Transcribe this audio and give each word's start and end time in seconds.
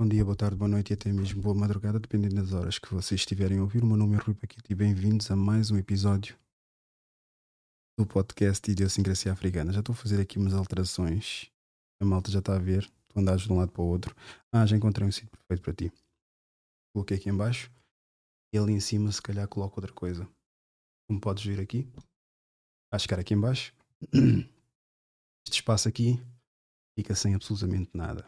Bom 0.00 0.08
dia, 0.08 0.24
boa 0.24 0.34
tarde, 0.34 0.56
boa 0.56 0.66
noite 0.66 0.92
e 0.92 0.94
até 0.94 1.12
mesmo 1.12 1.42
boa 1.42 1.54
madrugada, 1.54 2.00
dependendo 2.00 2.36
das 2.36 2.54
horas 2.54 2.78
que 2.78 2.90
vocês 2.90 3.20
estiverem 3.20 3.58
a 3.58 3.60
ouvir. 3.60 3.82
O 3.82 3.86
meu 3.86 3.98
nome 3.98 4.16
é 4.16 4.18
Rui 4.18 4.34
Paquete 4.34 4.72
e 4.72 4.74
bem-vindos 4.74 5.30
a 5.30 5.36
mais 5.36 5.70
um 5.70 5.76
episódio 5.76 6.38
do 7.98 8.06
podcast 8.06 8.70
Idiosincrasia 8.70 9.30
Africana. 9.30 9.74
Já 9.74 9.80
estou 9.80 9.92
a 9.92 9.96
fazer 9.96 10.18
aqui 10.18 10.38
umas 10.38 10.54
alterações. 10.54 11.50
A 12.00 12.06
malta 12.06 12.30
já 12.30 12.38
está 12.38 12.56
a 12.56 12.58
ver. 12.58 12.90
Tu 13.08 13.20
andares 13.20 13.42
de 13.42 13.52
um 13.52 13.58
lado 13.58 13.72
para 13.72 13.82
o 13.82 13.88
outro. 13.88 14.16
Ah, 14.50 14.64
já 14.64 14.74
encontrei 14.74 15.06
um 15.06 15.12
sítio 15.12 15.28
perfeito 15.32 15.62
para 15.62 15.74
ti. 15.74 15.92
Coloquei 16.94 17.18
aqui 17.18 17.28
em 17.28 17.36
baixo 17.36 17.70
e 18.54 18.58
ali 18.58 18.72
em 18.72 18.80
cima 18.80 19.12
se 19.12 19.20
calhar 19.20 19.46
coloco 19.48 19.78
outra 19.78 19.92
coisa. 19.92 20.26
Como 21.06 21.20
podes 21.20 21.44
ver 21.44 21.60
aqui, 21.60 21.86
a 22.90 22.98
chegar 22.98 23.18
aqui 23.18 23.34
em 23.34 23.38
baixo, 23.38 23.74
este 25.46 25.56
espaço 25.56 25.90
aqui 25.90 26.18
fica 26.96 27.14
sem 27.14 27.34
absolutamente 27.34 27.90
nada. 27.92 28.26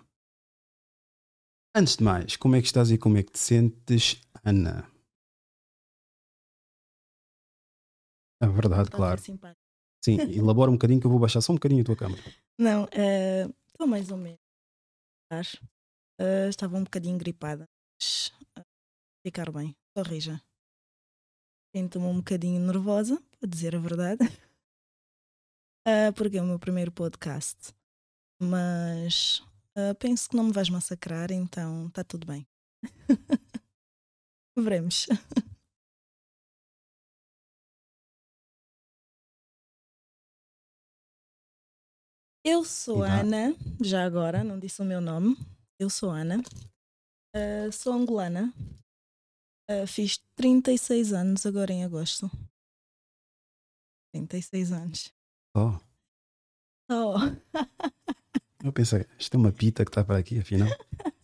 Antes 1.75 1.97
de 1.97 2.05
mais, 2.05 2.37
como 2.37 2.55
é 2.57 2.61
que 2.61 2.67
estás 2.67 2.91
e 2.91 2.99
como 2.99 3.17
é 3.17 3.23
que 3.23 3.33
te 3.33 3.39
sentes, 3.39 4.21
Ana? 4.45 4.87
É 8.43 8.47
verdade, 8.47 8.91
Tá 8.91 8.97
claro. 8.97 9.21
Sim, 10.05 10.17
elabora 10.37 10.71
um 10.71 10.75
bocadinho 10.75 11.01
que 11.01 11.07
eu 11.07 11.11
vou 11.11 11.19
baixar 11.21 11.41
só 11.41 11.53
um 11.53 11.57
bocadinho 11.57 11.81
a 11.81 11.85
tua 11.85 11.97
câmera. 11.97 12.23
Não, 12.59 12.85
estou 12.85 13.87
mais 13.87 14.11
ou 14.11 14.19
menos. 14.19 14.41
Acho. 15.31 15.57
Eh, 16.21 16.49
estava 16.49 16.77
um 16.77 16.85
bocadinho 16.85 17.17
gripada. 17.17 17.67
Mas, 17.99 18.33
eh, 18.59 18.63
ficar 19.27 19.51
bem. 19.51 19.75
Corrija. 19.97 20.43
Sinto-me 21.75 22.05
um 22.05 22.17
bocadinho 22.19 22.61
nervosa, 22.61 23.23
para 23.41 23.49
dizer 23.49 23.75
a 23.77 23.79
verdade. 23.79 24.19
Eh, 25.85 26.13
porque 26.13 26.39
é 26.39 26.41
o 26.43 26.47
meu 26.47 26.61
primeiro 26.61 26.93
podcast. 26.93 27.75
Mas 28.41 29.43
eh, 29.77 29.95
penso 29.95 30.29
que 30.29 30.37
não 30.37 30.45
me 30.45 30.53
vais 30.53 30.69
massacrar, 30.71 31.31
então 31.33 31.87
está 31.89 32.03
tudo 32.05 32.27
bem. 32.27 32.47
Veremos. 34.57 35.07
Eu 42.45 42.65
sou. 42.65 43.03
Ana, 43.05 43.55
já 43.81 44.05
agora, 44.05 44.43
não 44.43 44.59
disse 44.59 44.83
o 44.83 44.85
meu 44.85 45.01
nome. 45.01 45.37
Eu 45.79 45.89
sou 45.89 46.11
Ana, 46.11 46.43
Ah, 47.35 47.71
sou 47.73 47.93
angolana, 47.93 48.53
Ah, 49.69 49.87
fiz 49.87 50.19
36 50.37 51.13
anos 51.13 51.47
agora 51.47 51.73
em 51.73 51.85
agosto. 51.85 52.31
36 54.13 54.73
anos. 54.73 55.13
Oh, 55.57 55.79
Oh, 56.91 57.15
eu 58.63 58.73
pensei, 58.73 59.07
isto 59.19 59.35
é 59.35 59.39
uma 59.39 59.53
pita 59.53 59.85
que 59.85 59.91
está 59.91 60.05
para 60.05 60.19
aqui, 60.19 60.39
afinal. 60.39 60.69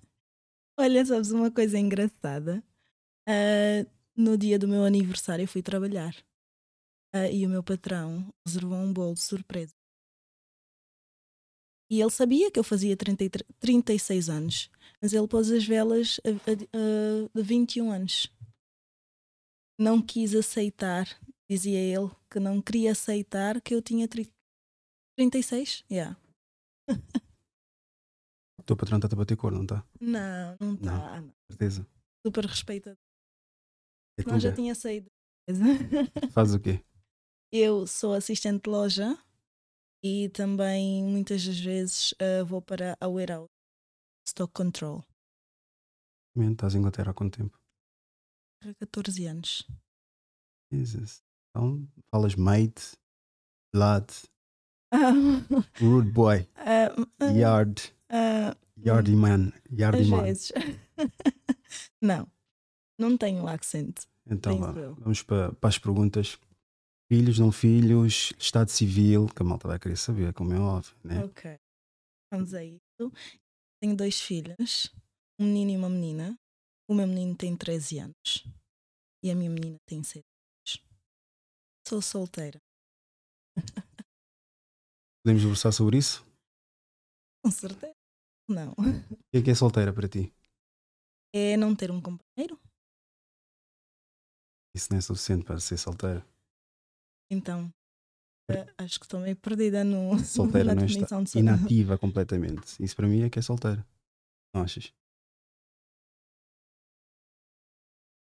olha, 0.78 1.04
sabes 1.04 1.30
uma 1.30 1.50
coisa 1.50 1.78
engraçada? 1.78 2.62
Ah, 3.26 3.86
no 4.16 4.36
dia 4.36 4.58
do 4.58 4.66
meu 4.66 4.84
aniversário 4.84 5.42
eu 5.44 5.48
fui 5.48 5.62
trabalhar 5.62 6.14
Ah, 7.14 7.28
e 7.30 7.46
o 7.46 7.48
meu 7.48 7.62
patrão 7.62 8.32
reservou 8.46 8.78
um 8.78 8.92
bolo 8.92 9.14
de 9.14 9.20
surpresa. 9.20 9.74
E 11.90 12.00
ele 12.00 12.10
sabia 12.10 12.50
que 12.50 12.58
eu 12.58 12.64
fazia 12.64 12.96
33 12.96 13.46
36 13.60 14.28
anos, 14.28 14.70
mas 15.00 15.12
ele 15.14 15.26
pôs 15.26 15.50
as 15.50 15.64
velas 15.64 16.20
a, 16.24 16.28
a, 16.30 16.52
a, 16.52 17.28
de 17.34 17.42
21 17.42 17.90
anos. 17.90 18.30
Não 19.80 20.02
quis 20.02 20.34
aceitar, 20.34 21.06
dizia 21.48 21.78
ele, 21.78 22.10
que 22.30 22.38
não 22.40 22.60
queria 22.60 22.92
aceitar 22.92 23.60
que 23.62 23.74
eu 23.74 23.80
tinha 23.80 24.06
tri- 24.08 24.30
36. 25.16 25.84
Yeah. 25.90 26.20
Teu 28.68 28.76
patrão 28.76 28.98
está 28.98 29.08
a 29.10 29.16
bater 29.16 29.34
cor, 29.34 29.50
não 29.50 29.62
está? 29.62 29.82
Não, 29.98 30.54
não 30.60 30.74
está. 30.74 31.24
Certeza. 31.50 31.88
Super 32.26 32.44
respeitado. 32.44 32.98
É 34.18 34.38
já 34.38 34.54
tinha 34.54 34.74
saído. 34.74 35.06
faz 36.34 36.54
o 36.54 36.60
quê? 36.60 36.84
Eu 37.50 37.86
sou 37.86 38.12
assistente 38.12 38.64
de 38.64 38.68
loja 38.70 39.16
e 40.04 40.28
também 40.28 41.02
muitas 41.02 41.46
das 41.46 41.58
vezes 41.58 42.14
ah, 42.20 42.44
vou 42.44 42.60
para 42.60 42.94
a 43.00 43.08
warehouse, 43.08 43.48
stock 44.26 44.52
control. 44.52 45.02
Man, 46.36 46.52
Estás 46.52 46.74
em 46.74 46.78
Inglaterra 46.80 47.12
há 47.12 47.14
quanto 47.14 47.38
tempo? 47.38 47.58
Há 48.62 48.74
14 48.74 49.24
anos. 49.24 49.66
Jesus. 50.70 51.22
Então, 51.48 51.88
falas 52.10 52.34
mate, 52.34 52.98
blood, 53.72 54.12
Rude 55.80 56.10
boy, 56.10 56.48
ah, 56.56 56.94
ah, 57.20 57.24
yard, 57.26 57.92
ah, 58.10 58.56
yardy 58.76 59.14
man, 59.14 59.52
yardy 59.70 60.02
às 60.02 60.08
man. 60.08 60.22
vezes. 60.22 60.52
não, 62.00 62.26
não 62.98 63.16
tenho 63.16 63.46
accent. 63.46 64.06
Então, 64.26 64.58
vá, 64.58 64.72
vamos 64.72 65.22
para, 65.22 65.52
para 65.52 65.68
as 65.68 65.78
perguntas. 65.78 66.38
Filhos, 67.10 67.38
não 67.38 67.50
filhos, 67.50 68.34
estado 68.38 68.70
civil, 68.70 69.26
que 69.34 69.40
a 69.40 69.44
malta 69.44 69.66
vai 69.66 69.78
querer 69.78 69.96
saber, 69.96 70.34
como 70.34 70.52
é 70.52 70.60
óbvio, 70.60 70.94
né? 71.02 71.24
Ok. 71.24 71.58
Vamos 72.30 72.52
a 72.52 72.62
isso. 72.62 73.12
Tenho 73.80 73.96
dois 73.96 74.20
filhos, 74.20 74.94
um 75.38 75.46
menino 75.46 75.70
e 75.70 75.76
uma 75.76 75.88
menina. 75.88 76.38
O 76.86 76.94
meu 76.94 77.06
menino 77.06 77.34
tem 77.34 77.56
13 77.56 77.98
anos 78.00 78.46
e 79.22 79.30
a 79.30 79.34
minha 79.34 79.50
menina 79.50 79.76
tem 79.86 80.02
6 80.02 80.22
anos. 80.24 80.84
Sou 81.86 82.02
solteira, 82.02 82.60
Podemos 85.28 85.42
conversar 85.42 85.72
sobre 85.72 85.98
isso? 85.98 86.24
com 87.44 87.50
certeza. 87.50 87.92
Não. 88.48 88.72
O 88.72 89.16
que 89.30 89.36
é 89.36 89.42
que 89.42 89.50
é 89.50 89.54
solteira 89.54 89.92
para 89.92 90.08
ti? 90.08 90.32
É 91.34 91.54
não 91.54 91.76
ter 91.76 91.90
um 91.90 92.00
companheiro. 92.00 92.58
Isso 94.74 94.88
não 94.90 94.96
é 94.96 95.02
suficiente 95.02 95.44
para 95.44 95.60
ser 95.60 95.76
solteira. 95.76 96.26
Então, 97.30 97.70
eh, 98.50 98.72
acho 98.78 98.98
que 98.98 99.04
estou 99.04 99.20
meio 99.20 99.36
perdida 99.36 99.84
no, 99.84 100.16
Solteira 100.24 100.74
na 100.74 100.76
não 100.76 100.86
está 100.86 101.00
definição 101.00 101.22
de 101.22 101.28
sol- 101.28 101.42
inativa 101.42 101.98
completamente. 101.98 102.82
Isso 102.82 102.96
para 102.96 103.06
mim 103.06 103.20
é 103.20 103.28
que 103.28 103.38
é 103.38 103.42
solteira. 103.42 103.86
Não 104.54 104.62
achas? 104.62 104.94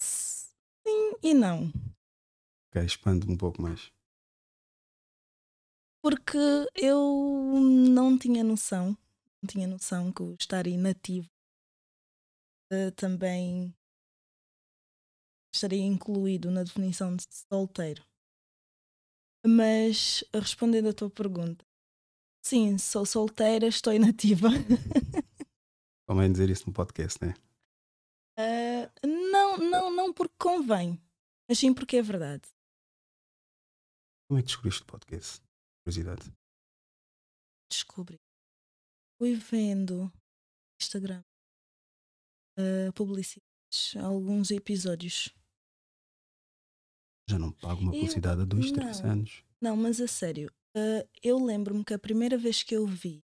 Sim 0.01 1.15
e 1.23 1.33
não. 1.33 1.71
Ok, 2.69 2.83
expande 2.83 3.25
um 3.31 3.37
pouco 3.37 3.61
mais. 3.61 3.89
Porque 6.09 6.39
eu 6.73 6.97
não 7.61 8.17
tinha 8.17 8.43
noção, 8.43 8.97
não 9.39 9.47
tinha 9.47 9.67
noção 9.67 10.11
que 10.11 10.23
o 10.23 10.33
estar 10.39 10.65
inativo 10.65 11.29
eh, 12.71 12.89
também 12.95 13.71
estaria 15.53 15.83
incluído 15.83 16.49
na 16.49 16.63
definição 16.63 17.15
de 17.15 17.23
solteiro. 17.29 18.03
Mas 19.45 20.23
respondendo 20.33 20.89
à 20.89 20.93
tua 20.93 21.11
pergunta, 21.11 21.63
sim, 22.43 22.79
sou 22.79 23.05
solteira, 23.05 23.67
estou 23.67 23.93
inativa. 23.93 24.47
Convém 26.09 26.31
dizer 26.31 26.49
isso 26.49 26.65
no 26.65 26.73
podcast, 26.73 27.23
né? 27.23 27.35
Eh, 28.35 28.89
não, 29.05 29.57
não, 29.57 29.95
não 29.95 30.11
porque 30.11 30.33
convém, 30.39 30.99
mas 31.47 31.59
sim 31.59 31.71
porque 31.71 31.97
é 31.97 32.01
verdade. 32.01 32.49
Como 34.27 34.39
é 34.39 34.41
que 34.41 34.47
descobriste 34.47 34.81
o 34.81 34.87
podcast? 34.87 35.48
Curiosidade. 35.83 36.33
descobri. 37.71 38.19
Fui 39.17 39.35
vendo 39.35 40.11
Instagram 40.81 41.23
uh, 42.57 42.93
publicidades, 42.93 43.95
alguns 44.01 44.49
episódios. 44.51 45.29
Já 47.29 47.37
não 47.37 47.51
pago 47.51 47.81
uma 47.81 47.91
Eu- 47.91 47.99
publicidade 47.99 48.41
há 48.41 48.45
dois, 48.45 48.71
três 48.71 49.01
não. 49.01 49.11
anos. 49.11 49.43
Não, 49.61 49.75
mas 49.77 49.99
a 50.01 50.07
sério, 50.07 50.49
uh, 50.75 51.07
eu 51.21 51.37
lembro-me 51.43 51.83
que 51.83 51.93
a 51.93 51.99
primeira 51.99 52.37
vez 52.37 52.63
que 52.63 52.75
eu 52.75 52.85
vi 52.87 53.23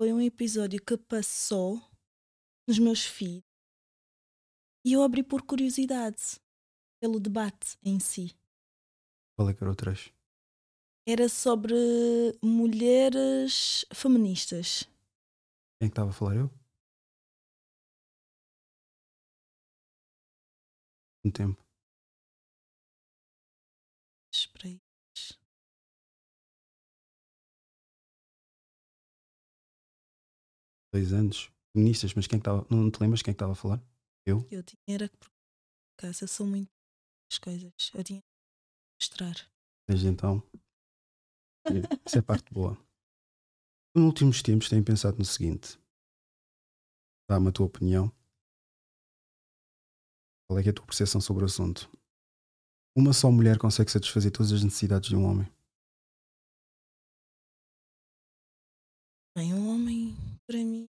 foi 0.00 0.12
um 0.12 0.20
episódio 0.20 0.82
que 0.84 0.96
passou 0.96 1.80
nos 2.68 2.78
meus 2.78 3.04
feeds 3.04 3.44
e 4.84 4.92
eu 4.92 5.02
abri 5.02 5.22
por 5.22 5.42
curiosidade 5.46 6.40
pelo 7.00 7.20
debate 7.20 7.76
em 7.82 7.98
si. 8.00 8.36
Qual 9.38 9.48
é 9.48 9.54
que 9.54 9.62
era 9.62 9.72
o 9.72 9.76
trecho? 9.76 10.12
Era 11.12 11.28
sobre 11.28 11.74
mulheres 12.40 13.84
feministas. 13.92 14.84
Quem 15.76 15.86
é 15.86 15.88
que 15.88 15.92
estava 15.92 16.10
a 16.10 16.12
falar? 16.12 16.36
Eu? 16.36 16.48
Um 21.24 21.32
tempo. 21.32 21.60
Espera 24.32 24.68
aí. 24.68 24.80
Dois 30.94 31.12
anos. 31.12 31.50
Feministas, 31.72 32.14
mas 32.14 32.28
quem 32.28 32.36
é 32.36 32.40
que 32.40 32.48
estava. 32.48 32.64
Não 32.70 32.88
te 32.88 33.00
lembras 33.00 33.20
quem 33.20 33.32
é 33.32 33.34
que 33.34 33.36
estava 33.36 33.50
a 33.50 33.56
falar? 33.56 33.82
Eu? 34.24 34.46
Eu 34.48 34.62
tinha 34.62 34.78
era 34.86 35.08
que 35.08 35.16
procurar, 35.16 36.14
eu 36.22 36.28
sou 36.28 36.46
muito 36.46 36.70
as 37.32 37.38
coisas. 37.38 37.90
Eu 37.92 38.04
tinha 38.04 38.20
que 38.20 38.28
mostrar. 39.00 39.34
Desde 39.88 40.06
então. 40.06 40.40
Isso 42.06 42.16
é 42.16 42.18
a 42.20 42.22
parte 42.22 42.52
boa. 42.52 42.76
Nos 43.94 44.04
últimos 44.04 44.42
tempos 44.42 44.68
tenho 44.68 44.84
pensado 44.84 45.18
no 45.18 45.24
seguinte. 45.24 45.78
Dá-me 47.28 47.48
a 47.48 47.52
tua 47.52 47.66
opinião. 47.66 48.12
Qual 50.48 50.58
é, 50.58 50.66
é 50.66 50.70
a 50.70 50.72
tua 50.72 50.86
percepção 50.86 51.20
sobre 51.20 51.44
o 51.44 51.46
assunto? 51.46 51.88
Uma 52.96 53.12
só 53.12 53.30
mulher 53.30 53.58
consegue 53.58 53.90
satisfazer 53.90 54.32
todas 54.32 54.52
as 54.52 54.64
necessidades 54.64 55.08
de 55.08 55.16
um 55.16 55.24
homem? 55.24 55.46
Bem, 59.36 59.54
um 59.54 59.68
homem, 59.72 60.16
para 60.44 60.58
mim, 60.58 60.88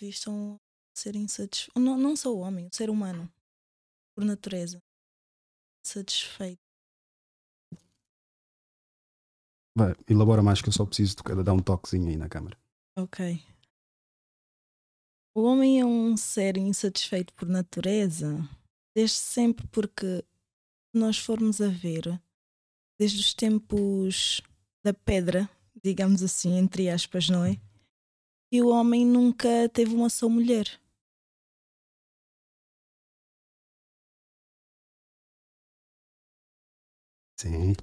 visto 0.00 0.30
um 0.30 0.58
ser 0.96 1.14
insatisfeito. 1.14 1.78
Não, 1.78 1.98
não 1.98 2.16
só 2.16 2.34
o 2.34 2.38
homem, 2.38 2.66
o 2.66 2.74
ser 2.74 2.88
humano, 2.88 3.30
por 4.16 4.24
natureza, 4.24 4.82
satisfeito. 5.86 6.63
Vai, 9.76 9.92
elabora 10.08 10.42
mais 10.42 10.62
que 10.62 10.68
eu 10.68 10.72
só 10.72 10.86
preciso 10.86 11.16
de 11.16 11.42
dar 11.42 11.52
um 11.52 11.58
toquezinho 11.58 12.08
aí 12.08 12.16
na 12.16 12.28
câmara. 12.28 12.56
Ok. 12.96 13.42
O 15.36 15.42
homem 15.42 15.80
é 15.80 15.84
um 15.84 16.16
ser 16.16 16.56
insatisfeito 16.56 17.34
por 17.34 17.48
natureza, 17.48 18.48
desde 18.94 19.16
sempre 19.16 19.66
porque 19.66 20.18
se 20.18 20.96
nós 21.00 21.18
formos 21.18 21.60
a 21.60 21.66
ver, 21.68 22.22
desde 23.00 23.18
os 23.18 23.34
tempos 23.34 24.40
da 24.84 24.94
pedra, 24.94 25.50
digamos 25.82 26.22
assim, 26.22 26.56
entre 26.56 26.88
aspas, 26.88 27.28
não 27.28 27.44
é? 27.44 27.60
E 28.52 28.62
o 28.62 28.68
homem 28.68 29.04
nunca 29.04 29.68
teve 29.72 29.92
uma 29.92 30.08
só 30.08 30.28
mulher. 30.28 30.80
Sim. 37.36 37.74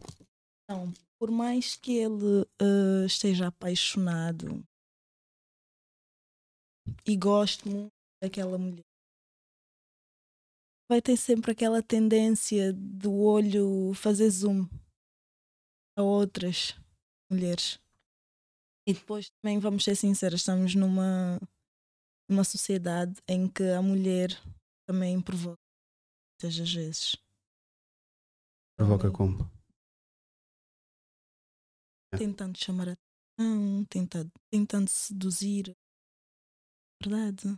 Então, 0.64 0.94
por 1.22 1.30
mais 1.30 1.76
que 1.76 1.98
ele 1.98 2.42
uh, 2.60 3.06
esteja 3.06 3.50
apaixonado 3.50 4.66
e 7.06 7.16
goste 7.16 7.70
muito 7.70 7.94
daquela 8.20 8.58
mulher, 8.58 8.82
vai 10.90 11.00
ter 11.00 11.16
sempre 11.16 11.52
aquela 11.52 11.84
tendência 11.84 12.74
do 12.74 13.14
olho 13.14 13.94
fazer 13.94 14.32
zoom 14.32 14.68
a 15.96 16.02
outras 16.02 16.76
mulheres. 17.30 17.80
E 18.88 18.94
depois 18.96 19.30
também 19.30 19.60
vamos 19.60 19.84
ser 19.84 19.96
sinceros, 19.96 20.42
estamos 20.42 20.74
numa, 20.74 21.40
numa 22.28 22.44
sociedade 22.44 23.22
em 23.28 23.48
que 23.48 23.62
a 23.62 23.82
mulher 23.84 24.30
também 24.88 25.22
provoca 25.22 25.62
muitas 26.34 26.60
as 26.60 26.74
vezes. 26.74 27.16
Provoca 28.76 29.12
como? 29.12 29.61
Tentando 32.18 32.58
chamar 32.58 32.90
a 32.90 32.92
atenção, 32.92 33.86
tentando, 33.86 34.32
tentando 34.52 34.90
seduzir. 34.90 35.76
Verdade. 37.02 37.58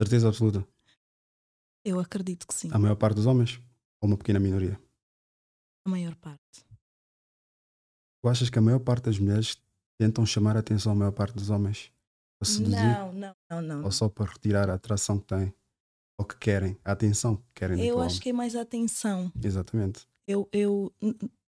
Certeza 0.00 0.28
absoluta. 0.28 0.66
Eu 1.84 1.98
acredito 1.98 2.46
que 2.46 2.54
sim. 2.54 2.70
A 2.72 2.78
maior 2.78 2.96
parte 2.96 3.16
dos 3.16 3.26
homens? 3.26 3.60
Ou 4.00 4.08
uma 4.08 4.16
pequena 4.16 4.38
minoria? 4.38 4.80
A 5.84 5.90
maior 5.90 6.14
parte. 6.16 6.64
Tu 8.22 8.28
achas 8.28 8.48
que 8.50 8.58
a 8.58 8.62
maior 8.62 8.78
parte 8.80 9.04
das 9.04 9.18
mulheres 9.18 9.60
tentam 9.98 10.24
chamar 10.24 10.56
a 10.56 10.60
atenção 10.60 10.92
à 10.92 10.94
maior 10.94 11.12
parte 11.12 11.34
dos 11.34 11.50
homens? 11.50 11.92
Para 12.38 12.48
seduzir? 12.48 12.76
Não, 12.76 13.12
não, 13.12 13.36
não, 13.50 13.62
não. 13.62 13.84
Ou 13.84 13.90
só 13.90 14.08
para 14.08 14.30
retirar 14.30 14.70
a 14.70 14.74
atração 14.74 15.18
que 15.18 15.26
têm? 15.26 15.52
Ou 16.16 16.24
que 16.24 16.36
querem? 16.36 16.78
A 16.84 16.92
atenção 16.92 17.36
que 17.36 17.44
querem 17.54 17.84
Eu 17.84 18.00
acho 18.00 18.10
homem? 18.10 18.20
que 18.20 18.28
é 18.28 18.32
mais 18.32 18.54
a 18.54 18.60
atenção. 18.60 19.32
Exatamente. 19.42 20.06
Eu, 20.28 20.46
eu, 20.52 20.92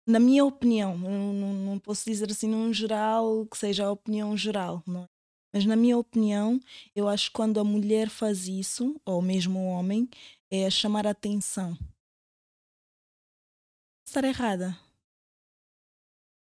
na 0.07 0.17
minha 0.17 0.45
opinião, 0.45 0.97
não, 0.97 1.33
não, 1.33 1.53
não 1.53 1.79
posso 1.79 2.09
dizer 2.09 2.31
assim 2.31 2.47
num 2.47 2.73
geral 2.73 3.45
que 3.45 3.57
seja 3.57 3.85
a 3.85 3.91
opinião 3.91 4.35
geral, 4.37 4.81
não 4.87 5.01
é? 5.03 5.07
Mas 5.53 5.65
na 5.65 5.75
minha 5.75 5.97
opinião, 5.97 6.57
eu 6.95 7.09
acho 7.09 7.27
que 7.27 7.33
quando 7.33 7.59
a 7.59 7.63
mulher 7.63 8.09
faz 8.09 8.47
isso, 8.47 8.95
ou 9.05 9.21
mesmo 9.21 9.59
o 9.59 9.65
homem, 9.65 10.09
é 10.49 10.69
chamar 10.69 11.05
a 11.05 11.09
atenção. 11.09 11.77
Estar 14.07 14.23
errada. 14.23 14.77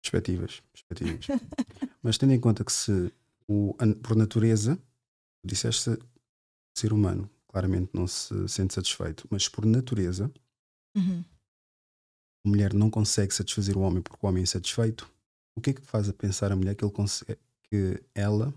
Perspectivas. 0.00 0.60
Perspectivas. 0.72 1.26
Mas 2.00 2.16
tendo 2.16 2.32
em 2.32 2.40
conta 2.40 2.64
que 2.64 2.72
se 2.72 3.12
o, 3.48 3.74
por 4.00 4.14
natureza, 4.14 4.76
tu 4.76 5.48
disseste 5.48 5.98
ser 6.72 6.92
humano, 6.92 7.28
claramente 7.48 7.90
não 7.92 8.06
se 8.06 8.48
sente 8.48 8.72
satisfeito, 8.72 9.26
mas 9.28 9.48
por 9.48 9.66
natureza 9.66 10.32
Uhum. 10.96 11.24
A 12.44 12.48
mulher 12.48 12.72
não 12.74 12.90
consegue 12.90 13.34
satisfazer 13.34 13.76
o 13.76 13.80
homem 13.80 14.02
porque 14.02 14.24
o 14.24 14.28
homem 14.28 14.40
é 14.40 14.44
insatisfeito, 14.44 15.10
o 15.56 15.60
que 15.60 15.70
é 15.70 15.74
que 15.74 15.82
faz 15.82 16.08
a 16.08 16.12
pensar 16.12 16.50
a 16.52 16.56
mulher 16.56 16.74
que, 16.74 16.84
ele 16.84 16.92
consegue, 16.92 17.38
que 17.64 18.02
ela 18.14 18.54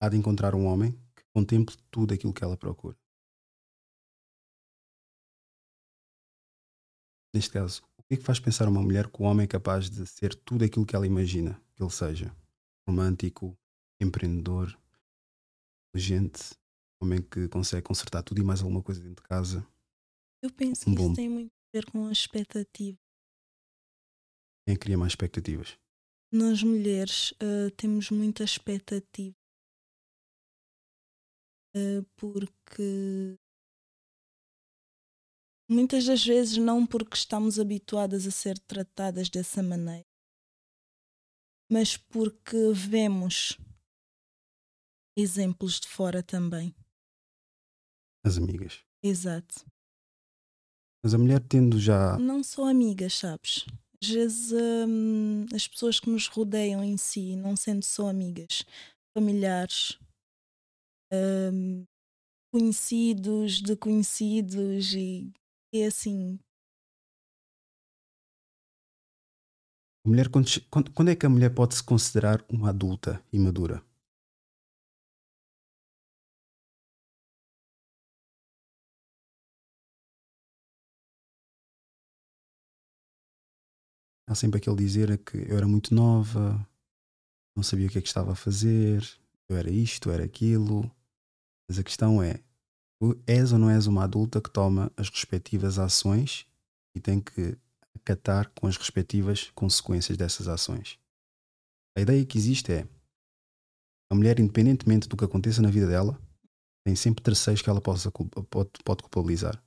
há 0.00 0.08
de 0.08 0.16
encontrar 0.16 0.54
um 0.54 0.64
homem 0.66 0.92
que 1.14 1.22
contemple 1.34 1.76
tudo 1.90 2.14
aquilo 2.14 2.32
que 2.32 2.42
ela 2.42 2.56
procura? 2.56 2.96
Neste 7.34 7.50
caso, 7.52 7.82
o 7.98 8.02
que 8.02 8.14
é 8.14 8.16
que 8.16 8.24
faz 8.24 8.40
pensar 8.40 8.68
uma 8.68 8.82
mulher 8.82 9.08
que 9.08 9.22
o 9.22 9.24
homem 9.24 9.44
é 9.44 9.46
capaz 9.46 9.88
de 9.88 10.04
ser 10.06 10.34
tudo 10.34 10.64
aquilo 10.64 10.84
que 10.86 10.96
ela 10.96 11.06
imagina 11.06 11.60
que 11.74 11.82
ele 11.82 11.90
seja? 11.90 12.34
Romântico, 12.88 13.56
empreendedor, 14.00 14.76
inteligente, 15.94 16.54
homem 17.00 17.22
que 17.22 17.46
consegue 17.48 17.82
consertar 17.82 18.22
tudo 18.22 18.40
e 18.40 18.44
mais 18.44 18.60
alguma 18.62 18.82
coisa 18.82 19.00
dentro 19.00 19.22
de 19.22 19.28
casa. 19.28 19.64
Eu 20.42 20.50
penso 20.50 20.88
Um 20.90 20.94
que 20.94 20.98
bom- 20.98 21.06
isso 21.08 21.16
tem 21.16 21.28
muito 21.28 21.52
ver 21.72 21.90
com 21.90 22.06
a 22.06 22.12
expectativa. 22.12 22.98
Quem 24.66 24.76
cria 24.76 24.98
mais 24.98 25.12
expectativas? 25.12 25.78
Nós 26.32 26.62
mulheres 26.62 27.34
eh, 27.40 27.70
temos 27.76 28.10
muita 28.10 28.44
expectativa 28.44 29.34
Eh, 31.72 32.02
porque 32.16 33.38
muitas 35.68 36.04
das 36.04 36.24
vezes 36.24 36.56
não 36.56 36.84
porque 36.84 37.16
estamos 37.16 37.60
habituadas 37.60 38.26
a 38.26 38.30
ser 38.32 38.58
tratadas 38.58 39.28
dessa 39.28 39.62
maneira, 39.62 40.04
mas 41.70 41.96
porque 41.96 42.72
vemos 42.74 43.56
exemplos 45.16 45.78
de 45.78 45.86
fora 45.86 46.24
também. 46.24 46.74
As 48.24 48.36
amigas. 48.36 48.84
Exato. 49.00 49.64
Mas 51.02 51.14
a 51.14 51.18
mulher 51.18 51.40
tendo 51.40 51.78
já 51.78 52.18
Não 52.18 52.42
só 52.42 52.68
amigas, 52.68 53.14
sabes? 53.14 53.64
Às 54.02 54.08
vezes 54.08 54.52
hum, 54.52 55.46
as 55.54 55.66
pessoas 55.66 56.00
que 56.00 56.08
nos 56.10 56.26
rodeiam 56.26 56.82
em 56.82 56.96
si, 56.96 57.36
não 57.36 57.56
sendo 57.56 57.84
só 57.84 58.08
amigas, 58.08 58.64
familiares, 59.16 59.98
hum, 61.12 61.84
conhecidos 62.52 63.62
de 63.62 63.76
conhecidos 63.76 64.94
e 64.94 65.32
é 65.74 65.86
assim. 65.86 66.38
A 70.04 70.08
mulher, 70.08 70.28
quando, 70.28 70.46
quando 70.94 71.10
é 71.10 71.16
que 71.16 71.26
a 71.26 71.28
mulher 71.28 71.54
pode 71.54 71.74
se 71.74 71.82
considerar 71.82 72.44
uma 72.50 72.70
adulta 72.70 73.22
e 73.32 73.38
madura? 73.38 73.82
Há 84.30 84.34
sempre 84.36 84.58
aquele 84.58 84.76
dizer 84.76 85.18
que 85.24 85.38
eu 85.38 85.56
era 85.56 85.66
muito 85.66 85.92
nova, 85.92 86.64
não 87.56 87.64
sabia 87.64 87.88
o 87.88 87.90
que 87.90 87.98
é 87.98 88.00
que 88.00 88.06
estava 88.06 88.30
a 88.30 88.36
fazer, 88.36 89.04
eu 89.48 89.56
era 89.56 89.68
isto, 89.68 90.08
eu 90.08 90.12
era 90.12 90.22
aquilo. 90.22 90.88
Mas 91.68 91.80
a 91.80 91.82
questão 91.82 92.22
é: 92.22 92.40
és 93.26 93.50
ou 93.50 93.58
não 93.58 93.68
és 93.68 93.88
uma 93.88 94.04
adulta 94.04 94.40
que 94.40 94.48
toma 94.48 94.92
as 94.96 95.10
respectivas 95.10 95.80
ações 95.80 96.46
e 96.94 97.00
tem 97.00 97.20
que 97.20 97.58
acatar 97.92 98.48
com 98.50 98.68
as 98.68 98.76
respectivas 98.76 99.50
consequências 99.50 100.16
dessas 100.16 100.46
ações? 100.46 100.96
A 101.98 102.00
ideia 102.00 102.24
que 102.24 102.38
existe 102.38 102.70
é 102.70 102.88
a 104.12 104.14
mulher, 104.14 104.38
independentemente 104.38 105.08
do 105.08 105.16
que 105.16 105.24
aconteça 105.24 105.60
na 105.60 105.70
vida 105.70 105.88
dela, 105.88 106.16
tem 106.86 106.94
sempre 106.94 107.20
terceiros 107.24 107.62
que 107.62 107.68
ela 107.68 107.80
possa, 107.80 108.12
pode, 108.12 108.70
pode 108.84 109.02
culpabilizar: 109.02 109.60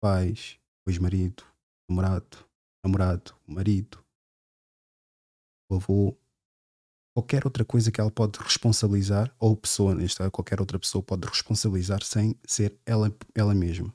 pais, 0.00 0.60
ex-marido, 0.86 1.42
namorado, 1.90 2.45
namorado, 2.86 3.34
o 3.46 3.52
marido, 3.52 4.04
o 5.70 5.76
avô, 5.76 6.16
qualquer 7.14 7.44
outra 7.44 7.64
coisa 7.64 7.90
que 7.90 8.00
ela 8.00 8.10
pode 8.10 8.38
responsabilizar, 8.38 9.34
ou 9.38 9.56
pessoa, 9.56 9.94
neste 9.94 10.18
caso, 10.18 10.30
qualquer 10.30 10.60
outra 10.60 10.78
pessoa 10.78 11.02
pode 11.02 11.26
responsabilizar 11.26 12.02
sem 12.02 12.38
ser 12.46 12.78
ela, 12.84 13.14
ela 13.34 13.54
mesma. 13.54 13.92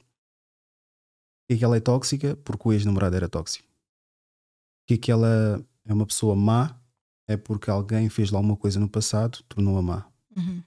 Porquê 1.44 1.60
que 1.60 1.66
ela 1.66 1.78
é 1.78 1.80
tóxica? 1.80 2.36
Porque 2.38 2.68
o 2.68 2.74
ex-namorado 2.74 3.16
era 3.16 3.30
tóxico. 3.30 3.68
Porquê 4.82 4.98
que 4.98 5.12
ela 5.12 5.64
é 5.86 5.94
uma 5.94 6.06
pessoa 6.06 6.36
má? 6.36 6.80
É 7.28 7.38
porque 7.38 7.70
alguém 7.70 8.10
fez 8.10 8.32
lá 8.32 8.40
uma 8.40 8.58
coisa 8.58 8.80
no 8.80 8.90
passado, 8.90 9.44
tornou-a 9.44 9.82
má. 9.82 10.12
Uhum. 10.36 10.64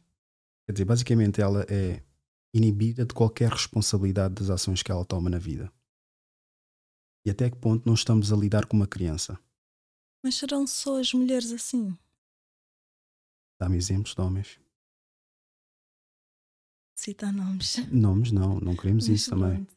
Quer 0.67 0.73
dizer, 0.73 0.85
basicamente 0.85 1.41
ela 1.41 1.67
é 1.69 2.03
inibida 2.55 3.05
de 3.05 3.13
qualquer 3.13 3.51
responsabilidade 3.51 4.35
das 4.35 4.49
ações 4.49 4.83
que 4.83 4.93
ela 4.93 5.05
toma 5.05 5.29
na 5.29 5.39
vida. 5.39 5.71
E 7.25 7.31
até 7.31 7.51
que 7.51 7.57
ponto 7.57 7.87
não 7.87 7.95
estamos 7.95 8.33
a 8.33 8.37
lidar 8.37 8.67
com 8.67 8.77
uma 8.77 8.87
criança? 8.87 9.39
Mas 10.23 10.35
serão 10.37 10.67
só 10.67 11.01
as 11.01 11.13
mulheres 11.13 11.53
assim? 11.53 11.97
Dá-me 13.59 13.77
exemplos 13.77 14.15
de 14.15 14.21
homens. 14.21 14.61
citar 16.97 17.33
nomes. 17.33 17.77
Nomes, 17.93 18.31
não, 18.33 18.59
não 18.61 18.75
queremos 18.77 19.09
Mas 19.09 19.21
isso 19.21 19.31
também. 19.31 19.57
pronto. 19.65 19.75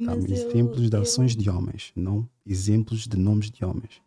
Mas 0.00 0.24
eu- 0.24 0.32
exemplos 0.50 0.90
de 0.90 0.96
eu- 0.96 1.02
ações 1.02 1.36
de 1.36 1.48
homens, 1.48 1.92
não 1.94 2.28
exemplos 2.44 3.06
de 3.06 3.16
nomes 3.16 3.48
de 3.50 3.64
homens. 3.64 4.02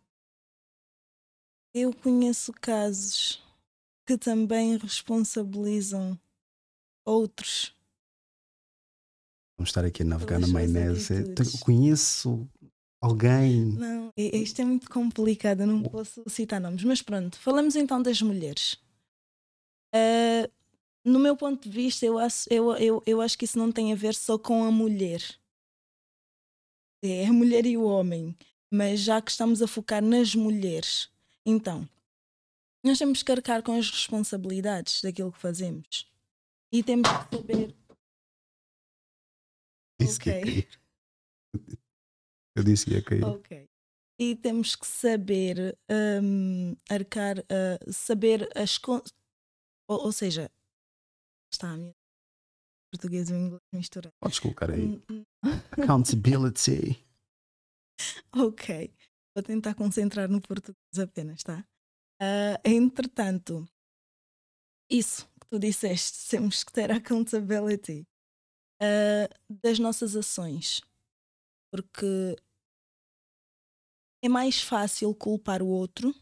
Eu 1.74 1.94
conheço 1.94 2.52
casos 2.52 3.42
que 4.06 4.18
também 4.18 4.76
responsabilizam 4.76 6.18
outros. 7.06 7.74
Vamos 9.56 9.70
estar 9.70 9.84
aqui 9.84 10.02
a 10.02 10.04
navegar 10.04 10.38
na 10.38 10.46
Pelas 10.46 10.50
suas 10.50 11.10
maionese. 11.10 11.58
Conheço 11.60 12.48
alguém. 13.00 13.64
Não, 13.72 14.12
i- 14.16 14.42
isto 14.42 14.60
é 14.60 14.64
muito 14.64 14.90
complicado, 14.90 15.60
eu 15.60 15.66
não 15.66 15.82
posso 15.82 16.22
citar 16.28 16.60
nomes. 16.60 16.82
Mas 16.84 17.02
pronto, 17.02 17.38
falamos 17.38 17.76
então 17.76 18.02
das 18.02 18.20
mulheres. 18.22 18.76
Ah, 19.94 20.48
no 21.04 21.18
meu 21.18 21.36
ponto 21.36 21.68
de 21.68 21.74
vista, 21.74 22.04
eu 22.04 22.18
acho, 22.18 22.46
eu, 22.52 22.72
eu, 22.76 23.02
eu 23.06 23.20
acho 23.20 23.38
que 23.38 23.44
isso 23.44 23.58
não 23.58 23.72
tem 23.72 23.92
a 23.92 23.96
ver 23.96 24.14
só 24.14 24.38
com 24.38 24.64
a 24.64 24.70
mulher. 24.70 25.22
É 27.02 27.26
a 27.26 27.32
mulher 27.32 27.64
e 27.66 27.76
o 27.76 27.84
homem. 27.84 28.36
Mas 28.70 29.00
já 29.00 29.22
que 29.22 29.30
estamos 29.30 29.62
a 29.62 29.66
focar 29.66 30.02
nas 30.02 30.34
mulheres, 30.34 31.08
então, 31.46 31.88
nós 32.84 32.98
temos 32.98 33.22
que 33.22 33.32
arcar 33.32 33.62
com 33.62 33.72
as 33.78 33.90
responsabilidades 33.90 35.00
daquilo 35.00 35.32
que 35.32 35.38
fazemos. 35.38 36.06
E 36.70 36.82
temos 36.82 37.08
que 37.08 37.36
saber. 37.36 37.74
Disse 39.98 40.20
que 40.20 40.28
ia 40.28 40.36
Ok. 40.36 40.44
cair. 40.44 40.80
Eu 42.58 42.64
disse 42.64 42.84
que 42.86 42.94
ia 42.94 43.02
cair. 43.02 43.24
Ok. 43.24 43.68
E 44.20 44.34
temos 44.34 44.74
que 44.74 44.84
saber 44.86 45.78
hum, 46.22 46.74
arcar, 46.90 47.38
ah, 47.48 47.78
saber 47.92 48.48
as. 48.56 48.76
con- 48.78 49.02
Ou, 49.88 50.06
ou 50.06 50.12
seja, 50.12 50.50
está 51.52 51.70
a 51.70 51.76
minha 51.76 51.94
português 52.92 53.30
e 53.30 53.32
o 53.32 53.36
inglês 53.36 53.62
misturado. 53.72 54.12
Podes 54.20 54.40
colocar 54.40 54.70
aí. 54.72 54.86
Hum, 54.86 55.02
hum, 55.10 55.24
Accountability. 55.70 56.98
Ok. 58.34 58.92
Vou 59.36 59.42
tentar 59.42 59.74
concentrar 59.74 60.28
no 60.28 60.40
português 60.40 60.98
apenas, 61.00 61.42
tá? 61.42 61.64
Ah, 62.20 62.60
entretanto, 62.64 63.68
isso 64.90 65.26
que 65.40 65.46
tu 65.48 65.58
disseste, 65.58 66.28
temos 66.30 66.64
que 66.64 66.72
ter 66.72 66.90
accountability 66.90 68.06
ah, 68.82 69.28
das 69.62 69.78
nossas 69.78 70.16
ações. 70.16 70.80
Porque 71.72 72.36
é 74.22 74.28
mais 74.28 74.60
fácil 74.60 75.14
culpar 75.14 75.62
o 75.62 75.68
outro 75.68 76.12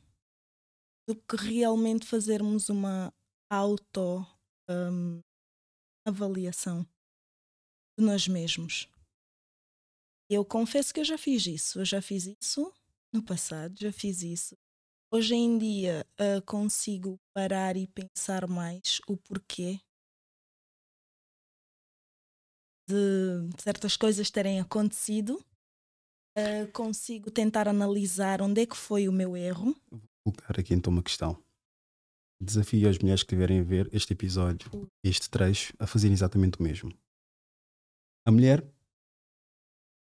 do 1.09 1.15
que 1.15 1.37
realmente 1.37 2.07
fazermos 2.07 2.69
uma 2.69 3.13
auto 3.51 4.27
hum, 4.69 5.21
avaliação 6.07 6.85
de 7.99 8.05
nós 8.05 8.27
mesmos. 8.29 8.89
Eu 10.29 10.45
confesso 10.45 10.93
que 10.93 11.01
eu 11.01 11.05
já 11.05 11.17
fiz 11.17 11.47
isso. 11.47 11.81
Eu 11.81 11.85
já 11.85 12.03
fiz 12.03 12.27
isso 12.27 12.73
no 13.15 13.23
passado, 13.23 13.79
já 13.79 13.93
fiz 13.93 14.23
isso. 14.23 14.57
Hoje 15.13 15.35
em 15.35 15.57
dia 15.57 16.05
ah, 16.19 16.43
consigo 16.43 17.19
parar 17.33 17.77
e 17.77 17.87
pensar 17.87 18.49
mais 18.49 19.01
o 19.07 19.17
porquê 19.17 19.81
de 22.89 23.63
certas 23.63 23.97
coisas 23.97 24.31
terem 24.31 24.61
acontecido. 24.61 25.45
Ah, 26.39 26.71
consigo 26.71 27.31
tentar 27.31 27.67
analisar 27.67 28.43
onde 28.43 28.61
é 28.61 28.67
que 28.67 28.77
foi 28.77 29.09
o 29.09 29.13
meu 29.13 29.35
erro. 29.35 29.75
Vou 29.91 30.35
colocar 30.35 30.61
aqui 30.61 30.75
então 30.75 30.93
uma 30.93 31.03
questão. 31.03 31.43
Desafio 32.39 32.91
as 32.91 32.99
mulheres 32.99 33.23
que 33.23 33.29
estiverem 33.29 33.61
a 33.61 33.63
ver 33.63 33.89
este 33.91 34.13
episódio, 34.13 34.71
este 35.03 35.31
trecho, 35.31 35.73
a 35.79 35.87
fazerem 35.87 36.13
exatamente 36.13 36.61
o 36.61 36.63
mesmo. 36.63 36.93
A 38.27 38.31
mulher 38.31 38.63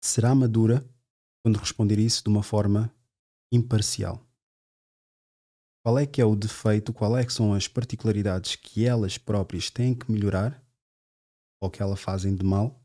será 0.04 0.34
madura 0.34 0.86
quando 1.42 1.58
responder 1.58 1.98
isso 1.98 2.22
de 2.22 2.28
uma 2.28 2.42
forma 2.42 2.94
imparcial. 3.50 4.22
Qual 5.82 5.98
é 5.98 6.06
que 6.06 6.20
é 6.20 6.24
o 6.26 6.36
defeito, 6.36 6.92
qual 6.92 7.16
é 7.16 7.24
que 7.24 7.32
são 7.32 7.54
as 7.54 7.66
particularidades 7.66 8.56
que 8.56 8.84
elas 8.84 9.16
próprias 9.16 9.70
têm 9.70 9.94
que 9.94 10.12
melhorar 10.12 10.62
ou 11.62 11.70
que 11.70 11.82
elas 11.82 11.98
fazem 12.00 12.36
de 12.36 12.44
mal 12.44 12.78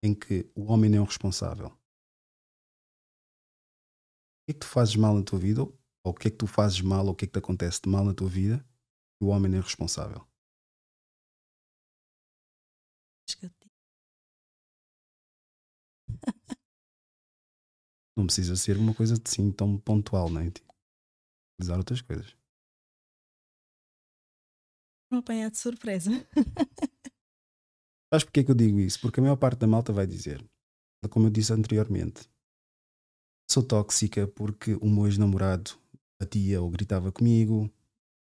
em 0.00 0.14
que 0.14 0.48
o 0.54 0.70
homem 0.72 0.88
não 0.88 0.98
é 0.98 1.00
o 1.00 1.04
responsável? 1.04 1.77
O 4.48 4.50
que 4.50 4.52
é 4.52 4.54
que 4.54 4.60
tu 4.60 4.66
fazes 4.66 4.96
mal 4.96 5.14
na 5.14 5.22
tua 5.22 5.38
vida 5.38 5.60
ou 5.60 5.74
o 6.04 6.14
que 6.14 6.28
é 6.28 6.30
que 6.30 6.38
tu 6.38 6.46
fazes 6.46 6.80
mal 6.80 7.04
ou 7.04 7.12
o 7.12 7.14
que 7.14 7.26
é 7.26 7.28
que 7.28 7.32
te 7.34 7.38
acontece 7.38 7.82
de 7.82 7.90
mal 7.90 8.02
na 8.02 8.14
tua 8.14 8.30
vida 8.30 8.66
e 9.20 9.24
o 9.26 9.28
homem 9.28 9.54
é 9.54 9.60
responsável? 9.60 10.26
Não 18.16 18.24
precisa 18.24 18.56
ser 18.56 18.78
uma 18.78 18.94
coisa 18.94 19.16
assim 19.22 19.52
tão 19.52 19.78
pontual, 19.78 20.30
não 20.30 20.40
é? 20.40 20.50
Usar 21.60 21.76
outras 21.76 22.00
coisas. 22.00 22.34
Vou 25.10 25.20
apanhar 25.20 25.50
de 25.50 25.58
surpresa. 25.58 26.10
Sabes 28.10 28.24
porque 28.24 28.40
é 28.40 28.44
que 28.44 28.50
eu 28.50 28.54
digo 28.54 28.80
isso? 28.80 28.98
Porque 28.98 29.20
a 29.20 29.22
maior 29.22 29.36
parte 29.36 29.58
da 29.58 29.66
malta 29.66 29.92
vai 29.92 30.06
dizer, 30.06 30.42
como 31.10 31.26
eu 31.26 31.30
disse 31.30 31.52
anteriormente, 31.52 32.30
sou 33.50 33.62
tóxica 33.62 34.26
porque 34.26 34.74
o 34.80 34.88
meu 34.88 35.06
ex-namorado 35.06 35.72
batia 36.20 36.60
ou 36.60 36.70
gritava 36.70 37.10
comigo, 37.12 37.70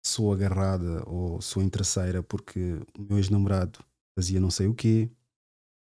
sou 0.06 0.34
agarrada 0.34 1.04
ou 1.08 1.42
sou 1.42 1.64
interesseira 1.64 2.22
porque 2.22 2.80
o 2.98 3.02
meu 3.02 3.18
ex-namorado 3.18 3.80
fazia 4.18 4.40
não 4.40 4.52
sei 4.52 4.68
o 4.68 4.74
quê, 4.74 5.10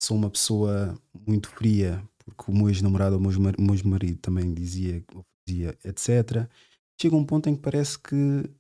sou 0.03 0.17
uma 0.17 0.31
pessoa 0.31 0.99
muito 1.27 1.49
fria 1.51 2.03
porque 2.25 2.51
o 2.51 2.55
meu 2.55 2.69
ex-namorado 2.69 3.17
ou 3.17 3.21
o 3.21 3.63
meu 3.63 3.75
ex-marido 3.75 4.19
também 4.19 4.53
dizia 4.53 5.05
fazia, 5.51 5.77
etc. 5.85 6.49
Chega 7.01 7.17
um 7.17 7.25
ponto 7.25 7.49
em 7.49 7.57
que 7.57 7.63
parece 7.63 7.99
que, 7.99 8.51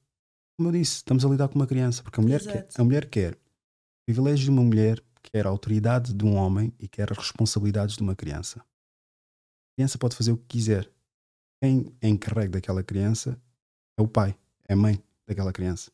como 0.56 0.68
eu 0.68 0.72
disse, 0.72 0.96
estamos 0.96 1.24
a 1.24 1.28
lidar 1.28 1.48
com 1.48 1.56
uma 1.56 1.66
criança, 1.66 2.02
porque 2.02 2.20
a 2.20 2.22
mulher, 2.22 2.40
quer, 2.40 2.68
a 2.74 2.84
mulher 2.84 3.08
quer 3.08 3.38
privilégio 4.06 4.44
de 4.46 4.50
uma 4.50 4.62
mulher, 4.62 5.02
quer 5.22 5.46
a 5.46 5.50
autoridade 5.50 6.12
de 6.12 6.24
um 6.24 6.34
homem 6.34 6.72
e 6.78 6.88
quer 6.88 7.12
as 7.12 7.18
responsabilidades 7.18 7.96
de 7.96 8.02
uma 8.02 8.16
criança. 8.16 8.64
A 9.80 9.82
criança 9.82 9.96
pode 9.96 10.14
fazer 10.14 10.30
o 10.30 10.36
que 10.36 10.58
quiser. 10.58 10.92
Quem 11.58 11.90
é 12.02 12.08
encarregue 12.10 12.50
daquela 12.50 12.82
criança 12.82 13.40
é 13.98 14.02
o 14.02 14.06
pai, 14.06 14.38
é 14.68 14.74
a 14.74 14.76
mãe 14.76 15.02
daquela 15.26 15.54
criança. 15.54 15.90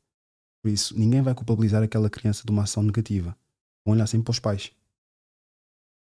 Por 0.61 0.73
isso, 0.73 0.99
ninguém 0.99 1.23
vai 1.23 1.33
culpabilizar 1.37 1.85
aquela 1.85 2.11
criança 2.11 2.43
de 2.45 2.51
uma 2.51 2.65
ação 2.65 2.83
negativa. 2.83 3.39
Vão 3.87 3.95
olhar 3.95 4.09
sempre 4.09 4.25
para 4.25 4.33
os 4.33 4.41
pais. 4.41 4.71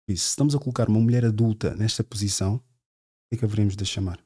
Por 0.05 0.13
isso, 0.13 0.25
se 0.25 0.31
estamos 0.33 0.55
a 0.55 0.59
colocar 0.59 0.87
uma 0.87 1.01
mulher 1.01 1.25
adulta 1.25 1.75
nesta 1.75 2.05
posição, 2.05 2.57
o 2.57 2.61
que 3.31 3.37
é 3.37 3.39
que 3.39 3.45
haveremos 3.47 3.75
de 3.75 3.87
chamar? 3.87 4.23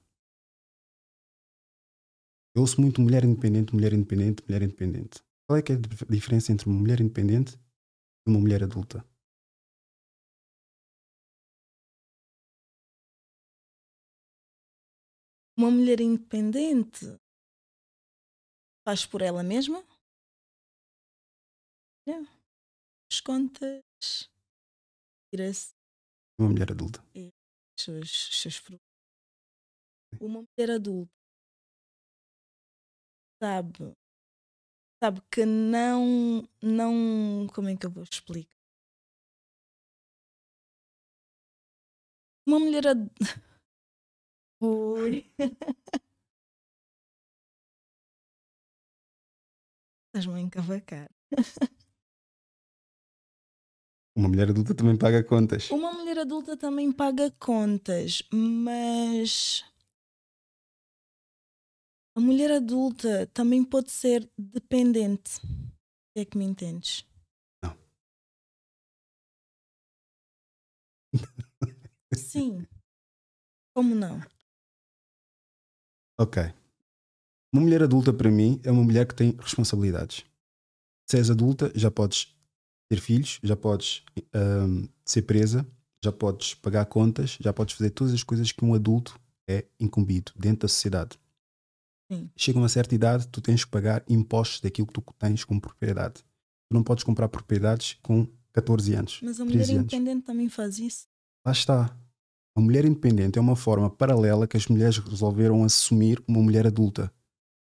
Eu 2.53 2.62
ouço 2.62 2.81
muito 2.81 3.00
mulher 3.00 3.25
independente, 3.25 3.73
mulher 3.73 3.93
independente, 3.93 4.43
mulher 4.43 4.62
independente. 4.62 5.23
Qual 5.47 5.57
é 5.57 5.62
que 5.62 5.71
é 5.71 5.76
a 5.76 5.79
dif- 5.79 6.07
diferença 6.07 6.50
entre 6.50 6.69
uma 6.69 6.81
mulher 6.81 7.00
independente 7.00 7.57
e 8.26 8.29
uma 8.29 8.41
mulher 8.41 8.65
adulta? 8.65 9.07
Uma 15.57 15.71
mulher 15.71 16.01
independente 16.01 17.19
faz 18.87 19.07
por 19.07 19.23
ela 19.23 19.43
mesma. 19.43 19.83
É. 22.07 22.13
As 23.11 23.21
contas. 23.21 24.31
Tira-se 25.31 25.75
Uma 26.39 26.51
mulher 26.51 26.71
adulta. 26.71 27.03
os 27.15 27.83
seus, 27.83 28.29
os 28.29 28.41
seus 28.43 28.61
problemas. 28.61 28.87
Uma 30.21 30.43
mulher 30.43 30.71
adulta 30.77 31.17
sabe, 33.43 33.95
sabe 35.03 35.21
que 35.31 35.45
não, 35.45 36.43
não, 36.63 37.47
como 37.55 37.69
é 37.69 37.77
que 37.77 37.87
eu 37.87 37.91
vou 37.91 38.03
explicar? 38.03 38.57
Uma 42.47 42.59
mulher 42.61 42.87
adulta. 42.87 43.15
Ui. 44.61 45.25
Estás-me 50.09 50.35
a 50.35 50.41
encavacar. 50.41 51.09
Uma 54.17 54.29
mulher 54.31 54.49
adulta 54.49 54.75
também 54.75 54.97
paga 54.97 55.23
contas. 55.23 55.71
Uma 55.71 55.93
mulher 55.93 56.19
adulta 56.19 56.57
também 56.57 56.91
paga 56.91 57.31
contas, 57.39 58.23
mas 58.33 59.63
a 62.17 62.21
mulher 62.21 62.51
adulta 62.51 63.27
também 63.35 63.63
pode 63.63 63.91
ser 63.91 64.27
dependente. 64.39 65.39
É 66.17 66.25
que 66.25 66.39
me 66.39 66.47
entendes? 66.47 67.05
Não. 67.63 67.77
Sim. 72.15 72.67
Como 73.75 73.95
não? 73.95 74.21
Ok. 76.19 76.43
Uma 77.53 77.63
mulher 77.63 77.83
adulta 77.83 78.13
para 78.13 78.31
mim 78.31 78.61
é 78.65 78.71
uma 78.71 78.83
mulher 78.83 79.07
que 79.07 79.15
tem 79.15 79.35
responsabilidades. 79.39 80.25
Se 81.09 81.17
és 81.17 81.31
adulta, 81.31 81.71
já 81.75 81.91
podes 81.91 82.35
ter 82.89 83.01
filhos, 83.01 83.39
já 83.43 83.57
podes 83.57 84.03
ahm, 84.33 84.87
ser 85.05 85.23
presa, 85.23 85.67
já 86.03 86.13
podes 86.13 86.55
pagar 86.55 86.87
contas, 86.87 87.37
já 87.41 87.53
podes 87.53 87.75
fazer 87.77 87.91
todas 87.91 88.13
as 88.13 88.23
coisas 88.23 88.53
que 88.53 88.65
um 88.65 88.75
adulto 88.75 89.19
é 89.49 89.65
incumbido 89.79 90.33
dentro 90.37 90.63
da 90.63 90.69
sociedade. 90.69 91.19
Sim. 92.11 92.31
Chega 92.37 92.59
uma 92.59 92.69
certa 92.69 92.95
idade, 92.95 93.27
tu 93.29 93.41
tens 93.41 93.65
que 93.65 93.71
pagar 93.71 94.05
impostos 94.09 94.61
daquilo 94.61 94.87
que 94.87 94.93
tu 94.93 95.05
tens 95.19 95.45
como 95.45 95.61
propriedade. 95.61 96.23
Tu 96.69 96.75
não 96.75 96.83
podes 96.83 97.05
comprar 97.05 97.29
propriedades 97.29 97.99
com 98.03 98.27
14 98.53 98.95
anos. 98.95 99.21
Mas 99.23 99.41
a 99.41 99.45
mulher 99.45 99.59
13 99.59 99.73
anos. 99.73 99.93
independente 99.93 100.25
também 100.25 100.49
faz 100.49 100.79
isso. 100.79 101.07
Lá 101.45 101.53
está. 101.53 101.97
A 102.57 102.61
mulher 102.61 102.85
independente 102.87 103.39
é 103.39 103.41
uma 103.41 103.55
forma 103.55 103.91
paralela 103.91 104.47
que 104.49 104.57
as 104.57 104.67
mulheres 104.67 104.97
resolveram 104.99 105.63
assumir 105.63 106.23
uma 106.27 106.41
mulher 106.43 106.67
adulta. 106.67 107.13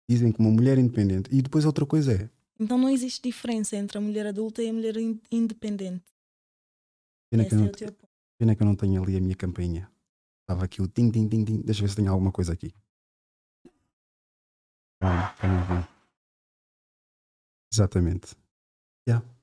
Dizem 0.09 0.31
que 0.31 0.39
uma 0.39 0.49
mulher 0.49 0.77
independente. 0.77 1.29
E 1.35 1.41
depois 1.41 1.65
outra 1.65 1.85
coisa 1.85 2.13
é: 2.13 2.29
Então 2.57 2.77
não 2.77 2.89
existe 2.89 3.21
diferença 3.21 3.75
entre 3.75 3.97
a 3.97 4.01
mulher 4.01 4.25
adulta 4.25 4.63
e 4.63 4.69
a 4.69 4.73
mulher 4.73 4.95
in- 4.95 5.19
independente. 5.29 6.05
pena 7.29 7.43
que, 7.45 7.53
é 7.53 7.57
não, 7.57 7.65
ponto. 7.67 8.07
pena 8.39 8.55
que 8.55 8.63
eu 8.63 8.65
não 8.65 8.75
tenho 8.75 9.03
ali 9.03 9.17
a 9.17 9.21
minha 9.21 9.35
campainha. 9.35 9.91
Estava 10.43 10.63
aqui 10.63 10.81
o 10.81 10.87
tim, 10.87 11.11
tim, 11.11 11.27
tim, 11.27 11.43
tim. 11.43 11.61
Deixa 11.61 11.81
eu 11.81 11.85
ver 11.85 11.89
se 11.89 11.97
tem 11.97 12.07
alguma 12.07 12.31
coisa 12.31 12.53
aqui. 12.53 12.73
Calma, 15.01 15.33
calma, 15.35 15.67
calma. 15.67 15.89
Exatamente. 17.73 18.35
Ok. 19.09 19.36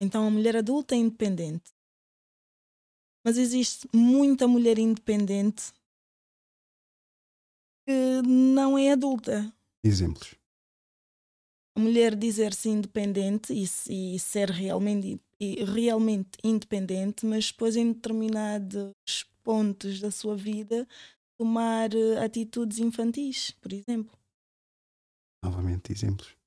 Então 0.00 0.26
a 0.26 0.30
mulher 0.30 0.56
adulta 0.56 0.94
é 0.94 0.98
independente. 0.98 1.72
Mas 3.24 3.36
existe 3.36 3.88
muita 3.92 4.46
mulher 4.46 4.78
independente 4.78 5.72
que 7.86 8.22
não 8.26 8.78
é 8.78 8.92
adulta. 8.92 9.52
Exemplos. 9.84 10.34
A 11.76 11.80
mulher 11.80 12.16
dizer-se 12.16 12.68
independente 12.68 13.52
e, 13.52 14.14
e 14.14 14.18
ser 14.18 14.50
realmente, 14.50 15.20
e 15.40 15.64
realmente 15.64 16.30
independente, 16.42 17.24
mas 17.24 17.50
depois 17.50 17.76
em 17.76 17.92
determinados 17.92 18.92
pontos 19.42 20.00
da 20.00 20.10
sua 20.10 20.36
vida 20.36 20.86
tomar 21.38 21.94
eh, 21.94 22.22
atitudes 22.22 22.78
infantis, 22.78 23.52
por 23.52 23.72
exemplo. 23.72 24.18
Novamente, 25.42 25.92
exemplos. 25.92 26.37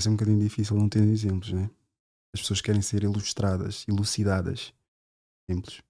Vai 0.00 0.04
ser 0.04 0.08
um 0.08 0.16
bocadinho 0.16 0.40
difícil 0.40 0.78
não 0.78 0.88
ter 0.88 1.02
exemplos, 1.02 1.52
né? 1.52 1.70
As 2.34 2.40
pessoas 2.40 2.62
querem 2.62 2.80
ser 2.80 3.02
ilustradas, 3.02 3.84
elucidadas. 3.86 4.72
Exemplos. 5.46 5.82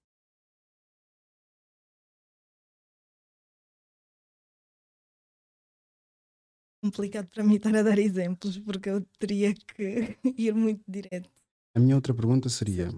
Complicado 6.83 7.29
para 7.29 7.41
mim 7.41 7.55
estar 7.55 7.73
a 7.73 7.83
dar 7.83 7.97
exemplos, 7.97 8.59
porque 8.59 8.89
eu 8.89 8.99
teria 9.17 9.53
que 9.53 10.17
ir 10.37 10.53
muito 10.53 10.83
direto. 10.85 11.29
A 11.73 11.79
minha 11.79 11.95
outra 11.95 12.13
pergunta 12.13 12.49
seria: 12.49 12.89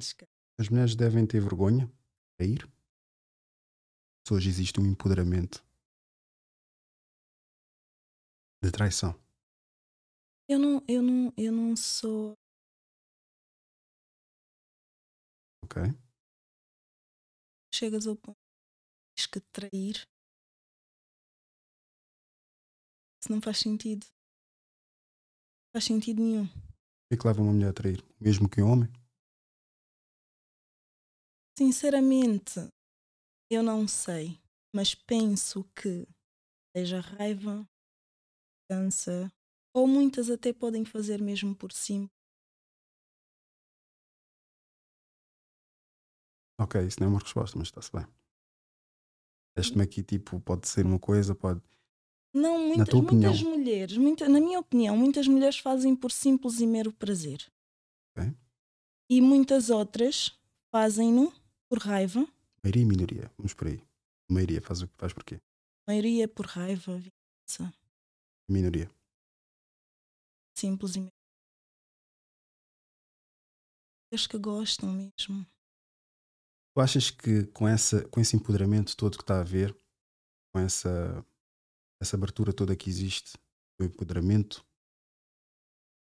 as 0.59 0.67
mulheres 0.67 0.95
devem 0.95 1.27
ter 1.27 1.39
vergonha 1.39 1.87
a 2.39 2.43
ir? 2.43 2.67
Se 4.27 4.33
hoje 4.33 4.49
existe 4.49 4.81
um 4.81 4.87
empoderamento 4.87 5.63
de 8.63 8.71
traição. 8.71 9.22
Eu 10.47 10.59
não, 10.59 10.83
eu 10.87 11.01
não, 11.01 11.33
eu 11.37 11.51
não 11.51 11.75
sou. 11.75 12.33
Ok? 15.63 15.81
Chegas 17.73 18.05
ao 18.05 18.15
ponto 18.15 18.37
de 18.37 19.15
tens 19.15 19.27
que 19.27 19.39
trair. 19.39 20.05
Isso 23.21 23.31
não 23.31 23.41
faz 23.41 23.59
sentido. 23.59 24.05
Não 25.65 25.71
faz 25.75 25.85
sentido 25.85 26.21
nenhum. 26.21 26.43
O 26.43 27.07
que 27.07 27.15
é 27.15 27.17
que 27.17 27.25
leva 27.25 27.41
uma 27.41 27.53
mulher 27.53 27.69
a 27.69 27.73
trair? 27.73 28.03
Mesmo 28.19 28.49
que 28.49 28.61
um 28.61 28.69
homem? 28.69 28.89
Sinceramente, 31.57 32.59
eu 33.49 33.63
não 33.63 33.87
sei. 33.87 34.41
Mas 34.75 34.93
penso 34.93 35.63
que 35.75 36.05
seja 36.75 36.99
raiva, 36.99 37.65
cansa, 38.69 39.31
ou 39.73 39.87
muitas 39.87 40.29
até 40.29 40.53
podem 40.53 40.85
fazer 40.85 41.21
mesmo 41.21 41.55
por 41.55 41.71
cima. 41.71 42.09
Ok, 46.59 46.85
isso 46.85 46.99
não 46.99 47.07
é 47.07 47.09
uma 47.09 47.19
resposta, 47.19 47.57
mas 47.57 47.67
está-se 47.67 47.91
bem. 47.91 48.05
Deste-me 49.55 49.83
aqui, 49.83 50.03
tipo, 50.03 50.39
pode 50.39 50.67
ser 50.67 50.85
uma 50.85 50.99
coisa, 50.99 51.35
pode. 51.35 51.61
Não, 52.33 52.57
muitas, 52.59 52.93
muitas 52.93 53.43
mulheres, 53.43 53.97
muita, 53.97 54.27
na 54.27 54.39
minha 54.39 54.59
opinião, 54.59 54.97
muitas 54.97 55.27
mulheres 55.27 55.57
fazem 55.59 55.95
por 55.95 56.11
simples 56.11 56.59
e 56.59 56.65
mero 56.65 56.91
prazer. 56.91 57.51
Ok. 58.15 58.33
E 59.09 59.21
muitas 59.21 59.69
outras 59.69 60.39
fazem-no 60.71 61.31
por 61.67 61.79
raiva, 61.79 62.27
Maioria 62.63 62.81
e 62.81 62.85
minoria. 62.85 63.31
Vamos 63.37 63.53
por 63.53 63.67
aí. 63.67 63.83
A 64.29 64.33
maioria 64.33 64.61
faz 64.61 64.81
o 64.81 64.87
que 64.87 64.95
faz 64.97 65.11
porquê? 65.11 65.39
maioria 65.85 66.27
por 66.29 66.45
raiva, 66.45 66.97
vingança, 66.97 67.73
Minoria. 68.49 68.89
Simples 70.63 70.95
e. 70.95 71.11
As 74.13 74.25
que 74.25 74.37
gostam 74.37 74.93
mesmo. 74.93 75.45
Tu 76.73 76.79
achas 76.81 77.11
que 77.11 77.45
com, 77.47 77.67
essa, 77.67 78.07
com 78.07 78.21
esse 78.21 78.37
empoderamento 78.37 78.95
todo 78.95 79.17
que 79.17 79.23
está 79.23 79.37
a 79.37 79.41
haver, 79.41 79.75
com 80.53 80.61
essa, 80.61 81.25
essa 82.01 82.15
abertura 82.15 82.53
toda 82.53 82.75
que 82.75 82.89
existe, 82.89 83.37
o 83.79 83.83
empoderamento, 83.83 84.65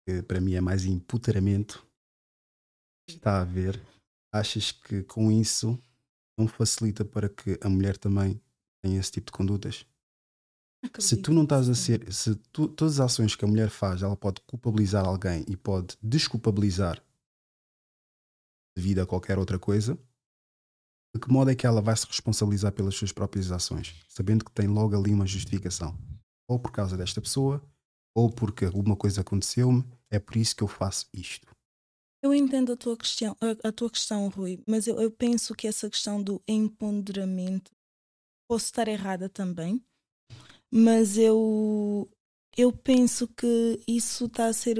que 0.06 0.22
para 0.22 0.40
mim 0.40 0.54
é 0.54 0.62
mais 0.62 0.86
empoderamento, 0.86 1.86
está 3.10 3.40
a 3.40 3.42
haver, 3.42 3.82
achas 4.32 4.72
que 4.72 5.04
com 5.04 5.32
isso 5.32 5.82
não 6.38 6.48
facilita 6.48 7.04
para 7.04 7.28
que 7.28 7.58
a 7.62 7.70
mulher 7.70 7.98
também 7.98 8.40
tenha 8.84 9.00
esse 9.00 9.12
tipo 9.14 9.28
de 9.28 9.38
condutas? 9.38 9.86
Se 11.00 11.18
tu 11.18 11.34
não 11.34 11.44
estás 11.44 11.70
a 11.70 11.76
ser, 11.76 12.12
se 12.12 12.36
tu- 12.52 12.68
todas 12.68 13.00
as 13.00 13.12
ações 13.12 13.36
que 13.36 13.46
a 13.46 13.48
mulher 13.48 13.70
faz, 13.70 14.02
ela 14.02 14.16
pode 14.16 14.42
culpabilizar 14.42 15.06
alguém 15.06 15.46
e 15.48 15.56
pode 15.56 15.98
desculpabilizar 16.02 17.04
devido 18.76 19.00
a 19.00 19.06
qualquer 19.08 19.38
outra 19.38 19.58
coisa, 19.58 19.98
de 21.16 21.22
que 21.22 21.32
modo 21.32 21.52
é 21.52 21.56
que 21.56 21.66
ela 21.66 21.82
vai 21.82 21.96
se 21.96 22.08
responsabilizar 22.08 22.72
pelas 22.74 22.96
suas 22.96 23.12
próprias 23.12 23.52
ações, 23.52 24.04
sabendo 24.10 24.44
que 24.44 24.52
tem 24.52 24.68
logo 24.68 24.96
ali 24.96 25.14
uma 25.14 25.28
justificação? 25.28 25.98
Ou 26.50 26.60
por 26.60 26.72
causa 26.72 26.98
desta 26.98 27.22
pessoa, 27.22 27.64
ou 28.16 28.30
porque 28.30 28.66
alguma 28.66 28.96
coisa 28.96 29.22
aconteceu-me, 29.22 29.84
é 30.10 30.20
por 30.20 30.36
isso 30.38 30.56
que 30.56 30.64
eu 30.64 30.68
faço 30.68 31.08
isto. 31.14 31.56
Eu 32.22 32.34
entendo 32.34 32.72
a 32.72 32.78
tua 32.78 32.98
questão, 32.98 33.36
a, 33.42 33.68
a 33.68 33.72
tua 33.72 33.90
questão 33.90 34.28
Rui, 34.30 34.64
mas 34.68 34.88
eu, 34.88 35.00
eu 35.00 35.12
penso 35.12 35.54
que 35.54 35.68
essa 35.68 35.90
questão 35.90 36.22
do 36.22 36.42
empoderamento 36.48 37.72
posso 38.50 38.66
estar 38.66 38.88
errada 38.88 39.30
também, 39.30 39.84
mas 40.76 41.20
eu 41.20 42.10
eu 42.58 42.72
penso 42.72 43.28
que 43.28 43.80
isso 43.88 44.26
está 44.26 44.48
a 44.48 44.54
ser 44.54 44.78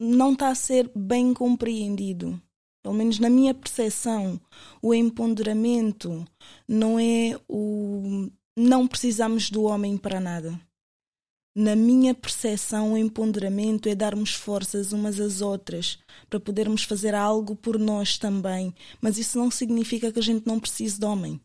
não 0.00 0.32
está 0.32 0.48
a 0.48 0.54
ser 0.54 0.90
bem 0.96 1.34
compreendido. 1.34 2.40
Pelo 2.82 2.94
menos 2.94 3.18
na 3.18 3.28
minha 3.28 3.52
percepção, 3.52 4.40
o 4.80 4.94
empoderamento 4.94 6.24
não 6.66 6.98
é 6.98 7.38
o 7.46 8.30
não 8.56 8.86
precisamos 8.86 9.50
do 9.50 9.64
homem 9.64 9.98
para 9.98 10.18
nada. 10.18 10.58
Na 11.54 11.76
minha 11.76 12.14
percepção, 12.14 12.92
o 12.92 12.98
empoderamento 12.98 13.88
é 13.88 13.94
darmos 13.94 14.34
forças 14.34 14.92
umas 14.92 15.20
às 15.20 15.42
outras 15.42 15.98
para 16.28 16.40
podermos 16.40 16.84
fazer 16.84 17.14
algo 17.14 17.54
por 17.56 17.78
nós 17.78 18.18
também. 18.18 18.74
Mas 19.00 19.18
isso 19.18 19.38
não 19.38 19.50
significa 19.50 20.12
que 20.12 20.18
a 20.18 20.22
gente 20.22 20.46
não 20.46 20.60
precise 20.60 20.98
de 20.98 21.06
homem. 21.06 21.40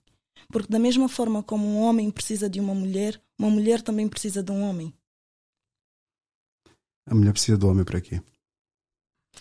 Porque, 0.51 0.71
da 0.71 0.79
mesma 0.79 1.07
forma 1.07 1.41
como 1.41 1.65
um 1.65 1.81
homem 1.81 2.11
precisa 2.11 2.49
de 2.49 2.59
uma 2.59 2.75
mulher, 2.75 3.21
uma 3.41 3.49
mulher 3.49 3.81
também 3.81 4.07
precisa 4.07 4.43
de 4.43 4.51
um 4.51 4.61
homem. 4.61 4.93
A 7.07 7.15
mulher 7.15 7.33
precisa 7.33 7.57
do 7.57 7.67
homem 7.67 7.83
para 7.83 7.99
quê? 7.99 8.21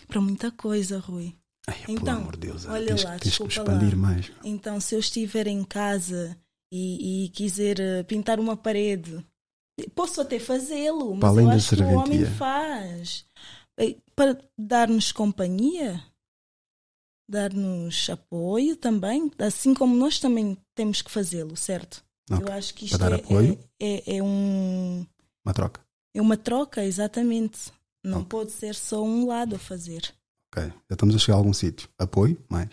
Para 0.07 0.19
muita 0.21 0.51
coisa, 0.51 0.99
Rui. 0.99 1.37
Ai, 1.67 1.85
pelo 1.85 1.99
Então, 1.99 2.17
amor 2.17 2.33
de 2.35 2.47
Deus, 2.47 2.65
olha 2.65 2.87
tens, 2.87 3.03
lá, 3.03 3.19
tens 3.19 3.37
que 3.37 3.43
expandir 3.47 3.91
lá. 3.91 3.95
mais. 3.95 4.31
Então, 4.43 4.79
se 4.81 4.95
eu 4.95 4.99
estiver 4.99 5.47
em 5.47 5.63
casa 5.63 6.35
e, 6.71 7.25
e 7.25 7.29
quiser 7.29 7.79
eh, 7.79 8.03
pintar 8.03 8.39
uma 8.39 8.57
parede, 8.57 9.23
posso 9.93 10.19
até 10.21 10.39
fazê-lo, 10.39 11.13
mas 11.15 11.23
além 11.23 11.45
eu 11.45 11.51
acho 11.51 11.75
que 11.75 11.83
o 11.83 11.93
homem 11.99 12.25
faz. 12.25 13.25
Eh, 13.79 13.97
Para 14.15 14.41
dar-nos 14.57 15.11
companhia, 15.11 16.03
dar-nos 17.29 18.09
apoio 18.09 18.75
também, 18.75 19.31
assim 19.37 19.73
como 19.75 19.95
nós 19.95 20.19
também 20.19 20.57
temos 20.75 21.01
que 21.01 21.11
fazê-lo, 21.11 21.55
certo? 21.55 22.03
Ok. 22.37 22.47
Eu 22.47 22.53
acho 22.53 22.73
que 22.73 22.85
isto 22.85 22.97
Para 22.97 23.09
dar 23.11 23.15
é, 23.17 23.19
apoio? 23.23 23.59
é, 23.79 24.13
é, 24.13 24.17
é 24.17 24.23
um, 24.23 25.05
Uma 25.45 25.53
troca. 25.53 25.81
é 26.15 26.21
uma 26.21 26.37
troca, 26.37 26.83
exatamente. 26.85 27.71
Não 28.03 28.19
Ok. 28.19 28.29
pode 28.29 28.51
ser 28.51 28.73
só 28.75 29.03
um 29.03 29.27
lado 29.27 29.55
a 29.55 29.59
fazer. 29.59 30.13
Ok. 30.53 30.63
Já 30.67 30.93
estamos 30.93 31.15
a 31.15 31.19
chegar 31.19 31.35
a 31.35 31.37
algum 31.37 31.53
sítio. 31.53 31.87
Apoio, 31.97 32.43
mais. 32.49 32.69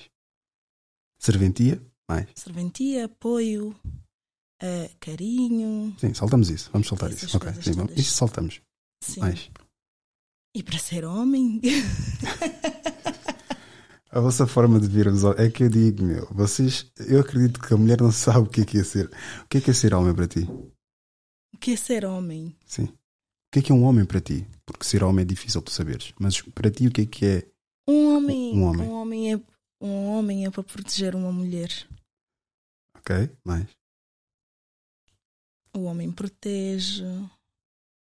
Serventia, 1.21 1.81
mais. 2.09 2.29
Serventia, 2.35 3.05
apoio, 3.07 3.75
Uh, 4.61 4.91
carinho. 4.99 5.95
Sim, 6.01 6.13
saltamos 6.15 6.51
isso. 6.51 6.69
Vamos 6.73 6.89
saltar 6.89 7.13
isso. 7.13 7.37
Ok, 7.37 7.53
sim, 7.63 7.71
vamos- 7.75 7.93
isso 7.97 8.11
saltamos. 8.11 8.61
Sim. 9.01 9.21
Mais. 9.21 9.49
E 10.53 10.65
para 10.65 10.79
ser 10.81 11.05
homem. 11.05 11.61
A 14.11 14.21
vossa 14.21 14.47
forma 14.47 14.81
de 14.81 14.89
ver 14.89 15.07
os 15.07 15.23
homens. 15.25 15.41
É 15.41 15.51
que 15.51 15.65
eu 15.65 15.69
digo, 15.69 16.03
meu, 16.03 16.27
vocês. 16.33 16.91
Eu 17.07 17.21
acredito 17.21 17.61
que 17.61 17.73
a 17.75 17.77
mulher 17.77 18.01
não 18.01 18.11
sabe 18.13 18.39
o 18.47 18.51
que 18.51 18.63
é 18.63 18.65
que 18.65 18.79
é 18.79 18.85
ser. 18.85 19.07
O 19.45 19.49
que 19.49 19.59
é 19.59 19.61
que 19.61 19.71
é 19.71 19.75
ser 19.75 19.95
homem 19.95 20.15
para 20.15 20.27
ti? 20.29 20.49
o 21.55 21.59
que 21.59 21.73
é 21.73 21.77
ser 21.77 22.05
homem? 22.05 22.55
Sim. 22.65 22.85
O 22.85 23.51
que 23.53 23.59
é 23.59 23.63
que 23.63 23.73
é 23.73 23.75
um 23.75 23.83
homem 23.85 24.05
para 24.05 24.21
ti? 24.21 24.47
Porque 24.65 24.85
ser 24.85 25.03
homem 25.03 25.23
é 25.23 25.27
difícil 25.27 25.61
tu 25.61 25.71
saberes. 25.73 26.13
Mas 26.21 26.41
para 26.41 26.71
ti, 26.71 26.87
o 26.87 26.93
que 26.93 27.01
é 27.03 27.07
que 27.07 27.27
é? 27.27 27.47
Um 27.89 28.15
homem, 28.17 28.55
Um 28.57 28.63
homem. 28.65 28.87
um 28.89 28.93
homem 28.93 29.33
é 29.35 29.41
um 29.81 30.07
homem 30.07 30.47
é 30.47 30.51
para 30.51 30.63
proteger 30.63 31.15
uma 31.15 31.33
mulher. 31.33 31.71
Ok, 32.97 33.31
mais. 33.45 33.67
O 35.75 35.83
homem 35.85 36.11
protege, 36.13 37.05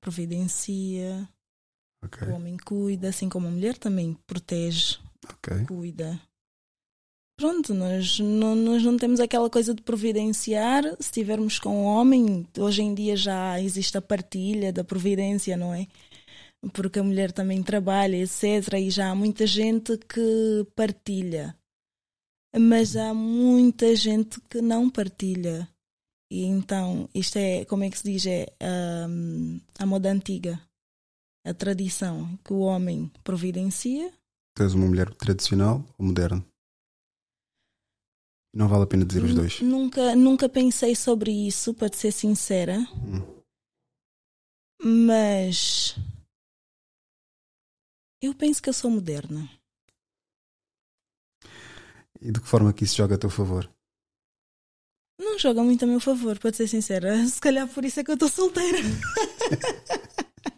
providencia, 0.01 1.29
Ok, 2.03 2.27
o 2.29 2.33
homem 2.35 2.57
cuida, 2.57 3.09
assim 3.09 3.29
como 3.29 3.47
a 3.49 3.51
mulher 3.51 3.77
também 3.77 4.15
protege, 4.27 4.99
ok. 5.33 5.67
cuida. 5.67 6.21
Pronto, 7.39 7.75
nós 7.75 8.19
não, 8.19 8.55
nós 8.55 8.83
não 8.83 8.97
temos 8.97 9.21
aquela 9.21 9.51
coisa 9.51 9.75
de 9.75 9.83
providenciar. 9.83 10.85
Se 10.95 11.03
estivermos 11.03 11.59
com 11.59 11.83
o 11.83 11.85
homem, 11.85 12.49
hoje 12.59 12.83
em 12.83 12.95
dia 12.95 13.15
já 13.15 13.61
existe 13.61 13.99
a 13.99 14.03
partilha 14.03 14.73
da 14.73 14.83
providência, 14.83 15.55
não 15.55 15.75
é? 15.75 15.87
Porque 16.73 16.99
a 16.99 17.03
mulher 17.03 17.33
também 17.33 17.63
trabalha, 17.63 18.17
etc. 18.17 18.73
E 18.79 18.91
já 18.91 19.11
há 19.11 19.15
muita 19.15 19.47
gente 19.47 19.99
que 19.99 20.67
partilha. 20.75 21.55
Mas 22.59 22.97
há 22.97 23.13
muita 23.13 23.95
gente 23.95 24.41
que 24.49 24.63
não 24.63 24.89
partilha. 24.89 25.69
E 26.31 26.43
então, 26.45 27.07
isto 27.15 27.37
é, 27.37 27.67
como 27.67 27.85
é 27.85 27.91
que 27.91 27.99
se 27.99 28.05
diz? 28.05 28.27
É 28.27 28.47
hum, 29.09 29.61
a 29.79 29.85
moda 29.85 30.11
antiga, 30.11 30.59
a 31.45 31.53
tradição, 31.53 32.37
que 32.43 32.55
o 32.55 32.61
homem 32.61 33.11
providencia 33.23 34.11
Tu 34.57 34.63
és 34.63 34.73
uma 34.75 34.87
mulher 34.87 35.15
tradicional 35.15 35.85
ou 35.99 36.07
moderna? 36.07 36.43
Não 38.55 38.69
vale 38.69 38.85
a 38.85 38.87
pena 38.87 39.05
dizer 39.05 39.23
os 39.23 39.35
dois. 39.35 39.61
Nunca, 39.61 40.17
nunca 40.17 40.49
pensei 40.49 40.97
sobre 40.97 41.31
isso, 41.31 41.75
para 41.75 41.93
ser 41.95 42.11
sincera, 42.11 42.79
Hum. 42.95 43.43
mas 45.07 45.95
eu 48.23 48.35
penso 48.35 48.63
que 48.63 48.71
eu 48.71 48.73
sou 48.73 48.91
moderna. 48.91 49.47
E 52.23 52.33
de 52.33 52.41
que 52.41 52.49
forma 52.49 52.73
que 52.73 52.85
isso 52.85 52.97
joga 52.97 53.17
a 53.17 53.19
teu 53.19 53.29
favor? 53.29 53.71
Não 55.21 55.39
joga 55.39 55.63
muito 55.63 55.85
a 55.85 55.89
meu 55.89 56.01
favor, 56.01 56.39
para 56.39 56.53
ser 56.55 56.67
sincera. 56.67 57.15
Se 57.29 57.39
calhar 57.41 57.69
por 57.69 57.85
isso 57.85 58.01
é 58.01 58.05
que 58.05 58.11
eu 58.11 58.15
estou 58.15 58.29
solteira. 58.31 58.79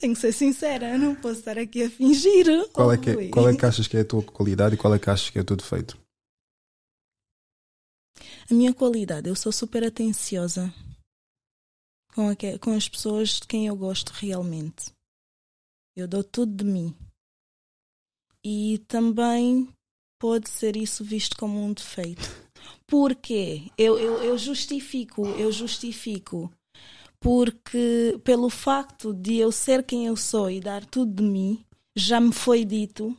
Tenho 0.00 0.14
que 0.14 0.20
ser 0.20 0.32
sincera, 0.32 0.96
não 0.96 1.14
posso 1.16 1.40
estar 1.40 1.58
aqui 1.58 1.82
a 1.82 1.90
fingir. 1.90 2.46
Qual 2.72 2.92
é, 2.92 2.96
que 2.98 3.10
é, 3.10 3.28
qual 3.30 3.48
é 3.48 3.56
que 3.56 3.66
achas 3.66 3.88
que 3.88 3.96
é 3.96 4.00
a 4.00 4.04
tua 4.04 4.22
qualidade 4.22 4.76
e 4.76 4.78
qual 4.78 4.94
é 4.94 4.98
que 4.98 5.10
achas 5.10 5.28
que 5.28 5.38
é 5.38 5.42
o 5.42 5.44
teu 5.44 5.56
defeito? 5.56 5.98
A 8.50 8.54
minha 8.54 8.72
qualidade, 8.72 9.28
eu 9.28 9.34
sou 9.34 9.50
super 9.52 9.84
atenciosa 9.84 10.72
com, 12.14 12.28
aque- 12.28 12.58
com 12.58 12.72
as 12.72 12.88
pessoas 12.88 13.30
de 13.40 13.46
quem 13.46 13.66
eu 13.66 13.76
gosto 13.76 14.10
realmente. 14.10 14.92
Eu 15.96 16.06
dou 16.06 16.22
tudo 16.22 16.54
de 16.54 16.64
mim. 16.64 16.96
E 18.44 18.78
também 18.86 19.68
pode 20.20 20.48
ser 20.48 20.76
isso 20.76 21.04
visto 21.04 21.36
como 21.36 21.60
um 21.60 21.72
defeito. 21.72 22.22
Porquê? 22.86 23.68
Eu, 23.76 23.98
eu, 23.98 24.22
eu 24.22 24.38
justifico, 24.38 25.26
eu 25.26 25.50
justifico. 25.50 26.50
Porque 27.20 28.18
pelo 28.22 28.48
facto 28.48 29.12
de 29.12 29.36
eu 29.36 29.50
ser 29.50 29.82
quem 29.82 30.06
eu 30.06 30.16
sou 30.16 30.50
e 30.50 30.60
dar 30.60 30.84
tudo 30.84 31.22
de 31.22 31.28
mim, 31.28 31.64
já 31.96 32.20
me 32.20 32.32
foi 32.32 32.64
dito 32.64 33.16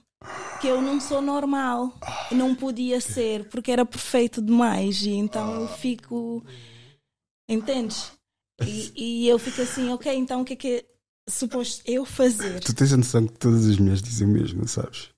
que 0.61 0.67
eu 0.67 0.81
não 0.81 0.99
sou 0.99 1.21
normal. 1.21 1.97
E 2.31 2.35
não 2.35 2.53
podia 2.55 3.01
ser, 3.01 3.47
porque 3.49 3.71
era 3.71 3.85
perfeito 3.85 4.41
demais. 4.41 5.01
E 5.03 5.11
então 5.11 5.61
eu 5.61 5.67
fico. 5.67 6.43
Entendes? 7.49 8.11
E, 8.65 8.91
e 8.95 9.27
eu 9.27 9.39
fico 9.39 9.61
assim, 9.61 9.89
ok, 9.89 10.13
então 10.13 10.41
o 10.41 10.45
que 10.45 10.53
é 10.53 10.55
que 10.55 10.67
é 10.67 10.85
suposto 11.29 11.81
eu 11.85 12.05
fazer? 12.05 12.59
Tu 12.59 12.73
tens 12.73 12.91
a 12.91 12.97
noção 12.97 13.25
que 13.25 13.39
todas 13.39 13.65
as 13.65 13.77
mulheres 13.77 14.01
dizem 14.01 14.27
mesmo, 14.27 14.67
sabes? 14.67 15.09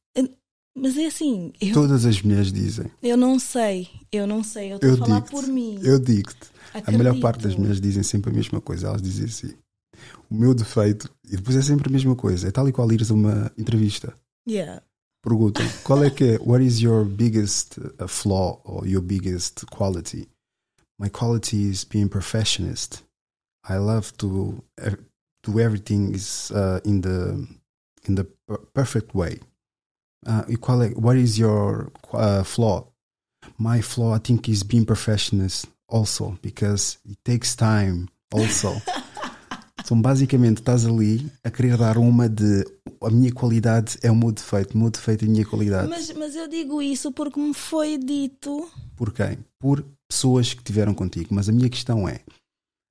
Mas 0.74 0.98
é 0.98 1.08
assim, 1.08 1.52
eu, 1.60 1.74
Todas 1.74 2.06
as 2.06 2.22
mulheres 2.22 2.52
dizem. 2.52 2.90
eu 3.04 3.18
não 3.18 3.38
sei, 3.38 3.90
eu 4.10 4.26
não 4.26 4.42
sei, 4.42 4.72
eu 4.72 4.76
estou 4.78 4.94
a 4.94 4.98
falar 4.98 5.22
por 5.22 5.46
mim. 5.46 5.80
Eu 5.84 6.00
digo-te. 6.00 6.51
A 6.74 6.92
melhor 6.92 7.20
parte 7.20 7.38
das 7.38 7.54
Acredito. 7.54 7.60
mulheres 7.60 7.82
dizem 7.82 8.04
sempre 8.04 8.32
a 8.32 8.34
mesma 8.34 8.62
coisa. 8.62 8.88
Elas 8.88 9.02
dizem 9.02 9.26
assim: 9.26 9.54
o 10.30 10.36
meu 10.36 10.54
defeito, 10.54 11.10
e 11.26 11.36
depois 11.36 11.56
é 11.56 11.62
sempre 11.62 11.90
a 11.90 11.92
mesma 11.92 12.16
coisa. 12.16 12.48
É 12.48 12.52
tal 12.52 12.68
e 12.68 12.72
qual 12.72 12.92
ires 12.92 13.12
a 13.12 13.14
uma 13.14 13.52
entrevista. 13.58 14.14
Yeah. 14.48 14.82
Perguntam 15.24 15.64
qual 15.84 16.04
é 16.04 16.10
que 16.10 16.24
é, 16.24 16.40
what 16.40 16.66
is 16.66 16.80
your 16.82 17.06
biggest 17.06 17.78
uh, 17.78 18.08
flaw 18.08 18.60
or 18.66 18.88
your 18.88 19.04
biggest 19.04 19.66
quality? 19.68 20.28
My 21.00 21.10
quality 21.10 21.70
is 21.70 21.84
being 21.84 22.08
perfectionist. 22.08 23.04
I 23.70 23.78
love 23.78 24.14
to 24.18 24.64
uh, 24.80 24.96
do 25.44 25.60
everything 25.60 26.12
is 26.14 26.52
uh, 26.52 26.80
in 26.84 27.02
the 27.02 27.48
in 28.08 28.16
the 28.16 28.24
per- 28.48 28.66
perfect 28.74 29.14
way. 29.14 29.40
Uh, 30.26 30.44
e 30.48 30.58
qual 30.58 30.82
é, 30.82 30.90
what 30.96 31.18
is 31.18 31.38
your 31.38 31.92
uh, 32.14 32.44
flaw? 32.44 32.88
My 33.58 33.82
flaw, 33.82 34.16
I 34.16 34.20
think, 34.20 34.50
is 34.50 34.64
being 34.64 34.86
perfectionist 34.86 35.68
also 35.92 36.38
because 36.42 36.98
it 37.06 37.20
takes 37.24 37.56
time 37.56 38.08
also. 38.32 38.82
Então, 39.84 40.02
basicamente, 40.02 40.60
estás 40.60 40.86
ali 40.86 41.30
a 41.44 41.50
querer 41.50 41.76
dar 41.76 41.98
uma 41.98 42.30
de 42.30 42.64
a 43.02 43.10
minha 43.10 43.32
qualidade 43.34 43.98
é 44.02 44.12
o 44.12 44.16
meu 44.16 44.32
defeito, 44.32 44.76
o 44.76 44.78
meu 44.78 44.90
defeito 44.90 45.26
é 45.26 45.28
a 45.28 45.32
minha 45.32 45.46
qualidade. 45.46 45.90
Mas, 45.90 46.14
mas 46.14 46.36
eu 46.36 46.48
digo 46.48 46.82
isso 46.82 47.12
porque 47.12 47.40
me 47.40 47.54
foi 47.54 47.98
dito. 47.98 48.70
Por 48.96 49.12
quem? 49.12 49.40
Por 49.60 49.84
pessoas 50.08 50.54
que 50.54 50.64
tiveram 50.64 50.94
contigo. 50.94 51.34
Mas 51.34 51.50
a 51.50 51.52
minha 51.52 51.70
questão 51.70 52.08
é: 52.08 52.22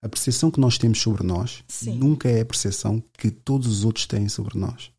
a 0.03 0.09
percepção 0.09 0.51
que 0.51 0.61
nós 0.61 0.77
temos 0.77 1.01
sobre 1.01 1.25
nós 1.25 1.65
Sim. 1.69 1.97
nunca 1.97 2.29
é 2.29 2.41
a 2.41 2.47
percepção 2.47 3.03
que 3.17 3.31
todos 3.31 3.69
os 3.69 3.85
outros 3.85 4.07
têm 4.07 4.29
sobre 4.29 4.59
nós. 4.59 4.91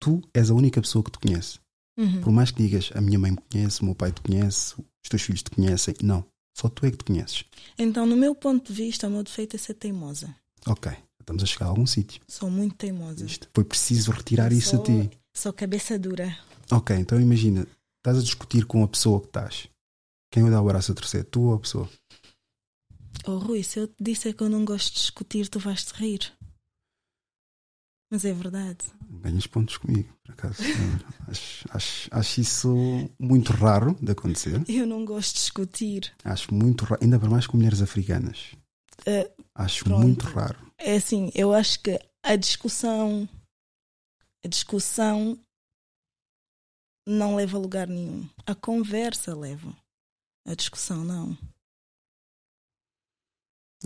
Tu 0.00 0.22
és 0.34 0.50
a 0.50 0.54
única 0.54 0.80
pessoa 0.80 1.04
que 1.04 1.10
te 1.10 1.18
conhece. 1.18 1.58
Uhum. 1.96 2.20
Por 2.20 2.32
mais 2.32 2.50
que 2.50 2.62
digas 2.62 2.90
a 2.94 3.00
minha 3.00 3.18
mãe 3.18 3.30
me 3.30 3.38
conhece, 3.50 3.82
o 3.82 3.84
meu 3.84 3.94
pai 3.94 4.10
te 4.10 4.20
conhece, 4.22 4.74
os 4.78 5.08
teus 5.08 5.22
filhos 5.22 5.42
te 5.42 5.50
conhecem, 5.50 5.94
não. 6.02 6.24
Só 6.56 6.68
tu 6.68 6.86
é 6.86 6.90
que 6.90 6.98
te 6.98 7.04
conheces. 7.04 7.44
Então, 7.76 8.06
no 8.06 8.16
meu 8.16 8.34
ponto 8.34 8.72
de 8.72 8.82
vista, 8.82 9.08
o 9.08 9.10
meu 9.10 9.22
defeito 9.22 9.56
é 9.56 9.58
ser 9.58 9.74
teimosa. 9.74 10.34
Ok, 10.66 10.92
estamos 11.20 11.42
a 11.42 11.46
chegar 11.46 11.66
a 11.66 11.68
algum 11.70 11.86
sítio. 11.86 12.22
Sou 12.28 12.48
muito 12.48 12.76
teimosa. 12.76 13.24
Isto. 13.24 13.48
Foi 13.52 13.64
preciso 13.64 14.12
retirar 14.12 14.52
Eu 14.52 14.58
isso 14.58 14.76
a 14.76 14.82
ti. 14.82 15.10
Sou 15.34 15.52
cabeça 15.52 15.98
dura. 15.98 16.38
Ok, 16.70 16.96
então 16.96 17.20
imagina, 17.20 17.66
estás 17.98 18.18
a 18.18 18.22
discutir 18.22 18.64
com 18.64 18.84
a 18.84 18.88
pessoa 18.88 19.20
que 19.20 19.26
estás. 19.26 19.68
Quem 20.30 20.42
vai 20.42 20.52
dar 20.52 20.62
o 20.62 20.64
braço 20.64 20.92
a 20.92 20.94
torcer? 20.94 21.24
Tu 21.24 21.40
ou 21.42 21.54
a 21.54 21.58
pessoa? 21.58 21.88
Oh 23.26 23.38
Rui, 23.38 23.62
se 23.62 23.78
eu 23.80 23.88
te 23.88 23.96
disser 24.00 24.34
que 24.34 24.42
eu 24.42 24.48
não 24.48 24.64
gosto 24.64 24.94
de 24.94 25.00
discutir, 25.00 25.48
tu 25.48 25.58
vais 25.58 25.84
te 25.84 25.92
rir. 25.94 26.32
Mas 28.10 28.24
é 28.24 28.32
verdade. 28.32 28.84
Ganhas 29.08 29.46
pontos 29.46 29.76
comigo, 29.76 30.12
por 30.22 30.32
acaso. 30.32 30.62
acho, 31.28 31.64
acho, 31.70 32.08
acho 32.10 32.40
isso 32.40 33.10
muito 33.18 33.52
raro 33.52 33.96
de 34.00 34.12
acontecer. 34.12 34.62
Eu 34.68 34.86
não 34.86 35.04
gosto 35.04 35.34
de 35.34 35.40
discutir. 35.40 36.12
Acho 36.22 36.54
muito 36.54 36.84
raro, 36.84 37.02
ainda 37.02 37.18
para 37.18 37.30
mais 37.30 37.46
com 37.46 37.56
mulheres 37.56 37.82
africanas. 37.82 38.52
Eh, 39.06 39.30
Acho 39.54 39.84
pronto. 39.84 40.02
muito 40.02 40.24
raro. 40.26 40.58
É 40.78 40.96
assim, 40.96 41.30
eu 41.34 41.52
acho 41.52 41.80
que 41.80 41.98
a 42.22 42.36
discussão. 42.36 43.28
A 44.44 44.48
discussão 44.48 45.38
não 47.06 47.34
leva 47.36 47.56
a 47.56 47.60
lugar 47.60 47.86
nenhum. 47.88 48.28
A 48.46 48.54
conversa 48.54 49.34
leva. 49.34 49.74
A 50.46 50.54
discussão 50.54 51.02
não. 51.04 51.36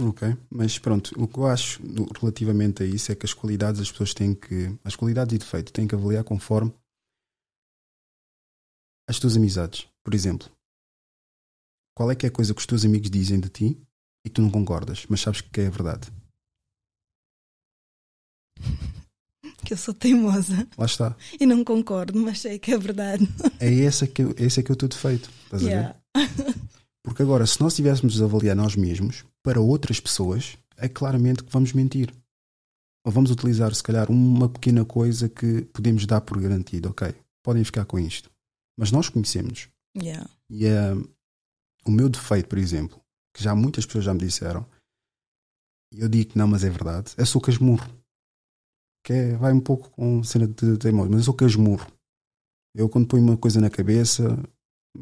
Ok, 0.01 0.37
mas 0.49 0.79
pronto, 0.79 1.11
o 1.21 1.27
que 1.27 1.39
eu 1.39 1.47
acho 1.47 1.83
relativamente 2.21 2.85
a 2.85 2.87
isso 2.87 3.11
é 3.11 3.17
que 3.17 3.27
as 3.27 3.35
qualidades 3.35 3.81
as 3.81 3.91
pessoas 3.91 4.15
têm 4.15 4.33
que. 4.33 4.73
As 4.85 4.95
qualidades 4.95 5.35
e 5.35 5.39
defeitos 5.39 5.73
têm 5.73 5.89
que 5.89 5.95
avaliar 5.95 6.23
conforme 6.23 6.73
as 9.09 9.19
tuas 9.19 9.37
amizades. 9.37 9.89
Por 10.05 10.15
exemplo, 10.15 10.49
qual 11.97 12.13
é 12.13 12.15
que 12.15 12.27
é 12.27 12.29
a 12.29 12.33
coisa 12.33 12.55
que 12.55 12.61
os 12.61 12.67
teus 12.67 12.85
amigos 12.85 13.11
dizem 13.11 13.41
de 13.41 13.49
ti 13.49 13.77
e 14.25 14.31
tu 14.31 14.41
não 14.41 14.51
concordas, 14.51 15.05
mas 15.09 15.21
sabes 15.21 15.41
que 15.41 15.61
é 15.61 15.71
verdade? 15.71 16.09
Que 19.65 19.75
eu 19.75 19.77
sou 19.77 19.93
teimosa. 19.93 20.67
Lá 20.79 20.87
está. 20.87 21.17
E 21.39 21.45
não 21.45 21.63
concordo, 21.63 22.19
mas 22.19 22.41
sei 22.41 22.59
que 22.59 22.73
é 22.73 22.79
verdade. 22.79 23.29
É 23.61 23.69
esse 23.69 24.07
que, 24.07 24.23
esse 24.39 24.61
é 24.61 24.63
que 24.63 24.71
é 24.71 24.75
o 24.75 24.77
teu 24.77 24.89
defeito. 24.89 25.29
Estás 25.45 25.63
a 25.63 25.67
ver? 25.67 25.71
Yeah. 25.73 26.01
Porque 27.03 27.23
agora, 27.23 27.45
se 27.45 27.61
nós 27.61 27.75
tivéssemos 27.75 28.15
de 28.15 28.23
avaliar 28.23 28.57
nós 28.57 28.77
mesmos 28.77 29.25
para 29.43 29.61
outras 29.61 30.01
pessoas, 30.01 30.57
é 30.77 30.89
claramente 30.89 31.43
que 31.43 31.53
vamos 31.53 31.73
mentir. 31.73 32.15
Ou 33.05 33.13
vamos 33.13 33.31
utilizar, 33.31 33.75
se 33.75 33.83
calhar, 33.83 34.11
uma 34.11 34.49
pequena 34.49 34.85
coisa 34.85 35.29
que 35.29 35.63
podemos 35.67 36.05
dar 36.07 36.21
por 36.21 36.41
garantido. 36.41 36.91
Ok, 36.91 37.15
podem 37.43 37.65
ficar 37.65 37.85
com 37.85 37.99
isto. 37.99 38.31
Mas 38.77 38.93
nós 38.93 39.09
conhecemos. 39.09 39.69
Yeah. 39.97 40.29
E 40.51 40.67
a, 40.67 40.95
o 41.87 41.91
meu 41.91 42.09
defeito, 42.09 42.49
por 42.49 42.59
exemplo, 42.59 43.01
que 43.35 43.43
já 43.43 43.55
muitas 43.55 43.87
pessoas 43.87 44.05
já 44.05 44.13
me 44.13 44.21
disseram, 44.21 44.67
e 45.93 46.01
eu 46.01 46.09
digo 46.09 46.33
que 46.33 46.39
não, 46.39 46.47
mas 46.47 46.65
é 46.65 46.71
verdade, 46.71 47.13
é 47.17 47.25
sou 47.25 47.41
casmurro. 47.41 47.89
Que 49.05 49.13
é, 49.13 49.37
vai 49.37 49.53
um 49.53 49.61
pouco 49.61 49.91
com 49.91 50.23
cena 50.23 50.47
de 50.47 50.77
teimoso, 50.77 51.09
mas 51.09 51.21
eu 51.21 51.25
sou 51.25 51.35
casmurro. 51.35 51.91
Eu 52.75 52.89
quando 52.89 53.09
ponho 53.09 53.23
uma 53.23 53.37
coisa 53.37 53.61
na 53.61 53.71
cabeça, 53.71 54.25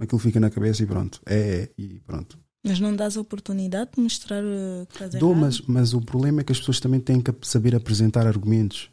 aquilo 0.01 0.19
fica 0.19 0.39
na 0.39 0.51
cabeça 0.51 0.83
e 0.83 0.87
pronto. 0.87 1.21
É, 1.27 1.63
é 1.63 1.71
e 1.77 2.01
pronto. 2.01 2.39
Mas 2.67 2.81
não 2.81 2.95
dás 2.97 3.17
a 3.17 3.21
oportunidade 3.21 3.93
de 3.95 4.01
mostrar 4.03 4.43
uh, 4.43 4.87
que 4.87 4.95
estás 4.95 5.15
Dou, 5.15 5.31
errado? 5.31 5.41
mas, 5.43 5.61
mas 5.63 5.95
o 5.95 6.01
problema 6.01 6.41
é 6.41 6.45
que 6.45 6.53
as 6.53 6.59
pessoas 6.59 6.81
também 6.81 7.01
têm 7.01 7.21
que 7.21 7.33
saber 7.47 7.75
apresentar 7.77 8.27
argumentos, 8.27 8.91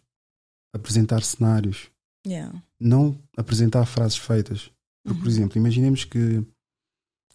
apresentar 0.73 1.21
cenários, 1.23 1.89
Yeah. 2.25 2.63
não 2.79 3.19
apresentar 3.35 3.85
frases 3.85 4.15
feitas. 4.17 4.71
Porque, 5.03 5.19
por 5.19 5.25
Uhum. 5.27 5.31
exemplo, 5.33 5.57
imaginemos 5.57 6.05
que 6.05 6.45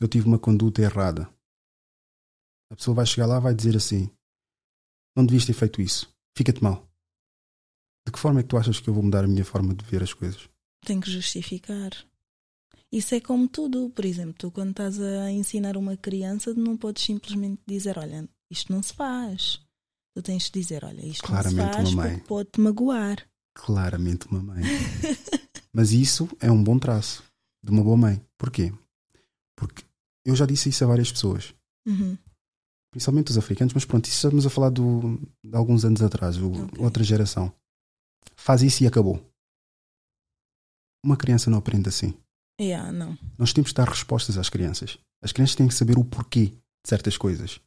eu 0.01 0.09
tive 0.09 0.27
uma 0.27 0.38
conduta 0.38 0.81
errada. 0.81 1.29
A 2.72 2.77
pessoa 2.77 2.94
vai 2.94 3.05
chegar 3.05 3.27
lá 3.27 3.37
e 3.38 3.42
vai 3.42 3.55
dizer 3.55 3.77
assim: 3.77 4.09
Não 5.16 5.27
devias 5.27 5.44
ter 5.44 5.53
feito 5.53 5.83
isso, 5.83 6.11
fica-te 6.37 6.62
mal. 6.62 6.88
De 8.07 8.12
que 8.12 8.18
forma 8.18 8.40
é 8.40 8.42
que 8.42 8.48
tu 8.48 8.57
achas 8.57 8.81
que 8.81 8.88
eu 8.88 8.94
vou 8.94 9.03
mudar 9.03 9.24
a 9.24 9.29
minha 9.29 9.44
forma 9.44 9.74
de 9.74 9.85
ver 9.85 10.03
as 10.03 10.14
coisas? 10.14 10.48
Tem 10.87 10.98
que 11.01 11.11
justificar. 11.11 11.90
Isso 12.92 13.14
é 13.14 13.20
como 13.20 13.48
tudo. 13.48 13.90
Por 13.90 14.05
exemplo, 14.05 14.35
tu 14.38 14.51
quando 14.51 14.70
estás 14.70 15.01
a 15.01 15.31
ensinar 15.31 15.77
uma 15.77 15.96
criança, 15.96 16.55
não 16.55 16.77
podes 16.77 17.05
simplesmente 17.05 17.61
dizer, 17.66 17.98
olha, 17.98 18.29
isto 18.51 18.72
não 18.72 18.83
se 18.83 18.92
faz. 18.94 19.61
Tu 20.16 20.22
tens 20.22 20.44
de 20.51 20.61
dizer, 20.61 20.85
olha, 20.85 21.05
isto 21.07 21.22
Claramente, 21.24 21.57
não 21.59 21.70
se 21.70 21.77
faz 21.77 21.94
mamãe. 21.94 22.12
porque 22.14 22.27
pode-te 22.29 22.61
magoar. 22.61 23.29
Claramente, 23.55 24.27
uma 24.29 24.42
mãe. 24.42 24.62
Mas 25.72 25.92
isso 25.92 26.29
é 26.40 26.51
um 26.51 26.62
bom 26.64 26.79
traço 26.79 27.22
de 27.62 27.70
uma 27.70 27.85
boa 27.85 27.96
mãe. 27.96 28.20
Porquê? 28.38 28.72
Porque 29.57 29.85
eu 30.24 30.35
já 30.35 30.46
disse 30.46 30.68
isso 30.70 30.83
a 30.85 30.87
várias 30.87 31.11
pessoas, 31.12 31.55
Uhum. 31.87 32.16
principalmente 32.90 33.31
os 33.31 33.38
africanos, 33.38 33.72
mas 33.74 33.85
pronto, 33.85 34.05
isso 34.07 34.14
estamos 34.16 34.46
a 34.46 34.51
falar 34.51 34.70
do, 34.70 35.18
de 35.44 35.55
alguns 35.57 35.85
anos 35.85 36.03
atrás, 36.03 36.37
o- 36.37 36.64
Ok. 36.64 36.85
outra 36.85 37.03
geração. 37.05 37.53
Faz 38.37 38.62
isso 38.62 38.83
e 38.83 38.87
acabou. 38.87 39.20
Uma 41.05 41.16
criança 41.16 41.51
não 41.51 41.59
aprende 41.59 41.88
assim. 41.88 42.14
Yeah, 42.61 42.90
não. 42.92 43.16
Nós 43.38 43.53
temos 43.53 43.71
que 43.71 43.77
dar 43.77 43.88
respostas 43.88 44.37
às 44.37 44.49
crianças. 44.49 44.99
As 45.23 45.33
crianças 45.33 45.55
têm 45.57 45.68
que 45.68 45.75
saber 45.75 45.99
o 45.99 46.05
porquê 46.05 46.47
de 46.47 46.88
certas 46.88 47.16
coisas. 47.16 47.61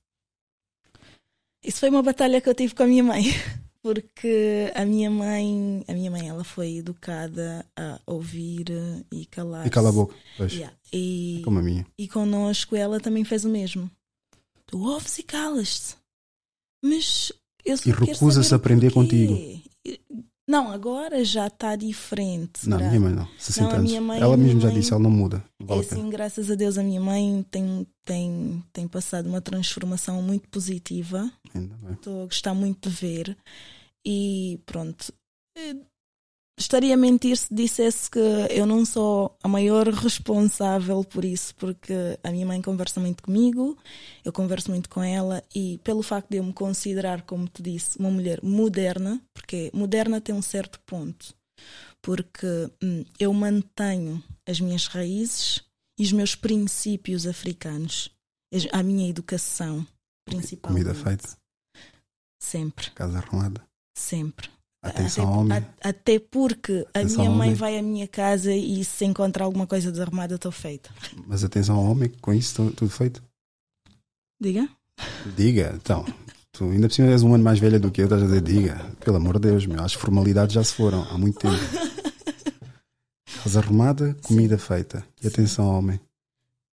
Isso 1.63 1.79
foi 1.79 1.89
uma 1.89 2.01
batalha 2.03 2.41
que 2.41 2.49
eu 2.49 2.55
tive 2.55 2.73
com 2.75 2.83
a 2.83 2.87
minha 2.87 3.03
mãe. 3.03 3.23
Porque 3.83 4.71
a 4.75 4.85
minha 4.85 5.09
mãe, 5.09 5.83
a 5.87 5.93
minha 5.93 6.11
mãe, 6.11 6.29
ela 6.29 6.43
foi 6.43 6.77
educada 6.77 7.65
a 7.75 7.99
ouvir 8.05 8.65
e 9.11 9.25
calar. 9.25 9.65
E 9.65 9.71
cala 9.71 9.89
a 9.89 9.91
boca. 9.91 10.15
Pois, 10.37 10.53
Yeah. 10.53 10.75
E, 10.93 11.41
como 11.43 11.57
a 11.57 11.63
minha. 11.63 11.87
e 11.97 12.07
connosco 12.07 12.75
ela 12.75 12.99
também 12.99 13.23
fez 13.23 13.43
o 13.43 13.49
mesmo. 13.49 13.89
Tu 14.67 14.79
ouves 14.79 15.17
e 15.17 15.23
calas-te. 15.23 15.95
Mas 16.83 17.31
eu 17.65 17.75
só 17.75 17.89
E 17.89 17.91
recusa-se 17.91 18.53
a 18.53 18.57
aprender 18.57 18.91
porquê. 18.91 19.63
Não, 20.51 20.69
agora 20.71 21.23
já 21.23 21.47
está 21.47 21.75
diferente. 21.77 22.67
Não, 22.67 22.77
minha 22.77 22.99
mãe 22.99 23.13
não. 23.13 23.27
60 23.37 23.69
Não, 23.69 23.75
anos. 23.77 23.89
minha 23.89 24.01
mãe- 24.01 24.19
Ela 24.19 24.35
mesmo 24.35 24.59
já 24.59 24.67
mãe- 24.67 24.75
disse, 24.79 24.91
ela 24.91 25.01
não 25.01 25.09
muda. 25.09 25.43
É 25.59 25.63
vale 25.63 25.83
pena. 25.85 26.01
assim, 26.01 26.09
graças 26.09 26.51
a 26.51 26.55
Deus, 26.55 26.77
a 26.77 26.83
minha 26.83 26.99
mãe 26.99 27.45
tem, 27.49 27.87
tem, 28.03 28.63
tem 28.73 28.87
passado 28.87 29.27
uma 29.29 29.39
transformação 29.39 30.21
muito 30.21 30.49
positiva. 30.49 31.31
Ainda 31.55 31.75
bem. 31.77 31.93
Estou 31.93 32.23
a 32.23 32.25
gostar 32.25 32.53
muito 32.53 32.89
de 32.89 32.95
ver. 32.95 33.37
E 34.05 34.59
pronto. 34.65 35.13
Estaria 36.61 36.93
a 36.93 36.97
mentir 36.97 37.35
se 37.35 37.51
dissesse 37.51 38.09
que 38.09 38.19
eu 38.19 38.67
não 38.67 38.85
sou 38.85 39.35
a 39.41 39.47
maior 39.47 39.87
responsável 39.87 41.03
por 41.03 41.25
isso, 41.25 41.55
porque 41.55 41.93
a 42.23 42.29
minha 42.29 42.45
mãe 42.45 42.61
conversa 42.61 42.99
muito 42.99 43.23
comigo, 43.23 43.75
eu 44.23 44.31
converso 44.31 44.69
muito 44.69 44.87
com 44.87 45.01
ela, 45.01 45.43
e 45.55 45.79
pelo 45.83 46.03
facto 46.03 46.29
de 46.29 46.37
eu 46.37 46.43
me 46.43 46.53
considerar, 46.53 47.23
como 47.23 47.47
te 47.47 47.63
disse, 47.63 47.97
uma 47.97 48.11
mulher 48.11 48.39
moderna, 48.43 49.19
porque 49.33 49.71
moderna 49.73 50.21
tem 50.21 50.35
um 50.35 50.41
certo 50.41 50.79
ponto, 50.85 51.33
porque 51.99 52.69
hum, 52.81 53.03
eu 53.19 53.33
mantenho 53.33 54.23
as 54.47 54.61
minhas 54.61 54.85
raízes 54.85 55.63
e 55.97 56.03
os 56.03 56.11
meus 56.11 56.35
princípios 56.35 57.25
africanos, 57.25 58.09
a 58.71 58.83
minha 58.83 59.09
educação, 59.09 59.85
principalmente. 60.25 60.85
Comida 60.85 60.93
feita, 60.93 61.35
Sempre, 62.39 62.91
casa 62.91 63.17
arrumada. 63.17 63.65
sempre. 63.97 64.47
Atenção 64.81 65.25
até, 65.25 65.31
homem. 65.39 65.57
a- 65.57 65.89
até 65.89 66.19
porque 66.19 66.85
a 66.93 66.99
Atenção 66.99 67.17
minha 67.19 67.29
ao 67.29 67.35
mãe 67.35 67.47
homem. 67.49 67.55
vai 67.55 67.77
à 67.77 67.81
minha 67.83 68.07
casa 68.07 68.51
e 68.53 68.83
se 68.83 69.05
encontra 69.05 69.43
alguma 69.43 69.67
coisa 69.67 69.91
desarmada, 69.91 70.35
estou 70.35 70.51
feita. 70.51 70.89
Mas 71.27 71.43
atenção 71.43 71.75
ao 71.77 71.83
homem, 71.85 72.09
com 72.21 72.33
isso 72.33 72.55
tu- 72.55 72.75
tudo 72.75 72.89
feito. 72.91 73.21
Diga? 74.39 74.67
Diga, 75.37 75.73
então. 75.75 76.03
Tu 76.51 76.63
ainda 76.65 76.87
por 76.87 76.93
cima 76.95 77.09
és 77.09 77.21
um 77.23 77.33
ano 77.33 77.43
mais 77.43 77.59
velha 77.59 77.79
do 77.79 77.91
que 77.91 78.01
eu, 78.01 78.05
estás 78.05 78.23
a 78.23 78.25
dizer, 78.25 78.41
diga. 78.41 78.91
Pelo 78.99 79.17
amor 79.17 79.35
de 79.39 79.49
Deus, 79.49 79.65
meu, 79.65 79.81
as 79.83 79.93
formalidades 79.93 80.53
já 80.53 80.63
se 80.63 80.73
foram 80.73 81.03
há 81.03 81.17
muito 81.17 81.39
tempo. 81.39 81.55
Casa 83.43 83.59
arrumada, 83.59 84.15
comida 84.23 84.57
feita. 84.57 85.05
E 85.23 85.27
atenção 85.27 85.65
ao 85.65 85.77
homem. 85.79 85.99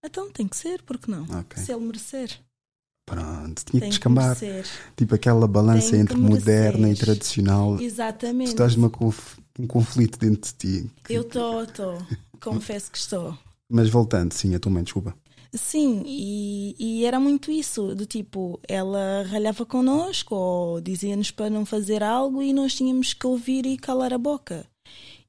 Então 0.05 0.31
tem 0.31 0.47
que 0.49 0.57
ser, 0.57 0.83
porque 0.83 1.11
não? 1.11 1.25
Ok. 1.25 1.62
Se 1.62 1.73
ele 1.73 1.85
merecer, 1.85 2.31
Pronto, 3.07 3.64
tinha 3.64 3.81
que 3.83 3.88
descambar. 3.88 4.37
Tipo 4.97 5.14
aquela 5.14 5.47
balança 5.47 5.97
entre 5.97 6.16
moderna 6.16 6.90
e 6.90 6.95
tradicional. 6.95 7.77
Tu 7.77 7.85
Exatamente. 7.85 8.49
estás 8.49 8.75
numa 8.75 8.90
conf- 8.90 9.38
um 9.59 9.66
conflito 9.66 10.19
dentro 10.19 10.51
de 10.53 10.57
ti. 10.83 10.90
Eu 11.09 11.23
estou, 11.23 11.62
estou. 11.62 11.99
Confesso 12.40 12.90
que 12.90 12.99
estou. 12.99 13.38
Mas 13.69 13.88
voltando, 13.88 14.33
sim, 14.33 14.55
a 14.55 14.59
tua 14.59 14.73
mãe, 14.73 14.83
desculpa. 14.83 15.14
Sim, 15.55 16.03
e, 16.05 16.75
e 16.79 17.05
era 17.05 17.19
muito 17.19 17.51
isso, 17.51 17.95
do 17.95 18.05
tipo, 18.05 18.61
ela 18.69 19.23
ralhava 19.23 19.64
connosco 19.64 20.35
ou 20.35 20.81
dizia-nos 20.81 21.31
para 21.31 21.49
não 21.49 21.64
fazer 21.64 22.03
algo 22.03 22.42
e 22.42 22.53
nós 22.53 22.75
tínhamos 22.75 23.14
que 23.14 23.27
ouvir 23.27 23.64
e 23.64 23.79
calar 23.79 24.12
a 24.12 24.19
boca. 24.19 24.66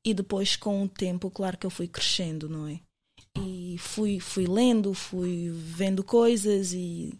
E 0.03 0.13
depois, 0.13 0.55
com 0.55 0.83
o 0.83 0.87
tempo, 0.89 1.29
claro 1.29 1.57
que 1.57 1.65
eu 1.65 1.69
fui 1.69 1.87
crescendo, 1.87 2.49
não 2.49 2.67
é? 2.67 2.79
E 3.39 3.77
fui, 3.77 4.19
fui 4.19 4.47
lendo, 4.47 4.93
fui 4.93 5.49
vendo 5.53 6.03
coisas 6.03 6.73
e, 6.73 7.13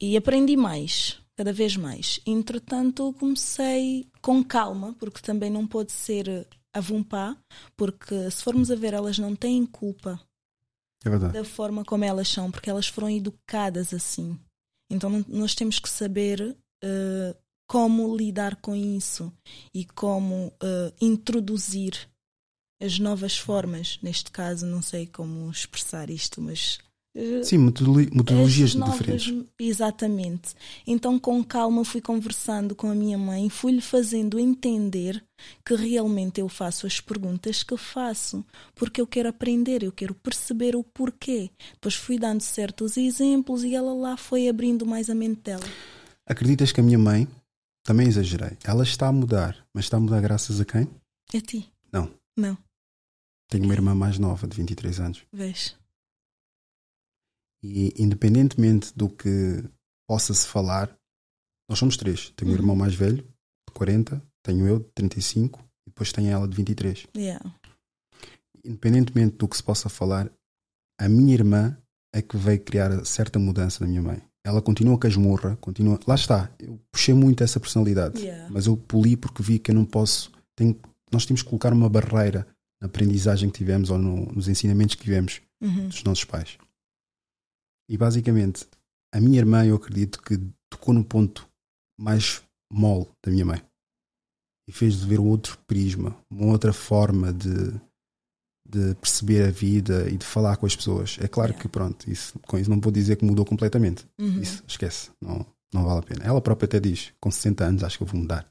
e 0.00 0.16
aprendi 0.16 0.56
mais, 0.56 1.20
cada 1.36 1.52
vez 1.52 1.76
mais. 1.76 2.20
Entretanto, 2.26 3.12
comecei 3.14 4.08
com 4.20 4.42
calma, 4.44 4.94
porque 4.98 5.20
também 5.20 5.50
não 5.50 5.66
pode 5.66 5.92
ser 5.92 6.46
a 6.72 6.80
vompá, 6.80 7.36
porque 7.76 8.30
se 8.30 8.42
formos 8.42 8.70
a 8.70 8.74
ver, 8.74 8.94
elas 8.94 9.18
não 9.18 9.34
têm 9.34 9.64
culpa 9.66 10.20
É 11.04 11.10
da 11.32 11.44
forma 11.44 11.84
como 11.84 12.04
elas 12.04 12.28
são, 12.28 12.50
porque 12.50 12.70
elas 12.70 12.88
foram 12.88 13.10
educadas 13.10 13.94
assim. 13.94 14.38
Então 14.90 15.24
nós 15.28 15.54
temos 15.54 15.78
que 15.78 15.88
saber 15.88 16.56
eh, 16.82 17.36
como 17.68 18.16
lidar 18.16 18.56
com 18.56 18.74
isso 18.74 19.32
e 19.74 19.84
como 19.84 20.52
eh, 20.62 20.92
introduzir 21.00 22.08
as 22.80 22.98
novas 22.98 23.36
formas. 23.36 23.98
Neste 24.02 24.30
caso, 24.30 24.66
não 24.66 24.80
sei 24.80 25.06
como 25.06 25.50
expressar 25.50 26.10
isto, 26.10 26.40
mas. 26.40 26.78
Eh, 27.20 27.42
Sim, 27.42 27.58
metodolo- 27.58 27.98
metodologias 28.14 28.70
as 28.70 28.74
novas- 28.76 28.98
diferentes. 28.98 29.44
Exatamente. 29.58 30.54
Então, 30.86 31.18
com 31.18 31.42
calma, 31.42 31.84
fui 31.84 32.00
conversando 32.00 32.74
com 32.76 32.88
a 32.90 32.94
minha 32.94 33.18
mãe, 33.18 33.48
fui-lhe 33.50 33.80
fazendo 33.80 34.38
entender 34.38 35.24
que 35.64 35.74
realmente 35.74 36.40
eu 36.40 36.48
faço 36.48 36.86
as 36.86 37.00
perguntas 37.00 37.62
que 37.62 37.76
faço, 37.76 38.44
porque 38.74 39.00
eu 39.00 39.06
quero 39.06 39.28
aprender, 39.28 39.82
eu 39.82 39.90
quero 39.92 40.14
perceber 40.14 40.76
o 40.76 40.84
porquê. 40.84 41.50
Depois 41.74 41.94
fui 41.94 42.18
dando 42.18 42.40
certos 42.40 42.96
exemplos 42.96 43.64
e 43.64 43.74
ela 43.74 43.92
lá 43.92 44.16
foi 44.16 44.48
abrindo 44.48 44.86
mais 44.86 45.10
a 45.10 45.14
mente 45.14 45.40
dela. 45.42 45.64
Acreditas 46.26 46.70
que 46.72 46.80
a 46.80 46.84
minha 46.84 46.98
mãe, 46.98 47.26
também 47.84 48.06
exagerei, 48.06 48.56
ela 48.64 48.82
está 48.82 49.08
a 49.08 49.12
mudar, 49.12 49.56
mas 49.74 49.86
está 49.86 49.96
a 49.96 50.00
mudar 50.00 50.20
graças 50.20 50.60
a 50.60 50.64
quem? 50.64 50.86
A 51.34 51.40
ti? 51.40 51.68
Não. 51.92 52.10
Não, 52.36 52.56
Tenho 53.50 53.64
uma 53.64 53.72
irmã 53.74 53.94
mais 53.94 54.18
nova, 54.18 54.46
de 54.46 54.56
23 54.56 55.00
anos. 55.00 55.22
vês? 55.32 55.74
E 57.62 57.92
independentemente 57.98 58.92
do 58.96 59.08
que 59.08 59.64
possa-se 60.08 60.46
falar, 60.46 60.94
nós 61.68 61.78
somos 61.78 61.96
três. 61.96 62.30
Tenho 62.36 62.50
um 62.50 62.54
Uhum. 62.54 62.60
irmão 62.60 62.76
mais 62.76 62.94
velho, 62.94 63.18
de 63.22 63.74
40, 63.74 64.22
tenho 64.42 64.66
eu, 64.66 64.78
de 64.78 64.86
35, 64.94 65.60
e 65.86 65.90
depois 65.90 66.12
tenho 66.12 66.30
ela, 66.30 66.46
de 66.48 66.56
23. 66.56 67.06
Yeah. 67.16 67.44
Independentemente 68.64 69.36
do 69.36 69.48
que 69.48 69.56
se 69.56 69.62
possa 69.62 69.88
falar, 69.88 70.30
a 71.00 71.08
minha 71.08 71.34
irmã 71.34 71.76
é 72.14 72.20
que 72.22 72.36
veio 72.36 72.60
criar 72.60 73.04
certa 73.04 73.38
mudança 73.38 73.84
na 73.84 73.88
minha 73.88 74.02
mãe. 74.02 74.22
Ela 74.44 74.62
continua 74.62 74.98
casmurra, 74.98 75.56
continua. 75.60 75.98
Lá 76.06 76.14
está, 76.14 76.50
eu 76.58 76.80
puxei 76.90 77.12
muito 77.14 77.44
essa 77.44 77.60
personalidade, 77.60 78.20
Yeah. 78.20 78.48
mas 78.50 78.66
eu 78.66 78.76
poli 78.76 79.16
porque 79.16 79.42
vi 79.42 79.58
que 79.58 79.70
eu 79.70 79.74
não 79.74 79.84
posso. 79.84 80.32
Tenho, 80.56 80.78
nós 81.12 81.26
temos 81.26 81.42
que 81.42 81.48
colocar 81.48 81.72
uma 81.72 81.88
barreira 81.88 82.46
na 82.80 82.86
aprendizagem 82.86 83.50
que 83.50 83.58
tivemos 83.58 83.90
ou 83.90 83.98
no- 83.98 84.26
nos 84.32 84.48
ensinamentos 84.48 84.94
que 84.94 85.02
tivemos 85.04 85.40
Uhum. 85.60 85.88
dos 85.88 86.02
nossos 86.04 86.24
pais. 86.24 86.56
E 87.88 87.96
basicamente, 87.96 88.66
a 89.12 89.20
minha 89.20 89.38
irmã, 89.38 89.64
eu 89.64 89.76
acredito 89.76 90.22
que 90.22 90.38
tocou 90.70 90.92
no 90.92 91.04
ponto 91.04 91.48
mais 91.98 92.42
mole 92.70 93.06
da 93.24 93.30
minha 93.32 93.44
mãe 93.44 93.62
e 94.68 94.72
fez 94.72 95.00
de 95.00 95.06
ver 95.06 95.18
um 95.18 95.28
outro 95.28 95.58
prisma, 95.66 96.14
uma 96.30 96.52
outra 96.52 96.72
forma 96.74 97.32
de, 97.32 97.72
de 98.68 98.94
perceber 98.96 99.48
a 99.48 99.50
vida 99.50 100.08
e 100.10 100.16
de 100.18 100.26
falar 100.26 100.58
com 100.58 100.66
as 100.66 100.76
pessoas. 100.76 101.16
É 101.20 101.26
claro 101.26 101.52
Yeah. 101.52 101.62
que, 101.62 101.68
pronto, 101.68 102.10
isso, 102.10 102.38
com 102.40 102.58
isso 102.58 102.68
não 102.68 102.78
vou 102.78 102.92
dizer 102.92 103.16
que 103.16 103.24
mudou 103.24 103.46
completamente. 103.46 104.06
Uhum. 104.20 104.42
Isso, 104.42 104.62
esquece, 104.68 105.10
não, 105.20 105.46
não 105.72 105.84
vale 105.84 106.00
a 106.00 106.02
pena. 106.02 106.24
Ela 106.24 106.42
própria 106.42 106.66
até 106.66 106.78
diz: 106.78 107.14
com 107.18 107.30
60 107.30 107.64
anos 107.64 107.82
acho 107.82 107.96
que 107.96 108.02
eu 108.02 108.06
vou 108.06 108.20
mudar. 108.20 108.46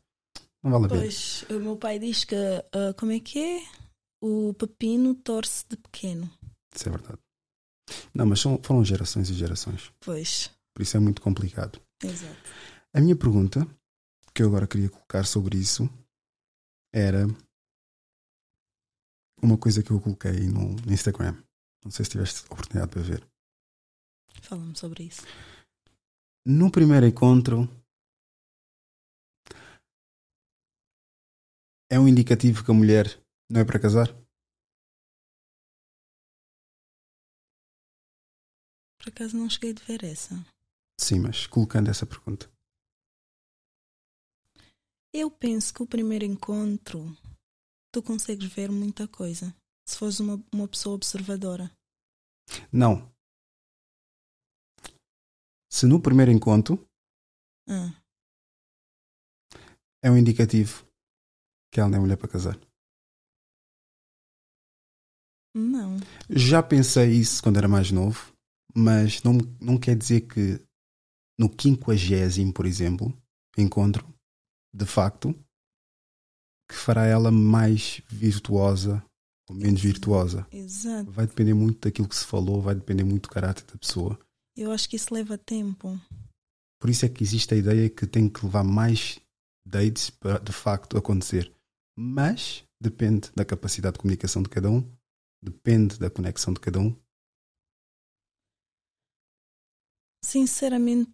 Não 0.63 0.71
vale 0.71 0.85
a 0.85 0.89
pena. 0.89 1.01
Pois, 1.01 1.45
o 1.51 1.59
meu 1.59 1.77
pai 1.77 1.99
diz 1.99 2.23
que, 2.23 2.35
ah, 2.35 2.93
como 2.97 3.11
é 3.11 3.19
que 3.19 3.39
é? 3.39 3.61
O 4.19 4.55
pepino 4.55 5.13
torce 5.13 5.63
de 5.69 5.77
pequeno. 5.77 6.27
Isso 6.75 6.89
é 6.89 6.91
verdade. 6.91 7.19
Não, 8.13 8.25
mas 8.25 8.39
são, 8.41 8.59
foram 8.63 8.83
gerações 8.83 9.29
e 9.29 9.33
gerações. 9.33 9.91
Pois, 9.99 10.49
Por 10.73 10.81
isso 10.81 10.97
é 10.97 10.99
muito 10.99 11.21
complicado. 11.21 11.81
exato. 12.03 12.49
A 12.93 12.99
minha 12.99 13.15
pergunta, 13.15 13.65
que 14.33 14.41
eu 14.43 14.47
agora 14.47 14.67
queria 14.67 14.89
colocar 14.89 15.23
sobre 15.25 15.57
isso, 15.57 15.89
era 16.93 17.25
uma 19.41 19.57
coisa 19.57 19.83
que 19.83 19.91
eu 19.91 20.01
coloquei 20.01 20.47
no 20.47 20.75
Instagram. 20.91 21.35
Não 21.83 21.91
sei 21.91 22.05
se 22.05 22.11
tiveste 22.11 22.43
oportunidade 22.45 22.91
para 22.91 23.01
ver. 23.01 23.27
Fala-me 24.41 24.75
sobre 24.77 25.03
isso. 25.03 25.21
No 26.45 26.71
primeiro 26.71 27.05
encontro, 27.05 27.67
é 31.89 31.99
um 31.99 32.07
indicativo 32.07 32.63
que 32.63 32.71
a 32.71 32.73
mulher 32.73 33.21
não 33.49 33.61
é 33.61 33.65
para 33.65 33.79
casar? 33.79 34.07
Por 39.07 39.11
acaso 39.13 39.37
não 39.37 39.49
cheguei 39.49 39.73
de 39.73 39.81
ver 39.85 40.03
essa. 40.03 40.35
Sim, 40.99 41.21
mas 41.21 41.47
colocando 41.47 41.89
essa 41.89 42.05
pergunta. 42.05 42.51
Eu 45.13 45.31
penso 45.31 45.73
que 45.73 45.81
o 45.81 45.87
primeiro 45.87 46.25
encontro 46.25 47.15
tu 47.89 48.03
consegues 48.03 48.53
ver 48.53 48.69
muita 48.69 49.07
coisa. 49.07 49.55
Se 49.87 49.97
fores 49.97 50.19
uma, 50.19 50.43
uma 50.53 50.67
pessoa 50.67 50.93
observadora. 50.95 51.71
Não. 52.69 53.09
Se 55.71 55.85
no 55.85 56.01
primeiro 56.01 56.29
encontro 56.29 56.85
Ah, 57.65 58.03
é 60.03 60.11
um 60.11 60.17
indicativo 60.17 60.85
que 61.71 61.79
ela 61.79 61.87
não 61.87 61.97
é 61.99 62.01
mulher 62.01 62.17
para 62.17 62.27
casar. 62.27 62.59
não. 65.55 65.95
Já 66.29 66.61
pensei 66.61 67.13
isso 67.13 67.41
quando 67.41 67.55
era 67.57 67.69
mais 67.69 67.89
novo, 67.89 68.36
mas 68.75 69.23
não, 69.23 69.37
não 69.59 69.77
quer 69.77 69.95
dizer 69.95 70.21
que 70.21 70.59
no 71.39 71.49
quinquagésimo, 71.49 72.53
por 72.53 72.65
exemplo, 72.65 73.15
encontro, 73.57 74.07
de 74.73 74.85
facto, 74.85 75.33
que 76.69 76.75
fará 76.75 77.05
ela 77.05 77.31
mais 77.31 78.01
virtuosa 78.07 79.03
ou 79.49 79.55
menos 79.55 79.81
virtuosa. 79.81 80.45
Exato. 80.51 81.09
Vai 81.11 81.25
depender 81.25 81.53
muito 81.53 81.79
daquilo 81.79 82.07
que 82.07 82.15
se 82.15 82.25
falou, 82.25 82.61
vai 82.61 82.75
depender 82.75 83.03
muito 83.03 83.23
do 83.23 83.29
caráter 83.29 83.65
da 83.65 83.77
pessoa. 83.77 84.19
Eu 84.55 84.71
acho 84.71 84.89
que 84.89 84.95
isso 84.95 85.13
leva 85.13 85.37
tempo. 85.37 85.99
Por 86.79 86.89
isso 86.89 87.05
é 87.05 87.09
que 87.09 87.23
existe 87.23 87.53
a 87.53 87.57
ideia 87.57 87.89
que 87.89 88.05
tem 88.05 88.29
que 88.29 88.45
levar 88.45 88.63
mais 88.63 89.19
dates 89.65 90.09
para 90.09 90.39
de 90.39 90.51
facto 90.51 90.97
acontecer. 90.97 91.51
Mas 91.97 92.63
depende 92.79 93.31
da 93.35 93.45
capacidade 93.45 93.93
de 93.93 93.99
comunicação 93.99 94.43
de 94.43 94.49
cada 94.49 94.69
um, 94.69 94.83
depende 95.41 95.97
da 95.97 96.09
conexão 96.09 96.53
de 96.53 96.59
cada 96.59 96.79
um. 96.79 96.95
Sinceramente, 100.23 101.11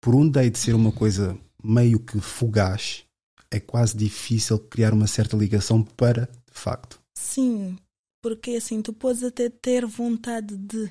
Por 0.00 0.14
um 0.14 0.28
date 0.28 0.58
ser 0.58 0.74
uma 0.74 0.92
coisa 0.92 1.38
meio 1.62 1.98
que 2.00 2.20
fugaz, 2.20 3.04
é 3.50 3.60
quase 3.60 3.96
difícil 3.96 4.58
criar 4.58 4.92
uma 4.92 5.06
certa 5.06 5.36
ligação 5.36 5.82
para 5.82 6.26
de 6.26 6.58
facto. 6.58 7.00
sim. 7.16 7.76
Porque 8.22 8.52
assim, 8.56 8.82
tu 8.82 8.92
podes 8.92 9.22
até 9.22 9.48
ter 9.48 9.86
vontade 9.86 10.56
de. 10.56 10.90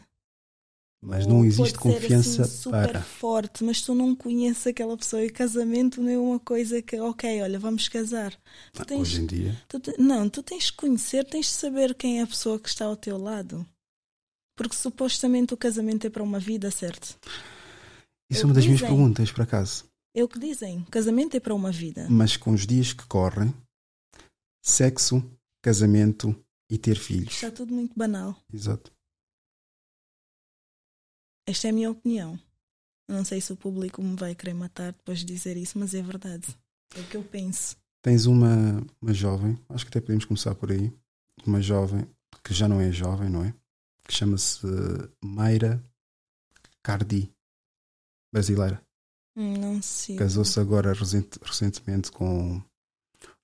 Mas 1.02 1.26
não 1.28 1.46
existe 1.46 1.78
ser, 1.78 1.78
confiança 1.78 2.44
assim, 2.44 2.62
super 2.64 2.82
para. 2.82 3.02
forte, 3.02 3.64
mas 3.64 3.82
tu 3.82 3.94
não 3.94 4.16
conheces 4.16 4.66
aquela 4.68 4.98
pessoa 4.98 5.24
e 5.24 5.30
casamento 5.30 6.02
não 6.02 6.10
é 6.10 6.18
uma 6.18 6.40
coisa 6.40 6.82
que, 6.82 7.00
ok, 7.00 7.42
olha, 7.42 7.60
vamos 7.60 7.88
casar. 7.88 8.36
Tens, 8.88 9.00
Hoje 9.00 9.22
em 9.22 9.26
dia, 9.28 9.62
tu 9.68 9.80
não, 10.00 10.30
tu 10.30 10.42
tens 10.44 10.72
que 10.72 10.78
conhecer, 10.78 11.24
tens 11.26 11.48
de 11.48 11.52
saber 11.54 11.94
quem 11.96 12.20
é 12.20 12.24
a 12.24 12.28
pessoa 12.28 12.60
que 12.60 12.70
está 12.70 12.86
ao 12.86 12.96
teu 12.98 13.18
lado. 13.18 13.68
Porque 14.56 14.76
supostamente 14.76 15.54
o 15.54 15.58
casamento 15.58 16.08
é 16.08 16.10
para 16.10 16.24
uma 16.24 16.40
vida, 16.40 16.72
certo? 16.72 17.18
isso 18.30 18.42
é 18.42 18.44
o 18.44 18.48
uma 18.48 18.54
das 18.54 18.64
que 18.64 18.70
minhas 18.70 18.80
dizem. 18.80 18.96
perguntas, 18.96 19.32
por 19.32 19.42
acaso. 19.42 19.86
É 20.14 20.24
o 20.24 20.28
que 20.28 20.40
dizem, 20.40 20.84
casamento 20.86 21.36
é 21.36 21.40
para 21.40 21.54
uma 21.54 21.72
vida. 21.72 22.08
Mas 22.10 22.38
com 22.38 22.52
os 22.52 22.66
dias 22.66 22.94
que 22.94 23.06
correm, 23.06 23.54
sexo, 24.64 25.22
casamento 25.62 26.34
e 26.70 26.78
ter 26.78 26.98
filhos. 26.98 27.34
Está 27.34 27.52
tudo 27.52 27.74
muito 27.74 27.94
banal. 27.96 28.36
Exato. 28.52 28.92
Esta 31.46 31.68
é 31.68 31.70
a 31.70 31.74
minha 31.74 31.92
opinião. 31.92 32.40
Não 33.08 33.24
sei 33.24 33.40
se 33.40 33.54
o 33.54 33.58
público 33.58 34.02
me 34.02 34.16
vai 34.16 34.34
querer 34.34 34.54
matar 34.54 34.94
depois 34.94 35.20
de 35.20 35.26
dizer 35.26 35.58
isso, 35.58 35.78
mas 35.78 35.94
é 35.94 36.02
verdade. 36.02 36.48
É 36.96 37.00
o 37.00 37.04
que 37.04 37.18
eu 37.18 37.24
penso. 37.24 37.78
Tens 38.02 38.26
uma, 38.26 38.82
uma 39.02 39.14
jovem, 39.14 39.60
acho 39.70 39.86
que 39.86 39.90
até 39.90 40.00
podemos 40.00 40.26
começar 40.26 40.56
por 40.56 40.72
aí, 40.72 40.92
uma 41.46 41.62
jovem 41.62 42.08
que 42.44 42.54
já 42.54 42.68
não 42.68 42.80
é 42.80 42.92
jovem, 42.92 43.30
não 43.30 43.44
é? 43.44 43.54
Que 44.08 44.14
chama-se 44.14 44.66
eh, 44.66 45.10
Mayra 45.24 45.84
Cardi, 46.84 47.34
brasileira. 48.34 48.82
Hum, 49.36 49.58
Não 49.58 49.82
sei. 49.82 50.16
Casou-se 50.16 50.60
agora 50.60 50.94
recent- 50.94 51.38
recentemente 51.44 52.12
com 52.12 52.58
o 52.58 52.64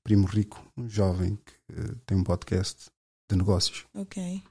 Primo 0.03 0.25
Rico, 0.27 0.71
um 0.77 0.87
jovem 0.87 1.35
que 1.37 1.53
eh, 1.73 1.95
tem 2.05 2.17
um 2.17 2.23
podcast 2.23 2.89
de 3.29 3.35
negócios. 3.37 3.85
Ok. 3.93 4.41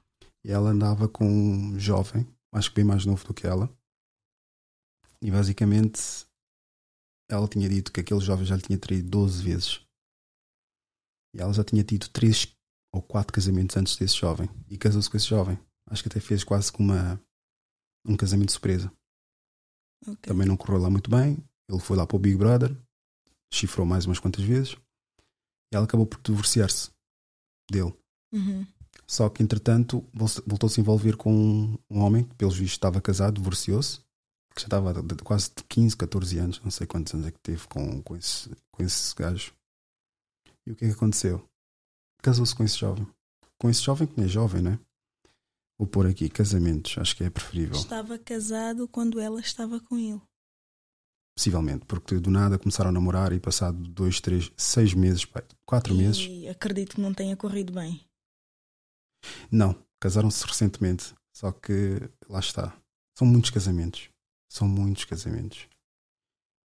E 0.43 0.51
ela 0.51 0.69
andava 0.71 1.07
com 1.07 1.25
um 1.25 1.79
jovem, 1.79 2.27
acho 2.53 2.69
que 2.69 2.75
bem 2.75 2.85
mais 2.85 3.05
novo 3.05 3.23
do 3.25 3.33
que 3.33 3.47
ela. 3.47 3.69
E 5.21 5.29
basicamente 5.31 6.01
ela 7.29 7.47
tinha 7.47 7.69
dito 7.69 7.91
que 7.91 8.01
aquele 8.01 8.19
jovem 8.19 8.45
já 8.45 8.55
lhe 8.55 8.61
tinha 8.61 8.77
traído 8.77 9.07
12 9.09 9.41
vezes. 9.43 9.81
E 11.33 11.39
ela 11.41 11.53
já 11.53 11.63
tinha 11.63 11.83
tido 11.83 12.09
3 12.09 12.47
ou 12.93 13.01
4 13.01 13.31
casamentos 13.31 13.77
antes 13.77 13.95
desse 13.95 14.17
jovem. 14.17 14.49
E 14.67 14.77
casou-se 14.77 15.09
com 15.09 15.15
esse 15.15 15.27
jovem. 15.27 15.57
Acho 15.91 16.03
que 16.03 16.09
até 16.09 16.19
fez 16.19 16.43
quase 16.43 16.71
como 16.71 16.91
uma, 16.93 17.21
um 18.05 18.15
casamento 18.15 18.51
surpresa. 18.51 18.91
ok. 20.07 20.15
Também 20.21 20.47
não 20.47 20.55
correu 20.57 20.79
lá 20.81 20.89
muito 20.89 21.09
bem. 21.11 21.37
Ele 21.69 21.79
foi 21.79 21.95
lá 21.97 22.07
para 22.07 22.15
o 22.15 22.19
Big 22.19 22.35
Brother, 22.37 22.75
chifrou 23.53 23.85
mais 23.85 24.05
umas 24.05 24.19
quantas 24.19 24.43
vezes. 24.43 24.73
E 25.71 25.75
ela 25.75 25.85
acabou 25.85 26.05
por 26.05 26.19
divorciar-se 26.21 26.89
dele. 27.69 27.93
Uhum. 28.33 28.65
Só 29.07 29.29
que, 29.29 29.43
entretanto, 29.43 30.05
vol- 30.13 30.27
voltou-se 30.47 30.79
a 30.79 30.81
envolver 30.81 31.15
com 31.17 31.33
um, 31.33 31.77
um 31.89 31.99
homem 31.99 32.23
que, 32.23 32.35
pelos 32.35 32.55
vistos, 32.55 32.73
estava 32.77 33.01
casado, 33.01 33.35
divorciou-se, 33.35 33.99
que 34.55 34.61
já 34.61 34.65
estava 34.67 34.93
de, 34.93 35.15
de 35.15 35.23
quase 35.23 35.49
de 35.55 35.63
15, 35.65 35.95
14 35.97 36.37
anos, 36.39 36.61
não 36.61 36.71
sei 36.71 36.87
quantos 36.87 37.13
anos 37.13 37.27
é 37.27 37.31
que 37.31 37.39
teve 37.39 37.65
com, 37.67 38.01
com, 38.01 38.15
esse, 38.15 38.49
com 38.71 38.83
esse 38.83 39.13
gajo. 39.15 39.53
E 40.65 40.71
o 40.71 40.75
que 40.75 40.85
é 40.85 40.87
que 40.89 40.93
aconteceu? 40.93 41.45
Casou-se 42.21 42.53
com 42.55 42.63
esse 42.63 42.77
jovem. 42.77 43.07
Com 43.57 43.69
esse 43.69 43.81
jovem 43.81 44.07
que 44.07 44.17
não 44.17 44.25
é 44.25 44.27
jovem, 44.29 44.61
não 44.61 44.71
é? 44.73 44.79
Vou 45.81 45.87
pôr 45.87 46.05
aqui 46.05 46.29
casamentos, 46.29 46.95
acho 46.99 47.15
que 47.17 47.23
é 47.23 47.29
preferível. 47.31 47.75
Estava 47.75 48.15
casado 48.19 48.87
quando 48.87 49.19
ela 49.19 49.39
estava 49.39 49.79
com 49.79 49.97
ele. 49.97 50.21
Possivelmente, 51.35 51.85
porque 51.87 52.19
do 52.19 52.29
nada 52.29 52.59
começaram 52.59 52.91
a 52.91 52.93
namorar 52.93 53.33
e 53.33 53.39
passado 53.39 53.79
dois, 53.89 54.21
três, 54.21 54.51
seis 54.55 54.93
meses, 54.93 55.25
quatro 55.65 55.95
meses. 55.95 56.27
E 56.29 56.47
acredito 56.47 56.97
que 56.97 57.01
não 57.01 57.11
tenha 57.15 57.35
corrido 57.35 57.73
bem. 57.73 57.99
Não, 59.51 59.75
casaram-se 59.99 60.45
recentemente. 60.45 61.15
Só 61.35 61.51
que 61.51 62.07
lá 62.29 62.39
está. 62.39 62.77
São 63.17 63.25
muitos 63.25 63.49
casamentos. 63.49 64.07
São 64.51 64.67
muitos 64.67 65.05
casamentos. 65.05 65.67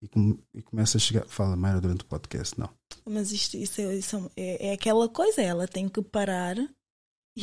E, 0.03 0.07
come- 0.07 0.39
e 0.53 0.61
começa 0.61 0.97
a 0.97 1.01
chegar. 1.01 1.25
Fala, 1.25 1.55
Mayra, 1.55 1.81
durante 1.81 2.03
o 2.03 2.07
podcast. 2.07 2.59
Não. 2.59 2.69
Mas 3.07 3.31
isto, 3.31 3.57
isso, 3.57 3.81
é, 3.81 3.95
isso 3.95 4.31
é, 4.37 4.67
é 4.67 4.73
aquela 4.73 5.09
coisa, 5.09 5.41
ela 5.41 5.67
tem 5.67 5.89
que 5.89 5.99
parar 6.03 6.55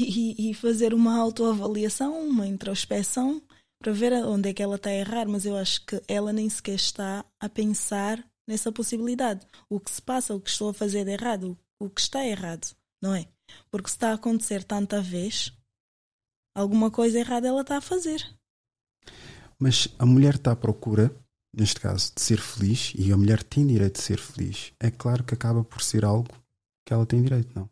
e, 0.04 0.50
e 0.50 0.54
fazer 0.54 0.92
uma 0.92 1.16
autoavaliação, 1.16 2.26
uma 2.26 2.46
introspeção 2.46 3.42
para 3.80 3.92
ver 3.92 4.12
onde 4.12 4.50
é 4.50 4.54
que 4.54 4.62
ela 4.62 4.76
está 4.76 4.90
a 4.90 4.94
errar. 4.94 5.26
Mas 5.26 5.46
eu 5.46 5.56
acho 5.56 5.84
que 5.86 6.02
ela 6.08 6.32
nem 6.32 6.48
sequer 6.48 6.74
está 6.74 7.24
a 7.40 7.48
pensar 7.48 8.24
nessa 8.48 8.70
possibilidade. 8.70 9.46
O 9.68 9.80
que 9.80 9.90
se 9.90 10.02
passa, 10.02 10.34
o 10.34 10.40
que 10.40 10.50
estou 10.50 10.70
a 10.70 10.74
fazer 10.74 11.04
de 11.04 11.12
errado, 11.12 11.58
o 11.80 11.88
que 11.90 12.00
está 12.00 12.24
errado, 12.24 12.74
não 13.02 13.14
é? 13.14 13.26
Porque 13.70 13.88
se 13.88 13.96
está 13.96 14.10
a 14.10 14.14
acontecer 14.14 14.64
tanta 14.64 15.00
vez, 15.00 15.52
alguma 16.54 16.90
coisa 16.90 17.18
errada 17.18 17.48
ela 17.48 17.62
está 17.62 17.78
a 17.78 17.82
fazer. 17.82 18.24
Mas 19.58 19.88
a 19.98 20.04
mulher 20.04 20.34
está 20.34 20.52
à 20.52 20.56
procura, 20.56 21.14
neste 21.54 21.80
caso, 21.80 22.12
de 22.14 22.20
ser 22.20 22.40
feliz 22.40 22.92
e 22.96 23.12
a 23.12 23.16
mulher 23.16 23.42
tem 23.42 23.66
direito 23.66 23.94
de 23.94 24.02
ser 24.02 24.18
feliz. 24.18 24.72
É 24.78 24.90
claro 24.90 25.24
que 25.24 25.34
acaba 25.34 25.64
por 25.64 25.82
ser 25.82 26.04
algo 26.04 26.28
que 26.86 26.92
ela 26.92 27.06
tem 27.06 27.22
direito, 27.22 27.52
não. 27.54 27.68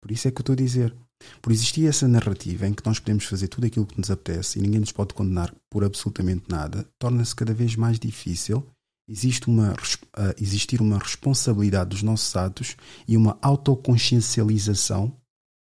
Por 0.00 0.10
isso 0.10 0.28
é 0.28 0.30
que 0.30 0.38
eu 0.38 0.42
estou 0.42 0.52
a 0.54 0.56
dizer. 0.56 0.94
Por 1.40 1.52
existir 1.52 1.86
essa 1.86 2.06
narrativa 2.06 2.66
em 2.66 2.74
que 2.74 2.84
nós 2.84 2.98
podemos 2.98 3.24
fazer 3.24 3.48
tudo 3.48 3.66
aquilo 3.66 3.86
que 3.86 3.98
nos 3.98 4.10
apetece 4.10 4.58
e 4.58 4.62
ninguém 4.62 4.80
nos 4.80 4.92
pode 4.92 5.14
condenar 5.14 5.54
por 5.70 5.84
absolutamente 5.84 6.44
nada, 6.48 6.88
torna-se 6.98 7.34
cada 7.34 7.54
vez 7.54 7.74
mais 7.74 7.98
difícil 7.98 8.66
existe 9.08 9.48
uma, 9.48 9.72
ah, 10.14 10.34
existir 10.38 10.80
uma 10.80 10.98
responsabilidade 10.98 11.90
dos 11.90 12.02
nossos 12.02 12.34
atos 12.34 12.76
e 13.06 13.16
uma 13.16 13.38
autoconsciencialização 13.40 15.16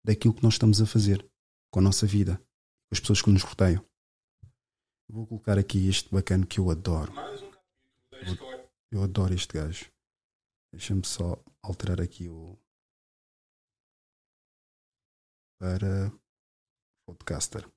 daquilo 0.03 0.33
que 0.33 0.43
nós 0.43 0.55
estamos 0.55 0.81
a 0.81 0.85
fazer 0.85 1.25
com 1.71 1.79
a 1.79 1.83
nossa 1.83 2.07
vida, 2.07 2.37
com 2.37 2.93
as 2.93 2.99
pessoas 2.99 3.21
que 3.21 3.29
nos 3.29 3.43
rodeiam. 3.43 3.83
Vou 5.07 5.25
colocar 5.25 5.57
aqui 5.57 5.87
este 5.87 6.11
bacana 6.11 6.45
que 6.45 6.59
eu 6.59 6.69
adoro. 6.69 7.11
Eu, 8.11 8.67
eu 8.91 9.03
adoro 9.03 9.33
este 9.33 9.53
gajo. 9.53 9.85
Deixa-me 10.71 11.05
só 11.05 11.41
alterar 11.63 11.99
aqui 11.99 12.27
o. 12.27 12.57
para 15.59 16.11
podcaster. 17.05 17.69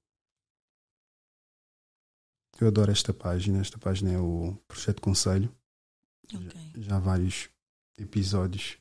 Eu 2.60 2.68
adoro 2.68 2.92
esta 2.92 3.12
página. 3.12 3.60
Esta 3.60 3.78
página 3.78 4.12
é 4.12 4.18
o 4.18 4.56
Projeto 4.68 5.02
Conselho. 5.02 5.54
Ok. 6.32 6.72
Já, 6.74 6.80
já 6.80 6.96
há 6.96 7.00
vários 7.00 7.50
episódios 7.98 8.78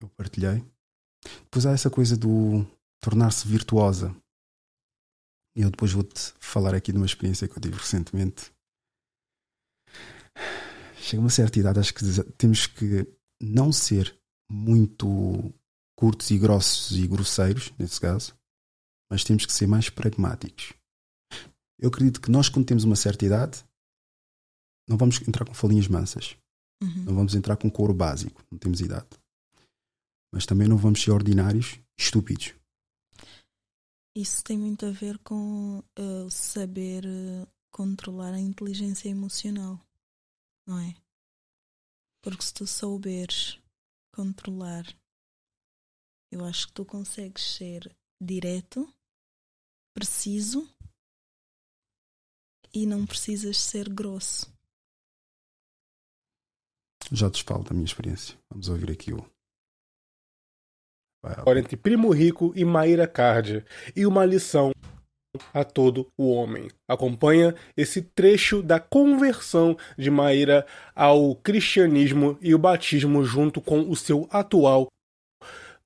eu 0.00 0.08
partilhei. 0.10 0.64
Depois 1.44 1.66
há 1.66 1.72
essa 1.72 1.90
coisa 1.90 2.16
do 2.16 2.66
tornar-se 3.00 3.46
virtuosa. 3.46 4.14
E 5.54 5.62
eu 5.62 5.70
depois 5.70 5.92
vou-te 5.92 6.32
falar 6.38 6.74
aqui 6.74 6.92
de 6.92 6.98
uma 6.98 7.06
experiência 7.06 7.48
que 7.48 7.56
eu 7.56 7.60
tive 7.60 7.76
recentemente. 7.76 8.52
Chega 10.96 11.20
uma 11.20 11.30
certa 11.30 11.58
idade, 11.58 11.80
acho 11.80 11.94
que 11.94 12.04
temos 12.38 12.66
que 12.66 13.06
não 13.40 13.72
ser 13.72 14.16
muito 14.50 15.52
curtos 16.00 16.30
e 16.30 16.38
grossos 16.38 16.96
e 16.96 17.06
grosseiros, 17.06 17.74
nesse 17.78 18.00
caso, 18.00 18.34
mas 19.10 19.22
temos 19.22 19.44
que 19.44 19.52
ser 19.52 19.66
mais 19.66 19.90
pragmáticos. 19.90 20.72
Eu 21.78 21.90
acredito 21.90 22.22
que 22.22 22.30
nós, 22.30 22.48
quando 22.48 22.64
temos 22.64 22.84
uma 22.84 22.96
certa 22.96 23.26
idade, 23.26 23.62
não 24.88 24.96
vamos 24.96 25.20
entrar 25.20 25.44
com 25.44 25.52
falinhas 25.52 25.88
mansas. 25.88 26.38
Uhum. 26.82 27.04
Não 27.04 27.14
vamos 27.14 27.34
entrar 27.34 27.58
com 27.58 27.70
couro 27.70 27.92
básico, 27.92 28.42
não 28.50 28.58
temos 28.58 28.80
idade. 28.80 29.08
Mas 30.32 30.46
também 30.46 30.66
não 30.66 30.78
vamos 30.78 31.02
ser 31.02 31.10
ordinários, 31.10 31.78
estúpidos. 31.98 32.54
Isso 34.16 34.42
tem 34.42 34.56
muito 34.56 34.86
a 34.86 34.90
ver 34.90 35.18
com 35.18 35.84
uh, 35.98 36.30
saber 36.30 37.04
uh, 37.04 37.46
controlar 37.70 38.32
a 38.32 38.40
inteligência 38.40 39.10
emocional, 39.10 39.78
não 40.66 40.78
é? 40.78 40.94
Porque 42.22 42.42
se 42.42 42.54
tu 42.54 42.66
souberes 42.66 43.60
controlar, 44.14 44.86
eu 46.30 46.44
acho 46.44 46.68
que 46.68 46.72
tu 46.74 46.84
consegues 46.84 47.42
ser 47.42 47.90
direto, 48.22 48.88
preciso 49.94 50.68
e 52.72 52.86
não 52.86 53.04
precisas 53.04 53.58
ser 53.58 53.88
grosso. 53.88 54.52
Já 57.10 57.28
te 57.28 57.42
falo 57.42 57.64
da 57.64 57.72
minha 57.72 57.84
experiência. 57.84 58.38
Vamos 58.48 58.68
ouvir 58.68 58.92
aqui 58.92 59.12
o. 59.12 59.24
Agora 61.22 61.58
entre 61.58 61.76
Primo 61.76 62.10
Rico 62.10 62.52
e 62.54 62.64
Maíra 62.64 63.06
Cardi 63.06 63.64
e 63.96 64.06
uma 64.06 64.24
lição 64.24 64.70
a 65.52 65.64
todo 65.64 66.10
o 66.16 66.30
homem. 66.30 66.70
Acompanha 66.88 67.54
esse 67.76 68.00
trecho 68.00 68.62
da 68.62 68.78
conversão 68.80 69.76
de 69.98 70.10
Maíra 70.10 70.66
ao 70.94 71.34
cristianismo 71.34 72.38
e 72.40 72.54
o 72.54 72.58
batismo 72.58 73.24
junto 73.24 73.60
com 73.60 73.90
o 73.90 73.96
seu 73.96 74.28
atual 74.30 74.88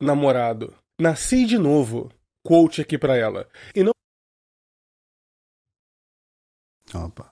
namorado. 0.01 0.75
Nasci 1.01 1.45
de 1.45 1.59
novo. 1.59 2.11
Quote 2.45 2.81
aqui 2.81 2.99
pra 2.99 3.17
ela. 3.17 3.49
E 3.75 3.83
não 3.83 3.93
Opa. 6.95 7.31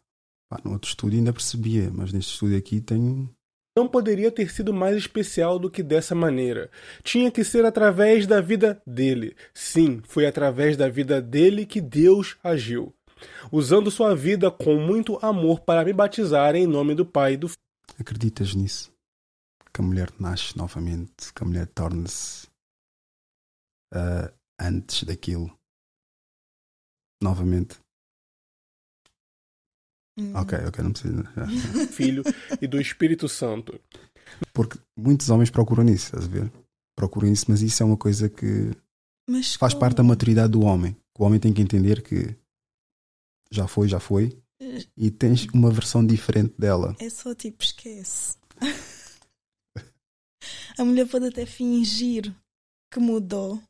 Pá, 0.48 0.60
no 0.64 0.72
outro 0.72 0.88
estúdio 0.88 1.18
ainda 1.18 1.32
percebia, 1.32 1.90
mas 1.92 2.12
neste 2.12 2.32
estúdio 2.32 2.58
aqui 2.58 2.80
tem. 2.80 3.28
não 3.76 3.88
poderia 3.88 4.30
ter 4.30 4.50
sido 4.50 4.74
mais 4.74 4.96
especial 4.96 5.58
do 5.58 5.70
que 5.70 5.82
dessa 5.82 6.14
maneira. 6.14 6.70
Tinha 7.02 7.30
que 7.30 7.44
ser 7.44 7.64
através 7.64 8.26
da 8.26 8.40
vida 8.40 8.82
dele. 8.86 9.36
Sim, 9.54 10.02
foi 10.04 10.26
através 10.26 10.76
da 10.76 10.88
vida 10.88 11.22
dele 11.22 11.64
que 11.64 11.80
Deus 11.80 12.36
agiu. 12.42 12.92
Usando 13.52 13.90
sua 13.90 14.16
vida 14.16 14.50
com 14.50 14.76
muito 14.76 15.18
amor 15.22 15.60
para 15.60 15.84
me 15.84 15.92
batizar 15.92 16.56
em 16.56 16.66
nome 16.66 16.94
do 16.94 17.06
Pai 17.06 17.34
e 17.34 17.36
do. 17.36 17.50
Acreditas 17.98 18.54
nisso? 18.54 18.92
Que 19.72 19.80
a 19.80 19.84
mulher 19.84 20.10
nasce 20.18 20.56
novamente, 20.56 21.32
que 21.34 21.42
a 21.42 21.46
mulher 21.46 21.66
torna-se 21.68 22.51
ah, 23.92 24.32
antes 24.60 25.04
daquilo. 25.04 25.56
Novamente. 27.22 27.78
Hum. 30.18 30.34
Ok, 30.34 30.58
ok, 30.66 30.84
não 30.84 30.92
precisa. 30.92 31.24
Filho 31.92 32.22
e 32.60 32.66
do 32.66 32.80
Espírito 32.80 33.28
Santo. 33.28 33.80
Porque 34.52 34.78
muitos 34.96 35.30
homens 35.30 35.50
procuram 35.50 35.84
isso, 35.84 36.06
estás 36.06 36.24
a 36.24 36.28
ver? 36.28 36.52
Procuram 36.96 37.32
isso, 37.32 37.46
mas 37.48 37.62
isso 37.62 37.82
é 37.82 37.86
uma 37.86 37.96
coisa 37.96 38.28
que 38.28 38.70
Mas 39.28 39.54
faz 39.54 39.72
como? 39.72 39.80
parte 39.80 39.96
da 39.96 40.02
maturidade 40.02 40.52
do 40.52 40.62
homem. 40.62 40.96
O 41.18 41.24
homem 41.24 41.40
tem 41.40 41.52
que 41.52 41.62
entender 41.62 42.02
que 42.02 42.36
já 43.50 43.66
foi, 43.66 43.88
já 43.88 44.00
foi, 44.00 44.38
e 44.96 45.10
tens 45.10 45.46
uma 45.52 45.70
versão 45.70 46.06
diferente 46.06 46.54
dela. 46.58 46.96
É 46.98 47.10
só 47.10 47.34
tipo, 47.34 47.62
esquece. 47.62 48.36
a 50.78 50.84
mulher 50.84 51.06
pode 51.08 51.26
até 51.26 51.46
fingir 51.46 52.34
que 52.90 53.00
mudou. 53.00 53.62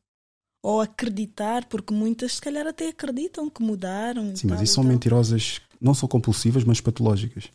Ou 0.63 0.79
acreditar, 0.79 1.65
porque 1.65 1.93
muitas 1.93 2.35
se 2.35 2.41
calhar 2.41 2.65
até 2.65 2.87
acreditam 2.87 3.49
que 3.49 3.61
mudaram. 3.61 4.31
e 4.31 4.37
Sim, 4.37 4.47
mas 4.47 4.55
tal, 4.55 4.63
isso 4.63 4.73
e 4.73 4.75
são 4.75 4.83
tal. 4.83 4.91
mentirosas, 4.93 5.61
não 5.79 5.93
são 5.93 6.07
compulsivas, 6.07 6.63
mas 6.63 6.79
patológicas. 6.79 7.51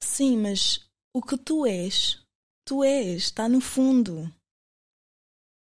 Sim, 0.00 0.38
mas 0.38 0.86
o 1.12 1.20
que 1.20 1.36
tu 1.36 1.66
és, 1.66 2.20
tu 2.64 2.84
és, 2.84 3.24
está 3.24 3.48
no 3.48 3.60
fundo. 3.60 4.32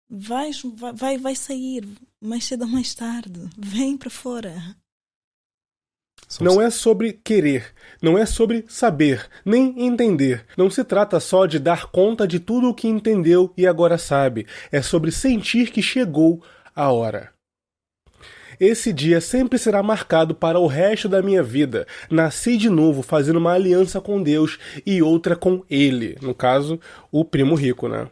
Vais, 0.10 0.62
vai, 0.76 0.94
vai, 0.94 1.18
vai 1.18 1.36
sair 1.36 1.88
mais 2.22 2.46
cedo 2.46 2.66
ou 2.66 2.68
mais 2.70 2.94
tarde. 2.94 3.50
Vem 3.58 3.98
para 3.98 4.12
fora. 4.12 4.76
Só 6.28 6.44
Não 6.44 6.62
é 6.62 6.70
sobre 6.70 7.14
querer, 7.14 7.74
não 8.02 8.18
é 8.18 8.26
sobre 8.26 8.66
saber, 8.68 9.30
nem 9.46 9.86
entender. 9.86 10.46
Não 10.58 10.70
se 10.70 10.84
trata 10.84 11.20
só 11.20 11.46
de 11.46 11.60
dar 11.60 11.88
conta 11.92 12.28
de 12.28 12.40
tudo 12.40 12.70
o 12.70 12.74
que 12.74 12.88
entendeu 12.88 13.52
e 13.58 13.68
agora 13.68 13.98
sabe. 13.98 14.48
É 14.72 14.82
sobre 14.82 15.12
sentir 15.12 15.72
que 15.72 15.82
chegou 15.82 16.44
a 16.76 16.92
hora. 16.92 17.32
Esse 18.60 18.94
dia 18.94 19.20
sempre 19.20 19.58
será 19.58 19.82
marcado 19.82 20.36
para 20.36 20.60
o 20.60 20.68
resto 20.68 21.10
da 21.10 21.22
minha 21.22 21.42
vida. 21.42 21.88
Nasci 22.10 22.56
de 22.56 22.70
novo 22.70 23.02
fazendo 23.02 23.38
uma 23.38 23.54
aliança 23.54 24.00
com 24.00 24.22
Deus 24.22 24.60
e 24.86 25.02
outra 25.02 25.36
com 25.36 25.64
Ele, 25.70 26.18
no 26.22 26.34
caso, 26.36 26.80
o 27.12 27.26
primo 27.26 27.56
rico, 27.56 27.88
né? 27.88 28.08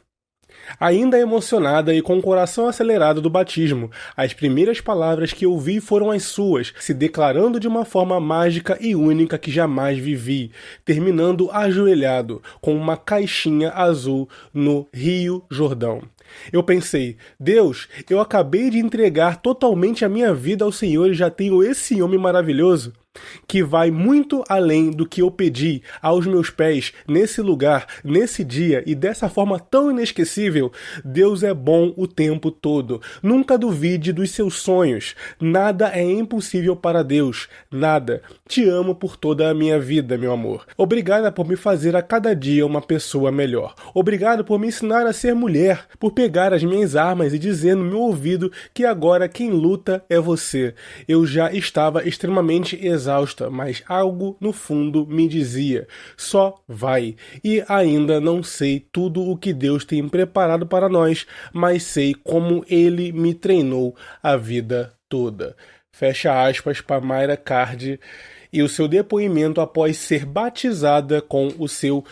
Ainda 0.80 1.20
emocionada 1.20 1.94
e 1.94 2.02
com 2.02 2.18
o 2.18 2.22
coração 2.22 2.68
acelerado 2.68 3.22
do 3.22 3.30
batismo, 3.30 3.90
as 4.16 4.34
primeiras 4.34 4.80
palavras 4.80 5.34
que 5.34 5.46
ouvi 5.46 5.80
foram 5.80 6.12
as 6.12 6.24
suas, 6.24 6.74
se 6.80 6.94
declarando 6.94 7.60
de 7.60 7.68
uma 7.68 7.86
forma 7.86 8.20
mágica 8.20 8.78
e 8.80 8.96
única 8.96 9.38
que 9.38 9.52
jamais 9.52 9.98
vivi, 9.98 10.52
terminando 10.86 11.50
ajoelhado 11.52 12.42
com 12.60 12.76
uma 12.76 12.98
caixinha 12.98 13.72
azul 13.72 14.30
no 14.54 14.88
Rio 14.94 15.44
Jordão. 15.50 16.02
Eu 16.52 16.64
pensei, 16.64 17.18
Deus, 17.40 17.88
eu 18.10 18.20
acabei 18.20 18.70
de 18.70 18.80
entregar 18.80 19.42
totalmente 19.42 20.06
a 20.06 20.10
minha 20.10 20.34
vida 20.34 20.66
ao 20.66 20.72
Senhor 20.72 21.12
e 21.12 21.14
já 21.14 21.30
tenho 21.30 21.64
esse 21.64 22.02
homem 22.02 22.20
maravilhoso 22.20 22.94
que 23.48 23.64
vai 23.64 23.92
muito 23.92 24.44
além 24.48 24.92
do 24.92 25.06
que 25.06 25.22
eu 25.22 25.30
pedi 25.30 25.82
aos 26.02 26.26
meus 26.26 26.50
pés 26.50 26.94
nesse 27.08 27.42
lugar, 27.42 27.88
nesse 28.04 28.44
dia 28.44 28.84
e 28.86 28.96
dessa 28.96 29.30
forma 29.30 29.60
tão 29.60 29.92
inesquecível. 29.92 30.72
Deus 31.04 31.44
é 31.44 31.54
bom 31.54 31.94
o 31.98 32.08
tempo 32.08 32.50
todo. 32.50 33.02
Nunca 33.22 33.58
duvide 33.58 34.14
dos 34.14 34.32
seus 34.32 34.56
sonhos. 34.56 35.16
Nada 35.40 35.92
é 35.94 36.04
impossível 36.04 36.76
para 36.76 37.04
Deus. 37.04 37.48
Nada. 37.70 38.22
Te 38.48 38.68
amo 38.68 38.96
por 38.96 39.18
toda 39.18 39.50
a 39.50 39.54
minha 39.54 39.80
vida, 39.80 40.18
meu 40.18 40.32
amor. 40.32 40.66
Obrigada 40.78 41.32
por 41.32 41.48
me 41.48 41.56
fazer 41.56 41.96
a 41.96 42.02
cada 42.02 42.34
dia 42.34 42.66
uma 42.66 42.82
pessoa 42.82 43.32
melhor. 43.32 43.74
Obrigado 43.94 44.44
por 44.44 44.60
me 44.60 44.68
ensinar 44.68 45.06
a 45.06 45.14
ser 45.14 45.34
mulher, 45.34 45.86
por 46.00 46.12
pegar 46.12 46.54
as 46.54 46.64
minhas 46.64 46.96
armas 46.96 47.34
e 47.34 47.40
dizer 47.40 47.76
no 47.76 47.84
meu 47.84 48.00
ouvido 48.00 48.52
que 48.74 48.86
agora 48.86 49.28
quem 49.28 49.52
luta 49.52 50.04
é 50.10 50.20
você. 50.20 50.74
Eu 51.08 51.26
já 51.26 51.52
estava 51.52 52.08
extremamente 52.08 52.76
exausta, 53.02 53.50
mas 53.50 53.84
algo 53.88 54.38
no 54.40 54.54
fundo 54.54 55.06
me 55.08 55.28
dizia: 55.28 55.88
só 56.16 56.62
vai. 56.68 57.16
E 57.44 57.64
ainda 57.68 58.22
não 58.22 58.44
sei 58.44 58.80
tudo 58.92 59.22
o 59.30 59.38
que 59.38 59.54
Deus 59.54 59.84
tem 59.84 60.08
preparado 60.08 60.66
para 60.66 60.88
nós, 60.88 61.26
mas 61.52 61.84
sei 61.84 62.14
como 62.14 62.64
Ele 62.70 63.12
me 63.12 63.34
treinou 63.34 63.96
a 64.22 64.38
vida 64.38 64.94
toda. 65.10 65.56
Fecha 65.92 66.48
aspas 66.48 66.80
para 66.80 67.02
Mayra 67.02 67.36
Card 67.36 68.00
e 68.54 68.62
o 68.62 68.70
seu 68.70 68.88
depoimento 68.88 69.60
após 69.60 69.98
ser 69.98 70.26
batizada 70.26 71.22
com 71.22 71.54
o 71.58 71.68
seu 71.68 72.04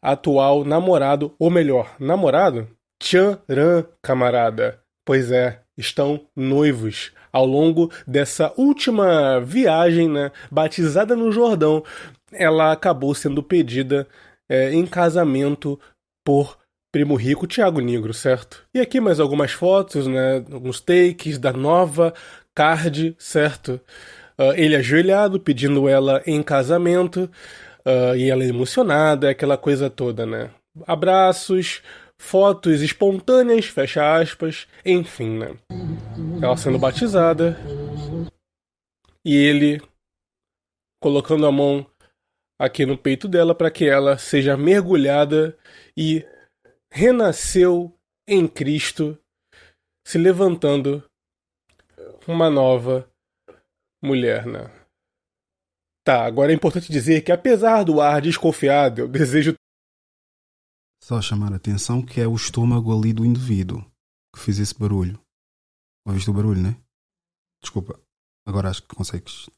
atual 0.00 0.64
namorado, 0.64 1.34
ou 1.38 1.50
melhor, 1.50 1.94
namorado? 1.98 2.68
Tcharam, 3.00 3.86
camarada. 4.02 4.80
Pois 5.04 5.30
é, 5.32 5.60
estão 5.76 6.26
noivos. 6.36 7.12
Ao 7.32 7.46
longo 7.46 7.90
dessa 8.06 8.52
última 8.56 9.40
viagem, 9.40 10.08
né, 10.08 10.30
batizada 10.50 11.16
no 11.16 11.32
Jordão, 11.32 11.82
ela 12.32 12.72
acabou 12.72 13.14
sendo 13.14 13.42
pedida 13.42 14.06
é, 14.48 14.72
em 14.72 14.86
casamento 14.86 15.80
por 16.24 16.58
primo 16.92 17.14
rico 17.14 17.46
Tiago 17.46 17.80
Negro, 17.80 18.12
certo? 18.12 18.62
E 18.74 18.78
aqui 18.78 19.00
mais 19.00 19.18
algumas 19.18 19.52
fotos, 19.52 20.06
né? 20.06 20.44
Alguns 20.52 20.78
takes 20.78 21.38
da 21.38 21.52
nova 21.52 22.12
card, 22.54 23.16
certo? 23.18 23.80
Uh, 24.38 24.52
ele 24.54 24.76
ajoelhado 24.76 25.40
pedindo 25.40 25.88
ela 25.88 26.22
em 26.26 26.42
casamento 26.42 27.30
uh, 27.86 28.14
e 28.14 28.30
ela 28.30 28.44
emocionada, 28.44 29.30
aquela 29.30 29.56
coisa 29.56 29.88
toda, 29.88 30.26
né? 30.26 30.50
Abraços, 30.86 31.82
fotos 32.22 32.80
espontâneas, 32.80 33.66
fecha 33.66 34.16
aspas, 34.16 34.68
enfim, 34.86 35.38
né? 35.38 35.58
Ela 36.40 36.56
sendo 36.56 36.78
batizada 36.78 37.58
e 39.24 39.36
ele 39.36 39.82
colocando 41.02 41.44
a 41.46 41.52
mão 41.52 41.84
aqui 42.58 42.86
no 42.86 42.96
peito 42.96 43.26
dela 43.26 43.56
para 43.56 43.72
que 43.72 43.84
ela 43.84 44.16
seja 44.16 44.56
mergulhada 44.56 45.58
e 45.96 46.24
renasceu 46.92 47.92
em 48.26 48.46
Cristo, 48.46 49.18
se 50.06 50.16
levantando 50.16 51.04
uma 52.26 52.48
nova 52.48 53.10
mulher, 54.02 54.46
né? 54.46 54.70
Tá, 56.04 56.24
agora 56.24 56.52
é 56.52 56.54
importante 56.54 56.90
dizer 56.90 57.22
que 57.22 57.32
apesar 57.32 57.82
do 57.82 58.00
ar 58.00 58.22
desconfiado, 58.22 59.00
eu 59.02 59.08
desejo 59.08 59.54
só 61.02 61.20
chamar 61.20 61.52
a 61.52 61.56
atenção 61.56 62.00
que 62.00 62.20
é 62.20 62.28
o 62.28 62.36
estômago 62.36 62.96
ali 62.96 63.12
do 63.12 63.24
indivíduo 63.24 63.84
que 64.34 64.40
fez 64.40 64.58
esse 64.58 64.78
barulho. 64.78 65.20
Ouviste 66.06 66.30
o 66.30 66.32
barulho, 66.32 66.62
né? 66.62 66.76
Desculpa. 67.60 67.98
Agora 68.46 68.70
acho 68.70 68.82
que 68.82 68.94
consegues. 68.94 69.50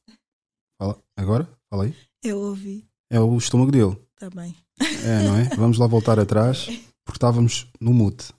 Fala. 0.81 1.01
Agora? 1.17 1.49
Fala 1.71 1.85
aí. 1.85 1.95
Eu 2.23 2.39
ouvi. 2.39 2.87
É 3.11 3.21
o 3.21 3.37
estômago 3.37 3.71
dele. 3.71 3.97
Tá 4.17 4.31
bem. 4.31 4.55
É, 4.81 5.23
não 5.23 5.37
é? 5.39 5.45
Vamos 5.57 5.79
lá 5.79 5.87
voltar 5.87 6.19
atrás, 6.19 6.67
porque 7.05 7.17
estávamos 7.17 7.71
no 7.81 7.93
mute. 7.93 8.33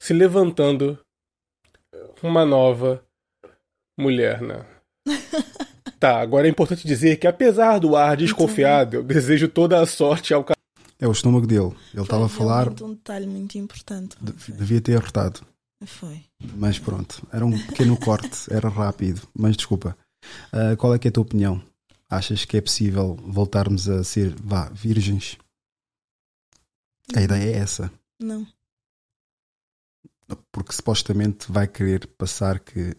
Se 0.00 0.12
levantando 0.12 0.98
uma 2.22 2.44
nova 2.44 3.04
mulher, 3.98 4.40
né? 4.40 4.66
tá, 5.98 6.20
agora 6.20 6.46
é 6.46 6.50
importante 6.50 6.86
dizer 6.86 7.18
que 7.18 7.26
apesar 7.26 7.78
do 7.78 7.96
ar 7.96 8.16
desconfiado, 8.16 8.96
eu 8.96 9.02
desejo 9.02 9.48
toda 9.48 9.80
a 9.80 9.86
sorte 9.86 10.32
ao 10.32 10.44
É 11.00 11.08
o 11.08 11.12
estômago 11.12 11.46
dele. 11.46 11.74
Ele 11.94 12.02
estava 12.02 12.26
a 12.26 12.28
falar. 12.28 12.68
Um 12.82 12.92
detalhe 12.92 13.26
muito 13.26 13.56
importante. 13.56 14.16
De, 14.20 14.52
devia 14.52 14.80
ter 14.82 14.96
arrotado. 14.96 15.40
Foi. 15.86 16.22
Mas 16.56 16.78
pronto, 16.78 17.26
era 17.32 17.44
um 17.44 17.58
pequeno 17.66 17.96
corte, 17.98 18.52
era 18.52 18.68
rápido. 18.68 19.26
Mas 19.34 19.56
desculpa. 19.56 19.96
Uh, 20.52 20.76
qual 20.76 20.94
é 20.94 20.98
que 20.98 21.08
é 21.08 21.10
a 21.10 21.12
tua 21.12 21.22
opinião? 21.22 21.62
Achas 22.08 22.44
que 22.44 22.58
é 22.58 22.60
possível 22.60 23.16
voltarmos 23.16 23.88
a 23.88 24.04
ser, 24.04 24.34
vá, 24.34 24.68
virgens? 24.68 25.38
A 27.16 27.22
ideia 27.22 27.56
é 27.56 27.58
essa. 27.58 27.90
Não. 28.20 28.46
Porque 30.52 30.72
supostamente 30.72 31.50
vai 31.50 31.66
querer 31.66 32.06
passar 32.06 32.60
que 32.60 32.94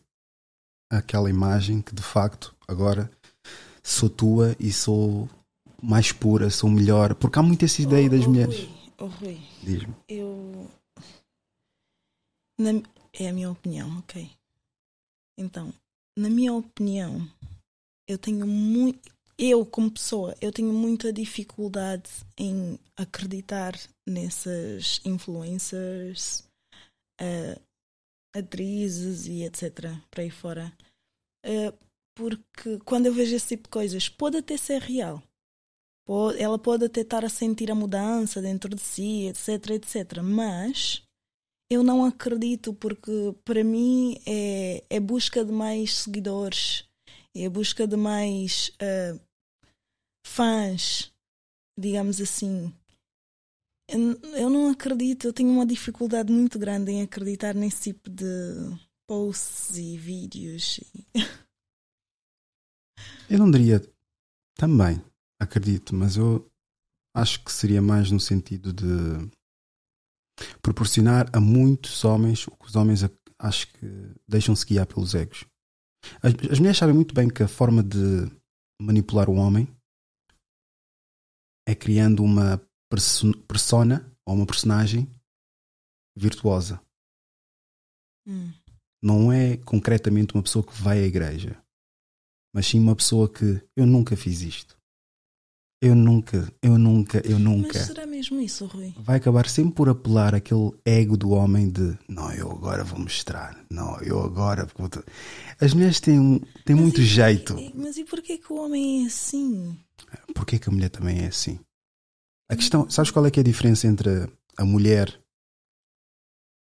aquela 0.89 1.30
imagem 1.30 1.82
que 1.82 1.93
de 1.93 2.02
facto 2.02 2.56
agora 2.68 3.10
sou 3.84 4.10
tua 4.10 4.56
e 4.60 4.74
sou 4.74 5.30
mais 5.82 6.12
pura, 6.12 6.50
sou 6.50 6.70
melhor. 6.70 7.16
Porque 7.16 7.40
há 7.40 7.44
muito 7.44 7.66
essa 7.66 7.82
ideia 7.82 8.08
oh, 8.08 8.10
das 8.10 8.26
oh, 8.26 8.30
mulheres. 8.30 8.60
Rui, 8.60 8.70
oh, 9.00 9.06
Rui, 9.08 9.42
Diz-me. 9.64 9.96
Eu. 10.08 10.68
Na... 12.60 12.72
É 13.14 13.28
a 13.28 13.34
minha 13.34 13.52
opinião, 13.52 14.00
ok? 14.00 14.30
Então, 15.38 15.74
na 16.18 16.30
minha 16.30 16.54
opinião, 16.54 17.28
eu 18.08 18.18
tenho 18.18 18.48
muito. 18.48 19.12
Eu, 19.38 19.66
como 19.66 19.92
pessoa, 19.92 20.36
eu 20.40 20.52
tenho 20.52 20.72
muita 20.72 21.12
dificuldade 21.12 22.10
em 22.38 22.80
acreditar 22.96 23.74
nessas 24.08 25.02
influencers, 25.04 26.48
uh, 27.20 27.60
atrizes 28.36 29.26
e 29.26 29.44
etc. 29.44 29.98
para 30.12 30.24
aí 30.24 30.30
fora. 30.30 30.72
Uh, 31.46 31.76
porque 32.16 32.78
quando 32.86 33.08
eu 33.08 33.14
vejo 33.14 33.36
esse 33.36 33.48
tipo 33.48 33.64
de 33.64 33.70
coisas, 33.70 34.08
pode 34.08 34.38
até 34.38 34.56
ser 34.58 34.80
real. 34.80 35.24
Ela 36.38 36.60
pode 36.60 36.86
até 36.86 37.02
estar 37.02 37.24
a 37.24 37.30
sentir 37.30 37.72
a 37.72 37.76
mudança 37.76 38.41
dentro 38.41 38.76
de 38.76 38.82
si, 38.82 39.28
etc, 39.28 39.72
etc. 39.72 40.22
Mas 40.22 41.04
eu 41.70 41.84
não 41.84 42.04
acredito 42.04 42.74
porque 42.74 43.34
para 43.45 43.64
mim 43.64 44.18
é, 44.26 44.84
é 44.89 44.99
busca 44.99 45.45
de 45.45 45.54
mais 45.54 45.99
seguidores, 45.99 46.86
é 47.34 47.47
busca 47.47 47.88
de 47.88 47.95
mais 47.95 48.74
uh, 48.82 49.20
fãs, 50.26 51.14
digamos 51.80 52.20
assim. 52.20 52.74
Eu 53.88 54.49
não 54.49 54.70
acredito, 54.70 55.28
eu 55.28 55.34
tenho 55.34 55.49
uma 55.49 55.66
dificuldade 55.66 56.32
muito 56.32 56.58
grande 56.58 56.91
em 56.91 57.02
acreditar 57.02 57.54
nesse 57.54 57.91
tipo 57.91 58.10
de 58.10 58.26
posts 59.08 59.78
e 59.78 59.97
vídeos. 59.97 60.80
Eu 63.30 63.39
não 63.39 63.49
diria 63.49 63.82
também, 64.56 65.02
acredito, 65.42 65.96
mas 65.96 66.16
eu 66.16 66.48
acho 67.16 67.44
que 67.44 67.52
seria 67.52 67.82
mais 67.82 68.12
no 68.12 68.20
sentido 68.20 68.72
de 68.72 68.86
proporcionar 70.62 71.30
a 71.34 71.39
muitos 71.39 72.06
homens 72.06 72.48
o 72.48 72.52
que 72.52 72.68
os 72.68 72.76
homens 72.76 73.02
acho 73.39 73.68
que 73.74 73.88
deixam-se 74.28 74.66
guiar 74.66 74.86
pelos 74.86 75.16
egos. 75.16 75.46
As, 76.22 76.34
as 76.52 76.60
mulheres 76.60 76.78
sabem 76.78 76.96
muito 76.96 77.14
bem 77.14 77.28
que 77.28 77.44
a 77.44 77.48
forma 77.48 77.84
de 77.84 78.32
manipular 78.80 79.30
o 79.30 79.36
homem 79.36 79.68
é 81.68 81.76
criando 81.76 82.24
uma 82.24 82.62
persona 83.48 84.06
ou 84.26 84.36
uma 84.36 84.46
personagem 84.46 85.08
virtuosa. 86.16 86.82
Hum. 88.28 88.52
Não 89.04 89.32
é 89.32 89.58
concretamente 89.58 90.36
uma 90.36 90.44
pessoa 90.44 90.66
que 90.66 90.74
vai 90.74 91.00
à 91.00 91.08
igreja, 91.08 91.60
mas 92.54 92.68
sim 92.68 92.80
uma 92.80 92.96
pessoa 92.96 93.32
que 93.32 93.64
eu 93.76 93.86
nunca 93.86 94.16
fiz 94.16 94.42
isto. 94.42 94.81
Eu 95.84 95.96
nunca, 95.96 96.54
eu 96.62 96.78
nunca, 96.78 97.28
eu 97.28 97.40
nunca. 97.40 97.80
Mas 97.80 97.88
será 97.88 98.06
mesmo 98.06 98.40
isso, 98.40 98.68
Rui? 98.68 98.94
Vai 99.00 99.18
acabar 99.18 99.50
sempre 99.50 99.74
por 99.74 99.90
apelar 99.90 100.36
aquele 100.36 100.72
ego 100.86 101.18
do 101.18 101.32
homem 101.32 101.72
de 101.72 101.98
não, 102.08 102.32
eu 102.34 102.52
agora 102.52 102.84
vou 102.84 103.00
mostrar, 103.00 103.66
não, 103.68 104.00
eu 104.02 104.22
agora. 104.22 104.68
As 105.60 105.74
mulheres 105.74 106.00
têm, 106.00 106.40
têm 106.66 106.76
muito 106.76 107.02
e, 107.02 107.06
jeito. 107.06 107.56
Mas 107.74 107.98
e 107.98 108.06
porquê 108.06 108.38
que 108.38 108.54
o 108.54 108.58
homem 108.58 109.04
é 109.04 109.08
assim? 109.08 109.76
Porquê 110.36 110.60
que 110.60 110.70
a 110.70 110.72
mulher 110.72 110.90
também 110.90 111.24
é 111.24 111.28
assim? 111.28 111.60
A 112.48 112.56
questão, 112.56 112.88
sabes 112.88 113.10
qual 113.10 113.26
é 113.26 113.32
que 113.32 113.40
é 113.40 113.42
a 113.42 113.44
diferença 113.46 113.88
entre 113.88 114.32
a 114.58 114.64
mulher, 114.64 115.20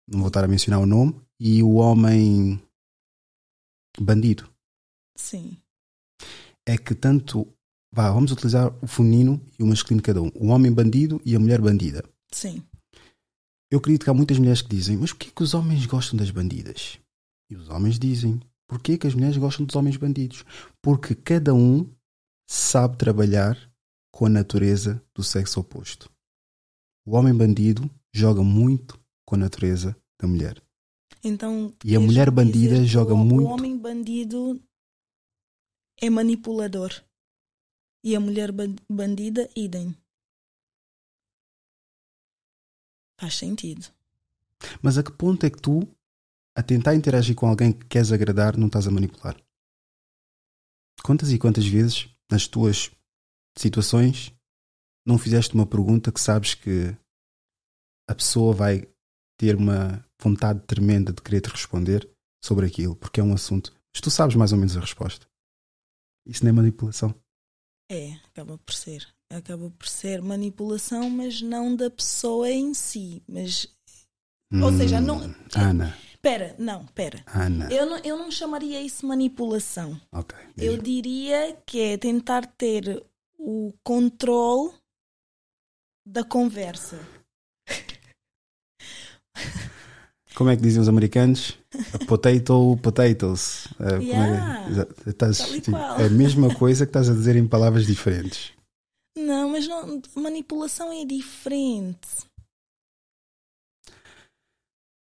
não 0.09 0.21
vou 0.21 0.29
estar 0.29 0.45
a 0.45 0.49
mencionar 0.49 0.81
o 0.81 0.87
nome, 0.87 1.15
e 1.39 1.63
o 1.63 1.75
homem 1.75 2.59
bandido? 4.01 4.49
Sim. 5.15 5.59
É 6.67 6.79
que 6.79 6.95
tanto 6.95 7.54
Vá, 7.95 8.11
vamos 8.11 8.33
utilizar 8.33 8.75
o 8.83 8.89
feminino 8.89 9.41
e 9.57 9.63
o 9.63 9.67
masculino 9.67 10.03
de 10.03 10.07
cada 10.07 10.21
um. 10.21 10.29
O 10.35 10.49
homem 10.49 10.73
bandido 10.73 11.23
e 11.25 11.37
a 11.37 11.39
mulher 11.39 11.61
bandida. 11.61 12.05
Sim. 12.33 12.61
Eu 13.71 13.79
acredito 13.79 14.03
que 14.03 14.11
há 14.11 14.15
muitas 14.15 14.37
mulheres 14.37 14.63
que 14.63 14.69
dizem, 14.69 14.97
mas 14.97 15.13
porquê 15.13 15.31
que 15.31 15.43
os 15.45 15.55
homens 15.55 15.87
gostam 15.87 16.19
das 16.19 16.29
bandidas? 16.33 16.99
E 17.49 17.55
os 17.55 17.69
homens 17.69 17.97
dizem, 17.97 18.41
porquê 18.67 18.99
que 18.99 19.07
as 19.07 19.15
mulheres 19.15 19.37
gostam 19.37 19.65
dos 19.65 19.77
homens 19.77 19.97
bandidos? 19.97 20.45
Porque 20.83 21.15
cada 21.15 21.55
um 21.55 21.89
sabe 22.51 22.97
trabalhar 22.97 23.57
com 24.13 24.27
a 24.27 24.29
natureza 24.29 25.01
do 25.15 25.23
sexo 25.23 25.61
oposto. 25.61 26.11
O 27.07 27.15
homem 27.15 27.33
bandido 27.33 27.89
joga 28.13 28.43
muito 28.43 28.99
com 29.25 29.37
a 29.37 29.39
natureza 29.39 29.97
da 30.21 30.27
mulher. 30.27 30.61
Então, 31.23 31.73
e 31.85 31.95
a 31.95 32.01
mulher 32.01 32.29
bandida 32.29 32.85
joga 32.85 33.15
o, 33.15 33.17
muito. 33.17 33.49
O 33.49 33.53
homem 33.53 33.79
bandido 33.79 34.61
é 36.01 36.11
manipulador. 36.11 36.93
E 38.05 38.15
a 38.15 38.21
mulher 38.21 38.51
bandida, 38.87 39.49
idem. 39.57 39.97
Faz 43.19 43.37
sentido. 43.37 43.91
Mas 44.83 44.99
a 44.99 45.03
que 45.03 45.11
ponto 45.11 45.47
é 45.47 45.51
que 45.51 45.59
tu, 45.61 45.89
a 46.55 46.63
tentar 46.63 46.95
interagir 46.95 47.35
com 47.35 47.47
alguém 47.47 47.73
que 47.73 47.87
queres 47.87 48.13
agradar, 48.13 48.59
não 48.59 48.67
estás 48.67 48.87
a 48.87 48.91
manipular? 48.91 49.35
Quantas 51.03 51.33
e 51.33 51.39
quantas 51.39 51.67
vezes, 51.67 52.15
nas 52.31 52.47
tuas 52.47 52.91
situações, 53.57 54.35
não 55.07 55.17
fizeste 55.17 55.55
uma 55.55 55.67
pergunta 55.67 56.13
que 56.13 56.21
sabes 56.21 56.55
que 56.55 56.95
a 58.07 58.15
pessoa 58.15 58.53
vai 58.53 58.87
ter 59.39 59.57
uma 59.57 60.07
vontade 60.21 60.61
tremenda 60.67 61.11
de 61.11 61.23
querer 61.23 61.41
te 61.41 61.49
responder 61.49 62.07
sobre 62.45 62.67
aquilo, 62.67 62.95
porque 62.97 63.21
é 63.21 63.25
um 63.25 63.33
assunto. 63.33 63.73
Mas 63.95 64.03
tu 64.03 64.11
sabes 64.11 64.37
mais 64.37 64.53
ou 64.53 64.59
menos 64.59 64.77
a 64.77 64.81
resposta. 64.81 65.27
Isso 66.27 66.45
não 66.45 66.51
é 66.51 66.53
manipulação. 66.53 67.15
É, 67.95 68.19
acaba 68.27 68.59
por 68.59 68.75
ser. 68.75 69.07
Acaba 69.31 69.71
por 69.71 69.87
ser 69.87 70.21
manipulação, 70.21 71.09
mas 71.09 71.41
não 71.41 71.77
da 71.77 71.89
pessoa 71.89 72.51
em 72.51 72.75
si. 72.75 73.23
Mas. 73.29 73.69
Hum, 74.53 74.65
ou 74.65 74.73
seja, 74.73 75.01
não. 75.01 75.33
Ana. 75.55 75.97
Pera, 76.21 76.57
não, 76.59 76.87
pera. 76.87 77.23
Ana. 77.27 77.73
Eu 77.73 77.87
não, 77.87 77.99
eu 77.99 78.19
não 78.19 78.33
chamaria 78.33 78.81
isso 78.81 79.07
manipulação. 79.07 80.01
Ok. 80.11 80.37
Eu 80.57 80.77
diria 80.77 81.57
que 81.65 81.81
é 81.81 81.97
tentar 81.97 82.47
ter 82.47 83.01
o 83.39 83.73
controle 83.85 84.73
da 86.05 86.25
conversa. 86.25 86.99
Como 90.35 90.51
é 90.51 90.57
que 90.57 90.63
dizem 90.63 90.81
os 90.83 90.89
americanos? 90.89 91.57
Potato, 92.09 92.77
potatoes. 92.83 93.67
Uh, 93.79 94.01
é 94.01 94.03
Yeah. 94.03 94.69
Exato. 94.71 95.11
Estás- 95.11 95.39
tipo, 95.63 95.77
é 95.77 96.07
a 96.07 96.11
mesma 96.11 96.53
coisa 96.55 96.85
que 96.85 96.91
estás 96.91 97.09
a 97.09 97.13
dizer 97.15 97.37
em 97.37 97.47
palavras 97.47 97.87
diferentes. 97.87 98.53
Não, 99.17 99.51
mas 99.51 99.69
não, 99.69 100.03
manipulação 100.17 100.93
é 100.93 101.05
diferente. 101.05 102.09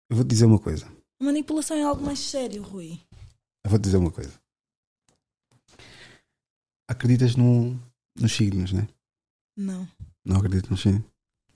Eu 0.09 0.15
vou-te 0.17 0.29
dizer 0.29 0.45
uma 0.45 0.57
coisa. 0.59 0.91
Manipulação 1.21 1.77
é 1.77 1.83
algo 1.83 2.03
mais 2.03 2.19
sério, 2.19 2.63
Rui. 2.63 2.99
Eu 3.63 3.69
vou-te 3.69 3.83
dizer 3.83 3.97
uma 3.97 4.11
coisa. 4.11 4.33
Acreditas 6.89 7.35
no, 7.35 7.79
nos 8.19 8.31
signos, 8.35 8.73
né? 8.73 8.87
Não, 9.55 9.87
Não 10.25 10.37
acreditas 10.37 10.69
nos 10.71 10.81
signos? 10.81 11.03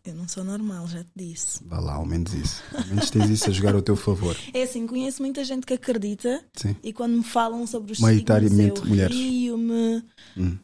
Eu 0.05 0.15
não 0.15 0.27
sou 0.27 0.43
normal, 0.43 0.85
já 0.87 1.03
te 1.03 1.09
disse. 1.15 1.63
Vá 1.65 1.79
lá, 1.79 1.93
ao 1.93 2.05
menos 2.05 2.33
isso. 2.33 2.61
Ao 2.73 2.85
menos 2.87 3.09
tens 3.09 3.29
isso 3.29 3.49
a 3.49 3.53
jogar 3.53 3.73
ao 3.73 3.81
teu 3.81 3.95
favor. 3.95 4.35
É 4.53 4.63
assim, 4.63 4.85
conheço 4.85 5.21
muita 5.21 5.43
gente 5.45 5.65
que 5.65 5.73
acredita 5.73 6.43
Sim. 6.55 6.75
e 6.83 6.91
quando 6.91 7.17
me 7.17 7.23
falam 7.23 7.65
sobre 7.65 7.93
os 7.93 7.99
Maioritariamente 7.99 8.57
signos, 8.57 8.79
eu 8.79 8.85
mulheres. 8.85 9.15
rio-me. 9.15 10.03
Hum. 10.37 10.57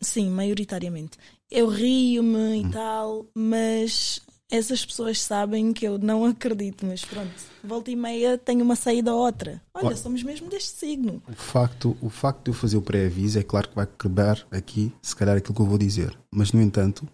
Sim, 0.00 0.30
maioritariamente. 0.30 1.18
Eu 1.50 1.68
rio-me 1.68 2.36
Hum. 2.38 2.68
e 2.68 2.70
tal, 2.70 3.26
mas 3.34 4.20
essas 4.50 4.84
pessoas 4.86 5.20
sabem 5.20 5.72
que 5.72 5.86
eu 5.86 5.98
não 5.98 6.24
acredito. 6.24 6.86
Mas 6.86 7.04
pronto, 7.04 7.32
volta 7.62 7.90
e 7.90 7.96
meia 7.96 8.38
tenho 8.38 8.62
uma 8.64 8.76
saída 8.76 9.12
ou 9.14 9.20
outra. 9.24 9.60
Olha, 9.74 9.88
Olha. 9.88 9.96
somos 9.96 10.22
mesmo 10.22 10.48
deste 10.48 10.78
signo. 10.78 11.22
O 11.28 11.32
facto, 11.34 11.96
o 12.00 12.08
facto 12.08 12.44
de 12.44 12.50
eu 12.50 12.54
fazer 12.54 12.76
o 12.78 12.82
pré-aviso 12.82 13.38
é 13.38 13.42
claro 13.42 13.68
que 13.68 13.74
vai 13.76 13.86
quebrar 13.86 14.46
aqui, 14.50 14.90
se 15.02 15.14
calhar, 15.14 15.36
aquilo 15.36 15.54
que 15.54 15.60
eu 15.60 15.66
vou 15.66 15.76
dizer. 15.78 16.18
Mas, 16.30 16.52
no 16.52 16.62
entanto, 16.62 17.06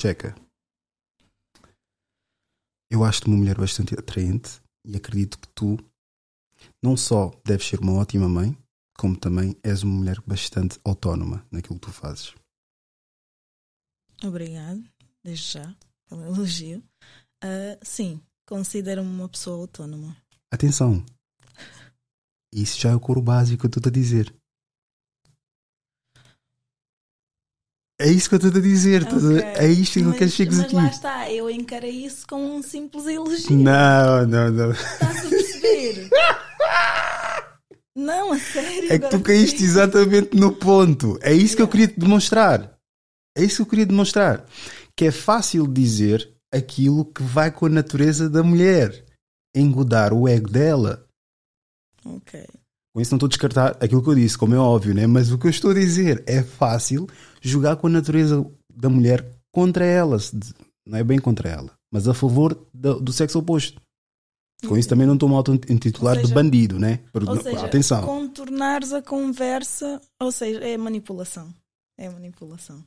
checa. 0.00 0.34
Eu 2.92 3.04
acho-te 3.04 3.26
uma 3.26 3.38
mulher 3.38 3.56
bastante 3.56 3.98
atraente 3.98 4.60
e 4.84 4.94
acredito 4.94 5.38
que 5.38 5.48
tu 5.54 5.78
não 6.84 6.94
só 6.94 7.30
deves 7.42 7.66
ser 7.66 7.80
uma 7.80 7.94
ótima 7.94 8.28
mãe, 8.28 8.54
como 8.98 9.16
também 9.16 9.56
és 9.62 9.82
uma 9.82 9.94
mulher 9.94 10.20
bastante 10.26 10.78
autónoma 10.84 11.42
naquilo 11.50 11.80
que 11.80 11.86
tu 11.86 11.90
fazes. 11.90 12.34
Obrigado, 14.22 14.84
desde 15.24 15.52
já, 15.52 15.74
pelo 16.06 16.22
elogio. 16.26 16.84
Ah, 17.42 17.78
sim, 17.82 18.20
considero-me 18.46 19.08
uma 19.08 19.28
pessoa 19.30 19.56
autónoma. 19.56 20.14
Atenção! 20.50 21.02
Isso 22.52 22.78
já 22.78 22.90
é 22.90 22.94
o 22.94 23.00
coro 23.00 23.22
básico 23.22 23.62
que 23.62 23.66
eu 23.74 23.78
estou 23.78 23.88
a 23.88 23.90
dizer. 23.90 24.36
É 28.02 28.10
isso 28.10 28.28
que 28.28 28.34
eu 28.34 28.38
estou 28.38 28.60
a 28.60 28.60
dizer. 28.60 29.02
estás 29.02 29.24
a 29.24 29.28
ver? 29.28 29.44
Ok. 29.46 29.52
É 29.54 29.68
isto 29.68 29.92
que 30.00 30.04
eu 30.04 30.12
quero 30.12 30.30
que 30.30 30.36
chegues 30.36 30.56
mas 30.56 30.66
aqui. 30.66 30.74
lá 30.74 30.86
está, 30.88 31.30
eu 31.30 31.48
encarei 31.48 32.04
isso 32.04 32.26
como 32.26 32.56
um 32.56 32.60
simples 32.60 33.06
elogio. 33.06 33.56
Não, 33.56 34.26
não, 34.26 34.50
não. 34.50 34.72
Estás 34.72 35.24
a 35.24 35.28
perceber? 35.28 36.10
não, 37.94 38.32
a 38.32 38.38
sério. 38.40 38.92
É 38.92 38.98
que 38.98 39.08
tu 39.08 39.20
caíste 39.20 39.62
exatamente 39.62 40.36
no 40.36 40.52
ponto. 40.52 41.16
É 41.22 41.32
isso 41.32 41.54
que 41.54 41.62
eu 41.62 41.68
queria 41.68 41.86
te 41.86 42.00
demonstrar. 42.00 42.76
É 43.38 43.44
isso 43.44 43.56
que 43.56 43.62
eu 43.62 43.66
queria 43.66 43.86
demonstrar. 43.86 44.44
Que 44.96 45.04
é 45.04 45.12
fácil 45.12 45.68
dizer 45.68 46.28
aquilo 46.52 47.04
que 47.04 47.22
vai 47.22 47.52
com 47.52 47.66
a 47.66 47.70
natureza 47.70 48.28
da 48.28 48.42
mulher. 48.42 49.04
Engodar 49.54 50.12
o 50.12 50.26
ego 50.26 50.50
dela. 50.50 51.06
Ok. 52.04 52.44
Com 52.94 53.00
isso 53.00 53.10
não 53.12 53.16
estou 53.16 53.26
a 53.26 53.30
descartar 53.30 53.76
aquilo 53.80 54.02
que 54.02 54.08
eu 54.10 54.14
disse, 54.14 54.36
como 54.36 54.54
é 54.54 54.58
óbvio, 54.58 54.94
né? 54.94 55.06
Mas 55.06 55.30
o 55.32 55.38
que 55.38 55.46
eu 55.46 55.50
estou 55.50 55.70
a 55.70 55.74
dizer 55.74 56.22
é 56.26 56.42
fácil 56.42 57.08
jogar 57.40 57.76
com 57.76 57.86
a 57.86 57.90
natureza 57.90 58.44
da 58.74 58.88
mulher 58.90 59.26
contra 59.50 59.84
ela. 59.84 60.18
Não 60.86 60.98
é 60.98 61.04
bem 61.04 61.18
contra 61.18 61.48
ela, 61.48 61.70
mas 61.90 62.06
a 62.06 62.12
favor 62.14 62.54
do, 62.74 63.00
do 63.00 63.12
sexo 63.12 63.38
oposto. 63.38 63.80
Com 64.68 64.76
isso 64.78 64.88
também 64.88 65.06
não 65.06 65.14
estou-me 65.14 65.34
a 65.34 65.38
auto-intitular 65.38 66.16
Ou 66.18 66.24
de 66.24 66.32
bandido, 66.32 66.78
né? 66.78 67.00
Por- 67.12 67.28
Ou 67.28 67.42
seja, 67.42 67.64
Atenção. 67.66 68.02
contornares 68.04 68.92
a 68.92 69.02
conversa, 69.02 70.00
ou 70.20 70.30
seja, 70.30 70.60
é 70.60 70.76
manipulação. 70.76 71.52
É 71.98 72.08
manipulação. 72.08 72.84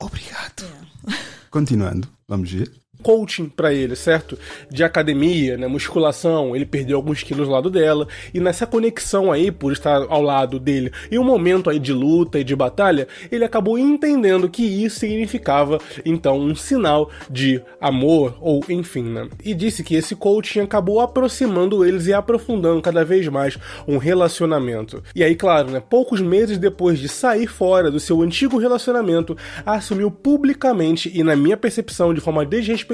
Obrigado. 0.00 0.64
É. 0.64 1.12
Continuando, 1.50 2.08
vamos 2.26 2.50
ver. 2.50 2.72
Coaching 3.02 3.48
pra 3.48 3.74
ele, 3.74 3.96
certo? 3.96 4.38
De 4.70 4.84
academia, 4.84 5.56
né, 5.56 5.66
musculação, 5.66 6.54
ele 6.54 6.64
perdeu 6.64 6.96
alguns 6.96 7.22
quilos 7.22 7.48
ao 7.48 7.54
lado 7.54 7.68
dela, 7.68 8.06
e 8.32 8.40
nessa 8.40 8.66
conexão 8.66 9.32
aí, 9.32 9.50
por 9.50 9.72
estar 9.72 10.06
ao 10.08 10.22
lado 10.22 10.58
dele, 10.58 10.92
em 11.10 11.18
um 11.18 11.24
momento 11.24 11.68
aí 11.68 11.78
de 11.78 11.92
luta 11.92 12.38
e 12.38 12.44
de 12.44 12.54
batalha, 12.54 13.08
ele 13.30 13.44
acabou 13.44 13.78
entendendo 13.78 14.48
que 14.48 14.62
isso 14.62 15.00
significava, 15.00 15.78
então, 16.04 16.38
um 16.38 16.54
sinal 16.54 17.10
de 17.28 17.60
amor, 17.80 18.36
ou 18.40 18.64
enfim, 18.68 19.02
né? 19.02 19.28
E 19.44 19.54
disse 19.54 19.82
que 19.82 19.94
esse 19.94 20.14
coaching 20.14 20.60
acabou 20.60 21.00
aproximando 21.00 21.84
eles 21.84 22.06
e 22.06 22.12
aprofundando 22.12 22.80
cada 22.80 23.04
vez 23.04 23.26
mais 23.28 23.58
um 23.86 23.98
relacionamento. 23.98 25.02
E 25.14 25.24
aí, 25.24 25.34
claro, 25.34 25.70
né, 25.70 25.80
poucos 25.80 26.20
meses 26.20 26.58
depois 26.58 26.98
de 26.98 27.08
sair 27.08 27.46
fora 27.46 27.90
do 27.90 27.98
seu 27.98 28.22
antigo 28.22 28.58
relacionamento, 28.58 29.36
assumiu 29.66 30.10
publicamente 30.10 31.10
e, 31.12 31.22
na 31.22 31.34
minha 31.34 31.56
percepção, 31.56 32.14
de 32.14 32.20
forma 32.20 32.44
desrespeitosa, 32.44 32.91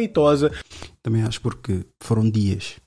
Também 1.03 1.23
acho 1.23 1.41
porque 1.41 1.85
foram 2.03 2.29
dias. 2.31 2.79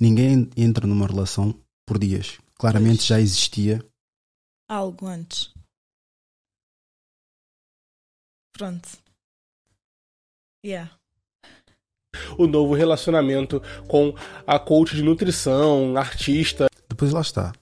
Ninguém 0.00 0.50
entra 0.56 0.86
numa 0.86 1.06
relação 1.06 1.54
por 1.86 1.98
dias. 1.98 2.38
Claramente 2.58 2.98
Pois. 2.98 3.06
já 3.06 3.20
existia. 3.20 3.84
Algo 4.68 5.06
antes. 5.06 5.52
Pronto. 8.52 8.88
Yeah. 10.64 10.98
o 12.38 12.46
novo 12.46 12.74
relacionamento 12.74 13.60
com 13.86 14.14
a 14.46 14.58
coach 14.58 14.96
de 14.96 15.02
nutrição, 15.02 15.96
artista. 15.96 16.66
Depois 16.88 17.12
lá 17.12 17.20
está. 17.20 17.52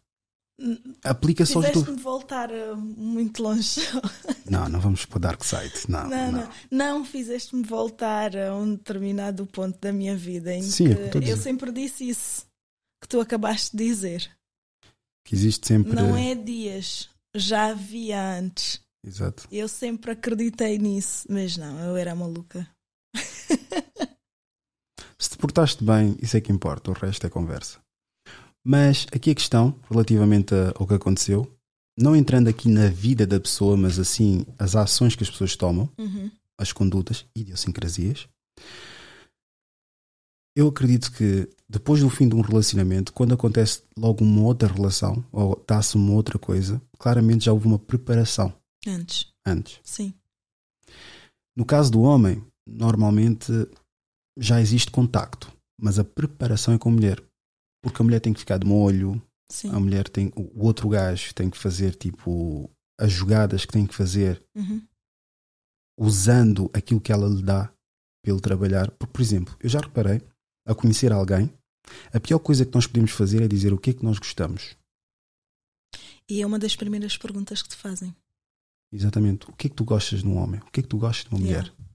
N- 0.59 0.81
Aplica 1.03 1.45
só 1.45 1.59
os 1.59 1.67
do... 1.67 1.73
Fizeste-me 1.73 2.01
voltar 2.01 2.51
uh, 2.51 2.77
muito 2.77 3.43
longe. 3.43 3.81
Não, 4.49 4.69
não 4.69 4.79
vamos 4.79 5.07
para 5.07 5.17
o 5.17 5.21
Dark 5.21 5.43
Side. 5.43 5.73
Não, 5.89 6.07
Não, 6.07 6.31
não. 6.31 6.41
não. 6.43 6.51
Não 6.71 7.05
fizeste-me 7.05 7.63
voltar 7.63 8.37
a 8.37 8.55
um 8.55 8.73
determinado 8.75 9.47
ponto 9.47 9.79
da 9.81 9.91
minha 9.91 10.15
vida 10.15 10.53
em 10.53 10.63
Sim, 10.63 10.93
é 10.93 11.09
que 11.09 11.17
eu 11.17 11.23
eu 11.23 11.37
sempre 11.39 11.73
disse 11.73 12.07
isso 12.07 12.45
que 13.03 13.09
tu 13.09 13.21
acabaste 13.21 13.75
de 13.75 13.83
dizer. 13.85 14.31
Que 15.27 15.35
existe 15.35 15.67
sempre. 15.67 15.95
Não 15.95 16.15
é 16.15 16.35
dias, 16.35 17.09
já 17.35 17.69
havia 17.71 18.39
antes. 18.39 18.81
Exato. 19.05 19.49
Eu 19.51 19.67
sempre 19.67 20.11
acreditei 20.13 20.79
nisso, 20.79 21.27
mas 21.31 21.57
não, 21.57 21.79
eu 21.81 21.97
era 21.97 22.15
maluca. 22.15 22.69
Se 25.19 25.31
te 25.31 25.39
portaste 25.39 25.83
bem, 25.83 26.17
isso 26.21 26.37
é 26.37 26.41
que 26.41 26.53
importa. 26.53 26.91
O 26.91 26.95
resto 26.95 27.27
é 27.27 27.31
conversa. 27.31 27.79
Mas 28.67 29.07
aqui 29.15 29.31
a 29.31 29.35
questão, 29.35 29.79
relativamente 29.91 30.55
ao 30.75 30.87
que 30.87 30.95
aconteceu, 30.95 31.51
não 31.99 32.17
entrando 32.17 32.49
aqui 32.49 32.69
na 32.69 32.89
vida 32.89 33.27
da 33.27 33.39
pessoa, 33.39 33.77
mas 33.77 33.99
assim 33.99 34.45
as 34.59 34.75
ações 34.75 35.15
que 35.15 35.23
as 35.23 35.31
pessoas 35.31 35.55
tomam, 35.55 35.89
Uhum. 35.99 36.31
as 36.59 36.73
condutas, 36.73 37.25
idiosincrasias. 37.37 38.27
Eu 40.57 40.69
acredito 40.69 41.11
que 41.13 41.49
depois 41.69 42.01
do 42.01 42.09
fim 42.09 42.29
de 42.29 42.35
um 42.37 42.41
relacionamento, 42.41 43.13
quando 43.13 43.35
acontece 43.35 43.83
logo 43.99 44.25
uma 44.25 44.43
outra 44.43 44.69
relação, 44.73 45.25
ou 45.33 45.63
dá-se 45.67 45.97
uma 45.97 46.13
outra 46.13 46.39
coisa, 46.39 46.81
claramente 46.99 47.45
já 47.47 47.53
houve 47.53 47.67
uma 47.67 47.79
preparação 47.79 48.53
Antes, 48.87 49.27
antes. 49.45 49.81
sim. 49.83 50.15
No 51.57 51.65
caso 51.65 51.91
do 51.91 52.03
homem, 52.03 52.43
normalmente 52.67 53.53
já 54.39 54.61
existe 54.61 54.91
contacto, 54.91 55.53
mas 55.81 55.99
a 55.99 56.05
preparação 56.05 56.75
é 56.75 56.79
com 56.79 56.89
a 56.89 56.93
mulher. 56.93 57.23
Porque 57.85 58.01
a 58.01 58.05
mulher 58.05 58.21
tem 58.21 58.33
que 58.33 58.41
ficar 58.41 58.59
de 58.59 58.67
molho, 58.67 59.21
Sim. 59.51 59.69
a 59.71 59.79
mulher 59.79 60.09
tem. 60.09 60.33
O 60.35 60.65
outro 60.65 60.89
gajo 60.89 61.33
tem 61.35 61.51
que 61.51 61.59
fazer 61.59 61.95
tipo 61.95 62.71
as 62.99 63.13
jogadas 63.13 63.65
que 63.65 63.73
tem 63.73 63.87
que 63.87 63.95
fazer 63.95 64.43
Uhum. 64.57 64.83
usando 65.99 66.71
aquilo 66.73 67.01
que 67.01 67.13
ela 67.13 67.29
lhe 67.29 67.43
dá 67.43 67.73
ele 68.25 68.41
trabalhar. 68.41 68.91
Porque, 68.93 69.13
por 69.13 69.21
exemplo, 69.21 69.57
eu 69.61 69.69
já 69.69 69.81
reparei, 69.81 70.21
a 70.67 70.75
conhecer 70.75 71.13
alguém, 71.13 71.53
a 72.13 72.19
pior 72.19 72.39
coisa 72.39 72.65
que 72.65 72.75
nós 72.75 72.87
podemos 72.87 73.11
fazer 73.11 73.43
é 73.43 73.49
dizer 73.49 73.73
o 73.73 73.79
que 73.79 73.91
é 73.91 73.93
que 73.95 74.03
nós 74.05 74.19
gostamos. 74.19 74.77
E 76.29 76.41
é 76.41 76.47
uma 76.47 76.59
das 76.59 76.75
primeiras 76.75 77.19
perguntas 77.19 77.61
que 77.63 77.69
te 77.69 77.77
fazem. 77.77 78.17
Exatamente. 78.91 79.51
O 79.51 79.53
que 79.53 79.67
é 79.67 79.71
que 79.71 79.77
tu 79.77 79.85
gostas 79.85 80.21
de 80.23 80.27
um 80.27 80.39
homem? 80.39 80.61
O 80.61 80.71
que 80.71 80.81
é 80.81 80.83
que 80.83 80.89
tu 80.89 80.97
gostas 80.97 81.29
de 81.29 81.35
uma 81.35 81.45
Yeah. 81.47 81.69
mulher? 81.71 81.87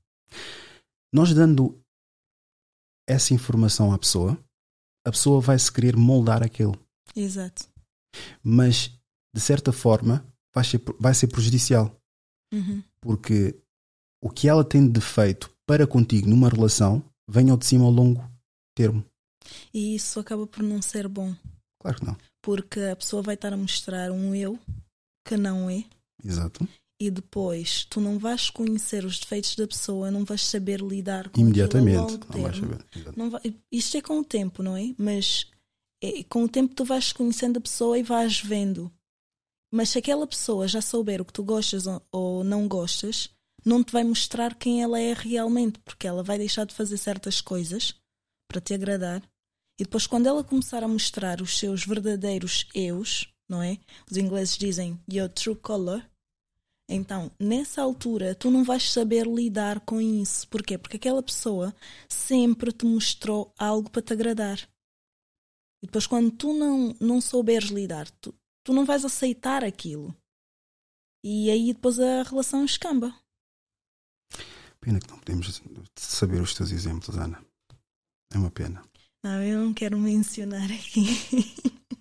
Nós 1.11 1.33
dando 1.33 1.81
essa 3.07 3.33
informação 3.33 3.91
à 3.91 3.97
pessoa, 3.97 4.37
a 5.05 5.11
pessoa 5.11 5.39
vai 5.41 5.57
se 5.57 5.71
querer 5.71 5.95
moldar 5.95 6.43
aquele. 6.43 6.77
Exato. 7.15 7.67
Mas, 8.43 8.91
de 9.33 9.41
certa 9.41 9.71
forma, 9.71 10.25
vai 10.53 10.63
ser, 10.63 10.81
vai 10.99 11.13
ser 11.13 11.27
prejudicial. 11.27 11.95
Uhum. 12.53 12.83
Porque 13.01 13.55
o 14.23 14.29
que 14.29 14.47
ela 14.49 14.63
tem 14.63 14.85
de 14.85 14.93
defeito 14.93 15.49
para 15.65 15.85
contigo 15.87 16.27
numa 16.27 16.49
relação 16.49 17.03
vem 17.29 17.49
ao 17.49 17.57
de 17.57 17.65
cima 17.65 17.85
ao 17.85 17.91
longo 17.91 18.23
termo. 18.75 19.03
E 19.73 19.95
isso 19.95 20.19
acaba 20.19 20.45
por 20.45 20.61
não 20.63 20.81
ser 20.81 21.07
bom, 21.07 21.33
Claro 21.81 21.99
que 21.99 22.05
não. 22.05 22.17
porque 22.41 22.79
a 22.81 22.95
pessoa 22.95 23.21
vai 23.21 23.35
estar 23.35 23.53
a 23.53 23.57
mostrar 23.57 24.11
um 24.11 24.35
eu 24.35 24.59
que 25.25 25.37
não 25.37 25.69
é, 25.69 25.85
Exato. 26.23 26.67
E 26.99 27.09
depois 27.09 27.85
tu 27.85 28.01
não 28.01 28.19
vais 28.19 28.49
conhecer 28.49 29.05
os 29.05 29.19
defeitos 29.19 29.55
da 29.55 29.65
pessoa, 29.67 30.11
não 30.11 30.25
vais 30.25 30.43
saber 30.45 30.81
lidar 30.81 31.29
com 31.29 31.39
Imediatamente. 31.39 32.19
Não 32.33 32.41
vais 32.41 32.57
saber. 32.57 33.17
Não 33.17 33.29
vai- 33.29 33.41
isto 33.71 33.97
é 33.97 34.01
com 34.01 34.19
o 34.19 34.23
tempo, 34.23 34.61
não 34.61 34.75
é? 34.75 34.93
Mas 34.97 35.47
é- 36.03 36.23
com 36.23 36.43
o 36.43 36.49
tempo 36.49 36.75
tu 36.75 36.83
vais 36.83 37.13
conhecendo 37.13 37.57
a 37.57 37.61
pessoa 37.61 37.97
e 37.97 38.03
vais 38.03 38.41
vendo. 38.41 38.91
Mas 39.71 39.89
se 39.89 39.99
aquela 39.99 40.25
pessoa 40.27 40.67
já 40.67 40.81
souber 40.81 41.21
o 41.21 41.25
que 41.25 41.33
tu 41.33 41.43
gostas 41.43 41.85
ou, 41.87 42.01
ou 42.11 42.43
não 42.43 42.67
gostas, 42.67 43.29
não 43.65 43.83
te 43.83 43.91
vai 43.93 44.03
mostrar 44.03 44.55
quem 44.55 44.81
ela 44.81 44.99
é 44.99 45.13
realmente, 45.13 45.79
porque 45.79 46.07
ela 46.07 46.23
vai 46.23 46.37
deixar 46.37 46.65
de 46.65 46.73
fazer 46.73 46.97
certas 46.97 47.39
coisas 47.39 47.93
para 48.49 48.59
te 48.61 48.73
agradar. 48.73 49.21
E 49.79 49.83
depois, 49.83 50.07
quando 50.07 50.27
ela 50.27 50.43
começar 50.43 50.83
a 50.83 50.87
mostrar 50.87 51.41
os 51.41 51.57
seus 51.57 51.85
verdadeiros 51.85 52.67
eus, 52.73 53.31
não 53.47 53.61
é? 53.61 53.77
Os 54.09 54.17
ingleses 54.17 54.57
dizem 54.57 54.99
your 55.09 55.29
true 55.29 55.55
color. 55.55 56.03
Então, 56.91 57.31
nessa 57.39 57.83
altura, 57.83 58.33
tu 58.33 58.49
não 58.49 58.63
vais 58.63 58.91
saber 58.91 59.27
lidar 59.27 59.79
com 59.81 60.01
isso. 60.01 60.47
Porquê? 60.47 60.75
Porque 60.75 60.97
aquela 60.97 61.21
pessoa 61.21 61.71
sempre 62.09 62.71
te 62.71 62.83
mostrou 62.83 63.53
algo 63.59 63.91
para 63.91 64.01
te 64.01 64.11
agradar. 64.11 64.59
E 65.83 65.85
depois, 65.85 66.07
quando 66.07 66.31
tu 66.31 66.51
não, 66.51 66.95
não 66.99 67.21
souberes 67.21 67.69
lidar, 67.69 68.09
tu, 68.19 68.33
tu 68.63 68.73
não 68.73 68.85
vais 68.85 69.05
aceitar 69.05 69.63
aquilo. 69.63 70.15
E 71.23 71.51
aí 71.51 71.73
depois 71.73 71.99
a 71.99 72.23
relação 72.23 72.65
escamba. 72.65 73.15
Pena 74.81 74.99
que 74.99 75.09
não 75.09 75.19
podemos 75.19 75.61
saber 75.95 76.41
os 76.41 76.55
teus 76.55 76.71
exemplos, 76.71 77.15
Ana. 77.17 77.45
É 78.33 78.37
uma 78.37 78.49
pena. 78.49 78.81
Não, 79.23 79.43
eu 79.43 79.63
não 79.63 79.73
quero 79.75 79.99
mencionar 79.99 80.71
aqui. 80.71 81.05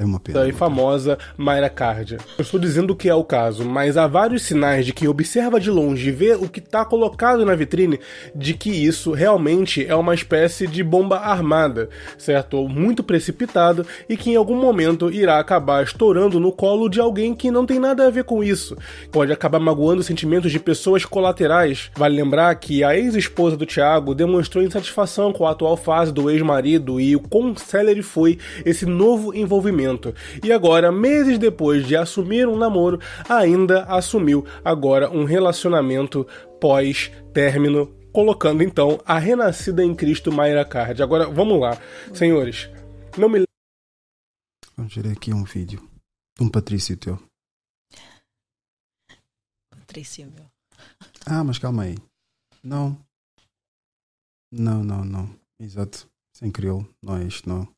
É 0.00 0.04
uma 0.04 0.18
pena. 0.18 0.38
da 0.38 0.46
é 0.46 0.48
e 0.48 0.52
uma 0.52 0.58
famosa 0.58 1.18
Mayra 1.36 1.68
Cardia. 1.68 2.16
Eu 2.38 2.42
estou 2.42 2.58
dizendo 2.58 2.96
que 2.96 3.06
é 3.06 3.14
o 3.14 3.22
caso, 3.22 3.66
mas 3.66 3.98
há 3.98 4.06
vários 4.06 4.44
sinais 4.44 4.86
de 4.86 4.94
quem 4.94 5.06
observa 5.06 5.60
de 5.60 5.70
longe 5.70 6.08
e 6.08 6.10
vê 6.10 6.32
o 6.32 6.48
que 6.48 6.58
está 6.58 6.86
colocado 6.86 7.44
na 7.44 7.54
vitrine 7.54 8.00
de 8.34 8.54
que 8.54 8.70
isso 8.70 9.12
realmente 9.12 9.84
é 9.86 9.94
uma 9.94 10.14
espécie 10.14 10.66
de 10.66 10.82
bomba 10.82 11.18
armada, 11.18 11.90
certo? 12.16 12.56
Ou 12.56 12.66
muito 12.66 13.02
precipitado 13.02 13.86
e 14.08 14.16
que 14.16 14.30
em 14.30 14.36
algum 14.36 14.56
momento 14.56 15.12
irá 15.12 15.38
acabar 15.38 15.84
estourando 15.84 16.40
no 16.40 16.50
colo 16.50 16.88
de 16.88 16.98
alguém 16.98 17.34
que 17.34 17.50
não 17.50 17.66
tem 17.66 17.78
nada 17.78 18.06
a 18.06 18.10
ver 18.10 18.24
com 18.24 18.42
isso. 18.42 18.78
Pode 19.12 19.32
acabar 19.32 19.60
magoando 19.60 20.02
sentimentos 20.02 20.50
de 20.50 20.58
pessoas 20.58 21.04
colaterais. 21.04 21.90
Vale 21.94 22.16
lembrar 22.16 22.54
que 22.54 22.82
a 22.82 22.96
ex-esposa 22.96 23.54
do 23.54 23.66
Thiago 23.66 24.14
demonstrou 24.14 24.64
insatisfação 24.64 25.30
com 25.30 25.46
a 25.46 25.50
atual 25.50 25.76
fase 25.76 26.10
do 26.10 26.30
ex-marido 26.30 26.98
e 26.98 27.14
o 27.14 27.20
quão 27.20 27.54
célere 27.54 28.00
foi 28.00 28.38
esse 28.64 28.86
novo 28.86 29.34
envolvimento. 29.34 29.89
E 30.42 30.52
agora, 30.52 30.92
meses 30.92 31.38
depois 31.38 31.86
de 31.86 31.96
assumir 31.96 32.46
um 32.46 32.56
namoro, 32.56 33.00
ainda 33.28 33.84
assumiu 33.84 34.46
agora 34.64 35.10
um 35.10 35.24
relacionamento 35.24 36.26
pós-término, 36.60 37.86
colocando 38.12 38.62
então 38.62 39.00
a 39.04 39.18
renascida 39.18 39.84
em 39.84 39.94
Cristo 39.94 40.30
Mayra 40.30 40.64
Card. 40.64 41.02
Agora, 41.02 41.26
vamos 41.26 41.60
lá, 41.60 41.78
senhores. 42.12 42.68
Não 43.16 43.28
me 43.28 43.44
Vamos 44.80 44.94
ver 44.94 45.08
aqui 45.12 45.30
um 45.30 45.44
vídeo 45.44 45.86
de 46.38 46.42
um 46.42 46.48
Patrício 46.48 46.96
teu. 46.96 47.22
Patrícia, 49.70 50.26
meu. 50.26 50.46
Ah, 51.26 51.44
mas 51.44 51.58
calma 51.58 51.82
aí. 51.82 51.98
Não. 52.64 52.98
Não, 54.50 54.82
não, 54.82 55.04
não. 55.04 55.36
Exato. 55.60 56.08
Sem 56.34 56.50
crioulo. 56.50 56.88
Não 57.02 57.18
é 57.18 57.24
isto, 57.24 57.46
não. 57.46 57.68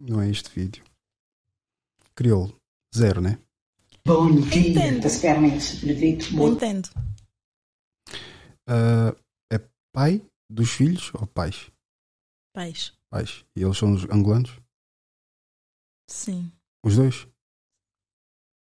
Não 0.00 0.20
é 0.20 0.30
este 0.30 0.50
vídeo. 0.50 0.84
Crioulo. 2.14 2.58
Zero, 2.94 3.20
né? 3.20 3.38
Bom 4.06 4.30
dia, 4.40 4.70
Entendo. 4.70 5.02
das 5.02 5.18
pernas 5.18 5.82
Entendo. 6.54 6.88
Ah, 8.66 9.14
é 9.52 9.58
pai 9.92 10.22
dos 10.50 10.70
filhos 10.70 11.12
ou 11.14 11.26
pais? 11.26 11.70
Pais. 12.54 12.92
Pais. 13.10 13.44
E 13.56 13.62
eles 13.62 13.76
são 13.78 13.94
os 13.94 14.04
angolanos? 14.04 14.50
Sim. 16.08 16.52
Os 16.84 16.96
dois? 16.96 17.26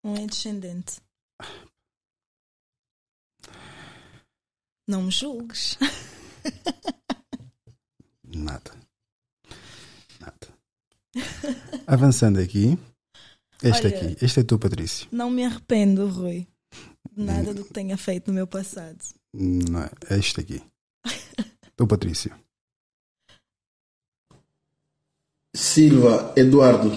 Um 0.04 0.16
é 0.16 0.26
descendente. 0.26 1.02
Não 4.88 5.04
me 5.04 5.12
julgues. 5.12 5.78
Nada. 8.24 8.83
Avançando 11.88 12.40
aqui. 12.40 12.78
Este 13.62 13.88
Olha. 13.88 13.98
aqui. 13.98 14.26
Este 14.26 14.40
é 14.42 14.44
tu, 14.44 14.60
Patrício. 14.60 15.08
Não 15.12 15.30
me 15.30 15.44
arrependo, 15.44 16.08
Rui. 16.08 16.48
De 17.16 17.24
nada 17.24 17.54
do 17.54 17.64
que 17.64 17.74
tenha 17.74 17.96
feito 17.98 18.28
no 18.28 18.34
meu 18.34 18.48
passado. 18.48 18.98
Não 19.34 19.82
é. 19.84 19.90
É 20.10 20.18
este 20.18 20.40
aqui. 20.42 20.62
Tu, 21.76 21.88
Patrício. 21.88 22.32
Silva 25.56 26.34
Eduardo. 26.36 26.92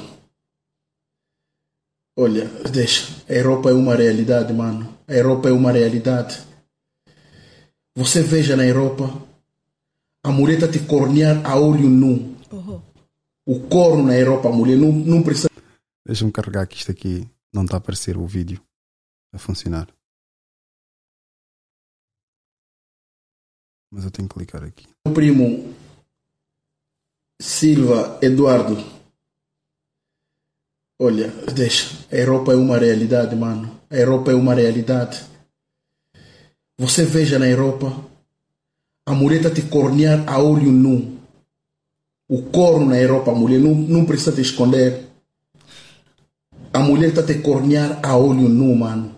Olha, 2.15 2.47
deixa. 2.71 3.07
A 3.29 3.33
Europa 3.33 3.71
é 3.71 3.73
uma 3.73 3.95
realidade, 3.95 4.53
mano. 4.53 4.99
A 5.09 5.15
Europa 5.15 5.49
é 5.49 5.53
uma 5.53 5.73
realidade. 5.73 6.41
Você 7.95 8.23
veja 8.23 8.57
na 8.57 8.67
Europa 8.67 9.27
a 10.27 10.33
mulher 10.33 10.59
tá 10.59 10.67
te 10.67 10.81
cornear 10.81 11.41
a 11.45 11.57
olho 11.57 11.89
nu. 11.89 12.35
Oh, 12.51 12.81
O 13.47 13.61
corno 13.69 14.03
na 14.03 14.19
Europa, 14.19 14.49
a 14.49 14.53
mulher 14.53 14.77
não, 14.77 14.91
não 14.91 15.23
precisa 15.23 15.49
Deixa-me 16.05 16.31
carregar 16.31 16.67
que 16.67 16.77
isto 16.77 16.91
aqui 16.91 17.29
não 17.53 17.65
está 17.65 17.77
a 17.77 17.79
aparecer 17.79 18.17
o 18.17 18.27
vídeo 18.27 18.63
a 19.33 19.39
funcionar. 19.39 19.89
Mas 23.91 24.05
eu 24.05 24.11
tenho 24.11 24.29
que 24.29 24.35
clicar 24.35 24.63
aqui. 24.63 24.87
Meu 25.05 25.15
primo 25.15 25.75
Silva 27.41 28.19
Eduardo. 28.23 28.77
Olha, 30.99 31.29
deixa. 31.55 32.07
A 32.11 32.17
Europa 32.17 32.53
é 32.53 32.57
uma 32.57 32.79
realidade, 32.79 33.35
mano. 33.37 33.81
A 33.91 33.97
Europa 33.97 34.31
é 34.31 34.35
uma 34.35 34.55
realidade. 34.55 35.25
Você 36.79 37.05
veja 37.05 37.39
na 37.39 37.49
Europa 37.49 37.89
a 39.05 39.15
mulher 39.15 39.43
tá 39.43 39.51
te 39.51 39.63
cornear 39.63 40.29
a 40.29 40.39
olho 40.39 40.71
nu. 40.71 41.17
O 42.29 42.43
corno 42.43 42.87
na 42.87 42.99
Europa, 42.99 43.31
a 43.31 43.35
mulher 43.35 43.61
não, 43.61 43.75
não 43.75 44.05
precisa 44.05 44.33
te 44.33 44.41
esconder. 44.41 45.05
A 46.73 46.81
mulher 46.81 47.15
tá 47.15 47.23
te 47.23 47.35
cornear 47.35 48.01
a 48.03 48.17
olho 48.17 48.49
nu, 48.49 48.75
mano. 48.75 49.15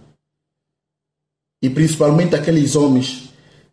E 1.62 1.70
principalmente 1.70 2.36
aqueles 2.36 2.76
homens 2.76 3.30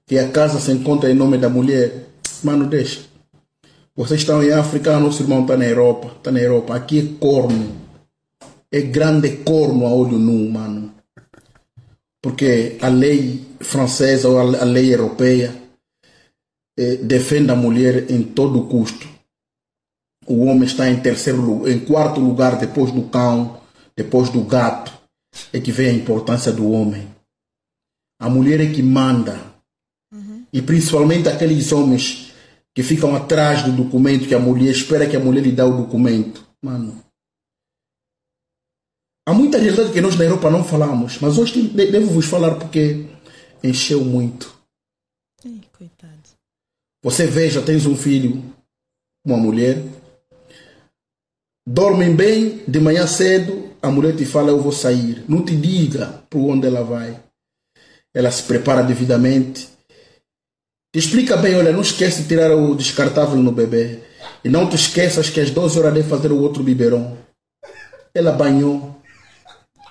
que 0.08 0.18
a 0.18 0.30
casa 0.30 0.60
se 0.60 0.72
encontra 0.72 1.12
em 1.12 1.14
nome 1.14 1.38
da 1.38 1.50
mulher. 1.50 2.08
Mano, 2.44 2.66
deixa. 2.66 3.02
Vocês 3.96 4.22
estão 4.22 4.42
em 4.42 4.52
África, 4.52 5.00
nosso 5.00 5.24
irmão 5.24 5.42
está 5.42 5.58
na 5.58 5.66
Europa. 5.66 6.08
Está 6.18 6.32
na 6.32 6.40
Europa. 6.40 6.76
Aqui 6.76 7.00
é 7.00 7.20
corno. 7.20 7.76
É 8.72 8.82
grande 8.82 9.38
corno 9.38 9.86
a 9.86 9.94
olho 9.94 10.18
nu, 10.18 10.50
mano. 10.50 10.94
Porque 12.22 12.78
a 12.82 12.88
lei 12.88 13.46
francesa 13.60 14.30
ou 14.30 14.40
a 14.40 14.62
a 14.62 14.66
lei 14.66 14.94
europeia 14.94 15.54
eh, 16.78 16.98
defende 16.98 17.52
a 17.52 17.56
mulher 17.56 18.10
em 18.10 18.24
todo 18.24 18.68
custo. 18.68 19.15
O 20.28 20.46
homem 20.46 20.64
está 20.64 20.90
em 20.90 21.00
terceiro 21.02 21.40
lugar, 21.42 21.72
em 21.72 21.80
quarto 21.86 22.20
lugar 22.20 22.58
depois 22.58 22.92
do 22.92 23.04
cão, 23.10 23.62
depois 23.96 24.30
do 24.30 24.44
gato. 24.44 24.94
É 25.52 25.60
que 25.60 25.72
vem 25.72 25.88
a 25.90 25.94
importância 25.94 26.52
do 26.52 26.72
homem. 26.72 27.08
A 28.20 28.30
mulher 28.30 28.62
é 28.62 28.72
que 28.74 28.82
manda 28.82 29.54
e 30.54 30.62
principalmente 30.62 31.28
aqueles 31.28 31.72
homens 31.74 32.32
que 32.74 32.82
ficam 32.82 33.14
atrás 33.16 33.64
do 33.64 33.72
documento 33.74 34.28
que 34.28 34.34
a 34.34 34.40
mulher 34.40 34.72
espera 34.72 35.08
que 35.10 35.16
a 35.16 35.20
mulher 35.20 35.42
lhe 35.44 35.52
dê 35.52 35.62
o 35.62 35.76
documento. 35.78 36.46
Mano. 36.64 37.04
Há 39.28 39.34
muita 39.34 39.58
realidade 39.58 39.92
que 39.92 40.02
nós 40.02 40.16
na 40.16 40.24
Europa 40.24 40.50
não 40.50 40.64
falamos, 40.64 41.18
mas 41.20 41.38
hoje 41.38 41.68
de- 41.68 41.92
devo 41.92 42.12
vos 42.12 42.26
falar 42.26 42.56
porque 42.56 43.06
encheu 43.64 44.04
muito. 44.06 44.56
Ai, 45.44 45.62
coitado. 45.78 46.14
Você 47.04 47.26
veja, 47.28 47.62
tens 47.62 47.86
um 47.86 47.98
filho, 47.98 48.44
uma 49.26 49.38
mulher, 49.38 49.84
dormem 51.68 52.16
bem, 52.16 52.62
de 52.68 52.80
manhã 52.80 53.08
cedo, 53.08 53.72
a 53.82 53.90
mulher 53.90 54.16
te 54.16 54.26
fala, 54.26 54.50
eu 54.50 54.62
vou 54.62 54.72
sair. 54.72 55.24
Não 55.28 55.44
te 55.44 55.56
diga 55.56 56.22
para 56.30 56.40
onde 56.40 56.68
ela 56.68 56.84
vai. 56.84 57.20
Ela 58.14 58.32
se 58.32 58.44
prepara 58.44 58.84
devidamente. 58.84 59.68
Te 60.94 61.00
explica 61.00 61.36
bem, 61.36 61.56
olha, 61.56 61.72
não 61.72 61.82
esquece 61.82 62.22
de 62.22 62.28
tirar 62.28 62.56
o 62.56 62.76
descartável 62.76 63.38
no 63.38 63.52
bebê. 63.52 64.00
E 64.44 64.50
não 64.50 64.70
te 64.70 64.76
esqueças 64.76 65.30
que 65.30 65.40
às 65.40 65.50
12 65.50 65.80
horas 65.80 65.94
deve 65.94 66.08
fazer 66.08 66.32
o 66.32 66.40
outro 66.40 66.64
biberon. 66.64 67.18
Ela 68.14 68.32
banhou. 68.32 68.96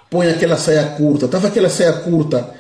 Põe 0.08 0.28
aquela 0.28 0.56
saia 0.56 0.86
curta. 0.96 1.26
Estava 1.26 1.48
aquela 1.48 1.68
saia 1.68 1.92
curta 1.92 2.54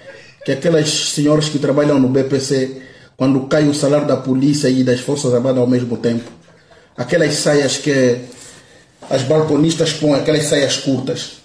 que 0.44 0.52
aquelas 0.52 1.10
senhoras 1.10 1.48
que 1.48 1.58
trabalham 1.58 1.98
no 1.98 2.08
BPC, 2.08 2.82
quando 3.16 3.46
cai 3.46 3.66
o 3.66 3.74
salário 3.74 4.06
da 4.06 4.16
polícia 4.16 4.68
e 4.68 4.84
das 4.84 5.00
forças 5.00 5.32
armadas 5.32 5.60
ao 5.60 5.66
mesmo 5.66 5.96
tempo. 5.96 6.30
Aquelas 6.96 7.34
saias 7.36 7.78
que 7.78 8.20
as 9.10 9.22
balconistas 9.22 9.92
põem, 9.92 10.14
aquelas 10.14 10.44
saias 10.44 10.76
curtas, 10.76 11.38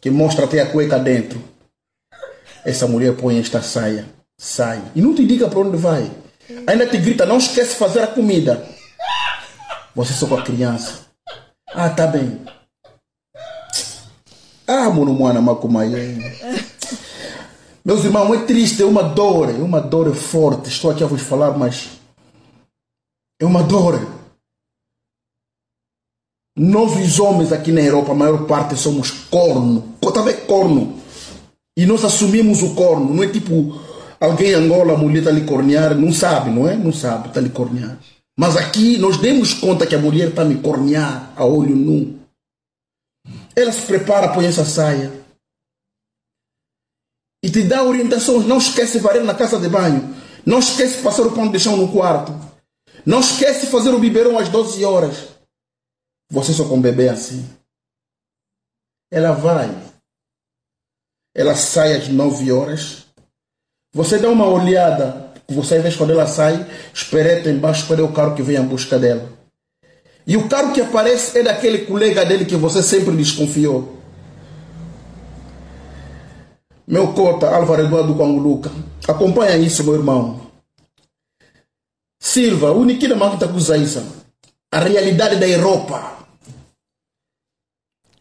que 0.00 0.10
mostra 0.10 0.44
até 0.44 0.60
a 0.60 0.66
cueca 0.66 0.98
dentro. 0.98 1.42
essa 2.64 2.86
mulher 2.86 3.14
põe 3.16 3.38
esta 3.38 3.62
saia, 3.62 4.06
sai. 4.38 4.82
E 4.94 5.02
não 5.02 5.14
te 5.14 5.24
diga 5.24 5.48
para 5.48 5.60
onde 5.60 5.76
vai. 5.76 6.10
Ainda 6.66 6.86
te 6.86 6.98
grita, 6.98 7.26
não 7.26 7.38
esquece 7.38 7.76
fazer 7.76 8.02
a 8.02 8.06
comida. 8.06 8.66
Você 9.94 10.12
só 10.12 10.26
com 10.26 10.36
a 10.36 10.42
criança. 10.42 11.06
Ah, 11.72 11.88
tá 11.90 12.06
bem. 12.06 12.40
Ah, 14.66 14.88
mano, 14.90 15.12
mano, 15.18 15.42
macumaia. 15.42 15.98
Meus 17.84 18.02
irmãos, 18.04 18.34
é 18.34 18.44
triste, 18.44 18.82
é 18.82 18.86
uma 18.86 19.02
dor, 19.02 19.50
é 19.50 19.62
uma 19.62 19.80
dor 19.80 20.14
forte. 20.14 20.68
Estou 20.68 20.90
aqui 20.90 21.04
a 21.04 21.06
vos 21.06 21.20
falar, 21.20 21.56
mas 21.56 21.90
é 23.40 23.44
uma 23.44 23.62
dor. 23.62 24.13
Nós, 26.56 26.96
os 26.96 27.18
homens 27.18 27.52
aqui 27.52 27.72
na 27.72 27.80
Europa, 27.80 28.12
a 28.12 28.14
maior 28.14 28.46
parte 28.46 28.76
somos 28.76 29.10
corno. 29.10 29.94
Vendo 30.24 30.46
corno? 30.46 30.98
E 31.76 31.84
nós 31.84 32.04
assumimos 32.04 32.62
o 32.62 32.74
corno. 32.74 33.12
Não 33.12 33.22
é 33.24 33.28
tipo 33.28 33.80
alguém 34.20 34.52
em 34.52 34.54
Angola, 34.54 34.94
a 34.94 34.96
mulher 34.96 35.18
está 35.18 35.30
lhe 35.30 35.44
cornear, 35.44 35.94
não 35.96 36.12
sabe, 36.12 36.50
não 36.50 36.68
é? 36.68 36.76
Não 36.76 36.92
sabe, 36.92 37.28
está 37.28 37.40
lhe 37.40 37.50
cornear. 37.50 37.98
Mas 38.38 38.56
aqui 38.56 38.96
nós 38.98 39.16
demos 39.16 39.54
conta 39.54 39.86
que 39.86 39.94
a 39.94 39.98
mulher 39.98 40.28
está 40.28 40.44
me 40.44 40.56
cornear 40.56 41.32
a 41.36 41.44
olho 41.44 41.74
nu. 41.74 42.20
Ela 43.56 43.72
se 43.72 43.82
prepara, 43.82 44.28
põe 44.28 44.46
essa 44.46 44.64
saia 44.64 45.24
e 47.42 47.50
te 47.50 47.62
dá 47.62 47.82
orientações. 47.82 48.46
Não 48.46 48.58
esquece 48.58 48.98
varrer 48.98 49.22
na 49.22 49.34
casa 49.34 49.58
de 49.58 49.68
banho. 49.68 50.14
Não 50.46 50.58
esquece 50.58 51.02
passar 51.02 51.26
o 51.26 51.32
pano 51.32 51.52
de 51.52 51.58
chão 51.58 51.76
no 51.76 51.88
quarto. 51.88 52.34
Não 53.04 53.20
esquece 53.20 53.66
fazer 53.66 53.90
o 53.90 53.98
biberão 53.98 54.38
às 54.38 54.48
12 54.48 54.84
horas. 54.84 55.33
Você 56.30 56.52
só 56.52 56.68
com 56.68 56.80
bebê 56.80 57.08
assim. 57.08 57.48
Ela 59.10 59.32
vai. 59.32 59.70
Ela 61.34 61.54
sai 61.54 61.94
às 61.96 62.08
9 62.08 62.52
horas. 62.52 63.06
Você 63.92 64.18
dá 64.18 64.28
uma 64.28 64.46
olhada. 64.46 65.32
Você 65.48 65.78
vê 65.78 65.92
quando 65.92 66.10
ela 66.10 66.26
sai, 66.26 66.66
espereta 66.92 67.50
embaixo 67.50 67.86
para 67.86 68.02
o 68.02 68.12
carro 68.12 68.34
que 68.34 68.42
vem 68.42 68.56
em 68.56 68.66
busca 68.66 68.98
dela. 68.98 69.30
E 70.26 70.36
o 70.36 70.48
carro 70.48 70.72
que 70.72 70.80
aparece 70.80 71.38
é 71.38 71.42
daquele 71.42 71.84
colega 71.86 72.24
dele 72.24 72.46
que 72.46 72.56
você 72.56 72.82
sempre 72.82 73.14
desconfiou. 73.14 74.00
Meu 76.86 77.12
cota, 77.12 77.54
Álvaro 77.54 77.82
Eduardo 77.82 78.12
Luca. 78.12 78.70
Acompanha 79.06 79.56
isso, 79.56 79.84
meu 79.84 79.94
irmão. 79.94 80.50
Silva, 82.18 82.72
o 82.72 82.84
Nikita 82.84 83.14
Makita 83.14 83.76
isso. 83.76 84.23
A 84.74 84.80
realidade 84.80 85.36
da 85.38 85.46
Europa. 85.48 86.26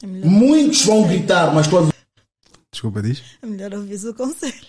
É 0.02 0.06
Muitos 0.08 0.86
vão 0.86 1.08
gritar, 1.08 1.54
mas 1.54 1.68
tu 1.68 1.78
Desculpa, 2.72 3.02
diz? 3.02 3.24
É 3.42 3.46
melhor 3.46 3.74
ouvir 3.74 3.96
o 4.08 4.14
conselho. 4.14 4.66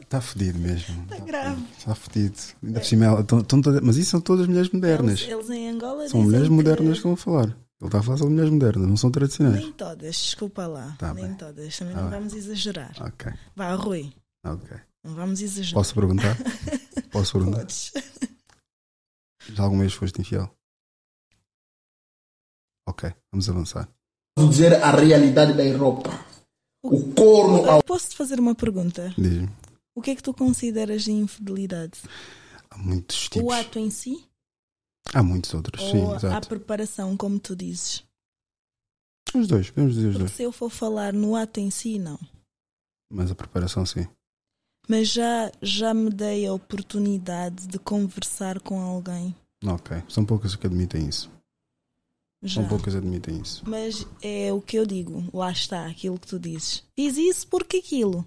Está 0.00 0.20
fedido 0.20 0.58
mesmo. 0.58 1.02
Está 1.04 1.18
grave. 1.18 1.62
Está 1.76 1.94
fedido. 1.94 2.38
Ainda 2.62 2.80
por 2.80 2.86
cima, 2.86 3.04
ela- 3.06 3.24
tão- 3.24 3.42
tão 3.42 3.60
mas 3.82 3.96
isso 3.96 4.10
são 4.12 4.20
todas 4.20 4.46
mulheres 4.46 4.70
modernas. 4.70 5.20
Eles, 5.22 5.32
eles 5.32 5.50
em 5.50 5.68
Angola 5.68 6.08
São 6.08 6.20
dizem 6.20 6.22
mulheres 6.24 6.48
que- 6.48 6.54
modernas 6.54 6.88
que 6.92 6.96
estão 6.98 7.12
a 7.12 7.16
falar. 7.16 7.44
Ele 7.80 7.86
está 7.88 7.98
a 7.98 8.02
falar 8.02 8.18
sobre 8.18 8.32
mulheres 8.34 8.52
modernas, 8.52 8.88
não 8.88 8.96
são 8.96 9.10
tradicionais. 9.10 9.56
Nem 9.62 9.72
todas, 9.72 10.14
desculpa 10.16 10.66
lá. 10.66 10.94
Tá 10.98 11.12
nem 11.14 11.26
bem. 11.26 11.34
todas. 11.36 11.76
Também 11.78 11.94
Tá 11.94 12.02
não 12.02 12.10
bem. 12.10 12.18
vamos 12.18 12.34
exagerar. 12.34 12.94
Ok, 13.00 13.32
Vá, 13.56 13.74
Rui. 13.74 14.12
ok. 14.46 14.76
Não 15.04 15.14
vamos 15.14 15.40
exagerar. 15.40 15.74
Posso 15.74 15.94
perguntar? 15.94 16.36
Posso 17.10 17.32
perguntar? 17.32 17.58
Podes. 17.60 17.92
Já 19.54 19.62
alguma 19.62 19.82
vez 19.82 19.94
foste 19.94 20.20
infiel? 20.20 20.50
Ok, 22.88 23.12
vamos 23.30 23.48
avançar. 23.50 23.88
vou 24.38 24.48
dizer 24.48 24.82
a 24.82 24.90
realidade 24.90 25.52
da 25.52 25.64
Europa. 25.64 26.08
O 26.82 27.12
corno 27.12 27.68
ao 27.68 27.82
Posso-te 27.82 28.16
fazer 28.16 28.40
uma 28.40 28.54
pergunta? 28.54 29.12
Diz-me. 29.18 29.48
O 29.94 30.00
que 30.00 30.12
é 30.12 30.16
que 30.16 30.22
tu 30.22 30.32
consideras 30.32 31.02
de 31.02 31.12
infidelidade? 31.12 32.00
Há 32.70 32.78
muitos 32.78 33.26
O 33.26 33.30
tipos. 33.30 33.52
ato 33.54 33.78
em 33.78 33.90
si? 33.90 34.24
Há 35.12 35.22
muitos 35.22 35.52
outros, 35.54 35.82
sim, 35.82 35.98
ou 36.02 36.12
a 36.12 36.16
exato. 36.16 36.48
preparação, 36.48 37.16
como 37.16 37.38
tu 37.38 37.54
dizes? 37.56 38.04
Os 39.34 39.46
dois, 39.46 39.70
podemos 39.70 39.94
dizer 39.94 40.06
os 40.08 40.12
Porque 40.14 40.24
dois. 40.26 40.36
se 40.36 40.42
eu 40.44 40.52
for 40.52 40.70
falar 40.70 41.12
no 41.12 41.34
ato 41.36 41.60
em 41.60 41.70
si, 41.70 41.98
não. 41.98 42.18
Mas 43.12 43.30
a 43.30 43.34
preparação, 43.34 43.84
sim. 43.84 44.06
Mas 44.88 45.08
já, 45.08 45.50
já 45.60 45.92
me 45.92 46.08
dei 46.10 46.46
a 46.46 46.52
oportunidade 46.54 47.66
de 47.66 47.78
conversar 47.78 48.60
com 48.60 48.80
alguém. 48.80 49.34
Ok. 49.66 50.02
São 50.08 50.24
poucas 50.24 50.56
que 50.56 50.66
admitem 50.66 51.06
isso. 51.08 51.30
Já. 52.42 52.60
São 52.60 52.68
poucas 52.68 52.94
admitem 52.94 53.40
isso. 53.40 53.62
Mas 53.66 54.06
é 54.22 54.52
o 54.52 54.60
que 54.60 54.76
eu 54.78 54.86
digo, 54.86 55.28
lá 55.36 55.50
está, 55.50 55.86
aquilo 55.86 56.18
que 56.18 56.26
tu 56.28 56.38
dizes. 56.38 56.84
Fiz 56.94 57.16
isso 57.16 57.46
porque 57.48 57.78
aquilo. 57.78 58.24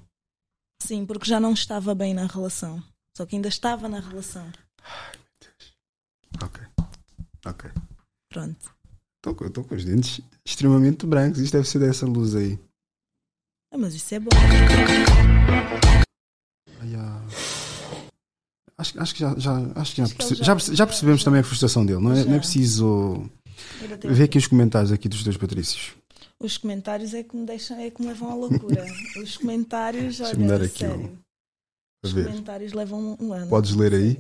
Sim, 0.82 1.06
porque 1.06 1.26
já 1.30 1.40
não 1.40 1.54
estava 1.54 1.96
bem 1.96 2.14
na 2.14 2.26
relação. 2.26 2.84
Só 3.16 3.26
que 3.26 3.36
ainda 3.36 3.48
estava 3.48 3.88
na 3.88 4.00
relação. 4.00 4.52
Ok. 6.44 6.62
Ok. 7.46 7.72
Pronto. 8.30 8.74
Estou 9.18 9.36
com, 9.36 9.76
os 9.76 9.86
dentes 9.86 10.20
extremamente 10.46 11.06
brancos. 11.06 11.40
Isto 11.40 11.54
deve 11.54 11.68
ser 11.70 11.80
dessa 11.80 12.06
luz 12.06 12.36
aí. 12.36 12.60
Ah, 13.74 13.78
mas 13.78 13.94
isso 13.94 14.14
é 14.16 14.20
bom. 14.20 14.30
Ai, 16.82 16.96
ah. 16.96 17.22
Acho, 18.78 19.00
acho 19.00 19.14
que 19.14 19.20
já, 19.20 19.38
já, 19.38 19.54
acho 19.76 19.92
que 19.92 19.98
já, 19.98 20.04
Acho 20.06 20.16
perce- 20.16 20.36
já- 20.36 20.44
já, 20.44 20.56
perce- 20.56 20.76
já 20.76 20.88
percebemos 20.88 21.24
também 21.24 21.42
a 21.42 21.44
frustração 21.44 21.86
dele. 21.86 22.02
Não 22.02 22.12
é, 22.14 22.26
não 22.26 22.34
é 22.36 22.40
preciso 22.40 23.30
Ver 24.14 24.24
aqui 24.24 24.38
os 24.38 24.48
comentários 24.48 24.92
aqui 24.92 25.08
dos 25.10 25.24
dois 25.24 25.38
Patrícios. 25.38 25.96
Os 26.40 26.58
comentários 26.58 27.14
é 27.14 27.24
que 27.24 27.36
me 27.36 27.46
deixam, 27.46 27.78
é 27.80 27.90
que 27.92 28.02
me 28.02 28.08
levam 28.08 28.32
à 28.32 28.36
loucura. 28.36 28.84
Os 29.22 29.38
comentários, 29.38 30.20
olha, 30.22 30.56
aqui 30.66 30.80
sério. 30.80 31.06
um- 31.06 31.18
Os 32.04 32.12
ver. 32.14 32.26
comentários 32.26 32.74
levam 32.74 33.16
um 33.20 33.32
ano. 33.34 33.48
Podes 33.48 33.76
ler 33.76 33.94
aí? 33.94 34.18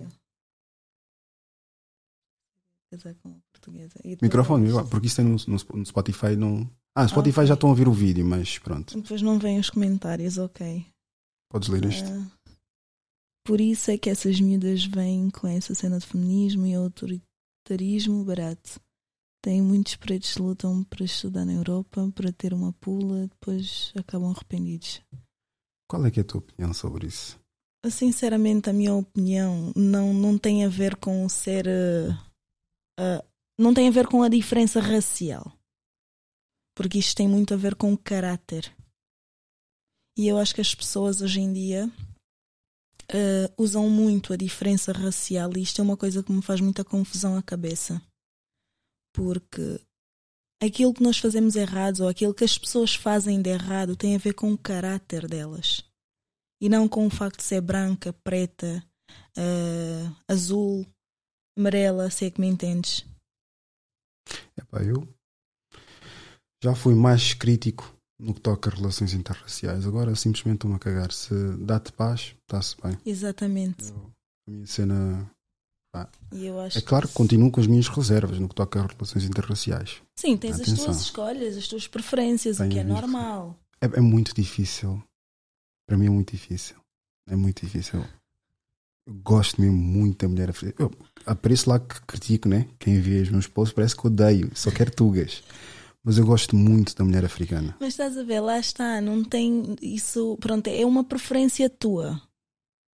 Microfone, 4.21 4.67
porque 4.89 5.07
isso 5.07 5.15
tem 5.15 5.25
no, 5.25 5.37
no- 5.47 5.77
no 5.79 5.85
Spotify 5.85 6.35
não. 6.35 6.69
Ah, 6.95 7.03
no 7.03 7.09
Spotify 7.09 7.39
ok. 7.39 7.47
já 7.47 7.53
estão 7.53 7.69
a 7.69 7.71
ouvir 7.71 7.87
o 7.87 7.93
vídeo, 7.93 8.25
mas 8.25 8.59
pronto. 8.59 8.99
Depois 8.99 9.21
não 9.21 9.39
vêm 9.39 9.59
os 9.59 9.69
comentários, 9.69 10.37
ok. 10.37 10.85
Podes 11.49 11.69
ler 11.69 11.85
isto. 11.85 12.09
Ah, 12.09 12.51
por 13.45 13.61
isso 13.61 13.89
é 13.91 13.97
que 13.97 14.09
essas 14.09 14.39
miúdas 14.41 14.85
vêm 14.85 15.29
com 15.29 15.47
essa 15.47 15.73
cena 15.73 15.99
de 15.99 16.05
feminismo 16.05 16.65
e 16.67 16.75
autoritarismo 16.75 18.23
barato. 18.25 18.79
Tem 19.43 19.59
muitos 19.61 19.95
pretos 19.95 20.35
que 20.35 20.41
lutam 20.41 20.83
para 20.83 21.03
estudar 21.03 21.45
na 21.45 21.53
Europa, 21.53 22.11
para 22.13 22.31
ter 22.31 22.53
uma 22.53 22.73
pula, 22.73 23.27
depois 23.27 23.91
acabam 23.95 24.29
arrependidos. 24.31 25.01
Qual 25.89 26.05
é 26.05 26.11
é 26.15 26.19
a 26.19 26.23
tua 26.23 26.39
opinião 26.39 26.73
sobre 26.73 27.07
isso? 27.07 27.39
Sinceramente, 27.89 28.69
a 28.69 28.73
minha 28.73 28.93
opinião 28.93 29.73
não, 29.75 30.13
não 30.13 30.37
tem 30.37 30.63
a 30.63 30.69
ver 30.69 30.95
com 30.95 31.27
ser. 31.27 31.65
eh, 31.67 32.09
ah, 32.99 33.25
não 33.57 33.73
tem 33.73 33.87
a 33.87 33.91
ver 33.91 34.07
com 34.07 34.21
a 34.21 34.29
diferença 34.29 34.79
racial. 34.79 35.51
Porque 36.75 36.99
isto 36.99 37.15
tem 37.15 37.27
muito 37.27 37.53
a 37.53 37.57
ver 37.57 37.75
com 37.75 37.91
o 37.91 37.97
caráter. 37.97 38.71
E 40.17 40.27
eu 40.27 40.37
acho 40.37 40.53
que 40.53 40.61
as 40.61 40.75
pessoas 40.75 41.21
hoje 41.21 41.39
em 41.41 41.51
dia 41.51 41.91
eh, 43.11 43.51
usam 43.57 43.89
muito 43.89 44.33
a 44.33 44.37
diferença 44.37 44.91
racial 44.91 45.51
e 45.57 45.63
isto 45.63 45.81
é 45.81 45.83
uma 45.83 45.97
coisa 45.97 46.21
que 46.23 46.31
me 46.31 46.41
faz 46.41 46.61
muita 46.61 46.83
confusão 46.85 47.35
à 47.35 47.41
cabeça. 47.41 48.01
Porque 49.13 49.79
aquilo 50.61 50.93
que 50.93 51.03
nós 51.03 51.17
fazemos 51.17 51.55
errado 51.55 52.01
ou 52.01 52.07
aquilo 52.09 52.33
que 52.33 52.43
as 52.43 52.57
pessoas 52.57 52.95
fazem 52.95 53.41
de 53.41 53.49
errado 53.49 53.95
tem 53.95 54.15
a 54.15 54.19
ver 54.19 54.33
com 54.33 54.53
o 54.53 54.57
caráter 54.57 55.27
delas 55.27 55.83
e 56.61 56.69
não 56.69 56.87
com 56.87 57.07
o 57.07 57.09
facto 57.09 57.37
de 57.37 57.43
ser 57.43 57.61
branca, 57.61 58.13
preta, 58.23 58.83
ah, 59.35 60.15
azul, 60.27 60.85
amarela, 61.57 62.09
se 62.11 62.25
é 62.25 62.31
que 62.31 62.39
me 62.39 62.47
entendes. 62.47 63.03
Epá, 64.55 64.83
eu 64.83 65.07
já 66.63 66.75
fui 66.75 66.93
mais 66.93 67.33
crítico 67.33 67.95
no 68.19 68.35
que 68.35 68.41
toca 68.41 68.69
a 68.69 68.73
relações 68.75 69.13
interraciais. 69.13 69.87
Agora 69.87 70.15
simplesmente 70.15 70.57
estou-me 70.57 70.75
a 70.75 70.79
cagar. 70.79 71.11
Se 71.11 71.33
dá-te 71.57 71.91
paz, 71.91 72.35
está-se 72.41 72.79
bem. 72.79 72.95
Exatamente. 73.03 73.89
Eu- 73.89 74.11
a 74.47 74.51
minha 74.51 74.67
cena. 74.67 75.31
Acho 76.65 76.77
É 76.77 76.81
claro 76.81 77.07
que 77.07 77.13
continuo 77.13 77.51
com 77.51 77.59
as 77.59 77.67
minhas 77.67 77.87
reservas 77.87 78.39
no 78.39 78.47
que 78.47 78.55
toca 78.55 78.79
a 78.81 78.87
relações 78.87 79.25
interraciais. 79.25 80.01
Sim, 80.15 80.37
tens 80.37 80.55
as 80.55 80.61
Atenção. 80.61 80.85
tuas 80.85 81.01
escolhas, 81.01 81.57
as 81.57 81.67
tuas 81.67 81.87
preferências, 81.87 82.59
o 82.59 82.69
que 82.69 82.79
é 82.79 82.83
Tenho- 82.83 82.93
normal. 82.93 83.57
É, 83.81 83.85
é 83.85 83.99
muito 84.01 84.33
difícil. 84.33 85.03
Para 85.85 85.97
mim 85.97 86.05
é 86.05 86.09
muito 86.09 86.31
difícil. 86.31 86.77
É 87.29 87.35
muito 87.35 87.65
difícil. 87.65 88.03
Eu 89.05 89.13
gosto 89.15 89.59
mesmo 89.59 89.75
muito 89.77 90.19
da 90.25 90.29
mulher 90.29 90.49
africana. 90.49 90.75
Eu 90.79 90.91
apareço 91.25 91.69
lá 91.69 91.79
que 91.79 91.99
critico, 92.01 92.47
né? 92.47 92.67
Quem 92.79 93.01
vê 93.01 93.21
os 93.21 93.29
meus 93.29 93.47
posts 93.47 93.73
parece 93.75 93.95
que 93.97 94.07
odeio. 94.07 94.49
Só 94.55 94.71
quero 94.71 94.91
tugas. 94.91 95.43
Mas 96.03 96.17
eu 96.17 96.25
gosto 96.25 96.55
muito 96.55 96.95
da 96.95 97.03
mulher 97.03 97.25
africana. 97.25 97.75
Mas 97.79 97.89
estás 97.89 98.17
a 98.17 98.23
ver, 98.23 98.39
lá 98.39 98.57
está, 98.57 99.01
não 99.01 99.23
tem 99.23 99.75
isso, 99.81 100.37
pronto, 100.39 100.67
é 100.67 100.85
uma 100.85 101.03
preferência 101.03 101.69
tua. 101.69 102.19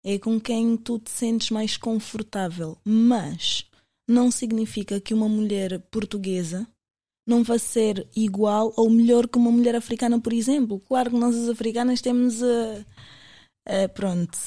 É 0.06 0.18
com 0.18 0.40
quem 0.40 0.78
tu 0.78 1.00
te 1.00 1.12
sentes 1.12 1.50
mais 1.50 1.76
confortável, 1.76 2.78
mas 2.86 3.66
não 4.08 4.32
significa 4.32 5.00
que 5.00 5.14
uma 5.14 5.28
mulher 5.28 5.80
portuguesa 5.92 6.66
não 7.28 7.44
vai 7.44 7.60
ser 7.60 8.08
igual 8.16 8.74
ou 8.78 8.90
melhor 8.90 9.28
que 9.28 9.38
uma 9.38 9.52
mulher 9.52 9.76
africana, 9.76 10.20
por 10.20 10.32
exemplo. 10.32 10.80
Claro 10.80 11.12
que 11.12 11.18
nós 11.18 11.36
as 11.36 11.50
africanas 11.50 12.00
temos 12.00 12.42
a, 12.42 13.88
pronto. 13.94 14.38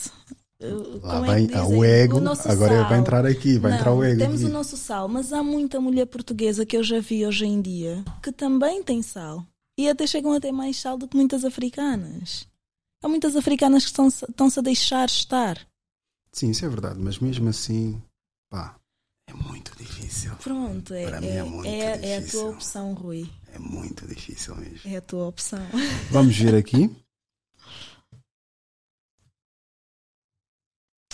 Lá 1.03 1.39
é 1.39 1.41
dizem? 1.47 1.79
o 1.79 1.85
ego. 1.85 2.21
nosso 2.21 2.49
agora 2.51 2.81
sal. 2.81 2.89
vai 2.89 2.99
entrar 2.99 3.27
aqui, 3.27 3.59
vai 3.59 3.71
Não, 3.73 3.79
entrar 3.79 3.95
o 3.95 4.05
ego. 4.05 4.19
Temos 4.19 4.43
aqui. 4.43 4.51
o 4.51 4.53
nosso 4.53 4.77
sal, 4.77 5.09
mas 5.09 5.33
há 5.33 5.43
muita 5.43 5.81
mulher 5.81 6.07
portuguesa 6.07 6.67
que 6.67 6.77
eu 6.77 6.83
já 6.83 7.01
vi 7.01 7.27
hoje 7.27 7.47
em 7.47 7.61
dia 7.61 8.05
que 8.23 8.31
também 8.33 8.83
tem 8.83 9.03
sal. 9.03 9.45
E 9.79 9.89
até 9.89 10.07
chegam 10.07 10.33
a 10.33 10.41
ter 10.41 10.53
mais 10.53 10.79
sal 10.79 10.99
do 10.99 11.09
que 11.09 11.17
muitas 11.17 11.45
africanas. 11.45 12.47
Há 13.03 13.09
muitas 13.09 13.35
africanas 13.35 13.85
que 13.85 13.91
estão- 13.91 14.09
estão-se 14.09 14.59
a 14.59 14.63
deixar 14.63 15.07
estar. 15.07 15.67
Sim, 16.33 16.51
isso 16.51 16.65
é 16.65 16.69
verdade, 16.69 16.99
mas 17.01 17.19
mesmo 17.19 17.49
assim, 17.49 18.01
pá, 18.51 18.79
é 19.29 19.33
muito 19.33 19.75
difícil. 19.77 20.37
Pronto, 20.37 20.93
é, 20.95 21.07
Para 21.09 21.21
mim 21.21 21.27
é 21.29 21.37
é, 21.39 21.43
muito 21.43 21.67
é- 21.67 21.79
é 21.79 22.17
a 22.17 22.21
difícil. 22.21 22.41
tua 22.43 22.51
opção, 22.51 22.93
Rui. 22.95 23.31
É 23.49 23.59
muito 23.59 24.07
difícil 24.07 24.55
mesmo. 24.57 24.91
É 24.91 24.97
a 24.97 25.01
tua 25.01 25.27
opção. 25.27 25.67
Vamos 26.13 26.37
ver 26.37 26.55
aqui. 26.55 26.95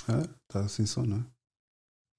Ah, 0.08 0.28
tá 0.48 0.68
sem 0.68 0.86
som, 0.86 1.02
não 1.02 1.18
é? 1.18 1.35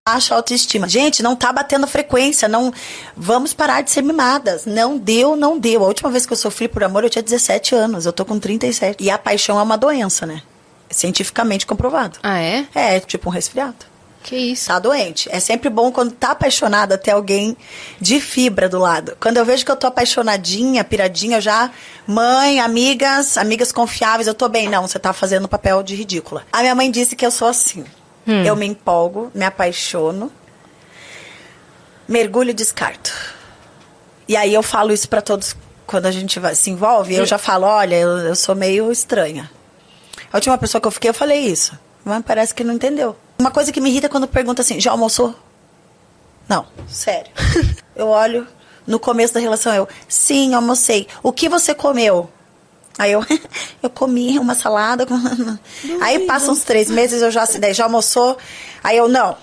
Baixa 0.08 0.34
autoestima. 0.34 0.88
Gente, 0.88 1.22
não 1.22 1.36
tá 1.36 1.52
batendo 1.52 1.86
frequência, 1.86 2.48
não 2.48 2.72
vamos 3.16 3.54
parar 3.54 3.82
de 3.82 3.92
ser 3.92 4.02
mimadas. 4.02 4.66
Não 4.66 4.98
deu, 4.98 5.36
não 5.36 5.60
deu. 5.60 5.84
A 5.84 5.88
última 5.88 6.10
vez 6.10 6.26
que 6.26 6.32
eu 6.32 6.38
sofri 6.38 6.70
por 6.70 6.82
amor 6.82 7.04
eu 7.04 7.10
tinha 7.10 7.22
17 7.22 7.76
anos, 7.76 8.06
eu 8.06 8.14
tô 8.14 8.24
com 8.24 8.40
37. 8.40 9.04
E 9.04 9.12
a 9.12 9.18
paixão 9.18 9.60
é 9.60 9.64
uma 9.64 9.78
doença, 9.78 10.26
né? 10.26 10.42
É 10.90 10.94
cientificamente 10.94 11.66
comprovado. 11.66 12.20
Ah, 12.24 12.40
é? 12.40 12.66
É, 12.74 13.00
tipo 13.02 13.30
um 13.30 13.32
resfriado. 13.34 13.86
Que 14.24 14.36
isso? 14.36 14.68
Tá 14.68 14.80
doente. 14.80 15.28
É 15.30 15.42
sempre 15.42 15.70
bom 15.70 15.92
quando 15.92 16.12
tá 16.12 16.32
apaixonada 16.32 16.98
ter 16.98 17.12
alguém 17.12 17.58
de 18.00 18.22
fibra 18.22 18.70
do 18.70 18.80
lado. 18.80 19.18
Quando 19.20 19.38
eu 19.38 19.46
vejo 19.46 19.66
que 19.66 19.72
eu 19.72 19.76
tô 19.76 19.88
apaixonadinha, 19.88 20.86
piradinha, 20.86 21.38
eu 21.38 21.42
já. 21.42 21.70
Mãe, 22.06 22.62
amigas, 22.62 23.38
amigas 23.38 23.74
confiáveis, 23.74 24.28
eu 24.28 24.34
tô 24.34 24.48
bem. 24.48 24.70
Não, 24.70 24.88
você 24.88 25.00
tá 25.00 25.12
fazendo 25.12 25.50
papel 25.50 25.84
de 25.84 25.96
ridícula. 25.96 26.46
A 26.52 26.62
minha 26.62 26.76
mãe 26.76 26.90
disse 26.90 27.14
que 27.14 27.26
eu 27.26 27.32
sou 27.32 27.48
assim. 27.50 27.84
Eu 28.46 28.56
me 28.56 28.66
empolgo, 28.66 29.32
me 29.34 29.46
apaixono, 29.46 30.32
mergulho 32.08 32.50
e 32.52 32.54
descarto. 32.54 33.12
E 34.28 34.36
aí 34.36 34.54
eu 34.54 34.62
falo 34.64 34.92
isso 34.92 35.08
pra 35.08 35.22
todos 35.22 35.56
quando 35.86 36.06
a 36.06 36.12
gente 36.12 36.40
vai- 36.40 36.56
se 36.56 36.70
envolve. 36.70 37.16
Eu 37.16 37.26
já 37.26 37.38
falo: 37.38 37.66
olha, 37.66 37.96
eu, 37.96 38.10
eu 38.20 38.36
sou 38.36 38.56
meio 38.56 38.92
estranha. 38.92 39.50
A 40.32 40.38
última 40.38 40.58
pessoa 40.58 40.82
que 40.82 40.88
eu 40.88 40.92
fiquei, 40.92 41.10
eu 41.10 41.14
falei 41.14 41.40
isso. 41.40 41.78
Mas 42.04 42.24
parece 42.26 42.54
que 42.54 42.64
não 42.64 42.74
entendeu. 42.74 43.16
Uma 43.40 43.52
coisa 43.52 43.72
que 43.72 43.80
me 43.80 43.90
irrita 43.90 44.08
é 44.08 44.10
quando 44.10 44.28
pergunta 44.28 44.62
assim: 44.62 44.80
já 44.80 44.92
almoçou? 44.92 45.34
Não, 46.48 46.66
sério. 46.88 47.32
eu 47.96 48.08
olho 48.08 48.48
no 48.86 49.00
começo 49.00 49.34
da 49.34 49.40
relação, 49.40 49.74
eu, 49.74 49.88
sim, 50.08 50.54
almocei. 50.54 51.08
O 51.22 51.32
que 51.34 51.50
você 51.50 51.74
comeu? 51.76 52.30
Aí 52.98 53.12
eu, 53.12 53.24
eu 53.84 53.90
comi 53.90 54.38
uma 54.40 54.56
salada. 54.56 55.06
com- 55.06 55.16
Aí 56.02 56.26
passam 56.26 56.54
uns 56.54 56.64
três 56.64 56.90
meses, 56.90 57.22
eu 57.22 57.30
já 57.32 57.44
assim, 57.44 57.60
daí 57.60 57.74
já 57.74 57.84
almoçou. 57.86 58.38
Aí 58.84 58.98
eu, 58.98 59.08
não. 59.08 59.38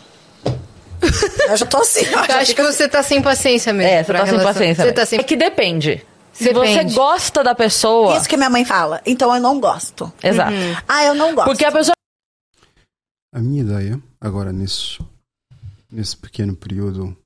Eu 1.49 1.57
já 1.57 1.67
tô 1.67 1.79
assim. 1.79 2.05
eu 2.07 2.19
acho 2.19 2.47
fico 2.47 2.63
que 2.63 2.73
você 2.73 2.89
tá 2.89 3.03
sem 3.03 3.21
paciência 3.21 3.73
mesmo. 3.73 3.91
É, 3.93 4.03
você 4.05 4.13
tá 4.13 4.27
sem 4.27 4.39
paciência. 4.43 4.75
Você 4.77 4.83
mesmo. 4.83 4.95
tá 4.97 5.07
sem 5.07 5.19
É 5.21 5.23
que 5.23 5.37
depende. 5.37 6.05
Se 6.33 6.53
Depende. 6.53 6.91
você 6.91 6.95
gosta 6.97 7.45
da 7.45 7.55
pessoa. 7.55 8.17
Isso 8.17 8.29
que 8.29 8.37
minha 8.37 8.51
mãe 8.51 8.65
fala. 8.65 9.01
Então 9.07 9.33
eu 9.35 9.41
não 9.41 9.61
gosto. 9.61 10.13
Exato. 10.23 10.53
Ah, 10.89 11.05
eu 11.05 11.15
não 11.15 11.33
gosto. 11.35 11.47
Porque 11.47 11.65
a 11.65 11.71
pessoa. 11.71 11.95
A 13.33 13.39
minha 13.39 13.63
ideia, 13.63 14.01
agora 14.21 14.53
nesse, 14.53 14.99
nesse 15.93 16.17
pequeno 16.17 16.57
período 16.57 17.17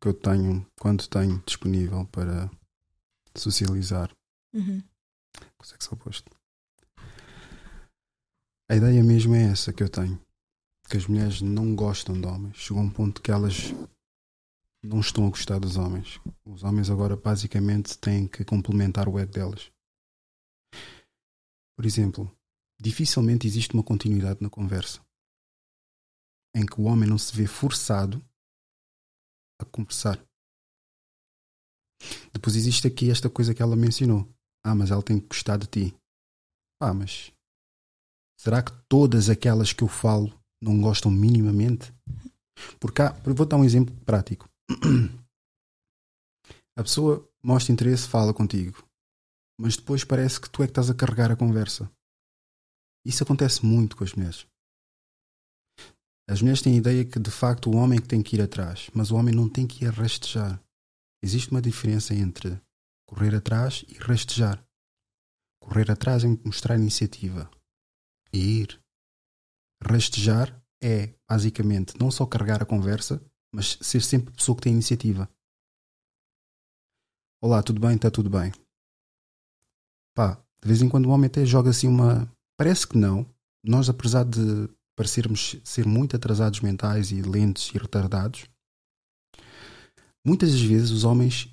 que 0.00 0.08
eu 0.08 0.12
tenho, 0.12 0.66
quando 0.78 1.06
tenho 1.06 1.42
disponível 1.46 2.06
para 2.12 2.50
socializar 3.36 4.10
Uhum. 4.54 4.82
Sexo 5.82 5.94
oposto, 5.94 6.30
a 8.70 8.76
ideia 8.76 9.02
mesmo 9.02 9.34
é 9.34 9.44
essa 9.44 9.72
que 9.72 9.82
eu 9.82 9.88
tenho. 9.88 10.20
Que 10.88 10.96
as 10.96 11.06
mulheres 11.06 11.40
não 11.40 11.74
gostam 11.74 12.18
de 12.20 12.26
homens. 12.26 12.56
Chegou 12.56 12.82
um 12.82 12.90
ponto 12.90 13.20
que 13.20 13.30
elas 13.30 13.72
não 14.82 15.00
estão 15.00 15.26
a 15.26 15.30
gostar 15.30 15.58
dos 15.58 15.76
homens. 15.76 16.20
Os 16.44 16.62
homens 16.62 16.90
agora 16.90 17.16
basicamente 17.16 17.98
têm 17.98 18.26
que 18.26 18.44
complementar 18.44 19.08
o 19.08 19.18
ego 19.18 19.32
delas. 19.32 19.70
Por 21.76 21.84
exemplo, 21.84 22.30
dificilmente 22.80 23.46
existe 23.46 23.74
uma 23.74 23.82
continuidade 23.82 24.42
na 24.42 24.50
conversa 24.50 25.00
em 26.54 26.66
que 26.66 26.80
o 26.80 26.84
homem 26.84 27.08
não 27.08 27.16
se 27.16 27.34
vê 27.34 27.46
forçado 27.46 28.22
a 29.58 29.64
conversar. 29.64 30.22
Depois 32.32 32.56
existe 32.56 32.86
aqui 32.86 33.10
esta 33.10 33.30
coisa 33.30 33.54
que 33.54 33.62
ela 33.62 33.76
mencionou. 33.76 34.31
Ah, 34.64 34.74
mas 34.74 34.90
ela 34.90 35.02
tem 35.02 35.18
que 35.18 35.28
gostar 35.28 35.56
de 35.56 35.66
ti. 35.66 35.94
Ah, 36.80 36.94
mas 36.94 37.32
será 38.38 38.62
que 38.62 38.72
todas 38.88 39.28
aquelas 39.28 39.72
que 39.72 39.82
eu 39.82 39.88
falo 39.88 40.32
não 40.60 40.80
gostam 40.80 41.10
minimamente? 41.10 41.92
Porque 42.78 43.02
há, 43.02 43.12
vou 43.24 43.46
dar 43.46 43.56
um 43.56 43.64
exemplo 43.64 43.94
prático. 44.04 44.48
A 46.76 46.82
pessoa 46.82 47.28
mostra 47.42 47.72
interesse, 47.72 48.08
fala 48.08 48.32
contigo, 48.32 48.82
mas 49.60 49.76
depois 49.76 50.04
parece 50.04 50.40
que 50.40 50.48
tu 50.48 50.62
é 50.62 50.66
que 50.66 50.70
estás 50.70 50.88
a 50.88 50.94
carregar 50.94 51.30
a 51.30 51.36
conversa. 51.36 51.90
Isso 53.04 53.22
acontece 53.22 53.66
muito 53.66 53.94
com 53.94 54.04
as 54.04 54.14
mulheres. 54.14 54.46
As 56.28 56.40
mulheres 56.40 56.62
têm 56.62 56.74
a 56.74 56.78
ideia 56.78 57.04
que 57.04 57.18
de 57.18 57.30
facto 57.30 57.68
o 57.68 57.76
homem 57.76 57.98
é 57.98 58.02
que 58.02 58.08
tem 58.08 58.22
que 58.22 58.36
ir 58.36 58.40
atrás, 58.40 58.88
mas 58.94 59.10
o 59.10 59.16
homem 59.16 59.34
não 59.34 59.48
tem 59.48 59.66
que 59.66 59.84
ir 59.84 59.88
a 59.88 59.90
rastejar. 59.90 60.62
Existe 61.22 61.50
uma 61.50 61.60
diferença 61.60 62.14
entre 62.14 62.58
correr 63.12 63.34
atrás 63.34 63.84
e 63.88 63.98
rastejar. 63.98 64.66
Correr 65.60 65.90
atrás 65.90 66.24
é 66.24 66.28
mostrar 66.46 66.78
iniciativa 66.78 67.50
e 68.32 68.62
ir. 68.62 68.82
Rastejar 69.84 70.58
é 70.82 71.14
basicamente 71.28 71.94
não 72.00 72.10
só 72.10 72.24
carregar 72.24 72.62
a 72.62 72.66
conversa, 72.66 73.22
mas 73.54 73.76
ser 73.82 74.00
sempre 74.00 74.32
a 74.32 74.36
pessoa 74.36 74.56
que 74.56 74.62
tem 74.62 74.72
iniciativa. 74.72 75.28
Olá, 77.42 77.62
tudo 77.62 77.80
bem? 77.80 77.96
Está 77.96 78.10
tudo 78.10 78.30
bem. 78.30 78.50
Pá, 80.14 80.42
de 80.62 80.68
vez 80.68 80.80
em 80.80 80.88
quando 80.88 81.06
o 81.06 81.10
homem 81.10 81.26
até 81.26 81.44
joga 81.44 81.68
assim 81.68 81.88
uma. 81.88 82.32
Parece 82.56 82.86
que 82.86 82.96
não. 82.96 83.26
Nós, 83.62 83.90
apesar 83.90 84.24
de 84.24 84.68
parecermos 84.96 85.56
ser 85.64 85.86
muito 85.86 86.16
atrasados 86.16 86.60
mentais 86.60 87.10
e 87.10 87.20
lentes 87.20 87.74
e 87.74 87.78
retardados, 87.78 88.46
muitas 90.24 90.52
das 90.52 90.62
vezes 90.62 90.90
os 90.90 91.04
homens 91.04 91.52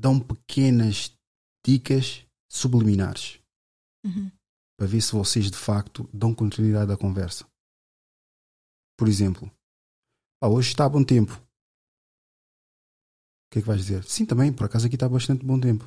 dão 0.00 0.18
pequenas 0.18 1.14
dicas 1.64 2.24
subliminares 2.50 3.38
Uhum. 4.04 4.30
para 4.78 4.86
ver 4.86 5.02
se 5.02 5.12
vocês 5.12 5.50
de 5.50 5.56
facto 5.58 6.08
dão 6.12 6.34
continuidade 6.34 6.90
à 6.90 6.96
conversa. 6.96 7.46
Por 8.98 9.08
exemplo, 9.08 9.50
"Ah, 10.42 10.48
hoje 10.48 10.68
está 10.68 10.88
bom 10.88 11.04
tempo. 11.04 11.32
O 11.32 13.52
que 13.52 13.58
é 13.58 13.62
que 13.62 13.68
vais 13.68 13.80
dizer? 13.82 14.04
Sim, 14.04 14.24
também, 14.24 14.50
por 14.52 14.64
acaso 14.64 14.86
aqui 14.86 14.96
está 14.96 15.08
bastante 15.08 15.44
bom 15.44 15.60
tempo. 15.60 15.84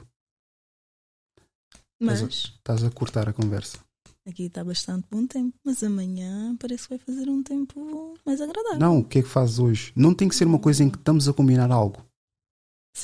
Mas 1.99 2.21
Estás 2.21 2.83
a 2.83 2.91
cortar 2.91 3.27
a 3.29 3.33
conversa. 3.33 3.79
aqui 4.27 4.43
está 4.43 4.63
bastante 4.63 5.07
bom 5.09 5.25
tempo. 5.25 5.57
Mas 5.65 5.81
amanhã 5.83 6.55
parece 6.57 6.83
que 6.83 6.89
vai 6.89 6.99
fazer 6.99 7.29
um 7.29 7.41
tempo 7.41 8.13
mais 8.25 8.39
agradável. 8.41 8.79
Não, 8.79 8.99
o 8.99 9.07
que 9.07 9.19
é 9.19 9.23
que 9.23 9.29
fazes 9.29 9.57
hoje? 9.59 9.91
Não 9.95 10.13
tem 10.13 10.27
que 10.29 10.35
ser 10.35 10.45
uma 10.45 10.59
coisa 10.59 10.83
em 10.83 10.89
que 10.89 10.97
estamos 10.97 11.27
a 11.27 11.33
combinar 11.33 11.71
algo, 11.71 12.05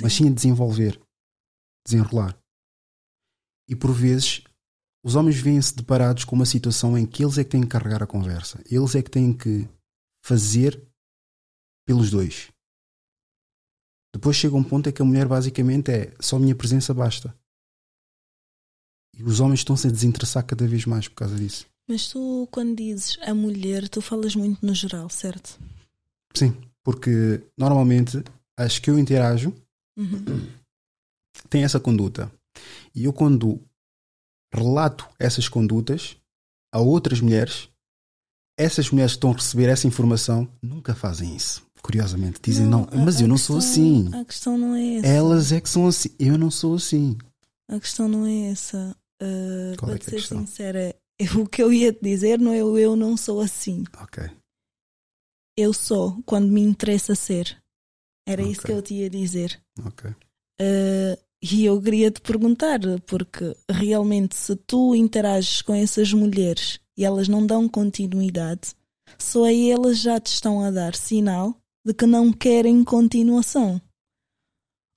mas 0.01 0.13
sim 0.13 0.27
a 0.29 0.31
desenvolver, 0.31 0.99
desenrolar. 1.85 2.37
E 3.67 3.75
por 3.75 3.91
vezes 3.91 4.43
os 5.03 5.15
homens 5.15 5.37
vêm-se 5.39 5.75
deparados 5.75 6.23
com 6.23 6.35
uma 6.35 6.45
situação 6.45 6.97
em 6.97 7.05
que 7.05 7.23
eles 7.23 7.37
é 7.37 7.43
que 7.43 7.51
têm 7.51 7.61
que 7.61 7.67
carregar 7.67 8.03
a 8.03 8.07
conversa, 8.07 8.61
eles 8.69 8.95
é 8.95 9.01
que 9.01 9.09
têm 9.09 9.33
que 9.33 9.67
fazer 10.23 10.81
pelos 11.85 12.11
dois. 12.11 12.51
Depois 14.13 14.35
chega 14.35 14.55
um 14.55 14.63
ponto 14.63 14.89
em 14.89 14.91
que 14.91 15.01
a 15.01 15.05
mulher 15.05 15.27
basicamente 15.27 15.91
é 15.91 16.13
só 16.19 16.35
a 16.35 16.39
minha 16.39 16.55
presença 16.55 16.93
basta. 16.93 17.33
E 19.15 19.23
os 19.23 19.39
homens 19.39 19.59
estão-se 19.59 19.87
a 19.87 19.91
desinteressar 19.91 20.45
cada 20.45 20.67
vez 20.67 20.85
mais 20.85 21.07
por 21.07 21.15
causa 21.15 21.35
disso. 21.35 21.67
Mas 21.87 22.07
tu, 22.07 22.47
quando 22.51 22.77
dizes 22.77 23.17
a 23.21 23.33
mulher, 23.33 23.87
tu 23.89 24.01
falas 24.01 24.35
muito 24.35 24.65
no 24.65 24.73
geral, 24.73 25.09
certo? 25.09 25.59
Sim, 26.33 26.55
porque 26.83 27.43
normalmente 27.57 28.23
as 28.57 28.79
que 28.79 28.89
eu 28.89 28.99
interajo 28.99 29.53
Uhum. 29.99 30.47
têm 31.49 31.63
essa 31.63 31.79
conduta. 31.79 32.31
E 32.95 33.03
eu, 33.05 33.13
quando 33.13 33.61
relato 34.53 35.07
essas 35.19 35.47
condutas 35.47 36.15
a 36.73 36.79
outras 36.79 37.19
mulheres, 37.21 37.69
essas 38.57 38.89
mulheres 38.89 39.13
que 39.13 39.17
estão 39.17 39.31
a 39.31 39.35
receber 39.35 39.69
essa 39.69 39.87
informação 39.87 40.47
nunca 40.61 40.95
fazem 40.95 41.35
isso. 41.35 41.67
Curiosamente, 41.81 42.39
dizem 42.43 42.65
não, 42.65 42.83
a- 42.91 42.95
mas 42.97 43.17
a 43.17 43.21
eu 43.21 43.27
não 43.27 43.37
sou 43.37 43.57
questão- 43.57 43.71
assim. 43.73 44.09
A 44.15 44.25
questão 44.25 44.57
não 44.57 44.75
é 44.75 44.95
essa. 44.95 45.07
Elas 45.07 45.51
é 45.51 45.61
que 45.61 45.69
são 45.69 45.87
assim. 45.87 46.09
Eu 46.19 46.37
não 46.37 46.51
sou 46.51 46.75
assim. 46.75 47.17
A 47.69 47.79
questão 47.79 48.07
não 48.09 48.25
é 48.25 48.51
essa. 48.51 48.95
Uh, 49.21 49.75
Qual 49.77 49.91
é 49.91 49.95
para 49.97 50.03
é 50.03 50.07
a 50.07 50.09
ser 50.09 50.15
questão? 50.17 50.45
sincera, 50.45 50.95
o 51.45 51.47
que 51.47 51.61
eu 51.63 51.71
ia 51.71 51.93
te 51.93 52.01
dizer 52.01 52.37
não 52.39 52.53
é 52.53 52.63
o 52.63 52.77
eu 52.77 52.95
não 52.95 53.15
sou 53.15 53.39
assim. 53.39 53.83
Ok. 54.01 54.29
Eu 55.57 55.73
sou 55.73 56.21
quando 56.25 56.47
me 56.49 56.61
interessa 56.61 57.15
ser. 57.15 57.61
Era 58.29 58.41
isso 58.43 58.61
Ok. 58.61 58.65
que 58.65 58.71
eu 58.71 58.81
te 58.81 58.93
ia 58.95 59.09
dizer. 59.09 59.61
Ok. 59.85 60.09
Uh, 60.11 61.17
E 61.41 61.63
eu 61.63 61.81
queria 61.81 62.11
te 62.11 62.19
perguntar, 62.19 62.79
porque 63.07 63.55
realmente 63.71 64.35
se 64.35 64.55
tu 64.57 64.93
interages 64.93 65.61
com 65.61 65.73
essas 65.73 66.11
mulheres 66.11 66.81
e 66.97 67.05
elas 67.05 67.29
não 67.29 67.47
dão 67.47 67.67
continuidade, 67.69 68.75
só 69.17 69.45
aí 69.45 69.71
elas 69.71 69.99
já 69.99 70.19
te 70.19 70.27
estão 70.27 70.61
a 70.61 70.69
dar 70.69 70.93
sinal 70.95 71.55
de 71.85 71.93
que 71.93 72.05
não 72.05 72.33
querem 72.33 72.83
continuação. 72.83 73.81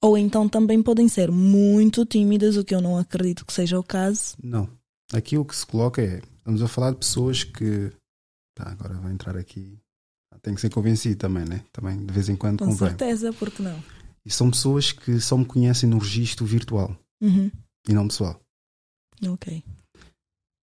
Ou 0.02 0.18
então 0.18 0.48
também 0.48 0.82
podem 0.82 1.06
ser 1.06 1.30
muito 1.30 2.04
tímidas, 2.04 2.56
o 2.56 2.64
que 2.64 2.74
eu 2.74 2.80
não 2.80 2.98
acredito 2.98 3.46
que 3.46 3.52
seja 3.52 3.78
o 3.78 3.84
caso. 3.84 4.34
Não. 4.42 4.68
Aqui 5.12 5.38
o 5.38 5.44
que 5.44 5.54
se 5.54 5.64
coloca 5.64 6.02
é. 6.02 6.20
Estamos 6.38 6.60
a 6.60 6.66
falar 6.66 6.90
de 6.90 6.96
pessoas 6.98 7.44
que. 7.44 7.92
Tá, 8.56 8.68
agora 8.72 8.94
vai 8.94 9.12
entrar 9.12 9.36
aqui. 9.36 9.78
Tem 10.43 10.55
que 10.55 10.61
ser 10.61 10.70
convencido 10.70 11.16
também, 11.16 11.45
né? 11.45 11.64
Também 11.72 12.05
de 12.05 12.12
vez 12.12 12.28
em 12.28 12.36
quando 12.36 12.59
Com 12.59 12.66
convém. 12.66 12.88
certeza, 12.88 13.32
porque 13.32 13.62
não? 13.62 13.82
E 14.24 14.30
são 14.30 14.51
pessoas 14.51 14.93
que 14.93 15.20
só 15.20 15.36
me 15.36 15.45
conhecem 15.47 15.88
no 15.88 15.99
registro 15.99 16.45
virtual 16.45 16.97
Uhum. 17.20 17.51
e 17.88 17.93
não 17.93 18.09
pessoal. 18.09 18.40
Ok. 19.26 19.62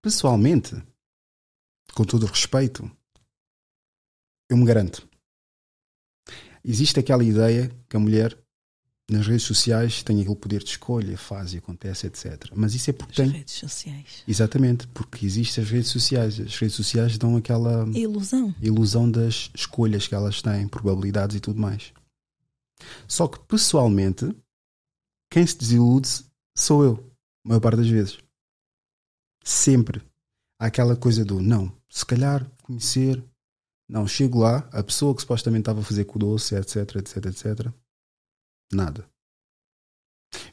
Pessoalmente, 0.02 0.76
com 1.94 2.04
todo 2.04 2.24
o 2.24 2.26
respeito, 2.28 2.90
eu 4.50 4.58
me 4.58 4.66
garanto. 4.66 5.08
Existe 6.64 7.00
aquela 7.00 7.24
ideia 7.24 7.70
que 7.90 7.96
a 7.96 8.00
mulher 8.00 8.38
nas 9.14 9.28
redes 9.28 9.44
sociais 9.44 10.04
tem 10.04 10.20
aquele 10.22 10.36
poder 10.36 10.64
de 10.64 10.70
escolha, 10.72 11.18
faz 11.18 11.54
e 11.54 11.58
acontece, 11.58 12.08
etc. 12.08 12.52
Mas 12.56 12.74
isso 12.74 12.90
é 12.90 12.94
porque 12.94 13.22
As 13.22 13.28
tem. 13.28 13.38
redes 13.38 13.54
sociais. 13.54 14.24
Exatamente, 14.28 14.88
porque 14.88 15.26
existem 15.26 15.64
as 15.64 15.70
redes 15.70 15.90
sociais. 15.90 16.40
As 16.40 16.58
redes 16.58 16.76
sociais 16.76 17.18
dão 17.18 17.36
aquela 17.36 17.88
Ilusão. 17.94 18.54
ilusão 18.62 19.10
das 19.10 19.50
escolhas 19.56 20.08
que 20.08 20.16
elas 20.16 20.42
têm, 20.42 20.68
probabilidades 20.68 21.36
e 21.36 21.40
tudo 21.40 21.60
mais. 21.60 21.92
Só 23.08 23.28
que 23.28 23.40
pessoalmente, 23.40 24.34
quem 25.32 25.46
se 25.46 25.58
desilude 25.58 26.08
sou 26.58 26.84
eu, 26.84 27.12
a 27.46 27.50
maior 27.50 27.60
parte 27.60 27.78
das 27.78 27.90
vezes. 27.90 28.18
Sempre. 29.44 30.02
Há 30.60 30.66
aquela 30.68 30.96
coisa 30.96 31.24
do 31.24 31.42
não, 31.42 31.72
se 31.90 32.06
calhar 32.06 32.50
conhecer. 32.64 33.24
Não, 33.88 34.08
chego 34.08 34.40
lá, 34.40 34.70
a 34.72 34.84
pessoa 34.84 35.16
que 35.16 35.22
supostamente 35.22 35.62
estava 35.62 35.80
a 35.80 35.84
fazer 35.84 36.06
com 36.06 36.18
o 36.18 36.20
doce, 36.20 36.54
etc, 36.56 36.98
etc, 36.98 37.26
etc. 37.26 37.74
Nada. 38.72 39.06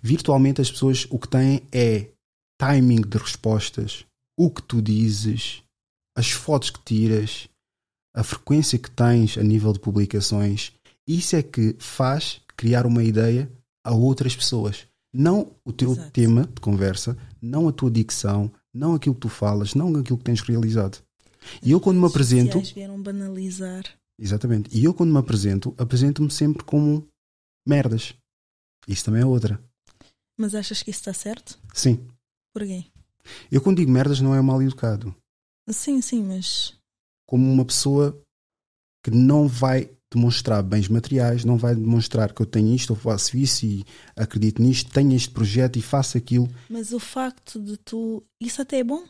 Virtualmente 0.03 0.61
as 0.61 0.71
pessoas 0.71 1.07
o 1.11 1.19
que 1.19 1.29
têm 1.29 1.63
é 1.73 2.11
timing 2.59 3.03
de 3.03 3.19
respostas, 3.19 4.07
o 4.39 4.51
que 4.51 4.63
tu 4.63 4.81
dizes, 4.81 5.63
as 6.17 6.31
fotos 6.31 6.71
que 6.71 6.83
tiras, 6.83 7.49
a 8.15 8.25
frequência 8.25 8.79
que 8.79 8.91
tens 8.91 9.37
a 9.37 9.43
nível 9.43 9.73
de 9.73 9.81
publicações. 9.81 10.73
Isso 11.07 11.37
é 11.37 11.43
que 11.43 11.77
faz 11.79 12.41
criar 12.57 12.87
uma 12.87 13.05
ideia 13.05 13.51
a 13.85 13.95
outras 13.95 14.35
pessoas. 14.35 14.87
Não 15.13 15.53
o 15.65 15.73
teu 15.73 15.93
Exato. 15.93 16.11
tema 16.11 16.47
de 16.47 16.61
conversa, 16.61 17.17
não 17.41 17.69
a 17.69 17.73
tua 17.73 17.91
dicção, 17.91 18.51
não 18.75 18.95
aquilo 18.95 19.15
que 19.15 19.21
tu 19.21 19.29
falas, 19.29 19.75
não 19.75 19.95
aquilo 19.97 20.19
que 20.19 20.25
tens 20.25 20.41
realizado. 20.41 20.99
E 21.63 21.71
eu 21.71 21.81
quando 21.81 22.01
me 22.01 22.07
apresento, 22.07 22.61
vieram 22.61 23.01
banalizar. 23.01 23.85
exatamente, 24.19 24.77
e 24.77 24.85
eu 24.85 24.93
quando 24.93 25.13
me 25.13 25.19
apresento, 25.19 25.75
apresento-me 25.79 26.31
sempre 26.31 26.65
como 26.65 27.07
merdas. 27.67 28.15
Isso 28.87 29.05
também 29.05 29.23
é 29.23 29.27
outra. 29.27 29.61
Mas 30.39 30.55
achas 30.55 30.83
que 30.83 30.91
isso 30.91 31.01
está 31.01 31.13
certo? 31.13 31.59
Sim. 31.75 32.07
Porquê? 32.53 32.85
Eu 33.51 33.61
quando 33.61 33.79
digo 33.79 33.91
merdas 33.91 34.21
não 34.21 34.35
é 34.35 34.41
mal 34.41 34.63
educado. 34.63 35.15
Sim, 35.69 36.01
sim, 36.01 36.23
mas 36.23 36.79
como 37.27 37.51
uma 37.51 37.65
pessoa 37.65 38.23
que 39.03 39.11
não 39.11 39.49
vai 39.49 39.91
demonstrar 40.13 40.63
bens 40.63 40.89
materiais, 40.89 41.45
não 41.45 41.57
vai 41.57 41.75
demonstrar 41.75 42.33
que 42.33 42.41
eu 42.41 42.47
tenho 42.47 42.75
isto, 42.75 42.93
eu 42.93 42.97
faço 42.97 43.37
isso 43.37 43.67
e 43.67 43.85
acredito 44.15 44.63
nisto, 44.63 44.93
tenho 44.93 45.13
este 45.15 45.31
projeto 45.31 45.79
e 45.79 45.83
faço 45.83 46.17
aquilo. 46.17 46.49
Mas 46.71 46.93
o 46.93 47.01
facto 47.01 47.61
de 47.61 47.77
tu. 47.77 48.23
Isso 48.41 48.63
até 48.63 48.79
é 48.79 48.85
bom. 48.85 49.05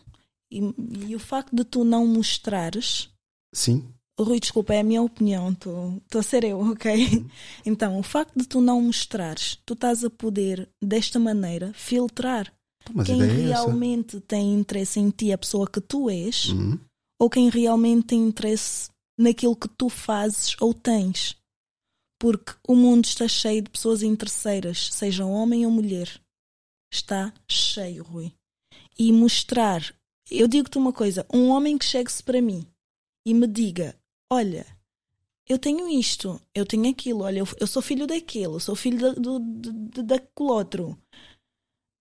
E, 0.51 0.61
e 1.09 1.15
o 1.15 1.19
facto 1.19 1.55
de 1.55 1.65
tu 1.65 1.85
não 1.85 2.07
mostrares. 2.07 3.11
Sim, 3.55 3.87
Rui, 4.19 4.41
desculpa, 4.41 4.75
é 4.75 4.81
a 4.81 4.85
minha 4.85 5.03
opinião. 5.03 5.51
Estou 5.51 6.01
a 6.19 6.23
ser 6.23 6.45
eu, 6.45 6.61
ok? 6.61 7.27
Então, 7.67 7.99
o 7.99 8.03
facto 8.03 8.39
de 8.39 8.47
tu 8.47 8.61
não 8.61 8.81
mostrares, 8.81 9.59
tu 9.67 9.75
estás 9.75 10.03
a 10.05 10.11
poder, 10.11 10.69
desta 10.83 11.19
maneira, 11.19 11.73
filtrar 11.75 12.53
mas 12.93 13.07
quem 13.07 13.21
é 13.23 13.27
realmente 13.27 14.21
tem 14.21 14.55
interesse 14.55 15.01
em 15.01 15.11
ti, 15.11 15.33
a 15.33 15.39
pessoa 15.39 15.69
que 15.69 15.81
tu 15.81 16.09
és, 16.09 16.51
Uhum. 16.51 16.79
ou 17.21 17.31
quem 17.31 17.49
realmente 17.49 18.07
tem 18.07 18.27
interesse 18.27 18.91
naquilo 19.19 19.57
que 19.57 19.69
tu 19.69 19.89
fazes 19.89 20.57
ou 20.61 20.73
tens. 20.73 21.37
Porque 22.19 22.53
o 22.67 22.75
mundo 22.75 23.05
está 23.05 23.29
cheio 23.29 23.63
de 23.63 23.71
pessoas 23.71 24.03
interesseiras, 24.03 24.89
seja 24.93 25.27
homem 25.27 25.67
ou 25.67 25.73
mulher. 25.73 26.21
Está 26.93 27.33
cheio, 27.51 28.03
Rui. 28.05 28.33
E 28.99 29.13
mostrar. 29.13 29.95
Eu 30.31 30.49
digo-te 30.49 30.79
uma 30.79 30.93
coisa: 30.93 31.27
um 31.33 31.49
homem 31.49 31.77
que 31.77 31.85
chegue-se 31.85 32.23
para 32.23 32.41
mim 32.41 32.67
e 33.27 33.35
me 33.35 33.47
diga: 33.47 33.95
Olha, 34.31 34.67
eu 35.49 35.59
tenho 35.59 35.89
isto, 35.89 36.41
eu 36.55 36.67
tenho 36.67 36.89
aquilo, 36.91 37.21
olha, 37.23 37.39
eu, 37.41 37.49
eu 37.61 37.67
sou 37.67 37.81
filho 37.81 38.07
daquele, 38.07 38.47
eu 38.47 38.61
sou 38.61 38.75
filho 38.75 39.15
do, 39.15 39.39
do, 39.39 39.71
do- 39.71 40.03
daquele 40.03 40.51
outro. 40.51 40.99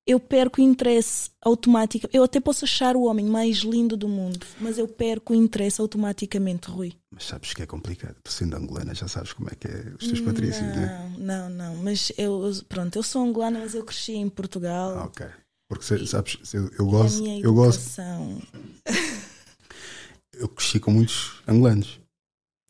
Eu 0.07 0.19
perco 0.19 0.61
o 0.61 0.63
interesse 0.63 1.31
automático. 1.41 2.07
Eu 2.13 2.23
até 2.23 2.39
posso 2.39 2.63
achar 2.63 2.95
o 2.95 3.05
homem 3.05 3.25
mais 3.25 3.57
lindo 3.57 3.97
do 3.97 4.07
mundo, 4.07 4.45
mas 4.59 4.77
eu 4.77 4.87
perco 4.87 5.33
o 5.33 5.35
interesse 5.35 5.81
automaticamente, 5.81 6.69
Rui. 6.69 6.93
Mas 7.09 7.23
sabes 7.25 7.53
que 7.55 7.63
é 7.63 7.65
complicado. 7.65 8.15
Tu 8.23 8.31
sendo 8.31 8.55
angolana 8.55 8.93
já 8.93 9.07
sabes 9.07 9.33
como 9.33 9.49
é 9.49 9.55
que 9.55 9.67
é 9.67 9.93
os 9.99 10.05
teus 10.07 10.21
patrícios, 10.21 10.75
né? 10.75 11.09
Não, 11.17 11.49
não, 11.49 11.49
não. 11.49 11.75
Mas 11.83 12.11
eu, 12.19 12.39
pronto, 12.69 12.95
eu 12.95 13.01
sou 13.01 13.23
angolana, 13.23 13.59
mas 13.61 13.73
eu 13.73 13.83
cresci 13.83 14.13
em 14.13 14.29
Portugal. 14.29 14.95
Ah, 14.95 15.03
ok. 15.05 15.25
Porque 15.67 15.83
sabes, 16.05 16.53
eu, 16.53 16.69
eu 16.77 16.85
gosto, 16.85 17.25
eu 17.25 17.51
gosto, 17.55 17.79
educação. 17.81 18.41
eu 20.33 20.47
cresci 20.49 20.79
com 20.79 20.91
muitos 20.91 21.41
angolanos. 21.47 21.99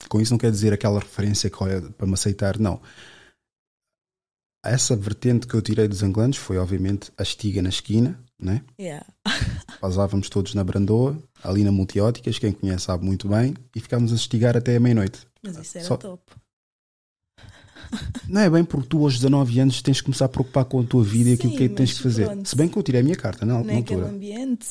Com 0.10 0.22
isso 0.22 0.32
não 0.34 0.38
quer 0.38 0.52
dizer 0.52 0.72
aquela 0.74 1.00
referência 1.00 1.50
que 1.50 1.64
olha 1.64 1.82
para 1.82 2.06
me 2.08 2.14
aceitar, 2.14 2.60
não. 2.60 2.82
Essa 4.64 4.96
vertente 4.96 5.46
que 5.48 5.54
eu 5.54 5.62
tirei 5.62 5.88
dos 5.88 6.02
angolanos 6.02 6.38
foi 6.38 6.58
obviamente 6.58 7.12
a 7.18 7.24
estiga 7.24 7.62
na 7.62 7.70
esquina, 7.70 8.20
né? 8.40 8.64
Yeah. 8.80 9.06
Pasávamos 9.80 10.28
todos 10.30 10.56
na 10.56 10.64
Brandoa, 10.64 11.18
ali 11.44 11.64
na 11.64 11.72
Multióticas, 11.72 12.40
quem 12.40 12.52
conhece 12.52 12.86
sabe 12.86 13.06
muito 13.06 13.28
bem, 13.30 13.54
e 13.76 13.80
ficámos 13.80 14.12
a 14.12 14.16
estigar 14.16 14.58
até 14.58 14.76
a 14.76 14.80
meia-noite. 14.80 15.28
Mas 15.44 15.58
isso 15.58 15.78
era 15.78 15.88
Só- 15.88 15.98
top. 15.98 16.24
Não 18.28 18.42
é 18.42 18.50
bem 18.50 18.66
porque 18.66 18.88
tu 18.90 19.04
aos 19.04 19.14
19 19.20 19.60
anos 19.60 19.82
tens 19.84 20.00
que 20.00 20.06
começar 20.06 20.26
a 20.26 20.30
preocupar 20.30 20.66
com 20.66 20.80
a 20.82 20.84
tua 20.84 21.04
vida 21.04 21.30
e 21.30 21.34
Sim, 21.34 21.40
aquilo 21.40 21.58
que 21.58 21.64
é 21.66 21.70
que 21.70 21.76
tens 21.76 21.94
que 21.94 22.02
fazer. 22.02 22.26
pronto. 22.26 22.50
Se 22.50 22.56
bem 22.56 22.68
que 22.68 22.78
eu 22.78 22.82
tirei 22.84 23.02
a 23.02 23.04
minha 23.04 23.16
carta 23.16 23.46
na, 23.46 23.60
na 23.60 23.74
Naquele 23.74 24.02
altura. 24.02 24.08
ambiente. 24.16 24.66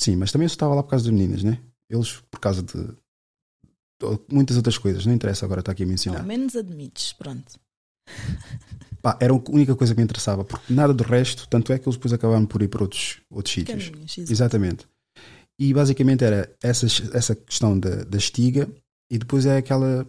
Sim, 0.00 0.16
mas 0.16 0.32
também 0.32 0.44
eu 0.46 0.50
estava 0.50 0.74
lá 0.74 0.82
por 0.82 0.88
causa 0.90 1.04
das 1.04 1.12
meninas, 1.12 1.42
né? 1.44 1.60
Eles 1.90 2.22
por 2.30 2.40
causa 2.40 2.62
de 2.62 2.72
muitas 4.30 4.56
outras 4.56 4.78
coisas, 4.78 5.06
não 5.06 5.14
interessa 5.14 5.44
agora 5.44 5.60
estar 5.60 5.72
aqui 5.72 5.82
a 5.82 5.86
mencionar. 5.86 6.20
Ao 6.20 6.26
menos 6.26 6.56
admites, 6.56 7.12
pronto. 7.12 7.58
Pá, 9.00 9.18
era 9.20 9.32
a 9.32 9.36
única 9.50 9.74
coisa 9.74 9.94
que 9.94 10.00
me 10.00 10.04
interessava, 10.04 10.44
porque 10.44 10.72
nada 10.72 10.94
do 10.94 11.02
resto, 11.02 11.48
tanto 11.48 11.72
é 11.72 11.78
que 11.78 11.88
eles 11.88 11.96
depois 11.96 12.12
acabaram 12.12 12.46
por 12.46 12.62
ir 12.62 12.68
para 12.68 12.82
outros, 12.82 13.20
outros 13.30 13.52
sítios. 13.52 13.88
Caminhos. 13.88 14.18
Exatamente. 14.18 14.86
E 15.58 15.74
basicamente 15.74 16.24
era 16.24 16.54
essa, 16.62 16.86
essa 17.12 17.34
questão 17.34 17.78
da, 17.78 18.04
da 18.04 18.18
estiga 18.18 18.68
e 19.10 19.18
depois 19.18 19.44
é 19.44 19.56
aquela 19.56 20.06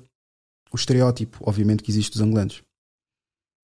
o 0.71 0.75
estereótipo, 0.75 1.37
obviamente, 1.41 1.83
que 1.83 1.91
existe 1.91 2.13
dos 2.13 2.21
angolanos. 2.21 2.63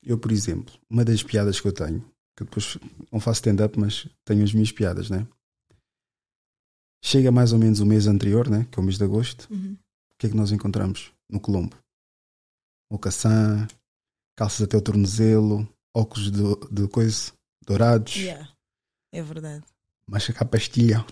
Eu, 0.03 0.17
por 0.17 0.31
exemplo, 0.31 0.73
uma 0.89 1.03
das 1.03 1.23
piadas 1.23 1.59
que 1.59 1.67
eu 1.67 1.73
tenho, 1.73 2.01
que 2.37 2.43
eu 2.43 2.45
depois 2.45 2.77
não 3.11 3.19
faço 3.19 3.39
stand-up, 3.39 3.77
mas 3.79 4.07
tenho 4.23 4.43
as 4.43 4.53
minhas 4.53 4.71
piadas, 4.71 5.09
né? 5.09 5.27
Chega 7.03 7.31
mais 7.31 7.51
ou 7.51 7.59
menos 7.59 7.79
o 7.79 7.85
mês 7.85 8.05
anterior, 8.07 8.47
né? 8.49 8.67
Que 8.69 8.79
é 8.79 8.81
o 8.81 8.83
mês 8.83 8.97
de 8.97 9.03
agosto. 9.03 9.47
Uhum. 9.51 9.75
O 10.19 10.21
que 10.21 10.27
é 10.27 10.29
que 10.31 10.35
nós 10.35 10.51
encontramos 10.51 11.13
no 11.29 11.39
Colombo? 11.39 11.77
Mocaçã, 12.91 13.65
calças 14.35 14.63
até 14.63 14.75
o 14.75 14.81
tornozelo, 14.81 15.65
óculos 15.95 16.29
de, 16.29 16.43
de 16.69 16.87
coisa, 16.89 17.31
dourados, 17.65 18.17
Yeah. 18.17 18.49
É 19.13 19.21
verdade. 19.23 19.63
mas 20.05 20.29
a 20.37 20.43
pastilha 20.45 21.05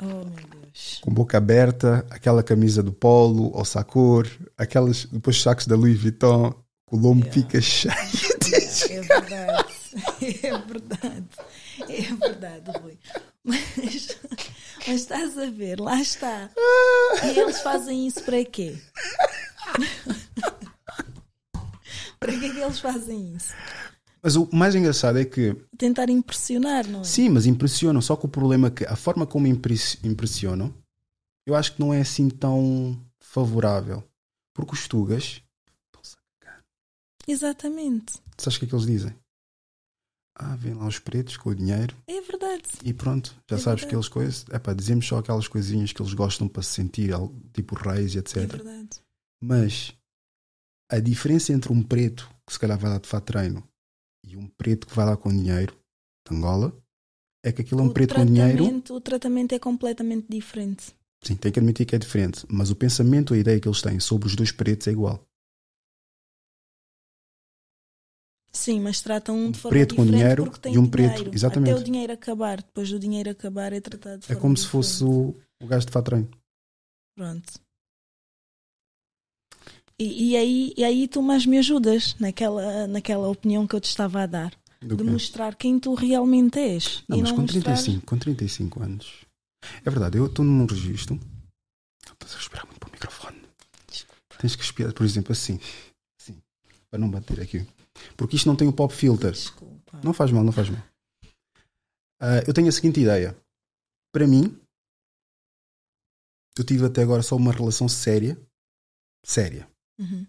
Oh 0.00 0.06
meu 0.24 0.46
Deus. 0.62 1.00
com 1.02 1.12
boca 1.12 1.36
aberta, 1.36 2.06
aquela 2.10 2.42
camisa 2.44 2.80
do 2.80 2.92
polo 2.92 3.50
ou 3.56 3.64
sacor, 3.64 4.28
aquelas 4.56 5.04
depois 5.06 5.42
sacos 5.42 5.66
da 5.66 5.74
Louis 5.74 6.00
Vuitton, 6.00 6.54
o 6.90 6.96
lombo 6.96 7.26
Yeah. 7.26 7.32
fica 7.32 7.60
cheio 7.60 7.92
de 8.40 8.92
É 8.94 9.00
verdade. 9.00 9.74
É 10.42 10.58
verdade. 10.58 11.28
É 11.88 12.02
verdade, 12.14 12.70
Rui. 12.80 12.98
Mas, 13.44 14.16
mas 14.86 15.00
estás 15.00 15.38
a 15.38 15.46
ver, 15.50 15.80
lá 15.80 16.00
está. 16.00 16.50
E 17.24 17.38
eles 17.38 17.60
fazem 17.60 18.06
isso 18.06 18.22
para 18.24 18.44
quê? 18.44 18.76
Para 22.18 22.38
que 22.38 22.44
é 22.46 22.52
que 22.52 22.58
eles 22.60 22.80
fazem 22.80 23.34
isso? 23.34 23.52
Mas 24.22 24.36
o 24.36 24.48
mais 24.52 24.74
engraçado 24.74 25.18
é 25.18 25.24
que, 25.24 25.54
Tentar 25.76 26.08
impressionar, 26.08 26.86
não 26.86 27.00
é? 27.00 27.04
sim, 27.04 27.28
mas 27.28 27.44
impressionam, 27.46 28.00
só 28.00 28.16
que 28.16 28.24
o 28.24 28.28
problema 28.28 28.68
é 28.68 28.70
que 28.70 28.84
a 28.86 28.96
forma 28.96 29.26
como 29.26 29.46
impress- 29.46 29.98
impressionam, 30.02 30.72
eu 31.46 31.54
acho 31.54 31.74
que 31.74 31.80
não 31.80 31.92
é 31.92 32.00
assim 32.00 32.30
tão 32.30 32.98
favorável. 33.20 34.02
Porque 34.54 34.72
os 34.72 34.88
tugas, 34.88 35.42
Exatamente. 37.26 38.14
sabes 38.38 38.56
o 38.56 38.60
que 38.60 38.64
é 38.66 38.68
que 38.68 38.74
eles 38.74 38.86
dizem? 38.86 39.14
Ah, 40.36 40.56
vem 40.56 40.74
lá 40.74 40.86
os 40.86 40.98
pretos 40.98 41.36
com 41.36 41.50
o 41.50 41.54
dinheiro 41.54 41.94
É 42.08 42.20
verdade. 42.20 42.64
e 42.82 42.92
pronto, 42.92 43.34
já 43.48 43.56
É 43.56 43.58
sabes 43.58 43.82
verdade. 43.82 43.86
que 43.88 43.94
eles 43.96 44.08
coisas. 44.08 44.44
É 44.50 44.58
pá, 44.58 44.72
dizemos 44.72 45.06
só 45.06 45.18
aquelas 45.18 45.46
coisinhas 45.46 45.92
que 45.92 46.02
eles 46.02 46.12
gostam 46.12 46.48
para 46.48 46.62
se 46.62 46.70
sentir, 46.70 47.10
tipo 47.52 47.74
reis 47.76 48.14
e 48.14 48.18
etc. 48.18 48.36
É 48.38 48.46
verdade. 48.46 48.88
Mas 49.42 49.92
a 50.90 50.98
diferença 50.98 51.52
entre 51.52 51.72
um 51.72 51.82
preto 51.82 52.28
que 52.46 52.52
se 52.52 52.58
calhar 52.58 52.78
vai 52.78 52.90
lá 52.90 52.98
de 52.98 53.08
fato 53.08 53.24
treino 53.26 53.62
e 54.26 54.36
um 54.36 54.46
preto 54.48 54.86
que 54.88 54.94
vai 54.94 55.06
lá 55.06 55.16
com 55.16 55.28
dinheiro 55.30 55.74
de 56.28 56.36
Angola 56.36 56.76
é 57.44 57.52
que 57.52 57.62
aquilo 57.62 57.80
é 57.80 57.84
um 57.84 57.88
O 57.88 57.92
preto 57.92 58.14
com 58.14 58.26
dinheiro. 58.26 58.82
O 58.90 59.00
tratamento 59.00 59.54
é 59.54 59.58
completamente 59.58 60.26
diferente. 60.28 60.94
Sim, 61.22 61.36
tem 61.36 61.52
que 61.52 61.58
admitir 61.60 61.86
que 61.86 61.94
é 61.94 61.98
diferente, 61.98 62.44
mas 62.48 62.70
o 62.70 62.76
pensamento, 62.76 63.34
a 63.34 63.38
ideia 63.38 63.60
que 63.60 63.68
eles 63.68 63.80
têm 63.80 64.00
sobre 64.00 64.26
os 64.26 64.34
dois 64.34 64.50
pretos 64.50 64.88
é 64.88 64.90
igual. 64.90 65.24
Sim, 68.54 68.80
mas 68.80 69.00
tratam 69.00 69.36
um 69.36 69.50
de 69.50 69.58
forma 69.58 69.76
preto 69.76 69.96
com 69.96 70.06
dinheiro 70.06 70.44
porque 70.44 70.60
tem 70.60 70.74
e 70.74 70.78
um 70.78 70.86
preto, 70.88 71.14
dinheiro. 71.16 71.34
exatamente. 71.34 71.72
Até 71.72 71.80
o 71.80 71.84
dinheiro 71.84 72.12
acabar, 72.12 72.58
depois 72.62 72.88
do 72.88 72.98
dinheiro 73.00 73.30
acabar 73.30 73.72
é 73.72 73.80
tratado 73.80 74.20
de 74.24 74.32
É 74.32 74.36
como 74.36 74.56
se 74.56 74.62
diferente. 74.64 74.86
fosse 74.86 75.04
o, 75.04 75.34
o 75.60 75.66
gajo 75.66 75.86
de 75.86 75.92
fato 75.92 76.04
treino. 76.06 76.30
Pronto. 77.16 77.52
E, 79.98 80.30
e 80.30 80.36
aí, 80.36 80.74
e 80.76 80.84
aí 80.84 81.08
tu 81.08 81.20
mais 81.22 81.46
me 81.46 81.58
ajudas 81.58 82.14
naquela, 82.18 82.86
naquela 82.86 83.28
opinião 83.28 83.66
que 83.66 83.74
eu 83.74 83.80
te 83.80 83.88
estava 83.88 84.22
a 84.22 84.26
dar. 84.26 84.52
Do 84.80 84.96
de 84.96 85.04
mostrar 85.04 85.54
quem 85.54 85.78
tu 85.80 85.94
realmente 85.94 86.58
és. 86.58 87.02
Não, 87.08 87.18
e 87.18 87.20
mas 87.22 87.30
não 87.30 87.36
com 87.36 87.42
mostrar... 87.42 87.62
35, 87.62 88.06
com 88.06 88.18
35 88.18 88.82
anos. 88.82 89.24
É 89.84 89.90
verdade, 89.90 90.18
eu 90.18 90.26
estou 90.26 90.44
num 90.44 90.66
registro. 90.66 91.18
Estás 92.04 92.34
a 92.34 92.36
respirar 92.36 92.66
muito 92.66 92.78
para 92.80 92.88
o 92.88 92.92
microfone. 92.92 93.40
Tens 94.38 94.54
que 94.56 94.62
respirar, 94.62 94.92
por 94.92 95.04
exemplo, 95.06 95.32
assim. 95.32 95.58
Assim. 96.20 96.36
Para 96.90 96.98
não 97.00 97.10
bater 97.10 97.40
aqui. 97.40 97.66
Porque 98.16 98.36
isto 98.36 98.46
não 98.46 98.56
tem 98.56 98.68
o 98.68 98.72
pop 98.72 98.92
filter. 98.92 99.32
Desculpa. 99.32 100.00
Não 100.02 100.12
faz 100.12 100.30
mal, 100.30 100.44
não 100.44 100.52
faz 100.52 100.68
mal. 100.68 100.82
Ah, 102.20 102.38
eu 102.46 102.54
tenho 102.54 102.68
a 102.68 102.72
seguinte 102.72 103.00
ideia. 103.00 103.36
Para 104.12 104.26
mim, 104.26 104.60
eu 106.56 106.64
tive 106.64 106.84
até 106.86 107.02
agora 107.02 107.22
só 107.22 107.36
uma 107.36 107.52
relação 107.52 107.88
séria. 107.88 108.40
Séria. 109.24 109.68
Uhum. 109.98 110.26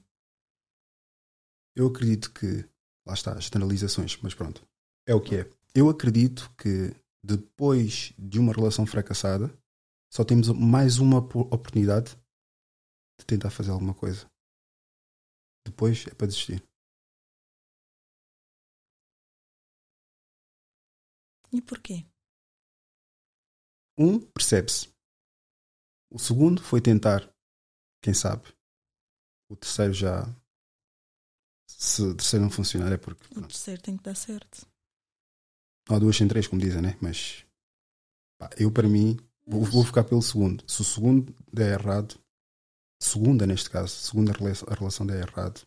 Eu 1.76 1.88
acredito 1.88 2.32
que. 2.34 2.68
Lá 3.06 3.14
está, 3.14 3.34
as 3.38 3.46
generalizações, 3.46 4.18
mas 4.22 4.34
pronto. 4.34 4.66
É 5.08 5.14
o 5.14 5.22
que 5.22 5.36
é. 5.36 5.50
Eu 5.76 5.90
acredito 5.90 6.52
que 6.58 6.96
depois 7.24 8.14
de 8.18 8.40
uma 8.40 8.52
relação 8.54 8.86
fracassada, 8.86 9.56
só 10.12 10.24
temos 10.24 10.48
mais 10.50 10.98
uma 10.98 11.28
po- 11.28 11.42
oportunidade 11.42 12.16
de 13.20 13.26
tentar 13.26 13.52
fazer 13.52 13.70
alguma 13.72 13.94
coisa. 13.94 14.26
Depois 15.68 16.08
é 16.08 16.16
para 16.16 16.26
desistir. 16.28 16.64
E 21.56 21.62
porquê? 21.62 22.06
Um, 23.98 24.20
percebe-se. 24.20 24.90
O 26.12 26.20
segundo 26.20 26.62
foi 26.62 26.82
tentar. 26.82 27.22
Quem 28.04 28.14
sabe? 28.14 28.44
O 29.50 29.56
terceiro 29.56 29.94
já. 29.94 30.24
Se 31.68 32.02
o 32.02 32.16
terceiro 32.16 32.44
não 32.44 32.52
funcionar 32.52 32.92
é 32.92 32.98
porque. 32.98 33.26
O 33.38 33.42
terceiro 33.48 33.82
tem 33.82 33.96
que 33.98 34.04
dar 34.04 34.16
certo. 34.16 34.68
Não 35.90 35.96
há 35.96 36.00
duas 36.00 36.16
sem 36.18 36.28
três, 36.28 36.48
como 36.48 36.62
dizem, 36.62 36.82
né? 36.82 36.98
Mas. 37.02 37.46
pá, 38.38 38.50
eu, 38.58 38.72
para 38.72 38.88
mim, 38.88 39.18
vou, 39.48 39.64
vou 39.64 39.84
ficar 39.86 40.04
pelo 40.04 40.22
segundo. 40.22 40.70
Se 40.70 40.82
o 40.82 40.86
segundo 40.86 41.34
der 41.52 41.80
errado. 41.80 42.20
Segunda, 43.02 43.46
neste 43.46 43.70
caso. 43.70 43.90
Segunda 43.96 44.32
rela- 44.34 44.52
a 44.68 44.74
relação 44.74 45.06
der 45.06 45.28
errado. 45.28 45.62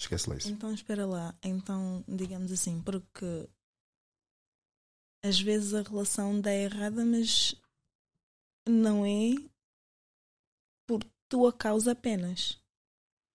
Esquece 0.00 0.30
lá 0.30 0.36
isso. 0.36 0.50
Então 0.50 0.72
espera 0.72 1.04
lá. 1.06 1.36
Então, 1.42 2.04
digamos 2.08 2.50
assim, 2.52 2.80
porque 2.82 3.48
às 5.22 5.40
vezes 5.40 5.74
a 5.74 5.82
relação 5.82 6.40
dá 6.40 6.52
errada, 6.52 7.04
mas 7.04 7.54
não 8.68 9.04
é 9.04 9.34
por 10.86 11.04
tua 11.28 11.52
causa 11.52 11.92
apenas. 11.92 12.58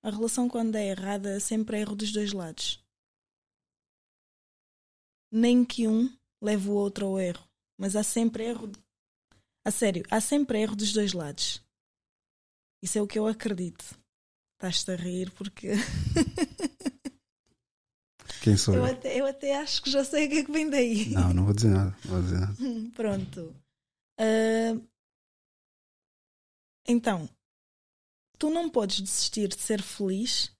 A 0.04 0.10
relação 0.10 0.48
quando 0.48 0.74
dá 0.74 0.82
errada 0.82 1.40
sempre 1.40 1.78
é 1.78 1.82
erro 1.82 1.96
dos 1.96 2.12
dois 2.12 2.32
lados. 2.32 2.84
Nem 5.32 5.66
que 5.66 5.88
um 5.88 6.16
leve 6.42 6.70
o 6.70 6.74
outro 6.74 7.08
ao 7.08 7.20
erro. 7.20 7.48
Mas 7.78 7.96
há 7.96 8.04
sempre 8.04 8.46
erro. 8.46 8.72
A 9.66 9.72
sério, 9.72 10.06
há 10.10 10.22
sempre 10.22 10.62
erro 10.62 10.76
dos 10.76 10.94
dois 10.94 11.14
lados. 11.14 11.62
Isso 12.82 12.98
é 12.98 13.02
o 13.02 13.08
que 13.08 13.18
eu 13.18 13.28
acredito. 13.28 13.84
Estás-te 14.54 14.92
a 14.92 14.96
rir 14.96 15.32
porque. 15.32 15.72
Quem 18.46 18.56
sou 18.56 18.76
Eu 18.76 18.86
eu? 18.86 18.94
até, 18.94 19.20
eu 19.20 19.26
até 19.26 19.58
acho 19.60 19.82
que 19.82 19.90
já 19.90 20.04
sei 20.04 20.28
o 20.28 20.30
que 20.30 20.38
é 20.38 20.46
que 20.46 20.52
vem 20.52 20.70
daí. 20.70 21.10
Não, 21.10 21.34
não 21.34 21.46
vou 21.46 21.54
dizer 21.56 21.70
nada. 21.70 21.98
Vou 22.06 22.22
dizer 22.22 22.40
nada. 22.40 22.56
Pronto. 22.94 23.56
Ah, 24.20 24.80
então, 26.88 27.28
tu 28.38 28.52
não 28.52 28.70
podes 28.70 29.02
desistir 29.02 29.48
de 29.48 29.60
ser 29.60 29.82
feliz 29.82 30.56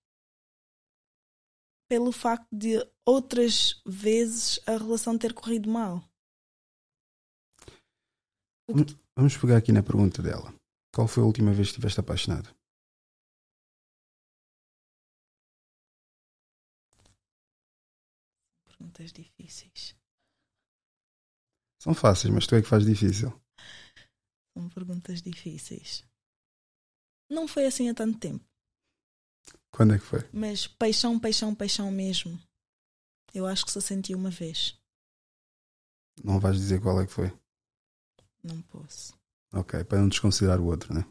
pelo 1.88 2.12
facto 2.12 2.48
de 2.52 2.84
outras 3.06 3.80
vezes 3.86 4.60
a 4.66 4.72
relação 4.72 5.16
ter 5.16 5.36
corrido 5.36 5.70
mal. 5.70 6.04
Vamos 9.16 9.38
pegar 9.38 9.58
aqui 9.58 9.72
na 9.72 9.84
pergunta 9.84 10.24
dela. 10.24 10.52
Qual 10.92 11.08
foi 11.08 11.22
a 11.22 11.28
última 11.28 11.54
vez 11.54 11.68
que 11.68 11.74
estiveste 11.74 12.00
apaixonado? 12.00 12.50
Perguntas 18.96 19.12
difíceis. 19.12 19.96
São 21.82 21.94
fáceis, 21.94 22.34
mas 22.34 22.48
tu 22.48 22.56
é 22.56 22.62
que 22.62 22.68
faz 22.68 22.86
difícil. 22.86 23.30
São 24.58 24.70
perguntas 24.70 25.22
difíceis. 25.22 26.06
Não 27.30 27.46
foi 27.46 27.66
assim 27.66 27.90
há 27.90 27.94
tanto 27.94 28.18
tempo. 28.18 28.46
Quando 29.70 29.96
é 29.96 30.00
que 30.00 30.06
foi? 30.06 30.20
Mas 30.32 30.66
paixão, 30.66 31.20
paixão, 31.20 31.54
paixão 31.54 31.92
mesmo. 31.92 32.42
Eu 33.34 33.46
acho 33.46 33.66
que 33.66 33.72
só 33.72 33.82
senti 33.82 34.16
uma 34.16 34.30
vez. 34.30 34.80
Não 36.24 36.40
vais 36.40 36.56
dizer 36.56 36.82
qual 36.82 37.02
é 37.02 37.06
que 37.06 37.12
foi. 37.12 37.28
Não 38.42 38.62
posso. 38.62 39.14
Ok, 39.54 39.84
para 39.84 40.00
não 40.00 40.08
desconsiderar 40.08 40.62
o 40.62 40.68
outro, 40.68 40.94
né? 40.94 41.06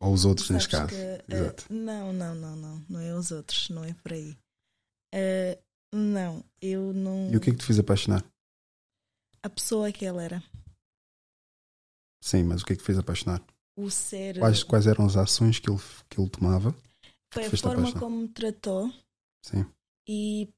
Ou 0.00 0.14
os 0.14 0.24
outros, 0.24 0.48
neste 0.48 0.70
caso. 0.70 0.88
que, 0.88 1.34
Exato. 1.34 1.70
não, 1.70 2.10
não, 2.12 2.34
não, 2.34 2.56
não. 2.56 2.86
Não 2.88 3.00
é 3.00 3.12
os 3.14 3.30
outros, 3.32 3.68
não 3.68 3.84
é 3.84 3.92
por 3.92 4.14
aí. 4.14 4.38
Eh, 5.12 5.60
não, 5.92 6.44
eu 6.60 6.92
não. 6.92 7.30
E 7.30 7.36
o 7.36 7.40
que 7.40 7.50
é 7.50 7.52
que 7.52 7.58
te 7.58 7.66
fez 7.66 7.78
apaixonar? 7.78 8.24
A 9.42 9.48
pessoa 9.48 9.90
que 9.92 10.04
ela 10.04 10.22
era. 10.22 10.42
Sim, 12.22 12.44
mas 12.44 12.62
o 12.62 12.66
que 12.66 12.72
é 12.72 12.76
que 12.76 12.82
te 12.82 12.86
fez 12.86 12.98
apaixonar? 12.98 13.42
O 13.76 13.90
ser. 13.90 14.38
Quais, 14.38 14.62
quais 14.62 14.86
eram 14.86 15.06
as 15.06 15.16
ações 15.16 15.58
que 15.58 15.70
ele, 15.70 15.80
que 16.08 16.20
ele 16.20 16.28
tomava? 16.28 16.74
foi 17.32 17.46
a 17.46 17.50
forma 17.50 17.72
apaixonar? 17.72 18.00
como 18.00 18.16
me 18.22 18.28
tratou. 18.28 18.92
Sim. 19.44 19.66
E, 20.06 20.48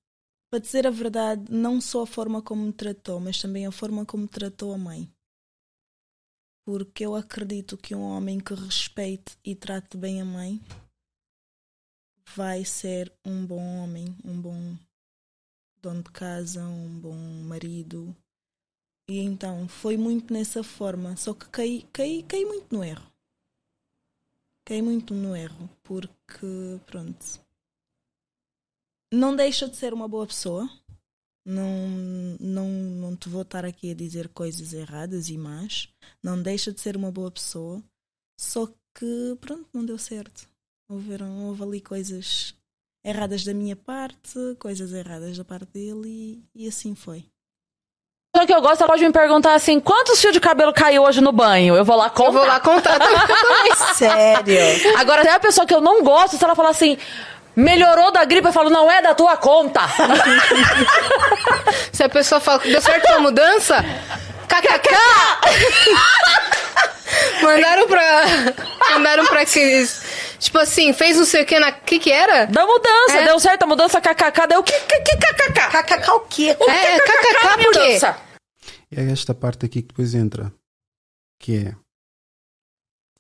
para 0.51 0.61
dizer 0.61 0.87
a 0.87 0.91
verdade, 0.91 1.51
não 1.51 1.81
só 1.81 2.03
a 2.03 2.07
forma 2.07 2.43
como 2.43 2.65
me 2.65 2.73
tratou, 2.73 3.21
mas 3.21 3.41
também 3.41 3.67
a 3.67 3.73
forma 3.73 4.07
como 4.07 4.27
tratou 4.27 4.73
a 4.73 4.79
mãe. 4.79 5.11
Porque 6.65 7.05
eu 7.05 7.15
acredito 7.15 7.77
que 7.77 7.95
um 7.95 8.03
homem 8.03 8.39
que 8.39 8.55
respeite 8.55 9.37
e 9.45 9.55
trate 9.55 9.97
bem 9.97 10.21
a 10.21 10.25
mãe 10.25 10.61
vai 12.35 12.65
ser 12.65 13.13
um 13.25 13.45
bom 13.45 13.83
homem, 13.83 14.17
um 14.25 14.41
bom 14.41 14.79
dono 15.83 16.03
de 16.03 16.11
casa, 16.11 16.63
um 16.65 17.01
bom 17.01 17.17
marido. 17.45 18.15
E 19.09 19.19
então 19.19 19.67
foi 19.69 19.97
muito 19.97 20.33
nessa 20.33 20.63
forma, 20.63 21.17
só 21.17 21.35
que 21.35 21.49
caí, 21.49 21.83
caí, 21.93 22.23
caí 22.23 22.45
muito 22.45 22.75
no 22.75 22.85
erro. 22.85 23.11
Caí 24.65 24.83
muito 24.83 25.15
no 25.15 25.35
erro, 25.35 25.69
porque 25.83 26.81
pronto. 26.87 27.41
Não 29.13 29.35
deixa 29.35 29.69
de 29.69 29.77
ser 29.77 29.93
uma 29.93 30.07
boa 30.07 30.27
pessoa. 30.27 30.71
Não, 31.45 31.67
não, 32.39 32.69
não 32.69 33.17
te 33.17 33.29
vou 33.29 33.43
estar 33.43 33.65
aqui 33.65 33.91
a 33.91 33.95
dizer 33.95 34.29
coisas 34.29 34.73
erradas 34.73 35.29
e 35.29 35.37
más. 35.37 35.89
Não 36.23 36.41
deixa 36.41 36.73
de 36.73 36.81
ser 36.81 36.97
uma 36.97 37.11
boa 37.11 37.31
pessoa. 37.31 37.83
Só 38.39 38.67
que, 38.95 39.37
pronto, 39.41 39.69
não 39.73 39.85
deu 39.85 39.99
certo. 39.99 40.49
Houveram, 40.89 41.47
houve 41.47 41.63
ali 41.63 41.81
coisas 41.81 42.55
erradas 43.05 43.45
da 43.45 43.55
minha 43.55 43.77
parte, 43.77 44.39
coisas 44.59 44.93
erradas 44.93 45.37
da 45.37 45.45
parte 45.45 45.67
dele 45.73 46.43
e, 46.55 46.65
e 46.65 46.69
assim 46.69 46.95
foi. 46.95 47.25
Pessoa 48.33 48.47
que 48.47 48.55
eu 48.55 48.63
gosto, 48.63 48.83
ela 48.83 48.93
pode 48.93 49.05
me 49.05 49.13
perguntar 49.13 49.55
assim: 49.55 49.81
quantos 49.81 50.21
fios 50.21 50.33
de 50.33 50.41
cabelo 50.41 50.73
caiu 50.73 51.03
hoje 51.03 51.21
no 51.21 51.33
banho? 51.33 51.75
Eu 51.75 51.85
vou 51.85 51.97
lá 51.97 52.09
contar. 52.09 52.29
Eu 52.29 52.33
vou 52.33 52.47
lá 52.47 52.61
contar 52.61 52.99
também. 53.01 53.95
Sério. 53.95 54.99
Agora, 54.99 55.23
tem 55.23 55.33
a 55.33 55.41
pessoa 55.41 55.67
que 55.67 55.75
eu 55.75 55.81
não 55.81 56.05
gosto, 56.05 56.37
se 56.37 56.45
ela 56.45 56.55
falar 56.55 56.71
assim, 56.71 56.97
melhorou 57.57 58.13
da 58.13 58.25
gripe, 58.25 58.47
eu 58.47 58.53
falo, 58.53 58.71
não 58.71 58.91
é 58.91 59.03
da 59.03 59.15
tua 59.15 59.37
conta. 59.37 59.81
Se 61.93 62.05
a 62.05 62.09
pessoa 62.09 62.41
fala, 62.41 62.61
deu 62.61 62.81
certo 62.81 63.07
a 63.09 63.19
mudança? 63.19 63.85
KKK! 64.49 64.95
Mandaram 67.43 67.89
pra. 67.89 68.25
Mandaram 68.91 69.27
pra 69.27 69.41
aqueles 69.43 70.03
Tipo 70.41 70.59
assim, 70.59 70.93
fez 70.95 71.17
não 71.19 71.25
sei 71.27 71.43
o 71.43 71.47
que 71.47 71.59
na. 71.61 71.69
O 71.69 71.81
que 71.83 71.99
que 71.99 72.11
era? 72.11 72.47
Da 72.47 72.67
mudança, 72.67 73.13
É. 73.19 73.25
deu 73.27 73.39
certo 73.39 73.63
a 73.63 73.67
mudança, 73.67 74.01
kkk, 74.01 74.47
deu 74.49 74.61
o 74.61 74.63
que, 74.65 74.73
que, 74.73 75.01
que 75.01 75.17
kkk? 75.17 75.71
KKK 75.71 76.11
o 76.13 76.21
quê? 76.21 76.49
É, 76.49 76.99
kkk 76.99 77.63
mudança. 77.63 78.19
É 78.91 79.03
esta 79.13 79.35
parte 79.35 79.67
aqui 79.67 79.83
que 79.83 79.89
depois 79.89 80.15
entra. 80.15 80.53
Que 81.39 81.57
é. 81.69 81.77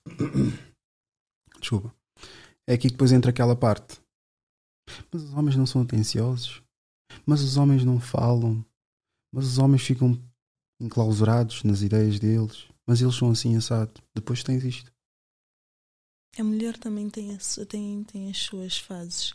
Desculpa. 1.60 1.94
É 2.66 2.74
aqui 2.74 2.88
que 2.88 2.92
depois 2.94 3.12
entra 3.12 3.30
aquela 3.30 3.55
parte. 3.55 4.01
Mas 5.12 5.22
os 5.22 5.34
homens 5.34 5.56
não 5.56 5.66
são 5.66 5.82
atenciosos. 5.82 6.62
Mas 7.26 7.42
os 7.42 7.56
homens 7.56 7.84
não 7.84 8.01
falam. 8.01 8.64
Mas 9.32 9.44
os 9.47 9.59
homens 9.59 9.82
ficam 9.82 10.18
enclausurados 10.80 11.62
nas 11.64 11.82
ideias 11.82 12.18
deles. 12.18 12.66
Mas 12.86 13.01
eles 13.02 13.14
são 13.14 13.30
assim 13.30 13.56
assado. 13.56 13.92
Depois 14.14 14.42
tens 14.42 14.64
isto. 14.64 14.90
A 16.39 16.44
mulher 16.44 16.78
também 16.78 17.11
tem, 17.11 17.35
a 17.35 17.66
tem, 17.66 18.05
tem 18.05 18.31
as 18.31 18.39
suas 18.39 18.78
fases. 18.78 19.35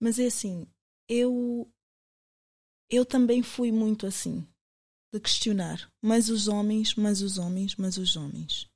Mas 0.00 0.18
é 0.18 0.26
assim, 0.26 0.66
eu 1.08 1.70
eu 2.88 3.04
também 3.04 3.42
fui 3.42 3.70
muito 3.70 4.06
assim, 4.06 4.46
de 5.12 5.20
questionar. 5.20 5.92
Mas 6.02 6.28
os 6.28 6.48
homens, 6.48 6.94
mas 6.94 7.20
os 7.20 7.38
homens, 7.38 7.76
mas 7.76 7.96
os 7.96 8.16
homens. 8.16 8.68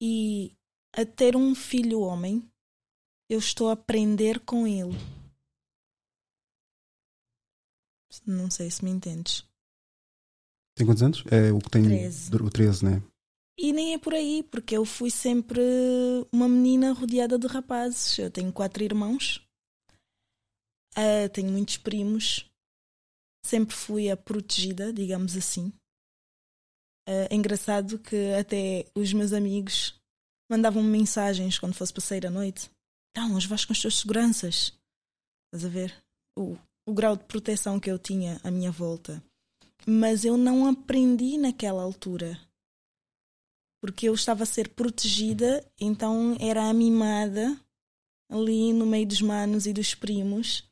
E 0.00 0.56
a 0.92 1.04
ter 1.04 1.36
um 1.36 1.54
filho 1.54 2.00
homem, 2.00 2.50
eu 3.28 3.38
estou 3.38 3.68
a 3.68 3.72
aprender 3.72 4.40
com 4.40 4.66
ele. 4.66 4.98
Não 8.26 8.50
sei 8.50 8.70
se 8.70 8.84
me 8.84 8.90
entendes. 8.90 9.42
Tem 10.74 10.86
quantos 10.86 11.02
anos? 11.02 11.24
É 11.30 11.52
o 11.52 11.58
que 11.58 11.70
tem. 11.70 11.84
Treze. 11.84 12.34
O 12.34 12.50
13, 12.50 12.84
né? 12.84 13.02
E 13.62 13.72
nem 13.72 13.94
é 13.94 13.98
por 13.98 14.12
aí, 14.12 14.42
porque 14.42 14.76
eu 14.76 14.84
fui 14.84 15.08
sempre 15.08 15.62
uma 16.32 16.48
menina 16.48 16.92
rodeada 16.92 17.38
de 17.38 17.46
rapazes. 17.46 18.18
Eu 18.18 18.28
tenho 18.28 18.52
quatro 18.52 18.82
irmãos, 18.82 19.40
ah, 20.96 21.28
tenho 21.32 21.52
muitos 21.52 21.76
primos, 21.76 22.50
sempre 23.46 23.76
fui 23.76 24.10
a 24.10 24.16
protegida, 24.16 24.92
digamos 24.92 25.36
assim. 25.36 25.72
Ah, 27.06 27.28
é 27.30 27.36
engraçado 27.36 28.00
que 28.00 28.32
até 28.32 28.84
os 28.96 29.12
meus 29.12 29.32
amigos 29.32 29.94
mandavam-me 30.50 30.88
mensagens 30.88 31.56
quando 31.56 31.74
fosse 31.74 31.92
para 31.92 32.02
sair 32.02 32.26
à 32.26 32.30
noite. 32.30 32.68
Então, 33.12 33.36
hoje 33.36 33.46
vais 33.46 33.64
com 33.64 33.72
as 33.72 33.80
tuas 33.80 33.94
seguranças. 33.94 34.76
Estás 35.46 35.64
a 35.64 35.68
ver? 35.68 35.94
O, 36.36 36.58
o 36.84 36.92
grau 36.92 37.16
de 37.16 37.22
proteção 37.26 37.78
que 37.78 37.88
eu 37.88 37.96
tinha 37.96 38.40
à 38.42 38.50
minha 38.50 38.72
volta. 38.72 39.22
Mas 39.86 40.24
eu 40.24 40.36
não 40.36 40.66
aprendi 40.66 41.38
naquela 41.38 41.80
altura 41.80 42.40
porque 43.82 44.08
eu 44.08 44.14
estava 44.14 44.44
a 44.44 44.46
ser 44.46 44.68
protegida, 44.68 45.66
então 45.78 46.36
era 46.38 46.68
a 46.68 46.72
mimada 46.72 47.58
ali 48.30 48.72
no 48.72 48.86
meio 48.86 49.04
dos 49.04 49.20
manos 49.20 49.66
e 49.66 49.72
dos 49.72 49.92
primos. 49.92 50.62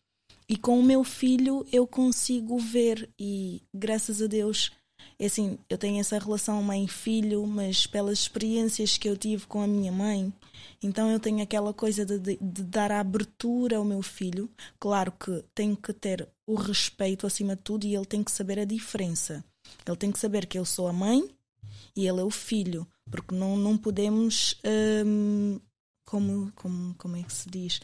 E 0.49 0.57
com 0.57 0.79
o 0.79 0.83
meu 0.83 1.03
filho 1.03 1.67
eu 1.73 1.89
consigo 1.89 2.57
ver, 2.57 3.11
e 3.19 3.63
graças 3.75 4.23
a 4.23 4.29
Deus, 4.29 4.71
é 5.19 5.27
assim, 5.27 5.59
eu 5.69 5.77
tenho 5.77 5.99
essa 5.99 6.21
relação 6.21 6.63
mãe-filho, 6.63 7.45
mas 7.49 7.85
pelas 7.85 8.21
experiências 8.21 8.97
que 8.97 9.09
eu 9.09 9.17
tive 9.17 9.45
com 9.47 9.61
a 9.61 9.67
minha 9.67 9.91
mãe, 9.91 10.33
então 10.81 11.11
eu 11.11 11.19
tenho 11.19 11.43
aquela 11.43 11.75
coisa 11.75 12.07
de, 12.07 12.17
de, 12.17 12.39
de 12.41 12.63
dar 12.63 12.93
abertura 12.93 13.79
ao 13.79 13.85
meu 13.85 14.03
filho. 14.03 14.49
Claro 14.79 15.11
que 15.11 15.45
tenho 15.53 15.77
que 15.77 15.93
ter 15.93 16.29
o 16.47 16.55
respeito 16.55 17.27
acima 17.27 17.57
de 17.57 17.63
tudo 17.63 17.87
e 17.87 17.97
ele 17.97 18.07
tem 18.07 18.23
que 18.23 18.31
saber 18.31 18.61
a 18.61 18.65
diferença. 18.65 19.45
Ele 19.85 19.97
tem 19.97 20.13
que 20.13 20.19
saber 20.19 20.47
que 20.47 20.59
eu 20.59 20.65
sou 20.65 20.87
a 20.87 20.93
mãe 20.93 21.29
e 21.97 22.07
ele 22.07 22.21
é 22.21 22.25
o 22.25 22.31
filho, 22.31 22.87
porque 23.11 23.35
não, 23.35 23.57
não 23.57 23.77
podemos, 23.77 24.61
hum, 25.07 25.59
como, 26.07 26.51
como, 26.55 26.95
como 26.95 27.17
é 27.17 27.23
que 27.23 27.33
se 27.33 27.49
diz? 27.51 27.81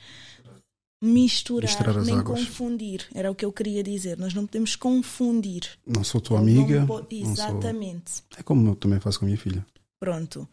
Misturar, 1.02 1.68
Misturar 1.68 2.02
nem 2.04 2.14
águas. 2.18 2.40
confundir. 2.40 3.06
Era 3.14 3.30
o 3.30 3.34
que 3.34 3.44
eu 3.44 3.52
queria 3.52 3.82
dizer. 3.82 4.16
Nós 4.18 4.32
não 4.32 4.46
podemos 4.46 4.74
confundir. 4.74 5.78
Não 5.86 6.02
sou 6.02 6.20
tua 6.20 6.40
Ele 6.40 6.54
não 6.54 6.62
amiga. 6.64 6.86
po- 6.86 7.00
não 7.00 7.08
sou- 7.10 7.20
Exatamente. 7.32 8.22
É 8.36 8.42
como 8.42 8.68
eu 8.70 8.74
também 8.76 8.98
faço 8.98 9.18
com 9.18 9.26
a 9.26 9.28
minha 9.28 9.38
filha. 9.38 9.64
Pronto. 10.00 10.48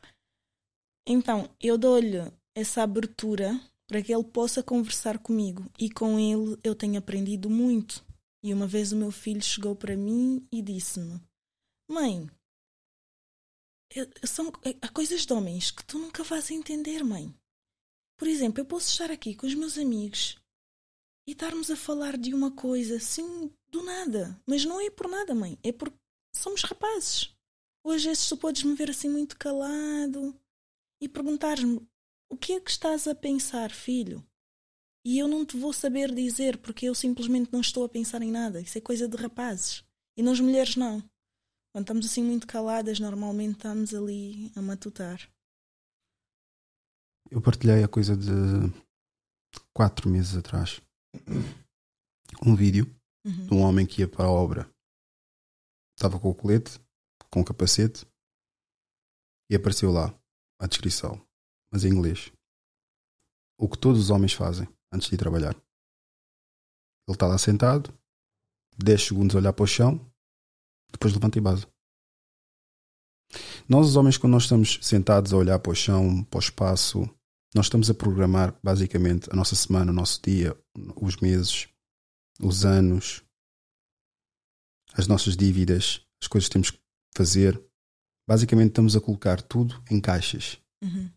Então, 1.07 1.49
eu 1.61 1.77
dou-lhe 1.77 2.21
essa 2.53 2.83
abertura 2.83 3.59
para 3.87 4.01
que 4.01 4.13
ele 4.13 4.23
possa 4.23 4.61
conversar 4.61 5.17
comigo. 5.17 5.65
E 5.79 5.89
com 5.89 6.19
ele 6.19 6.57
eu 6.63 6.75
tenho 6.75 6.97
aprendido 6.99 7.49
muito. 7.49 8.03
E 8.43 8.53
uma 8.53 8.67
vez 8.67 8.91
o 8.91 8.97
meu 8.97 9.11
filho 9.11 9.41
chegou 9.41 9.73
para 9.75 9.95
mim 9.95 10.45
e 10.51 10.61
disse-me: 10.61 11.21
Mãe, 11.89 12.27
são, 14.25 14.51
há 14.81 14.89
coisas 14.89 15.25
de 15.25 15.33
homens 15.33 15.71
que 15.71 15.83
tu 15.85 15.99
nunca 15.99 16.23
vais 16.23 16.49
entender, 16.51 17.03
mãe. 17.03 17.33
Por 18.17 18.27
exemplo, 18.27 18.61
eu 18.61 18.65
posso 18.65 18.89
estar 18.89 19.11
aqui 19.11 19.35
com 19.35 19.45
os 19.45 19.55
meus 19.55 19.77
amigos 19.77 20.37
e 21.27 21.31
estarmos 21.31 21.71
a 21.71 21.75
falar 21.75 22.17
de 22.17 22.33
uma 22.33 22.51
coisa 22.51 22.97
assim 22.97 23.51
do 23.69 23.83
nada. 23.83 24.39
Mas 24.45 24.65
não 24.65 24.79
é 24.79 24.89
por 24.89 25.07
nada, 25.07 25.33
mãe. 25.33 25.57
É 25.63 25.71
porque 25.71 25.97
somos 26.35 26.63
rapazes. 26.63 27.35
Hoje 27.83 28.07
vezes 28.07 28.29
tu 28.29 28.37
podes 28.37 28.63
me 28.63 28.75
ver 28.75 28.89
assim 28.89 29.09
muito 29.09 29.37
calado 29.37 30.39
e 31.01 31.09
perguntar-me 31.09 31.85
o 32.29 32.37
que 32.37 32.53
é 32.53 32.59
que 32.59 32.71
estás 32.71 33.07
a 33.07 33.15
pensar, 33.15 33.71
filho? 33.71 34.25
E 35.05 35.19
eu 35.19 35.27
não 35.27 35.45
te 35.45 35.57
vou 35.57 35.73
saber 35.73 36.13
dizer 36.13 36.57
porque 36.57 36.85
eu 36.87 36.95
simplesmente 36.95 37.51
não 37.51 37.59
estou 37.59 37.83
a 37.83 37.89
pensar 37.89 38.21
em 38.21 38.31
nada. 38.31 38.61
Isso 38.61 38.77
é 38.77 38.81
coisa 38.81 39.07
de 39.07 39.17
rapazes. 39.17 39.83
E 40.15 40.23
nós 40.23 40.39
mulheres 40.39 40.75
não. 40.75 41.03
Quando 41.73 41.85
estamos 41.85 42.05
assim 42.05 42.23
muito 42.23 42.45
caladas, 42.45 42.99
normalmente 42.99 43.55
estamos 43.55 43.93
ali 43.95 44.51
a 44.55 44.61
matutar. 44.61 45.19
Eu 47.31 47.41
partilhei 47.41 47.83
a 47.83 47.87
coisa 47.87 48.15
de 48.15 48.29
quatro 49.73 50.07
meses 50.09 50.35
atrás 50.35 50.81
um 52.45 52.55
vídeo 52.55 52.85
Uhum. 53.25 53.47
de 53.47 53.53
um 53.53 53.61
homem 53.61 53.87
que 53.87 54.01
ia 54.01 54.07
para 54.07 54.25
a 54.25 54.29
obra. 54.29 54.69
Estava 55.97 56.19
com 56.19 56.29
o 56.29 56.35
colete, 56.35 56.77
com 57.31 57.39
o 57.39 57.45
capacete 57.45 58.05
e 59.49 59.55
apareceu 59.55 59.91
lá 59.91 60.13
a 60.59 60.67
descrição, 60.67 61.25
mas 61.71 61.85
em 61.85 61.89
inglês. 61.89 62.33
O 63.57 63.69
que 63.69 63.77
todos 63.77 63.97
os 64.01 64.09
homens 64.09 64.33
fazem 64.33 64.67
antes 64.91 65.07
de 65.07 65.15
ir 65.15 65.17
trabalhar. 65.17 65.55
Ele 67.07 67.15
está 67.15 67.25
lá 67.25 67.37
sentado, 67.37 67.97
10 68.77 69.01
segundos 69.01 69.35
a 69.35 69.39
olhar 69.39 69.53
para 69.53 69.63
o 69.63 69.67
chão, 69.67 70.12
depois 70.93 71.13
levanta 71.13 71.37
e 71.37 71.41
base. 71.41 71.67
Nós, 73.67 73.87
os 73.87 73.95
homens, 73.95 74.17
quando 74.17 74.33
nós 74.33 74.43
estamos 74.43 74.79
sentados 74.81 75.33
a 75.33 75.37
olhar 75.37 75.59
para 75.59 75.71
o 75.71 75.75
chão, 75.75 76.23
para 76.25 76.37
o 76.37 76.41
espaço, 76.41 77.09
nós 77.53 77.65
estamos 77.65 77.89
a 77.89 77.93
programar 77.93 78.57
basicamente 78.63 79.29
a 79.31 79.35
nossa 79.35 79.55
semana, 79.55 79.91
o 79.91 79.95
nosso 79.95 80.21
dia, 80.21 80.57
os 80.95 81.17
meses, 81.17 81.67
os 82.39 82.65
anos, 82.65 83.23
as 84.93 85.07
nossas 85.07 85.35
dívidas, 85.35 86.01
as 86.21 86.27
coisas 86.27 86.47
que 86.47 86.53
temos 86.53 86.71
que 86.71 86.79
fazer. 87.15 87.61
Basicamente, 88.27 88.69
estamos 88.69 88.95
a 88.95 89.01
colocar 89.01 89.41
tudo 89.41 89.83
em 89.89 89.99
caixas. 89.99 90.59
Uhum. 90.81 91.09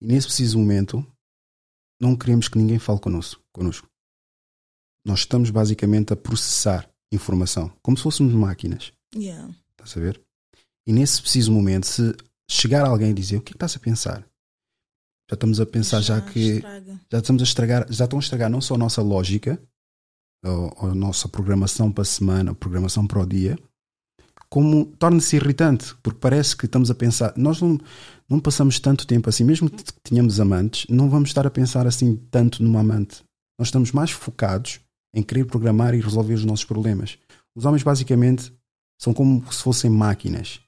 E 0.00 0.06
nesse 0.06 0.26
preciso 0.26 0.58
momento, 0.58 1.04
não 2.00 2.16
queremos 2.16 2.48
que 2.48 2.58
ninguém 2.58 2.78
fale 2.78 3.00
connosco. 3.00 3.42
connosco. 3.52 3.88
Nós 5.04 5.20
estamos 5.20 5.50
basicamente 5.50 6.12
a 6.12 6.16
processar 6.16 6.88
informação, 7.12 7.68
como 7.82 7.96
se 7.96 8.02
fôssemos 8.02 8.34
máquinas. 8.34 8.92
Yeah. 9.14 9.54
Estás 9.72 9.96
a 9.96 10.00
ver? 10.00 10.20
E 10.86 10.92
nesse 10.92 11.20
preciso 11.20 11.52
momento, 11.52 11.86
se 11.86 12.14
chegar 12.50 12.86
alguém 12.86 13.10
e 13.10 13.14
dizer 13.14 13.36
o 13.36 13.40
que 13.40 13.50
é 13.50 13.52
que 13.52 13.56
estás 13.56 13.76
a 13.76 13.78
pensar, 13.78 14.20
já 15.30 15.34
estamos 15.34 15.60
a 15.60 15.66
pensar 15.66 16.00
já, 16.00 16.20
que 16.20 16.56
estraga. 16.56 17.00
já 17.12 17.18
estamos 17.18 17.42
a 17.42 17.44
estragar, 17.44 17.86
já 17.92 18.04
estão 18.04 18.18
a 18.18 18.22
estragar 18.22 18.50
não 18.50 18.60
só 18.60 18.74
a 18.74 18.78
nossa 18.78 19.02
lógica, 19.02 19.60
ou, 20.44 20.74
ou 20.76 20.90
a 20.90 20.94
nossa 20.94 21.28
programação 21.28 21.92
para 21.92 22.02
a 22.02 22.06
semana, 22.06 22.52
a 22.52 22.54
programação 22.54 23.06
para 23.06 23.20
o 23.20 23.26
dia, 23.26 23.58
como 24.48 24.86
torna-se 24.98 25.36
irritante, 25.36 25.94
porque 26.02 26.18
parece 26.18 26.56
que 26.56 26.64
estamos 26.64 26.90
a 26.90 26.94
pensar, 26.94 27.34
nós 27.36 27.60
não, 27.60 27.78
não 28.28 28.40
passamos 28.40 28.80
tanto 28.80 29.06
tempo 29.06 29.28
assim, 29.28 29.44
mesmo 29.44 29.68
que 29.68 29.92
tenhamos 30.02 30.40
amantes, 30.40 30.86
não 30.88 31.10
vamos 31.10 31.28
estar 31.28 31.46
a 31.46 31.50
pensar 31.50 31.86
assim 31.86 32.16
tanto 32.30 32.62
numa 32.62 32.80
amante. 32.80 33.22
Nós 33.58 33.68
estamos 33.68 33.92
mais 33.92 34.10
focados 34.10 34.80
em 35.14 35.22
querer 35.22 35.44
programar 35.44 35.94
e 35.94 36.00
resolver 36.00 36.34
os 36.34 36.44
nossos 36.44 36.64
problemas. 36.64 37.18
Os 37.54 37.64
homens 37.64 37.82
basicamente 37.82 38.52
são 39.00 39.14
como 39.14 39.50
se 39.52 39.62
fossem 39.62 39.90
máquinas. 39.90 40.60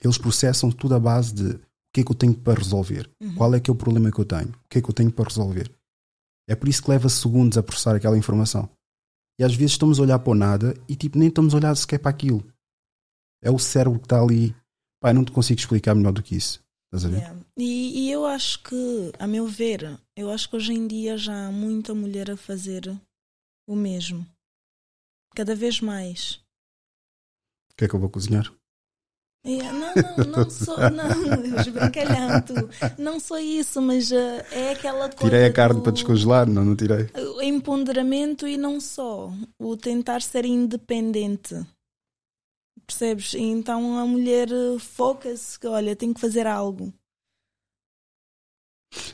Eles 0.00 0.18
processam 0.18 0.70
tudo 0.70 0.94
à 0.94 1.00
base 1.00 1.34
de 1.34 1.48
o 1.54 1.60
que 1.92 2.00
é 2.00 2.04
que 2.04 2.10
eu 2.10 2.14
tenho 2.16 2.34
para 2.34 2.58
resolver, 2.58 3.10
Uhum. 3.20 3.34
qual 3.34 3.54
é 3.54 3.60
que 3.60 3.70
é 3.70 3.72
o 3.72 3.76
problema 3.76 4.10
que 4.12 4.20
eu 4.20 4.24
tenho, 4.24 4.48
o 4.50 4.68
que 4.68 4.78
é 4.78 4.82
que 4.82 4.88
eu 4.90 4.94
tenho 4.94 5.10
para 5.10 5.28
resolver. 5.28 5.70
É 6.48 6.54
por 6.54 6.68
isso 6.68 6.82
que 6.82 6.90
leva 6.90 7.08
segundos 7.08 7.56
a 7.58 7.62
processar 7.62 7.96
aquela 7.96 8.16
informação. 8.18 8.68
E 9.38 9.44
às 9.44 9.54
vezes 9.54 9.72
estamos 9.72 9.98
a 9.98 10.02
olhar 10.02 10.18
para 10.18 10.30
o 10.30 10.34
nada 10.34 10.74
e 10.88 10.94
tipo, 10.94 11.18
nem 11.18 11.28
estamos 11.28 11.54
a 11.54 11.56
olhar 11.56 11.74
sequer 11.74 11.98
para 11.98 12.10
aquilo. 12.10 12.44
É 13.42 13.50
o 13.50 13.58
cérebro 13.58 13.98
que 13.98 14.06
está 14.06 14.20
ali. 14.20 14.54
Pai, 15.00 15.12
não 15.12 15.24
te 15.24 15.32
consigo 15.32 15.58
explicar 15.60 15.94
melhor 15.94 16.12
do 16.12 16.22
que 16.22 16.36
isso. 16.36 16.62
Estás 16.86 17.04
a 17.04 17.08
ver? 17.08 17.18
Yeah. 17.18 17.40
E, 17.58 18.06
e 18.06 18.12
eu 18.12 18.24
acho 18.26 18.62
que, 18.62 19.12
a 19.18 19.26
meu 19.26 19.46
ver, 19.46 19.98
eu 20.14 20.30
acho 20.30 20.48
que 20.48 20.56
hoje 20.56 20.72
em 20.72 20.86
dia 20.86 21.18
já 21.18 21.48
há 21.48 21.52
muita 21.52 21.94
mulher 21.94 22.30
a 22.30 22.36
fazer 22.36 22.96
o 23.68 23.74
mesmo. 23.74 24.26
Cada 25.34 25.54
vez 25.54 25.80
mais. 25.80 26.40
O 27.76 27.78
que 27.78 27.84
é 27.84 27.88
que 27.88 27.94
eu 27.94 28.00
vou 28.00 28.08
cozinhar? 28.08 28.50
Yeah, 29.46 29.70
não, 29.72 29.94
não, 29.94 30.32
não 30.42 30.48
sou, 30.50 30.76
não, 30.90 31.56
os 31.60 31.68
brincalhanto. 31.68 32.54
Não 32.98 33.20
sou 33.20 33.38
isso, 33.38 33.80
mas 33.80 34.10
eh, 34.10 34.44
é 34.50 34.72
aquela 34.72 35.08
coisa. 35.08 35.16
Tirei 35.18 35.44
a 35.44 35.52
carne 35.52 35.76
do- 35.76 35.82
para 35.82 35.92
descongelar? 35.92 36.48
Não, 36.48 36.64
não 36.64 36.74
tirei. 36.74 37.08
O 37.36 37.42
empoderamento 37.42 38.48
e 38.48 38.56
não 38.56 38.80
só. 38.80 39.30
O 39.58 39.76
tentar 39.76 40.22
ser 40.22 40.44
independente. 40.46 41.54
Percebes? 42.86 43.34
Então 43.34 43.98
a 43.98 44.06
mulher 44.06 44.48
eh, 44.50 44.78
foca-se 44.80 45.60
que, 45.60 45.66
olha, 45.66 45.94
tenho 45.94 46.14
que 46.14 46.20
fazer 46.20 46.46
algo. 46.46 46.92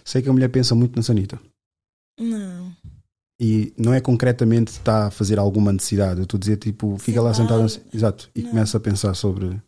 Sei 0.04 0.22
que 0.22 0.28
a 0.28 0.32
mulher 0.32 0.48
pensa 0.50 0.74
muito 0.74 0.94
na 0.96 1.02
sanita. 1.02 1.38
Não. 2.18 2.74
E 3.44 3.72
não 3.76 3.92
é 3.92 4.00
concretamente 4.00 4.70
está 4.70 5.06
a 5.08 5.10
fazer 5.10 5.36
alguma 5.38 5.72
necessidade. 5.72 6.20
Eu 6.20 6.24
estou 6.24 6.38
a 6.38 6.40
dizer, 6.40 6.58
tipo, 6.58 6.96
fica 6.98 7.18
Sei 7.18 7.20
lá 7.20 7.34
sentada. 7.34 7.64
assim- 7.64 7.80
Exato. 7.92 8.30
E 8.36 8.42
Não. 8.42 8.50
começa 8.50 8.76
a 8.76 8.80
pensar 8.80 9.14
sobre. 9.14 9.60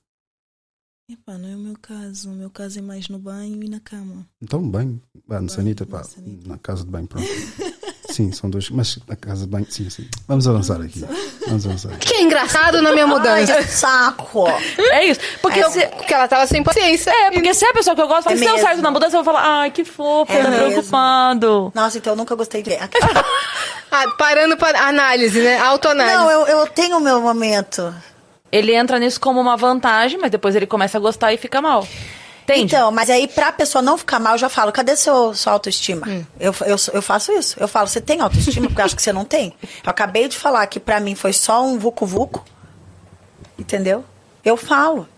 Epá, 1.11 1.37
não 1.37 1.49
é 1.49 1.57
o 1.57 1.59
meu 1.59 1.75
caso. 1.83 2.31
O 2.31 2.35
meu 2.35 2.49
caso 2.51 2.79
é 2.79 2.83
mais 2.83 3.09
no 3.09 3.19
banho 3.19 3.63
e 3.65 3.69
na 3.69 3.81
cama. 3.81 4.27
Então, 4.41 4.63
bem, 4.71 5.03
vá, 5.27 5.35
na 5.35 5.41
Bem, 5.41 5.49
sanita, 5.49 5.85
na 5.85 5.91
pá, 5.91 6.05
sanita. 6.05 6.49
na 6.49 6.57
casa 6.59 6.85
de 6.85 6.91
banho, 6.91 7.07
pronto. 7.09 7.27
sim, 8.15 8.33
são 8.33 8.49
dois. 8.49 8.71
Mas 8.71 8.99
na 9.09 9.17
casa 9.17 9.43
de 9.45 9.51
banho, 9.51 9.67
sim, 9.69 9.89
sim. 9.91 10.09
Vamos 10.29 10.47
avançar 10.49 10.81
aqui. 10.81 11.05
Vamos 11.47 11.67
avançar. 11.67 11.91
Que 11.99 12.15
é 12.15 12.23
engraçado 12.23 12.81
na 12.81 12.93
minha 12.93 13.05
Ai, 13.05 13.11
mudança. 13.11 13.55
que 13.57 13.65
saco. 13.65 14.47
É 14.79 15.05
isso. 15.07 15.21
Porque, 15.43 15.63
se, 15.71 15.83
eu- 15.83 15.89
porque 15.91 16.15
ela 16.15 16.29
tava 16.29 16.47
sem 16.47 16.63
paciência. 16.63 17.11
é, 17.11 17.31
porque 17.31 17.53
se 17.55 17.65
é 17.65 17.71
a 17.71 17.73
pessoa 17.75 17.95
que 17.97 18.03
eu 18.03 18.09
gosto, 18.09 18.25
fala, 18.25 18.37
É 18.37 18.39
se 18.39 18.45
deu 18.45 18.55
certo 18.57 18.69
mesmo. 18.69 18.83
na 18.83 18.91
mudança, 18.91 19.17
eu 19.17 19.23
vou 19.25 19.35
falar, 19.35 19.61
ai, 19.61 19.71
que 19.71 19.85
fofo, 19.85 20.33
É 20.33 20.43
tá 20.43 20.49
mesmo. 20.51 20.67
preocupado. 20.67 21.73
Nossa, 21.75 21.99
então 21.99 22.13
eu 22.13 22.17
nunca 22.17 22.35
gostei 22.35 22.63
de 22.63 22.71
ver. 22.71 22.81
Ah, 23.97 24.11
parando 24.19 24.57
para 24.57 24.89
análise, 24.89 25.41
né? 25.41 25.57
Autoanálise. 25.59 26.17
Não, 26.17 26.29
eu, 26.31 26.47
eu 26.49 26.67
tenho 26.67 26.97
o 26.97 27.01
meu 27.01 27.21
momento. 27.21 27.95
Ele 28.51 28.75
entra 28.75 28.99
nisso 28.99 29.21
como 29.21 29.41
uma 29.41 29.57
vantagem, 29.57 30.19
mas 30.21 30.31
depois 30.33 30.57
ele 30.57 30.67
começa 30.67 30.99
a 30.99 31.01
gostar 31.01 31.33
e 31.33 31.37
fica 31.37 31.61
mal. 31.63 31.87
Entende? 32.45 32.75
Então, 32.75 32.93
mas 32.93 33.09
aí 33.09 33.27
pra 33.27 33.51
pessoa 33.51 33.81
não 33.81 33.97
ficar 33.97 34.21
mal, 34.21 34.35
eu 34.35 34.39
já 34.39 34.49
falo, 34.51 34.71
cadê 34.71 34.95
seu, 34.97 35.35
sua 35.35 35.55
autoestima? 35.55 36.07
Eu, 36.39 36.55
eu, 36.67 36.77
eu 36.93 37.03
faço 37.03 37.33
isso. 37.33 37.57
Eu 37.59 37.67
falo, 37.67 37.89
você 37.89 38.01
tem 38.01 38.21
autoestima? 38.21 38.67
Porque 38.69 38.81
eu 38.81 38.85
acho 38.85 38.95
que 38.95 39.03
você 39.03 39.13
não 39.13 39.25
tem. 39.25 39.55
Eu 39.63 39.91
acabei 39.91 40.29
de 40.29 40.37
falar 40.37 40.67
que 40.67 40.79
pra 40.79 41.01
mim 41.01 41.15
foi 41.15 41.33
só 41.33 41.65
um 41.65 41.79
vucu-vucu. 41.79 42.45
Entendeu? 43.59 44.05
Eu 44.45 44.57
falo. 44.57 45.09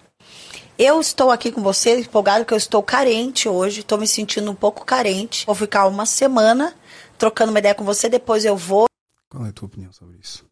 Eu 0.79 1.01
estou 1.01 1.31
aqui 1.31 1.51
com 1.51 1.63
você, 1.63 2.01
empolgado, 2.01 2.41
porque 2.45 2.55
eu 2.55 2.59
estou 2.59 2.83
carente 2.83 3.49
hoje. 3.49 3.81
Estou 3.81 3.99
me 3.99 4.07
sentindo 4.07 4.51
um 4.51 4.55
pouco 4.55 4.85
carente. 4.85 5.45
Vou 5.47 5.55
ficar 5.55 5.87
uma 5.87 6.07
semana 6.07 6.75
trocando 7.19 7.51
uma 7.51 7.59
ideia 7.59 7.75
com 7.75 7.85
você, 7.85 8.09
depois 8.09 8.45
eu 8.45 8.57
vou. 8.57 8.87
Qual 9.29 9.45
é 9.45 9.49
a 9.49 9.53
tua 9.53 9.67
opinião 9.67 9.93
sobre 9.93 10.19
isso? 10.19 10.47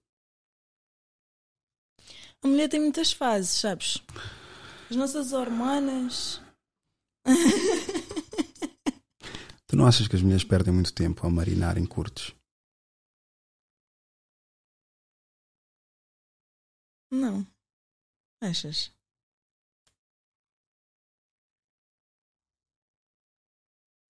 A 2.43 2.49
mulher 2.49 2.69
tem 2.69 2.81
muitas 2.81 3.13
fases, 3.13 3.61
sabes? 3.61 4.03
As 4.91 4.97
nossas 4.97 5.33
hormonas. 5.33 6.44
Tu 9.67 9.77
não 9.77 9.87
achas 9.87 10.07
que 10.07 10.15
as 10.17 10.23
mulheres 10.23 10.45
perdem 10.45 10.73
muito 10.73 10.93
tempo 10.93 11.27
a 11.27 11.31
marinar 11.31 11.79
em 11.79 11.87
curtos? 11.87 12.35
Não. 17.11 17.47
Achas? 18.41 18.93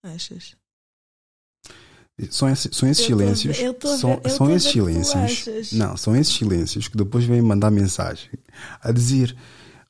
Achas? 0.03 0.55
São 2.31 2.47
esses, 2.49 2.75
são 2.77 2.89
esses 2.89 3.09
Eu 3.09 3.17
tô 3.17 3.19
silêncios. 3.19 3.57
tô 3.79 3.87
a 3.89 3.97
são 3.97 4.19
ver- 4.21 4.29
são 4.29 4.47
tô 4.47 4.55
esses 4.55 4.71
silêncios. 4.71 5.71
Não, 5.73 5.97
são 5.97 6.15
esses 6.15 6.33
silêncios 6.33 6.87
que 6.87 6.95
depois 6.95 7.25
vêm 7.25 7.41
mandar 7.41 7.69
mensagem 7.71 8.29
a 8.81 8.91
dizer: 8.91 9.35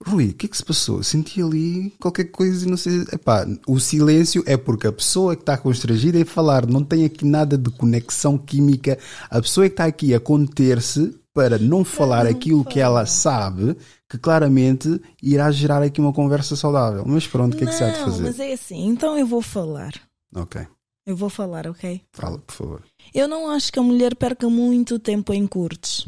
Rui, 0.04 0.30
o 0.30 0.34
que 0.34 0.46
é 0.46 0.50
que 0.50 0.58
se 0.58 0.64
passou? 0.66 1.02
Senti 1.04 1.42
ali 1.42 1.92
qualquer 2.00 2.26
coisa 2.26 2.66
e 2.66 2.70
não 2.70 2.78
sei. 2.78 3.02
Epá, 3.14 3.46
o 3.68 3.80
silêncio 3.80 4.44
é 4.46 4.58
porque 4.58 4.88
a 4.88 4.92
pessoa 4.92 5.36
que 5.36 5.42
está 5.42 5.58
constrangida 5.58 6.20
em 6.20 6.26
falar 6.26 6.66
não 6.68 6.84
tem 6.84 7.06
aqui 7.06 7.26
nada 7.26 7.58
de 7.58 7.70
conexão 7.72 8.38
química. 8.38 8.98
A 9.30 9.42
pessoa 9.42 9.68
que 9.68 9.74
está 9.74 9.86
aqui 9.86 10.14
a 10.14 10.20
conter-se 10.20 11.18
para 11.34 11.58
não 11.58 11.84
falar 11.84 12.26
aquilo 12.28 12.64
que 12.64 12.80
ela 12.80 13.06
sabe, 13.06 13.76
que 14.10 14.18
claramente 14.18 15.02
irá 15.22 15.52
gerar 15.52 15.82
aqui 15.82 16.00
uma 16.00 16.14
conversa 16.14 16.56
saudável. 16.56 17.04
Mas 17.06 17.28
pronto, 17.28 17.54
o 17.56 17.58
que 17.58 17.64
é 17.64 17.68
que 17.68 17.74
se 17.74 17.84
há 17.84 17.90
de 17.92 18.00
fazer? 18.00 18.24
mas 18.24 18.40
é 18.40 18.54
assim. 18.54 18.88
Então 18.88 19.18
eu 19.18 19.26
vou 19.28 19.42
falar. 19.42 19.94
Ok, 20.36 20.66
Eu 21.06 21.16
vou 21.16 21.30
falar, 21.30 21.68
ok? 21.68 22.02
fala, 22.14 22.38
por 22.40 22.54
favor. 22.54 22.84
Eu 23.14 23.28
não 23.28 23.50
acho 23.50 23.72
que 23.72 23.80
a 23.80 23.84
mulher 23.84 24.16
perca 24.16 24.50
muito 24.50 24.98
tempo 25.00 25.34
em 25.34 25.46
curtos. 25.48 26.08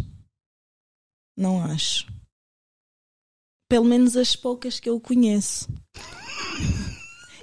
Não 1.38 1.64
acho. 1.64 2.08
Pelo 3.70 3.86
menos 3.86 4.16
as 4.16 4.36
poucas 4.36 4.80
que 4.80 4.90
eu 4.90 5.00
conheço. 5.00 5.68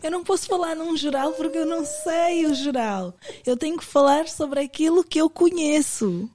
Eu 0.02 0.10
não 0.10 0.22
posso 0.22 0.46
falar 0.46 0.74
num 0.74 0.96
geral 0.96 1.32
porque 1.32 1.58
eu 1.58 1.66
não 1.66 1.84
sei 1.84 2.46
o 2.46 2.54
geral. 2.54 3.14
Eu 3.44 3.56
tenho 3.56 3.78
que 3.78 3.84
falar 3.84 4.28
sobre 4.28 4.60
aquilo 4.60 5.04
que 5.04 5.18
eu 5.18 5.30
conheço. 5.30 6.30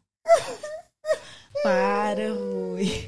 Para, 1.63 2.33
Rui. 2.33 3.07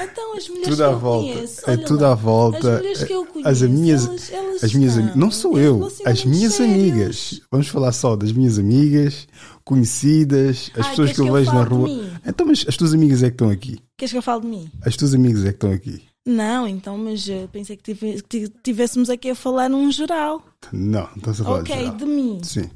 Então 0.00 0.36
as 0.36 0.48
mulheres 0.48 0.68
Tudo 0.68 0.76
que 0.76 0.82
eu 0.82 0.98
volta. 0.98 1.32
conheço. 1.34 1.70
É 1.70 1.76
tudo 1.76 2.02
lá, 2.02 2.12
à 2.12 2.14
volta. 2.14 2.72
As 2.74 2.78
mulheres 2.80 3.04
que 3.04 3.12
eu 3.12 3.26
conheço. 3.26 3.48
As 3.48 3.62
minhas- 3.62 4.04
elas, 4.06 4.30
elas 4.32 4.64
As 4.64 4.74
minhas. 4.74 5.16
Não 5.16 5.30
sou 5.30 5.58
eu. 5.58 5.74
As 5.84 5.92
relacionamentos 5.98 6.24
minhas 6.26 6.54
sérios. 6.54 6.74
amigas. 6.78 7.40
Vamos 7.50 7.68
falar 7.68 7.92
só 7.92 8.14
das 8.16 8.32
minhas 8.32 8.58
amigas, 8.58 9.26
conhecidas, 9.64 10.70
as 10.74 10.84
Ai, 10.86 10.90
pessoas 10.90 11.12
que 11.12 11.20
eu 11.20 11.24
que 11.24 11.30
eu 11.30 11.34
vejo 11.34 11.52
na 11.52 11.62
rua. 11.64 11.88
Então, 12.26 12.46
mas 12.46 12.64
as 12.68 12.76
tuas 12.76 12.92
amigas 12.94 13.22
é 13.22 13.28
que 13.30 13.34
estão 13.34 13.50
aqui. 13.50 13.78
Queres 13.96 14.12
que 14.12 14.18
eu 14.18 14.22
fale 14.22 14.42
de 14.42 14.46
mim? 14.48 14.70
As 14.84 14.96
tuas 14.96 15.14
amigas 15.14 15.42
é 15.44 15.48
que 15.48 15.54
estão 15.56 15.72
aqui. 15.72 16.02
Não, 16.24 16.68
então, 16.68 16.96
mas 16.96 17.26
eu 17.28 17.48
pensei 17.48 17.76
que 17.76 17.82
tive- 17.82 18.22
que 18.22 18.48
tivéssemos 18.62 19.10
aqui 19.10 19.30
a 19.30 19.34
falar 19.34 19.68
num 19.68 19.90
geral. 19.90 20.40
Não, 20.72 21.00
não 21.02 21.16
estás 21.16 21.40
a 21.40 21.44
falar 21.44 21.62
de 21.62 21.72
ok, 21.72 21.82
geral. 21.82 21.96
de 21.96 22.04
mim. 22.04 22.40
Sim. 22.44 22.70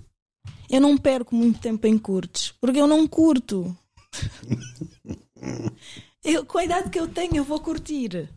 Eu 0.69 0.81
não 0.81 0.99
perco 0.99 1.33
muito 1.35 1.61
tempo 1.61 1.87
em 1.87 1.97
curtos, 1.97 2.53
porque 2.61 2.81
eu 2.81 2.89
não 2.89 3.07
curto. 3.07 3.77
eu, 6.27 6.45
com 6.45 6.59
a 6.59 6.65
idade 6.65 6.91
que 6.91 6.99
eu 6.99 7.09
tenho, 7.09 7.37
eu 7.37 7.45
vou 7.45 7.61
curtir. 7.61 8.29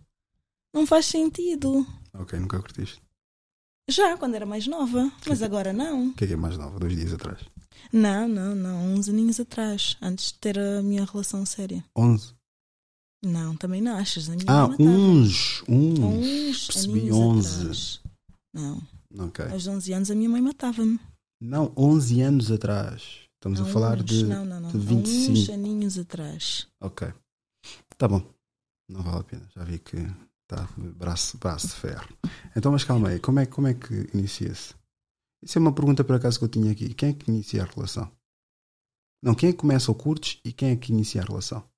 Não 0.74 0.86
faz 0.86 1.06
sentido. 1.06 1.86
Ok, 2.14 2.38
nunca 2.40 2.60
curtiste. 2.60 3.02
Já, 3.90 4.16
quando 4.18 4.36
era 4.36 4.46
mais 4.46 4.68
nova, 4.68 5.12
mas 5.28 5.42
agora 5.42 5.74
não. 5.74 6.10
O 6.10 6.14
que 6.14 6.24
é 6.24 6.28
que 6.28 6.34
é 6.34 6.38
mais 6.38 6.58
nova? 6.58 6.80
Dois 6.80 6.96
dias 6.96 7.12
atrás. 7.14 7.40
Não, 7.92 8.28
não, 8.28 8.54
não. 8.54 8.94
Uns 8.94 9.10
aninhos 9.10 9.40
atrás, 9.40 9.98
antes 10.02 10.32
de 10.32 10.38
ter 10.40 10.60
a 10.60 10.82
minha 10.84 11.06
relação 11.06 11.44
séria. 11.46 11.84
11. 11.98 12.34
Não, 13.26 13.56
também 13.58 13.82
não 13.82 13.98
achas. 13.98 14.30
A 14.30 14.34
minha 14.34 14.46
Ah, 14.48 14.68
uns. 14.80 15.64
Uns. 15.68 16.00
Uns 16.00 16.68
Percebi 16.68 17.00
aninhos 17.00 17.16
11. 17.18 17.60
atrás. 17.62 18.02
Não, 18.54 18.82
Ok. 19.28 19.46
aos 19.46 19.68
11 19.68 19.94
anos 19.94 20.12
a 20.12 20.16
minha 20.16 20.30
mãe 20.30 20.42
matava-me. 20.42 21.00
Não, 21.42 21.72
11 21.76 22.22
anos 22.22 22.52
atrás. 22.52 23.28
Estamos 23.36 23.60
a 23.60 23.64
Há 23.64 23.68
falar 23.68 23.98
uns- 24.00 24.06
de, 24.06 24.24
não, 24.26 24.46
não, 24.46 24.60
não. 24.60 24.70
de 24.70 24.78
Há 24.78 24.80
uns 24.80 24.86
25. 25.10 25.54
aninhos 25.54 25.98
atrás. 25.98 26.68
Ok. 26.82 27.08
Tá 28.00 28.08
bom. 28.08 28.22
Não 28.90 29.04
vale 29.04 29.20
a 29.20 29.24
pena. 29.24 29.50
Já 29.56 29.64
vi 29.64 29.78
que 29.78 29.98
está 30.44 30.68
braço, 30.96 31.38
braço 31.38 31.68
de 31.68 31.74
ferro. 31.76 32.08
Então, 32.56 32.72
mas 32.72 32.84
calma 32.84 33.10
aí. 33.10 33.20
Como 33.20 33.40
é, 33.40 33.46
como 33.46 33.68
é 33.68 33.74
que 33.74 33.94
inicia-se? 34.18 34.74
Isso 35.44 35.58
é 35.58 35.62
uma 35.62 35.76
pergunta 35.76 36.04
por 36.04 36.16
acaso 36.16 36.40
que 36.40 36.46
eu 36.46 36.50
tinha 36.50 36.72
aqui. 36.72 36.94
Quem 36.94 37.10
é 37.10 37.14
que 37.14 37.30
inicia 37.30 37.64
a 37.64 37.66
relação? 37.66 38.10
Não, 39.22 39.36
quem 39.36 39.50
é 39.50 39.52
que 39.52 39.60
começa 39.60 39.92
o 39.92 39.96
curtes 39.96 40.40
e 40.46 40.54
quem 40.54 40.72
é 40.72 40.78
que 40.78 40.94
inicia 40.94 41.22
a 41.22 41.26
relação? 41.26 41.70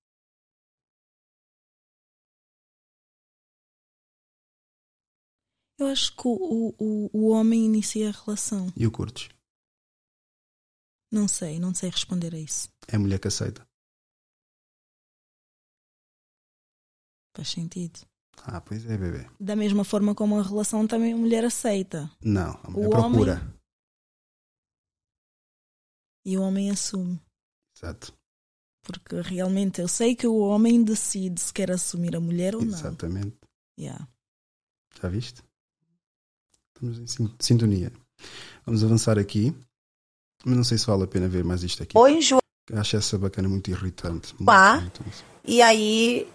Eu 5.79 5.87
acho 5.87 6.15
que 6.15 6.27
o, 6.27 6.75
o, 6.79 7.09
o- 7.11 7.29
homem 7.31 7.65
inicia 7.65 8.09
a 8.09 8.11
relação. 8.11 8.71
E 8.77 8.85
o 8.85 8.91
curtes? 8.91 9.29
Não 11.11 11.27
sei, 11.27 11.59
não 11.59 11.73
sei 11.73 11.89
responder 11.89 12.35
a 12.35 12.39
isso. 12.39 12.69
É 12.87 12.95
a 12.95 12.99
mulher 12.99 13.19
que 13.19 13.27
aceita. 13.27 13.67
Faz 17.35 17.49
sentido. 17.49 17.99
Ah, 18.43 18.59
pois 18.61 18.85
é, 18.85 18.97
bebê. 18.97 19.29
Da 19.39 19.55
mesma 19.55 19.83
forma 19.83 20.15
como 20.15 20.39
a 20.39 20.43
relação 20.43 20.87
também 20.87 21.13
a 21.13 21.17
mulher 21.17 21.43
aceita. 21.45 22.09
Não, 22.21 22.59
a 22.63 22.69
mulher 22.71 22.87
O 22.87 22.89
procura. 22.89 23.33
homem- 23.35 23.53
E 26.25 26.37
o 26.37 26.41
homem 26.41 26.69
assume. 26.71 27.19
Exato. 27.75 28.13
Porque 28.83 29.21
realmente 29.21 29.79
eu 29.81 29.87
sei 29.87 30.15
que 30.15 30.27
o 30.27 30.37
homem 30.39 30.83
decide 30.83 31.39
se 31.39 31.53
quer 31.53 31.71
assumir 31.71 32.15
a 32.15 32.19
mulher 32.19 32.55
ou 32.55 32.63
não. 32.65 32.77
Exatamente. 32.77 33.37
Yeah. 33.79 34.07
Já 35.01 35.07
viste? 35.09 35.43
Estamos 36.75 36.99
em 36.99 37.07
sin- 37.07 37.35
sintonia. 37.39 37.91
Vamos 38.65 38.83
avançar 38.83 39.17
aqui. 39.19 39.55
Mas 40.43 40.55
não 40.57 40.63
sei 40.63 40.77
se 40.77 40.87
vale 40.87 41.03
a 41.03 41.07
pena 41.07 41.27
ver 41.27 41.43
mais 41.43 41.63
isto 41.63 41.83
aqui. 41.83 41.95
Ou 41.97 42.07
enjoar. 42.09 42.41
Acho 42.73 42.97
essa 42.97 43.17
bacana 43.17 43.47
muito 43.49 43.69
irritante. 43.69 44.33
Muito, 44.33 44.45
Pá. 44.45 44.79
muito. 44.81 45.03
E 45.45 45.61
aí 45.61 46.27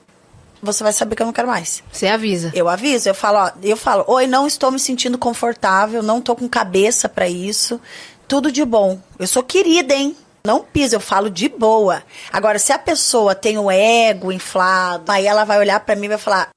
você 0.63 0.83
vai 0.83 0.93
saber 0.93 1.17
que 1.17 1.23
eu 1.23 1.27
não 1.27 1.33
quero 1.33 1.49
mais. 1.49 1.83
Você 1.93 2.07
avisa. 2.07 2.51
Eu 2.55 2.69
aviso, 2.69 3.09
eu 3.09 3.15
falo, 3.15 3.39
ó, 3.39 3.51
eu 3.63 3.77
falo, 3.77 4.05
oi, 4.09 4.27
não 4.27 4.47
estou 4.47 4.71
me 4.71 4.79
sentindo 4.79 5.19
confortável, 5.19 6.03
não 6.03 6.21
tô 6.21 6.35
com 6.35 6.49
cabeça 6.49 7.09
pra 7.09 7.29
isso. 7.29 7.81
Tudo 8.27 8.51
de 8.51 8.65
bom. 8.65 8.99
Eu 9.19 9.27
sou 9.27 9.43
querida, 9.43 9.95
hein? 9.95 10.17
Não 10.45 10.63
piso, 10.63 10.95
eu 10.95 11.01
falo 11.01 11.29
de 11.29 11.49
boa. 11.49 12.03
Agora, 12.33 12.59
se 12.59 12.73
a 12.73 12.79
pessoa 12.79 13.35
tem 13.35 13.59
o 13.59 13.71
ego 13.71 14.31
inflado, 14.31 15.11
aí 15.11 15.27
ela 15.27 15.45
vai 15.45 15.59
olhar 15.59 15.81
pra 15.81 15.97
mim 15.97 16.07
e 16.07 16.11
vai 16.11 16.19
falar. 16.19 16.51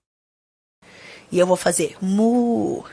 E 1.32 1.38
eu 1.38 1.46
vou 1.48 1.58
fazer 1.58 1.96
mu. 2.02 2.86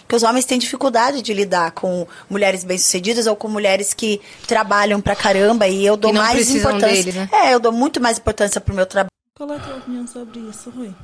Porque 0.00 0.16
os 0.16 0.24
homens 0.24 0.44
têm 0.44 0.58
dificuldade 0.58 1.22
de 1.22 1.32
lidar 1.32 1.70
com 1.70 2.04
mulheres 2.28 2.64
bem-sucedidas 2.64 3.28
ou 3.28 3.36
com 3.36 3.46
mulheres 3.46 3.94
que 3.94 4.20
trabalham 4.44 5.00
pra 5.00 5.14
caramba 5.14 5.68
e 5.68 5.86
eu 5.86 5.96
dou 5.96 6.12
mais 6.12 6.50
importância. 6.50 7.04
dele, 7.04 7.12
né? 7.12 7.28
É, 7.32 7.54
eu 7.54 7.60
dou 7.60 7.70
muito 7.70 8.00
mais 8.00 8.18
importância 8.18 8.60
pro 8.60 8.74
meu 8.74 8.86
trabalho. 8.86 9.10
Qual 9.40 9.50
é 9.54 9.56
a 9.56 9.64
tua 9.64 9.78
opinião 9.78 10.06
sobre 10.06 10.38
isso, 10.38 10.68
Rui? 10.68 10.94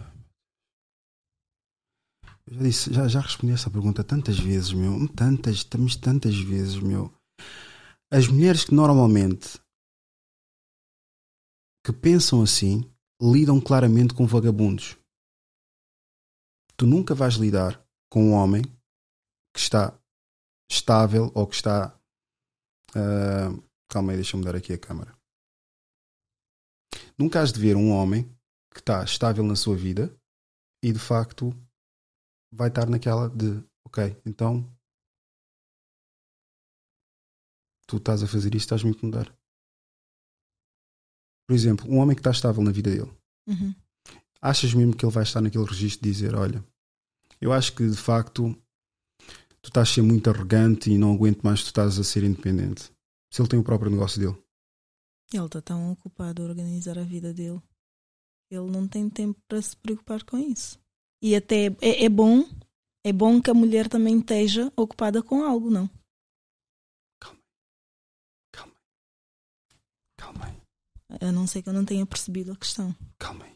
Eu 2.47 2.53
já, 2.53 2.63
disse, 2.63 2.93
já, 2.93 3.09
já 3.09 3.21
respondi 3.21 3.55
essa 3.55 3.71
pergunta 3.71 4.05
tantas 4.05 4.39
vezes, 4.39 4.75
meu. 4.75 5.09
Tantas, 5.09 5.55
estamos 5.55 5.97
tantas 5.97 6.37
vezes, 6.37 6.79
meu. 6.79 7.11
As 8.13 8.29
mulheres 8.29 8.63
que 8.63 8.75
normalmente 8.75 9.59
que 11.83 11.95
pensam 11.95 12.43
assim 12.43 12.83
lidam 13.19 13.59
claramente 13.59 14.13
com 14.13 14.27
vagabundos. 14.27 14.99
Tu 16.77 16.87
nunca 16.87 17.15
vais 17.15 17.37
lidar 17.37 17.83
com 18.13 18.23
um 18.23 18.33
homem 18.35 18.65
que 19.55 19.61
está 19.61 19.99
estável 20.71 21.33
ou 21.35 21.47
que 21.47 21.55
está. 21.55 21.99
ah, 22.95 23.49
calma 23.89 24.13
aí, 24.13 24.17
deixa-me 24.19 24.45
dar 24.45 24.55
aqui 24.55 24.75
a 24.75 24.79
câmera. 24.79 25.15
Nunca 27.18 27.40
has 27.40 27.52
de 27.52 27.60
ver 27.60 27.76
um 27.76 27.90
homem 27.90 28.24
que 28.72 28.80
está 28.80 29.02
estável 29.02 29.44
na 29.44 29.56
sua 29.56 29.76
vida 29.76 30.14
e 30.82 30.93
de 30.93 30.98
facto 30.98 31.51
vai 32.52 32.68
estar 32.68 32.88
naquela 32.88 33.28
de 33.28 33.64
ok, 33.86 34.20
então 34.26 34.70
tu 37.86 37.97
estás 37.97 38.22
a 38.22 38.26
fazer 38.26 38.55
isto, 38.55 38.66
estás-me 38.66 38.90
a 38.90 38.93
incomodar. 38.93 39.26
Por 41.48 41.55
exemplo, 41.55 41.88
um 41.88 41.98
homem 41.98 42.14
que 42.14 42.20
está 42.20 42.30
estável 42.30 42.62
na 42.62 42.72
vida 42.72 42.90
dele, 42.90 43.16
Uhum. 43.48 43.72
achas 44.43 44.74
mesmo 44.74 44.97
que 44.97 45.05
ele 45.05 45.12
vai 45.12 45.22
estar 45.22 45.40
naquele 45.40 45.64
registro 45.64 46.02
de 46.02 46.10
dizer: 46.12 46.34
Olha, 46.34 46.64
eu 47.40 47.52
acho 47.52 47.74
que 47.74 47.88
de 47.88 47.97
facto 47.97 48.52
tu 49.62 49.68
estás 49.68 49.88
a 49.88 49.93
ser 49.94 50.02
muito 50.02 50.28
arrogante 50.28 50.90
e 50.90 50.98
não 50.98 51.14
aguento 51.14 51.43
mais 51.43 51.62
tu 51.62 51.66
estás 51.66 51.98
a 51.98 52.05
ser 52.05 52.24
independente. 52.24 52.93
Se 53.32 53.40
ele 53.40 53.48
tem 53.48 53.59
o 53.59 53.64
próprio 53.64 53.90
negócio 53.90 54.20
dele. 54.20 54.45
Ele 55.32 55.47
está 55.47 55.61
tão 55.61 55.93
ocupado 55.93 56.43
a 56.43 56.47
organizar 56.47 56.98
a 56.98 57.03
vida 57.03 57.35
dele. 57.35 57.61
Ele 58.51 58.70
não 58.70 58.86
tem 58.86 59.11
tempo 59.11 59.40
para 59.48 59.61
se 59.61 59.77
preocupar 59.77 60.23
com 60.24 60.39
isso. 60.39 60.78
E 61.20 61.35
até 61.35 61.66
é, 61.81 62.05
é 62.05 62.09
bom, 62.09 62.44
é 63.05 63.12
bom 63.12 63.43
que 63.43 63.51
a 63.51 63.55
mulher 63.55 63.89
também 63.89 64.19
esteja 64.19 64.73
ocupada 64.77 65.23
com 65.23 65.43
algo, 65.43 65.70
não? 65.70 65.90
Calma 70.16 70.47
aí. 70.47 70.62
A 71.20 71.32
não 71.32 71.47
ser 71.47 71.62
que 71.62 71.69
eu 71.69 71.73
não 71.73 71.85
tenha 71.85 72.07
percebido 72.07 72.53
a 72.53 72.57
questão. 72.57 72.94
Calma. 73.19 73.47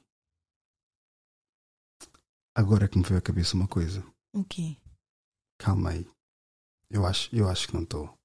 Agora 2.55 2.85
é 2.85 2.89
que 2.89 2.99
me 2.99 3.05
veio 3.05 3.19
à 3.19 3.23
cabeça 3.23 3.57
uma 3.57 3.67
coisa. 3.67 4.05
O 4.35 4.45
quê? 4.45 4.77
Calma 5.59 5.91
aí. 5.91 6.07
Eu 6.91 7.07
acho, 7.07 7.35
eu 7.35 7.49
acho 7.49 7.69
que 7.69 7.75
não 7.75 7.85
estou. 7.85 8.20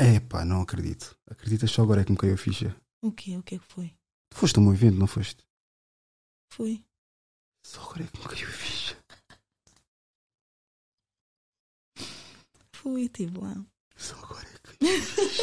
Epá, 0.00 0.44
não 0.46 0.62
acredito. 0.62 1.14
Acreditas 1.30 1.70
só 1.70 1.82
agora 1.82 2.00
é 2.00 2.04
que 2.04 2.10
me 2.10 2.16
caiu 2.16 2.34
a 2.34 2.38
ficha? 2.38 2.74
O 3.02 3.12
quê? 3.12 3.36
O 3.36 3.42
que 3.42 3.56
é 3.56 3.58
que 3.58 3.66
foi? 3.66 3.94
Tu 4.30 4.38
foste 4.38 4.58
a 4.58 4.62
um 4.62 4.72
evento, 4.72 4.96
não 4.96 5.06
foste? 5.06 5.44
Foi. 6.52 6.82
Só 7.66 7.82
agora 7.82 8.04
é 8.04 8.06
que 8.06 8.18
me 8.18 8.24
caiu 8.24 8.48
a 8.48 8.52
ficha. 8.52 8.96
Fui, 12.74 13.02
estive 13.02 13.38
lá. 13.38 13.54
Só 13.96 14.14
agora 14.16 14.48
é 14.48 14.52
que 14.52 14.78
caiu 14.78 14.98
a 14.98 15.02
ficha. 15.02 15.42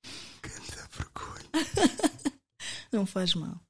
Canta 0.40 0.88
vergonha. 0.96 1.50
Não 2.90 3.04
faz 3.04 3.34
mal. 3.34 3.60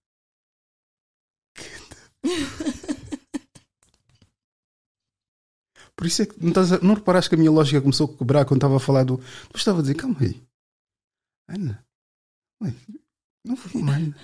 Por 5.96 6.06
isso 6.06 6.22
é 6.22 6.26
que 6.26 6.34
não, 6.40 6.48
estás 6.48 6.72
a- 6.72 6.80
não 6.80 6.94
reparaste 6.94 7.28
que 7.30 7.34
a 7.36 7.38
minha 7.38 7.50
lógica 7.50 7.80
começou 7.80 8.12
a 8.12 8.18
quebrar 8.18 8.44
quando 8.44 8.58
estava 8.58 8.76
a 8.76 8.80
falar 8.80 9.04
do. 9.04 9.18
Tu 9.52 9.56
estava 9.58 9.78
a 9.78 9.82
dizer, 9.82 9.94
calma 9.94 10.16
aí. 10.20 10.42
Ana. 11.48 11.84
Não 13.44 13.56
foi 13.56 13.80
uma 13.80 13.94
Ana. 13.96 14.16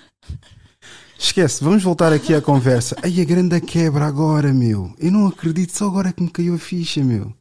Esquece, 1.17 1.63
vamos 1.63 1.83
voltar 1.83 2.11
aqui 2.11 2.33
à 2.33 2.41
conversa. 2.41 2.95
Ai, 3.03 3.21
a 3.21 3.23
grande 3.25 3.61
quebra 3.61 4.05
agora, 4.05 4.51
meu. 4.51 4.93
Eu 4.97 5.11
não 5.11 5.27
acredito, 5.27 5.71
só 5.77 5.87
agora 5.87 6.09
é 6.09 6.13
que 6.13 6.23
me 6.23 6.29
caiu 6.31 6.55
a 6.55 6.59
ficha, 6.59 7.03
meu. 7.03 7.33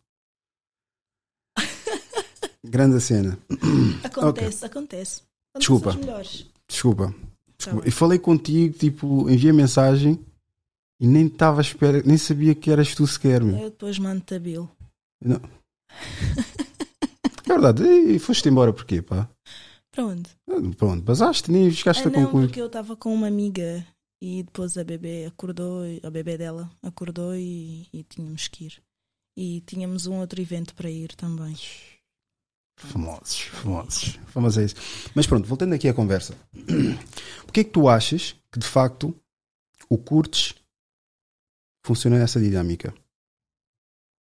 Grande 2.62 3.00
cena. 3.00 3.38
Acontece, 4.04 4.64
acontece. 4.66 4.66
Acontece 4.66 5.22
Desculpa. 5.58 5.92
melhores. 5.94 6.46
Desculpa. 6.68 7.06
Tá 7.08 7.14
Desculpa. 7.58 7.80
bem. 7.80 7.86
Eu 7.88 7.92
falei 7.92 8.18
contigo, 8.18 8.78
tipo, 8.78 9.28
enviei 9.30 9.52
mensagem 9.52 10.24
e 11.00 11.06
nem 11.06 11.26
estava 11.26 11.60
à 11.60 11.62
espera, 11.62 12.02
nem 12.04 12.18
sabia 12.18 12.54
que 12.54 12.70
eras 12.70 12.94
tu 12.94 13.06
sequer, 13.06 13.42
meu. 13.42 13.56
Eu 13.56 13.70
depois 13.70 13.98
mando-te 13.98 14.34
a 14.34 14.38
Bill. 14.38 14.68
Não. 15.24 15.40
É 17.44 17.52
verdade, 17.52 17.82
e 17.84 18.18
foste 18.18 18.48
embora 18.48 18.72
porquê, 18.72 19.02
pá? 19.02 19.28
Para 19.90 20.04
onde? 20.06 20.30
Ah, 20.48 20.54
Pronto, 20.76 21.02
basaste, 21.02 21.50
nem 21.50 21.70
chegaste 21.70 22.04
Ah, 22.04 22.08
a 22.08 22.10
não, 22.12 22.24
concluir. 22.24 22.46
porque 22.46 22.60
eu 22.60 22.66
estava 22.66 22.94
com 22.96 23.12
uma 23.12 23.26
amiga 23.26 23.84
e 24.22 24.42
depois 24.44 24.76
a 24.78 24.84
bebê 24.84 25.24
acordou, 25.26 25.82
a 26.02 26.10
bebê 26.10 26.38
dela 26.38 26.70
acordou 26.82 27.34
e, 27.34 27.88
e 27.92 28.04
tínhamos 28.04 28.46
que 28.46 28.66
ir. 28.66 28.82
E 29.36 29.60
tínhamos 29.62 30.06
um 30.06 30.18
outro 30.20 30.40
evento 30.40 30.74
para 30.74 30.90
ir 30.90 31.14
também. 31.16 31.56
Famosos, 32.78 33.40
famosos. 33.40 34.18
Famosos 34.28 34.58
é 34.58 34.64
isso. 34.66 34.74
Mas 35.14 35.26
pronto, 35.26 35.46
voltando 35.48 35.74
aqui 35.74 35.88
à 35.88 35.94
conversa. 35.94 36.34
Porquê 37.44 37.60
é 37.60 37.64
que 37.64 37.70
tu 37.70 37.88
achas 37.88 38.36
que 38.52 38.58
de 38.60 38.66
facto 38.66 39.14
o 39.88 39.98
curtes 39.98 40.54
funciona 41.84 42.18
nessa 42.18 42.40
dinâmica? 42.40 42.94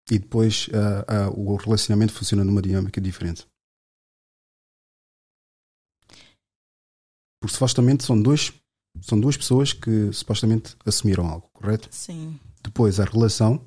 E 0.09 0.19
depois 0.19 0.69
ah, 0.73 1.05
ah, 1.07 1.29
o 1.29 1.55
relacionamento 1.55 2.13
funciona 2.13 2.43
numa 2.43 2.61
dinâmica 2.61 2.99
diferente? 2.99 3.47
Porque 7.39 7.53
supostamente 7.53 8.03
são 8.03 8.21
dois 8.21 8.53
são 9.01 9.19
duas 9.19 9.37
pessoas 9.37 9.71
que 9.71 10.11
supostamente 10.11 10.75
assumiram 10.85 11.25
algo, 11.25 11.49
correto? 11.53 11.87
Sim. 11.91 12.37
Depois 12.61 12.99
a 12.99 13.05
relação 13.05 13.65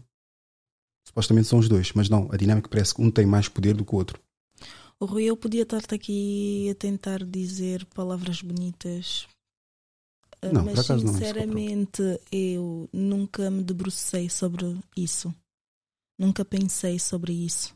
supostamente 1.07 1.49
são 1.49 1.59
os 1.59 1.69
dois, 1.69 1.93
mas 1.93 2.09
não, 2.09 2.29
a 2.31 2.37
dinâmica 2.37 2.69
parece 2.69 2.95
que 2.95 3.01
um 3.01 3.11
tem 3.11 3.25
mais 3.25 3.49
poder 3.49 3.75
do 3.75 3.85
que 3.85 3.95
o 3.95 3.99
outro. 3.99 4.21
O 4.99 5.07
Rui, 5.07 5.25
eu 5.25 5.37
podia 5.37 5.63
estar-te 5.63 5.95
aqui 5.95 6.71
a 6.71 6.75
tentar 6.75 7.25
dizer 7.25 7.85
palavras 7.87 8.41
bonitas. 8.41 9.27
Ah, 10.45 10.53
Não, 10.53 10.65
mas 10.65 10.79
acaso 10.79 11.05
não, 11.05 11.13
sinceramente 11.13 12.03
eu 12.31 12.89
nunca 12.93 13.51
me 13.51 13.63
debrucei 13.63 14.29
sobre 14.29 14.79
isso. 14.97 15.35
Nunca 16.19 16.45
pensei 16.45 16.99
sobre 16.99 17.33
isso. 17.33 17.75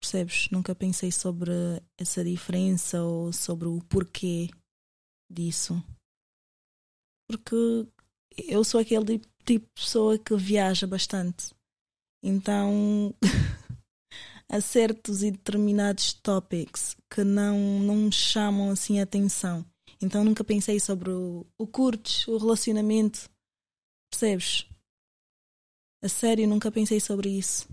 Percebes? 0.00 0.48
Nunca 0.50 0.74
pensei 0.74 1.10
sobre 1.10 1.52
essa 1.98 2.22
diferença 2.24 3.02
ou 3.02 3.32
sobre 3.32 3.66
o 3.66 3.80
porquê 3.88 4.48
disso. 5.30 5.82
Porque 7.28 7.86
eu 8.48 8.62
sou 8.64 8.80
aquele 8.80 9.18
tipo 9.44 9.66
de 9.66 9.68
pessoa 9.74 10.18
que 10.18 10.36
viaja 10.36 10.86
bastante. 10.86 11.52
Então 12.22 13.14
há 14.48 14.60
certos 14.60 15.22
e 15.22 15.30
determinados 15.30 16.12
topics 16.12 16.96
que 17.10 17.24
não, 17.24 17.58
não 17.80 17.96
me 17.96 18.12
chamam 18.12 18.70
assim 18.70 19.00
a 19.00 19.02
atenção. 19.02 19.64
Então 20.00 20.24
nunca 20.24 20.44
pensei 20.44 20.78
sobre 20.78 21.10
o, 21.10 21.46
o 21.58 21.66
curtes, 21.66 22.26
o 22.28 22.36
relacionamento. 22.36 23.28
Percebes? 24.10 24.66
A 26.02 26.08
sério, 26.08 26.46
nunca 26.46 26.70
pensei 26.70 27.00
sobre 27.00 27.28
isso. 27.28 27.68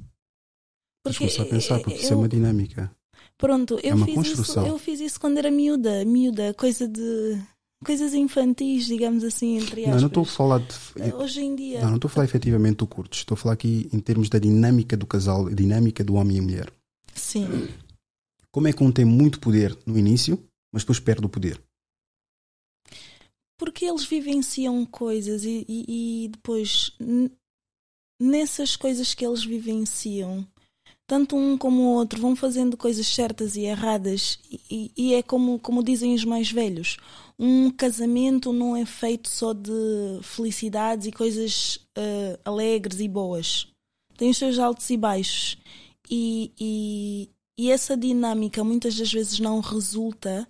Tens 1.04 1.14
de 1.14 1.20
começar 1.20 1.44
a 1.44 1.46
pensar, 1.46 1.80
porque 1.80 2.00
isso 2.00 2.14
é 2.14 2.16
uma 2.16 2.28
dinâmica. 2.28 2.92
Pronto, 3.38 3.80
eu, 3.84 3.96
uma 3.96 4.06
fiz 4.06 4.16
isso, 4.16 4.36
construção. 4.38 4.68
eu 4.68 4.80
fiz 4.80 5.00
isso 5.00 5.20
quando 5.20 5.38
era 5.38 5.52
miúda, 5.52 6.04
miúda, 6.06 6.54
coisa 6.54 6.88
de 6.88 7.40
coisas 7.84 8.14
infantis, 8.14 8.86
digamos 8.86 9.24
assim, 9.24 9.58
entre 9.58 9.82
aspas. 9.82 9.94
Não, 9.94 10.02
não 10.02 10.08
estou 10.08 10.24
a 10.24 10.26
falar 10.26 10.60
de. 10.60 11.14
Hoje 11.14 11.42
em 11.42 11.56
dia. 11.56 11.82
Não, 11.82 11.90
não 11.90 11.96
estou 11.96 12.08
a 12.08 12.12
falar 12.12 12.26
efetivamente 12.26 12.78
do 12.78 12.88
curto. 12.88 13.16
Estou 13.16 13.36
a 13.36 13.38
falar 13.38 13.54
aqui 13.54 13.88
em 13.94 14.00
termos 14.00 14.30
da 14.30 14.40
dinâmica 14.40 14.98
do 14.98 15.06
casal, 15.06 15.48
a 15.48 15.54
dinâmica 15.54 16.04
do 16.04 16.16
homem 16.16 16.38
e 16.38 16.42
mulher. 16.42 16.72
Sim. 17.14 17.68
Como 18.52 18.68
é 18.68 18.74
que 18.74 18.84
um 18.84 18.92
tem 18.92 19.06
muito 19.06 19.40
poder 19.40 19.78
no 19.86 19.98
início, 19.98 20.42
mas 20.74 20.84
depois 20.84 21.00
perde 21.00 21.26
o 21.26 21.30
poder? 21.30 21.62
Porque 23.58 23.86
eles 23.86 24.04
vivenciam 24.06 24.86
coisas 24.86 25.46
e, 25.46 25.66
e- 25.68 26.26
e 26.26 26.28
depois 26.30 26.92
nessas 28.22 28.76
coisas 28.76 29.14
que 29.14 29.26
eles 29.26 29.44
vivenciam, 29.44 30.46
tanto 31.08 31.36
um 31.36 31.58
como 31.58 31.82
o 31.84 31.94
outro 31.96 32.20
vão 32.20 32.36
fazendo 32.36 32.76
coisas 32.76 33.08
certas 33.08 33.56
e 33.56 33.62
erradas, 33.62 34.40
e, 34.70 34.92
e- 34.98 35.14
é 35.14 35.22
como, 35.24 35.60
como 35.60 35.84
dizem 35.84 36.14
os 36.16 36.26
mais 36.26 36.52
velhos: 36.52 36.98
um 37.38 37.70
casamento 37.72 38.52
não 38.52 38.76
é 38.76 38.86
feito 38.86 39.30
só 39.30 39.54
de 39.54 39.72
felicidades 40.24 41.08
e 41.08 41.12
coisas 41.12 41.80
eh, 41.96 42.40
alegres 42.44 43.00
e 43.00 43.08
boas. 43.08 43.68
Tem 44.18 44.30
os 44.30 44.38
seus 44.38 44.58
altos 44.60 44.90
e 44.90 44.98
baixos. 44.98 45.58
E, 46.10 46.52
e, 46.60 47.30
e 47.60 47.72
essa 47.72 47.98
dinâmica 47.98 48.64
muitas 48.64 48.96
das 48.96 49.12
vezes 49.12 49.40
não 49.40 49.60
resulta 49.60 50.48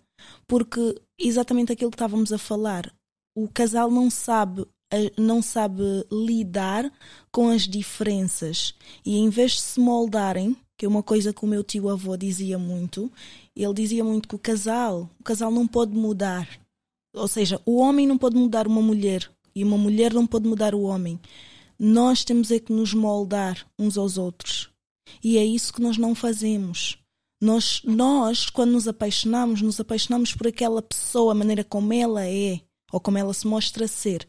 porque 0.47 1.01
exatamente 1.19 1.71
aquilo 1.71 1.89
que 1.91 1.95
estávamos 1.95 2.31
a 2.31 2.37
falar. 2.37 2.93
O 3.35 3.47
casal 3.47 3.91
não 3.91 4.09
sabe 4.09 4.65
não 5.17 5.41
sabe 5.41 5.83
lidar 6.11 6.91
com 7.31 7.49
as 7.49 7.63
diferenças 7.63 8.73
e 9.05 9.17
em 9.17 9.29
vez 9.29 9.53
de 9.53 9.61
se 9.61 9.79
moldarem, 9.79 10.55
que 10.77 10.85
é 10.85 10.89
uma 10.89 11.03
coisa 11.03 11.33
que 11.33 11.43
o 11.43 11.47
meu 11.47 11.63
tio 11.63 11.89
avô 11.89 12.15
dizia 12.15 12.57
muito, 12.57 13.11
ele 13.55 13.73
dizia 13.73 14.03
muito 14.03 14.27
que 14.27 14.35
o 14.35 14.39
casal, 14.39 15.09
o 15.19 15.23
casal 15.23 15.51
não 15.51 15.67
pode 15.67 15.93
mudar. 15.93 16.47
Ou 17.13 17.27
seja, 17.27 17.61
o 17.65 17.77
homem 17.77 18.05
não 18.05 18.17
pode 18.17 18.35
mudar 18.35 18.67
uma 18.67 18.81
mulher 18.81 19.29
e 19.55 19.63
uma 19.63 19.77
mulher 19.77 20.13
não 20.13 20.27
pode 20.27 20.47
mudar 20.47 20.75
o 20.75 20.81
homem. 20.81 21.19
Nós 21.79 22.23
temos 22.23 22.51
é 22.51 22.59
que 22.59 22.73
nos 22.73 22.93
moldar 22.93 23.65
uns 23.79 23.97
aos 23.97 24.17
outros. 24.17 24.69
E 25.23 25.37
é 25.37 25.45
isso 25.45 25.73
que 25.73 25.81
nós 25.81 25.97
não 25.97 26.13
fazemos. 26.13 26.97
Nós, 27.41 27.81
nós, 27.83 28.49
quando 28.49 28.71
nos 28.71 28.87
apaixonamos, 28.87 29.61
nos 29.61 29.79
apaixonamos 29.79 30.33
por 30.33 30.47
aquela 30.47 30.81
pessoa, 30.81 31.31
a 31.31 31.35
maneira 31.35 31.63
como 31.63 31.93
ela 31.93 32.25
é, 32.25 32.61
ou 32.91 32.99
como 32.99 33.17
ela 33.17 33.33
se 33.33 33.47
mostra 33.47 33.87
ser. 33.87 34.27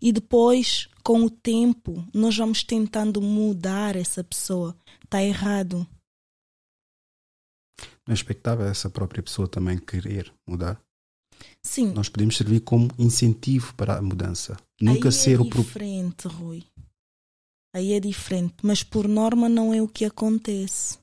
E 0.00 0.12
depois, 0.12 0.88
com 1.02 1.24
o 1.24 1.30
tempo, 1.30 2.06
nós 2.14 2.36
vamos 2.36 2.62
tentando 2.62 3.20
mudar 3.20 3.96
essa 3.96 4.22
pessoa. 4.22 4.76
Está 5.04 5.22
errado. 5.22 5.86
Não 8.06 8.12
é 8.12 8.14
expectável 8.14 8.66
essa 8.66 8.88
própria 8.88 9.22
pessoa 9.22 9.48
também 9.48 9.78
querer 9.78 10.32
mudar? 10.46 10.80
Sim. 11.62 11.92
Nós 11.92 12.08
podemos 12.08 12.36
servir 12.36 12.60
como 12.60 12.88
incentivo 12.98 13.74
para 13.74 13.98
a 13.98 14.02
mudança. 14.02 14.56
Nunca 14.80 15.08
Aí 15.08 15.12
ser 15.12 15.38
é 15.38 15.42
o 15.42 15.50
diferente, 15.50 16.28
Rui. 16.28 16.64
Aí 17.74 17.92
é 17.92 18.00
diferente, 18.00 18.54
mas 18.62 18.82
por 18.82 19.06
norma 19.08 19.48
não 19.48 19.74
é 19.74 19.82
o 19.82 19.88
que 19.88 20.04
acontece. 20.04 20.98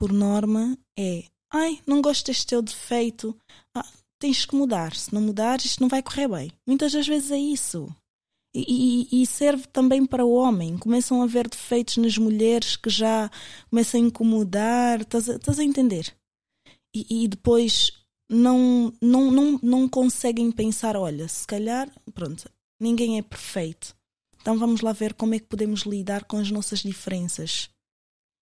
Por 0.00 0.12
norma 0.12 0.76
é, 0.98 1.24
ai, 1.52 1.80
não 1.86 2.02
gosto 2.02 2.26
deste 2.26 2.46
teu 2.46 2.62
defeito. 2.62 3.36
Ah, 3.74 3.88
tens 4.24 4.46
que 4.46 4.56
mudar. 4.56 4.94
Se 4.96 5.12
não 5.12 5.20
mudares, 5.20 5.66
isto 5.66 5.82
não 5.82 5.88
vai 5.88 6.02
correr 6.02 6.26
bem. 6.28 6.50
Muitas 6.66 6.92
das 6.92 7.06
vezes 7.06 7.30
é 7.30 7.38
isso. 7.38 7.94
E, 8.56 9.08
e- 9.12 9.22
e 9.22 9.26
serve 9.26 9.66
também 9.66 10.06
para 10.06 10.24
o 10.24 10.32
homem. 10.32 10.78
Começam 10.78 11.20
a 11.20 11.24
haver 11.24 11.46
defeitos 11.46 11.98
nas 11.98 12.16
mulheres 12.16 12.74
que 12.74 12.88
já 12.88 13.30
começam 13.68 14.00
a 14.00 14.04
incomodar. 14.04 15.02
Estás 15.02 15.28
a, 15.28 15.34
estás 15.36 15.58
a 15.58 15.64
entender? 15.64 16.16
E, 16.96 17.24
e 17.24 17.28
depois 17.28 17.92
não, 18.30 18.90
não, 19.02 19.30
não, 19.30 19.60
não 19.62 19.88
conseguem 19.88 20.50
pensar: 20.50 20.96
olha, 20.96 21.28
se 21.28 21.46
calhar, 21.46 21.90
pronto, 22.14 22.48
ninguém 22.80 23.18
é 23.18 23.22
perfeito. 23.22 23.94
Então 24.40 24.56
vamos 24.58 24.80
lá 24.80 24.92
ver 24.92 25.12
como 25.12 25.34
é 25.34 25.38
que 25.38 25.46
podemos 25.46 25.80
lidar 25.82 26.24
com 26.24 26.38
as 26.38 26.50
nossas 26.50 26.78
diferenças 26.78 27.68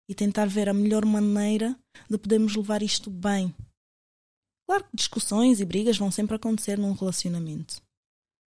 e 0.09 0.15
tentar 0.15 0.47
ver 0.47 0.69
a 0.69 0.75
melhor 0.75 1.05
maneira 1.05 1.77
de 2.09 2.19
podermos 2.19 2.55
levar 2.55 2.83
isto 2.83 3.11
bem. 3.11 3.53
Claro 4.73 4.85
que 4.85 4.97
discussões 4.97 5.61
e 5.61 5.65
brigas 5.67 5.99
vão 5.99 6.11
sempre 6.11 6.35
acontecer 6.37 6.79
num 6.79 6.93
relacionamento. 6.93 7.77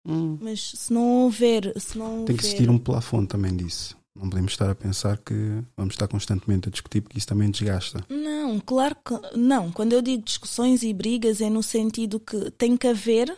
Hum, 0.06 0.38
Mas 0.40 0.60
se 0.76 0.92
não 0.92 1.24
houver. 1.24 1.72
Se 1.80 1.98
não 1.98 2.24
tem 2.24 2.36
que 2.36 2.42
houver- 2.42 2.44
existir 2.46 2.70
um 2.70 2.78
plafond 2.78 3.26
também 3.26 3.56
disso. 3.56 3.96
Não 4.16 4.30
podemos 4.30 4.52
estar 4.52 4.70
a 4.70 4.76
pensar 4.76 5.18
que 5.18 5.34
vamos 5.76 5.94
estar 5.94 6.06
constantemente 6.06 6.68
a 6.68 6.70
discutir 6.70 7.00
porque 7.00 7.18
isso 7.18 7.26
também 7.26 7.50
desgasta. 7.50 8.06
Não, 8.08 8.60
claro 8.60 8.94
que 9.04 9.36
não. 9.36 9.72
Quando 9.72 9.92
eu 9.92 10.00
digo 10.00 10.22
discussões 10.22 10.84
e 10.84 10.92
brigas 10.92 11.40
é 11.40 11.50
no 11.50 11.64
sentido 11.64 12.20
que 12.20 12.48
tem 12.52 12.76
que 12.76 12.86
haver 12.86 13.36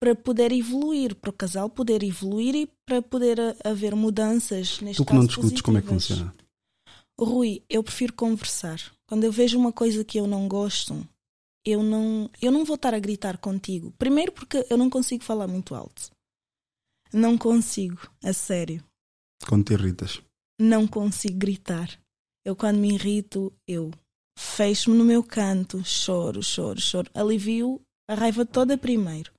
para 0.00 0.14
poder 0.14 0.52
evoluir, 0.52 1.16
para 1.16 1.30
o 1.30 1.32
casal 1.32 1.68
poder 1.68 2.04
evoluir 2.04 2.54
e 2.54 2.68
para 2.86 3.02
poder 3.02 3.36
haver 3.64 3.96
mudanças 3.96 4.80
neste 4.80 4.98
Tu 4.98 5.04
que 5.04 5.08
caso 5.08 5.18
não 5.18 5.26
discutes, 5.26 5.60
como 5.60 5.78
é 5.78 5.82
que 5.82 5.88
positivas. 5.88 6.20
funciona? 6.20 6.34
Rui, 7.18 7.62
eu 7.68 7.82
prefiro 7.82 8.12
conversar. 8.12 8.80
Quando 9.08 9.24
eu 9.24 9.32
vejo 9.32 9.58
uma 9.58 9.72
coisa 9.72 10.04
que 10.04 10.18
eu 10.20 10.26
não 10.28 10.46
gosto, 10.46 11.04
eu 11.64 11.82
não, 11.82 12.30
eu 12.40 12.50
não 12.50 12.64
vou 12.64 12.76
estar 12.76 12.94
a 12.94 12.98
gritar 12.98 13.38
contigo. 13.38 13.92
Primeiro 13.98 14.32
porque 14.32 14.66
eu 14.70 14.76
não 14.76 14.88
consigo 14.88 15.24
falar 15.24 15.46
muito 15.46 15.74
alto. 15.74 16.10
Não 17.12 17.36
consigo, 17.36 18.08
a 18.22 18.32
sério. 18.32 18.82
Quando 19.48 19.64
te 19.64 19.72
irritas. 19.72 20.22
Não 20.58 20.86
consigo 20.86 21.38
gritar. 21.38 21.98
Eu 22.44 22.54
quando 22.54 22.78
me 22.78 22.94
irrito, 22.94 23.52
eu 23.66 23.90
fecho-me 24.38 24.96
no 24.96 25.04
meu 25.04 25.22
canto, 25.22 25.84
choro, 25.84 26.42
choro, 26.42 26.80
choro. 26.80 27.10
Alivio 27.14 27.80
a 28.08 28.14
raiva 28.14 28.44
toda 28.44 28.76
primeiro. 28.76 29.32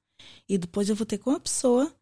E 0.47 0.57
depois 0.57 0.89
eu 0.89 0.95
vou 0.95 1.05
ter 1.05 1.17
com 1.17 1.31
a 1.31 1.39
pessoa. 1.39 1.93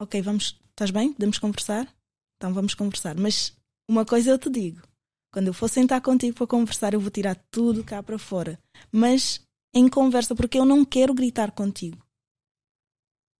Ok, 0.00 0.20
vamos. 0.22 0.60
Estás 0.70 0.90
bem? 0.90 1.12
Podemos 1.12 1.38
conversar? 1.38 1.92
Então 2.36 2.52
vamos 2.52 2.74
conversar. 2.74 3.16
Mas 3.16 3.56
uma 3.88 4.04
coisa 4.04 4.30
eu 4.30 4.38
te 4.38 4.50
digo: 4.50 4.82
quando 5.36 5.48
eu 5.48 5.52
for 5.52 5.68
sentar 5.68 6.00
contigo 6.00 6.34
para 6.34 6.46
conversar, 6.46 6.94
eu 6.94 7.00
vou 7.00 7.10
tirar 7.10 7.34
tudo 7.50 7.84
cá 7.84 8.02
para 8.02 8.18
fora. 8.18 8.58
Mas 8.90 9.38
em 9.74 9.86
conversa, 9.86 10.34
porque 10.34 10.58
eu 10.58 10.64
não 10.64 10.82
quero 10.82 11.12
gritar 11.12 11.50
contigo. 11.50 12.02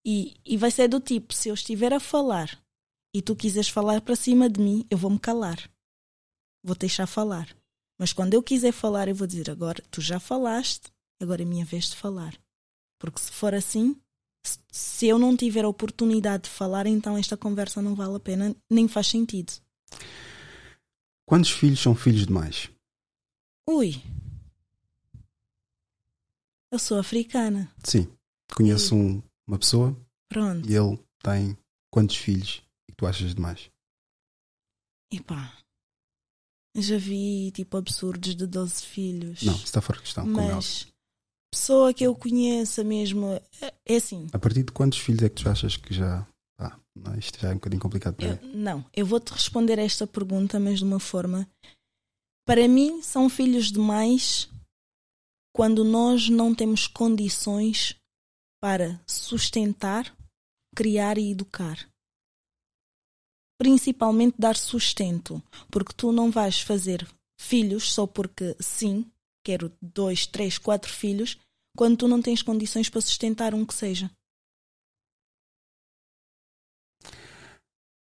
E, 0.05 0.37
e 0.45 0.59
vai 0.59 0.71
ser 0.71 0.89
do 0.89 1.01
tipo: 1.01 1.33
se 1.33 1.49
eu 1.49 1.55
estiver 1.55 1.95
a 1.95 1.99
falar 1.99 2.63
e 3.15 3.23
tu 3.23 3.35
quiseres 3.35 3.71
falar 3.71 4.03
para 4.03 4.15
cima 4.15 4.47
de 4.47 4.61
mim, 4.61 4.87
eu 4.91 4.99
vou 4.99 5.11
me 5.11 5.19
calar. 5.19 5.71
Vou 6.63 6.77
te 6.77 6.81
deixar 6.81 7.07
falar. 7.07 7.49
Mas 7.99 8.13
quando 8.13 8.35
eu 8.35 8.43
quiser 8.43 8.73
falar, 8.73 9.09
eu 9.09 9.15
vou 9.15 9.27
dizer 9.27 9.51
agora, 9.51 9.83
tu 9.91 10.03
já 10.03 10.21
falaste, 10.21 10.93
agora 11.19 11.41
é 11.41 11.47
minha 11.47 11.65
vez 11.65 11.89
de 11.89 11.97
falar. 11.97 12.39
Porque 13.01 13.21
se 13.21 13.33
for 13.33 13.55
assim, 13.55 13.97
se- 14.45 14.59
se 14.71 15.07
eu 15.07 15.19
não 15.19 15.35
tiver 15.35 15.65
a 15.65 15.69
oportunidade 15.69 16.43
de 16.43 16.51
falar, 16.51 16.87
então 16.87 17.17
esta 17.17 17.39
conversa 17.39 17.81
não 17.81 17.95
vale 17.95 18.17
a 18.17 18.21
pena, 18.21 18.55
nem 18.71 18.87
faz 18.87 19.07
sentido. 19.07 19.55
Quantos 21.27 21.51
filhos 21.51 21.81
são 21.81 21.95
filhos 21.95 22.27
demais? 22.27 22.71
Ui. 23.69 24.01
Eu 26.71 26.79
sou 26.79 26.99
africana. 26.99 27.71
Sim. 27.85 28.07
Conheço 28.55 28.95
um- 28.95 29.23
uma 29.47 29.59
pessoa 29.59 29.97
Pronto. 30.29 30.69
e 30.69 30.75
ele 30.75 30.99
tem 31.23 31.57
quantos 31.91 32.17
filhos 32.17 32.63
e 32.89 32.93
que 32.93 32.97
tu 32.97 33.07
achas 33.07 33.35
demais? 33.35 33.71
Epá. 35.11 35.53
Já 36.77 36.99
vi 36.99 37.51
tipo 37.53 37.77
absurdos 37.77 38.35
de 38.37 38.47
12 38.47 38.85
filhos. 38.85 39.43
Não, 39.43 39.55
está 39.55 39.81
fora 39.81 39.99
de 39.99 40.05
questão. 40.05 40.25
é. 40.25 40.55
Mas 40.55 40.87
pessoa 41.51 41.95
que 41.95 42.05
eu 42.05 42.15
conheça 42.15 42.85
mesmo, 42.85 43.27
é- 43.61 43.75
é 43.87 43.97
assim. 43.97 44.27
A 44.33 44.39
partir 44.39 44.63
de 44.63 44.73
quantos 44.73 44.99
filhos 44.99 45.23
é 45.23 45.29
que 45.29 45.43
tu 45.43 45.49
achas 45.49 45.77
que 45.77 45.95
já. 45.95 46.27
Ah, 46.59 46.79
isto 47.19 47.39
já 47.39 47.49
é 47.49 47.53
um 47.53 47.57
bocadinho 47.57 47.83
complicado 47.83 48.15
para 48.15 48.27
Eu- 48.27 48.43
mim. 48.43 48.57
não, 48.57 48.85
eu 48.95 49.05
vou-te 49.07 49.31
responder 49.33 49.79
esta 49.79 50.07
pergunta, 50.07 50.59
mas 50.59 50.79
de 50.79 50.85
uma 50.85 50.99
forma. 51.01 51.49
Para 52.47 52.67
mim, 52.69 53.03
são 53.03 53.29
filhos 53.29 53.71
demais 53.71 54.49
quando 55.55 55.85
nós 55.85 56.29
não 56.29 56.55
temos 56.55 56.87
condições 56.87 57.95
para 58.63 59.01
sustentar, 59.07 60.15
criar 60.75 61.19
e 61.19 61.31
educar. 61.33 61.89
Principalmente 63.59 64.37
dar 64.39 64.57
sustento, 64.57 65.43
porque 65.71 65.93
tu 65.95 66.13
não 66.13 66.31
vais 66.31 66.61
fazer 66.61 67.07
filhos 67.41 67.91
só 67.93 68.07
porque 68.07 68.55
sim, 68.61 69.11
quero 69.45 69.73
dois, 69.81 70.27
três, 70.27 70.59
quatro 70.59 70.93
filhos, 70.93 71.39
quando 71.77 71.97
tu 71.99 72.09
não 72.09 72.21
tens 72.23 72.43
condições 72.43 72.89
para 72.89 73.01
sustentar 73.01 73.55
um 73.55 73.65
que 73.65 73.75
seja. 73.75 74.11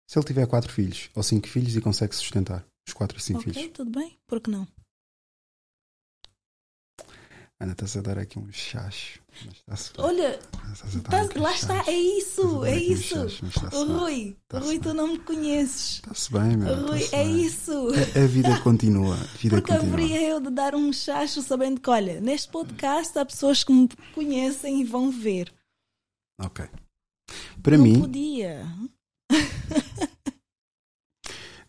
Se 0.09 0.17
ele 0.17 0.25
tiver 0.25 0.47
quatro 0.47 0.73
filhos 0.73 1.07
ou 1.13 1.21
cinco 1.21 1.47
filhos 1.47 1.75
e 1.75 1.81
consegue 1.81 2.15
sustentar 2.15 2.65
os 2.87 2.93
quatro 2.95 3.19
e 3.19 3.21
cinco 3.21 3.41
ok, 3.41 3.53
filhos. 3.53 3.71
tudo 3.75 3.91
bem? 3.91 4.17
Por 4.25 4.41
que 4.41 4.49
não? 4.49 4.67
Ana, 7.59 7.73
estás 7.73 7.95
a 7.95 8.01
dar 8.01 8.17
aqui 8.17 8.39
um 8.39 8.51
chacho. 8.51 9.21
Olha, 9.99 10.39
Tá- 10.39 11.23
um 11.37 11.41
lá 11.41 11.53
está, 11.53 11.83
é 11.87 11.91
isso, 11.91 12.65
é 12.65 12.71
um 12.71 12.75
isso. 12.75 13.29
chacho. 13.29 13.85
Rui, 13.85 14.35
Tá-se 14.47 14.65
Rui, 14.65 14.79
tu 14.79 14.93
não 14.95 15.09
me 15.09 15.19
conheces. 15.19 15.95
Está-se 15.97 16.31
bem, 16.31 16.57
meu. 16.57 16.87
Rui, 16.87 17.03
é 17.11 17.23
bem. 17.25 17.43
isso. 17.43 17.71
A, 18.15 18.23
a 18.23 18.25
vida 18.27 18.59
continua. 18.61 19.13
A 19.13 19.37
vida 19.37 19.57
Porque 19.57 19.73
continua. 19.73 19.93
haveria 19.93 20.27
eu 20.27 20.39
de 20.39 20.49
dar 20.49 20.73
um 20.73 20.91
chacho 20.91 21.43
sabendo 21.43 21.79
que, 21.79 21.89
olha, 21.91 22.19
neste 22.19 22.49
podcast 22.49 23.15
há 23.19 23.25
pessoas 23.25 23.63
que 23.63 23.71
me 23.71 23.87
conhecem 24.15 24.81
e 24.81 24.85
vão 24.85 25.11
ver. 25.11 25.53
Ok. 26.41 26.65
Para 27.61 27.77
não 27.77 27.83
mim, 27.83 27.99
podia. 27.99 28.65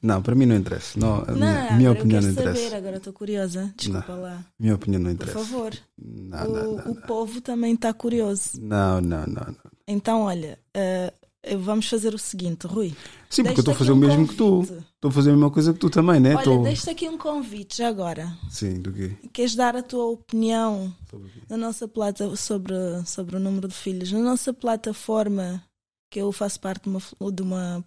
não, 0.03 0.23
para 0.23 0.35
mim 0.35 0.47
não 0.47 0.57
interessa. 0.57 0.99
Não, 0.99 1.25
Não, 1.27 1.35
minha, 1.37 1.93
opinião 1.93 1.95
quero 1.95 2.09
não 2.09 2.31
interessa. 2.33 2.63
saber, 2.63 2.75
agora 2.75 2.97
estou 2.97 3.13
curiosa. 3.13 3.73
Desculpa 3.77 4.15
lá. 4.15 4.45
Minha 4.59 4.75
opinião 4.75 5.01
não 5.03 5.11
Por 5.11 5.15
interessa. 5.25 5.39
favor. 5.39 5.73
Não, 5.99 6.47
o, 6.47 6.53
não, 6.53 6.77
não, 6.77 6.93
o 6.93 6.97
povo 7.03 7.41
também 7.41 7.75
está 7.75 7.93
curioso. 7.93 8.53
não, 8.61 9.01
não, 9.01 9.27
não, 9.27 9.45
não. 9.47 9.71
Então, 9.87 10.23
olha, 10.23 10.59
eh, 10.73 11.13
vamos 11.59 11.89
fazer 11.89 12.15
o 12.15 12.19
seguinte, 12.19 12.67
Rui. 12.67 12.95
Sim, 13.29 13.43
porque 13.45 13.59
eu 13.59 13.63
estou 13.63 13.75
a 13.75 13.77
fazer 13.77 13.93
o 13.93 13.95
um 13.95 13.99
mesmo 13.99 14.27
que 14.29 14.37
tu. 14.37 14.45
convite. 14.51 14.87
Estou 14.95 15.09
a 15.09 15.13
fazer 15.13 15.31
a 15.31 15.33
mesma 15.33 15.51
coisa 15.51 15.73
que 15.73 15.79
tu 15.79 15.91
também, 15.91 16.21
né? 16.21 16.31
Olha, 16.31 16.39
Estou- 16.41 16.63
deixa 16.63 16.91
aqui 16.93 17.09
um 17.09 17.19
convite 17.19 17.79
já 17.79 17.89
agora. 17.89 18.33
Sim, 18.51 18.81
do 18.81 18.93
quê? 18.93 19.17
Queres 19.33 19.55
dar 19.55 19.75
a 19.77 19.83
tua 19.83 20.05
opinião 20.07 20.95
Sobre 21.11 21.29
o 21.29 21.33
na 21.49 21.57
nossa 21.57 21.89
plata 21.89 22.35
sobre, 22.37 22.75
sobre 23.07 23.37
o 23.37 23.41
número 23.41 23.67
de 23.69 23.75
filhos? 23.75 24.13
Na 24.13 24.21
nossa 24.21 24.53
plataforma, 24.53 25.63
que 26.11 26.19
eu 26.21 26.33
faço 26.33 26.61
parte 26.61 26.83
de 26.83 26.89
uma, 26.91 27.01
de 27.33 27.43
uma 27.43 27.85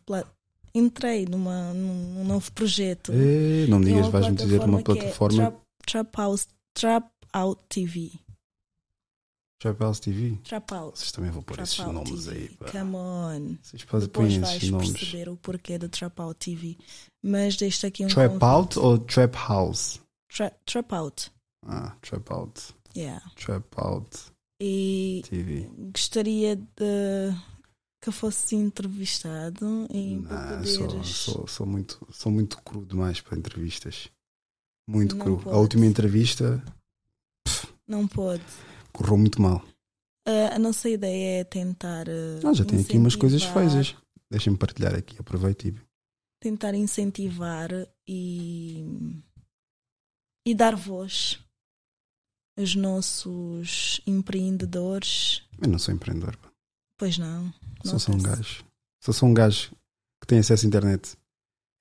entrei 0.73 1.25
numa, 1.25 1.73
num, 1.73 2.23
novo 2.23 2.51
projeto. 2.53 3.11
Eh, 3.11 3.67
não 3.67 3.79
me 3.79 3.85
digas, 3.85 4.07
vais-me 4.07 4.35
dizer 4.35 4.61
uma 4.61 4.81
que 4.81 4.91
é 4.91 4.95
plataforma. 4.95 5.37
Trap, 5.37 5.57
Trap 5.85 6.15
House, 6.17 6.47
Trap 6.73 7.07
Out 7.33 7.61
TV. 7.69 8.11
Trap 9.59 9.79
House 9.79 9.99
TV. 9.99 10.37
Trap 10.43 10.71
Out. 10.73 10.99
Vocês 10.99 11.11
também 11.11 11.31
vão 11.31 11.41
pôr 11.41 11.55
Trap 11.55 11.67
esses 11.67 11.79
Out 11.79 11.93
nomes 11.93 12.25
TV. 12.25 12.37
aí. 12.37 12.49
Pá. 12.49 12.71
Come 12.71 12.95
on. 12.95 13.57
Vocês 13.61 13.85
põem 14.07 14.39
vais 14.39 14.55
esses 14.57 14.69
nomes. 14.69 14.91
perceber 14.91 15.29
o 15.29 15.37
porquê 15.37 15.77
do 15.77 15.87
Trap 15.87 16.19
Out 16.19 16.39
TV. 16.39 16.77
Mas 17.23 17.55
deixo 17.55 17.85
aqui 17.87 18.03
um 18.03 18.09
Trap 18.09 18.27
convite. 18.39 18.43
Out 18.43 18.79
ou 18.79 18.97
Trap 18.99 19.35
House? 19.35 20.01
Tra- 20.35 20.53
Trap 20.65 20.93
Out. 20.93 21.31
Ah, 21.65 21.95
Trap 22.01 22.29
Out. 22.31 22.61
Yeah. 22.95 23.23
Trap 23.35 23.65
Out 23.77 24.17
E 24.61 25.21
TV. 25.29 25.69
gostaria 25.93 26.55
de 26.57 27.33
que 28.03 28.11
fosse 28.11 28.55
entrevistado 28.55 29.87
e 29.89 30.21
para 30.27 30.57
Não, 30.57 30.65
sou, 30.65 30.87
poderes. 30.87 31.07
sou, 31.07 31.47
sou 31.47 31.65
muito, 31.65 32.07
sou 32.11 32.31
muito 32.31 32.61
cru 32.61 32.85
demais 32.85 33.21
para 33.21 33.37
entrevistas. 33.37 34.09
Muito 34.87 35.15
Não 35.15 35.23
cru. 35.25 35.37
pode. 35.39 35.55
A 35.55 35.59
última 35.59 35.85
entrevista 35.85 36.61
Não 37.87 38.05
pode. 38.07 38.43
correu 38.91 39.17
muito 39.17 39.41
mal. 39.41 39.63
Ah, 40.27 40.55
a 40.55 40.59
nossa 40.59 40.89
ideia 40.89 41.41
é 41.41 41.43
tentar. 41.45 42.07
ah, 42.09 42.49
Ah, 42.49 42.53
já 42.53 42.65
tenho 42.65 42.81
aqui 42.81 42.97
umas 42.97 43.15
coisas 43.15 43.43
feitas. 43.43 43.95
Deixem-me 44.29 44.57
partilhar 44.57 44.95
aqui, 44.95 45.15
aproveite 45.19 45.69
e 45.69 45.75
Tentar 46.41 46.73
incentivar 46.73 47.69
e. 48.05 48.83
e 50.45 50.53
dar 50.53 50.75
voz 50.75 51.39
aos 52.57 52.75
nossos 52.75 54.01
empreendedores. 54.05 55.41
Eu 55.61 55.69
não 55.69 55.79
sou 55.79 55.93
empreendedor, 55.93 56.35
pá. 56.37 56.51
Pois 57.03 57.17
não. 57.17 57.53
sou 57.83 57.99
só 57.99 58.13
um 58.13 58.15
nota-se. 58.15 58.37
gajo. 58.37 58.65
Sou 59.03 59.13
só 59.13 59.25
um 59.25 59.33
gajo 59.33 59.71
que 60.21 60.25
tem 60.27 60.39
acesso 60.39 60.65
à 60.65 60.67
internet. 60.69 61.17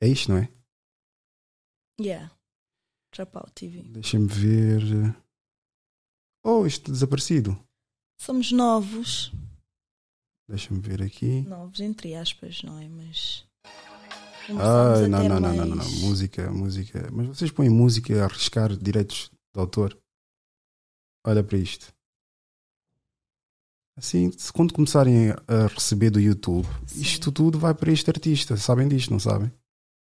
É 0.03 0.09
isto, 0.09 0.33
não 0.33 0.39
é? 0.39 0.49
Yeah. 2.01 2.35
Trap 3.13 3.37
Out 3.37 3.53
TV. 3.53 3.83
Deixem-me 3.83 4.27
ver. 4.27 4.83
Oh, 6.45 6.67
isto 6.67 6.91
desaparecido. 6.91 7.57
Somos 8.21 8.51
novos. 8.51 9.31
Deixa-me 10.49 10.81
ver 10.81 11.01
aqui. 11.03 11.43
Novos, 11.43 11.79
entre 11.79 12.17
aspas, 12.17 12.61
não 12.65 12.77
é? 12.81 12.89
Mas. 12.89 13.45
Ah, 14.61 15.07
não, 15.09 15.29
não, 15.29 15.29
não, 15.29 15.41
não, 15.41 15.55
não, 15.55 15.67
não. 15.67 15.77
mais- 15.77 16.01
Música, 16.01 16.51
música. 16.51 17.09
Mas 17.13 17.29
vocês 17.29 17.53
põem 17.53 17.69
música 17.71 18.21
a 18.21 18.25
arriscar 18.25 18.77
direitos 18.77 19.31
de 19.55 19.61
autor. 19.61 19.97
Olha 21.25 21.45
para 21.45 21.59
isto. 21.59 21.95
Assim, 23.97 24.31
quando 24.55 24.73
começarem 24.73 25.31
a 25.47 25.67
receber 25.67 26.11
do 26.11 26.19
YouTube, 26.21 26.67
Sim. 26.87 27.03
isto 27.03 27.31
tudo 27.31 27.59
vai 27.59 27.75
para 27.75 27.93
este 27.93 28.09
artista. 28.11 28.57
Sabem 28.57 28.89
disto, 28.89 29.11
não 29.11 29.19
sabem? 29.19 29.53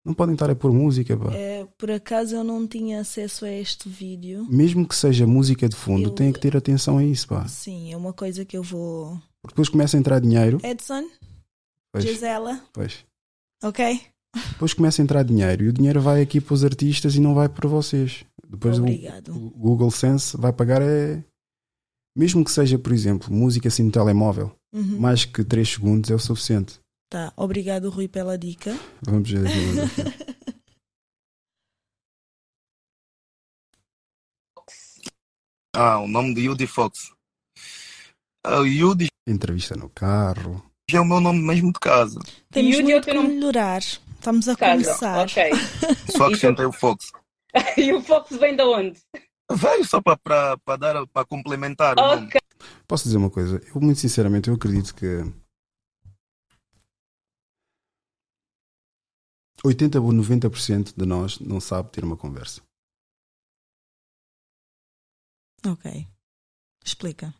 Não 0.04 0.14
podem 0.14 0.34
estar 0.34 0.50
a 0.50 0.56
pôr 0.56 0.72
música, 0.72 1.16
pá. 1.18 1.34
É, 1.34 1.66
por 1.78 1.90
acaso 1.92 2.36
eu 2.36 2.44
não 2.44 2.68
tinha 2.68 3.00
acesso 3.02 3.46
a 3.46 3.52
este 3.52 3.88
vídeo. 3.90 4.46
Mesmo 4.50 4.88
que 4.88 4.96
seja 4.96 5.26
música 5.26 5.68
de 5.70 5.76
fundo, 5.76 6.10
Eu- 6.10 6.12
tem 6.14 6.32
que 6.32 6.40
ter 6.40 6.56
atenção 6.58 6.98
a 6.98 7.04
isso, 7.04 7.28
pá. 7.28 7.48
Sim, 7.48 7.92
é 7.92 7.98
uma 7.98 8.14
coisa 8.14 8.44
que 8.46 8.56
eu 8.58 8.62
vou. 8.64 9.20
Porque 9.42 9.54
depois 9.54 9.70
começa 9.70 9.98
a 9.98 10.00
entrar 10.00 10.20
dinheiro. 10.20 10.60
Edson, 10.64 11.04
Pois, 11.92 12.04
Gisela, 12.04 12.60
pois. 12.74 13.06
ok? 13.64 14.02
Depois 14.52 14.74
começa 14.74 15.02
a 15.02 15.04
entrar 15.04 15.24
dinheiro 15.24 15.64
e 15.64 15.70
o 15.70 15.74
dinheiro 15.74 16.02
vai 16.02 16.22
aqui 16.22 16.42
para 16.42 16.54
os 16.54 16.64
artistas 16.64 17.16
e 17.16 17.20
não 17.22 17.34
vai 17.34 17.48
para 17.48 17.70
vocês. 17.70 18.26
Depois 18.48 18.78
Obrigado. 18.78 19.30
o 19.36 19.50
Google 19.52 19.90
Sense 19.92 20.36
vai 20.38 20.52
pagar 20.52 20.82
é. 20.82 21.24
Mesmo 22.16 22.44
que 22.46 22.52
seja, 22.52 22.80
por 22.80 22.94
exemplo, 22.94 23.34
música 23.34 23.68
assim 23.68 23.84
no 23.84 23.92
telemóvel, 23.92 24.56
Uhum. 24.74 25.00
mais 25.00 25.26
que 25.26 25.44
3 25.44 25.68
segundos 25.70 26.10
é 26.10 26.16
o 26.16 26.20
suficiente. 26.20 26.80
Tá, 27.10 27.32
obrigado, 27.36 27.90
Rui, 27.90 28.08
pela 28.08 28.38
dica. 28.38 28.78
Vamos 29.02 29.30
ver. 29.30 29.42
Ah, 35.76 36.00
o 36.00 36.08
nome 36.08 36.34
de 36.34 36.42
Yudi 36.42 36.68
Fox. 36.68 37.12
O 38.48 38.64
Yudi 38.64 39.08
Entrevista 39.28 39.76
no 39.76 39.90
carro. 39.90 40.64
já 40.90 41.00
é 41.00 41.02
o 41.02 41.06
meu 41.06 41.20
nome 41.20 41.40
mesmo 41.42 41.72
de 41.74 41.80
casa. 41.80 42.20
Temos 42.52 42.76
Yudi 42.78 42.92
é 42.92 42.96
o 42.96 42.98
muito 43.00 43.06
que 43.06 43.14
nome? 43.14 43.28
melhorar. 43.30 43.82
Estamos 43.82 44.48
a 44.48 44.56
Casa. 44.56 44.84
começar. 44.84 45.20
Ok. 45.24 45.44
Só 46.16 46.26
acrescentei 46.26 46.66
o 46.66 46.72
Fox. 46.72 47.12
e 47.78 47.92
o 47.94 48.02
Fox 48.02 48.36
vem 48.38 48.56
de 48.56 48.64
onde? 48.64 49.00
Velho, 49.52 49.86
só 49.86 50.02
para 50.02 50.56
dar 50.78 51.06
para 51.08 51.26
complementar 51.26 51.98
o 51.98 52.02
nome. 52.02 52.28
Ok. 52.28 52.42
Posso 52.88 53.04
dizer 53.04 53.18
uma 53.18 53.30
coisa? 53.30 53.62
Eu, 53.74 53.82
muito 53.82 54.00
sinceramente, 54.00 54.50
eu 54.50 54.56
acredito 54.56 54.94
que 54.96 55.22
80 59.64 60.00
ou 60.00 60.12
90% 60.12 60.96
de 60.96 61.06
nós 61.06 61.40
não 61.40 61.60
sabe 61.60 61.92
ter 61.92 62.04
uma 62.04 62.18
conversa. 62.18 62.62
Ok. 65.66 66.08
Explica. 66.84 67.34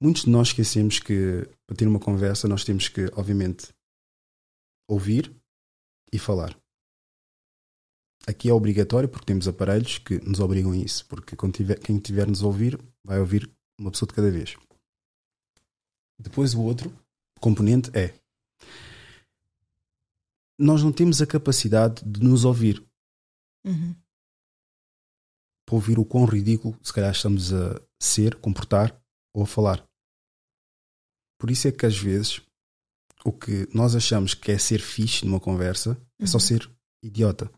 Muitos 0.00 0.22
de 0.24 0.30
nós 0.30 0.48
esquecemos 0.48 0.98
que 0.98 1.48
para 1.66 1.76
ter 1.76 1.86
uma 1.86 2.00
conversa 2.00 2.48
nós 2.48 2.64
temos 2.64 2.88
que, 2.88 3.06
obviamente, 3.16 3.72
ouvir 4.88 5.34
e 6.12 6.18
falar. 6.18 6.56
Aqui 8.26 8.48
é 8.48 8.52
obrigatório 8.52 9.08
porque 9.08 9.26
temos 9.26 9.48
aparelhos 9.48 9.98
que 9.98 10.20
nos 10.20 10.38
obrigam 10.40 10.72
a 10.72 10.76
isso. 10.76 11.04
Porque 11.06 11.34
tiver, 11.52 11.78
quem 11.80 11.98
tiver 11.98 12.26
nos 12.26 12.42
ouvir 12.42 12.78
vai 13.04 13.18
ouvir 13.18 13.50
uma 13.78 13.90
pessoa 13.90 14.06
de 14.08 14.14
cada 14.14 14.30
vez. 14.30 14.56
Depois 16.18 16.54
o 16.54 16.60
outro 16.62 16.92
componente 17.40 17.90
é 17.96 18.14
nós 20.58 20.82
não 20.82 20.92
temos 20.92 21.20
a 21.20 21.26
capacidade 21.26 22.02
de 22.04 22.22
nos 22.22 22.44
ouvir 22.44 22.84
Uhum. 23.64 23.94
para 25.64 25.74
ouvir 25.76 25.98
o 25.98 26.04
quão 26.04 26.24
ridículo 26.24 26.76
se 26.82 26.92
calhar 26.92 27.12
estamos 27.12 27.52
a 27.52 27.80
ser, 28.00 28.34
comportar 28.36 29.00
ou 29.34 29.42
a 29.44 29.46
falar. 29.46 29.84
Por 31.38 31.50
isso 31.50 31.66
é 31.68 31.72
que 31.72 31.86
às 31.86 31.96
vezes 31.96 32.40
o 33.24 33.32
que 33.32 33.68
nós 33.74 33.94
achamos 33.96 34.34
que 34.34 34.50
é 34.52 34.58
ser 34.58 34.80
fixe 34.80 35.24
numa 35.24 35.40
conversa 35.40 35.96
é 36.20 36.26
só 36.26 36.36
Uhum. 36.38 36.40
ser 36.40 36.70
idiota. 37.02 37.50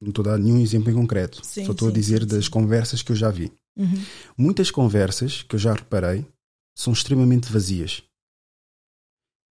Não 0.00 0.10
estou 0.10 0.24
a 0.24 0.30
dar 0.30 0.38
nenhum 0.38 0.60
exemplo 0.60 0.90
em 0.90 0.94
concreto. 0.94 1.44
Sim, 1.44 1.64
só 1.64 1.72
estou 1.72 1.88
a 1.88 1.92
dizer 1.92 2.22
sim, 2.22 2.26
das 2.26 2.44
sim. 2.44 2.50
conversas 2.50 3.02
que 3.02 3.12
eu 3.12 3.16
já 3.16 3.30
vi. 3.30 3.52
Uhum. 3.76 4.04
Muitas 4.36 4.70
conversas 4.70 5.42
que 5.42 5.54
eu 5.54 5.58
já 5.58 5.72
reparei 5.72 6.26
são 6.76 6.92
extremamente 6.92 7.50
vazias. 7.50 8.02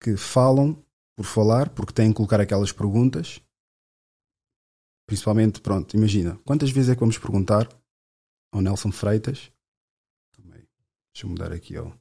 Que 0.02 0.18
falam 0.18 0.84
por 1.16 1.26
falar, 1.26 1.70
porque 1.70 1.94
têm 1.94 2.10
que 2.10 2.16
colocar 2.16 2.42
aquelas 2.42 2.72
perguntas. 2.72 3.40
Principalmente, 5.08 5.62
pronto, 5.62 5.96
imagina, 5.96 6.40
quantas 6.46 6.72
vezes 6.72 6.90
é 6.90 6.94
que 6.96 7.00
vamos 7.02 7.18
perguntar 7.18 7.68
ao 8.52 8.62
Nelson 8.62 8.92
Freitas? 8.92 9.52
Deixa 11.14 11.26
eu 11.26 11.30
mudar 11.30 11.52
aqui, 11.52 11.78
ó. 11.78 11.92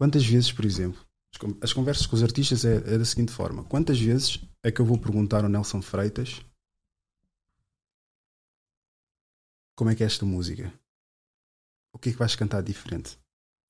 Quantas 0.00 0.24
vezes, 0.24 0.50
por 0.50 0.64
exemplo, 0.64 1.06
as 1.60 1.72
conversas 1.72 2.06
com 2.06 2.16
os 2.16 2.22
artistas 2.22 2.64
é, 2.64 2.76
é 2.76 2.98
da 2.98 3.04
seguinte 3.04 3.32
forma: 3.32 3.64
quantas 3.64 4.00
vezes 4.00 4.40
é 4.62 4.72
que 4.72 4.80
eu 4.80 4.86
vou 4.86 4.98
perguntar 4.98 5.44
ao 5.44 5.50
Nelson 5.50 5.82
Freitas 5.82 6.40
como 9.74 9.90
é 9.90 9.94
que 9.94 10.02
é 10.02 10.06
esta 10.06 10.24
música? 10.24 10.72
O 11.92 11.98
que 11.98 12.10
é 12.10 12.12
que 12.12 12.18
vais 12.18 12.34
cantar 12.34 12.62
diferente? 12.62 13.18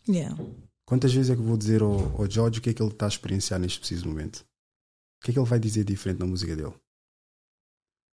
Yeah. 0.09 0.37
Quantas 0.85 1.13
vezes 1.13 1.31
é 1.31 1.37
que 1.37 1.43
vou 1.43 1.57
dizer 1.57 1.83
ao, 1.83 2.21
ao 2.21 2.31
George 2.31 2.59
o 2.59 2.63
que 2.63 2.71
é 2.71 2.75
que 2.75 2.83
ele 2.83 2.93
está 2.93 3.07
a 3.07 3.09
experienciar 3.09 3.61
neste 3.61 3.79
preciso 3.79 4.09
momento? 4.09 4.39
O 4.39 5.25
que 5.25 5.31
é 5.31 5.35
que 5.35 5.39
ele 5.39 5.49
vai 5.49 5.59
dizer 5.59 5.85
diferente 5.85 6.19
na 6.19 6.27
música 6.27 6.55
dele? 6.57 6.75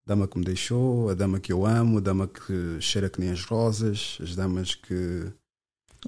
Dama 0.05 0.27
que 0.27 0.37
me 0.37 0.45
deixou, 0.45 1.09
a 1.09 1.13
dama 1.13 1.39
que 1.39 1.51
eu 1.51 1.65
amo, 1.65 1.97
a 1.97 2.01
dama 2.01 2.27
que 2.27 2.79
cheira 2.81 3.09
que 3.09 3.19
nem 3.19 3.31
as 3.31 3.43
rosas, 3.43 4.17
as 4.21 4.35
damas 4.35 4.75
que, 4.75 5.31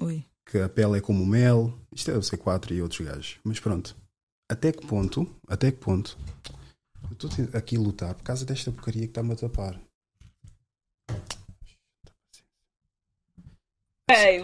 Ui. 0.00 0.24
que 0.46 0.58
a 0.58 0.68
pele 0.68 0.98
é 0.98 1.00
como 1.00 1.26
mel. 1.26 1.78
Isto 1.94 2.10
é 2.10 2.16
o 2.16 2.20
C4 2.20 2.72
e 2.72 2.82
outros 2.82 3.06
gajos. 3.06 3.38
Mas 3.44 3.60
pronto. 3.60 3.96
Até 4.50 4.72
que 4.72 4.86
ponto? 4.86 5.26
Até 5.46 5.70
que 5.70 5.78
ponto? 5.78 6.16
Eu 7.04 7.12
estou 7.12 7.30
aqui 7.58 7.76
a 7.76 7.80
lutar 7.80 8.14
por 8.14 8.24
causa 8.24 8.44
desta 8.44 8.72
porcaria 8.72 9.02
que 9.02 9.10
está-me 9.10 9.32
a 9.32 9.36
tapar. 9.36 9.80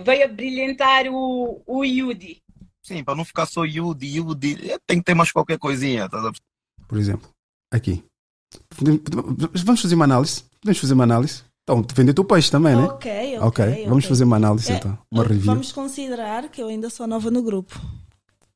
Veio 0.04 0.24
a 0.24 0.28
brilhantar 0.28 1.06
o, 1.08 1.62
o 1.66 1.84
Yudi. 1.84 2.42
Sim, 2.82 3.04
para 3.04 3.14
não 3.14 3.24
ficar 3.24 3.46
só 3.46 3.64
Yudi, 3.64 4.16
Yudi, 4.16 4.70
é, 4.70 4.78
tem 4.86 4.98
que 4.98 5.04
ter 5.04 5.14
mais 5.14 5.30
qualquer 5.30 5.58
coisinha. 5.58 6.08
perceber? 6.08 6.38
Por 6.86 6.98
exemplo, 6.98 7.28
aqui. 7.70 8.02
Vamos 9.64 9.82
fazer 9.82 9.94
uma 9.94 10.04
análise? 10.04 10.42
Podemos 10.60 10.78
fazer 10.78 10.94
uma 10.94 11.04
análise? 11.04 11.42
Então, 11.62 11.84
vender 11.94 12.12
o 12.12 12.14
teu 12.14 12.24
peixe 12.24 12.50
também, 12.50 12.74
né? 12.74 12.84
Ok, 12.84 13.38
ok. 13.40 13.64
Ok, 13.66 13.86
vamos 13.86 14.06
fazer 14.06 14.24
uma 14.24 14.36
análise 14.36 14.72
É, 14.72 14.76
então. 14.76 14.98
Uma 15.10 15.22
review. 15.22 15.44
Vamos 15.44 15.70
considerar 15.70 16.48
que 16.48 16.62
eu 16.62 16.68
ainda 16.68 16.88
sou 16.88 17.06
nova 17.06 17.30
no 17.30 17.42
grupo. 17.42 17.78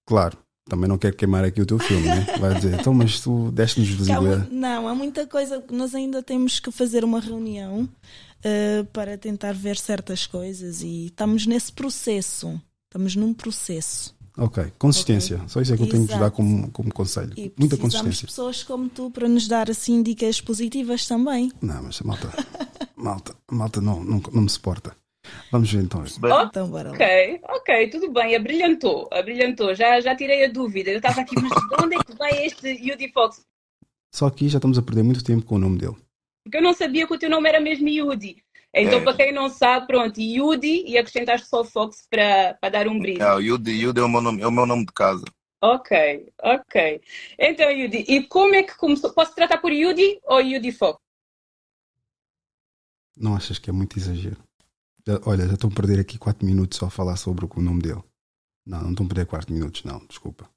Claro, 0.07 0.39
também 0.67 0.89
não 0.89 0.97
quero 0.97 1.15
queimar 1.15 1.45
aqui 1.45 1.61
o 1.61 1.67
teu 1.67 1.79
filme, 1.79 2.07
né? 2.07 2.27
Vai 2.41 2.55
dizer, 2.55 2.81
então, 2.81 2.95
mas 2.95 3.21
tu 3.21 3.51
deste-nos 3.51 3.91
visibilidade. 3.91 4.49
não, 4.51 4.89
há 4.89 4.95
muita 4.95 5.27
coisa 5.27 5.63
nós 5.71 5.95
ainda 5.95 6.23
temos 6.23 6.59
que 6.59 6.71
fazer 6.71 7.05
uma 7.05 7.21
reunião 7.21 7.87
eh, 8.45 8.85
para 8.93 9.17
tentar 9.17 9.53
ver 9.53 9.77
certas 9.77 10.27
coisas 10.27 10.83
e 10.83 11.07
estamos 11.07 11.47
nesse 11.47 11.73
processo. 11.73 12.61
Estamos 12.89 13.17
num 13.17 13.33
processo. 13.33 14.15
Ok, 14.37 14.73
consistência. 14.79 15.41
Só 15.47 15.61
isso 15.61 15.75
é 15.75 15.77
que 15.77 15.83
eu 15.83 15.89
tenho 15.89 16.03
de 16.03 16.09
dar 16.09 16.17
Exato. 16.17 16.37
como, 16.37 16.71
como 16.71 16.93
conselho. 16.93 17.33
E 17.37 17.53
Muita 17.59 17.77
consistência. 17.77 18.27
pessoas 18.27 18.63
como 18.63 18.89
tu 18.89 19.11
para 19.11 19.29
nos 19.29 19.47
dar 19.47 19.71
assim 19.71 20.03
dicas 20.03 20.41
positivas 20.41 21.07
também. 21.07 21.53
Não, 21.61 21.83
mas 21.83 22.01
malta, 22.01 22.31
malta, 22.97 23.35
malta 23.51 23.81
não, 23.81 24.03
não, 24.03 24.23
não 24.33 24.43
me 24.43 24.49
suporta. 24.49 24.97
Vamos 25.51 25.71
ver 25.71 25.83
então. 25.83 26.03
Então 26.05 26.69
bora 26.69 26.91
lá. 26.91 26.95
Ok, 26.95 27.41
ok, 27.45 27.91
tudo 27.91 28.11
bem, 28.11 28.35
abrilhantou, 28.35 29.09
abrilhantou, 29.13 29.75
já, 29.75 30.01
já 30.01 30.17
tirei 30.17 30.47
a 30.47 30.49
dúvida. 30.49 30.91
Eu 30.91 30.97
estava 30.97 31.21
aqui, 31.21 31.35
mas 31.41 31.51
de 31.51 31.85
onde 31.85 31.95
é 31.95 31.99
que 31.99 32.17
vem 32.17 32.47
este 32.47 32.69
Yudi 32.69 33.13
Fox? 33.13 33.43
Só 34.15 34.29
que 34.31 34.49
já 34.49 34.59
estamos 34.59 34.79
a 34.79 34.83
perder 34.83 35.03
muito 35.03 35.23
tempo 35.23 35.45
com 35.45 35.57
o 35.57 35.59
nome 35.59 35.79
dele. 35.79 35.97
Porque 36.45 36.59
eu 36.59 36.63
não 36.63 36.73
sabia 36.75 37.07
que 37.07 37.15
o 37.15 37.19
teu 37.19 37.31
nome 37.31 37.49
era 37.49 37.61
mesmo 37.61 37.89
Yudi. 37.89 38.43
Então, 38.75 38.99
É. 39.01 39.05
para 39.05 39.17
quem 39.17 39.33
não 39.33 39.49
sabe, 39.51 39.87
pronto, 39.87 40.19
Yudi 40.21 40.85
e 40.87 40.97
acrescentaste 40.97 41.47
só 41.47 41.63
Fox 41.63 42.07
para, 42.09 42.55
para 42.55 42.71
dar 42.71 42.89
um 42.89 42.99
brilho. 42.99 43.23
Ah, 43.23 43.37
o 43.37 43.41
Yudi, 43.41 43.71
Yudi 43.71 44.01
é, 44.01 44.03
o 44.03 44.09
meu 44.09 44.21
nome, 44.21 44.41
é 44.43 44.47
o 44.47 44.51
meu 44.51 44.65
nome 44.67 44.87
de 44.87 44.93
casa. 44.93 45.25
Ok, 45.63 46.27
ok. 46.43 47.01
Então, 47.39 47.71
Yudi, 47.71 47.99
e 48.09 48.27
como 48.27 48.55
é 48.55 48.63
que 48.63 48.77
começou? 48.77 49.13
Posso 49.13 49.35
tratar 49.35 49.59
por 49.59 49.71
Yudi 49.71 50.19
ou 50.25 50.41
Yudi 50.41 50.73
Fox? 50.73 50.99
Não 53.17 53.37
achas 53.37 53.59
que 53.59 53.69
é 53.71 53.73
muito 53.73 53.99
exagero? 53.99 54.43
Já- 55.07 55.21
olha, 55.27 55.47
já 55.47 55.55
estão 55.55 55.71
a 55.71 55.75
perder 55.75 56.01
aqui 56.01 56.19
4 56.19 56.45
minutos 56.47 56.79
só 56.79 56.87
a 56.87 56.91
falar 56.91 57.17
sobre 57.17 57.45
o 57.45 57.61
nome 57.61 57.83
dele. 57.83 58.03
Não, 58.67 58.83
não 58.83 58.91
estão 58.91 59.05
a 59.07 59.09
perder 59.09 59.27
4 59.27 59.53
minutos, 59.53 59.85
não, 59.85 59.99
desculpa. 60.07 60.49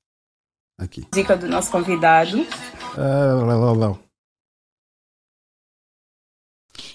Aqui. 0.79 1.05
Dica 1.13 1.35
do 1.37 1.47
nosso 1.47 1.71
convidado. 1.71 2.37
Ah, 2.97 3.43
lá, 3.45 3.55
lá, 3.55 3.71
lá. 3.73 3.99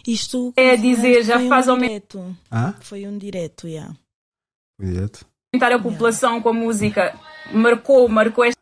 Isto 0.07 0.53
É 0.57 0.77
dizer, 0.77 1.25
já 1.25 1.39
foi 1.39 1.49
faz 1.49 1.69
um 1.69 1.73
ao 1.73 1.77
menos. 1.77 2.37
Ah? 2.51 2.75
Foi 2.81 3.07
um 3.07 3.17
direto, 3.19 3.69
já. 3.69 3.95
Foi 4.81 4.91
direto? 4.91 5.27
a 5.55 5.79
população 5.79 6.41
com 6.41 6.51
a 6.51 6.53
música 6.53 7.19
marcou, 7.53 8.09
marcou 8.09 8.45
este 8.45 8.61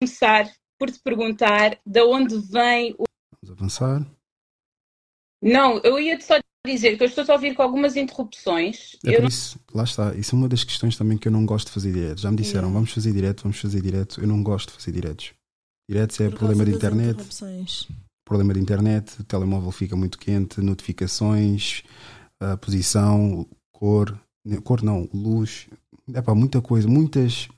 começar 0.00 0.50
por 0.78 0.90
te 0.90 0.98
perguntar 1.00 1.78
de 1.84 2.02
onde 2.02 2.38
vem 2.38 2.94
o. 2.98 3.04
Vamos 3.42 3.58
avançar. 3.58 4.06
Não, 5.42 5.78
eu 5.78 5.98
ia-te 5.98 6.24
só 6.24 6.34
dizer 6.66 6.96
que 6.96 7.04
eu 7.04 7.06
estou 7.06 7.24
a 7.28 7.32
ouvir 7.34 7.54
com 7.54 7.62
algumas 7.62 7.96
interrupções. 7.96 8.96
É 9.04 9.16
Eu 9.16 9.22
por 9.22 9.28
isso, 9.28 9.58
lá 9.72 9.84
está. 9.84 10.14
Isso 10.14 10.34
é 10.34 10.38
uma 10.38 10.48
das 10.48 10.64
questões 10.64 10.96
também 10.96 11.16
que 11.16 11.28
eu 11.28 11.32
não 11.32 11.46
gosto 11.46 11.68
de 11.68 11.72
fazer 11.72 11.92
direto. 11.92 12.20
Já 12.20 12.30
me 12.30 12.36
disseram, 12.36 12.68
Yeah. 12.68 12.74
vamos 12.74 12.90
fazer 12.92 13.12
direto, 13.12 13.42
vamos 13.42 13.58
fazer 13.58 13.80
direto. 13.80 14.20
Eu 14.20 14.26
não 14.26 14.42
gosto 14.42 14.68
de 14.68 14.74
fazer 14.74 14.92
diretos. 14.92 15.32
Diretos 15.88 16.20
é 16.20 16.28
Por 16.28 16.38
problema 16.38 16.64
de 16.64 16.72
internet. 16.72 17.16
Problema 18.26 18.52
de 18.52 18.60
internet, 18.60 19.20
o 19.20 19.24
telemóvel 19.24 19.70
fica 19.70 19.94
muito 19.94 20.18
quente, 20.18 20.60
notificações, 20.60 21.84
a 22.40 22.56
posição, 22.56 23.46
cor, 23.72 24.20
cor 24.64 24.82
não, 24.82 25.08
luz. 25.14 25.68
É 26.12 26.20
para 26.20 26.34
muita 26.34 26.60
coisa, 26.60 26.88
muitas 26.88 27.48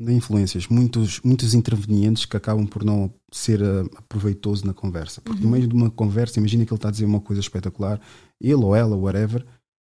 influências, 0.00 0.66
muitos, 0.66 1.20
muitos 1.20 1.54
intervenientes 1.54 2.24
que 2.24 2.36
acabam 2.36 2.66
por 2.66 2.82
não 2.84 3.12
ser 3.30 3.62
ah, 3.62 3.82
aproveitoso 3.96 4.66
na 4.66 4.74
conversa. 4.74 5.20
Porque 5.20 5.40
no 5.40 5.46
Uhum. 5.46 5.52
meio 5.52 5.68
de 5.68 5.74
uma 5.74 5.90
conversa, 5.90 6.40
imagina 6.40 6.64
que 6.64 6.72
ele 6.72 6.78
está 6.78 6.88
a 6.88 6.90
dizer 6.90 7.04
uma 7.04 7.20
coisa 7.20 7.40
espetacular, 7.40 8.00
ele 8.40 8.54
ou 8.54 8.74
ela, 8.74 8.96
whatever, 8.96 9.46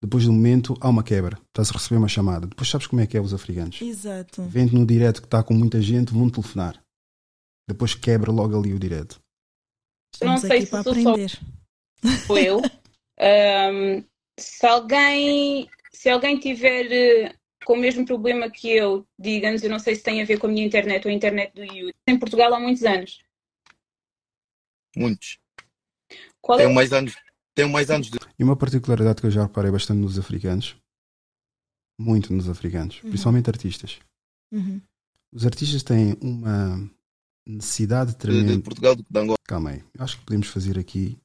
depois 0.02 0.24
de 0.24 0.28
um 0.30 0.32
momento 0.34 0.76
há 0.80 0.88
uma 0.88 1.02
quebra, 1.04 1.38
estás 1.48 1.70
a 1.70 1.74
receber 1.74 1.96
uma 1.96 2.08
chamada. 2.08 2.46
Depois 2.46 2.68
sabes 2.68 2.88
como 2.88 3.00
é 3.00 3.06
que 3.06 3.16
é 3.16 3.20
os 3.20 3.32
africanos. 3.32 3.80
Exato. 3.80 4.42
Vendo 4.42 4.72
no 4.76 4.84
direto 4.84 5.22
que 5.22 5.28
está 5.28 5.42
com 5.42 5.54
muita 5.54 5.80
gente, 5.80 6.12
vão 6.12 6.28
telefonar. 6.28 6.81
Depois 7.72 7.94
quebra 7.94 8.30
logo 8.30 8.58
ali 8.58 8.72
o 8.72 8.78
direto. 8.78 9.20
não 10.22 10.38
sei 10.38 10.62
se 10.62 10.66
sou 10.66 10.82
só 10.82 10.90
aprender. 10.90 11.38
eu. 12.46 12.60
Ahm, 13.20 14.04
se 14.38 14.66
alguém 14.66 15.68
se 15.92 16.08
alguém 16.08 16.38
tiver 16.40 16.90
eh, 16.90 17.34
com 17.64 17.74
o 17.74 17.76
mesmo 17.78 18.04
problema 18.04 18.50
que 18.50 18.68
eu, 18.70 19.06
diga-nos, 19.18 19.62
eu 19.62 19.70
não 19.70 19.78
sei 19.78 19.94
se 19.94 20.02
tem 20.02 20.20
a 20.20 20.24
ver 20.24 20.38
com 20.38 20.46
a 20.46 20.50
minha 20.50 20.64
internet 20.66 21.04
ou 21.06 21.10
a 21.10 21.14
internet 21.14 21.52
do 21.54 21.62
Yudi. 21.62 21.92
Em 22.08 22.18
Portugal 22.18 22.52
há 22.54 22.58
muitos 22.58 22.82
anos. 22.82 23.22
Muitos. 24.96 25.38
Qual 26.40 26.58
é 26.58 26.62
Tenho 26.64 26.74
mais 26.74 26.92
anos, 26.92 27.14
tenho 27.54 27.68
mais 27.68 27.90
anos 27.90 28.10
de 28.10 28.18
E 28.38 28.42
uma 28.44 28.56
particularidade 28.56 29.20
que 29.20 29.26
eu 29.26 29.30
já 29.30 29.42
reparei 29.44 29.70
bastante 29.70 30.00
nos 30.00 30.18
africanos, 30.18 30.76
muito 31.98 32.32
nos 32.32 32.48
africanos, 32.48 32.96
Uhum. 33.02 33.10
principalmente 33.10 33.48
artistas. 33.48 34.00
Uhum. 34.50 34.80
Os 35.32 35.46
artistas 35.46 35.82
têm 35.82 36.16
uma 36.20 36.90
necessidade 37.46 38.12
de, 38.12 38.16
de 38.16 38.18
tremenda. 38.18 38.62
Portugal 38.62 38.96
do 38.96 39.04
que 39.04 39.12
de 39.12 39.18
Angola. 39.18 39.38
Calma 39.44 39.70
aí, 39.70 39.84
acho 39.98 40.18
que 40.18 40.24
podemos 40.24 40.48
fazer 40.48 40.78
aqui. 40.78 41.20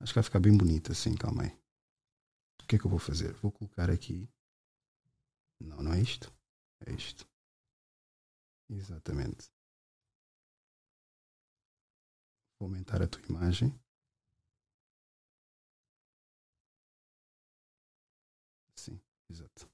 Acho 0.00 0.12
que 0.12 0.18
vai 0.18 0.24
ficar 0.24 0.40
bem 0.40 0.56
bonito 0.56 0.92
assim, 0.92 1.14
calma 1.14 1.42
aí. 1.42 1.58
O 2.62 2.66
que 2.68 2.76
é 2.76 2.78
que 2.78 2.84
eu 2.84 2.90
vou 2.90 2.98
fazer? 2.98 3.32
Vou 3.34 3.50
colocar 3.50 3.90
aqui. 3.90 4.28
Não, 5.60 5.82
não 5.82 5.92
é 5.92 6.00
isto. 6.00 6.32
É 6.86 6.92
isto. 6.92 7.26
Exatamente. 8.70 9.50
Vou 12.60 12.68
aumentar 12.68 13.02
a 13.02 13.08
tua 13.08 13.22
imagem. 13.28 13.72
Sim, 18.76 19.00
exato. 19.30 19.68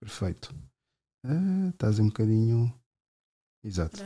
Perfeito. 0.00 0.54
Ah, 1.24 1.68
estás 1.70 1.98
um 1.98 2.06
bocadinho. 2.08 2.72
Exato. 3.64 3.96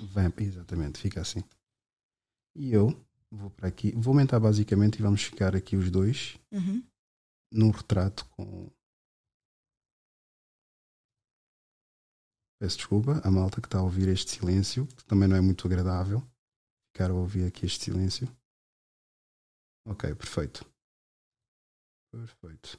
Vem, 0.00 0.32
exatamente, 0.46 0.98
fica 0.98 1.20
assim. 1.20 1.40
E 2.56 2.72
eu 2.72 2.88
vou 3.30 3.50
para 3.50 3.68
aqui. 3.68 3.92
Vou 3.92 4.12
aumentar 4.12 4.40
basicamente 4.40 4.98
e 4.98 5.02
vamos 5.02 5.22
ficar 5.22 5.54
aqui 5.54 5.76
os 5.76 5.90
dois 5.90 6.38
Uhum. 6.50 6.82
num 7.52 7.70
retrato 7.70 8.28
com. 8.30 8.70
Peço 12.60 12.76
desculpa 12.78 13.20
a 13.26 13.30
malta 13.30 13.60
que 13.60 13.66
está 13.66 13.78
a 13.78 13.82
ouvir 13.82 14.08
este 14.08 14.30
silêncio, 14.30 14.86
que 14.86 15.04
também 15.04 15.28
não 15.28 15.36
é 15.36 15.40
muito 15.40 15.66
agradável. 15.66 16.20
Ficar 16.92 17.10
a 17.10 17.14
ouvir 17.14 17.46
aqui 17.46 17.66
este 17.66 17.84
silêncio. 17.84 18.28
Ok, 19.86 20.14
perfeito. 20.14 20.64
Perfeito. 22.12 22.78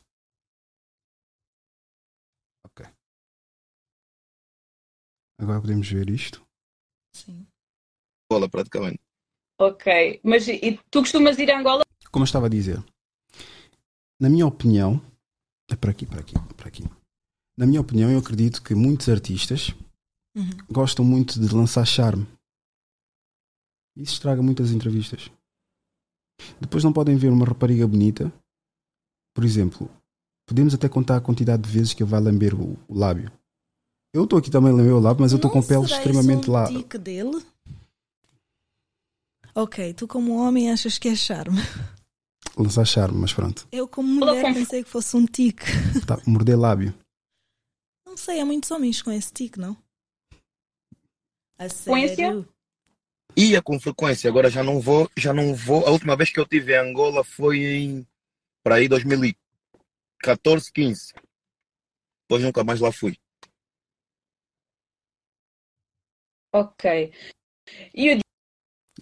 Agora 5.43 5.59
podemos 5.61 5.89
ver 5.89 6.09
isto. 6.09 6.41
Sim. 7.13 7.45
Angola, 8.31 8.49
praticamente. 8.49 8.99
Ok, 9.59 10.19
mas 10.23 10.47
e 10.47 10.79
tu 10.89 11.01
costumas 11.01 11.37
ir 11.37 11.51
a 11.51 11.59
Angola? 11.59 11.83
como 12.11 12.23
eu 12.23 12.25
estava 12.25 12.45
a 12.45 12.49
dizer, 12.49 12.83
na 14.21 14.29
minha 14.29 14.45
opinião, 14.45 15.01
é 15.69 15.75
para 15.75 15.89
aqui, 15.91 16.05
para 16.05 16.19
aqui, 16.19 16.33
para 16.55 16.67
aqui. 16.67 16.83
Na 17.57 17.65
minha 17.65 17.81
opinião, 17.81 18.09
eu 18.11 18.19
acredito 18.19 18.61
que 18.63 18.73
muitos 18.75 19.09
artistas 19.09 19.69
Uhum. 20.35 20.49
gostam 20.71 21.03
muito 21.05 21.39
de 21.39 21.53
lançar 21.53 21.85
charme. 21.85 22.25
Isso 23.95 24.13
estraga 24.13 24.41
muitas 24.41 24.71
entrevistas. 24.71 25.29
Depois 26.59 26.83
não 26.83 26.91
podem 26.93 27.15
ver 27.15 27.29
uma 27.29 27.45
rapariga 27.45 27.87
bonita. 27.87 28.33
Por 29.35 29.43
exemplo, 29.43 29.89
podemos 30.47 30.73
até 30.73 30.89
contar 30.89 31.17
a 31.17 31.21
quantidade 31.21 31.61
de 31.63 31.69
vezes 31.69 31.93
que 31.93 32.01
ele 32.01 32.09
vai 32.09 32.19
lamber 32.21 32.53
o, 32.55 32.73
o 32.87 32.97
lábio. 32.97 33.31
Eu 34.13 34.25
estou 34.25 34.37
aqui 34.37 34.51
também 34.51 34.71
a 34.71 34.75
lamber 34.75 34.93
o 34.93 34.99
lábio, 34.99 35.21
mas 35.21 35.31
eu 35.31 35.37
estou 35.37 35.49
com 35.49 35.59
Não 35.59 35.67
pele 35.67 35.85
extremamente 35.85 36.47
um 36.47 36.53
lá. 36.53 36.67
tique 36.67 36.99
dele? 36.99 37.43
Ok, 39.55 39.93
tu 39.95 40.07
como 40.07 40.37
homem 40.37 40.71
achas 40.71 40.99
que 40.99 41.09
é 41.09 41.15
charme. 41.15 41.59
Lançar 42.55 42.85
charme, 42.85 43.17
mas 43.19 43.33
pronto. 43.33 43.67
Eu 43.71 43.87
como 43.87 44.07
mulher 44.07 44.53
pensei 44.53 44.83
que 44.83 44.89
fosse 44.89 45.17
um 45.17 45.25
tique. 45.25 45.65
Tá, 46.05 46.21
morder 46.27 46.59
lábio. 46.59 46.93
Não 48.05 48.15
sei, 48.15 48.39
há 48.39 48.45
muitos 48.45 48.69
homens 48.69 49.01
com 49.01 49.11
esse 49.11 49.33
tique, 49.33 49.59
não? 49.59 49.75
A 51.57 51.67
sério? 51.67 52.47
Ia 53.35 53.63
com 53.63 53.79
frequência, 53.79 54.29
agora 54.29 54.47
já 54.47 54.63
não 54.63 54.79
vou, 54.79 55.09
já 55.17 55.33
não 55.33 55.55
vou. 55.55 55.87
A 55.87 55.89
última 55.89 56.15
vez 56.15 56.29
que 56.29 56.39
eu 56.39 56.45
tive 56.45 56.73
em 56.73 56.77
Angola 56.77 57.23
foi 57.23 57.57
em 57.63 58.07
para 58.63 58.75
aí 58.75 58.87
2014, 58.87 60.71
15. 60.71 61.13
Depois 62.23 62.43
nunca 62.43 62.63
mais 62.63 62.79
lá 62.79 62.91
fui. 62.91 63.17
Ok. 66.53 67.11
E 67.93 68.15
o 68.15 68.23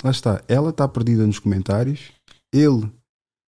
Lá 0.04 0.10
está, 0.10 0.44
ela 0.48 0.70
está 0.70 0.88
perdida 0.88 1.28
nos 1.28 1.38
comentários, 1.38 2.12
ele 2.54 2.92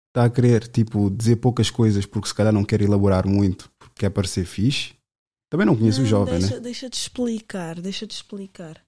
está 0.08 0.24
a 0.26 0.30
querer 0.30 0.66
tipo, 0.68 1.08
dizer 1.08 1.36
poucas 1.36 1.70
coisas 1.70 2.04
porque 2.04 2.28
se 2.28 2.34
calhar 2.34 2.52
não 2.52 2.64
quer 2.64 2.82
elaborar 2.82 3.26
muito 3.26 3.70
porque 3.78 4.00
quer 4.00 4.10
parecer 4.10 4.44
fixe. 4.44 4.94
Também 5.50 5.66
não 5.66 5.76
conheço 5.76 6.00
o 6.00 6.02
Não, 6.02 6.08
jovem, 6.08 6.38
deixa, 6.38 6.54
né? 6.54 6.60
Deixa 6.60 6.90
te 6.90 6.94
explicar, 6.94 7.80
deixa 7.80 8.06
te 8.06 8.12
explicar. 8.12 8.82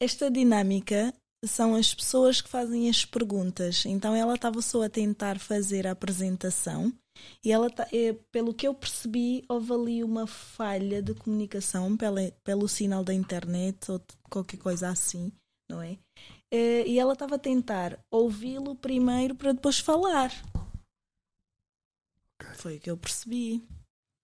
Esta 0.00 0.30
dinâmica 0.30 1.14
são 1.44 1.74
as 1.74 1.94
pessoas 1.94 2.40
que 2.40 2.48
fazem 2.48 2.88
as 2.88 3.04
perguntas. 3.04 3.84
Então 3.86 4.14
ela 4.14 4.34
estava 4.34 4.60
só 4.60 4.82
a 4.82 4.88
tentar 4.88 5.38
fazer 5.38 5.86
a 5.86 5.92
apresentação 5.92 6.92
e 7.44 7.52
ela 7.52 7.70
tá, 7.70 7.86
é, 7.92 8.12
pelo 8.32 8.54
que 8.54 8.66
eu 8.66 8.74
percebi, 8.74 9.44
houve 9.48 9.72
ali 9.72 10.04
uma 10.04 10.26
falha 10.26 11.02
de 11.02 11.14
comunicação 11.14 11.96
pela, 11.96 12.20
pelo 12.42 12.68
sinal 12.68 13.04
da 13.04 13.14
internet 13.14 13.90
ou 13.90 14.00
qualquer 14.30 14.58
coisa 14.58 14.88
assim, 14.88 15.32
não 15.70 15.80
é? 15.82 15.98
Eh, 16.52 16.86
E 16.86 16.98
ela 16.98 17.12
estava 17.12 17.36
a 17.36 17.38
tentar 17.38 17.98
ouvi-lo 18.10 18.74
primeiro 18.76 19.34
para 19.34 19.52
depois 19.52 19.78
falar. 19.78 20.30
Foi 22.56 22.76
o 22.76 22.80
que 22.80 22.90
eu 22.90 22.96
percebi. 22.96 23.62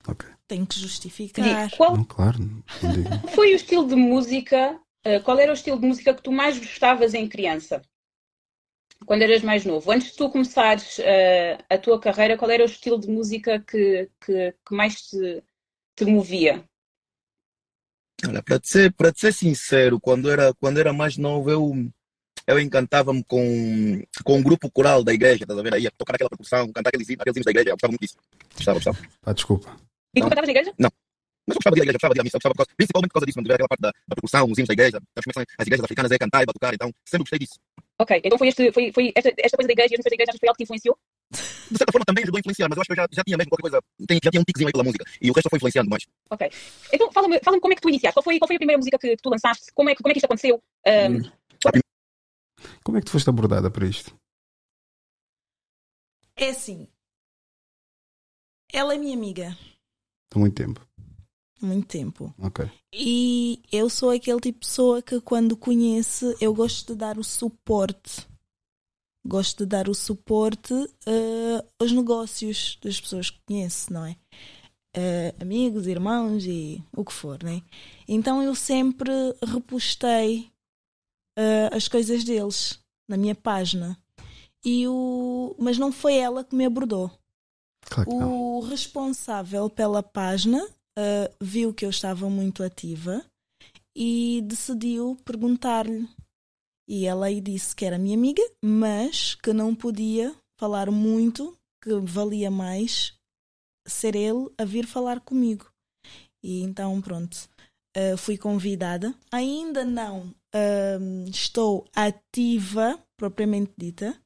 Ok. 0.07 0.29
Tenho 0.49 0.67
que 0.67 0.79
justificar. 0.79 1.69
Digo, 1.69 1.77
qual 1.77 1.97
Não, 1.97 2.05
claro, 2.05 2.39
não 2.39 2.63
foi 3.35 3.53
o 3.53 3.57
estilo 3.57 3.87
de 3.87 3.95
música, 3.95 4.81
eh, 5.05 5.21
qual 5.21 5.39
era 5.39 5.53
o 5.53 5.55
estilo 5.55 5.79
de 5.79 5.87
música 5.87 6.15
que 6.15 6.23
tu 6.23 6.33
mais 6.33 6.59
gostavas 6.59 7.15
em 7.15 7.29
criança? 7.29 7.83
Quando 9.07 9.23
eras 9.23 9.43
mais 9.43 9.65
novo? 9.65 9.91
Antes 9.91 10.11
de 10.13 10.17
tu 10.17 10.31
começares 10.31 10.99
eh, 11.01 11.59
a 11.69 11.79
tua 11.79 11.99
carreira, 12.01 12.37
qual 12.37 12.51
era 12.51 12.63
o 12.63 12.67
estilo 12.67 12.99
de 13.01 13.09
música 13.09 13.59
que, 13.61 14.09
que, 14.25 14.53
que 14.67 14.75
mais 14.75 15.03
te, 15.03 15.43
te 15.97 16.05
movia? 16.05 16.65
Olha, 18.27 18.43
para 18.43 18.61
te 18.61 18.69
ser, 18.69 18.93
para 18.93 19.11
te 19.13 19.21
ser 19.21 19.33
sincero, 19.33 19.99
quando 19.99 20.31
era, 20.31 20.53
quando 20.55 20.79
era 20.79 20.93
mais 20.93 21.17
novo, 21.17 21.51
eu, 21.51 21.73
eu 22.47 22.61
encantava-me 22.61 23.25
com, 23.25 24.03
com 24.23 24.37
um 24.37 24.43
grupo 24.43 24.71
coral 24.71 25.03
da 25.03 25.13
igreja, 25.15 25.45
estás 25.45 25.59
a 25.59 25.63
ver? 25.63 25.75
Aí, 25.75 25.87
a 25.87 25.91
tocar 25.91 26.15
aquela 26.15 26.29
percussão, 26.31 26.71
cantar 26.71 26.91
aqueles, 26.91 27.09
hinos- 27.09 27.23
aqueles 27.23 27.37
hinos 27.37 27.45
da 27.47 27.51
igreja, 27.51 27.71
eu 27.71 27.75
gostava 27.75 27.91
muito 27.93 28.03
disso. 28.03 28.17
Gostava, 28.55 28.75
gostava. 28.79 28.99
Ah, 29.25 29.33
desculpa. 29.33 29.77
E 30.15 30.21
tu 30.21 30.25
Não. 30.25 30.29
cantavas 30.29 30.49
na 30.49 30.53
igreja? 30.53 30.75
Mas 31.47 31.55
eu 31.57 31.59
gostava 31.59 31.75
de 31.75 31.81
ir 31.81 31.83
à 31.83 31.85
igreja, 31.85 31.99
gostava 31.99 32.15
de 32.15 32.19
ir 32.19 32.23
à 32.23 32.25
missa, 32.25 32.37
eu 32.37 32.39
gostava 32.39 32.55
por 32.55 32.59
causa, 32.65 32.75
principalmente 32.77 33.09
por 33.11 33.15
causa 33.15 33.27
disso, 33.27 33.37
quando 33.39 33.47
tiver 33.47 33.55
aquela 33.57 33.69
parte 33.69 33.81
da, 33.83 33.91
da 33.91 34.15
percussão, 34.15 34.45
os 34.51 34.59
hinos 34.59 34.69
da 34.69 34.75
igreja, 34.75 34.97
sabes 35.01 35.25
como 35.25 35.31
é 35.31 35.33
que 35.33 35.53
são 35.53 35.57
as 35.59 35.67
igrejas 35.67 35.85
africanas 35.85 36.11
é 36.13 36.19
cantar 36.19 36.43
e 36.43 36.47
batucar, 36.47 36.75
então 36.75 36.89
sempre 37.05 37.23
gostei 37.25 37.39
disso. 37.39 37.57
Ok, 37.99 38.21
então 38.25 38.39
foi, 38.39 38.49
este, 38.49 38.73
foi, 38.73 38.93
foi 38.93 39.13
esta, 39.15 39.29
esta 39.37 39.57
coisa 39.57 39.67
da 39.69 39.73
igreja 39.73 39.93
e 39.93 39.95
as 39.95 39.99
músicas 39.99 40.11
da 40.11 40.17
igreja 40.23 40.39
foi 40.39 40.49
algo 40.49 40.57
que 40.57 40.63
te 40.63 40.67
influenciou? 40.67 40.97
De 41.71 41.79
certa 41.79 41.93
forma 41.93 42.05
também 42.05 42.23
ajudou 42.25 42.39
a 42.39 42.41
influenciar, 42.41 42.69
mas 42.69 42.77
eu 42.77 42.81
acho 42.83 42.89
que 42.89 42.93
eu 42.93 42.97
já, 42.97 43.07
já 43.13 43.23
tinha 43.25 43.37
mesmo 43.37 43.51
qualquer 43.51 43.63
coisa, 43.71 43.79
tem- 44.09 44.21
já 44.23 44.31
tinha 44.31 44.41
um 44.41 44.45
tiquezinho 44.45 44.69
aí 44.69 44.73
pela 44.73 44.85
música, 44.85 45.05
e 45.21 45.31
o 45.31 45.35
resto 45.35 45.49
foi 45.51 45.57
influenciando 45.59 45.89
mais. 45.91 46.03
Ok. 46.31 46.51
Então 46.93 47.13
fala-me 47.13 47.39
fala 47.41 47.61
como 47.61 47.73
é 47.73 47.77
que 47.77 47.83
tu 47.83 47.89
iniciaste. 47.89 48.15
Qual 48.15 48.25
foi, 48.25 48.39
qual 48.39 48.47
foi 48.49 48.57
a 48.57 48.59
primeira 48.59 48.79
música 48.79 48.99
que, 48.99 49.17
que 49.17 49.23
tu 49.23 49.31
lançaste? 49.31 49.67
Como 49.75 49.89
é, 49.91 49.95
que- 49.95 50.03
como 50.03 50.11
é 50.11 50.15
que 50.15 50.19
isto 50.19 50.27
aconteceu? 50.27 50.63
Ahm, 50.87 51.21
Como 52.85 52.97
é 52.97 53.01
que 53.01 53.07
tu 53.07 53.13
foste 53.13 53.29
abordada 53.31 53.71
para 53.71 53.87
isto? 53.87 54.15
É 56.37 56.51
assim. 56.51 56.89
Ela 58.73 58.95
é 58.95 58.99
minha 58.99 59.15
amiga 59.17 59.57
Há 60.35 60.39
muito 60.39 60.55
tempo. 60.55 60.81
Muito 61.61 61.87
tempo. 61.87 62.35
Ok. 62.39 62.69
E 62.93 63.63
eu 63.71 63.89
sou 63.89 64.11
aquele 64.11 64.41
tipo 64.41 64.61
de 64.61 64.67
pessoa 64.67 65.03
que 65.03 65.21
quando 65.21 65.57
conhece, 65.57 66.37
eu 66.41 66.55
gosto 66.55 66.93
de 66.93 66.99
dar 66.99 67.19
o 67.19 67.25
suporte. 67.25 68.27
Gosto 69.25 69.59
de 69.59 69.67
dar 69.67 69.89
o 69.89 69.95
suporte 69.95 70.75
eh, 71.07 71.65
aos 71.79 71.93
negócios 71.93 72.79
das 72.83 73.01
pessoas 73.01 73.31
que 73.31 73.39
conheço, 73.47 73.93
não 73.93 74.07
é? 74.07 74.17
Eh, 74.97 75.35
amigos, 75.41 75.87
irmãos 75.87 76.45
e 76.47 76.83
o 76.97 77.05
que 77.05 77.13
for, 77.13 77.43
né? 77.43 77.63
Então 78.09 78.43
eu 78.43 78.55
sempre 78.55 79.13
repostei 79.43 80.51
eh, 81.37 81.71
as 81.73 81.87
coisas 81.87 82.25
deles 82.25 82.79
na 83.09 83.17
minha 83.17 83.35
página. 83.35 83.97
E 84.65 84.87
o... 84.89 85.55
Mas 85.59 85.79
não 85.79 85.93
foi 85.93 86.17
ela 86.17 86.45
que 86.45 86.55
me 86.55 86.65
abordou. 86.65 87.11
Claro 87.83 88.11
que 88.11 88.17
não. 88.17 88.33
O 88.33 88.61
responsável 88.61 89.71
pela 89.71 90.03
página 90.03 90.67
uh, 90.99 91.35
viu 91.41 91.73
que 91.75 91.85
eu 91.85 91.91
estava 91.91 92.29
muito 92.29 92.63
ativa 92.63 93.25
e 93.97 94.43
decidiu 94.45 95.17
perguntar-lhe. 95.25 96.09
E 96.89 97.07
ela 97.07 97.27
aí 97.27 97.41
disse 97.41 97.75
que 97.75 97.85
era 97.85 97.99
minha 97.99 98.17
amiga, 98.17 98.43
mas 98.65 99.35
que 99.35 99.53
não 99.53 99.75
podia 99.75 100.35
falar 100.59 100.91
muito, 100.91 101.57
que 101.83 101.95
valia 102.01 102.51
mais 102.51 103.15
ser 103.87 104.15
ele 104.17 104.51
a 104.59 104.65
vir 104.65 104.87
falar 104.87 105.21
comigo. 105.21 105.71
E 106.43 106.63
então, 106.63 107.01
pronto, 107.01 107.49
uh, 107.97 108.17
fui 108.17 108.37
convidada. 108.37 109.15
Ainda 109.31 109.85
não 109.85 110.35
um, 110.55 111.25
estou 111.25 111.87
ativa, 111.95 112.99
propriamente 113.17 113.73
dita. 113.77 114.19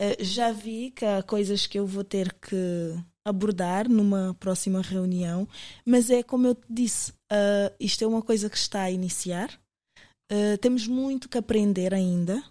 Uh, 0.00 0.22
já 0.24 0.52
vi 0.52 0.90
que 0.90 1.04
há 1.04 1.22
coisas 1.22 1.66
que 1.66 1.78
eu 1.78 1.86
vou 1.86 2.04
ter 2.04 2.32
que 2.34 2.94
abordar 3.26 3.88
numa 3.88 4.34
próxima 4.40 4.80
reunião, 4.80 5.46
mas 5.84 6.10
é 6.10 6.22
como 6.22 6.46
eu 6.46 6.54
te 6.54 6.66
disse, 6.68 7.12
uh, 7.12 7.74
isto 7.78 8.02
é 8.02 8.06
uma 8.06 8.22
coisa 8.22 8.48
que 8.48 8.56
está 8.56 8.82
a 8.82 8.90
iniciar. 8.90 9.60
Uh, 10.32 10.56
temos 10.60 10.86
muito 10.86 11.28
que 11.28 11.38
aprender 11.38 11.92
ainda, 11.92 12.42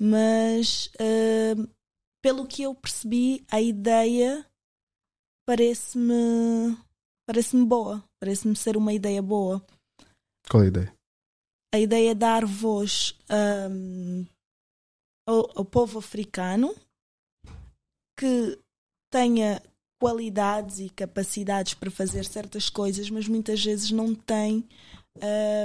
mas 0.00 0.90
uh, 0.94 1.68
pelo 2.22 2.46
que 2.46 2.62
eu 2.62 2.74
percebi, 2.74 3.44
a 3.50 3.60
ideia 3.60 4.44
parece-me 5.46 6.76
parece-me 7.28 7.64
boa, 7.64 8.02
parece-me 8.20 8.56
ser 8.56 8.76
uma 8.76 8.92
ideia 8.92 9.20
boa. 9.20 9.64
Qual 10.48 10.62
é 10.62 10.66
a 10.66 10.68
ideia? 10.68 10.96
A 11.74 11.78
ideia 11.78 12.10
é 12.12 12.14
dar 12.14 12.46
voz 12.46 13.18
um, 13.70 14.24
ao, 15.28 15.58
ao 15.58 15.64
povo 15.64 15.98
africano 15.98 16.74
que 18.18 18.58
tenha 19.12 19.60
qualidades 19.98 20.78
e 20.78 20.90
capacidades 20.90 21.74
para 21.74 21.90
fazer 21.90 22.24
certas 22.24 22.68
coisas, 22.68 23.08
mas 23.10 23.26
muitas 23.26 23.64
vezes 23.64 23.90
não 23.90 24.14
tem 24.14 24.68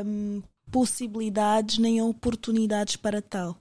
um, 0.06 0.42
possibilidades 0.72 1.78
nem 1.78 2.02
oportunidades 2.02 2.96
para 2.96 3.22
tal. 3.22 3.58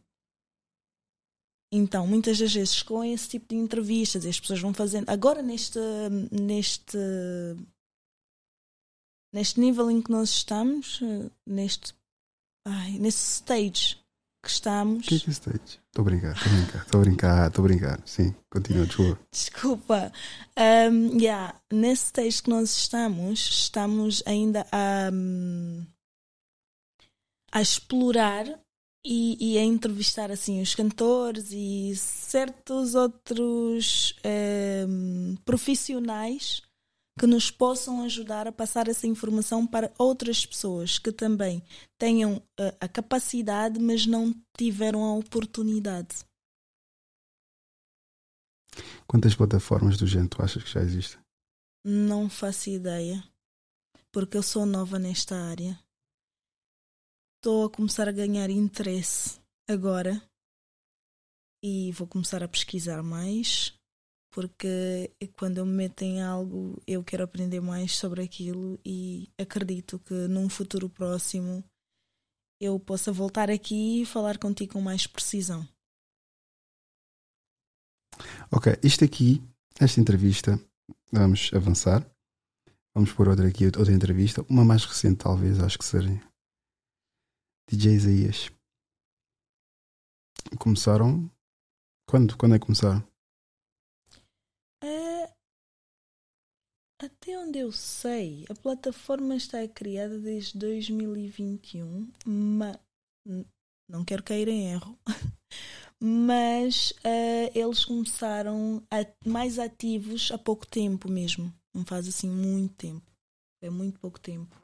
Então, 1.73 2.07
muitas 2.07 2.39
das 2.39 2.53
vezes 2.53 2.83
com 2.83 3.05
esse 3.05 3.29
tipo 3.29 3.49
de 3.49 3.57
entrevistas, 3.57 4.27
as 4.27 4.41
pessoas 4.41 4.61
vão 4.61 4.75
fazendo. 4.75 5.09
Agora, 5.09 5.41
neste, 5.41 5.79
neste, 6.33 6.99
neste 9.33 9.61
nível 9.61 9.89
em 9.91 10.03
que 10.03 10.11
nós 10.11 10.31
estamos, 10.31 11.01
neste, 11.47 11.95
ai, 12.67 12.99
nesse 12.99 13.35
stage 13.35 14.01
que 14.43 14.49
estamos. 14.49 15.07
O 15.07 15.09
que 15.09 15.17
é 15.17 15.19
que 15.19 15.31
stage? 15.31 15.81
Estou 15.87 16.03
a 16.03 16.05
brincar, 16.05 16.33
estou 16.33 16.51
a 16.51 16.57
brincar, 16.57 16.83
estou 16.83 17.01
a 17.01 17.05
brincar, 17.05 17.49
estou 17.49 17.65
a 17.65 17.69
brincar. 17.69 18.01
Sim, 18.05 18.35
continua, 18.51 18.87
desculpa. 18.87 19.21
Desculpa. 19.31 20.13
Um, 20.57 21.19
yeah, 21.19 21.55
nesse 21.73 22.07
stage 22.07 22.43
que 22.43 22.51
nós 22.51 22.71
estamos, 22.71 23.41
estamos 23.41 24.23
ainda 24.27 24.67
a, 24.73 25.11
a 27.53 27.61
explorar 27.61 28.47
e, 29.05 29.55
e, 29.55 29.59
a 29.59 29.63
entrevistar 29.63 30.31
assim 30.31 30.61
os 30.61 30.75
cantores 30.75 31.53
e 31.53 31.95
certos 31.97 32.95
outros 32.95 34.15
um, 34.87 35.37
profissionais 35.45 36.63
que 37.21 37.27
nos 37.27 37.51
possam 37.51 38.03
ajudar 38.03 38.49
a 38.49 38.53
passar 38.53 38.89
essa 38.89 39.07
informação 39.07 39.67
para 39.67 39.93
outras 39.99 40.47
pessoas 40.47 40.99
que 40.99 41.13
também 41.13 41.63
tenham 41.99 42.37
uh, 42.37 42.75
a 42.81 42.89
capacidade, 42.89 43.79
mas 43.79 44.07
não 44.07 44.35
tiveram 44.57 45.05
a 45.05 45.13
oportunidade. 45.13 46.25
Quantas 49.07 49.35
plataformas 49.35 49.99
do 49.99 50.07
género 50.07 50.31
tu 50.31 50.43
achas 50.43 50.65
que 50.65 50.71
já 50.71 50.81
existem? 50.81 51.21
Não 51.85 52.31
faço 52.31 52.71
ideia, 52.71 53.23
porque 54.11 54.39
eu 54.39 54.43
sou 54.43 54.65
nova 54.65 54.99
nesta 54.99 55.37
área. 55.37 55.79
Estou 57.37 57.67
a 57.67 57.71
começar 57.71 58.09
a 58.09 58.13
ganhar 58.13 58.49
interesse 58.49 59.39
agora 59.69 60.23
e 61.63 61.93
vou 61.93 62.09
começar 62.09 62.43
a 62.43 62.49
pesquisar 62.49 63.03
mais, 63.03 63.79
porque 64.31 65.11
quando 65.37 65.59
eu 65.59 65.67
me 65.67 65.73
meto 65.73 66.03
em 66.03 66.23
algo 66.23 66.81
eu 66.87 67.03
quero 67.03 67.25
aprender 67.25 67.61
mais 67.61 67.97
sobre 67.97 68.23
aquilo 68.23 68.79
e 68.85 69.29
acredito 69.39 69.99
que 69.99 70.15
num 70.29 70.49
futuro 70.49 70.89
próximo 70.89 71.65
eu 72.61 72.79
possa 72.79 73.11
voltar 73.11 73.51
aqui 73.51 74.03
e 74.03 74.07
falar 74.07 74.39
contigo 74.39 74.75
com 74.75 74.81
mais 74.81 75.07
precisão. 75.07 75.67
Ok, 78.53 78.73
isto 78.83 79.05
aqui, 79.05 79.43
esta 79.81 80.01
entrevista, 80.01 80.61
vamos 81.11 81.51
avançar. 81.55 82.05
Vamos 82.95 83.13
pôr 83.13 83.29
outra 83.29 83.47
aqui, 83.49 83.67
outra 83.67 83.93
entrevista, 83.93 84.45
uma 84.49 84.65
mais 84.65 84.85
recente 84.85 85.19
talvez, 85.19 85.61
acho 85.61 85.79
que 85.79 85.85
seja. 85.85 86.11
DJ 87.71 87.95
Isaías. 87.95 88.51
Começaram. 90.59 91.31
Quando? 92.09 92.37
Quando 92.37 92.57
é 92.57 92.59
que 92.59 92.67
começaram? 92.67 93.07
É... 94.83 95.33
Até 97.03 97.39
onde 97.39 97.59
eu 97.59 97.73
sei, 97.73 98.45
a 98.51 98.55
plataforma 98.55 99.35
está 99.35 99.67
criada 99.67 100.19
desde 100.19 100.59
2021, 100.59 102.13
mas 102.27 102.77
não 103.89 104.05
quero 104.05 104.23
cair 104.23 104.47
em 104.49 104.71
erro. 104.71 104.99
mas 105.99 106.91
uh, 106.99 107.59
eles 107.59 107.87
começaram 107.87 108.87
a, 108.91 108.99
mais 109.27 109.59
ativos 109.59 110.31
há 110.31 110.37
pouco 110.37 110.67
tempo 110.67 111.11
mesmo. 111.11 111.51
Não 111.75 111.87
faz 111.87 112.07
assim 112.07 112.29
muito 112.29 112.75
tempo. 112.75 113.11
É 113.63 113.71
muito 113.71 113.99
pouco 113.99 114.21
tempo. 114.21 114.55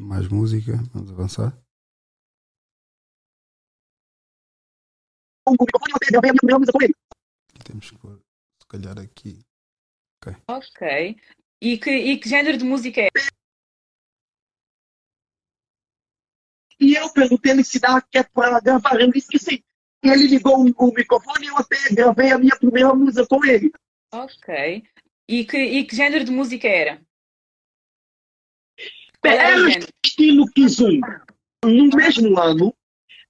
Mais 0.00 0.26
música, 0.26 0.72
vamos 0.92 1.12
avançar. 1.12 1.56
Aqui 7.54 7.64
temos 7.64 7.88
que 7.88 7.96
pôr, 7.96 8.20
se 8.60 8.66
calhar 8.66 8.98
aqui. 8.98 9.38
Ok. 10.20 10.36
Ok. 10.48 11.16
E 11.62 11.78
que, 11.78 11.90
e 11.90 12.18
que 12.18 12.28
género 12.28 12.58
de 12.58 12.64
música 12.64 13.00
é? 13.00 13.08
E 16.78 16.94
eu 16.94 17.10
perguntei 17.12 17.62
se 17.62 17.78
dá 17.78 18.00
que 18.00 18.18
é 18.18 18.22
para 18.22 18.48
ela 18.48 18.60
gravar, 18.60 18.98
ele 18.98 19.12
disse 19.12 19.28
que 19.28 19.38
sim. 19.38 19.62
Ele 20.02 20.26
ligou 20.28 20.58
o, 20.58 20.74
o 20.78 20.94
microfone 20.94 21.46
e 21.46 21.48
eu 21.48 21.56
até 21.56 21.76
gravei 21.92 22.32
a 22.32 22.38
minha 22.38 22.56
primeira 22.56 22.94
música 22.94 23.26
com 23.26 23.44
ele. 23.44 23.70
Ok. 24.12 24.82
E 25.28 25.44
que, 25.44 25.58
e 25.58 25.84
que 25.84 25.94
género 25.94 26.24
de 26.24 26.32
música 26.32 26.66
era? 26.66 27.02
Era 29.22 29.62
o 29.62 29.68
estilo 30.04 30.46
Kizum. 30.52 31.00
No 31.64 31.88
mesmo 31.94 32.40
ano, 32.40 32.74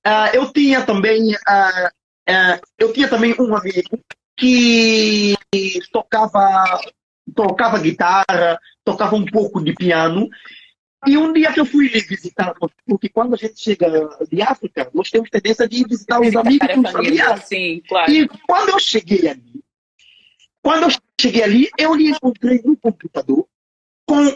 ah, 0.05 0.31
eu 0.33 0.53
tinha 0.53 0.87
também 0.87 1.35
ah, 1.47 1.93
ah, 2.29 2.61
eu 2.79 2.93
tinha 2.93 3.09
também 3.09 3.35
um 3.41 3.57
amigo 3.57 4.01
que 4.41 5.37
tocava 5.93 6.81
tocava 7.35 7.79
guitarra, 7.79 8.59
tocava 8.85 9.15
um 9.15 9.25
pouco 9.25 9.63
de 9.63 9.75
piano. 9.75 10.29
E 11.07 11.17
um 11.17 11.33
dia 11.33 11.53
que 11.53 11.61
eu 11.61 11.65
fui 11.65 11.89
lhe 11.89 12.01
visitar, 12.01 12.55
porque 12.87 13.09
quando 13.09 13.35
a 13.35 13.37
gente 13.37 13.59
chega 13.59 13.89
de 14.31 14.43
África, 14.43 14.91
nós 14.93 15.11
temos 15.11 15.31
tendência 15.31 15.67
de 15.67 15.83
visitar 15.85 16.21
os 16.21 16.35
amigos 16.37 16.69
e 16.69 16.79
os 16.79 16.91
familiares. 16.91 17.45
Sim, 17.45 17.83
claro. 17.89 18.13
E 18.13 18.29
quando 18.47 18.71
eu 18.71 18.79
cheguei 18.79 19.29
ali, 19.29 19.65
quando 20.63 20.91
eu 20.91 20.99
cheguei 21.19 21.43
ali, 21.43 21.71
eu 21.79 21.95
lhe 21.95 22.11
encontrei 22.11 22.61
no 22.63 22.77
computador 22.77 23.47
com 24.07 24.35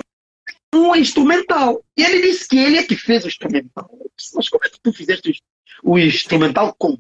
um 0.75 0.97
instrumental. 0.97 1.85
E 1.97 2.03
ele 2.03 2.23
disse 2.23 2.49
que 2.49 2.59
ele 2.59 2.79
é 2.79 2.83
que 2.83 2.97
fez 2.97 3.25
o 3.25 3.29
instrumental. 3.29 3.91
Disse, 4.17 4.35
Mas 4.35 4.49
como 4.49 4.65
é 4.65 4.69
que 4.71 4.81
tu 4.81 4.91
fizeste 4.91 5.43
o 5.83 5.99
instrumental 5.99 6.75
como? 6.79 6.97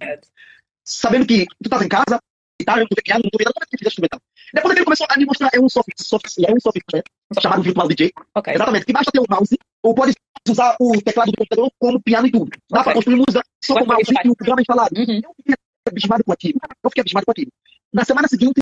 Sabendo 0.85 1.26
que 1.26 1.47
tu 1.47 1.64
estás 1.64 1.82
em 1.82 1.89
casa, 1.89 2.20
guitarra, 2.60 2.86
tem 2.86 3.02
piano, 3.05 3.22
que 3.22 3.31
tu 3.31 3.39
fizeste 3.39 3.85
o 3.85 3.89
instrumental? 3.89 4.20
Depois 4.55 4.76
ele 4.76 4.85
começou 4.85 5.06
a 5.09 5.16
me 5.16 5.24
mostrar, 5.26 5.51
é 5.52 5.60
um 5.60 5.68
software, 5.68 5.94
software, 5.98 6.48
é 6.48 6.52
um 6.52 6.60
software 6.60 7.02
chamado 7.40 7.62
Virtual 7.62 7.89
DJ. 7.89 8.12
Ok. 8.35 8.55
Exatamente, 8.55 8.86
que 8.86 8.93
basta 8.93 9.12
ter 9.12 9.20
um 9.20 9.24
mouse, 9.28 9.59
ou 9.82 9.94
pode 9.94 10.14
usar 10.48 10.76
o 10.81 11.01
teclado 11.02 11.31
do 11.32 11.36
computador 11.39 11.70
como 11.78 12.02
piano 12.02 12.26
e 12.26 12.31
tudo. 12.31 12.51
Dá 12.70 12.81
Ok. 12.81 12.85
para 12.85 12.94
construir 12.94 13.16
música 13.16 13.43
só 13.64 13.74
com 13.74 13.85
o 13.85 13.86
mouse 13.86 14.12
e 14.24 14.28
o 14.28 14.36
programa 14.36 14.60
instalado. 14.60 14.94
Uhum. 14.97 15.20
Eu 15.22 15.35
fiquei 15.36 15.55
abismado 15.89 16.24
com 16.24 16.32
aquilo. 16.32 16.60
Eu 16.82 16.90
fiquei 16.90 17.01
abismado 17.01 17.26
com 17.26 17.32
aquilo. 17.32 17.51
Na 17.93 18.05
semana 18.05 18.28
seguinte, 18.28 18.60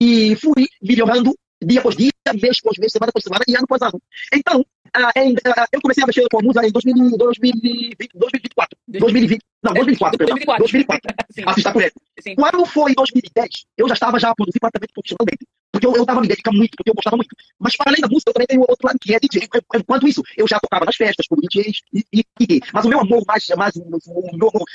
e 0.00 0.34
fui 0.34 0.66
melhorando 0.82 1.32
dia 1.66 1.80
após 1.80 1.96
dia, 1.96 2.10
mês 2.40 2.58
após 2.60 2.78
mês, 2.78 2.92
semana 2.92 3.10
após 3.10 3.24
semana 3.24 3.44
e 3.48 3.54
ano 3.54 3.64
após 3.64 3.82
ano. 3.82 4.00
Então, 4.32 4.64
ah, 4.94 5.10
em- 5.16 5.34
ah, 5.56 5.66
eu 5.72 5.80
comecei 5.80 6.02
a 6.04 6.06
mexer 6.06 6.26
com 6.30 6.38
a 6.38 6.42
música 6.42 6.66
em 6.66 6.70
2000, 6.70 7.16
2020, 7.16 8.08
2024. 8.14 8.78
2020, 8.88 9.40
não, 9.62 9.72
2004, 9.74 10.18
perdão. 10.18 10.36
2004. 10.36 10.62
2004. 10.64 11.16
Sim. 11.32 11.42
Assista 11.46 11.72
por 11.72 11.82
ele. 11.82 11.92
Sim. 12.20 12.34
Quando 12.34 12.66
foi 12.66 12.90
em 12.92 12.94
2010, 12.94 13.50
eu 13.78 13.88
já 13.88 13.94
estava 13.94 14.18
já 14.18 14.30
a 14.30 14.34
produzir 14.34 14.58
praticamente 14.60 14.92
profissionalmente. 14.92 15.46
Porque 15.72 15.86
eu 15.86 15.92
estava 16.02 16.20
me 16.20 16.28
dedicando 16.28 16.58
muito, 16.58 16.76
porque 16.76 16.90
eu 16.90 16.94
gostava 16.94 17.16
muito. 17.16 17.34
Mas 17.58 17.74
para 17.74 17.90
além 17.90 18.00
da 18.02 18.06
música, 18.08 18.28
eu 18.30 18.34
também 18.34 18.46
tenho 18.46 18.60
outro 18.60 18.86
lado 18.86 18.98
que 19.00 19.14
é 19.14 19.18
DJ. 19.18 19.48
Enquanto 19.74 20.06
isso, 20.06 20.22
eu 20.36 20.46
já 20.46 20.60
tocava 20.60 20.84
nas 20.84 20.94
festas 20.96 21.26
como 21.26 21.40
DJs 21.40 21.80
e, 21.94 22.04
e, 22.12 22.24
e- 22.40 22.60
Mas 22.74 22.84
o 22.84 22.88
meu 22.90 23.00
amor 23.00 23.22
mais, 23.26 23.48
mais 23.56 23.74
o, 23.76 23.84
meu 23.88 23.98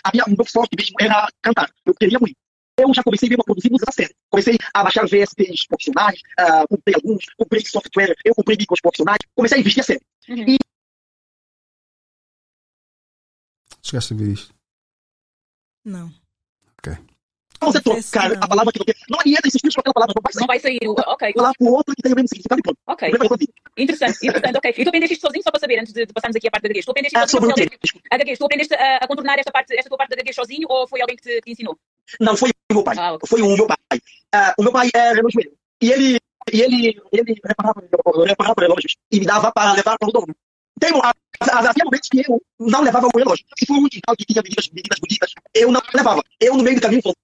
a 0.03 0.11
minha, 0.11 0.25
o 0.25 0.31
meu 0.31 0.45
forte 0.45 0.71
mesmo 0.75 0.95
era 0.99 1.27
cantar. 1.41 1.69
Eu 1.85 1.93
queria 1.93 2.17
muito. 2.19 2.35
Eu 2.79 2.93
já 2.93 3.01
comecei 3.03 3.27
mesmo 3.27 3.41
a 3.41 3.45
produzir 3.45 3.71
música 3.71 3.91
séria. 3.91 4.13
Comecei 4.29 4.55
a 4.73 4.83
baixar 4.83 5.05
VSTs 5.07 5.65
profissionais, 5.67 6.21
ah, 6.37 6.65
comprei 6.67 6.93
alguns, 6.95 7.25
comprei 7.35 7.65
software, 7.65 8.15
eu 8.23 8.35
comprei 8.35 8.55
micros 8.55 8.79
profissionais, 8.79 9.17
comecei 9.35 9.57
a 9.57 9.61
investir 9.61 9.81
a 9.81 9.85
sério. 9.85 10.01
Uhum. 10.29 10.45
E 10.47 10.57
Chegaste 13.81 14.13
a 14.13 14.17
ver 14.17 14.27
isto? 14.33 14.53
Não. 15.85 16.11
Ok. 16.77 16.93
você 17.61 17.81
trocar 17.81 18.33
a 18.33 18.47
palavra 18.47 18.71
que 18.73 18.79
não 18.79 18.85
tem. 18.85 18.95
Não 19.09 19.19
adianta 19.19 19.47
insistir 19.47 19.73
com 19.73 19.79
aquela 19.79 19.93
palavra, 19.93 20.13
não 20.15 20.21
vai 20.21 20.33
sair. 20.33 20.41
Não 20.41 20.47
vai 20.47 20.59
sair. 20.59 20.79
Ok. 21.13 21.33
Lá 21.37 21.51
por 21.57 21.69
outra 21.71 21.95
que 21.95 22.01
tem 22.01 22.11
o 22.11 22.15
mesmo 22.15 22.27
significado 22.27 22.59
e 22.59 22.63
pronto. 22.63 22.77
Ok. 22.85 23.07
É. 23.07 23.81
Interessante, 23.81 24.17
interessante, 24.27 24.57
ok. 24.57 24.73
E 24.77 24.83
tu 24.83 24.89
aprendeste 24.89 25.13
isto 25.13 25.25
sozinho, 25.25 25.43
só 25.43 25.51
para 25.51 25.59
saber, 25.61 25.79
antes 25.79 25.93
de, 25.93 26.05
de 26.05 26.13
passarmos 26.13 26.35
aqui 26.35 26.47
à 26.47 26.51
parte 26.51 26.63
da 26.63 26.69
gaguez. 26.69 26.85
Tu 26.85 26.91
aprendeste 26.91 27.17
Ah, 27.17 27.23
isto 27.23 27.31
sozinho? 27.31 27.55
sobre 27.55 27.65
o 27.65 27.69
quê? 27.79 27.79
A 28.11 28.17
gaguez, 28.17 28.37
tu 28.37 28.45
aprendeste 28.45 28.73
a, 28.75 28.97
a 28.97 29.07
contornar 29.07 29.39
esta, 29.39 29.51
parte, 29.51 29.73
esta 29.73 29.89
tua 29.89 29.97
parte 29.97 30.09
da 30.11 30.17
gaguez 30.17 30.35
sozinho 30.35 30.67
ou 30.69 30.87
foi 30.87 31.01
alguém 31.01 31.15
que 31.15 31.23
te, 31.23 31.35
que 31.35 31.41
te 31.41 31.51
ensinou? 31.53 31.79
Não, 32.19 32.35
foi 32.35 32.49
o 32.49 32.73
meu 32.73 32.83
pai. 32.83 32.95
Ah. 32.97 33.17
Foi 33.25 33.41
o 33.41 33.55
meu 33.55 33.67
pai. 33.67 33.99
Ah, 34.33 34.53
o 34.57 34.63
meu 34.63 34.71
pai 34.71 34.89
é 34.93 35.13
relojoeiro. 35.13 35.51
E 35.81 35.91
ele, 35.91 36.19
e 36.51 36.61
ele, 36.61 37.01
ele 37.11 37.41
reparava, 37.45 37.81
reparava 38.25 38.61
relógios 38.61 38.95
e 39.11 39.19
me 39.19 39.25
dava 39.25 39.51
para 39.51 39.73
levar 39.73 39.97
para 39.97 40.09
o 40.09 40.11
dono. 40.11 40.35
Tem, 40.79 40.91
havia 41.41 41.85
momentos 41.85 42.09
que 42.09 42.21
eu 42.27 42.41
não 42.59 42.81
levava 42.81 43.07
o 43.07 43.17
relógio. 43.17 43.45
Se 43.57 43.65
for 43.65 43.77
um 43.77 43.89
quintal 43.89 44.15
que 44.15 44.25
tinha 44.25 44.41
meninas, 44.41 44.69
meninas 44.69 44.99
bonitas, 44.99 45.33
eu 45.53 45.71
não 45.71 45.81
levava. 45.93 46.23
Eu, 46.39 46.55
no 46.55 46.63
meio 46.63 46.75
do 46.75 46.81
caminho, 46.81 47.01
falei, 47.01 47.15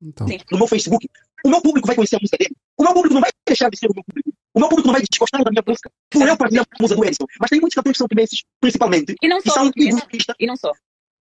Então, 0.00 0.26
no 0.52 0.58
meu 0.58 0.68
Facebook, 0.68 1.08
o 1.44 1.48
meu 1.48 1.60
público 1.60 1.86
vai 1.86 1.96
conhecer 1.96 2.16
a 2.16 2.20
música 2.20 2.36
dele. 2.38 2.54
O 2.76 2.82
meu 2.82 2.94
público 2.94 3.14
não 3.14 3.20
vai 3.20 3.30
deixar 3.46 3.70
de 3.70 3.78
ser 3.78 3.86
o 3.86 3.94
meu 3.94 4.04
público. 4.04 4.32
O 4.56 4.60
meu 4.60 4.68
público 4.70 4.86
não 4.88 4.94
vai 4.94 5.02
desgostar 5.02 5.44
da 5.44 5.50
minha 5.50 5.62
música. 5.66 5.90
Por 6.10 6.26
eu 6.26 6.36
partilhar 6.36 6.64
a 6.64 6.82
música 6.82 6.98
do 6.98 7.04
Edson. 7.06 7.26
Mas 7.38 7.50
tem 7.50 7.60
muitos 7.60 7.74
cantores 7.74 7.94
que 7.96 7.98
são 7.98 8.08
timenses, 8.08 8.42
principalmente, 8.58 9.14
E 9.22 9.28
não 9.28 9.38
só. 9.42 9.52
são 9.52 9.70
e 9.76 9.90
não- 9.90 9.98
egoístas. 9.98 10.36
E 10.40 10.46
não 10.46 10.56
só. 10.56 10.72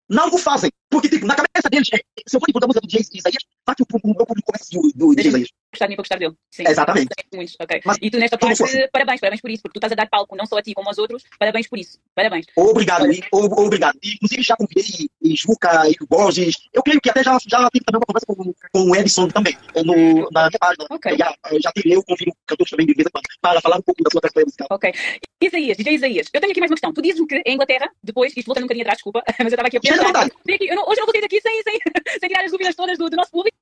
não 0.09 0.33
o 0.33 0.37
fazem. 0.37 0.71
Porque, 0.89 1.09
tipo, 1.09 1.25
na 1.25 1.35
cabeça 1.35 1.69
deles, 1.69 1.89
é, 1.93 1.97
se 2.25 2.35
eu 2.37 2.39
for 2.39 2.47
botar 2.53 2.65
a 2.65 2.69
música 2.69 2.87
do 2.87 2.89
Jay 2.89 3.01
Isaías, 3.13 3.43
vai 3.65 3.75
que 3.75 3.83
o, 3.83 3.85
o 3.91 4.15
meu 4.15 4.25
público 4.25 4.45
começa 4.51 4.65
do, 4.71 5.13
do 5.13 5.19
Isaías. 5.19 5.49
Gostar 5.75 5.85
de 5.85 5.89
mim 5.91 5.95
para 5.95 6.03
gostar 6.03 6.17
dele. 6.19 6.33
Sim. 6.51 6.63
Exatamente. 6.67 7.09
Muitos, 7.33 7.55
ok. 7.59 7.81
Mas 7.85 7.97
e 8.01 8.09
tu 8.09 8.17
nesta 8.17 8.37
parte, 8.37 8.57
fosse. 8.57 8.87
parabéns, 8.91 9.19
parabéns 9.19 9.41
por 9.41 9.51
isso, 9.51 9.61
porque 9.63 9.79
tu 9.79 9.83
estás 9.85 9.91
a 9.91 9.95
dar 9.95 10.09
palco 10.09 10.35
não 10.35 10.45
só 10.45 10.57
a 10.57 10.61
ti 10.61 10.73
como 10.73 10.87
aos 10.87 10.97
outros. 10.97 11.23
Parabéns 11.37 11.67
por 11.67 11.77
isso. 11.77 11.99
Parabéns. 12.15 12.45
Obrigado, 12.55 13.11
e, 13.11 13.21
o- 13.31 13.61
obrigado. 13.65 13.97
E, 14.03 14.15
Inclusive, 14.15 14.41
já 14.43 14.55
convidei 14.55 14.83
e 15.21 15.35
Juca 15.35 15.87
e 15.89 15.95
Borges. 16.09 16.55
Eu 16.73 16.81
creio 16.81 17.01
que 17.01 17.09
até 17.09 17.23
já, 17.23 17.37
já 17.47 17.69
tive 17.69 17.83
também 17.85 17.99
uma 17.99 18.05
conversa 18.05 18.25
com, 18.27 18.53
com 18.73 18.89
o 18.91 18.95
Edson 18.95 19.27
também, 19.27 19.55
eh, 19.75 19.83
no, 19.83 20.29
na 20.31 20.47
minha 20.47 20.59
página. 20.59 20.85
Ok. 20.89 21.17
Já, 21.17 21.35
já 21.61 21.71
tive 21.73 21.91
eu 21.93 22.03
convido 22.03 22.31
cantores 22.47 22.69
também 22.71 22.85
de 22.85 22.93
vez 22.93 23.05
em 23.07 23.11
quando, 23.11 23.25
para 23.41 23.61
falar 23.61 23.77
um 23.77 23.81
pouco 23.81 24.01
da 24.03 24.09
sua 24.09 24.21
trajetória 24.21 24.45
musical. 24.45 24.67
Ok. 24.71 24.93
Isaías, 25.41 25.77
DJ 25.77 25.93
Isaías, 25.95 26.27
eu 26.33 26.39
tenho 26.41 26.51
aqui 26.51 26.59
mais 26.59 26.71
uma 26.71 26.75
questão. 26.75 26.93
Tu 26.93 27.01
dizes-me 27.01 27.27
que 27.27 27.41
em 27.45 27.53
Inglaterra, 27.53 27.89
depois, 28.03 28.31
isto 28.35 28.45
voltando 28.47 28.63
um 28.63 28.67
bocadinho 28.67 28.83
atrás, 28.83 28.97
desculpa, 28.97 29.23
mas 29.39 29.51
eu 29.51 29.55
estava 29.55 29.67
aqui 29.67 29.77
a 29.77 29.81
pensar. 29.81 30.25
aqui- 30.25 30.67
eu 30.69 30.75
não- 30.75 30.87
hoje 30.87 30.99
não 30.99 31.05
vou 31.05 31.11
sair 31.13 31.21
daqui 31.21 31.41
sem, 31.41 31.61
sem, 31.63 31.79
sem 32.19 32.29
tirar 32.29 32.45
as 32.45 32.51
dúvidas 32.51 32.75
todas 32.75 32.97
do, 32.97 33.09
do 33.09 33.17
nosso 33.17 33.31
público. 33.31 33.55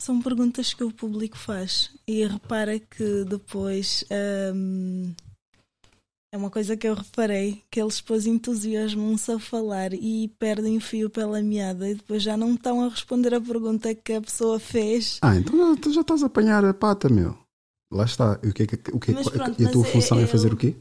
São 0.00 0.20
perguntas 0.22 0.72
que 0.72 0.82
o 0.82 0.90
público 0.90 1.36
faz. 1.36 1.90
E 2.08 2.24
repara 2.26 2.78
que 2.78 3.24
depois. 3.24 4.02
hum, 4.54 5.14
é 6.32 6.36
uma 6.38 6.48
coisa 6.48 6.74
que 6.76 6.88
eu 6.88 6.94
reparei: 6.94 7.62
que 7.70 7.80
eles 7.80 7.96
depois 8.00 8.26
entusiasmam-se 8.26 9.30
a 9.30 9.38
falar 9.38 9.92
e 9.92 10.28
perdem 10.38 10.78
o 10.78 10.80
fio 10.80 11.10
pela 11.10 11.42
meada 11.42 11.88
e 11.88 11.94
depois 11.94 12.22
já 12.22 12.34
não 12.36 12.54
estão 12.54 12.82
a 12.82 12.88
responder 12.88 13.34
a 13.34 13.40
pergunta 13.40 13.94
que 13.94 14.14
a 14.14 14.22
pessoa 14.22 14.58
fez. 14.58 15.18
ah, 15.20 15.36
então 15.36 15.76
tu 15.76 15.92
já 15.92 16.00
estás 16.00 16.22
a 16.22 16.26
apanhar 16.26 16.64
a 16.64 16.72
pata, 16.72 17.08
meu. 17.10 17.36
Lá 17.92 18.04
está. 18.04 18.40
E 18.42 18.48
o 18.48 18.54
que 18.54 18.62
é 18.62 18.66
que, 18.66 18.90
o 18.92 18.98
que, 18.98 19.12
Mas 19.12 19.28
pronto, 19.28 19.60
e 19.60 19.66
a 19.66 19.70
tua 19.70 19.86
é- 19.86 19.90
função 19.90 20.18
é, 20.18 20.22
é 20.22 20.26
fazer 20.26 20.54
o- 20.54 20.56
quê? 20.56 20.76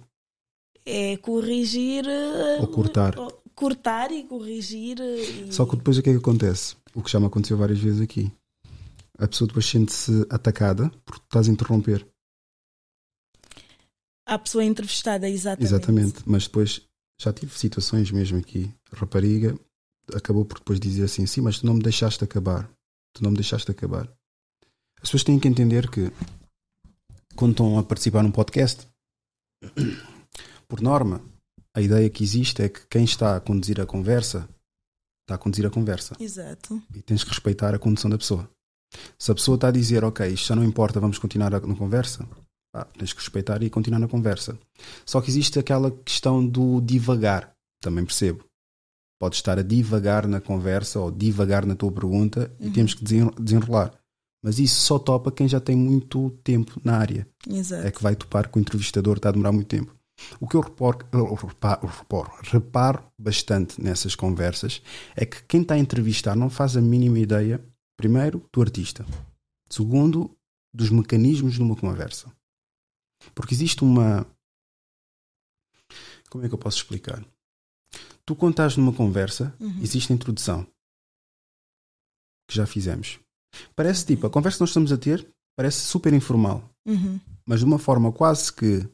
É 0.86 1.18
corrigir. 1.18 2.06
eh, 2.08 2.58
Ou 2.62 2.68
cortar. 2.68 3.20
o- 3.20 3.38
Cortar 3.54 4.12
e 4.14 4.24
corrigir. 4.24 5.02
eh, 5.02 5.48
E... 5.48 5.54
Só 5.54 5.66
que 5.66 5.76
depois 5.76 5.98
o 5.98 6.02
que 6.02 6.10
é 6.10 6.14
que 6.14 6.20
acontece? 6.20 6.78
O 6.96 7.04
que 7.04 7.12
já 7.12 7.20
me 7.20 7.26
aconteceu 7.26 7.58
várias 7.58 7.80
vezes 7.80 8.00
aqui. 8.00 8.32
A 9.20 9.28
pessoa 9.28 9.48
depois 9.48 9.66
sente-se 9.66 10.26
atacada 10.30 10.90
porque 11.06 11.26
estás 11.26 11.50
a 11.50 11.52
interromper. 11.52 12.08
A 14.26 14.40
pessoa 14.40 14.64
entrevistada, 14.64 15.28
exatamente. 15.28 15.68
Exatamente. 15.68 16.24
Mas 16.26 16.44
depois 16.46 16.82
já 17.20 17.34
tive 17.34 17.58
situações 17.58 18.12
mesmo 18.12 18.38
aqui. 18.38 18.74
A 18.92 18.96
rapariga 18.96 19.60
acabou 20.16 20.46
por 20.46 20.60
depois 20.60 20.80
dizer 20.80 21.04
assim: 21.04 21.26
sim, 21.26 21.42
mas 21.42 21.60
tu 21.60 21.66
não 21.66 21.74
me 21.74 21.82
deixaste 21.84 22.24
acabar. 22.24 22.72
Tu 23.14 23.22
não 23.22 23.32
me 23.32 23.38
deixaste 23.38 23.70
acabar. 23.70 24.08
As 25.02 25.10
pessoas 25.10 25.24
têm 25.24 25.40
que 25.40 25.48
entender 25.48 25.90
que 25.90 26.12
quando 27.36 27.52
estão 27.52 27.78
a 27.78 27.84
participar 27.84 28.24
num 28.24 28.32
podcast, 28.32 28.88
por 30.68 30.82
norma, 30.82 31.22
a 31.76 31.82
ideia 31.82 32.10
que 32.10 32.24
existe 32.24 32.62
é 32.62 32.70
que 32.70 32.86
quem 32.88 33.04
está 33.04 33.36
a 33.36 33.40
conduzir 33.42 33.82
a 33.82 33.86
conversa 33.86 34.48
está 35.24 35.36
a 35.36 35.38
conduzir 35.38 35.66
a 35.66 35.70
conversa 35.70 36.16
Exato. 36.20 36.82
e 36.94 37.02
tens 37.02 37.24
que 37.24 37.30
respeitar 37.30 37.76
a 37.76 37.80
condução 37.80 38.10
da 38.10 38.18
pessoa. 38.18 38.50
Se 39.18 39.32
a 39.32 39.36
pessoa 39.36 39.56
está 39.56 39.68
a 39.68 39.72
dizer, 39.72 40.04
ok, 40.04 40.28
isto 40.28 40.48
já 40.48 40.56
não 40.56 40.64
importa, 40.64 41.00
vamos 41.00 41.18
continuar 41.20 41.54
a- 41.54 41.60
na 41.60 41.76
conversa, 41.76 42.28
pá, 42.74 42.86
tens 42.98 43.14
que 43.14 43.20
respeitar 43.20 43.62
e 43.64 43.70
continuar 43.70 44.00
na 44.00 44.08
conversa. 44.08 44.58
Só 45.06 45.22
que 45.22 45.30
existe 45.30 45.60
aquela 45.60 45.92
questão 45.92 46.46
do 46.46 46.82
divagar, 46.82 47.52
também 47.82 48.06
percebo. 48.06 48.44
Podes 49.20 49.40
estar 49.40 49.60
a 49.60 49.64
divagar 49.64 50.28
na 50.28 50.40
conversa 50.40 51.00
ou 51.00 51.12
divagar 51.12 51.66
na 51.66 51.76
tua 51.76 51.92
pergunta 51.92 52.52
e 52.60 52.68
Uhum. 52.68 52.74
temos 52.74 52.94
que 52.94 53.04
desen- 53.04 53.32
desenrolar. 53.40 53.94
Mas 54.42 54.58
isso 54.58 54.80
só 54.82 54.98
topa 54.98 55.30
quem 55.32 55.48
já 55.50 55.60
tem 55.60 55.76
muito 55.76 56.30
tempo 56.44 56.80
na 56.84 56.98
área. 56.98 57.28
Exato. 57.46 57.86
É 57.86 57.92
que 57.92 58.02
vai 58.02 58.16
topar 58.16 58.50
que 58.50 58.58
o 58.58 58.62
entrevistador 58.62 59.18
está 59.18 59.28
a 59.30 59.32
demorar 59.34 59.52
muito 59.52 59.68
tempo. 59.68 59.94
O 60.40 60.48
que 60.48 60.56
eu 60.56 60.62
reparo, 60.62 61.00
eu 61.12 61.34
reparo, 61.34 61.86
reparo, 61.88 62.32
reparo 62.44 63.04
bastante 63.20 63.82
nessas 63.82 64.16
conversas 64.16 64.82
é 65.16 65.26
que 65.26 65.44
quem 65.44 65.62
está 65.62 65.76
a 65.76 65.80
entrevistar 65.80 66.36
não 66.36 66.50
faz 66.50 66.78
a 66.78 66.82
mínima 66.82 67.20
ideia, 67.20 67.62
primeiro, 68.04 68.48
do 68.54 68.62
artista, 68.62 69.06
segundo, 69.70 70.34
dos 70.74 70.90
mecanismos 70.90 71.56
de 71.56 71.62
uma 71.62 71.76
conversa. 71.76 72.34
Porque 73.36 73.54
existe 73.54 73.84
uma. 73.84 74.26
Como 76.30 76.46
é 76.46 76.48
que 76.48 76.54
eu 76.56 76.58
posso 76.58 76.78
explicar? 76.78 77.22
Tu, 78.26 78.34
quando 78.38 78.54
estás 78.54 78.78
numa 78.78 78.94
conversa, 78.94 79.54
Uhum. 79.60 79.82
existe 79.82 80.14
a 80.14 80.16
introdução 80.16 80.66
que 82.48 82.56
já 82.56 82.66
fizemos. 82.66 83.20
Parece 83.76 84.06
tipo, 84.06 84.26
a 84.26 84.30
conversa 84.30 84.58
que 84.58 84.62
nós 84.62 84.70
estamos 84.70 84.92
a 84.94 84.98
ter 84.98 85.28
parece 85.58 85.82
super 85.82 86.14
informal 86.14 86.64
Uhum. 86.88 87.20
mas 87.46 87.60
de 87.60 87.66
uma 87.66 87.78
forma 87.80 88.14
quase 88.14 88.54
que 88.54 88.88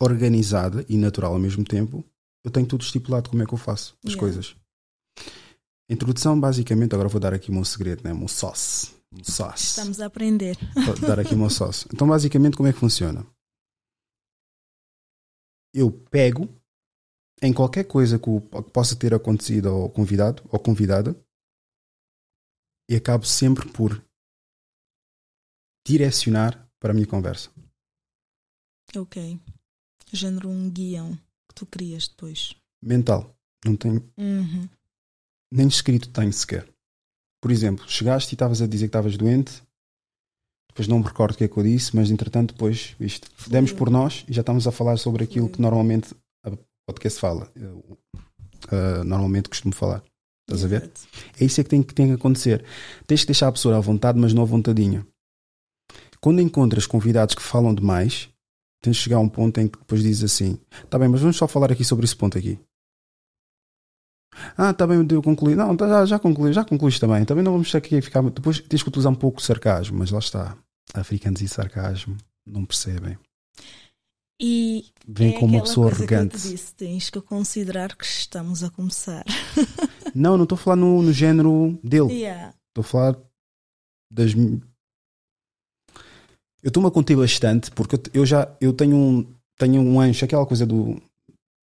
organizada 0.00 0.84
e 0.88 0.96
natural 0.98 1.32
ao 1.32 1.38
mesmo 1.38 1.64
tempo, 1.64 2.04
eu 2.44 2.50
tenho 2.50 2.66
tudo 2.66 2.82
estipulado 2.82 3.30
como 3.30 3.42
é 3.42 3.46
que 3.46 3.54
eu 3.54 3.58
faço 3.58 3.96
as 4.04 4.12
Yeah. 4.12 4.20
coisas. 4.20 4.56
Introdução, 5.88 6.38
basicamente, 6.38 6.94
agora 6.94 7.08
vou 7.08 7.20
dar 7.20 7.34
aqui 7.34 7.50
o 7.50 7.54
meu 7.54 7.64
segredo, 7.64 8.02
né? 8.04 8.12
o 8.12 8.16
meu 8.18 8.28
sauce. 8.28 8.94
meu 9.12 9.24
sauce. 9.24 9.64
Estamos 9.64 10.00
a 10.00 10.06
aprender. 10.06 10.56
Vou 10.86 10.98
dar 11.00 11.18
aqui 11.20 11.34
o 11.34 11.38
meu 11.38 11.50
sauce. 11.50 11.86
Então, 11.92 12.06
basicamente, 12.08 12.56
como 12.56 12.68
é 12.68 12.72
que 12.72 12.78
funciona? 12.78 13.26
Eu 15.74 15.90
pego 16.10 16.48
em 17.42 17.52
qualquer 17.52 17.84
coisa 17.84 18.18
que 18.18 18.26
possa 18.72 18.94
ter 18.94 19.12
acontecido 19.14 19.68
ao 19.68 19.90
convidado 19.90 20.42
ou 20.50 20.58
convidada 20.58 21.16
e 22.88 22.94
acabo 22.94 23.24
sempre 23.24 23.68
por 23.70 24.02
direcionar 25.86 26.68
para 26.78 26.92
a 26.92 26.94
minha 26.94 27.06
conversa. 27.06 27.50
Ok. 28.96 29.40
Género 30.12 30.48
um 30.48 30.70
guião 30.70 31.16
que 31.48 31.54
tu 31.54 31.66
crias 31.66 32.06
depois. 32.06 32.54
Mental. 32.82 33.34
Não 33.64 33.76
tenho 33.76 34.12
Uhum. 34.18 34.68
Nem 35.52 35.68
escrito 35.68 36.08
tenho 36.08 36.32
sequer. 36.32 36.66
Por 37.40 37.50
exemplo, 37.50 37.84
chegaste 37.88 38.32
e 38.32 38.34
estavas 38.34 38.62
a 38.62 38.66
dizer 38.66 38.86
que 38.86 38.88
estavas 38.88 39.16
doente, 39.16 39.62
depois 40.68 40.88
não 40.88 40.98
me 40.98 41.04
recordo 41.04 41.34
o 41.34 41.36
que 41.36 41.44
é 41.44 41.48
que 41.48 41.56
eu 41.56 41.62
disse, 41.62 41.94
mas 41.94 42.10
entretanto, 42.10 42.54
depois, 42.54 42.96
isto, 42.98 43.28
demos 43.48 43.72
por 43.72 43.90
nós 43.90 44.24
e 44.26 44.32
já 44.32 44.40
estamos 44.40 44.66
a 44.66 44.72
falar 44.72 44.96
sobre 44.96 45.22
aquilo 45.22 45.48
que 45.48 45.60
normalmente 45.60 46.14
a 46.44 46.50
podcast 46.86 47.20
fala. 47.20 47.50
Eu, 47.54 47.98
ah, 48.70 49.04
normalmente 49.04 49.50
costumo 49.50 49.74
falar. 49.74 50.02
Estás 50.48 50.64
a 50.64 50.68
ver? 50.68 50.90
É 51.38 51.44
isso 51.44 51.60
é 51.60 51.64
que 51.64 51.70
tem, 51.70 51.82
que 51.82 51.94
tem 51.94 52.08
que 52.08 52.14
acontecer. 52.14 52.64
Tens 53.06 53.20
que 53.20 53.26
deixar 53.26 53.48
a 53.48 53.52
pessoa 53.52 53.76
à 53.76 53.80
vontade, 53.80 54.18
mas 54.18 54.32
não 54.32 54.42
à 54.42 54.46
vontadinha. 54.46 55.06
Quando 56.20 56.40
encontras 56.40 56.86
convidados 56.86 57.34
que 57.34 57.42
falam 57.42 57.74
demais, 57.74 58.30
tens 58.82 58.96
de 58.96 59.02
chegar 59.02 59.16
a 59.16 59.20
um 59.20 59.28
ponto 59.28 59.58
em 59.60 59.68
que 59.68 59.78
depois 59.78 60.02
dizes 60.02 60.24
assim: 60.24 60.58
tá 60.88 60.98
bem, 60.98 61.08
mas 61.08 61.20
vamos 61.20 61.36
só 61.36 61.46
falar 61.46 61.70
aqui 61.70 61.84
sobre 61.84 62.04
esse 62.04 62.16
ponto 62.16 62.38
aqui. 62.38 62.58
Ah, 64.56 64.72
tá 64.72 64.86
bem, 64.86 65.06
eu 65.10 65.22
concluí. 65.22 65.54
Não, 65.54 65.76
tá, 65.76 65.86
já, 65.88 66.06
já 66.06 66.18
concluí, 66.18 66.52
já 66.52 66.64
concluíste 66.64 67.00
também. 67.00 67.24
Também 67.24 67.44
não 67.44 67.52
vamos 67.52 67.74
aqui 67.74 68.00
ficar. 68.00 68.22
Depois 68.22 68.60
tens 68.60 68.82
que 68.82 68.88
utilizar 68.88 69.12
um 69.12 69.16
pouco 69.16 69.38
de 69.38 69.46
sarcasmo, 69.46 69.98
mas 69.98 70.10
lá 70.10 70.18
está. 70.18 70.56
Africanos 70.94 71.40
e 71.42 71.48
sarcasmo 71.48 72.16
não 72.46 72.64
percebem. 72.64 73.18
E 74.40 74.86
Vem 75.06 75.36
é 75.36 75.38
com 75.38 75.46
uma 75.46 75.62
pessoa 75.62 75.88
coisa 75.88 75.98
que 75.98 76.02
eu 76.02 76.08
te 76.08 76.14
arrogante. 76.14 76.48
disse, 76.48 76.74
tens 76.74 77.10
que 77.10 77.20
considerar 77.20 77.94
que 77.94 78.04
estamos 78.04 78.64
a 78.64 78.70
começar. 78.70 79.24
Não, 80.14 80.36
não 80.36 80.42
estou 80.42 80.56
a 80.56 80.58
falar 80.58 80.76
no, 80.76 81.00
no 81.00 81.10
género 81.10 81.78
dele. 81.82 82.12
Yeah. 82.12 82.52
Estou 82.68 82.82
a 82.82 82.84
falar 82.84 83.16
das. 84.10 84.34
Eu 84.34 84.60
estou-me 86.68 86.88
a 86.88 86.90
conter 86.90 87.16
bastante 87.16 87.70
porque 87.70 87.98
eu 88.12 88.26
já 88.26 88.54
eu 88.60 88.74
tenho 88.74 88.94
um, 88.94 89.26
tenho 89.56 89.80
um 89.80 89.98
anjo, 89.98 90.22
aquela 90.22 90.44
coisa 90.44 90.66
do, 90.66 91.00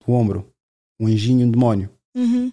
do 0.04 0.14
ombro, 0.14 0.52
um 1.00 1.06
anjinho, 1.06 1.46
um 1.46 1.52
demónio. 1.52 1.92
Uhum. 2.16 2.52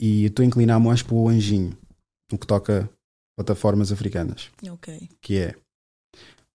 E 0.00 0.22
eu 0.24 0.28
estou 0.28 0.42
a 0.42 0.46
inclinar 0.46 0.80
mais 0.80 1.02
para 1.02 1.14
o 1.14 1.28
anjinho, 1.28 1.76
no 2.32 2.38
que 2.38 2.46
toca 2.46 2.88
plataformas 3.36 3.92
africanas. 3.92 4.50
Ok. 4.70 5.10
Que 5.20 5.36
é 5.36 5.56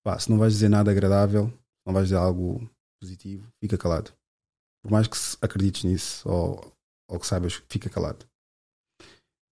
pá, 0.03 0.17
se 0.17 0.29
não 0.29 0.37
vais 0.37 0.53
dizer 0.53 0.69
nada 0.69 0.89
agradável, 0.89 1.49
se 1.49 1.85
não 1.85 1.93
vais 1.93 2.07
dizer 2.07 2.17
algo 2.17 2.67
positivo, 2.99 3.47
fica 3.59 3.77
calado. 3.77 4.11
Por 4.81 4.91
mais 4.91 5.07
que 5.07 5.17
acredites 5.41 5.83
nisso 5.83 6.27
ou, 6.27 6.73
ou 7.07 7.19
que 7.19 7.27
saibas, 7.27 7.61
fica 7.69 7.89
calado. 7.89 8.25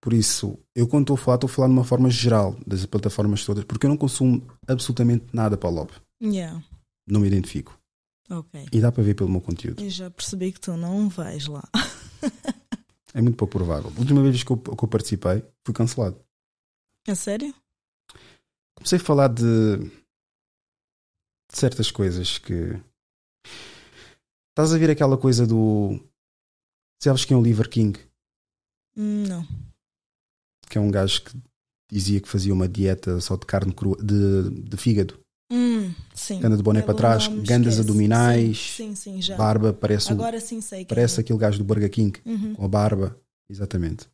Por 0.01 0.13
isso, 0.13 0.57
eu 0.75 0.87
quando 0.87 1.03
estou 1.03 1.13
a 1.13 1.17
falar, 1.17 1.35
estou 1.35 1.49
a 1.49 1.53
falar 1.53 1.67
de 1.67 1.73
uma 1.73 1.83
forma 1.83 2.09
geral 2.09 2.57
das 2.65 2.85
plataformas 2.85 3.45
todas, 3.45 3.63
porque 3.65 3.85
eu 3.85 3.89
não 3.89 3.97
consumo 3.97 4.45
absolutamente 4.67 5.25
nada 5.31 5.57
para 5.57 5.69
o 5.69 5.73
Lob. 5.73 5.91
Yeah. 6.21 6.63
Não 7.07 7.21
me 7.21 7.27
identifico. 7.27 7.77
Ok. 8.29 8.67
E 8.71 8.81
dá 8.81 8.91
para 8.91 9.03
ver 9.03 9.15
pelo 9.15 9.29
meu 9.29 9.41
conteúdo. 9.41 9.83
Eu 9.83 9.89
já 9.89 10.09
percebi 10.09 10.51
que 10.51 10.59
tu 10.59 10.75
não 10.75 11.07
vais 11.07 11.45
lá. 11.45 11.67
É 13.13 13.21
muito 13.21 13.37
pouco 13.37 13.57
provável. 13.57 13.91
A 13.95 13.99
última 13.99 14.21
vez 14.21 14.43
que 14.43 14.51
eu, 14.51 14.57
que 14.57 14.83
eu 14.83 14.87
participei, 14.87 15.43
fui 15.65 15.73
cancelado. 15.73 16.19
É 17.07 17.15
sério? 17.15 17.53
Comecei 18.75 18.97
a 18.97 19.01
falar 19.01 19.27
de, 19.27 19.77
de 19.77 19.91
certas 21.57 21.91
coisas 21.91 22.37
que. 22.37 22.79
Estás 24.49 24.73
a 24.73 24.77
ver 24.77 24.89
aquela 24.89 25.17
coisa 25.17 25.45
do. 25.45 25.99
Sabes 27.01 27.25
quem 27.25 27.35
é 27.35 27.39
o 27.39 27.43
Liver 27.43 27.69
King? 27.69 27.99
Hum, 28.95 29.25
Não. 29.27 29.47
Que 30.69 30.77
é 30.77 30.81
um 30.81 30.91
gajo 30.91 31.23
que 31.23 31.37
dizia 31.91 32.21
que 32.21 32.29
fazia 32.29 32.53
uma 32.53 32.67
dieta 32.67 33.19
só 33.19 33.35
de 33.35 33.45
carne 33.45 33.73
crua, 33.73 33.97
de, 34.01 34.49
de 34.61 34.77
fígado. 34.77 35.19
Hum, 35.51 35.93
sim. 36.15 36.39
Anda 36.43 36.55
de 36.55 36.63
boné 36.63 36.81
para 36.81 36.93
trás, 36.93 37.27
gandas 37.27 37.79
abdominais, 37.79 38.73
Sim, 38.77 38.95
sim, 38.95 39.21
sim, 39.21 39.35
barba, 39.35 39.73
parece, 39.73 40.09
um- 40.11 40.15
Agora 40.15 40.39
sim 40.39 40.61
sei 40.61 40.85
parece 40.85 41.19
é. 41.19 41.21
aquele 41.21 41.37
gajo 41.39 41.57
do 41.57 41.63
Burger 41.65 41.89
King, 41.91 42.17
Uhum. 42.25 42.55
com 42.55 42.65
a 42.65 42.67
barba. 42.67 43.17
Exatamente. 43.49 44.07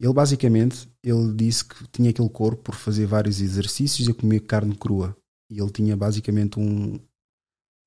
Ele 0.00 0.12
basicamente 0.12 0.88
ele 1.02 1.32
disse 1.34 1.64
que 1.64 1.86
tinha 1.88 2.10
aquele 2.10 2.28
corpo 2.28 2.62
por 2.64 2.74
fazer 2.74 3.06
vários 3.06 3.40
exercícios 3.40 4.06
e 4.08 4.14
comer 4.14 4.40
carne 4.40 4.74
crua. 4.76 5.16
E 5.50 5.58
ele 5.60 5.70
tinha 5.70 5.96
basicamente 5.96 6.60
um, 6.60 7.00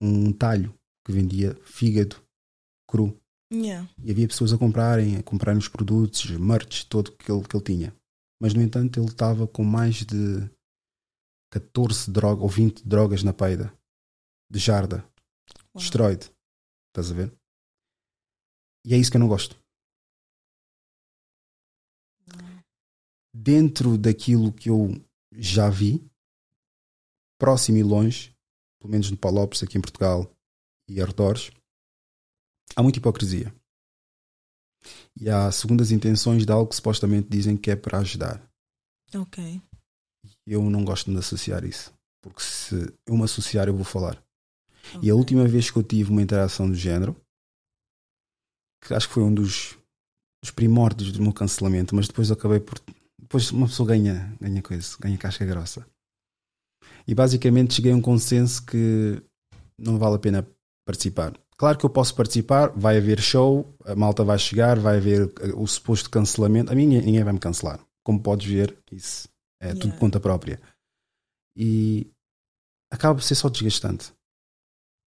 um 0.02 0.32
talho 0.34 0.74
que 1.06 1.12
vendia 1.14 1.56
fígado 1.64 2.16
cru. 2.90 3.16
Yeah. 3.54 3.88
E 4.04 4.12
havia 4.12 4.28
pessoas 4.28 4.52
a 4.54 4.58
comprarem, 4.58 5.18
a 5.18 5.24
comprarem 5.24 5.60
os 5.60 5.68
produtos, 5.68 6.30
merch 6.32 6.84
todo 6.86 7.12
que 7.12 7.32
ele, 7.32 7.44
que 7.48 7.56
ele 7.56 7.64
tinha. 7.64 7.94
Mas, 8.42 8.54
no 8.54 8.62
entanto, 8.62 9.00
ele 9.00 9.08
estava 9.10 9.48
com 9.48 9.64
mais 9.64 9.96
de 10.06 10.50
14 11.52 12.12
drogas 12.12 12.44
ou 12.44 12.50
20 12.50 12.88
drogas 12.88 13.24
na 13.24 13.34
peida. 13.34 13.74
De 14.50 14.60
jarda. 14.60 15.08
De 15.76 15.84
esteroide. 15.84 16.32
Estás 16.90 17.12
a 17.12 17.16
ver? 17.16 17.34
E 18.86 18.94
é 18.94 18.98
isso 18.98 19.12
que 19.12 19.18
eu 19.18 19.22
não 19.22 19.28
gosto. 19.28 19.60
Dentro 23.34 23.98
daquilo 23.98 24.52
que 24.52 24.70
eu 24.70 24.90
já 25.32 25.70
vi, 25.70 26.04
próximo 27.40 27.78
e 27.78 27.84
longe, 27.84 28.36
pelo 28.80 28.92
menos 28.92 29.12
no 29.12 29.18
Palopes, 29.18 29.62
aqui 29.62 29.78
em 29.78 29.82
Portugal 29.82 30.30
e 30.90 31.02
arredores, 31.02 31.52
há 32.76 32.82
muita 32.82 33.00
hipocrisia. 33.00 33.54
E 35.16 35.30
há 35.30 35.52
segundas 35.52 35.92
intenções 35.92 36.46
de 36.46 36.52
algo 36.52 36.70
que 36.70 36.76
supostamente 36.76 37.30
dizem 37.30 37.58
que 37.58 37.70
é 37.70 37.76
para 37.76 38.00
ajudar. 38.00 38.50
Ok. 39.14 39.62
Eu 40.50 40.68
não 40.68 40.84
gosto 40.84 41.06
de 41.06 41.12
me 41.12 41.20
associar 41.20 41.64
isso. 41.64 41.94
Porque 42.24 42.42
se 42.42 42.92
eu 43.06 43.16
me 43.16 43.24
associar, 43.24 43.68
eu 43.68 43.76
vou 43.76 43.86
falar. 43.86 44.20
E 45.00 45.08
a 45.08 45.16
última 45.16 45.48
vez 45.48 45.70
que 45.70 45.78
eu 45.78 45.84
tive 45.84 46.10
uma 46.10 46.24
interação 46.24 46.68
do 46.68 46.74
género, 46.74 47.16
que 48.84 48.96
acho 48.96 49.08
que 49.08 49.14
foi 49.14 49.22
um 49.22 49.32
dos, 49.32 49.78
dos 50.42 50.50
primórdios 50.50 51.12
do 51.12 51.22
meu 51.22 51.32
cancelamento, 51.32 51.96
mas 51.96 52.08
depois 52.08 52.30
eu 52.30 52.34
acabei 52.34 52.60
por. 52.60 52.82
Depois 53.22 53.52
uma 53.52 53.68
pessoa 53.68 53.90
ganha, 53.90 54.36
ganha 54.42 54.60
coisa, 54.64 54.98
ganha 55.00 55.18
casca 55.20 55.46
grossa. 55.46 55.86
E 57.08 57.14
basicamente 57.14 57.76
cheguei 57.76 57.92
a 57.92 57.96
um 57.96 58.02
consenso 58.02 58.66
que 58.66 59.22
não 59.78 60.00
vale 60.00 60.16
a 60.16 60.20
pena 60.20 60.48
participar. 60.84 61.34
Claro 61.58 61.78
que 61.78 61.86
eu 61.86 61.92
posso 61.92 62.16
participar, 62.16 62.70
vai 62.76 62.98
haver 62.98 63.22
show, 63.22 63.72
a 63.86 63.96
malta 63.96 64.24
vai 64.24 64.40
chegar, 64.40 64.80
vai 64.80 64.98
haver 64.98 65.32
eh, 65.42 65.54
o 65.54 65.68
suposto 65.68 66.10
cancelamento. 66.10 66.72
A 66.72 66.76
mim 66.76 66.88
ninguém 66.88 67.24
vai 67.24 67.34
me 67.34 67.40
cancelar. 67.40 67.80
Como 68.04 68.20
podes 68.20 68.48
ver, 68.48 68.76
isso 68.92 69.30
é 69.62 69.70
tudo 69.74 69.86
Yeah. 69.86 70.00
conta 70.00 70.20
própria. 70.20 70.60
E 71.56 72.08
acaba 72.92 73.16
por 73.16 73.22
ser 73.24 73.36
só 73.36 73.50
desgastante. 73.50 74.14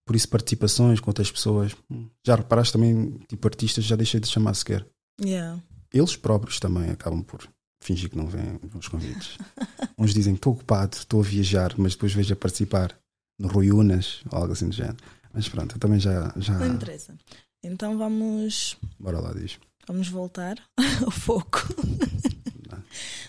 Por 0.05 0.15
isso, 0.15 0.27
participações 0.29 0.99
com 0.99 1.09
outras 1.09 1.31
pessoas. 1.31 1.75
hum, 1.89 2.09
Já 2.25 2.35
reparaste 2.35 2.73
também, 2.73 3.17
tipo, 3.27 3.47
artistas 3.47 3.85
já 3.85 3.95
deixei 3.95 4.19
de 4.19 4.27
chamar 4.27 4.53
sequer. 4.53 4.85
Yeah. 5.21 5.61
Eles 5.93 6.15
próprios 6.17 6.59
também 6.59 6.89
acabam 6.89 7.23
por 7.23 7.47
fingir 7.81 8.09
que 8.09 8.17
não 8.17 8.27
vêm 8.27 8.59
aos 8.73 8.87
convites. 8.87 9.37
Uns 9.97 10.13
dizem 10.13 10.33
estou 10.33 10.53
ocupado, 10.53 10.97
estou 10.97 11.21
a 11.21 11.23
viajar, 11.23 11.73
mas 11.77 11.93
depois 11.93 12.13
vejo 12.13 12.33
a 12.33 12.37
participar 12.37 12.97
no 13.39 13.47
Rui 13.47 13.71
Unas 13.71 14.21
ou 14.31 14.39
algo 14.39 14.53
assim 14.53 14.67
do 14.69 14.75
género. 14.75 14.97
Mas 15.33 15.47
pronto, 15.49 15.75
eu 15.75 15.79
também 15.79 15.99
já. 15.99 16.33
já... 16.37 16.57
Não 16.59 16.75
interessa. 16.75 17.15
Então 17.63 17.97
vamos, 17.97 18.75
Bora 18.99 19.19
lá, 19.19 19.33
diz. 19.33 19.57
vamos 19.87 20.07
voltar 20.09 20.55
ao 21.05 21.11
foco. 21.11 21.59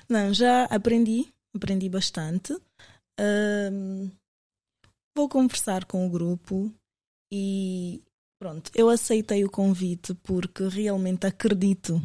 Não, 0.08 0.32
já 0.32 0.64
aprendi, 0.64 1.32
aprendi 1.54 1.88
bastante. 1.88 2.52
Ahm, 3.18 4.10
vou 5.16 5.28
conversar 5.28 5.84
com 5.84 6.06
o 6.06 6.10
grupo 6.10 6.72
e 7.32 8.02
pronto, 8.40 8.70
eu 8.74 8.88
aceitei 8.90 9.44
o 9.44 9.50
convite 9.50 10.14
porque 10.14 10.68
realmente 10.68 11.26
acredito, 11.26 12.00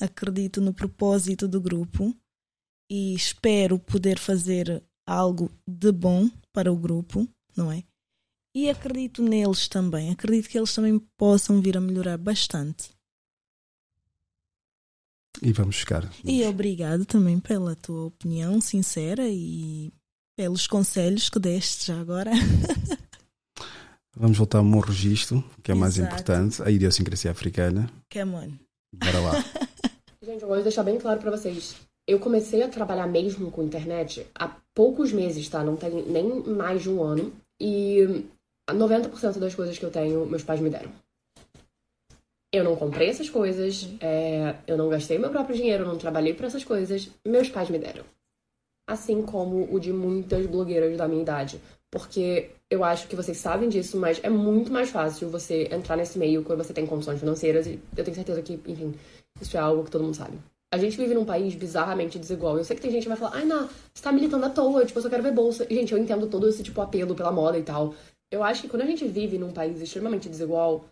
acredito 0.00 0.60
no 0.60 0.72
propósito 0.72 1.46
do 1.46 1.60
grupo 1.60 2.14
e 2.90 3.14
espero 3.14 3.78
poder 3.78 4.18
fazer 4.18 4.82
algo 5.06 5.50
de 5.66 5.92
bom 5.92 6.30
para 6.52 6.72
o 6.72 6.76
grupo, 6.76 7.28
não 7.56 7.70
é? 7.70 7.82
E 8.56 8.70
acredito 8.70 9.22
neles 9.22 9.68
também, 9.68 10.10
acredito 10.10 10.48
que 10.48 10.58
eles 10.58 10.74
também 10.74 10.98
possam 11.18 11.60
vir 11.60 11.76
a 11.76 11.80
melhorar 11.80 12.16
bastante. 12.16 12.90
E 15.42 15.52
vamos 15.52 15.76
ficar. 15.76 16.08
E 16.24 16.44
obrigado 16.44 17.04
também 17.04 17.38
pela 17.38 17.74
tua 17.76 18.06
opinião 18.06 18.60
sincera 18.60 19.28
e 19.28 19.92
pelos 20.36 20.66
conselhos 20.66 21.28
que 21.28 21.38
deste 21.38 21.86
já 21.86 22.00
agora. 22.00 22.30
Vamos 24.16 24.36
voltar 24.36 24.58
ao 24.58 24.64
meu 24.64 24.80
registro, 24.80 25.44
que 25.62 25.70
é 25.70 25.74
mais 25.74 25.96
Exato. 25.96 26.12
importante, 26.12 26.62
a 26.62 26.70
idiosincrasia 26.70 27.30
africana. 27.30 27.88
Come 28.12 28.34
on. 28.34 28.52
Bora 28.92 29.20
lá. 29.20 29.44
Gente, 30.24 30.42
eu 30.42 30.48
gosto 30.48 30.58
de 30.58 30.64
deixar 30.64 30.82
bem 30.82 30.98
claro 30.98 31.20
pra 31.20 31.30
vocês. 31.30 31.76
Eu 32.06 32.18
comecei 32.18 32.62
a 32.62 32.68
trabalhar 32.68 33.06
mesmo 33.06 33.50
com 33.50 33.62
internet 33.62 34.26
há 34.34 34.56
poucos 34.74 35.12
meses, 35.12 35.48
tá? 35.48 35.62
Não 35.62 35.76
tem 35.76 36.02
nem 36.02 36.42
mais 36.42 36.82
de 36.82 36.90
um 36.90 37.00
ano. 37.02 37.32
E 37.60 38.24
90% 38.68 39.38
das 39.38 39.54
coisas 39.54 39.78
que 39.78 39.84
eu 39.84 39.90
tenho, 39.90 40.26
meus 40.26 40.42
pais 40.42 40.60
me 40.60 40.70
deram. 40.70 40.90
Eu 42.52 42.64
não 42.64 42.76
comprei 42.76 43.08
essas 43.08 43.28
coisas, 43.28 43.88
é, 44.00 44.54
eu 44.66 44.76
não 44.76 44.88
gastei 44.88 45.18
meu 45.18 45.30
próprio 45.30 45.54
dinheiro, 45.54 45.84
eu 45.84 45.88
não 45.88 45.98
trabalhei 45.98 46.32
por 46.32 46.46
essas 46.46 46.64
coisas, 46.64 47.10
meus 47.26 47.48
pais 47.50 47.68
me 47.68 47.78
deram. 47.78 48.04
Assim 48.88 49.22
como 49.22 49.68
o 49.70 49.78
de 49.78 49.92
muitas 49.92 50.46
blogueiras 50.46 50.96
da 50.96 51.06
minha 51.06 51.20
idade. 51.20 51.60
Porque 51.90 52.50
eu 52.70 52.84
acho 52.84 53.06
que 53.06 53.16
vocês 53.16 53.36
sabem 53.36 53.68
disso, 53.68 53.98
mas 53.98 54.20
é 54.22 54.30
muito 54.30 54.70
mais 54.72 54.90
fácil 54.90 55.28
você 55.28 55.68
entrar 55.70 55.96
nesse 55.96 56.18
meio 56.18 56.42
quando 56.42 56.62
você 56.62 56.72
tem 56.72 56.86
condições 56.86 57.20
financeiras. 57.20 57.66
E 57.66 57.78
eu 57.96 58.04
tenho 58.04 58.14
certeza 58.14 58.42
que, 58.42 58.54
enfim, 58.66 58.94
isso 59.40 59.56
é 59.56 59.60
algo 59.60 59.84
que 59.84 59.90
todo 59.90 60.04
mundo 60.04 60.16
sabe. 60.16 60.38
A 60.72 60.76
gente 60.76 60.98
vive 60.98 61.14
num 61.14 61.24
país 61.24 61.54
bizarramente 61.54 62.18
desigual. 62.18 62.58
Eu 62.58 62.64
sei 62.64 62.76
que 62.76 62.82
tem 62.82 62.90
gente 62.90 63.04
que 63.04 63.08
vai 63.08 63.16
falar, 63.16 63.36
ai, 63.36 63.44
não, 63.46 63.68
você 63.92 64.02
tá 64.02 64.12
militando 64.12 64.44
à 64.44 64.50
toa, 64.50 64.84
tipo, 64.84 64.98
eu 64.98 65.02
só 65.02 65.08
quero 65.08 65.22
ver 65.22 65.32
bolsa. 65.32 65.66
E, 65.68 65.74
gente, 65.74 65.92
eu 65.92 65.98
entendo 65.98 66.26
todo 66.26 66.46
esse, 66.46 66.62
tipo, 66.62 66.80
apelo 66.80 67.14
pela 67.14 67.32
moda 67.32 67.58
e 67.58 67.62
tal. 67.62 67.94
Eu 68.30 68.42
acho 68.42 68.62
que 68.62 68.68
quando 68.68 68.82
a 68.82 68.86
gente 68.86 69.06
vive 69.06 69.38
num 69.38 69.52
país 69.52 69.80
extremamente 69.80 70.28
desigual, 70.28 70.84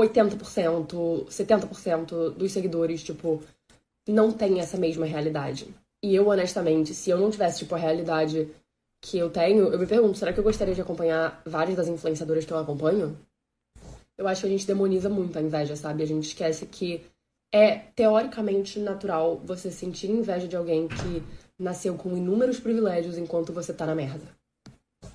80%, 0.00 1.26
70% 1.28 2.30
dos 2.30 2.52
seguidores, 2.52 3.02
tipo, 3.02 3.42
não 4.08 4.32
tem 4.32 4.60
essa 4.60 4.76
mesma 4.76 5.06
realidade. 5.06 5.74
E 6.02 6.14
eu, 6.14 6.28
honestamente, 6.28 6.94
se 6.94 7.10
eu 7.10 7.18
não 7.18 7.30
tivesse, 7.30 7.60
tipo, 7.60 7.74
a 7.74 7.78
realidade 7.78 8.48
que 9.00 9.18
eu 9.18 9.30
tenho, 9.30 9.68
eu 9.68 9.78
me 9.78 9.86
pergunto, 9.86 10.18
será 10.18 10.32
que 10.32 10.40
eu 10.40 10.44
gostaria 10.44 10.74
de 10.74 10.80
acompanhar 10.80 11.42
várias 11.44 11.76
das 11.76 11.88
influenciadoras 11.88 12.44
que 12.44 12.52
eu 12.52 12.58
acompanho? 12.58 13.18
Eu 14.16 14.28
acho 14.28 14.42
que 14.42 14.46
a 14.46 14.50
gente 14.50 14.66
demoniza 14.66 15.08
muito 15.08 15.38
a 15.38 15.42
inveja, 15.42 15.76
sabe? 15.76 16.02
A 16.02 16.06
gente 16.06 16.28
esquece 16.28 16.66
que 16.66 17.02
é 17.52 17.78
teoricamente 17.78 18.78
natural 18.78 19.40
você 19.44 19.70
sentir 19.70 20.10
inveja 20.10 20.46
de 20.46 20.56
alguém 20.56 20.86
que 20.88 21.22
nasceu 21.58 21.94
com 21.94 22.16
inúmeros 22.16 22.60
privilégios 22.60 23.18
enquanto 23.18 23.52
você 23.52 23.72
tá 23.72 23.86
na 23.86 23.94
merda. 23.94 24.24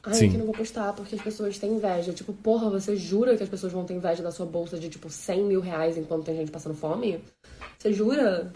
Ai, 0.06 0.14
Sim. 0.14 0.30
que 0.30 0.38
não 0.38 0.46
vou 0.46 0.54
postar 0.54 0.94
porque 0.94 1.16
as 1.16 1.22
pessoas 1.22 1.58
têm 1.58 1.74
inveja. 1.74 2.14
Tipo, 2.14 2.32
porra, 2.32 2.70
você 2.70 2.96
jura 2.96 3.36
que 3.36 3.44
as 3.44 3.50
pessoas 3.50 3.74
vão 3.74 3.84
ter 3.86 3.96
inveja 3.96 4.22
da 4.22 4.32
sua 4.32 4.46
bolsa 4.46 4.78
de, 4.78 4.88
tipo, 4.88 5.10
100 5.10 5.44
mil 5.44 5.60
reais 5.60 5.98
enquanto 5.98 6.26
tem 6.26 6.36
gente 6.38 6.52
passando 6.52 6.76
fome? 6.76 7.20
Você 7.80 7.92
jura? 7.92 8.52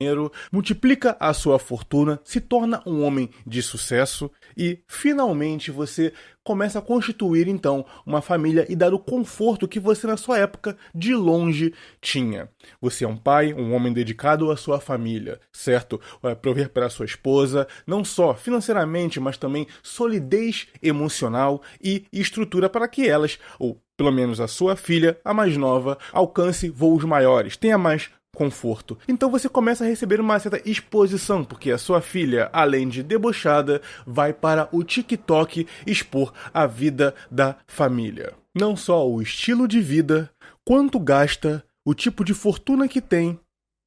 Dinheiro, 0.00 0.30
multiplica 0.52 1.16
a 1.18 1.34
sua 1.34 1.58
fortuna, 1.58 2.20
se 2.22 2.40
torna 2.40 2.80
um 2.86 3.02
homem 3.02 3.30
de 3.44 3.60
sucesso 3.60 4.30
e 4.56 4.78
finalmente 4.86 5.72
você 5.72 6.12
começa 6.44 6.78
a 6.78 6.82
constituir 6.82 7.48
então 7.48 7.84
uma 8.06 8.22
família 8.22 8.64
e 8.68 8.76
dar 8.76 8.94
o 8.94 8.98
conforto 8.98 9.66
que 9.66 9.80
você 9.80 10.06
na 10.06 10.16
sua 10.16 10.38
época 10.38 10.76
de 10.94 11.16
longe 11.16 11.74
tinha. 12.00 12.48
Você 12.80 13.04
é 13.04 13.08
um 13.08 13.16
pai, 13.16 13.52
um 13.52 13.74
homem 13.74 13.92
dedicado 13.92 14.52
à 14.52 14.56
sua 14.56 14.80
família, 14.80 15.40
certo? 15.52 16.00
Vai 16.22 16.36
prover 16.36 16.70
para 16.70 16.88
sua 16.88 17.04
esposa, 17.04 17.66
não 17.84 18.04
só 18.04 18.34
financeiramente, 18.34 19.18
mas 19.18 19.36
também 19.36 19.66
solidez 19.82 20.68
emocional 20.80 21.60
e 21.82 22.06
estrutura 22.12 22.70
para 22.70 22.86
que 22.86 23.08
elas, 23.08 23.36
ou 23.58 23.82
pelo 23.96 24.12
menos 24.12 24.40
a 24.40 24.46
sua 24.46 24.76
filha, 24.76 25.18
a 25.24 25.34
mais 25.34 25.56
nova, 25.56 25.98
alcance 26.12 26.70
voos 26.70 27.02
maiores, 27.02 27.56
tenha 27.56 27.76
mais 27.76 28.10
conforto. 28.38 28.96
Então 29.08 29.28
você 29.28 29.48
começa 29.48 29.84
a 29.84 29.88
receber 29.88 30.20
uma 30.20 30.38
certa 30.38 30.62
exposição, 30.64 31.44
porque 31.44 31.72
a 31.72 31.76
sua 31.76 32.00
filha, 32.00 32.48
além 32.52 32.88
de 32.88 33.02
debochada, 33.02 33.82
vai 34.06 34.32
para 34.32 34.68
o 34.70 34.84
TikTok 34.84 35.66
expor 35.84 36.32
a 36.54 36.64
vida 36.64 37.12
da 37.28 37.56
família. 37.66 38.32
Não 38.56 38.76
só 38.76 39.06
o 39.06 39.20
estilo 39.20 39.66
de 39.66 39.80
vida, 39.80 40.30
quanto 40.64 41.00
gasta, 41.00 41.64
o 41.84 41.94
tipo 41.94 42.24
de 42.24 42.32
fortuna 42.32 42.86
que 42.86 43.00
tem 43.00 43.38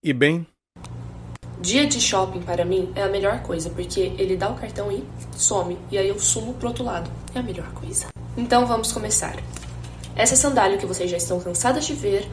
e 0.03 0.11
bem, 0.11 0.45
Dia 1.61 1.85
de 1.85 2.01
shopping 2.01 2.41
para 2.41 2.65
mim 2.65 2.91
é 2.95 3.03
a 3.03 3.07
melhor 3.07 3.43
coisa, 3.43 3.69
porque 3.69 3.99
ele 4.17 4.35
dá 4.35 4.49
o 4.49 4.55
cartão 4.55 4.91
e 4.91 5.03
some, 5.37 5.77
e 5.91 5.97
aí 5.97 6.07
eu 6.07 6.17
sumo 6.17 6.55
pro 6.55 6.69
outro 6.69 6.83
lado. 6.83 7.07
É 7.35 7.39
a 7.39 7.43
melhor 7.43 7.71
coisa. 7.73 8.07
Então 8.35 8.65
vamos 8.65 8.91
começar. 8.91 9.35
Essa 10.15 10.35
sandália 10.35 10.79
que 10.79 10.87
vocês 10.87 11.11
já 11.11 11.17
estão 11.17 11.39
cansadas 11.39 11.85
de 11.85 11.93
ver 11.93 12.27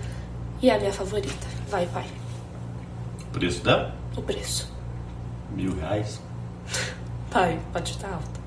e 0.62 0.70
é 0.70 0.74
a 0.74 0.78
minha 0.78 0.94
favorita. 0.94 1.57
Vai, 1.68 1.86
pai. 1.86 2.06
O 3.22 3.30
preço 3.32 3.62
dela? 3.62 3.94
O 4.16 4.22
preço. 4.22 4.72
Mil 5.50 5.74
reais. 5.76 6.20
Pai, 7.30 7.60
pode 7.72 7.92
chutar 7.92 8.14
alto. 8.14 8.40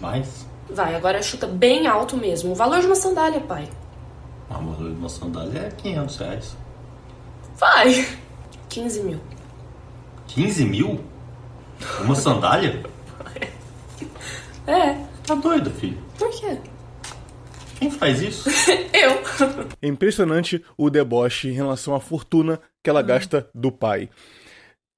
Mais? 0.00 0.46
Vai, 0.68 0.94
agora 0.94 1.22
chuta 1.22 1.46
bem 1.46 1.86
alto 1.86 2.16
mesmo. 2.16 2.52
O 2.52 2.54
valor 2.54 2.80
de 2.80 2.86
uma 2.86 2.94
sandália, 2.94 3.40
pai. 3.40 3.68
A 4.48 4.54
valor 4.54 4.90
de 4.90 4.96
uma 4.96 5.08
sandália 5.08 5.58
é 5.60 5.70
500 5.70 6.16
reais. 6.16 6.56
Vai! 7.56 8.08
15 8.68 9.02
mil. 9.02 9.20
15 10.28 10.64
mil? 10.64 11.00
Uma 12.00 12.14
sandália? 12.14 12.82
É. 14.66 14.92
Tá 15.26 15.34
doido, 15.34 15.68
filho. 15.70 15.98
Por 16.16 16.30
quê? 16.30 16.56
Quem 17.80 17.90
faz 17.90 18.20
isso? 18.20 18.48
Eu. 18.92 19.22
É 19.80 19.88
impressionante 19.88 20.62
o 20.76 20.90
deboche 20.90 21.48
em 21.48 21.52
relação 21.52 21.94
à 21.94 22.00
fortuna 22.00 22.60
que 22.84 22.90
ela 22.90 23.00
gasta 23.00 23.48
do 23.54 23.72
pai. 23.72 24.10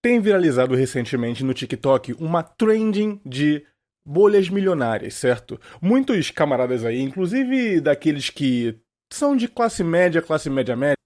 Tem 0.02 0.20
viralizado 0.20 0.74
recentemente 0.74 1.44
no 1.44 1.54
TikTok 1.54 2.12
uma 2.18 2.42
trending 2.42 3.20
de 3.24 3.64
bolhas 4.04 4.48
milionárias, 4.48 5.14
certo? 5.14 5.60
Muitos 5.80 6.32
camaradas 6.32 6.84
aí, 6.84 7.00
inclusive 7.00 7.80
daqueles 7.80 8.28
que 8.28 8.76
são 9.12 9.36
de 9.36 9.46
classe 9.46 9.84
média, 9.84 10.20
classe 10.20 10.50
média 10.50 10.74
média, 10.74 10.96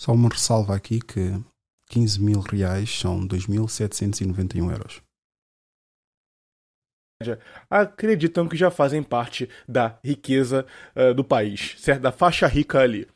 Só 0.00 0.12
uma 0.12 0.28
ressalva 0.28 0.74
aqui 0.74 0.98
que 0.98 1.32
15 1.90 2.20
mil 2.20 2.40
reais 2.40 2.90
são 2.98 3.24
2.791 3.24 4.72
euros. 4.72 5.00
Acreditam 7.68 8.48
que 8.48 8.56
já 8.56 8.70
fazem 8.70 9.02
parte 9.02 9.48
da 9.68 9.98
riqueza 10.02 10.64
eh, 10.94 11.12
do 11.12 11.22
país, 11.22 11.74
certo? 11.78 12.00
Da 12.00 12.10
faixa 12.10 12.46
rica 12.46 12.80
ali. 12.80 13.06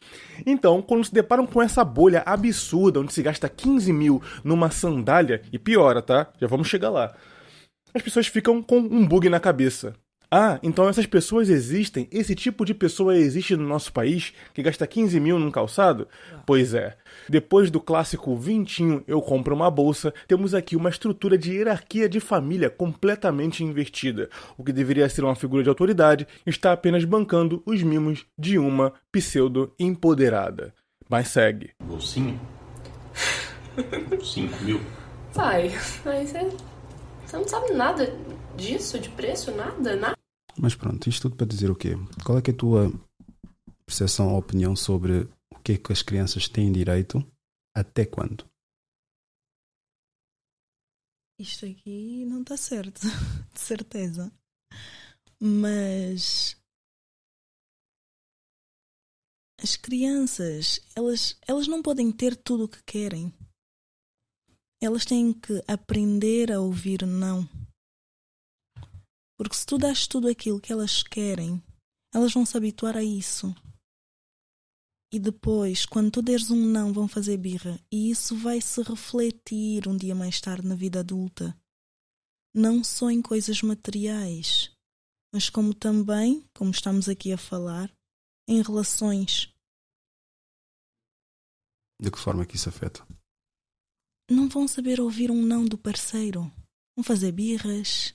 Então, 0.45 0.83
quando 0.83 1.05
se 1.05 1.15
deparam 1.15 1.47
com 1.47 1.63
essa 1.63 1.83
bolha 1.83 2.23
absurda, 2.27 3.01
onde 3.01 3.13
se 3.13 3.23
gasta 3.23 3.49
15 3.49 3.93
mil 3.93 4.23
numa 4.43 4.71
sandália, 4.71 5.41
e 5.51 5.59
piora, 5.59 6.03
tá? 6.03 6.29
Já 6.39 6.47
vamos 6.47 6.69
chegar 6.69 6.91
lá. 6.91 7.15
As 7.95 8.03
pessoas 8.03 8.27
ficam 8.27 8.63
com 8.63 8.79
um 8.79 9.07
bug 9.07 9.29
na 9.29 9.41
cabeça. 9.41 9.95
Ah, 10.37 10.59
então 10.65 10.89
essas 10.89 11.07
pessoas 11.07 11.49
existem? 11.49 12.09
Esse 12.11 12.35
tipo 12.35 12.65
de 12.65 12.75
pessoa 12.75 13.17
existe 13.17 13.55
no 13.55 13.69
nosso 13.69 13.93
país 13.93 14.33
que 14.53 14.65
gasta 14.65 14.85
15 14.85 15.21
mil 15.21 15.39
num 15.39 15.49
calçado? 15.49 16.09
Pois 16.45 16.75
é. 16.75 16.97
Depois 17.29 17.71
do 17.71 17.79
clássico 17.79 18.37
vintinho 18.37 19.05
eu 19.07 19.23
compro 19.23 19.55
uma 19.55 19.71
bolsa, 19.71 20.13
temos 20.27 20.53
aqui 20.53 20.75
uma 20.75 20.91
estrutura 20.91 21.39
de 21.39 21.53
hierarquia 21.53 22.09
de 22.09 22.19
família 22.19 22.69
completamente 22.69 23.63
invertida. 23.63 24.29
O 24.59 24.65
que 24.65 24.73
deveria 24.73 25.09
ser 25.09 25.23
uma 25.23 25.37
figura 25.37 25.63
de 25.63 25.69
autoridade 25.69 26.27
está 26.45 26.73
apenas 26.73 27.05
bancando 27.05 27.63
os 27.65 27.81
mimos 27.85 28.27
de 28.37 28.59
uma 28.59 28.93
pseudo-empoderada. 29.13 30.75
Mas 31.09 31.29
segue. 31.29 31.71
Bolsinho? 31.81 32.41
5 34.21 34.65
mil? 34.65 34.81
Pai, 35.33 35.71
mas 36.05 36.35
é. 36.35 36.49
Você 37.25 37.37
não 37.37 37.47
sabe 37.47 37.73
nada 37.73 38.13
disso, 38.57 38.99
de 38.99 39.11
preço, 39.11 39.53
nada, 39.53 39.95
nada. 39.95 40.24
Mas 40.59 40.75
pronto, 40.75 41.09
isto 41.09 41.23
tudo 41.23 41.37
para 41.37 41.47
dizer 41.47 41.71
o 41.71 41.77
quê? 41.77 41.95
Qual 42.25 42.39
é, 42.39 42.43
é 42.47 42.51
a 42.51 42.57
tua 42.57 42.93
percepção 43.87 44.33
ou 44.33 44.39
opinião 44.39 44.75
sobre 44.77 45.29
o 45.53 45.59
que 45.63 45.73
é 45.73 45.79
que 45.79 45.93
as 45.93 46.03
crianças 46.03 46.49
têm 46.49 46.73
direito 46.73 47.25
até 47.77 48.07
quando? 48.07 48.45
Isto 51.39 51.67
aqui 51.67 52.25
não 52.27 52.43
está 52.43 52.57
certo, 52.57 53.01
de 53.53 53.61
certeza. 53.61 54.33
Mas 55.41 56.57
as 59.61 59.77
crianças, 59.77 60.81
elas, 60.95 61.37
elas 61.47 61.67
não 61.67 61.83
podem 61.83 62.13
ter 62.13 62.37
tudo 62.37 62.65
o 62.65 62.69
que 62.69 62.83
querem. 62.85 63.33
Elas 64.81 65.05
têm 65.05 65.33
que 65.33 65.63
aprender 65.67 66.53
a 66.53 66.61
ouvir 66.61 67.05
não. 67.07 67.49
Porque 69.37 69.57
se 69.57 69.67
tu 69.67 69.79
dás 69.79 70.07
tudo 70.07 70.29
aquilo 70.29 70.61
que 70.61 70.73
elas 70.73 71.03
querem, 71.03 71.63
elas 72.13 72.33
vão 72.33 72.47
se 72.47 72.57
habituar 72.57 72.97
a 72.97 73.03
isso. 73.03 73.55
E 75.13 75.19
depois, 75.19 75.87
quando 75.87 76.11
tu 76.11 76.23
deres 76.23 76.51
um 76.51 76.57
não, 76.57 76.93
vão 76.93 77.07
fazer 77.07 77.37
birra. 77.37 77.81
E 77.91 78.11
isso 78.11 78.37
vai 78.37 78.61
se 78.61 78.83
refletir 78.83 79.87
um 79.87 79.97
dia 79.97 80.15
mais 80.15 80.41
tarde 80.41 80.67
na 80.67 80.75
vida 80.75 81.01
adulta. 81.01 81.57
Não 82.53 82.83
só 82.83 83.11
em 83.11 83.23
coisas 83.23 83.63
materiais, 83.63 84.73
mas 85.33 85.51
como 85.51 85.75
também, 85.75 86.49
como 86.55 86.71
estamos 86.71 87.09
aqui 87.09 87.33
a 87.33 87.39
falar, 87.39 87.93
em 88.49 88.63
relações. 88.63 89.53
De 92.01 92.11
que 92.11 92.19
forma 92.19 92.43
é 92.43 92.47
que 92.47 92.57
isso 92.57 92.69
afeta? 92.69 93.07
Não 94.31 94.49
vão 94.49 94.67
saber 94.67 95.01
ouvir 95.01 95.31
um 95.31 95.43
não 95.43 95.65
do 95.65 95.77
parceiro. 95.77 96.43
vão 96.97 97.05
fazer 97.05 97.33
birras, 97.33 98.15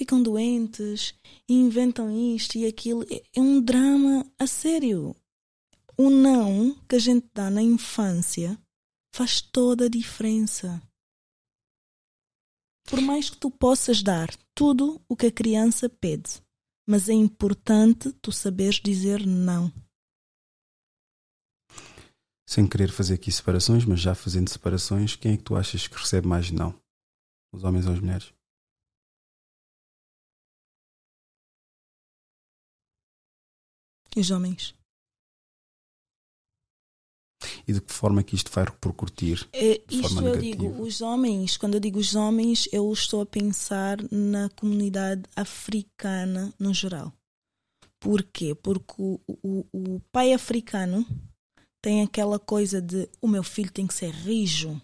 ficam 0.00 0.22
doentes, 0.22 1.14
e 1.46 1.52
inventam 1.52 2.10
isto 2.10 2.56
e 2.56 2.64
aquilo. 2.64 3.04
É, 3.12 3.22
é 3.36 3.40
um 3.40 3.60
drama 3.60 4.26
a 4.38 4.46
sério. 4.46 5.14
O 5.94 6.08
não 6.08 6.74
que 6.88 6.96
a 6.96 6.98
gente 6.98 7.28
dá 7.34 7.50
na 7.50 7.62
infância 7.62 8.58
faz 9.14 9.42
toda 9.42 9.84
a 9.84 9.88
diferença. 9.90 10.82
Por 12.88 12.98
mais 13.02 13.28
que 13.28 13.36
tu 13.36 13.50
possas 13.50 14.02
dar 14.02 14.34
tudo 14.54 14.98
o 15.06 15.14
que 15.14 15.26
a 15.26 15.30
criança 15.30 15.86
pede, 15.86 16.42
mas 16.88 17.10
é 17.10 17.12
importante 17.12 18.10
tu 18.22 18.32
saberes 18.32 18.80
dizer 18.80 19.26
não. 19.26 19.70
Sem 22.48 22.66
querer 22.66 22.90
fazer 22.90 23.14
aqui 23.14 23.30
separações, 23.30 23.84
mas 23.84 24.00
já 24.00 24.14
fazendo 24.14 24.48
separações, 24.48 25.14
quem 25.14 25.34
é 25.34 25.36
que 25.36 25.44
tu 25.44 25.54
achas 25.54 25.86
que 25.86 25.96
recebe 25.96 26.26
mais 26.26 26.50
não? 26.50 26.74
Os 27.52 27.64
homens 27.64 27.86
ou 27.86 27.92
as 27.92 28.00
mulheres? 28.00 28.39
Os 34.16 34.30
homens. 34.30 34.74
E 37.66 37.72
de 37.72 37.80
que 37.80 37.92
forma 37.92 38.20
é 38.20 38.24
que 38.24 38.34
isto 38.34 38.50
vai 38.50 38.64
repercutir? 38.64 39.48
É, 39.52 39.80
isto 39.88 40.14
forma 40.14 40.28
eu 40.28 40.36
digo, 40.36 40.82
os 40.82 41.00
homens, 41.00 41.56
quando 41.56 41.74
eu 41.74 41.80
digo 41.80 41.98
os 41.98 42.14
homens, 42.14 42.68
eu 42.72 42.92
estou 42.92 43.22
a 43.22 43.26
pensar 43.26 43.98
na 44.10 44.50
comunidade 44.50 45.22
africana 45.34 46.52
no 46.58 46.74
geral. 46.74 47.12
Por 47.98 48.22
quê? 48.22 48.54
Porque 48.54 48.94
o, 48.98 49.20
o, 49.26 49.66
o 49.72 50.00
pai 50.12 50.32
africano 50.32 51.06
tem 51.82 52.02
aquela 52.02 52.38
coisa 52.38 52.80
de 52.80 53.08
o 53.20 53.28
meu 53.28 53.42
filho 53.42 53.70
tem 53.70 53.86
que 53.86 53.94
ser 53.94 54.10
rijo, 54.10 54.80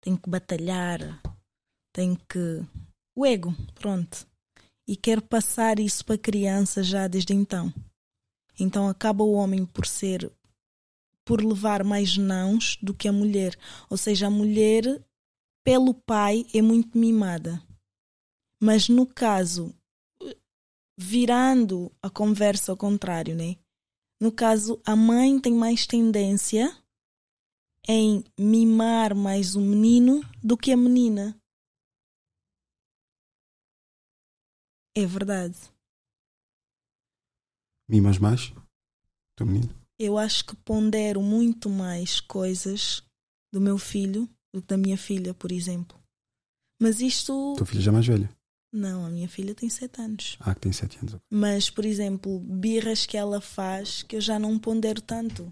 tem 0.00 0.16
que 0.16 0.28
batalhar, 0.28 1.20
tem 1.92 2.16
que. 2.28 2.64
O 3.16 3.26
ego, 3.26 3.54
pronto. 3.74 4.26
E 4.86 4.96
quer 4.96 5.20
passar 5.20 5.78
isso 5.80 6.04
para 6.04 6.14
a 6.14 6.18
criança 6.18 6.82
já 6.82 7.08
desde 7.08 7.34
então. 7.34 7.72
Então 8.58 8.88
acaba 8.88 9.22
o 9.22 9.32
homem 9.32 9.64
por 9.64 9.86
ser 9.86 10.30
por 11.28 11.44
levar 11.44 11.84
mais 11.84 12.16
nãos 12.16 12.78
do 12.80 12.94
que 12.94 13.06
a 13.06 13.12
mulher. 13.12 13.54
Ou 13.90 13.98
seja, 13.98 14.28
a 14.28 14.30
mulher, 14.30 14.82
pelo 15.62 15.92
pai, 15.92 16.46
é 16.54 16.62
muito 16.62 16.96
mimada. 16.96 17.62
Mas 18.58 18.88
no 18.88 19.04
caso, 19.04 19.74
virando 20.98 21.92
a 22.02 22.08
conversa 22.08 22.72
ao 22.72 22.78
contrário, 22.78 23.36
né? 23.36 23.56
No 24.18 24.32
caso, 24.32 24.80
a 24.86 24.96
mãe 24.96 25.38
tem 25.38 25.52
mais 25.52 25.86
tendência 25.86 26.74
em 27.86 28.24
mimar 28.40 29.14
mais 29.14 29.54
o 29.54 29.60
menino 29.60 30.22
do 30.42 30.56
que 30.56 30.72
a 30.72 30.76
menina. 30.78 31.38
É 34.96 35.04
verdade. 35.04 35.58
Mimas 37.88 38.18
mais? 38.18 38.52
Teu 39.36 39.46
menino? 39.46 39.74
Eu 39.98 40.18
acho 40.18 40.44
que 40.44 40.56
pondero 40.56 41.22
muito 41.22 41.68
mais 41.68 42.20
coisas 42.20 43.02
do 43.52 43.60
meu 43.60 43.78
filho 43.78 44.28
do 44.52 44.60
que 44.60 44.68
da 44.68 44.76
minha 44.76 44.96
filha, 44.96 45.34
por 45.34 45.50
exemplo. 45.50 45.98
Mas 46.80 47.00
isto. 47.00 47.54
Tua 47.56 47.66
filha 47.66 47.80
já 47.80 47.90
é 47.90 47.94
mais 47.94 48.06
velha? 48.06 48.30
Não, 48.72 49.06
a 49.06 49.10
minha 49.10 49.28
filha 49.28 49.54
tem 49.54 49.68
sete 49.70 50.00
anos. 50.00 50.36
Ah, 50.40 50.54
que 50.54 50.60
tem 50.60 50.72
7 50.72 50.98
anos. 50.98 51.16
Mas, 51.30 51.70
por 51.70 51.86
exemplo, 51.86 52.38
birras 52.40 53.06
que 53.06 53.16
ela 53.16 53.40
faz 53.40 54.02
que 54.02 54.16
eu 54.16 54.20
já 54.20 54.38
não 54.38 54.58
pondero 54.58 55.00
tanto. 55.00 55.50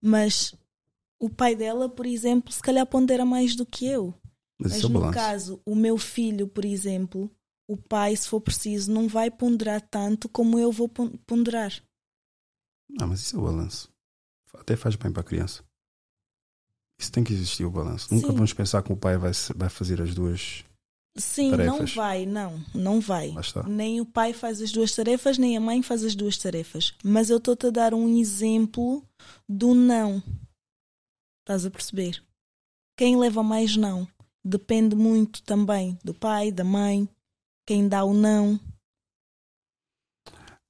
Mas 0.00 0.54
o 1.18 1.28
pai 1.28 1.56
dela, 1.56 1.88
por 1.88 2.06
exemplo, 2.06 2.52
se 2.52 2.62
calhar 2.62 2.86
pondera 2.86 3.24
mais 3.24 3.56
do 3.56 3.66
que 3.66 3.84
eu. 3.84 4.14
Mas 4.60 4.72
Mas 4.72 4.84
é 4.84 4.88
no 4.88 4.90
balanço. 4.90 5.14
caso, 5.14 5.62
o 5.66 5.74
meu 5.74 5.98
filho, 5.98 6.46
por 6.46 6.64
exemplo, 6.64 7.28
o 7.72 7.76
pai, 7.76 8.16
se 8.16 8.28
for 8.28 8.40
preciso, 8.40 8.90
não 8.92 9.06
vai 9.08 9.30
ponderar 9.30 9.80
tanto 9.80 10.28
como 10.28 10.58
eu 10.58 10.72
vou 10.72 10.88
pon- 10.88 11.16
ponderar. 11.26 11.72
Ah, 13.00 13.06
mas 13.06 13.20
isso 13.20 13.36
é 13.36 13.38
o 13.38 13.42
balanço. 13.42 13.88
Até 14.54 14.74
faz 14.76 14.96
bem 14.96 15.12
para 15.12 15.20
a 15.20 15.24
criança. 15.24 15.62
Isso 16.98 17.12
tem 17.12 17.22
que 17.24 17.32
existir 17.32 17.64
o 17.64 17.70
balanço. 17.70 18.12
Nunca 18.12 18.32
vamos 18.32 18.52
pensar 18.52 18.82
que 18.82 18.92
o 18.92 18.96
pai 18.96 19.16
vai, 19.16 19.30
vai 19.56 19.68
fazer 19.68 20.02
as 20.02 20.14
duas. 20.14 20.64
Sim, 21.16 21.50
não 21.50 21.56
Tarefas. 21.56 21.94
vai, 21.94 22.26
não, 22.26 22.64
não 22.74 23.00
vai. 23.00 23.32
Nem 23.68 24.00
o 24.00 24.06
pai 24.06 24.32
faz 24.32 24.60
as 24.60 24.70
duas 24.72 24.94
tarefas, 24.94 25.38
nem 25.38 25.56
a 25.56 25.60
mãe 25.60 25.82
faz 25.82 26.04
as 26.04 26.14
duas 26.14 26.36
tarefas. 26.36 26.94
Mas 27.04 27.30
eu 27.30 27.38
estou-te 27.38 27.66
a 27.66 27.70
dar 27.70 27.94
um 27.94 28.08
exemplo 28.18 29.02
do 29.48 29.74
não. 29.74 30.22
Estás 31.42 31.64
a 31.64 31.70
perceber? 31.70 32.22
Quem 32.96 33.16
leva 33.16 33.42
mais 33.42 33.76
não 33.76 34.06
depende 34.44 34.94
muito 34.96 35.42
também 35.42 35.98
do 36.04 36.14
pai, 36.14 36.50
da 36.52 36.64
mãe, 36.64 37.08
quem 37.66 37.88
dá 37.88 38.04
o 38.04 38.12
não, 38.14 38.58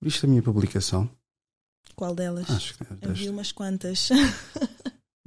Viste 0.03 0.25
a 0.25 0.29
minha 0.29 0.43
publicação? 0.43 1.09
qual 1.95 2.15
delas? 2.15 2.49
Acho 2.49 2.79
que 2.79 2.83
é 2.85 2.87
Eu 2.93 2.97
vi 2.97 3.07
desta. 3.19 3.31
umas 3.31 3.53
quantas. 3.53 4.09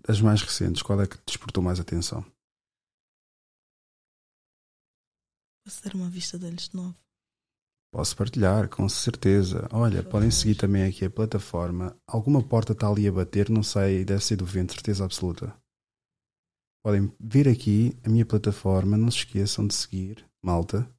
Das 0.06 0.20
mais 0.20 0.42
recentes, 0.42 0.82
qual 0.82 1.00
é 1.02 1.08
que 1.08 1.16
te 1.18 1.24
despertou 1.28 1.64
mais 1.64 1.80
atenção? 1.80 2.26
Posso 5.64 5.82
dar 5.84 5.96
uma 5.96 6.10
vista 6.10 6.38
de 6.38 6.46
olhos 6.46 6.68
de 6.68 6.76
novo? 6.76 6.98
Posso 7.90 8.18
partilhar, 8.18 8.68
com 8.68 8.90
certeza. 8.90 9.66
Olha, 9.72 10.04
podem 10.04 10.30
seguir 10.30 10.56
também 10.56 10.84
aqui 10.84 11.06
a 11.06 11.10
plataforma. 11.10 11.96
Alguma 12.06 12.46
porta 12.46 12.74
está 12.74 12.90
ali 12.90 13.08
a 13.08 13.12
bater, 13.14 13.50
não 13.50 13.64
sei, 13.64 14.04
deve 14.04 14.22
ser 14.26 14.36
do 14.36 14.46
vento, 14.46 14.74
certeza 14.74 15.06
absoluta. 15.06 15.56
Podem 16.84 17.16
vir 17.18 17.48
aqui 17.48 17.98
a 18.04 18.10
minha 18.10 18.26
plataforma, 18.26 18.98
não 18.98 19.10
se 19.10 19.20
esqueçam 19.20 19.66
de 19.66 19.74
seguir, 19.74 20.30
malta, 20.44 20.90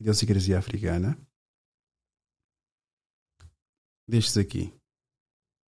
Idiosincrasia 0.00 0.58
Africana. 0.58 1.16
Destes 4.08 4.36
aqui. 4.38 4.72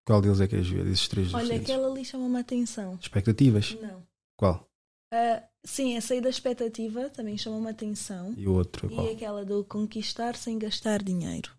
Qual 0.04 0.20
deles 0.20 0.40
é 0.40 0.48
que 0.48 0.56
queres 0.56 0.68
ver? 0.68 0.84
Desses 0.84 1.06
três 1.06 1.32
Olha, 1.32 1.44
diferentes. 1.44 1.70
aquela 1.70 1.88
ali 1.92 2.04
chama-me 2.04 2.36
a 2.36 2.40
atenção. 2.40 2.98
Expectativas? 3.00 3.74
Não. 3.80 4.04
Qual? 4.36 4.68
Ah, 5.12 5.44
sim, 5.64 5.96
essa 5.96 6.14
aí 6.14 6.20
da 6.20 6.28
expectativa 6.30 7.08
também 7.10 7.38
chama-me 7.38 7.68
a 7.68 7.70
atenção. 7.70 8.34
E 8.36 8.48
o 8.48 8.54
outro, 8.54 8.90
E 8.90 8.94
qual? 8.94 9.12
aquela 9.12 9.44
do 9.44 9.64
conquistar 9.64 10.34
sem 10.34 10.58
gastar 10.58 11.02
dinheiro. 11.02 11.54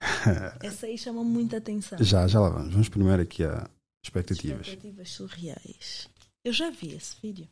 Essa 0.62 0.84
aí 0.86 0.98
chama 0.98 1.24
muita 1.24 1.56
atenção. 1.56 1.96
já, 2.02 2.28
já 2.28 2.38
lá 2.38 2.50
vamos. 2.50 2.70
Vamos 2.72 2.88
primeiro 2.90 3.22
aqui 3.22 3.42
a 3.44 3.66
expectativas. 4.04 4.66
Expectativas 4.66 5.10
surreais. 5.10 6.08
Eu 6.44 6.52
já 6.52 6.68
vi 6.68 6.92
esse 6.94 7.18
vídeo. 7.18 7.48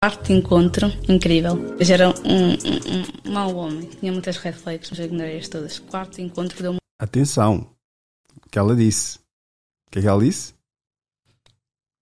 Quarto 0.00 0.32
encontro, 0.32 0.86
incrível. 1.08 1.56
Eu 1.76 1.92
era 1.92 2.08
um, 2.08 2.12
um, 2.12 3.28
um 3.28 3.32
mau 3.32 3.56
homem, 3.56 3.88
tinha 3.88 4.12
muitas 4.12 4.36
red 4.36 4.52
flags, 4.52 4.88
mas 4.90 5.00
eu 5.00 5.06
ignorei-as 5.06 5.48
todas. 5.48 5.80
Quarto 5.80 6.20
encontro 6.20 6.62
deu 6.62 6.76
Atenção! 7.00 7.68
O 8.36 8.48
que 8.48 8.60
ela 8.60 8.76
disse? 8.76 9.18
O 9.18 9.90
que 9.90 9.98
é 9.98 10.02
que 10.02 10.08
ela 10.08 10.22
disse? 10.22 10.54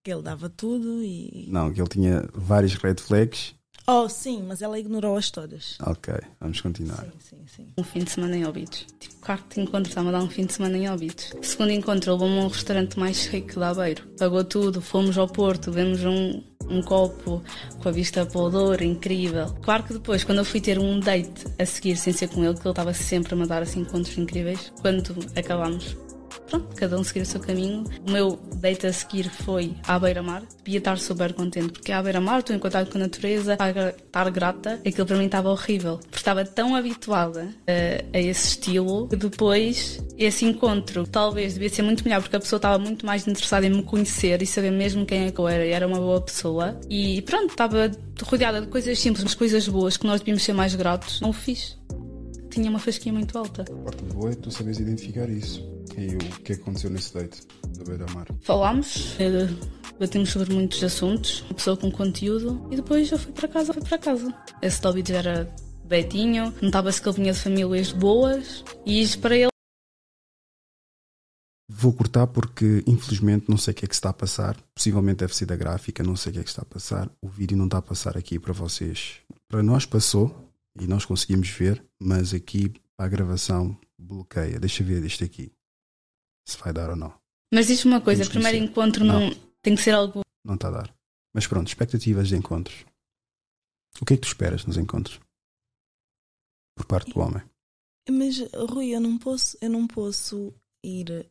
Que 0.05 0.13
ele 0.13 0.21
dava 0.21 0.51
tudo 0.51 1.03
e. 1.03 1.47
Não, 1.49 1.73
que 1.73 1.81
ele 1.81 1.89
tinha 1.89 2.29
várias 2.35 2.75
red 2.75 2.97
flags. 2.99 3.55
Oh, 3.87 4.09
sim, 4.11 4.43
mas 4.43 4.61
ela 4.61 4.79
ignorou-as 4.79 5.31
todas. 5.31 5.79
Ok, 5.81 6.13
vamos 6.39 6.61
continuar. 6.61 7.07
Sim, 7.19 7.47
sim. 7.47 7.69
um 7.79 7.85
fim 7.85 8.01
de 8.01 8.11
semana 8.11 8.37
em 8.37 8.45
Óbidos. 8.45 8.85
Tipo, 9.01 9.15
quarto 9.21 9.59
encontro 9.59 9.89
estava 9.89 10.11
a 10.11 10.13
dar 10.13 10.23
um 10.23 10.29
fim 10.29 10.45
de 10.45 10.53
semana 10.53 10.77
em 10.77 10.91
Óbidos. 10.91 11.33
Segundo 11.41 11.71
encontro, 11.71 12.13
levou-me 12.13 12.41
a 12.41 12.43
um 12.43 12.49
restaurante 12.49 12.99
mais 12.99 13.17
chique 13.17 13.55
de 13.55 13.63
Aveiro. 13.63 14.07
Pagou 14.19 14.45
tudo, 14.45 14.83
fomos 14.83 15.17
ao 15.17 15.29
Porto, 15.29 15.71
vemos 15.71 16.05
um, 16.05 16.43
um 16.69 16.83
copo 16.83 17.43
com 17.83 17.89
a 17.89 17.93
vista 17.93 18.25
para 18.25 18.41
o 18.41 18.51
Douro, 18.51 18.85
incrível. 18.85 19.47
Claro 19.63 19.85
que 19.85 19.93
depois, 19.93 20.25
quando 20.25 20.39
eu 20.39 20.45
fui 20.45 20.61
ter 20.61 20.79
um 20.79 20.99
date 21.01 21.47
a 21.59 21.65
seguir, 21.67 21.97
sem 21.97 22.13
ser 22.13 22.29
com 22.29 22.45
ele, 22.45 22.55
que 22.55 22.61
ele 22.61 22.71
estava 22.71 22.93
sempre 22.93 23.35
a 23.35 23.37
mandar 23.37 23.63
assim 23.63 23.81
encontros 23.81 24.17
incríveis, 24.19 24.73
quando 24.81 25.15
acabámos, 25.37 25.97
pronto, 26.43 26.75
cada 26.77 26.99
um 26.99 27.05
seguir 27.05 27.21
o 27.23 27.27
seu 27.27 27.41
caminho. 27.41 27.85
O 28.07 28.11
meu 28.11 28.39
date 28.57 28.87
a 28.87 28.93
seguir 28.93 29.29
foi 29.31 29.75
à 29.87 29.99
beira-mar. 29.99 30.43
Devia 30.65 30.79
estar 30.79 30.99
super 30.99 31.33
contente, 31.33 31.73
porque 31.73 31.93
à 31.93 32.03
beira-mar 32.03 32.41
estou 32.41 32.55
em 32.55 32.59
contato 32.59 32.91
com 32.91 32.99
a 32.99 33.03
natureza, 33.03 33.53
estar 33.55 33.73
gra- 33.73 33.95
estar 33.97 34.31
grata. 34.31 34.81
Aquilo 34.87 35.07
para 35.07 35.17
mim 35.17 35.27
estava 35.27 35.51
horrível, 35.51 35.99
porque 35.99 36.17
estava 36.17 36.45
tão 36.45 36.75
habituada 36.75 37.49
a, 37.67 38.17
a 38.17 38.21
esse 38.21 38.49
estilo 38.49 39.09
que 39.09 39.17
depois 39.17 40.03
esse 40.19 40.45
encontro 40.45 41.07
talvez 41.07 41.55
devia 41.55 41.69
ser 41.69 41.83
muito 41.83 42.03
melhor, 42.05 42.21
porque 42.23 42.37
a 42.37 42.41
pessoa 42.41 42.59
estava 42.59 42.79
muito 42.79 43.05
mais 43.07 43.27
interessada 43.27 43.67
em 43.67 43.71
me 43.71 43.83
conhecer 43.83 44.43
e 44.43 44.47
saber 44.47 44.71
mesmo 44.71 45.05
quem 45.07 45.27
é 45.27 45.31
que 45.31 45.39
eu 45.39 45.49
era. 45.49 45.65
E 45.67 45.71
era 45.71 45.87
uma 45.87 45.99
boa 45.99 46.21
pessoa. 46.21 46.79
E 46.89 47.23
pronto, 47.23 47.51
estava 47.51 47.91
rodeada 48.23 48.61
de 48.61 48.67
coisas 48.69 48.99
simples, 48.99 49.23
mas 49.25 49.35
coisas 49.35 49.69
boas 49.69 49.97
que 49.97 50.07
nós 50.07 50.21
devíamos 50.21 50.43
ser 50.43 50.53
mais 50.53 50.75
gratos. 50.75 51.21
Não 51.21 51.31
o 51.31 51.33
fiz. 51.33 51.77
Tinha 52.57 52.71
uma 52.71 52.79
fasquinha 52.79 53.13
muito 53.13 53.37
alta. 53.37 53.67
A 53.71 53.85
parte 53.85 54.03
boa 54.05 54.31
é 54.31 54.35
tu 54.35 54.51
sabes 54.51 54.79
identificar 54.79 55.29
isso. 55.29 55.61
E 55.95 56.15
o 56.15 56.41
que 56.41 56.55
aconteceu 56.55 56.89
nesse 56.89 57.13
date 57.13 57.43
da 57.77 57.85
beira-mar. 57.85 58.27
Falámos, 58.41 59.15
eh, 59.21 59.47
batemos 60.01 60.31
sobre 60.31 60.55
muitos 60.55 60.83
assuntos, 60.83 61.43
uma 61.43 61.53
pessoa 61.53 61.77
com 61.77 61.91
conteúdo, 61.93 62.67
e 62.71 62.77
depois 62.77 63.13
eu 63.13 63.19
fui 63.19 63.31
para 63.31 63.47
casa, 63.47 63.75
fui 63.75 63.83
para 63.83 63.99
casa. 63.99 64.35
Esse 64.63 64.81
já 65.07 65.17
era 65.19 65.55
betinho, 65.85 66.51
notava-se 66.63 67.03
que 67.03 67.07
ele 67.07 67.17
vinha 67.17 67.33
de 67.35 67.41
famílias 67.41 67.93
boas, 67.93 68.65
e 68.87 69.03
isso 69.03 69.19
para 69.19 69.37
ele 69.37 69.51
Vou 71.69 71.93
cortar 71.93 72.27
porque, 72.27 72.83
infelizmente, 72.87 73.51
não 73.51 73.59
sei 73.59 73.73
o 73.73 73.75
que 73.75 73.85
é 73.85 73.89
que 73.89 73.95
está 73.95 74.09
a 74.09 74.15
passar. 74.15 74.57
Possivelmente 74.75 75.19
deve 75.19 75.37
ser 75.37 75.45
da 75.45 75.57
gráfica, 75.57 76.03
não 76.03 76.17
sei 76.17 76.31
o 76.31 76.33
que 76.33 76.41
é 76.41 76.43
que 76.43 76.49
está 76.49 76.63
a 76.63 76.65
passar. 76.65 77.11
O 77.21 77.29
vídeo 77.29 77.55
não 77.55 77.67
está 77.67 77.77
a 77.77 77.83
passar 77.83 78.17
aqui 78.17 78.39
para 78.39 78.55
vocês 78.55 79.21
para 79.49 79.63
nós 79.63 79.87
passou 79.87 80.46
e 80.79 80.87
nós 80.87 81.05
conseguimos 81.05 81.49
ver, 81.49 81.85
mas 82.01 82.35
aqui 82.35 82.73
a 82.99 83.09
gravação 83.09 83.79
bloqueia. 83.99 84.61
Deixa 84.61 84.85
ver 84.85 85.05
isto 85.05 85.25
aqui. 85.25 85.53
Se 86.47 86.57
vai 86.59 86.73
dar 86.73 86.91
ou 86.91 86.97
não. 86.97 87.13
Mas 87.53 87.67
diz-me 87.67 87.93
uma 87.93 88.01
coisa, 88.01 88.29
primeiro 88.29 88.59
encontro 88.59 89.05
não, 89.05 89.31
tem 89.63 89.75
que 89.75 89.83
ser 89.83 89.93
algo. 89.93 90.21
Não 90.45 90.55
está 90.55 90.69
a 90.69 90.73
dar. 90.73 90.97
Mas 91.35 91.47
pronto, 91.47 91.69
expectativas 91.69 92.29
de 92.29 92.37
encontros. 92.37 92.85
O 94.01 94.05
que 94.05 94.15
é 94.15 94.17
que 94.17 94.23
tu 94.23 94.29
esperas 94.29 94.65
nos 94.65 94.77
encontros? 94.77 95.21
Por 96.77 96.87
parte 96.87 97.13
do 97.13 97.21
homem. 97.21 97.43
Mas, 98.09 98.39
Rui, 98.71 98.95
eu 98.95 99.01
não 99.01 99.19
posso, 99.19 99.57
eu 99.61 99.71
não 99.71 99.87
posso 99.87 100.55
ir 100.85 101.29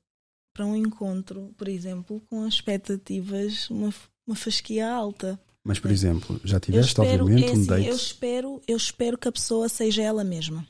para 0.53 0.65
um 0.65 0.75
encontro, 0.75 1.53
por 1.57 1.67
exemplo, 1.67 2.21
com 2.29 2.47
expectativas, 2.47 3.69
uma, 3.69 3.93
uma 4.25 4.35
fasquia 4.35 4.89
alta. 4.89 5.39
Mas, 5.67 5.79
por 5.79 5.89
exemplo, 5.89 6.39
já 6.43 6.59
tiveste, 6.59 6.91
espero, 6.91 7.23
obviamente, 7.23 7.47
é 7.47 7.49
um 7.49 7.53
assim, 7.53 7.65
date. 7.65 7.87
eu 7.87 7.95
espero, 7.95 8.61
eu 8.67 8.77
espero 8.77 9.17
que 9.17 9.27
a 9.27 9.31
pessoa 9.31 9.67
seja 9.67 10.03
ela 10.03 10.23
mesma. 10.23 10.63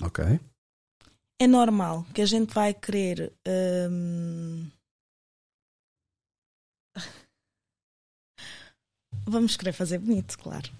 Ok. 0.00 0.24
É 1.40 1.46
normal 1.48 2.04
que 2.14 2.22
a 2.22 2.26
gente 2.26 2.54
vai 2.54 2.72
querer. 2.72 3.32
hum, 3.90 4.70
Vamos 9.26 9.56
querer 9.56 9.72
fazer 9.72 9.98
bonito, 9.98 10.38
claro. 10.38 10.70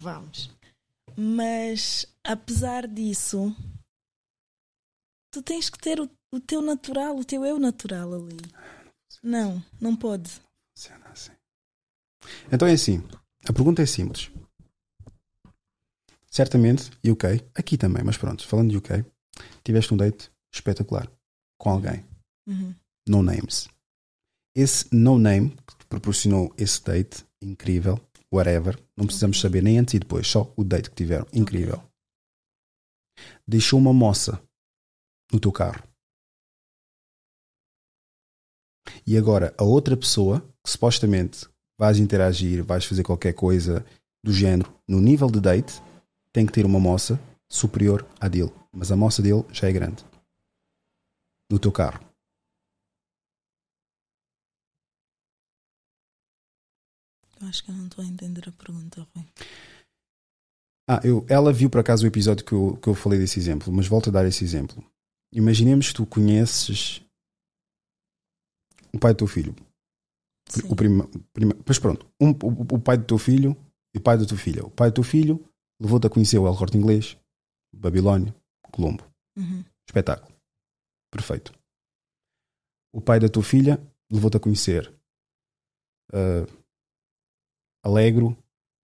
Vamos. 0.00 0.50
Mas, 1.16 2.12
apesar 2.24 2.88
disso, 2.88 3.54
tu 5.30 5.40
tens 5.42 5.70
que 5.70 5.78
ter 5.78 6.00
o, 6.00 6.10
o 6.32 6.40
teu 6.40 6.60
natural, 6.60 7.16
o 7.16 7.24
teu 7.24 7.46
eu 7.46 7.60
natural 7.60 8.14
ali. 8.14 8.38
Não, 9.22 9.64
não 9.80 9.94
pode. 9.94 10.42
Então 12.50 12.68
é 12.68 12.72
assim. 12.72 13.02
A 13.48 13.52
pergunta 13.52 13.82
é 13.82 13.86
simples. 13.86 14.30
Certamente, 16.30 16.90
UK, 17.04 17.44
aqui 17.54 17.76
também, 17.76 18.02
mas 18.02 18.16
pronto, 18.16 18.46
falando 18.46 18.70
de 18.70 18.76
UK, 18.78 19.04
tiveste 19.62 19.92
um 19.92 19.96
date 19.96 20.30
espetacular 20.52 21.10
com 21.58 21.70
alguém. 21.70 22.04
Uhum. 22.46 22.74
No 23.06 23.22
names. 23.22 23.68
Esse 24.54 24.94
no 24.94 25.18
name 25.18 25.50
que 25.50 25.76
te 25.76 25.86
proporcionou 25.86 26.54
esse 26.56 26.82
date 26.82 27.26
incrível, 27.40 28.00
whatever, 28.32 28.78
não 28.96 29.06
precisamos 29.06 29.40
saber 29.40 29.62
nem 29.62 29.78
antes 29.78 29.94
e 29.94 29.98
depois, 29.98 30.26
só 30.26 30.52
o 30.56 30.64
date 30.64 30.90
que 30.90 30.96
tiveram, 30.96 31.26
incrível. 31.32 31.82
Deixou 33.46 33.78
uma 33.78 33.92
moça 33.92 34.42
no 35.32 35.40
teu 35.40 35.52
carro. 35.52 35.82
E 39.06 39.16
agora 39.16 39.54
a 39.58 39.64
outra 39.64 39.96
pessoa, 39.96 40.46
que 40.64 40.70
supostamente 40.70 41.48
vais 41.78 41.98
interagir, 41.98 42.64
vais 42.64 42.84
fazer 42.84 43.02
qualquer 43.02 43.32
coisa 43.32 43.84
do 44.22 44.32
género, 44.32 44.72
no 44.86 45.00
nível 45.00 45.30
de 45.30 45.40
date, 45.40 45.82
tem 46.32 46.46
que 46.46 46.52
ter 46.52 46.64
uma 46.64 46.78
moça 46.78 47.20
superior 47.48 48.06
à 48.20 48.28
dele. 48.28 48.52
Mas 48.72 48.92
a 48.92 48.96
moça 48.96 49.20
dele 49.20 49.44
já 49.52 49.68
é 49.68 49.72
grande. 49.72 50.04
No 51.50 51.58
teu 51.58 51.72
carro. 51.72 52.00
Eu 57.40 57.48
acho 57.48 57.64
que 57.64 57.70
eu 57.70 57.74
não 57.74 57.86
estou 57.86 58.04
a 58.04 58.06
entender 58.06 58.48
a 58.48 58.52
pergunta, 58.52 59.06
Rui. 59.14 59.26
Ah, 60.88 61.00
eu, 61.04 61.26
ela 61.28 61.52
viu 61.52 61.68
por 61.68 61.80
acaso 61.80 62.04
o 62.04 62.06
episódio 62.06 62.44
que 62.44 62.52
eu, 62.52 62.76
que 62.76 62.88
eu 62.88 62.94
falei 62.94 63.18
desse 63.18 63.38
exemplo, 63.38 63.72
mas 63.72 63.86
volto 63.86 64.08
a 64.08 64.12
dar 64.12 64.26
esse 64.26 64.44
exemplo. 64.44 64.84
Imaginemos 65.32 65.88
que 65.88 65.94
tu 65.94 66.06
conheces 66.06 67.02
o 68.92 68.98
pai 68.98 69.12
do 69.12 69.18
teu 69.18 69.26
filho. 69.26 69.54
O 70.68 70.76
prima, 70.76 71.08
prima, 71.32 71.54
pois 71.64 71.78
pronto, 71.78 72.06
um, 72.20 72.30
o, 72.30 72.74
o 72.74 72.78
pai 72.78 72.98
do 72.98 73.04
teu 73.04 73.18
filho 73.18 73.56
e 73.94 73.98
o 73.98 74.00
pai 74.00 74.18
da 74.18 74.26
tua 74.26 74.38
filha. 74.38 74.64
O 74.64 74.70
pai 74.70 74.90
do 74.90 74.94
teu 74.94 75.04
filho 75.04 75.44
levou-te 75.80 76.06
a 76.06 76.10
conhecer 76.10 76.38
o 76.38 76.46
El 76.46 76.56
Corte 76.56 76.76
Inglês, 76.76 77.16
Babilónia, 77.74 78.34
Colombo. 78.70 79.04
Uhum. 79.36 79.64
Espetáculo. 79.88 80.34
Perfeito. 81.10 81.52
O 82.94 83.00
pai 83.00 83.18
da 83.18 83.28
tua 83.28 83.42
filha 83.42 83.80
levou-te 84.10 84.36
a 84.36 84.40
conhecer 84.40 84.92
ah, 86.12 86.46
Alegro, 87.84 88.36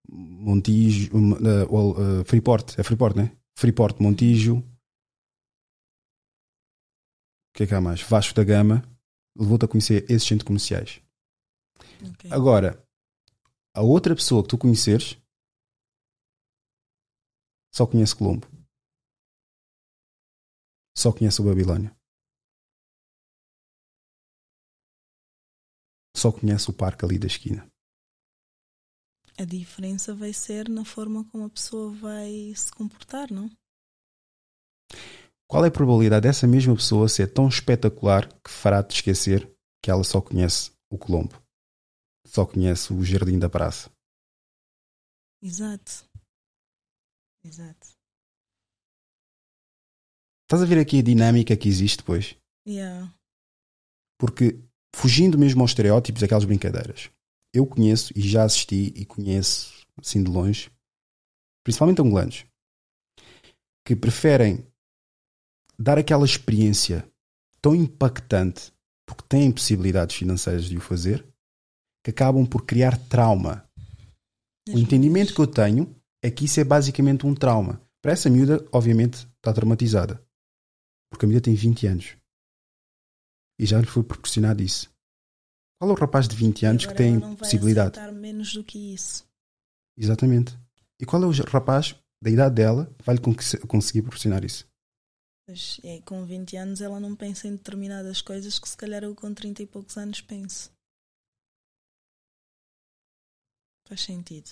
Montijo, 0.09 1.11
ah, 1.15 1.71
well, 1.71 1.95
ah, 1.97 2.25
Freeport. 2.25 2.77
É 2.79 2.83
Freeport, 2.83 3.15
né? 3.15 3.35
Freeport, 3.57 4.01
Montijo. 4.01 4.57
O 4.57 4.63
que 7.55 7.63
é 7.63 7.67
que 7.67 7.73
há 7.75 7.81
mais? 7.81 8.01
Vasco 8.01 8.33
da 8.35 8.43
Gama. 8.43 8.83
Levou-te 9.37 9.65
a 9.65 9.67
conhecer 9.67 10.05
esses 10.09 10.27
centros 10.27 10.47
comerciais. 10.47 11.01
Agora, 12.31 12.83
a 13.75 13.81
outra 13.81 14.15
pessoa 14.15 14.43
que 14.43 14.49
tu 14.49 14.57
conheceres 14.57 15.17
só 17.73 17.85
conhece 17.85 18.15
Colombo. 18.15 18.47
Só 20.97 21.13
conhece 21.13 21.41
o 21.41 21.45
Babilónia. 21.45 21.95
Só 26.15 26.31
conhece 26.31 26.69
o 26.69 26.73
parque 26.73 27.05
ali 27.05 27.17
da 27.17 27.27
esquina. 27.27 27.65
A 29.37 29.45
diferença 29.45 30.13
vai 30.13 30.33
ser 30.33 30.67
na 30.67 30.83
forma 30.83 31.23
como 31.29 31.45
a 31.45 31.49
pessoa 31.49 31.93
vai 31.95 32.53
se 32.53 32.69
comportar, 32.73 33.31
não? 33.31 33.49
Qual 35.47 35.63
é 35.63 35.69
a 35.69 35.71
probabilidade 35.71 36.27
dessa 36.27 36.45
mesma 36.45 36.75
pessoa 36.75 37.07
ser 37.07 37.33
tão 37.33 37.47
espetacular 37.47 38.27
que 38.43 38.51
fará-te 38.51 38.95
esquecer 38.95 39.49
que 39.81 39.89
ela 39.89 40.03
só 40.03 40.19
conhece 40.19 40.71
o 40.91 40.97
Colombo? 40.97 41.41
Só 42.29 42.45
conhece 42.45 42.93
o 42.93 43.03
Jardim 43.03 43.39
da 43.39 43.49
Praça? 43.49 43.89
Exato. 45.41 46.05
Exato. 47.43 47.87
Estás 50.43 50.61
a 50.61 50.65
ver 50.65 50.77
aqui 50.77 50.99
a 50.99 51.03
dinâmica 51.03 51.57
que 51.57 51.67
existe 51.67 51.97
depois? 51.97 52.37
Yeah. 52.67 53.11
Porque, 54.19 54.59
fugindo 54.95 55.39
mesmo 55.39 55.61
aos 55.61 55.71
estereótipos, 55.71 56.21
aquelas 56.21 56.45
brincadeiras, 56.45 57.09
eu 57.51 57.65
conheço 57.65 58.13
e 58.15 58.21
já 58.21 58.43
assisti 58.43 58.93
e 58.95 59.05
conheço, 59.07 59.87
assim 59.97 60.23
de 60.23 60.29
longe, 60.29 60.71
principalmente 61.63 61.99
angolanos, 61.99 62.45
que 63.83 63.95
preferem 63.95 64.67
dar 65.79 65.97
aquela 65.97 66.25
experiência 66.25 67.11
tão 67.59 67.73
impactante 67.73 68.71
porque 69.07 69.23
têm 69.27 69.51
possibilidades 69.51 70.15
financeiras 70.15 70.65
de 70.65 70.77
o 70.77 70.81
fazer, 70.81 71.27
que 72.03 72.11
acabam 72.11 72.45
por 72.45 72.65
criar 72.65 72.97
trauma. 73.07 73.67
O 74.69 74.77
entendimento 74.77 75.33
que 75.33 75.41
eu 75.41 75.47
tenho 75.47 75.95
é 76.23 76.29
que 76.29 76.45
isso 76.45 76.59
é 76.59 76.63
basicamente 76.63 77.25
um 77.25 77.33
trauma. 77.33 77.81
Para 78.01 78.11
essa 78.13 78.29
miúda, 78.29 78.65
obviamente, 78.71 79.27
está 79.37 79.51
traumatizada. 79.53 80.23
Porque 81.11 81.25
a 81.25 81.27
miúda 81.29 81.43
tem 81.43 81.55
20 81.55 81.87
anos. 81.87 82.15
E 83.59 83.65
já 83.65 83.79
lhe 83.79 83.87
foi 83.87 84.03
proporcionado 84.03 84.61
isso. 84.61 84.89
Qual 85.81 85.89
é 85.89 85.93
o 85.93 85.97
rapaz 85.97 86.27
de 86.27 86.35
20 86.35 86.65
anos 86.65 86.85
que 86.85 86.93
tem 86.93 87.13
não 87.17 87.29
vai 87.29 87.37
possibilidade? 87.37 87.99
menos 88.13 88.53
do 88.53 88.63
que 88.63 88.93
isso. 88.93 89.25
Exatamente. 89.97 90.57
E 90.99 91.05
qual 91.05 91.23
é 91.23 91.25
o 91.25 91.31
rapaz 91.31 91.95
da 92.21 92.29
idade 92.29 92.55
dela 92.55 92.85
que 92.97 93.05
vai 93.05 93.15
lhe 93.15 93.21
con- 93.21 93.33
conseguir 93.67 94.01
proporcionar 94.01 94.43
isso? 94.45 94.67
Mas 95.47 95.79
é, 95.83 95.99
com 96.01 96.25
20 96.25 96.55
anos 96.57 96.79
ela 96.81 96.99
não 96.99 97.15
pensa 97.15 97.47
em 97.47 97.51
determinadas 97.55 98.21
coisas 98.21 98.59
que 98.59 98.69
se 98.69 98.77
calhar 98.77 99.03
eu 99.03 99.15
com 99.15 99.33
30 99.33 99.63
e 99.63 99.65
poucos 99.65 99.97
anos 99.97 100.21
penso. 100.21 100.71
Faz 103.89 104.01
sentido. 104.01 104.51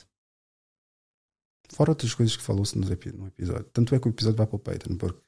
Fora 1.70 1.92
outras 1.92 2.14
coisas 2.14 2.36
que 2.36 2.44
falou-se 2.44 2.78
no 2.78 2.92
episódio. 2.92 3.64
Tanto 3.72 3.94
é 3.94 4.00
que 4.00 4.08
o 4.08 4.10
episódio 4.10 4.38
vai 4.38 4.48
para 4.48 4.56
o 4.56 4.60
Peyton, 4.60 4.98
porque. 4.98 5.22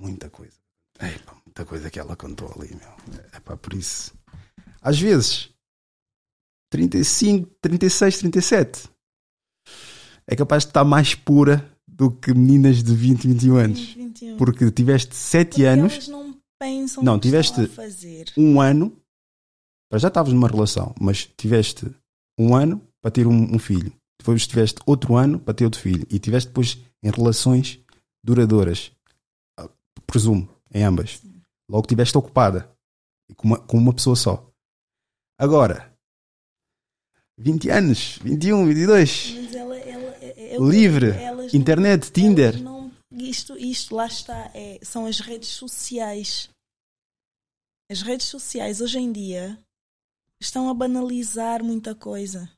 Muita 0.00 0.28
coisa. 0.28 0.58
Epá, 1.00 1.34
muita 1.46 1.64
coisa 1.64 1.90
que 1.90 1.98
ela 1.98 2.14
contou 2.16 2.52
ali, 2.52 2.74
meu. 2.74 3.20
Epá, 3.34 3.56
por 3.56 3.72
isso. 3.74 4.12
Às 4.82 5.00
vezes, 5.00 5.50
35, 6.70 7.48
36, 7.60 8.18
37 8.18 8.88
é 10.26 10.36
capaz 10.36 10.64
de 10.64 10.70
estar 10.70 10.84
mais 10.84 11.14
pura 11.14 11.70
do 11.86 12.10
que 12.10 12.34
meninas 12.34 12.82
de 12.82 12.94
20, 12.94 13.28
21 13.28 13.56
anos. 13.56 13.92
21. 13.94 14.36
Porque 14.36 14.70
tiveste 14.70 15.14
7 15.14 15.48
Porque 15.48 15.64
anos. 15.64 16.08
não 16.08 16.40
pensam 16.58 17.02
Não, 17.04 17.18
tiveste 17.20 17.60
estão 17.60 17.64
a 17.72 17.76
fazer. 17.76 18.32
um 18.36 18.60
ano. 18.60 19.00
Para 19.90 19.98
Já 19.98 20.08
estavas 20.08 20.32
numa 20.32 20.48
relação, 20.48 20.94
mas 21.00 21.26
tiveste 21.36 21.86
um 22.38 22.54
ano 22.54 22.80
para 23.00 23.10
ter 23.10 23.26
um, 23.26 23.54
um 23.54 23.58
filho. 23.58 23.92
Depois 24.18 24.46
tiveste 24.46 24.80
outro 24.86 25.16
ano 25.16 25.38
para 25.38 25.54
ter 25.54 25.64
outro 25.64 25.80
filho. 25.80 26.06
E 26.10 26.18
tiveste 26.18 26.48
depois 26.48 26.78
em 27.02 27.10
relações 27.10 27.78
duradouras. 28.24 28.90
Ah, 29.58 29.68
Presumo, 30.06 30.48
em 30.72 30.82
ambas. 30.82 31.20
Logo 31.70 31.86
tiveste 31.86 32.16
ocupada. 32.16 32.70
Com 33.36 33.48
uma, 33.48 33.58
com 33.58 33.76
uma 33.78 33.92
pessoa 33.94 34.16
só. 34.16 34.50
Agora, 35.38 35.92
20 37.38 37.68
anos, 37.70 38.18
21, 38.22 38.66
22. 38.66 39.34
Mas 39.34 39.54
ela, 39.54 39.76
ela, 39.78 40.16
é- 40.20 40.56
eu- 40.56 40.70
Livre, 40.70 41.10
elas 41.10 41.52
não- 41.52 41.60
internet, 41.60 42.10
Tinder. 42.12 42.62
não- 42.62 42.92
isto, 43.12 43.56
isto 43.58 43.94
lá 43.94 44.06
está, 44.06 44.50
é, 44.54 44.78
são 44.82 45.06
as 45.06 45.20
redes 45.20 45.48
sociais. 45.48 46.48
As 47.90 48.02
redes 48.02 48.26
sociais 48.26 48.80
hoje 48.80 48.98
em 48.98 49.12
dia 49.12 49.58
Estão 50.40 50.68
a 50.68 50.74
banalizar 50.74 51.62
muita 51.64 51.94
coisa. 51.94 52.50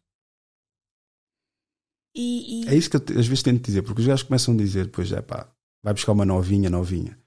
E, 2.15 2.65
e- 2.65 2.69
É 2.69 2.75
isso 2.75 2.91
que 2.91 2.97
eu 2.97 3.19
às 3.19 3.27
vezes 3.27 3.43
tento 3.43 3.65
dizer, 3.65 3.83
porque 3.83 4.01
os 4.01 4.07
gajos 4.07 4.23
começam 4.27 4.55
a 4.55 4.57
dizer, 4.57 4.91
pois 4.91 5.13
é 5.13 5.21
pá, 5.21 5.53
vai 5.85 5.93
buscar 5.95 6.13
uma 6.13 6.25
novinha, 6.25 6.71
novinha. 6.71 7.19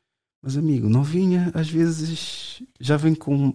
Mas 0.44 0.58
amigo, 0.58 0.90
novinha 0.90 1.52
às 1.54 1.70
vezes 1.70 2.62
já 2.80 2.98
vem 2.98 3.14
com. 3.14 3.54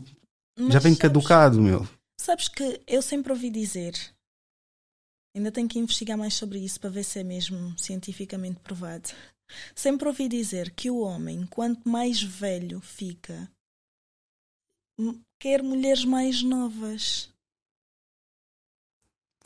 Mas 0.58 0.72
já 0.72 0.78
vem 0.78 0.92
sabes- 0.92 0.98
caducado, 0.98 1.60
meu. 1.60 1.86
Sabes 2.20 2.48
que 2.48 2.80
eu 2.86 3.02
sempre 3.02 3.32
ouvi 3.32 3.50
dizer, 3.50 3.94
ainda 5.36 5.50
tenho 5.50 5.68
que 5.68 5.78
investigar 5.78 6.16
mais 6.16 6.34
sobre 6.34 6.58
isso 6.60 6.78
para 6.80 6.90
ver 6.90 7.04
se 7.04 7.18
é 7.18 7.24
mesmo 7.24 7.76
cientificamente 7.78 8.60
provado. 8.60 9.10
Sempre 9.74 10.08
ouvi 10.08 10.28
dizer 10.28 10.70
que 10.74 10.90
o 10.90 11.00
homem, 11.00 11.44
quanto 11.46 11.86
mais 11.88 12.22
velho 12.22 12.80
fica, 12.80 13.50
quer 15.44 15.62
mulheres 15.62 16.06
mais 16.06 16.42
novas. 16.42 17.28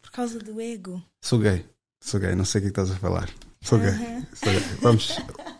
Por 0.00 0.12
causa 0.12 0.38
do 0.38 0.60
ego. 0.60 1.02
Sou 1.20 1.40
gay, 1.40 1.64
sou 2.00 2.20
gay, 2.20 2.36
não 2.36 2.44
sei 2.44 2.60
o 2.60 2.62
que 2.62 2.68
é 2.68 2.72
que 2.72 2.80
estás 2.80 2.96
a 2.96 3.00
falar. 3.00 3.28
Sou 3.60 3.80
gay. 3.80 3.90
Sou 4.32 4.52
gay. 4.52 4.60
Vamos, 4.80 5.18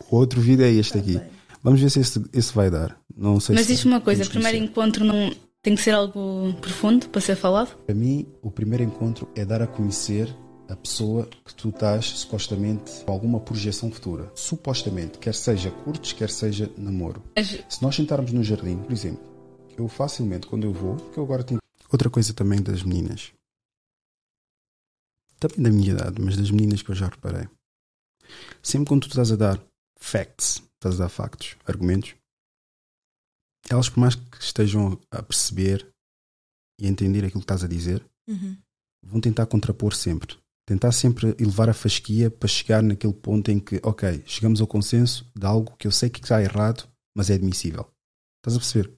o 0.09 0.15
outro 0.15 0.40
vídeo 0.40 0.65
é 0.65 0.70
este 0.70 0.97
aqui. 0.97 1.20
Vamos 1.60 1.81
ver 1.81 1.90
se 1.90 1.98
esse, 1.98 2.24
esse 2.32 2.55
vai 2.55 2.70
dar. 2.70 2.97
Não 3.16 3.40
sei 3.40 3.56
Mas 3.56 3.66
se 3.66 3.73
diz-me 3.73 3.90
uma 3.90 4.01
coisa: 4.01 4.23
que 4.23 4.31
primeiro 4.31 4.59
encontro 4.59 5.05
não 5.05 5.35
tem 5.60 5.74
que 5.74 5.82
ser 5.82 5.90
algo 5.90 6.55
profundo 6.60 7.09
para 7.09 7.20
ser 7.20 7.35
falado? 7.35 7.77
Para 7.85 7.94
mim, 7.97 8.24
o 8.40 8.48
primeiro 8.48 8.85
encontro 8.85 9.28
é 9.35 9.44
dar 9.44 9.60
a 9.60 9.66
conhecer 9.66 10.32
a 10.69 10.77
pessoa 10.77 11.28
que 11.44 11.52
tu 11.52 11.70
estás 11.70 12.10
supostamente 12.10 13.05
com 13.05 13.10
alguma 13.10 13.40
projeção 13.40 13.90
futura. 13.90 14.31
Supostamente, 14.36 15.19
quer 15.19 15.35
seja 15.35 15.73
curtos, 15.73 16.12
quer 16.12 16.31
seja 16.31 16.70
namoro. 16.78 17.24
Se 17.69 17.82
nós 17.82 17.97
sentarmos 17.97 18.31
no 18.31 18.44
jardim, 18.44 18.77
por 18.77 18.93
exemplo, 18.93 19.38
eu 19.80 19.88
facilmente, 19.88 20.46
quando 20.46 20.64
eu 20.64 20.72
vou, 20.72 20.96
que 21.12 21.18
eu 21.18 21.24
agora 21.24 21.44
tenho. 21.44 21.60
Outra 21.90 22.10
coisa 22.10 22.34
também 22.34 22.62
das 22.62 22.82
meninas. 22.82 23.32
Também 25.38 25.62
da 25.62 25.70
minha 25.70 25.92
idade, 25.92 26.20
mas 26.20 26.36
das 26.36 26.50
meninas 26.50 26.82
que 26.82 26.90
eu 26.90 26.94
já 26.94 27.06
reparei. 27.09 27.48
Sempre 28.62 28.88
quando 28.88 29.02
tu 29.02 29.09
estás 29.09 29.30
a 29.32 29.36
dar 29.36 29.62
facts, 29.98 30.62
estás 30.74 30.96
a 30.96 31.05
dar 31.05 31.09
factos, 31.09 31.56
argumentos, 31.64 32.14
elas, 33.70 33.88
por 33.88 34.00
mais 34.00 34.14
que 34.14 34.38
estejam 34.42 34.98
a 35.10 35.22
perceber 35.22 35.88
e 36.80 36.86
a 36.86 36.88
entender 36.88 37.18
aquilo 37.24 37.40
que 37.40 37.44
estás 37.44 37.64
a 37.64 37.68
dizer, 37.68 38.05
Uhum. 38.28 38.56
vão 39.02 39.20
tentar 39.20 39.46
contrapor 39.46 39.94
sempre. 39.94 40.36
Tentar 40.66 40.92
sempre 40.92 41.34
elevar 41.38 41.70
a 41.70 41.74
fasquia 41.74 42.30
para 42.30 42.46
chegar 42.48 42.82
naquele 42.82 43.14
ponto 43.14 43.50
em 43.50 43.59
que, 43.59 43.80
ok, 43.82 44.22
chegamos 44.26 44.60
ao 44.60 44.66
consenso 44.66 45.26
de 45.34 45.46
algo 45.46 45.74
que 45.78 45.86
eu 45.86 45.90
sei 45.90 46.10
que 46.10 46.20
está 46.20 46.42
errado, 46.42 46.86
mas 47.16 47.30
é 47.30 47.34
admissível. 47.34 47.90
Estás 48.40 48.56
a 48.56 48.60
perceber? 48.60 48.97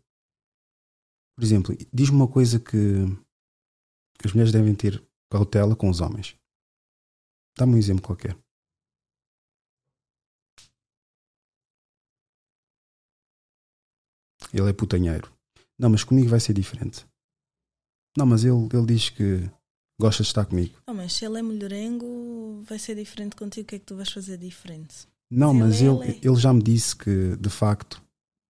Por 1.41 1.45
exemplo, 1.47 1.75
diz-me 1.91 2.17
uma 2.17 2.29
coisa 2.29 2.61
que, 2.61 3.07
que 4.19 4.27
as 4.27 4.33
mulheres 4.35 4.53
devem 4.53 4.75
ter 4.75 5.03
cautela 5.33 5.75
com 5.75 5.89
os 5.89 6.03
homens. 6.03 6.37
Dá-me 7.57 7.77
um 7.77 7.79
exemplo 7.79 8.03
qualquer. 8.03 8.37
Ele 14.53 14.69
é 14.69 14.73
putanheiro. 14.73 15.33
Não, 15.79 15.91
mas 15.91 16.05
comigo 16.05 16.29
vai 16.29 16.41
ser 16.41 16.53
diferente. 16.53 17.07
Não, 18.17 18.27
mas 18.27 18.45
ele, 18.45 18.69
ele 18.73 18.87
diz 18.87 19.09
que 19.09 19.51
gosta 19.99 20.23
de 20.23 20.29
estar 20.29 20.45
comigo. 20.45 20.77
Oh, 20.87 20.93
mas 20.95 21.12
se 21.12 21.25
ele 21.25 21.39
é 21.39 21.43
mulherengo, 21.43 22.62
vai 22.67 22.79
ser 22.79 22.95
diferente 22.97 23.37
contigo. 23.37 23.65
O 23.65 23.69
que 23.69 23.77
é 23.77 23.79
que 23.79 23.85
tu 23.87 23.97
vais 23.97 24.11
fazer 24.11 24.37
diferente? 24.37 25.07
Não, 25.31 25.55
mas 25.55 25.81
Ele- 25.81 25.91
ele, 26.09 26.21
ele 26.23 26.37
já 26.37 26.53
me 26.53 26.62
disse 26.62 26.97
que, 26.97 27.37
de 27.37 27.49
facto, 27.49 28.03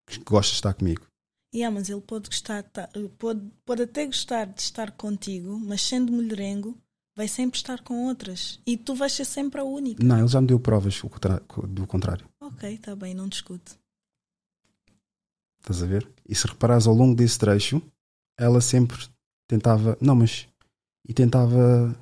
que 0.07 0.17
gosta 0.23 0.51
de 0.51 0.55
estar 0.55 0.73
comigo. 0.73 1.05
Yeah, 1.53 1.73
mas 1.73 1.89
ele 1.89 2.01
pode 2.01 2.29
gostar, 2.29 2.61
tá- 2.63 2.89
pode, 3.17 3.41
pode 3.65 3.81
até 3.83 4.05
gostar 4.05 4.45
de 4.45 4.61
estar 4.61 4.91
contigo, 4.91 5.59
mas 5.59 5.81
sendo 5.81 6.11
mulherengo, 6.11 6.77
vai 7.17 7.27
sempre 7.27 7.57
estar 7.57 7.81
com 7.81 8.05
outras. 8.05 8.59
E 8.67 8.77
tu 8.77 8.93
vais 8.93 9.11
ser 9.11 9.25
sempre 9.25 9.59
a 9.59 9.63
única. 9.63 10.03
Não, 10.03 10.19
ele 10.19 10.27
já 10.27 10.39
me 10.39 10.47
deu 10.47 10.59
provas 10.59 11.01
do 11.67 11.87
contrário. 11.87 12.27
Ok, 12.39 12.73
está 12.75 12.95
bem, 12.95 13.15
não 13.15 13.27
discuto. 13.27 13.77
Estás 15.59 15.83
a 15.83 15.85
ver? 15.85 16.07
E 16.27 16.35
se 16.35 16.47
reparares 16.47 16.87
ao 16.87 16.93
longo 16.93 17.15
desse 17.15 17.37
trecho, 17.37 17.81
ela 18.37 18.61
sempre 18.61 18.97
tentava. 19.47 19.97
Não, 19.99 20.15
mas. 20.15 20.47
E 21.07 21.13
tentava. 21.13 21.95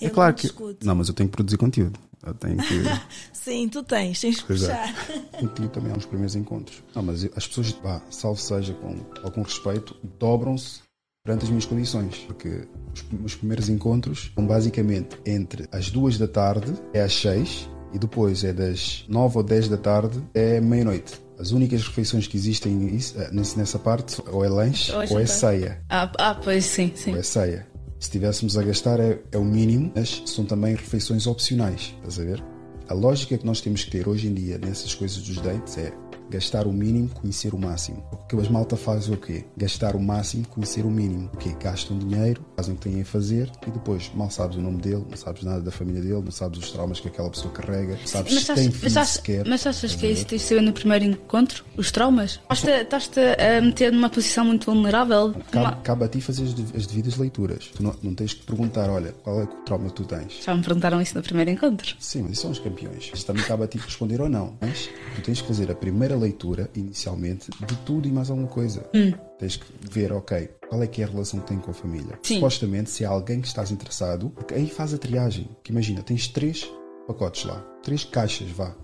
É 0.00 0.06
Eu 0.06 0.10
claro 0.12 0.30
não 0.32 0.36
que. 0.36 0.42
discuto. 0.42 0.86
Não, 0.86 0.94
mas 0.94 1.08
eu 1.08 1.14
tenho 1.14 1.28
que 1.28 1.34
produzir 1.36 1.58
conteúdo. 1.58 1.98
Eu 2.26 2.34
tenho 2.34 2.56
que. 2.56 2.82
Sim, 3.32 3.68
tu 3.68 3.82
tens, 3.82 4.20
tens 4.20 4.40
que 4.40 4.52
é. 4.52 4.56
puxar. 4.56 4.94
Contigo 5.38 5.68
também 5.68 5.92
há 5.92 5.96
uns 5.96 6.06
primeiros 6.06 6.34
encontros. 6.34 6.82
Não, 6.94 7.02
mas 7.02 7.24
as 7.36 7.46
pessoas, 7.46 7.70
vá, 7.82 8.00
salvo 8.10 8.40
seja 8.40 8.72
com 8.74 8.96
algum 9.22 9.42
respeito, 9.42 9.96
dobram-se 10.18 10.80
perante 11.24 11.44
as 11.44 11.48
minhas 11.48 11.64
condições. 11.64 12.16
Porque 12.26 12.68
os 12.94 13.02
meus 13.10 13.34
primeiros 13.34 13.68
encontros 13.68 14.30
são 14.34 14.46
basicamente 14.46 15.18
entre 15.26 15.68
as 15.72 15.90
duas 15.90 16.18
da 16.18 16.28
tarde 16.28 16.72
é 16.92 17.02
às 17.02 17.14
seis 17.14 17.68
e 17.92 17.98
depois 17.98 18.42
é 18.44 18.52
das 18.52 19.04
nove 19.08 19.38
ou 19.38 19.42
dez 19.42 19.68
da 19.68 19.76
tarde 19.76 20.22
é 20.34 20.60
meia-noite. 20.60 21.22
As 21.38 21.50
únicas 21.50 21.82
refeições 21.82 22.26
que 22.26 22.36
existem 22.36 22.96
eh, 23.16 23.30
nessa 23.32 23.78
parte 23.78 24.22
ou 24.28 24.44
é 24.44 24.48
lanche 24.48 24.92
Ou 24.92 25.02
é 25.02 25.08
ou 25.10 25.18
é 25.18 25.26
ceia. 25.26 25.82
Ah, 25.88 26.10
ah, 26.18 26.34
pois 26.36 26.64
sim, 26.64 26.92
sim. 26.94 27.12
Ou 27.12 27.18
é 27.18 27.22
ceia. 27.22 27.73
Se 28.04 28.08
estivéssemos 28.08 28.58
a 28.58 28.62
gastar 28.62 29.00
é, 29.00 29.18
é 29.32 29.38
o 29.38 29.44
mínimo, 29.44 29.90
mas 29.96 30.22
são 30.26 30.44
também 30.44 30.74
refeições 30.74 31.26
opcionais. 31.26 31.94
Estás 31.96 32.20
a 32.20 32.22
ver? 32.22 32.44
A 32.86 32.92
lógica 32.92 33.38
que 33.38 33.46
nós 33.46 33.62
temos 33.62 33.82
que 33.82 33.90
ter 33.90 34.06
hoje 34.06 34.28
em 34.28 34.34
dia 34.34 34.58
nessas 34.58 34.94
coisas 34.94 35.22
dos 35.22 35.38
dates 35.38 35.78
é 35.78 35.90
gastar 36.30 36.66
o 36.66 36.72
mínimo, 36.72 37.08
conhecer 37.10 37.54
o 37.54 37.58
máximo. 37.58 38.02
O 38.12 38.16
que 38.16 38.36
as 38.36 38.48
malta 38.48 38.76
fazem 38.76 39.12
é 39.12 39.16
o 39.16 39.20
quê? 39.20 39.44
Gastar 39.56 39.94
o 39.96 40.00
máximo, 40.02 40.46
conhecer 40.48 40.84
o 40.84 40.90
mínimo. 40.90 41.30
O 41.32 41.36
quê? 41.36 41.54
Gastam 41.60 41.98
dinheiro, 41.98 42.44
fazem 42.56 42.74
o 42.74 42.76
que 42.76 42.88
têm 42.90 43.00
a 43.00 43.04
fazer 43.04 43.50
e 43.66 43.70
depois 43.70 44.10
mal 44.14 44.30
sabes 44.30 44.56
o 44.56 44.60
nome 44.60 44.80
dele, 44.80 45.04
não 45.08 45.16
sabes 45.16 45.42
nada 45.42 45.60
da 45.60 45.70
família 45.70 46.00
dele, 46.02 46.22
não 46.24 46.30
sabes 46.30 46.58
os 46.58 46.70
traumas 46.70 47.00
que 47.00 47.08
aquela 47.08 47.30
pessoa 47.30 47.52
carrega, 47.52 47.98
sabes 48.06 48.32
Mas, 48.34 48.44
se 48.44 48.52
achas- 48.52 48.54
tem 48.64 48.70
mas, 48.72 48.76
filho 48.80 48.98
achas- 48.98 49.08
sequer. 49.14 49.48
mas 49.48 49.66
achas 49.66 49.94
que 49.94 50.06
é 50.06 50.10
isso 50.10 50.26
que 50.26 50.38
tens 50.38 50.62
no 50.62 50.72
primeiro 50.72 51.04
encontro? 51.04 51.64
Os 51.76 51.90
traumas? 51.90 52.40
Estás-te 52.50 53.20
a 53.20 53.60
meter 53.60 53.92
numa 53.92 54.08
posição 54.10 54.44
muito 54.44 54.66
vulnerável? 54.72 55.34
Cabe, 55.50 55.76
cabe 55.82 56.04
a 56.04 56.08
ti 56.08 56.20
fazer 56.20 56.44
as, 56.44 56.54
dev- 56.54 56.76
as 56.76 56.86
devidas 56.86 57.16
leituras. 57.16 57.70
Tu 57.74 57.82
não, 57.82 57.94
não 58.02 58.14
tens 58.14 58.32
que 58.34 58.44
perguntar, 58.44 58.88
olha, 58.90 59.12
qual 59.22 59.40
é 59.40 59.44
o 59.44 59.46
trauma 59.46 59.88
que 59.88 59.94
tu 59.94 60.04
tens? 60.04 60.42
Já 60.44 60.54
me 60.54 60.62
perguntaram 60.62 61.00
isso 61.00 61.14
no 61.16 61.22
primeiro 61.22 61.50
encontro. 61.50 61.94
Sim, 61.98 62.22
mas 62.22 62.32
isso 62.32 62.42
são 62.42 62.50
os 62.50 62.58
campeões. 62.58 63.10
Isto 63.14 63.26
também 63.26 63.44
cabe 63.44 63.64
a 63.64 63.66
ti 63.66 63.78
responder 63.78 64.20
ou 64.20 64.28
não. 64.28 64.54
Mas 64.60 64.88
tu 65.16 65.22
tens 65.22 65.40
que 65.40 65.46
fazer 65.48 65.70
a 65.70 65.74
primeira 65.74 66.13
leitura, 66.16 66.70
inicialmente, 66.74 67.50
de 67.66 67.76
tudo 67.78 68.08
e 68.08 68.12
mais 68.12 68.30
alguma 68.30 68.48
coisa. 68.48 68.88
Hum. 68.94 69.12
Tens 69.38 69.56
que 69.56 69.66
ver, 69.90 70.12
ok, 70.12 70.48
qual 70.68 70.82
é 70.82 70.86
que 70.86 71.02
é 71.02 71.04
a 71.04 71.08
relação 71.08 71.40
que 71.40 71.46
tem 71.46 71.58
com 71.58 71.70
a 71.70 71.74
família. 71.74 72.18
Sim. 72.22 72.36
Supostamente, 72.36 72.90
se 72.90 73.04
há 73.04 73.10
alguém 73.10 73.40
que 73.40 73.48
estás 73.48 73.70
interessado, 73.70 74.30
porque 74.30 74.54
aí 74.54 74.68
faz 74.68 74.94
a 74.94 74.98
triagem. 74.98 75.48
Que 75.62 75.72
imagina, 75.72 76.02
tens 76.02 76.28
três 76.28 76.70
pacotes 77.06 77.44
lá. 77.44 77.60
Três 77.82 78.04
caixas, 78.04 78.50
vá. 78.50 78.74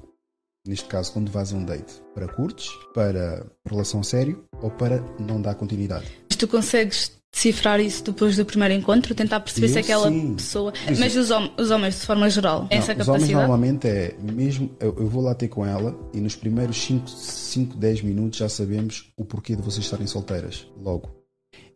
Neste 0.67 0.87
caso, 0.87 1.13
quando 1.13 1.31
vais 1.31 1.53
a 1.53 1.57
um 1.57 1.65
date. 1.65 2.03
Para 2.15 2.29
curtos, 2.29 2.69
para 2.95 3.47
relação 3.65 4.03
sério 4.03 4.45
ou 4.61 4.71
para 4.71 5.01
não 5.19 5.41
dar 5.41 5.55
continuidade. 5.55 6.07
Mas 6.29 6.37
tu 6.37 6.47
consegues 6.47 7.20
decifrar 7.33 7.81
isso 7.81 8.05
depois 8.05 8.37
do 8.37 8.45
primeiro 8.45 8.75
encontro? 8.75 9.15
Tentar 9.15 9.41
perceber 9.41 9.69
se 9.69 9.75
Eu 9.79 9.81
aquela 9.81 10.09
sim. 10.09 10.35
pessoa. 10.35 10.73
Exemplo- 10.89 11.01
Mas 11.01 11.17
os, 11.17 11.31
hom- 11.31 11.51
os 11.59 11.71
homens, 11.71 12.01
de 12.01 12.07
forma 12.07 12.29
geral, 12.29 12.67
têm 12.67 12.79
essa 12.79 12.95
Não, 12.95 13.01
os 13.03 13.09
homens 13.09 13.23
capacidade? 13.23 13.33
normalmente 13.49 13.89
é 13.89 14.17
mesmo 14.21 14.71
eu, 14.81 14.95
eu 14.99 15.09
vou 15.09 15.23
lá 15.23 15.35
ter 15.35 15.49
com 15.49 15.65
ela 15.65 15.99
e 16.13 16.21
nos 16.21 16.35
primeiros 16.37 16.77
5, 16.83 17.09
5, 17.09 17.77
10 17.77 18.03
minutos 18.03 18.39
já 18.39 18.49
sabemos 18.49 19.13
o 19.17 19.25
porquê 19.25 19.55
de 19.57 19.63
vocês 19.63 19.85
estarem 19.85 20.07
solteiras. 20.07 20.67
Logo. 20.77 21.19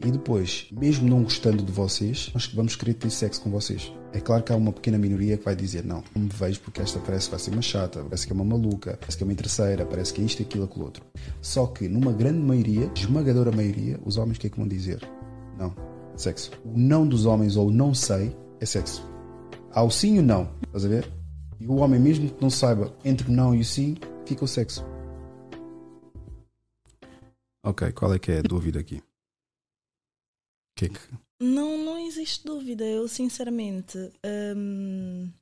E 0.04 0.10
depois, 0.10 0.66
mesmo 0.72 1.08
não 1.08 1.22
gostando 1.22 1.62
de 1.62 1.70
vocês, 1.70 2.28
nós 2.34 2.46
vamos 2.48 2.74
querer 2.74 2.94
ter 2.94 3.10
sexo 3.10 3.40
com 3.40 3.50
vocês. 3.50 3.92
É 4.12 4.20
claro 4.20 4.42
que 4.42 4.52
há 4.52 4.56
uma 4.56 4.72
pequena 4.72 4.98
minoria 4.98 5.36
que 5.36 5.44
vai 5.44 5.54
dizer: 5.54 5.84
Não, 5.84 6.02
não 6.14 6.22
me 6.24 6.28
vejo 6.32 6.60
porque 6.60 6.80
esta 6.82 6.98
parece 6.98 7.26
que 7.26 7.30
vai 7.30 7.40
ser 7.40 7.50
uma 7.52 7.62
chata, 7.62 8.02
parece 8.02 8.26
que 8.26 8.32
é 8.32 8.34
uma 8.34 8.44
maluca, 8.44 8.96
parece 9.00 9.16
que 9.16 9.22
é 9.22 9.26
uma 9.26 9.32
interesseira, 9.32 9.86
parece 9.86 10.12
que 10.12 10.20
é 10.20 10.24
isto, 10.24 10.42
aquilo, 10.42 10.64
aquilo 10.64 10.84
outro. 10.84 11.04
Só 11.40 11.66
que 11.66 11.88
numa 11.88 12.12
grande 12.12 12.38
maioria, 12.40 12.90
esmagadora 12.94 13.52
maioria, 13.52 13.98
os 14.04 14.16
homens 14.16 14.36
o 14.36 14.40
que 14.40 14.48
é 14.48 14.50
que 14.50 14.58
vão 14.58 14.66
dizer? 14.66 15.00
Não, 15.58 15.74
sexo. 16.16 16.50
O 16.64 16.76
não 16.76 17.06
dos 17.06 17.26
homens 17.26 17.56
ou 17.56 17.68
o 17.68 17.70
não 17.70 17.94
sei 17.94 18.36
é 18.60 18.66
sexo. 18.66 19.02
Há 19.72 19.82
o 19.82 19.90
sim 19.90 20.16
e 20.16 20.18
o 20.20 20.22
não, 20.22 20.48
estás 20.66 20.84
a 20.84 20.88
ver? 20.88 21.12
E 21.58 21.66
o 21.66 21.76
homem, 21.76 22.00
mesmo 22.00 22.30
que 22.30 22.42
não 22.42 22.50
saiba 22.50 22.96
entre 23.04 23.28
o 23.28 23.32
não 23.32 23.54
e 23.54 23.60
o 23.60 23.64
sim, 23.64 23.96
fica 24.26 24.44
o 24.44 24.48
sexo. 24.48 24.84
Ok, 27.64 27.92
qual 27.92 28.12
é 28.12 28.18
que 28.18 28.30
é 28.30 28.38
a 28.40 28.42
dúvida 28.42 28.80
aqui? 28.80 29.02
Que 30.76 30.86
é 30.86 30.88
que. 30.88 30.98
Não, 31.40 31.78
não 31.78 31.98
existe 31.98 32.44
dúvida. 32.44 32.84
Eu, 32.84 33.08
sinceramente, 33.08 33.98
hum, 34.56 35.32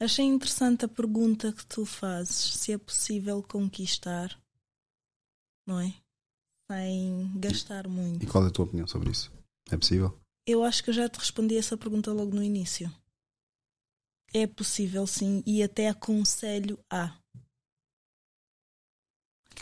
achei 0.00 0.24
interessante 0.24 0.84
a 0.84 0.88
pergunta 0.88 1.52
que 1.52 1.64
tu 1.66 1.84
fazes: 1.84 2.54
se 2.54 2.72
é 2.72 2.78
possível 2.78 3.42
conquistar, 3.42 4.36
não 5.66 5.78
é? 5.78 5.94
Sem 6.70 7.32
gastar 7.34 7.88
muito. 7.88 8.22
E 8.22 8.26
qual 8.28 8.44
é 8.44 8.46
a 8.46 8.50
tua 8.50 8.64
opinião 8.64 8.86
sobre 8.86 9.10
isso? 9.10 9.32
É 9.72 9.76
possível? 9.76 10.16
Eu 10.46 10.62
acho 10.62 10.84
que 10.84 10.90
eu 10.90 10.94
já 10.94 11.08
te 11.08 11.18
respondi 11.18 11.56
essa 11.56 11.76
pergunta 11.76 12.12
logo 12.12 12.32
no 12.32 12.44
início. 12.44 12.88
É 14.32 14.46
possível, 14.46 15.04
sim, 15.04 15.42
e 15.44 15.64
até 15.64 15.88
aconselho 15.88 16.78
a. 16.88 17.18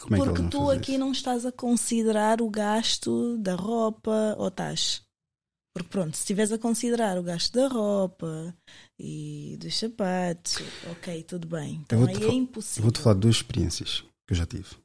Como 0.02 0.16
é 0.16 0.18
que 0.18 0.26
Porque 0.26 0.50
tu 0.50 0.70
aqui 0.70 0.98
não 0.98 1.10
estás 1.10 1.46
a 1.46 1.50
considerar 1.50 2.42
o 2.42 2.50
gasto 2.50 3.38
da 3.38 3.54
roupa 3.54 4.36
ou 4.36 4.48
estás? 4.48 5.02
Porque 5.74 5.88
pronto, 5.88 6.14
se 6.14 6.24
estiveres 6.24 6.52
a 6.52 6.58
considerar 6.58 7.16
o 7.18 7.22
gasto 7.22 7.54
da 7.54 7.68
roupa 7.68 8.54
e 8.98 9.56
dos 9.58 9.78
sapatos, 9.78 10.56
ok, 10.90 11.22
tudo 11.22 11.48
bem. 11.48 11.76
Eu 11.76 11.80
Então 11.80 12.04
aí 12.04 12.14
é 12.16 12.26
Eu 12.26 12.32
impossível 12.32 12.82
vou-te 12.82 13.00
falar 13.00 13.14
de 13.14 13.20
duas 13.20 13.36
experiências 13.36 14.04
que 14.26 14.34
eu 14.34 14.36
já 14.36 14.44
tive. 14.44 14.76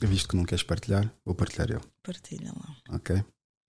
Visto 0.00 0.28
que 0.28 0.36
não 0.36 0.44
queres 0.44 0.62
partilhar, 0.62 1.12
vou 1.24 1.34
partilhar 1.34 1.70
eu, 1.70 1.80
partilha 2.02 2.52
lá. 2.52 2.76
ok? 2.96 3.24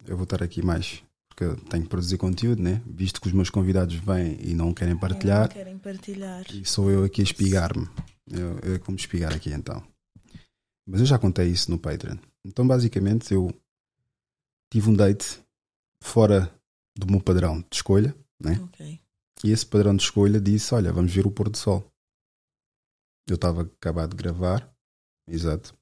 Eu 0.05 0.15
vou 0.15 0.23
estar 0.25 0.43
aqui 0.43 0.61
mais, 0.61 1.03
porque 1.27 1.43
eu 1.43 1.55
tenho 1.65 1.83
que 1.83 1.89
produzir 1.89 2.17
conteúdo, 2.17 2.61
né? 2.61 2.81
Visto 2.85 3.19
que 3.19 3.27
os 3.27 3.33
meus 3.33 3.49
convidados 3.49 3.95
vêm 3.95 4.37
e 4.39 4.53
não 4.53 4.73
querem 4.73 4.95
partilhar, 4.97 5.41
Não 5.41 5.47
querem 5.47 5.77
partilhar. 5.77 6.45
e 6.53 6.63
sou 6.65 6.89
eu 6.91 7.03
aqui 7.03 7.21
a 7.21 7.23
espigar-me. 7.23 7.87
Eu, 8.27 8.59
eu 8.59 8.75
é 8.75 8.79
como 8.79 8.95
espigar 8.97 9.33
aqui 9.33 9.51
então. 9.51 9.83
Mas 10.87 10.99
eu 11.01 11.05
já 11.05 11.17
contei 11.19 11.47
isso 11.47 11.69
no 11.71 11.79
Patreon. 11.79 12.17
Então, 12.45 12.65
basicamente, 12.67 13.33
eu 13.33 13.51
tive 14.71 14.89
um 14.89 14.93
date 14.95 15.39
fora 16.01 16.53
do 16.95 17.07
meu 17.07 17.19
padrão 17.21 17.59
de 17.61 17.67
escolha, 17.75 18.15
né? 18.39 18.55
E 19.43 19.51
esse 19.51 19.65
padrão 19.65 19.95
de 19.95 20.03
escolha 20.03 20.39
disse: 20.39 20.73
Olha, 20.75 20.93
vamos 20.93 21.11
ver 21.13 21.25
o 21.25 21.31
pôr 21.31 21.49
do 21.49 21.57
sol. 21.57 21.91
Eu 23.27 23.35
estava 23.35 23.63
acabado 23.63 24.11
de 24.11 24.15
gravar, 24.17 24.71
exato, 25.27 25.75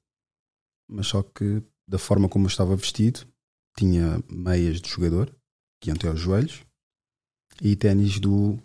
mas 0.88 1.06
só 1.08 1.22
que 1.22 1.62
da 1.86 1.98
forma 1.98 2.28
como 2.28 2.46
eu 2.46 2.48
estava 2.48 2.76
vestido, 2.76 3.26
tinha 3.76 4.22
meias 4.28 4.80
de 4.80 4.88
jogador, 4.88 5.34
que 5.80 5.90
iam 5.90 5.96
até 5.96 6.08
aos 6.08 6.20
joelhos, 6.20 6.64
e 7.62 7.76
ténis 7.76 8.18
do. 8.18 8.58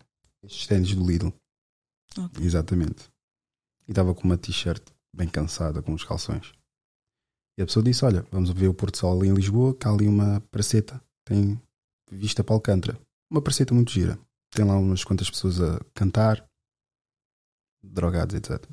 estes 0.44 0.68
ténis 0.68 0.96
do 0.96 1.06
Lidl. 1.06 1.34
Ok. 2.18 2.46
Exatamente. 2.46 3.10
E 3.88 3.92
estava 3.92 4.14
com 4.14 4.24
uma 4.24 4.38
t-shirt 4.38 4.84
bem 5.16 5.28
cansada, 5.28 5.82
com 5.82 5.94
os 5.94 6.04
calções. 6.04 6.54
E 7.58 7.62
a 7.62 7.66
pessoa 7.66 7.84
disse: 7.84 8.04
Olha, 8.06 8.26
vamos 8.32 8.50
ver 8.52 8.68
o 8.68 8.74
pôr 8.74 8.92
do 8.92 8.98
sol 8.98 9.20
ali 9.20 9.30
em 9.30 9.34
Lisboa, 9.34 9.76
que 9.76 9.88
há 9.88 9.92
ali 9.92 10.08
uma 10.08 10.42
praceta, 10.52 11.02
tem 11.26 11.60
vista 12.12 12.44
para 12.44 12.56
Alcântara. 12.56 13.00
Uma 13.32 13.42
praceta 13.42 13.74
muito 13.74 13.92
gira. 13.92 14.20
Tem 14.52 14.66
lá 14.66 14.78
umas 14.78 15.04
quantas 15.04 15.30
pessoas 15.30 15.60
a 15.60 15.80
cantar, 15.94 16.46
drogados, 17.84 18.36
etc. 18.36 18.64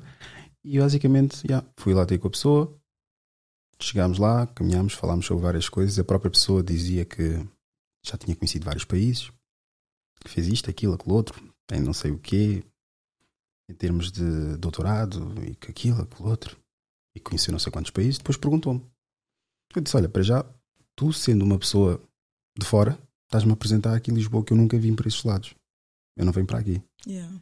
E 0.63 0.79
basicamente, 0.79 1.45
yeah, 1.47 1.67
fui 1.77 1.93
lá 1.93 2.05
ter 2.05 2.19
com 2.19 2.27
a 2.27 2.31
pessoa, 2.31 2.80
chegámos 3.85 4.17
lá, 4.17 4.47
caminhámos, 4.47 4.93
falámos 4.93 5.25
sobre 5.25 5.43
várias 5.43 5.69
coisas. 5.69 5.97
A 5.97 6.03
própria 6.03 6.31
pessoa 6.31 6.63
dizia 6.63 7.05
que 7.05 7.45
já 8.05 8.17
tinha 8.17 8.35
conhecido 8.35 8.65
vários 8.65 8.85
países, 8.85 9.31
que 10.23 10.29
fez 10.29 10.47
isto, 10.47 10.69
aquilo, 10.69 10.93
aquilo 10.93 11.15
outro, 11.15 11.41
tem 11.67 11.79
não 11.79 11.93
sei 11.93 12.11
o 12.11 12.19
quê, 12.19 12.63
em 13.69 13.73
termos 13.73 14.11
de 14.11 14.57
doutorado, 14.57 15.33
e 15.43 15.55
que 15.55 15.71
aquilo, 15.71 16.01
aquilo 16.01 16.29
outro, 16.29 16.57
e 17.15 17.19
conheceu 17.19 17.51
não 17.51 17.59
sei 17.59 17.71
quantos 17.71 17.91
países. 17.91 18.17
Depois 18.17 18.37
perguntou-me. 18.37 18.85
Eu 19.75 19.81
disse: 19.81 19.95
Olha, 19.95 20.09
para 20.09 20.21
já, 20.21 20.45
tu 20.95 21.13
sendo 21.13 21.43
uma 21.43 21.57
pessoa 21.57 22.01
de 22.57 22.65
fora, 22.65 22.97
estás-me 23.25 23.51
a 23.51 23.53
apresentar 23.53 23.95
aqui 23.95 24.11
em 24.11 24.15
Lisboa 24.15 24.43
que 24.43 24.53
eu 24.53 24.57
nunca 24.57 24.77
vim 24.77 24.95
para 24.95 25.07
esses 25.07 25.23
lados. 25.23 25.55
Eu 26.17 26.25
não 26.25 26.33
venho 26.33 26.45
para 26.45 26.59
aqui. 26.59 26.81
Yeah. 27.07 27.41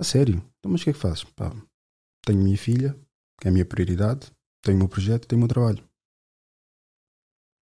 A 0.00 0.04
sério? 0.04 0.36
Então, 0.58 0.72
mas 0.72 0.80
o 0.80 0.84
que 0.84 0.90
é 0.90 0.92
que 0.92 0.98
fazes? 0.98 1.24
Pá, 1.24 1.54
tenho 2.26 2.40
minha 2.40 2.58
filha, 2.58 2.98
que 3.40 3.46
é 3.46 3.50
a 3.50 3.52
minha 3.52 3.64
prioridade, 3.64 4.32
tenho 4.62 4.76
o 4.76 4.80
meu 4.80 4.88
projeto, 4.88 5.26
tenho 5.26 5.38
o 5.38 5.42
meu 5.44 5.48
trabalho. 5.48 5.82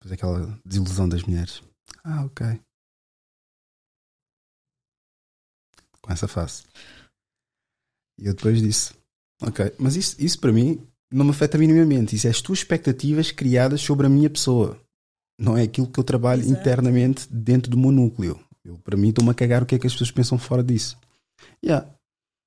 Depois 0.01 0.13
aquela 0.13 0.61
desilusão 0.65 1.09
das 1.09 1.23
mulheres. 1.23 1.63
Ah, 2.05 2.25
ok. 2.25 2.61
Com 6.01 6.13
essa 6.13 6.29
face. 6.29 6.65
E 8.19 8.27
eu 8.27 8.35
depois 8.35 8.61
disse: 8.61 8.95
Ok, 9.43 9.75
mas 9.79 9.97
isso, 9.97 10.17
isso 10.23 10.39
para 10.39 10.53
mim 10.53 10.87
não 11.11 11.25
me 11.25 11.31
afeta 11.31 11.59
minimamente. 11.59 12.15
Isso 12.17 12.27
é 12.27 12.31
as 12.31 12.41
tuas 12.41 12.61
expectativas 12.61 13.31
criadas 13.31 13.81
sobre 13.81 14.07
a 14.07 14.11
minha 14.11 14.31
pessoa. 14.31 14.81
Não 15.39 15.57
é 15.57 15.63
aquilo 15.63 15.91
que 15.91 15.99
eu 15.99 16.05
trabalho 16.05 16.43
Exato. 16.43 16.61
internamente 16.61 17.29
dentro 17.33 17.71
do 17.71 17.79
meu 17.79 17.91
núcleo. 17.91 18.39
Eu, 18.65 18.79
para 18.79 18.97
mim, 18.97 19.09
estou-me 19.09 19.31
a 19.31 19.35
cagar 19.35 19.63
o 19.63 19.67
que 19.67 19.75
é 19.75 19.79
que 19.79 19.87
as 19.87 19.93
pessoas 19.93 20.11
pensam 20.11 20.39
fora 20.39 20.63
disso. 20.63 20.99
Yeah. 21.65 21.91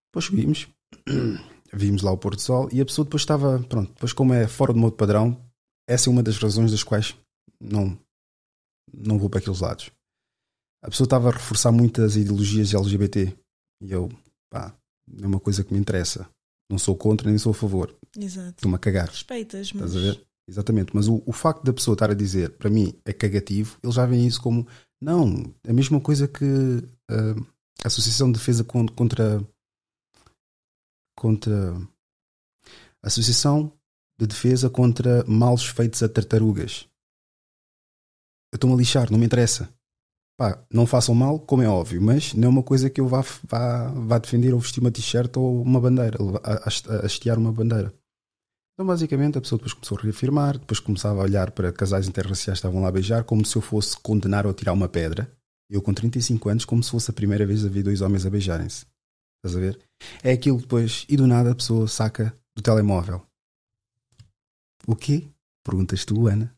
Depois 0.07 0.25
subimos, 0.25 0.67
vimos 1.74 2.02
lá 2.02 2.11
o 2.11 2.18
pôr 2.18 2.35
do 2.35 2.42
sol 2.42 2.69
e 2.72 2.80
a 2.82 2.85
pessoa 2.85 3.03
depois 3.06 3.22
estava, 3.22 3.60
pronto, 3.64 3.92
depois 3.93 4.14
como 4.14 4.34
é 4.34 4.48
fora 4.48 4.74
do 4.74 4.80
meu 4.80 4.92
padrão, 4.92 5.38
essa 5.88 6.10
é 6.10 6.11
uma 6.11 6.24
das 6.24 6.38
razões 6.38 6.72
das 6.72 6.84
quais 6.84 7.16
não, 7.60 7.98
não 8.93 9.18
vou 9.18 9.30
para 9.30 9.40
aqueles 9.40 9.60
lados. 9.60 9.92
A 10.84 10.90
pessoa 10.90 11.06
estava 11.06 11.30
a 11.30 11.34
reforçar 11.34 11.72
muitas 11.72 12.16
ideologias 12.16 12.74
LGBT 12.74 13.35
e 13.82 13.92
eu, 13.92 14.10
pá, 14.52 14.76
é 15.22 15.26
uma 15.26 15.40
coisa 15.40 15.64
que 15.64 15.74
me 15.74 15.80
interessa. 15.80 16.27
Não 16.69 16.77
sou 16.77 16.95
contra 16.95 17.30
nem 17.30 17.38
sou 17.38 17.52
a 17.52 17.56
favor. 17.56 17.93
Exato. 18.18 18.50
Estou-me 18.58 18.76
a 18.76 18.80
cagar. 18.80 19.08
Respeitas, 19.10 19.72
mas. 19.74 19.93
Estás 19.93 19.95
a 19.98 20.00
ver? 20.11 20.26
Exatamente, 20.50 20.92
mas 20.93 21.08
o, 21.08 21.24
o 21.26 21.32
facto 21.32 21.64
da 21.64 21.72
pessoa 21.72 21.95
estar 21.95 22.11
a 22.11 22.14
dizer 22.14 22.50
para 22.58 22.69
mim 22.69 22.93
é 23.06 23.14
cagativo, 23.14 23.77
eles 23.82 23.95
já 23.95 24.06
veem 24.06 24.27
isso 24.27 24.42
como 24.42 24.68
não, 25.02 25.53
é 25.64 25.72
a 25.72 25.74
mesma 25.74 26.02
coisa 26.02 26.27
que 26.27 26.43
ah, 27.10 27.35
a 27.82 27.88
Associação 27.88 28.30
de 28.30 28.38
Defesa 28.40 28.61
con- 28.64 28.88
contra 28.88 29.42
contra 31.24 31.74
Associação 33.02 33.72
de 34.19 34.27
Defesa 34.27 34.69
contra 34.69 35.24
Males 35.26 35.64
Feitos 35.64 36.03
a 36.03 36.10
Tartarugas. 36.10 36.85
Eu 38.52 38.58
estou-me 38.58 38.76
a 38.76 38.77
lixar, 38.77 39.10
não 39.10 39.18
me 39.18 39.26
interessa. 39.26 39.69
Pá, 40.38 40.61
não 40.69 40.85
façam 40.85 41.16
mal, 41.16 41.40
como 41.40 41.64
é 41.64 41.68
óbvio, 41.69 42.02
mas 42.02 42.34
não 42.34 42.48
é 42.48 42.50
uma 42.50 42.61
coisa 42.61 42.90
que 42.90 43.00
eu 43.00 43.08
vá, 43.08 43.24
vá, 43.45 43.88
vá 43.92 44.18
defender 44.18 44.53
ou 44.53 44.60
vestir 44.60 44.82
uma 44.82 44.92
t-shirt 44.92 45.38
ou 45.38 45.61
uma 45.61 45.80
bandeira, 45.80 46.18
a, 46.43 46.53
a, 46.56 46.98
a 46.98 47.06
hastear 47.06 47.40
uma 47.40 47.53
bandeira. 47.53 47.93
Então, 48.74 48.85
basicamente, 48.85 49.38
a 49.38 49.42
pessoa 49.42 49.58
depois 49.58 49.74
começou 49.74 49.98
a 49.98 50.02
reafirmar, 50.02 50.58
depois 50.58 50.82
começava 50.82 51.22
a 51.22 51.24
olhar 51.24 51.52
para 51.52 51.72
casais 51.72 52.06
interraciais 52.06 52.60
que 52.60 52.68
estavam 52.68 52.82
lá 52.82 52.90
a 52.90 52.92
beijar, 52.92 53.24
como 53.24 53.45
se 53.45 53.56
eu 53.56 53.61
fosse 53.61 53.98
condenar 53.98 54.45
ou 54.45 54.53
tirar 54.53 54.74
uma 54.74 54.90
pedra. 54.90 55.32
Eu, 55.69 55.82
com 55.82 55.93
35 55.93 56.50
anos, 56.50 56.66
como 56.66 56.84
se 56.84 56.92
fosse 56.92 57.10
a 57.10 57.14
primeira 57.14 57.45
vez 57.45 57.64
a 57.64 57.69
ver 57.69 57.84
dois 57.84 58.02
homens 58.02 58.26
a 58.26 58.30
beijarem-se. 58.30 58.93
Estás 59.46 59.58
a 59.58 59.60
ver? 59.60 59.80
É 60.24 60.32
aquilo 60.32 60.58
que 60.58 60.64
depois, 60.64 61.06
e 61.10 61.18
do 61.18 61.28
nada, 61.28 61.52
a 61.52 61.56
pessoa 61.56 61.86
saca 61.88 62.34
do 62.56 62.62
telemóvel. 62.62 63.26
O 64.88 64.96
quê? 64.96 65.28
Perguntas 65.66 66.06
tu, 66.06 66.28
Ana? 66.28 66.56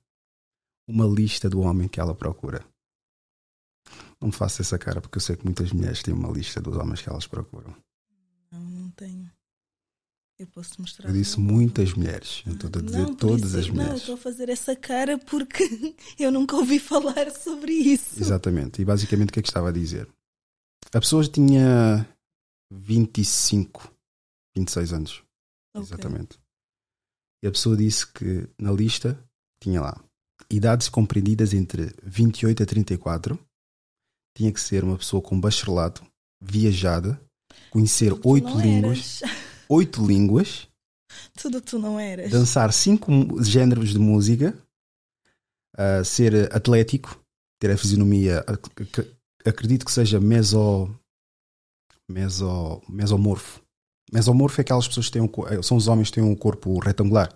Uma 0.87 1.05
lista 1.05 1.49
do 1.49 1.61
homem 1.61 1.87
que 1.87 1.99
ela 1.99 2.13
procura. 2.13 2.63
Não 4.21 4.27
me 4.27 4.33
faça 4.33 4.61
essa 4.61 4.77
cara, 4.77 5.01
porque 5.01 5.17
eu 5.17 5.21
sei 5.21 5.35
que 5.35 5.43
muitas 5.45 5.71
mulheres 5.71 6.03
têm 6.03 6.13
uma 6.13 6.29
lista 6.31 6.61
dos 6.61 6.75
homens 6.77 7.01
que 7.01 7.09
elas 7.09 7.25
procuram. 7.25 7.75
Não, 8.51 8.59
não 8.61 8.89
tenho. 8.91 9.31
Eu 10.37 10.47
posso 10.47 10.79
mostrar. 10.79 11.09
Eu 11.09 11.13
disse 11.13 11.39
muitas 11.39 11.93
mulheres. 11.93 12.43
Eu 12.45 12.53
estou 12.53 12.69
a 12.69 12.81
dizer 12.83 12.97
Não, 12.99 13.15
todas 13.15 13.49
isso- 13.53 13.57
as 13.59 13.67
Não, 13.67 13.73
eu 13.73 13.73
mulheres. 13.75 13.99
estou 14.01 14.15
a 14.15 14.17
fazer 14.17 14.49
essa 14.49 14.75
cara 14.75 15.17
porque 15.17 15.63
eu 16.19 16.31
nunca 16.31 16.55
ouvi 16.55 16.77
falar 16.77 17.31
sobre 17.31 17.71
isso. 17.73 18.19
Exatamente. 18.21 18.81
E 18.81 18.85
basicamente 18.85 19.29
o 19.29 19.33
que 19.33 19.39
é 19.39 19.41
que 19.43 19.49
estava 19.49 19.69
a 19.69 19.73
dizer? 19.73 20.07
A 20.93 20.99
pessoa 20.99 21.25
tinha 21.27 22.07
25, 22.71 23.91
26 24.55 24.93
anos. 24.93 25.23
Ok. 25.75 25.83
Exatamente. 25.87 26.39
E 27.43 27.47
a 27.47 27.51
pessoa 27.51 27.75
disse 27.77 28.05
que 28.11 28.47
na 28.59 28.71
lista 28.71 29.17
tinha 29.61 29.81
lá 29.81 30.01
idades 30.49 30.89
compreendidas 30.89 31.53
entre 31.53 31.93
28 32.03 32.63
a 32.63 32.65
34. 32.65 33.39
Tinha 34.37 34.51
que 34.51 34.59
ser 34.59 34.83
uma 34.83 34.97
pessoa 34.97 35.21
com 35.21 35.39
bacharelato, 35.39 36.05
viajada, 36.41 37.19
conhecer 37.69 38.11
oito 38.25 38.59
línguas, 38.59 39.21
oito 39.69 40.05
línguas, 40.05 40.67
Tudo 41.39 41.61
que 41.61 41.67
tu 41.71 41.79
não 41.79 41.97
eras. 41.99 42.31
dançar 42.31 42.73
cinco 42.73 43.11
géneros 43.43 43.89
de 43.91 43.99
música, 43.99 44.57
ah, 45.77 46.03
ser 46.03 46.53
atlético, 46.53 47.17
ter 47.61 47.71
a 47.71 47.77
fisionomia, 47.77 48.39
ac- 48.41 48.81
ac- 48.81 49.15
acredito 49.45 49.85
que 49.85 49.91
seja 49.91 50.19
meso, 50.19 50.93
meso, 52.09 52.81
mesomorfo. 52.89 53.61
Mesomorfo 54.11 54.59
é 54.59 54.63
aquelas 54.63 54.87
pessoas 54.87 55.07
que 55.07 55.13
têm 55.13 55.21
um, 55.21 55.29
eh, 55.47 55.61
são 55.63 55.77
os 55.77 55.87
homens 55.87 56.09
que 56.09 56.15
têm 56.15 56.23
um 56.23 56.35
corpo 56.35 56.79
retangular. 56.79 57.29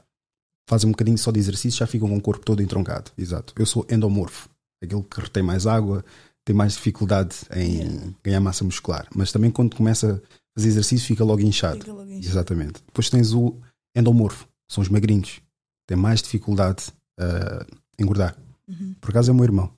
Fazem 0.69 0.88
um 0.88 0.91
bocadinho 0.91 1.17
só 1.17 1.31
de 1.31 1.39
exercício 1.39 1.80
já 1.80 1.88
ficam 1.88 2.07
com 2.07 2.17
o 2.17 2.22
corpo 2.22 2.45
todo 2.45 2.61
entroncado. 2.61 3.11
Exato. 3.17 3.53
Eu 3.57 3.65
sou 3.65 3.85
endomorfo, 3.89 4.49
aquele 4.83 5.01
que 5.03 5.19
retém 5.19 5.41
mais 5.41 5.65
água, 5.65 6.06
tem 6.45 6.56
mais 6.56 6.73
dificuldade 6.73 7.35
em 7.56 8.15
ganhar 8.23 8.39
massa 8.39 8.64
muscular. 8.64 9.07
Mas 9.15 9.31
também 9.31 9.49
quando 9.49 9.75
começa 9.75 10.15
a 10.15 10.59
fazer 10.59 10.67
exercício 10.69 11.07
fica 11.07 11.23
logo 11.23 11.41
inchado. 11.41 11.80
Fica 11.80 11.91
logo 11.91 12.09
inchado. 12.11 12.25
Exatamente. 12.27 12.83
Depois 12.85 13.09
tens 13.09 13.33
o 13.33 13.56
endomorfo, 13.95 14.48
são 14.69 14.81
os 14.83 14.89
magrinhos. 14.89 15.41
Tem 15.88 15.98
mais 15.98 16.22
dificuldade 16.22 16.85
a 17.19 17.65
engordar. 17.99 18.38
Uhum. 18.67 18.93
Por 19.01 19.09
acaso 19.09 19.31
é 19.31 19.33
o 19.33 19.35
meu 19.35 19.45
irmão. 19.45 19.73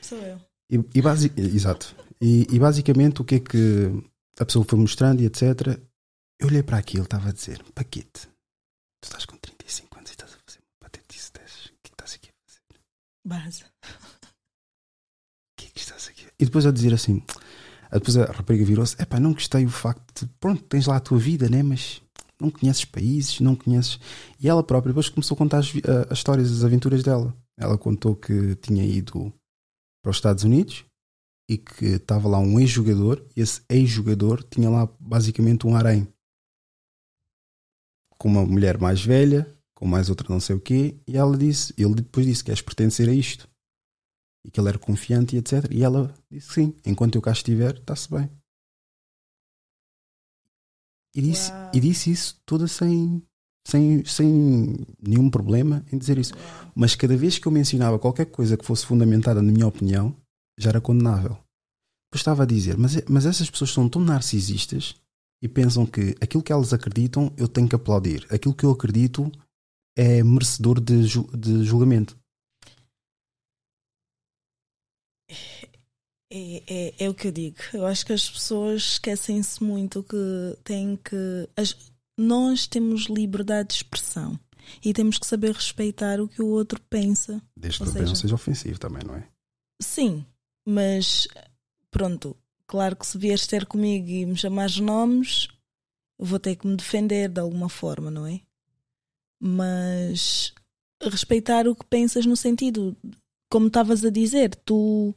Sou 0.00 0.16
eu. 0.18 0.38
E, 0.70 0.82
e 0.94 1.02
basi- 1.02 1.32
Exato. 1.36 1.94
E, 2.18 2.46
e 2.50 2.58
basicamente 2.58 3.20
o 3.20 3.24
que 3.24 3.34
é 3.34 3.40
que 3.40 3.92
a 4.38 4.44
pessoa 4.44 4.64
foi 4.68 4.78
mostrando 4.78 5.20
e 5.22 5.26
etc. 5.26 5.42
Eu 6.40 6.48
olhei 6.48 6.62
para 6.62 6.78
aquilo, 6.78 7.04
estava 7.04 7.28
a 7.28 7.32
dizer: 7.32 7.62
Paquete, 7.74 8.26
tu 9.00 9.04
estás 9.04 9.24
com 9.26 9.36
35 9.36 9.96
anos 9.98 10.10
e 10.10 10.14
estás 10.14 10.32
a 10.34 10.38
fazer 10.46 10.58
uma 10.60 10.78
patetice 10.80 11.32
dessas. 11.32 11.66
O 11.66 11.68
que 11.68 11.72
é 11.74 11.88
que 11.88 11.92
estás 11.94 12.14
aqui 12.14 12.28
a 12.30 12.32
fazer? 12.46 12.80
Base. 13.26 13.64
O 13.64 15.56
que 15.56 15.66
é 15.66 15.70
que 15.70 15.78
estás 15.78 16.08
aqui? 16.08 16.26
E 16.38 16.44
depois 16.44 16.66
a 16.66 16.70
dizer 16.72 16.92
assim: 16.94 17.22
a- 17.90 17.98
depois 17.98 18.16
a 18.16 18.24
rapariga 18.32 18.64
virou-se: 18.64 19.00
Epá, 19.00 19.18
não 19.20 19.32
gostei 19.32 19.64
o 19.64 19.70
facto 19.70 20.26
de, 20.26 20.32
pronto, 20.40 20.62
tens 20.64 20.86
lá 20.86 20.96
a 20.96 21.00
tua 21.00 21.18
vida, 21.18 21.48
né? 21.48 21.62
Mas 21.62 22.02
não 22.40 22.50
conheces 22.50 22.84
países, 22.84 23.40
não 23.40 23.54
conheces. 23.54 23.98
E 24.40 24.48
ela 24.48 24.62
própria 24.64 24.90
depois 24.92 25.08
começou 25.08 25.34
a 25.34 25.38
contar 25.38 25.58
as, 25.58 25.68
a- 25.68 26.12
as 26.12 26.18
histórias, 26.18 26.50
as 26.50 26.64
aventuras 26.64 27.02
dela. 27.02 27.34
Ela 27.56 27.78
contou 27.78 28.16
que 28.16 28.56
tinha 28.56 28.84
ido 28.84 29.32
para 30.02 30.10
os 30.10 30.16
Estados 30.16 30.42
Unidos 30.44 30.84
e 31.48 31.58
que 31.58 31.84
estava 31.84 32.28
lá 32.28 32.38
um 32.38 32.58
ex-jogador 32.58 33.24
e 33.36 33.40
esse 33.40 33.62
ex-jogador 33.68 34.42
tinha 34.42 34.70
lá 34.70 34.88
basicamente 34.98 35.66
um 35.66 35.76
harém 35.76 36.08
com 38.24 38.28
uma 38.28 38.46
mulher 38.46 38.78
mais 38.78 39.04
velha, 39.04 39.46
com 39.74 39.86
mais 39.86 40.08
outra 40.08 40.26
não 40.30 40.40
sei 40.40 40.56
o 40.56 40.60
quê, 40.60 40.96
e 41.06 41.16
ela 41.16 41.36
disse, 41.36 41.74
ele 41.76 41.96
depois 41.96 42.24
disse: 42.24 42.42
Queres 42.42 42.62
pertencer 42.62 43.08
a 43.08 43.12
isto? 43.12 43.46
E 44.44 44.50
que 44.50 44.58
ele 44.58 44.68
era 44.68 44.78
confiante 44.78 45.36
e 45.36 45.38
etc. 45.38 45.70
E 45.70 45.82
ela 45.82 46.14
disse: 46.30 46.54
Sim, 46.54 46.74
enquanto 46.86 47.16
eu 47.16 47.22
cá 47.22 47.32
estiver, 47.32 47.74
está-se 47.74 48.10
bem. 48.10 48.30
E 51.14 51.20
disse, 51.22 51.52
e 51.72 51.78
disse 51.78 52.10
isso 52.10 52.40
toda 52.44 52.66
sem, 52.66 53.22
sem, 53.64 54.04
sem 54.04 54.84
nenhum 55.00 55.30
problema 55.30 55.84
em 55.92 55.96
dizer 55.98 56.18
isso. 56.18 56.34
Mas 56.74 56.96
cada 56.96 57.16
vez 57.16 57.38
que 57.38 57.46
eu 57.46 57.52
mencionava 57.52 58.00
qualquer 58.00 58.26
coisa 58.26 58.56
que 58.56 58.64
fosse 58.64 58.84
fundamentada 58.84 59.40
na 59.40 59.52
minha 59.52 59.66
opinião, 59.66 60.16
já 60.58 60.70
era 60.70 60.80
condenável. 60.80 61.36
Estava 62.14 62.44
a 62.44 62.46
dizer, 62.46 62.76
mas, 62.78 62.92
mas 63.08 63.26
essas 63.26 63.50
pessoas 63.50 63.70
são 63.72 63.88
tão 63.88 64.00
narcisistas 64.00 64.94
e 65.42 65.48
pensam 65.48 65.84
que 65.84 66.14
aquilo 66.20 66.42
que 66.44 66.52
elas 66.52 66.72
acreditam 66.72 67.32
eu 67.36 67.48
tenho 67.48 67.68
que 67.68 67.74
aplaudir. 67.74 68.24
Aquilo 68.32 68.54
que 68.54 68.64
eu 68.64 68.70
acredito 68.70 69.30
é 69.96 70.22
merecedor 70.22 70.80
de, 70.80 71.02
ju- 71.04 71.28
de 71.36 71.64
julgamento. 71.64 72.16
É, 76.30 76.62
é, 76.66 77.04
é 77.04 77.08
o 77.10 77.14
que 77.14 77.28
eu 77.28 77.32
digo. 77.32 77.56
Eu 77.72 77.86
acho 77.86 78.04
que 78.04 78.12
as 78.12 78.28
pessoas 78.28 78.82
esquecem-se 78.82 79.62
muito 79.62 80.02
que 80.02 80.16
têm 80.64 80.96
que. 80.96 81.48
as- 81.56 81.92
nós 82.18 82.66
temos 82.66 83.06
liberdade 83.06 83.68
de 83.70 83.74
expressão 83.74 84.38
e 84.84 84.92
temos 84.92 85.18
que 85.18 85.26
saber 85.26 85.52
respeitar 85.52 86.20
o 86.20 86.28
que 86.28 86.40
o 86.40 86.46
outro 86.46 86.80
pensa. 86.88 87.42
Desde 87.56 87.82
Ou 87.82 87.88
que 87.88 87.98
não 87.98 88.06
seja, 88.06 88.14
seja 88.14 88.34
ofensivo 88.34 88.78
também, 88.78 89.02
não 89.04 89.16
é? 89.16 89.28
Sim, 89.82 90.24
mas 90.66 91.28
pronto, 91.90 92.36
claro 92.66 92.96
que 92.96 93.06
se 93.06 93.18
vieres 93.18 93.46
ter 93.46 93.66
comigo 93.66 94.08
e 94.08 94.26
me 94.26 94.36
chamares 94.36 94.78
nomes, 94.78 95.48
vou 96.18 96.38
ter 96.38 96.56
que 96.56 96.66
me 96.66 96.76
defender 96.76 97.28
de 97.28 97.40
alguma 97.40 97.68
forma, 97.68 98.10
não 98.10 98.26
é? 98.26 98.40
Mas 99.40 100.54
respeitar 101.02 101.68
o 101.68 101.74
que 101.74 101.84
pensas 101.86 102.24
no 102.26 102.36
sentido, 102.36 102.96
como 103.50 103.66
estavas 103.66 104.04
a 104.04 104.10
dizer, 104.10 104.54
tu 104.64 105.14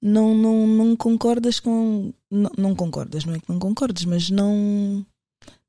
não, 0.00 0.34
não, 0.34 0.66
não 0.66 0.96
concordas 0.96 1.60
com. 1.60 2.12
Não, 2.30 2.50
não 2.58 2.74
concordas, 2.74 3.24
não 3.24 3.34
é 3.34 3.38
que 3.38 3.48
não 3.48 3.58
concordas, 3.58 4.04
mas 4.04 4.30
não, 4.30 5.06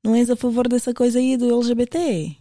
não 0.02 0.14
és 0.14 0.28
a 0.28 0.36
favor 0.36 0.68
dessa 0.68 0.92
coisa 0.92 1.18
aí 1.18 1.36
do 1.36 1.54
LGBT. 1.54 2.36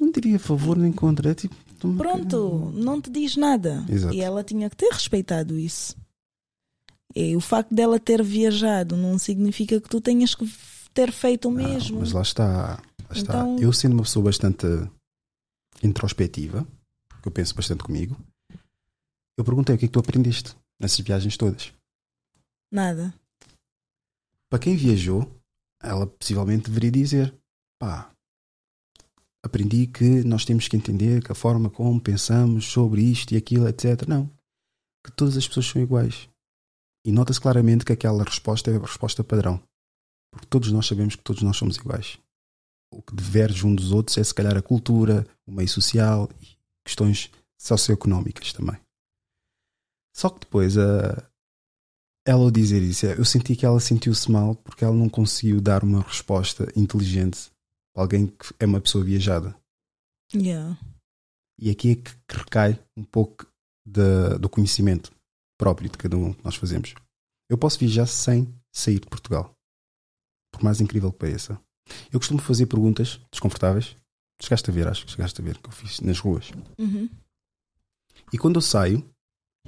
Não 0.00 0.10
diria 0.10 0.36
a 0.36 0.40
favor 0.40 0.78
nem 0.78 0.92
contra, 0.92 1.30
é 1.30 1.34
tipo. 1.34 1.54
Pronto, 1.96 2.70
não 2.74 3.00
te 3.00 3.10
diz 3.10 3.36
nada. 3.36 3.84
Exato. 3.88 4.14
E 4.14 4.20
ela 4.20 4.42
tinha 4.44 4.68
que 4.70 4.76
ter 4.76 4.90
respeitado 4.92 5.58
isso. 5.58 5.96
E 7.14 7.36
o 7.36 7.40
facto 7.40 7.74
dela 7.74 8.00
ter 8.00 8.22
viajado 8.22 8.96
não 8.96 9.18
significa 9.18 9.80
que 9.80 9.88
tu 9.88 10.00
tenhas 10.00 10.34
que 10.34 10.44
ter 10.92 11.12
feito 11.12 11.48
o 11.48 11.50
mesmo. 11.52 12.00
Mas 12.00 12.12
lá 12.12 12.22
está. 12.22 12.76
Lá 12.76 13.12
está. 13.12 13.20
Então- 13.20 13.58
Eu 13.58 13.72
sendo 13.72 13.92
uma 13.92 14.02
pessoa 14.02 14.24
bastante 14.24 14.66
introspectiva, 15.82 16.66
que 17.22 17.28
eu 17.28 17.32
penso 17.32 17.54
bastante 17.54 17.82
comigo, 17.84 18.16
eu 19.36 19.44
perguntei 19.44 19.74
o 19.74 19.78
que 19.78 19.84
é 19.84 19.88
que 19.88 19.92
tu 19.92 19.98
aprendeste 20.00 20.56
nessas 20.80 21.00
viagens 21.00 21.36
todas. 21.36 21.72
Nada. 22.72 23.14
Para 24.50 24.58
quem 24.58 24.76
viajou, 24.76 25.30
ela 25.82 26.06
possivelmente 26.06 26.64
deveria 26.70 26.90
dizer: 26.90 27.34
pá, 27.78 28.10
aprendi 29.44 29.86
que 29.86 30.24
nós 30.24 30.46
temos 30.46 30.66
que 30.66 30.76
entender 30.76 31.22
que 31.22 31.30
a 31.30 31.34
forma 31.34 31.68
como 31.68 32.00
pensamos 32.00 32.64
sobre 32.64 33.02
isto 33.02 33.32
e 33.32 33.36
aquilo, 33.36 33.68
etc. 33.68 34.08
Não. 34.08 34.26
Que 35.04 35.12
todas 35.12 35.36
as 35.36 35.46
pessoas 35.46 35.66
são 35.66 35.82
iguais. 35.82 36.30
E 37.04 37.12
nota-se 37.12 37.38
claramente 37.38 37.84
que 37.84 37.92
aquela 37.92 38.24
resposta 38.24 38.70
é 38.70 38.76
a 38.76 38.80
resposta 38.80 39.22
padrão. 39.22 39.62
Porque 40.32 40.46
todos 40.46 40.72
nós 40.72 40.86
sabemos 40.86 41.14
que 41.14 41.22
todos 41.22 41.42
nós 41.42 41.58
somos 41.58 41.76
iguais. 41.76 42.18
O 42.90 43.02
que 43.02 43.14
diverge 43.14 43.66
um 43.66 43.74
dos 43.74 43.92
outros 43.92 44.16
é 44.16 44.24
se 44.24 44.34
calhar 44.34 44.56
a 44.56 44.62
cultura, 44.62 45.26
o 45.46 45.52
meio 45.52 45.68
social 45.68 46.30
e 46.40 46.56
questões 46.82 47.30
socioeconómicas 47.58 48.52
também. 48.54 48.80
Só 50.16 50.30
que 50.30 50.40
depois 50.40 50.78
a, 50.78 51.28
ela 52.26 52.44
ao 52.44 52.50
dizer 52.50 52.82
isso, 52.82 53.04
eu 53.04 53.24
senti 53.26 53.54
que 53.54 53.66
ela 53.66 53.78
sentiu-se 53.78 54.30
mal 54.30 54.54
porque 54.54 54.84
ela 54.84 54.94
não 54.94 55.08
conseguiu 55.10 55.60
dar 55.60 55.84
uma 55.84 56.00
resposta 56.00 56.72
inteligente 56.74 57.52
para 57.94 58.02
alguém 58.02 58.26
que 58.26 58.52
é 58.58 58.66
uma 58.66 58.80
pessoa 58.80 59.04
viajada. 59.04 59.56
Yeah. 60.34 60.76
E 61.58 61.70
aqui 61.70 61.92
é 61.92 61.94
que 61.94 62.10
recai 62.28 62.78
um 62.96 63.04
pouco 63.04 63.46
da- 63.86 64.36
do 64.36 64.48
conhecimento 64.48 65.12
próprio 65.56 65.88
de 65.88 65.96
cada 65.96 66.16
um 66.16 66.32
que 66.32 66.44
nós 66.44 66.56
fazemos. 66.56 66.94
Eu 67.48 67.56
posso 67.56 67.78
viajar 67.78 68.06
sem 68.06 68.52
sair 68.72 68.98
de 68.98 69.06
Portugal. 69.06 69.54
Por 70.52 70.62
mais 70.64 70.80
incrível 70.80 71.12
que 71.12 71.18
pareça. 71.18 71.60
Eu 72.12 72.18
costumo 72.18 72.40
fazer 72.40 72.66
perguntas 72.66 73.20
desconfortáveis. 73.30 73.96
Chegaste 74.42 74.68
a 74.70 74.72
ver, 74.72 74.88
acho 74.88 75.04
que 75.06 75.12
chegaste 75.12 75.40
a 75.40 75.44
ver 75.44 75.58
que 75.58 75.68
eu 75.68 75.72
fiz 75.72 76.00
nas 76.00 76.18
ruas. 76.18 76.50
Uhum. 76.78 77.08
E 78.32 78.38
quando 78.38 78.56
eu 78.56 78.62
saio, 78.62 79.08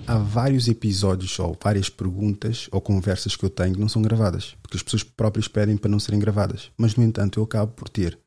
há 0.07 0.19
vários 0.19 0.69
episódios 0.69 1.39
ou 1.39 1.57
várias 1.63 1.89
perguntas 1.89 2.69
ou 2.73 2.81
conversas 2.81 3.37
que 3.37 3.45
eu 3.45 3.51
tenho 3.51 3.75
que 3.75 3.81
não 3.81 3.89
são 3.89 4.03
gravadas, 4.03 4.57
porque 4.63 4.77
as 4.77 4.83
pessoas 4.83 5.03
próprias 5.03 5.49
pedem 5.49 5.77
para 5.77 5.91
não 5.91 6.01
serem 6.01 6.21
gravadas. 6.21 6.71
Mas, 6.77 6.95
no 6.97 7.05
entanto, 7.05 7.39
eu 7.41 7.45
acabo 7.45 7.73
por 7.73 7.89
ter 7.89 8.19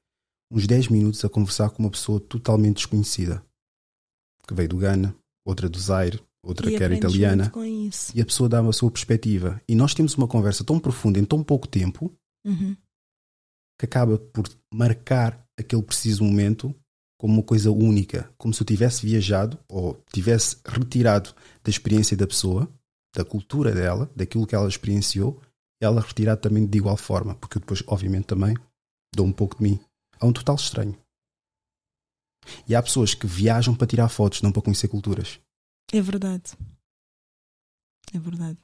uns 0.52 0.66
10 0.66 0.88
minutos 0.88 1.24
a 1.24 1.30
conversar 1.30 1.70
com 1.70 1.84
uma 1.84 1.92
pessoa 1.92 2.20
totalmente 2.20 2.78
desconhecida, 2.78 3.44
que 4.48 4.54
veio 4.54 4.70
do 4.70 4.78
Ghana, 4.78 5.16
outra 5.46 5.70
do 5.70 5.78
Zaire, 5.80 6.20
outra 6.44 6.72
E 6.72 6.78
que 6.78 6.84
era 6.84 6.96
italiana, 6.96 7.52
e 8.16 8.22
a 8.22 8.26
pessoa 8.26 8.50
dá-me 8.50 8.70
a 8.70 8.74
sua 8.74 8.90
perspectiva. 8.90 9.62
E 9.68 9.76
nós 9.76 9.94
temos 9.94 10.16
uma 10.16 10.28
conversa 10.28 10.64
tão 10.64 10.80
profunda 10.80 11.20
em 11.20 11.26
tão 11.26 11.44
pouco 11.44 11.68
tempo 11.68 12.12
Uhum. 12.46 12.76
que 13.78 13.86
acaba 13.86 14.18
por 14.18 14.50
marcar 14.74 15.46
aquele 15.60 15.84
preciso 15.84 16.24
momento 16.24 16.74
como 17.20 17.34
uma 17.34 17.44
coisa 17.44 17.70
única, 17.70 18.34
como 18.38 18.54
se 18.54 18.62
eu 18.62 18.66
tivesse 18.66 19.06
viajado 19.06 19.60
ou 19.68 20.02
tivesse 20.14 20.58
retirado 20.66 21.36
da 21.62 21.70
experiência 21.70 22.16
da 22.16 22.26
pessoa, 22.26 22.72
da 23.14 23.26
cultura 23.26 23.74
dela, 23.74 24.10
daquilo 24.16 24.48
que 24.48 24.56
ela 24.56 24.70
experienciou, 24.70 25.42
ela 25.82 26.00
retirado 26.00 26.40
também 26.40 26.66
de 26.66 26.78
igual 26.78 26.96
forma, 26.96 27.36
porque 27.36 27.58
eu 27.58 27.60
depois, 27.60 27.84
obviamente, 27.88 28.26
também 28.26 28.56
dou 29.14 29.26
um 29.26 29.34
pouco 29.34 29.58
de 29.58 29.64
mim. 29.64 29.80
Há 30.18 30.26
um 30.26 30.32
total 30.32 30.56
estranho. 30.56 30.98
E 32.66 32.74
há 32.74 32.82
pessoas 32.82 33.14
que 33.14 33.28
viajam 33.28 33.76
para 33.76 33.88
tirar 33.88 34.08
fotos, 34.08 34.42
não 34.42 34.52
para 34.52 34.62
conhecer 34.62 34.88
culturas. 34.88 35.42
É 35.92 36.02
verdade. 36.02 36.54
É 38.14 38.18
verdade. 38.20 38.58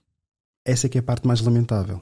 Essa 0.66 0.88
é 0.88 0.90
que 0.90 0.98
é 0.98 1.02
a 1.02 1.04
parte 1.04 1.28
mais 1.28 1.42
lamentável. 1.42 2.02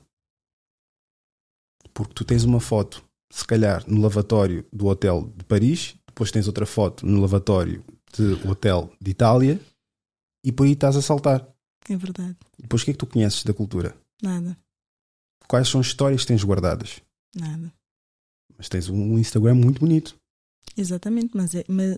Porque 1.93 2.13
tu 2.13 2.23
tens 2.23 2.43
uma 2.43 2.59
foto, 2.59 3.03
se 3.31 3.45
calhar, 3.45 3.83
no 3.89 4.01
lavatório 4.01 4.67
do 4.71 4.85
hotel 4.85 5.33
de 5.35 5.43
Paris, 5.45 5.97
depois 6.13 6.29
tens 6.29 6.47
outra 6.47 6.65
foto 6.67 7.07
no 7.07 7.19
lavatório 7.19 7.83
de 8.15 8.33
hotel 8.47 8.93
de 9.01 9.09
Itália 9.09 9.59
e 10.45 10.51
por 10.51 10.67
aí 10.67 10.73
estás 10.73 10.95
a 10.95 11.01
saltar. 11.01 11.47
É 11.89 11.97
verdade. 11.97 12.37
E 12.59 12.61
depois 12.61 12.83
o 12.83 12.85
que 12.85 12.91
é 12.91 12.93
que 12.93 12.99
tu 12.99 13.07
conheces 13.07 13.43
da 13.43 13.53
cultura? 13.53 13.97
Nada. 14.21 14.55
Quais 15.47 15.67
são 15.67 15.81
as 15.81 15.87
histórias 15.87 16.21
que 16.21 16.27
tens 16.27 16.43
guardadas? 16.43 17.01
Nada. 17.35 17.73
Mas 18.55 18.69
tens 18.69 18.89
um 18.89 19.17
Instagram 19.17 19.55
muito 19.55 19.79
bonito. 19.79 20.15
Exatamente, 20.77 21.35
mas 21.35 21.55
é, 21.55 21.65
mas, 21.67 21.97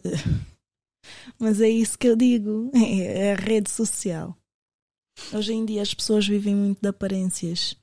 mas 1.38 1.60
é 1.60 1.69
isso 1.69 2.00
que 2.00 2.08
eu 2.08 2.16
digo. 2.16 2.72
É 2.74 3.34
a 3.34 3.35
rede 3.35 3.69
social. 3.69 4.35
Hoje 5.34 5.53
em 5.53 5.66
dia 5.66 5.82
as 5.82 5.94
pessoas 5.94 6.26
vivem 6.26 6.56
muito 6.56 6.82
de 6.82 6.88
aparências. 6.88 7.76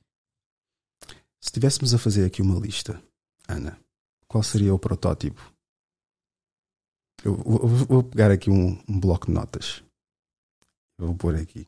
Se 1.39 1.49
estivéssemos 1.49 1.93
a 1.93 1.99
fazer 1.99 2.25
aqui 2.25 2.41
uma 2.41 2.59
lista, 2.59 3.01
Ana, 3.47 3.79
qual 4.27 4.43
seria 4.43 4.73
o 4.73 4.79
protótipo? 4.79 5.52
Eu 7.25 7.35
vou, 7.35 7.61
eu 7.61 7.67
vou 7.87 8.03
pegar 8.03 8.31
aqui 8.31 8.49
um, 8.49 8.73
um 8.89 8.99
bloco 8.99 9.27
de 9.27 9.31
notas. 9.31 9.81
Eu 10.99 11.07
vou 11.07 11.17
pôr 11.17 11.35
aqui. 11.35 11.67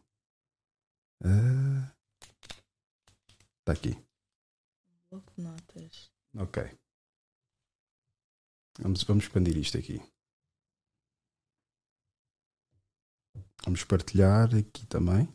Está 3.59 3.71
aqui. 3.71 3.91
Bloco 5.09 5.31
de 5.33 5.41
notas. 5.41 6.11
Ok. 6.37 6.63
Vamos, 8.79 9.03
vamos 9.03 9.23
expandir 9.23 9.57
isto 9.57 9.77
aqui. 9.77 9.99
Vamos 13.63 13.83
partilhar 13.85 14.53
aqui 14.53 14.85
também. 14.87 15.27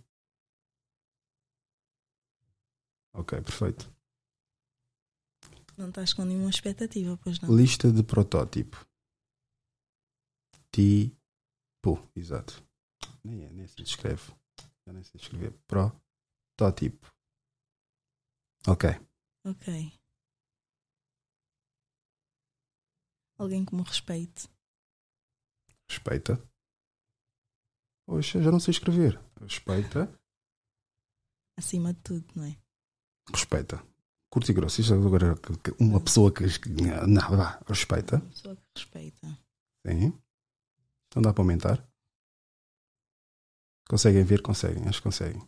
Ok, 3.15 3.41
perfeito. 3.41 3.91
Não 5.79 5.89
estás 5.89 6.13
com 6.13 6.25
nenhuma 6.25 6.51
expectativa, 6.51 7.17
pois 7.25 7.41
não? 7.41 7.57
Lista 7.57 7.91
de 7.91 8.05
protótipo. 8.05 8.90
Tipo. 10.73 12.09
Exato. 12.15 12.63
Nem 13.25 13.45
é, 13.45 13.51
nem 13.53 13.67
se 13.67 13.83
escreve. 13.83 14.33
Já 14.87 14.93
nem 14.93 15.03
sei 15.03 15.21
escrever. 15.21 15.53
Protótipo. 15.67 17.11
Ok. 18.67 18.89
Ok. 19.45 19.93
Alguém 23.39 23.65
que 23.65 23.75
me 23.75 23.83
respeite. 23.83 24.49
Respeita. 25.89 26.41
Poxa, 28.07 28.43
já 28.43 28.51
não 28.51 28.61
sei 28.61 28.73
escrever. 28.73 29.19
Respeita. 29.41 30.13
Acima 31.57 31.93
de 31.95 32.01
tudo, 32.01 32.27
não 32.35 32.45
é? 32.45 32.57
Respeita. 33.33 33.83
Curto 34.31 34.51
e 34.51 34.55
grosso. 34.55 34.81
Isto 34.81 34.95
agora 34.95 35.35
que 35.37 35.73
uma 35.83 36.01
pessoa 36.01 36.33
que. 36.33 36.45
Não, 37.09 37.37
vá. 37.37 37.61
Respeita. 37.67 38.17
Uma 38.17 38.31
pessoa 38.31 38.57
que 38.57 38.63
respeita. 38.77 39.39
Sim. 39.87 40.13
Não 41.15 41.23
dá 41.23 41.33
para 41.33 41.43
aumentar. 41.43 41.89
Conseguem 43.89 44.23
ver? 44.25 44.43
Conseguem. 44.43 44.87
Acho 44.89 44.99
que 44.99 45.05
conseguem. 45.05 45.43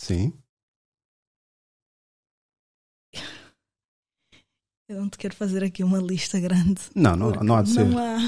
Sim. 0.00 0.32
Eu 4.88 5.00
não 5.00 5.10
te 5.10 5.18
quero 5.18 5.34
fazer 5.34 5.64
aqui 5.64 5.82
uma 5.82 5.98
lista 5.98 6.38
grande. 6.38 6.80
Não, 6.94 7.16
não- 7.16 7.30
não 7.42 7.56
há 7.56 7.62
de 7.62 7.70
ser. 7.72 7.84
Não 7.84 7.98
há. 7.98 8.18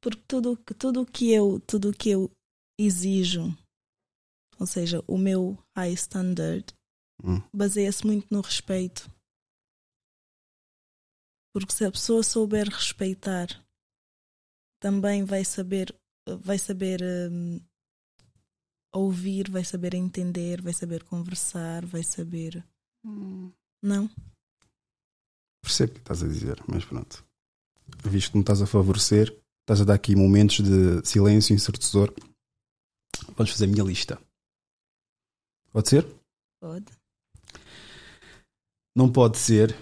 Porque 0.00 0.22
tudo 0.28 0.52
o 0.52 0.56
que- 0.56 0.74
tudo 0.74 1.06
que 1.06 1.32
eu 1.32 1.60
tudo 1.60 1.92
que 1.92 2.10
eu 2.10 2.30
exijo, 2.78 3.42
ou 4.58 4.66
seja, 4.66 5.02
o 5.08 5.16
meu 5.18 5.56
high 5.76 5.92
standard, 5.94 6.64
Hum. 7.24 7.40
baseia-se 7.54 8.04
muito 8.06 8.26
no 8.32 8.40
respeito. 8.40 9.08
Porque 11.54 11.72
se 11.72 11.84
a 11.84 11.90
pessoa 11.92 12.22
souber 12.22 12.66
respeitar, 12.68 13.46
também 14.82 15.24
vai 15.24 15.44
saber 15.44 15.94
vai 16.26 16.58
saber 16.58 17.00
hum, 17.30 17.60
ouvir, 18.92 19.48
vai 19.50 19.64
saber 19.64 19.94
entender, 19.94 20.60
vai 20.60 20.72
saber 20.72 21.04
conversar, 21.04 21.86
vai 21.86 22.02
saber. 22.02 22.64
Não? 23.82 24.10
Percebo 25.62 25.92
o 25.92 25.94
que 25.94 26.00
estás 26.00 26.22
a 26.22 26.28
dizer, 26.28 26.62
mas 26.68 26.84
pronto. 26.84 27.24
Visto 28.04 28.32
que 28.32 28.36
me 28.36 28.42
estás 28.42 28.60
a 28.60 28.66
favorecer, 28.66 29.36
estás 29.60 29.80
a 29.80 29.84
dar 29.84 29.94
aqui 29.94 30.14
momentos 30.14 30.60
de 30.60 31.06
silêncio 31.08 31.54
ensurdecedor. 31.54 32.12
Vamos 33.36 33.52
fazer 33.52 33.64
a 33.64 33.68
minha 33.68 33.84
lista. 33.84 34.20
Pode 35.72 35.88
ser? 35.88 36.06
Pode. 36.60 36.92
Não 38.94 39.10
pode 39.10 39.38
ser 39.38 39.74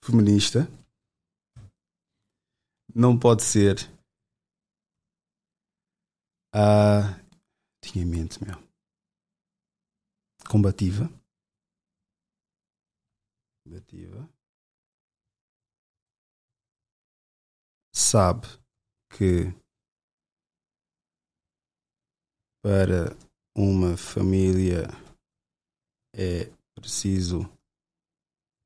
feminista. 0.00 0.68
Não 2.94 3.18
pode 3.18 3.42
ser. 3.42 3.76
Ah, 6.54 7.18
tinha 7.82 8.04
em 8.04 8.06
mente, 8.06 8.38
meu. 8.44 8.56
Combativa. 10.50 11.08
Combativa. 13.64 14.28
Sabe 17.94 18.46
que 19.10 19.54
para 22.62 23.16
uma 23.56 23.96
família 23.96 24.86
é 26.14 26.50
preciso 26.74 27.40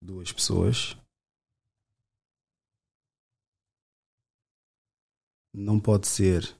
duas 0.03 0.33
pessoas. 0.33 0.97
Não 5.57 5.81
pode 5.81 6.07
ser 6.07 6.55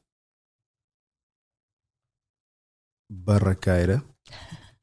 barraqueira. 3.11 4.03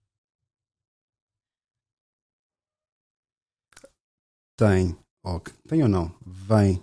Tem, 4.56 4.96
que- 5.44 5.52
tem 5.68 5.82
ou 5.82 5.90
não, 5.90 6.14
vem 6.24 6.80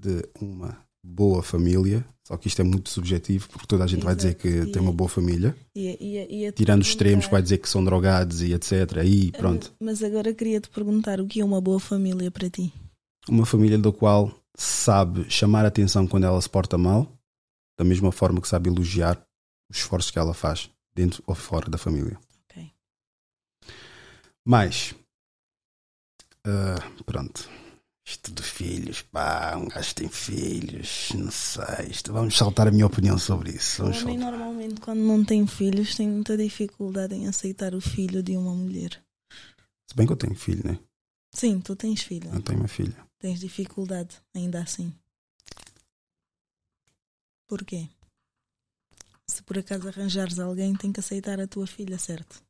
de 0.00 0.28
uma 0.40 0.84
boa 1.02 1.40
família. 1.40 2.04
Só 2.26 2.36
que 2.36 2.48
isto 2.48 2.60
é 2.60 2.64
muito 2.64 2.90
subjetivo, 2.90 3.48
porque 3.48 3.66
toda 3.68 3.84
a 3.84 3.86
gente 3.86 4.04
vai 4.04 4.16
dizer 4.16 4.34
que 4.34 4.48
Exato. 4.48 4.72
tem 4.72 4.82
uma 4.82 4.92
boa 4.92 5.08
família. 5.08 5.56
Ia- 5.76 5.96
ia- 6.02 6.32
ia-te 6.32 6.56
Tirando 6.56 6.82
os 6.82 6.88
extremos, 6.88 7.26
vai 7.28 7.40
dizer 7.40 7.58
que 7.58 7.68
são 7.68 7.84
drogados 7.84 8.42
e 8.42 8.52
etc. 8.52 8.98
Aí, 8.98 9.30
pronto. 9.32 9.72
Mas 9.80 10.02
agora 10.02 10.34
queria 10.34 10.60
te 10.60 10.68
perguntar 10.70 11.20
o 11.20 11.26
que 11.26 11.40
é 11.40 11.44
uma 11.44 11.60
boa 11.60 11.78
família 11.78 12.30
para 12.32 12.50
ti? 12.50 12.72
Uma 13.28 13.46
família 13.46 13.78
da 13.78 13.92
qual 13.92 14.41
sabe 14.56 15.30
chamar 15.30 15.64
a 15.64 15.68
atenção 15.68 16.06
quando 16.06 16.24
ela 16.24 16.40
se 16.40 16.48
porta 16.48 16.76
mal, 16.76 17.10
da 17.78 17.84
mesma 17.84 18.12
forma 18.12 18.40
que 18.40 18.48
sabe 18.48 18.68
elogiar 18.68 19.20
os 19.70 19.78
esforços 19.78 20.10
que 20.10 20.18
ela 20.18 20.34
faz, 20.34 20.70
dentro 20.94 21.22
ou 21.26 21.34
fora 21.34 21.70
da 21.70 21.78
família. 21.78 22.18
Ok. 22.44 22.70
Mas, 24.44 24.94
ah, 26.44 26.90
pronto. 27.04 27.48
Isto 28.04 28.32
de 28.32 28.42
filhos, 28.42 29.00
pá, 29.00 29.56
um 29.56 29.68
gajo 29.68 29.94
tem 29.94 30.08
filhos, 30.08 31.12
não 31.14 31.30
sei. 31.30 31.86
Isto, 31.88 32.12
vamos 32.12 32.36
saltar 32.36 32.66
a 32.66 32.70
minha 32.72 32.86
opinião 32.86 33.16
sobre 33.16 33.52
isso. 33.52 33.82
Vamos 33.82 34.02
homem 34.02 34.18
normalmente 34.18 34.80
quando 34.80 34.98
não 34.98 35.24
tem 35.24 35.46
filhos 35.46 35.94
tem 35.94 36.08
muita 36.08 36.36
dificuldade 36.36 37.14
em 37.14 37.28
aceitar 37.28 37.74
o 37.74 37.80
filho 37.80 38.20
de 38.20 38.36
uma 38.36 38.54
mulher. 38.54 39.00
Se 39.88 39.94
bem 39.94 40.04
que 40.04 40.12
eu 40.12 40.16
tenho 40.16 40.34
filho, 40.34 40.66
né? 40.66 40.78
Sim, 41.32 41.60
tu 41.60 41.76
tens 41.76 42.02
filho. 42.02 42.28
Eu 42.34 42.42
tenho 42.42 42.58
uma 42.58 42.68
filha. 42.68 42.96
Tens 43.22 43.38
dificuldade 43.38 44.20
ainda 44.34 44.60
assim. 44.60 44.92
Porquê? 47.46 47.88
Se 49.28 49.44
por 49.44 49.56
acaso 49.56 49.86
arranjares 49.86 50.40
alguém, 50.40 50.74
tem 50.74 50.92
que 50.92 50.98
aceitar 50.98 51.38
a 51.38 51.46
tua 51.46 51.64
filha, 51.64 51.96
certo? 52.00 52.42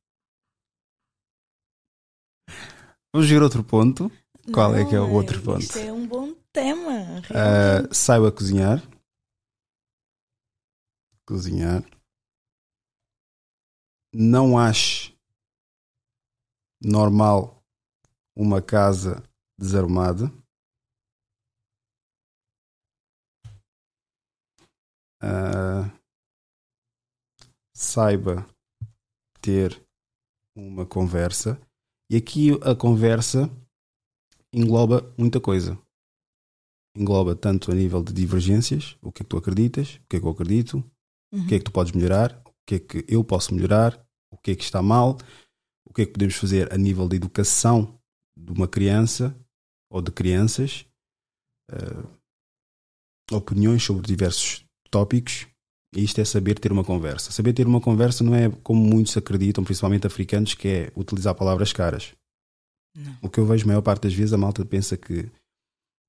Vamos 3.13 3.29
ver 3.29 3.43
outro 3.43 3.63
ponto. 3.63 4.11
Qual 4.51 4.75
é 4.75 4.89
que 4.89 4.95
é 4.95 5.01
o 5.01 5.13
outro 5.13 5.43
ponto? 5.43 5.61
Isto 5.61 5.77
é 5.77 5.93
um 5.93 6.09
bom 6.09 6.33
tema. 6.51 7.21
Realmente. 7.21 7.95
saiba 7.95 8.33
cozinhar. 8.33 8.83
Cozinhar. 11.27 11.85
Não 14.11 14.59
acho 14.59 15.15
normal 16.83 17.63
uma 18.35 18.63
casa 18.63 19.23
desarmada. 19.59 20.33
Ah, 25.23 25.91
saiba 27.75 28.47
ter 29.41 29.81
uma 30.55 30.85
conversa. 30.85 31.61
E 32.11 32.17
aqui 32.17 32.51
a 32.63 32.75
conversa 32.75 33.51
engloba 34.53 35.15
muita 35.17 35.41
coisa 35.41 35.79
engloba 36.97 37.35
tanto 37.35 37.71
a 37.71 37.75
nível 37.75 38.03
de 38.03 38.13
divergências, 38.13 38.97
o 39.01 39.11
que 39.11 39.23
é 39.23 39.25
que 39.25 39.31
tu 39.31 39.37
acreditas, 39.37 39.95
o 39.97 40.09
que 40.09 40.17
é 40.17 40.21
que 40.21 40.27
eu 40.27 40.31
acredito, 40.31 40.85
o 41.33 41.47
que 41.47 41.55
é 41.55 41.59
que 41.59 41.65
tu 41.65 41.73
podes 41.73 41.93
melhorar, 41.93 42.43
o 42.45 42.53
que 42.67 42.75
é 42.75 42.79
que 42.79 43.05
eu 43.09 43.25
posso 43.25 43.55
melhorar, 43.55 44.07
o 44.31 44.37
que 44.37 44.51
é 44.51 44.55
que 44.55 44.63
está 44.63 44.83
mal, 44.83 45.17
o 45.89 45.93
que 45.93 46.03
é 46.03 46.07
que 46.07 46.13
podemos 46.13 46.37
fazer 46.37 46.73
a 46.73 46.77
nível 46.77 47.09
de 47.09 47.17
educação 47.17 47.99
de 48.37 48.53
uma 48.53 48.69
criança 48.69 49.35
ou 49.91 50.03
de 50.03 50.11
crianças, 50.11 50.87
eh, 51.71 53.35
opiniões 53.35 53.83
sobre 53.83 54.07
diversos 54.07 54.65
tópicos. 54.93 55.47
E 55.95 56.05
isto 56.05 56.21
é 56.21 56.25
saber 56.25 56.59
ter 56.59 56.71
uma 56.71 56.85
conversa. 56.85 57.33
Saber 57.33 57.53
ter 57.53 57.67
uma 57.67 57.81
conversa 57.81 58.23
não 58.23 58.35
é 58.35 58.49
como 58.63 58.81
muitos 58.81 59.17
acreditam, 59.17 59.65
principalmente 59.65 60.07
africanos, 60.07 60.55
que 60.55 60.69
é 60.69 60.93
utilizar 60.97 61.35
palavras 61.35 61.73
caras. 61.73 62.15
O 63.21 63.29
que 63.29 63.41
eu 63.41 63.47
vejo 63.47 63.65
a 63.65 63.69
maior 63.69 63.83
parte 63.83 64.03
das 64.03 64.15
vezes, 64.15 64.33
a 64.33 64.39
malta 64.39 64.65
pensa 64.65 64.97
que 64.97 65.31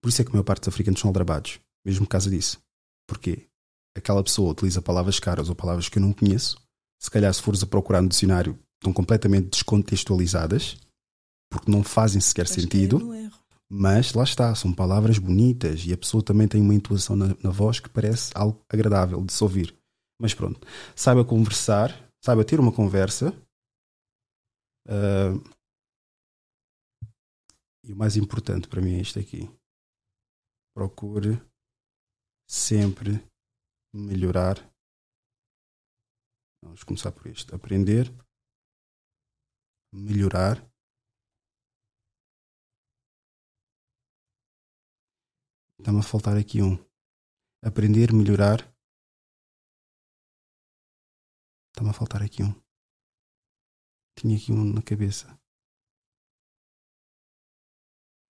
por 0.01 0.09
isso 0.09 0.21
é 0.21 0.25
que 0.25 0.29
a 0.29 0.33
maior 0.33 0.43
parte 0.43 0.61
dos 0.61 0.67
africanos 0.67 0.99
são 0.99 1.09
aldrabados, 1.09 1.59
mesmo 1.85 2.05
por 2.05 2.11
causa 2.11 2.29
disso. 2.29 2.61
Porque 3.07 3.47
aquela 3.95 4.23
pessoa 4.23 4.51
utiliza 4.51 4.81
palavras 4.81 5.19
caras 5.19 5.49
ou 5.49 5.55
palavras 5.55 5.87
que 5.87 5.97
eu 5.97 6.01
não 6.01 6.11
conheço, 6.11 6.57
se 6.99 7.09
calhar 7.09 7.33
se 7.33 7.41
fores 7.41 7.63
a 7.63 7.65
procurar 7.65 8.01
no 8.01 8.09
dicionário, 8.09 8.57
estão 8.75 8.91
completamente 8.91 9.49
descontextualizadas, 9.49 10.77
porque 11.49 11.71
não 11.71 11.83
fazem 11.83 12.19
sequer 12.19 12.47
sentido. 12.47 12.99
no 12.99 13.13
erro. 13.13 13.42
Mas 13.75 14.13
lá 14.13 14.23
está, 14.23 14.53
são 14.53 14.71
palavras 14.71 15.17
bonitas 15.17 15.83
e 15.83 15.91
a 15.91 15.97
pessoa 15.97 16.23
também 16.23 16.47
tem 16.47 16.61
uma 16.61 16.75
intuação 16.75 17.15
na, 17.15 17.29
na 17.43 17.49
voz 17.49 17.79
que 17.79 17.89
parece 17.89 18.31
algo 18.35 18.63
agradável 18.69 19.25
de 19.25 19.33
se 19.33 19.43
ouvir. 19.43 19.75
Mas 20.21 20.31
pronto, 20.31 20.59
saiba 20.95 21.25
conversar, 21.25 21.89
saiba 22.23 22.45
ter 22.45 22.59
uma 22.59 22.71
conversa. 22.71 23.33
ah, 24.87 25.33
e 27.83 27.91
o 27.91 27.95
mais 27.95 28.15
importante 28.15 28.67
para 28.67 28.79
mim 28.79 28.93
é 28.93 29.01
isto 29.01 29.17
aqui. 29.17 29.49
Procure 30.75 31.41
sempre 32.47 33.27
melhorar. 33.91 34.55
Vamos 36.63 36.83
começar 36.83 37.11
por 37.11 37.25
isto. 37.25 37.55
Aprender, 37.55 38.05
melhorar 39.91 40.63
Está-me 45.83 45.99
a 45.99 46.01
faltar 46.01 46.37
aqui 46.37 46.61
um. 46.61 46.77
Aprender, 47.61 48.13
melhorar. 48.13 48.59
Está-me 51.67 51.89
a 51.89 51.93
faltar 51.93 52.23
aqui 52.23 52.41
um. 52.41 52.53
Tinha 54.17 54.37
aqui 54.37 54.53
um 54.53 54.63
na 54.63 54.81
cabeça. 54.81 55.37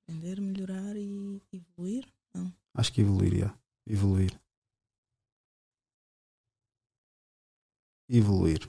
Aprender, 0.01 0.41
melhorar 0.41 0.95
e 0.95 1.39
evoluir? 1.53 2.11
Não. 2.33 2.51
Acho 2.73 2.91
que 2.91 3.01
evoluiria. 3.01 3.53
Evoluir. 3.85 4.31
Evoluir. 8.09 8.67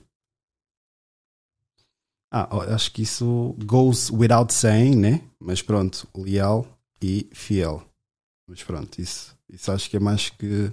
Ah, 2.31 2.51
acho 2.75 2.93
que 2.93 3.01
isso 3.01 3.55
goes 3.65 4.11
without 4.11 4.53
saying, 4.53 4.95
né? 4.95 5.35
Mas 5.41 5.63
pronto, 5.63 6.07
leal 6.15 6.67
e 7.01 7.31
fiel. 7.33 7.94
Mas 8.47 8.63
pronto, 8.63 9.01
isso, 9.01 9.37
isso 9.49 9.73
acho 9.73 9.89
que 9.89 9.97
é 9.97 10.01
mais 10.01 10.31
que. 10.31 10.73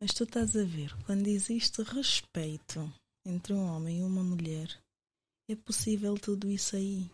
Mas 0.00 0.14
tu 0.14 0.24
estás 0.24 0.56
a 0.56 0.64
ver, 0.64 0.96
quando 1.04 1.26
existe 1.26 1.82
respeito 1.82 2.92
entre 3.26 3.52
um 3.52 3.64
homem 3.64 3.98
e 3.98 4.02
uma 4.02 4.22
mulher, 4.22 4.68
é 5.50 5.56
possível 5.56 6.14
tudo 6.18 6.48
isso 6.48 6.76
aí. 6.76 7.10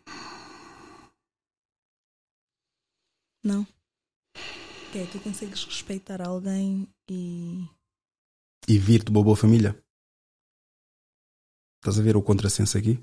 Não? 3.43 3.67
Ok, 4.89 5.07
tu 5.11 5.21
consegues 5.23 5.65
respeitar 5.65 6.23
alguém 6.23 6.89
e. 7.11 7.69
E 8.69 8.79
vir 8.79 9.03
de 9.05 9.11
uma 9.11 9.23
boa 9.23 9.37
família. 9.37 9.79
Estás 11.81 11.99
a 11.99 12.03
ver 12.03 12.17
o 12.17 12.23
contrassenso 12.23 12.79
aqui? 12.79 12.97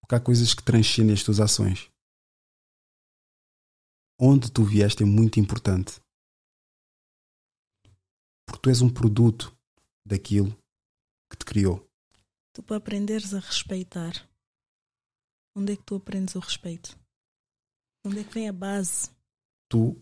Porque 0.00 0.14
há 0.14 0.20
coisas 0.20 0.54
que 0.54 0.62
transcendem 0.62 1.14
as 1.14 1.24
tuas 1.24 1.40
ações. 1.40 1.90
Onde 4.18 4.50
tu 4.50 4.64
vieste 4.64 5.02
é 5.02 5.06
muito 5.06 5.40
importante. 5.40 6.00
Porque 8.46 8.62
tu 8.62 8.70
és 8.70 8.80
um 8.80 8.88
produto 8.88 9.54
daquilo 10.06 10.56
que 11.30 11.38
te 11.38 11.44
criou. 11.44 11.84
Tu 12.54 12.62
para 12.62 12.76
aprenderes 12.76 13.34
a 13.34 13.40
respeitar, 13.40 14.28
onde 15.56 15.72
é 15.72 15.76
que 15.76 15.82
tu 15.82 15.96
aprendes 15.96 16.36
o 16.36 16.38
respeito? 16.38 16.96
Onde 18.06 18.20
é 18.20 18.24
que 18.24 18.34
vem 18.34 18.48
a 18.48 18.52
base? 18.52 19.10
Tu, 19.68 19.96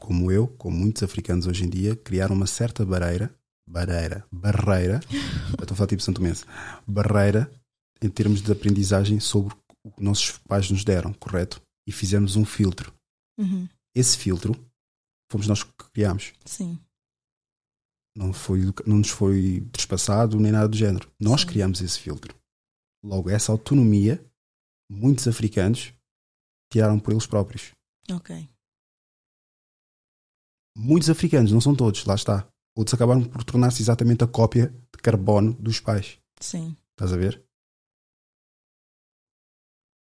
como 0.00 0.32
eu, 0.32 0.48
como 0.56 0.76
muitos 0.76 1.02
africanos 1.02 1.46
hoje 1.46 1.64
em 1.64 1.68
dia, 1.68 1.94
criaram 1.94 2.34
uma 2.34 2.46
certa 2.46 2.84
barreira, 2.84 3.32
barreira, 3.68 4.26
barreira, 4.32 5.00
eu 5.56 5.62
estou 5.62 5.74
a 5.74 5.76
falar 5.76 5.88
tipo 5.88 6.02
Santo 6.02 6.20
Mense, 6.22 6.44
barreira 6.86 7.50
em 8.02 8.08
termos 8.08 8.42
de 8.42 8.50
aprendizagem 8.50 9.20
sobre 9.20 9.54
o 9.84 9.90
que 9.90 10.02
nossos 10.02 10.38
pais 10.38 10.70
nos 10.70 10.84
deram, 10.84 11.12
correto? 11.12 11.62
E 11.86 11.92
fizemos 11.92 12.34
um 12.34 12.44
filtro. 12.44 12.92
Uhum. 13.38 13.68
Esse 13.94 14.16
filtro 14.16 14.52
fomos 15.30 15.46
nós 15.46 15.62
que 15.62 15.72
criámos. 15.92 16.32
Sim. 16.44 16.78
Não, 18.16 18.32
foi, 18.32 18.60
não 18.86 18.98
nos 18.98 19.10
foi 19.10 19.60
trespassado 19.72 20.38
nem 20.40 20.50
nada 20.52 20.68
do 20.68 20.76
género. 20.76 21.12
Nós 21.20 21.44
criamos 21.44 21.80
esse 21.80 21.98
filtro. 21.98 22.34
Logo, 23.04 23.28
essa 23.28 23.52
autonomia, 23.52 24.24
muitos 24.90 25.28
africanos 25.28 25.92
tiraram 26.72 26.98
por 26.98 27.12
eles 27.12 27.26
próprios. 27.26 27.72
Ok. 28.10 28.48
Muitos 30.76 31.08
africanos, 31.10 31.52
não 31.52 31.60
são 31.60 31.74
todos, 31.74 32.04
lá 32.04 32.14
está. 32.14 32.48
Outros 32.76 32.94
acabaram 32.94 33.24
por 33.24 33.42
tornar-se 33.44 33.80
exatamente 33.82 34.24
a 34.24 34.26
cópia 34.26 34.68
de 34.68 35.02
carbono 35.02 35.52
dos 35.54 35.80
pais. 35.80 36.18
Sim. 36.40 36.76
Estás 36.92 37.12
a 37.12 37.16
ver? 37.16 37.42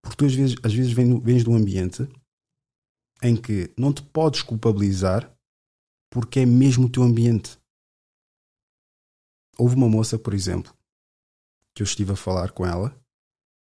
Porque 0.03 0.17
tu 0.17 0.25
às 0.25 0.33
vezes, 0.33 0.55
às 0.63 0.73
vezes 0.73 0.91
vem- 0.91 1.19
vens 1.19 1.43
de 1.43 1.49
um 1.49 1.55
ambiente 1.55 2.03
em 3.21 3.35
que 3.35 3.73
não 3.77 3.93
te 3.93 4.01
podes 4.01 4.41
culpabilizar 4.41 5.31
porque 6.11 6.41
é 6.41 6.45
mesmo 6.45 6.87
o 6.87 6.89
teu 6.89 7.03
ambiente. 7.03 7.57
Houve 9.57 9.75
uma 9.75 9.87
moça, 9.87 10.17
por 10.19 10.33
exemplo, 10.33 10.73
que 11.73 11.81
eu 11.81 11.85
estive 11.85 12.11
a 12.11 12.15
falar 12.15 12.51
com 12.51 12.65
ela. 12.65 12.99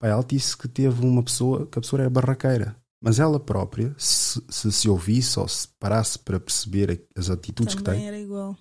Ela 0.01 0.23
disse 0.23 0.57
que 0.57 0.67
teve 0.67 1.05
uma 1.05 1.23
pessoa, 1.23 1.67
que 1.67 1.77
a 1.77 1.81
pessoa 1.81 2.01
era 2.01 2.09
barraqueira. 2.09 2.75
Mas 3.03 3.19
ela 3.19 3.39
própria, 3.39 3.95
se 3.97 4.41
se, 4.47 4.71
se 4.71 4.87
ouvisse 4.87 5.39
ou 5.39 5.47
se 5.47 5.67
parasse 5.67 6.19
para 6.19 6.39
perceber 6.39 7.07
as 7.15 7.29
atitudes 7.29 7.73
que 7.73 7.83
Também 7.83 8.01
tem, 8.01 8.07
era 8.07 8.19
igual. 8.19 8.55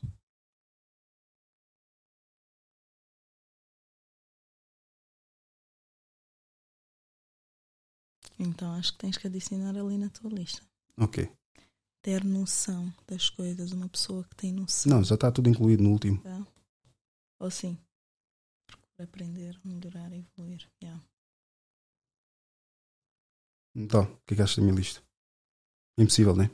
Então 8.38 8.72
acho 8.72 8.92
que 8.92 8.98
tens 8.98 9.18
que 9.18 9.26
adicionar 9.26 9.76
ali 9.76 9.98
na 9.98 10.08
tua 10.08 10.30
lista. 10.30 10.69
Ok. 11.00 11.30
Ter 12.02 12.24
noção 12.24 12.92
das 13.06 13.28
coisas, 13.28 13.72
uma 13.72 13.88
pessoa 13.88 14.24
que 14.24 14.34
tem 14.36 14.52
noção. 14.52 14.90
Não, 14.92 15.04
já 15.04 15.14
está 15.14 15.30
tudo 15.30 15.48
incluído 15.50 15.82
no 15.82 15.90
último. 15.90 16.20
Tá? 16.22 16.46
Ou 17.40 17.50
sim. 17.50 17.78
Aprender, 18.98 19.58
melhorar, 19.64 20.12
evoluir. 20.12 20.70
Yeah. 20.82 21.02
Então, 23.74 24.02
o 24.02 24.20
que 24.26 24.34
é 24.34 24.36
que 24.36 24.42
achas 24.42 24.56
da 24.56 24.62
minha 24.62 24.74
lista? 24.74 25.02
Impossível, 25.98 26.34
não 26.34 26.44
é? 26.44 26.50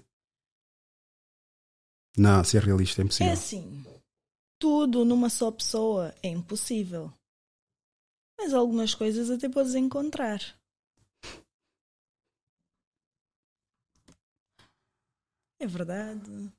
Não, 2.18 2.42
se 2.44 2.56
é 2.56 2.60
realista, 2.60 3.00
é 3.00 3.02
É 3.02 3.04
impossível. 3.04 3.32
assim. 3.32 3.84
Tudo 4.58 5.04
numa 5.04 5.28
só 5.28 5.50
pessoa 5.50 6.14
é 6.22 6.28
impossível. 6.28 7.12
Mas 8.38 8.52
algumas 8.54 8.94
coisas 8.94 9.30
até 9.30 9.48
podes 9.48 9.74
encontrar. 9.74 10.40
É 15.58 15.66
verdade. 15.66 16.52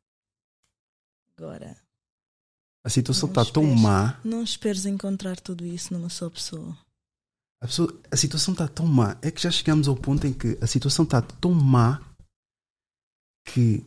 Agora, 1.37 1.77
A 2.83 2.89
situação 2.89 3.29
está 3.29 3.43
tão 3.45 3.63
má. 3.63 4.19
Não 4.23 4.41
esperes 4.43 4.85
encontrar 4.85 5.39
tudo 5.39 5.65
isso 5.65 5.93
numa 5.93 6.09
só 6.09 6.29
pessoa. 6.29 6.75
A, 7.61 7.65
pessoa- 7.67 8.01
a 8.11 8.15
situação 8.15 8.53
está 8.53 8.67
tão 8.67 8.85
má. 8.87 9.17
É 9.21 9.29
que 9.29 9.41
já 9.41 9.51
chegamos 9.51 9.87
ao 9.87 9.95
ponto 9.95 10.25
em 10.25 10.33
que 10.33 10.57
a 10.61 10.67
situação 10.67 11.03
está 11.03 11.21
tão 11.21 11.53
má 11.53 12.01
que 13.45 13.85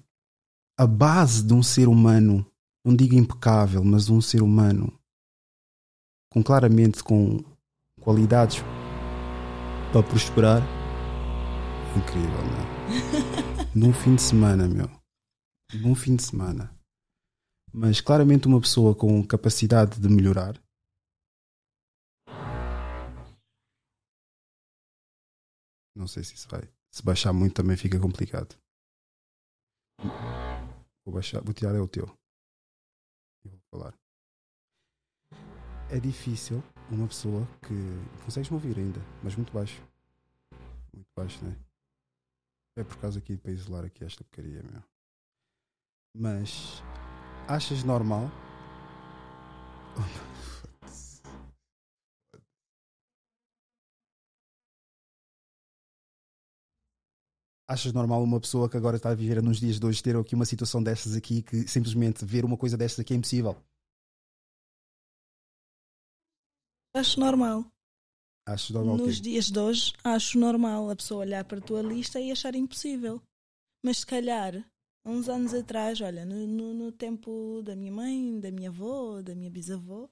a 0.78 0.86
base 0.86 1.42
de 1.44 1.52
um 1.54 1.62
ser 1.62 1.88
humano, 1.88 2.44
não 2.84 2.94
digo 2.94 3.14
impecável, 3.14 3.82
mas 3.84 4.06
de 4.06 4.12
um 4.12 4.20
ser 4.20 4.42
humano 4.42 4.92
com 6.32 6.42
claramente 6.42 7.02
com 7.02 7.38
qualidades 8.00 8.58
para 9.92 10.02
prosperar. 10.02 10.62
Incrível, 11.96 12.30
não 12.30 12.58
é? 12.60 13.70
Num 13.74 13.92
fim 13.92 14.14
de 14.14 14.22
semana, 14.22 14.68
meu. 14.68 14.88
Num 15.74 15.94
fim 15.94 16.16
de 16.16 16.22
semana. 16.22 16.74
Mas 17.72 18.00
claramente 18.00 18.48
uma 18.48 18.60
pessoa 18.60 18.94
com 18.94 19.24
capacidade 19.24 20.00
de 20.00 20.08
melhorar 20.08 20.60
Não 26.00 26.08
sei 26.08 26.24
se 26.24 26.34
isso 26.34 26.48
vai. 26.48 26.62
Se 26.90 27.02
baixar 27.02 27.30
muito 27.30 27.54
também 27.54 27.76
fica 27.76 28.00
complicado. 28.00 28.56
Vou 31.04 31.12
baixar. 31.12 31.42
Vou 31.42 31.52
tirar 31.52 31.74
é 31.74 31.78
o 31.78 31.86
teu. 31.86 32.06
Eu 33.44 33.50
vou 33.50 33.60
falar. 33.70 33.94
É 35.90 36.00
difícil 36.00 36.62
uma 36.90 37.06
pessoa 37.06 37.46
que. 37.60 37.74
Consegues-me 38.24 38.54
ouvir 38.54 38.78
ainda, 38.78 39.00
mas 39.22 39.36
muito 39.36 39.52
baixo. 39.52 39.82
Muito 40.94 41.08
baixo, 41.14 41.44
não 41.44 41.52
é? 41.52 41.56
É 42.76 42.84
por 42.84 42.96
causa 42.96 43.18
aqui 43.18 43.36
para 43.36 43.50
isolar 43.50 43.84
aqui 43.84 44.02
esta 44.02 44.24
porcaria, 44.24 44.62
meu. 44.62 44.89
Mas 46.14 46.82
achas 47.48 47.84
normal? 47.84 48.24
Achas 57.68 57.92
normal 57.92 58.22
uma 58.24 58.40
pessoa 58.40 58.68
que 58.68 58.76
agora 58.76 58.96
está 58.96 59.10
a 59.10 59.14
viver 59.14 59.40
nos 59.40 59.60
dias 59.60 59.78
de 59.78 59.86
hoje 59.86 60.02
ter 60.02 60.16
aqui 60.16 60.34
uma 60.34 60.44
situação 60.44 60.82
destas 60.82 61.14
aqui 61.14 61.40
que 61.40 61.68
simplesmente 61.68 62.24
ver 62.24 62.44
uma 62.44 62.56
coisa 62.56 62.76
destas 62.76 63.04
aqui 63.04 63.14
é 63.14 63.16
impossível? 63.16 63.54
Acho 66.96 67.20
normal. 67.20 67.64
Achas 68.48 68.70
normal? 68.70 68.96
Nos 68.96 69.20
dias 69.20 69.44
de 69.44 69.58
hoje, 69.60 69.92
acho 70.02 70.36
normal 70.36 70.90
a 70.90 70.96
pessoa 70.96 71.20
olhar 71.20 71.44
para 71.44 71.58
a 71.58 71.62
tua 71.62 71.80
lista 71.80 72.18
e 72.18 72.32
achar 72.32 72.56
impossível. 72.56 73.22
Mas 73.84 73.98
se 73.98 74.06
calhar, 74.06 74.68
uns 75.04 75.28
anos 75.28 75.54
atrás, 75.54 76.00
olha, 76.00 76.24
no, 76.24 76.46
no, 76.46 76.74
no 76.74 76.92
tempo 76.92 77.62
da 77.62 77.74
minha 77.74 77.92
mãe, 77.92 78.38
da 78.40 78.50
minha 78.50 78.70
avó, 78.70 79.22
da 79.22 79.34
minha 79.34 79.50
bisavó, 79.50 80.08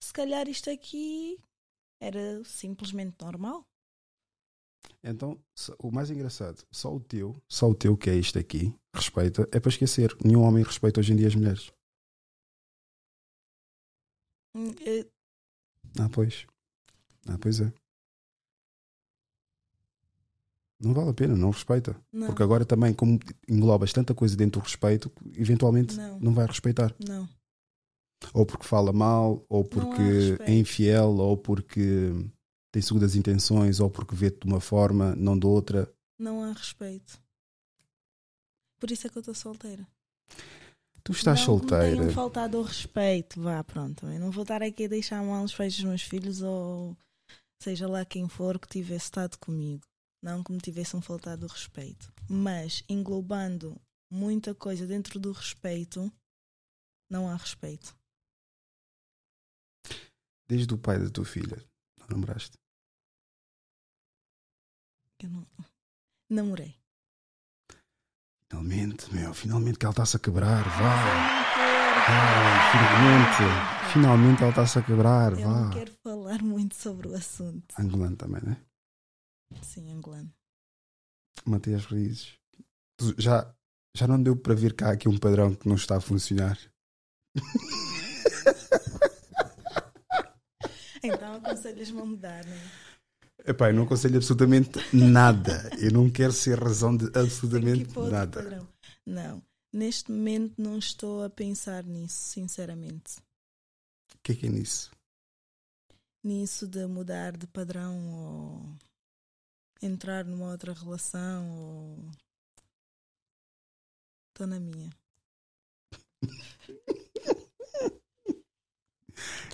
se 0.00 0.12
calhar 0.12 0.48
isto 0.48 0.70
aqui 0.70 1.38
era 2.00 2.44
simplesmente 2.44 3.16
normal. 3.20 3.66
Então, 5.02 5.40
o 5.78 5.90
mais 5.90 6.10
engraçado, 6.10 6.64
só 6.70 6.94
o 6.94 7.00
teu, 7.00 7.34
só 7.48 7.68
o 7.68 7.74
teu 7.74 7.96
que 7.96 8.10
é 8.10 8.14
isto 8.14 8.38
aqui, 8.38 8.74
respeita, 8.94 9.48
é 9.52 9.60
para 9.60 9.68
esquecer. 9.68 10.16
Nenhum 10.24 10.42
homem 10.42 10.64
respeita 10.64 11.00
hoje 11.00 11.12
em 11.12 11.16
dia 11.16 11.28
as 11.28 11.34
mulheres. 11.34 11.72
Hum, 14.54 14.70
eh, 14.80 15.06
Ah, 16.00 16.08
pois. 16.12 16.46
Ah, 17.28 17.38
pois 17.40 17.60
é. 17.60 17.72
Não 20.78 20.92
vale 20.92 21.10
a 21.10 21.14
pena, 21.14 21.34
não 21.34 21.50
respeita. 21.50 21.96
Não. 22.12 22.26
Porque 22.26 22.42
agora 22.42 22.64
também, 22.64 22.92
como 22.92 23.18
englobas 23.48 23.92
tanta 23.92 24.14
coisa 24.14 24.36
dentro 24.36 24.60
do 24.60 24.64
respeito, 24.64 25.10
eventualmente 25.34 25.96
Não. 25.96 26.20
não, 26.20 26.34
vai 26.34 26.46
respeitar. 26.46 26.94
Não. 27.06 27.28
Ou 28.34 28.44
porque 28.44 28.66
fala 28.66 28.92
mal, 28.92 29.44
ou 29.48 29.64
porque 29.64 30.36
é 30.40 30.52
infiel, 30.52 31.16
ou 31.16 31.36
porque 31.36 32.12
tem 32.72 32.82
segundas 32.82 33.16
intenções 33.16 33.80
ou 33.80 33.88
porque 33.88 34.14
vê-te 34.14 34.40
de 34.40 34.46
uma 34.46 34.60
forma, 34.60 35.14
não 35.16 35.38
de 35.38 35.46
outra. 35.46 35.90
Não 36.18 36.42
há 36.42 36.52
respeito. 36.52 37.18
Por 38.78 38.90
isso 38.90 39.06
é 39.06 39.10
que 39.10 39.16
eu 39.16 39.20
estou 39.20 39.34
solteira. 39.34 39.86
Tu 41.02 41.12
estás 41.12 41.38
não 41.38 41.46
solteira. 41.46 42.04
Não 42.04 42.10
faltado 42.10 42.58
o 42.58 42.62
respeito, 42.62 43.40
vá, 43.40 43.62
pronto. 43.64 44.06
Eu 44.06 44.20
não 44.20 44.30
vou 44.30 44.42
estar 44.42 44.62
aqui 44.62 44.84
a 44.84 44.88
deixar 44.88 45.22
mal 45.22 45.44
os 45.44 45.54
pés 45.54 45.74
dos 45.76 45.84
meus 45.84 46.02
filhos 46.02 46.42
ou 46.42 46.94
seja 47.62 47.88
lá 47.88 48.04
quem 48.04 48.28
for 48.28 48.58
que 48.58 48.68
tivesse 48.68 49.04
estado 49.04 49.38
comigo. 49.38 49.86
Não 50.26 50.42
que 50.42 50.50
me 50.50 50.58
tivessem 50.58 51.00
faltado 51.00 51.46
o 51.46 51.48
respeito. 51.48 52.12
Mas 52.28 52.82
englobando 52.88 53.80
muita 54.10 54.56
coisa 54.56 54.84
dentro 54.84 55.20
do 55.20 55.30
respeito, 55.30 56.12
não 57.08 57.28
há 57.30 57.36
respeito. 57.36 57.96
Desde 60.48 60.74
o 60.74 60.78
pai 60.78 60.98
da 60.98 61.08
tua 61.08 61.24
filha, 61.24 61.64
não 62.00 62.08
namoraste? 62.08 62.58
Eu 65.22 65.30
não. 65.30 65.46
Namorei. 66.28 66.74
Finalmente, 68.50 69.14
meu, 69.14 69.32
finalmente 69.32 69.78
que 69.78 69.84
ela 69.86 69.92
está-se 69.92 70.16
a 70.16 70.18
quebrar, 70.18 70.64
vá. 70.64 70.96
Vá, 72.08 72.72
finalmente, 72.72 73.92
finalmente 73.92 74.40
ela 74.42 74.50
está-se 74.50 74.78
a 74.80 74.82
quebrar, 74.82 75.38
Eu 75.38 75.48
vá. 75.48 75.60
não 75.60 75.70
quero 75.70 75.92
falar 76.02 76.42
muito 76.42 76.74
sobre 76.74 77.06
o 77.06 77.14
assunto. 77.14 77.80
Angolano 77.80 78.16
também, 78.16 78.42
né? 78.42 78.60
Sim, 79.62 79.92
angolano. 79.92 80.32
Mantém 81.44 81.74
as 81.74 81.84
raízes. 81.84 82.38
Já, 83.18 83.54
já 83.96 84.06
não 84.06 84.22
deu 84.22 84.36
para 84.36 84.54
ver 84.54 84.74
cá 84.74 84.92
aqui 84.92 85.08
um 85.08 85.18
padrão 85.18 85.54
que 85.54 85.68
não 85.68 85.76
está 85.76 85.96
a 85.96 86.00
funcionar. 86.00 86.58
Então 91.02 91.34
aconselhas-me 91.34 92.00
a 92.00 92.04
mudar, 92.04 92.44
não 92.44 92.52
é? 92.52 92.86
Epá, 93.50 93.70
eu 93.70 93.74
não 93.74 93.84
aconselho 93.84 94.16
absolutamente 94.16 94.80
nada. 94.92 95.70
Eu 95.78 95.92
não 95.92 96.10
quero 96.10 96.32
ser 96.32 96.58
razão 96.58 96.96
de 96.96 97.06
absolutamente 97.16 97.96
nada. 97.96 98.42
padrão. 98.42 98.68
Não, 99.06 99.42
neste 99.72 100.10
momento 100.10 100.60
não 100.60 100.78
estou 100.78 101.22
a 101.22 101.30
pensar 101.30 101.84
nisso, 101.84 102.16
sinceramente. 102.16 103.18
O 104.14 104.18
que 104.22 104.32
é 104.32 104.34
que 104.34 104.46
é 104.46 104.48
nisso? 104.48 104.90
Nisso 106.24 106.66
de 106.66 106.84
mudar 106.86 107.36
de 107.36 107.46
padrão 107.46 107.96
ou 108.14 108.76
entrar 109.82 110.24
numa 110.24 110.50
outra 110.50 110.72
relação 110.72 111.50
ou. 111.50 112.10
Estou 114.28 114.46
na 114.46 114.60
minha. 114.60 114.90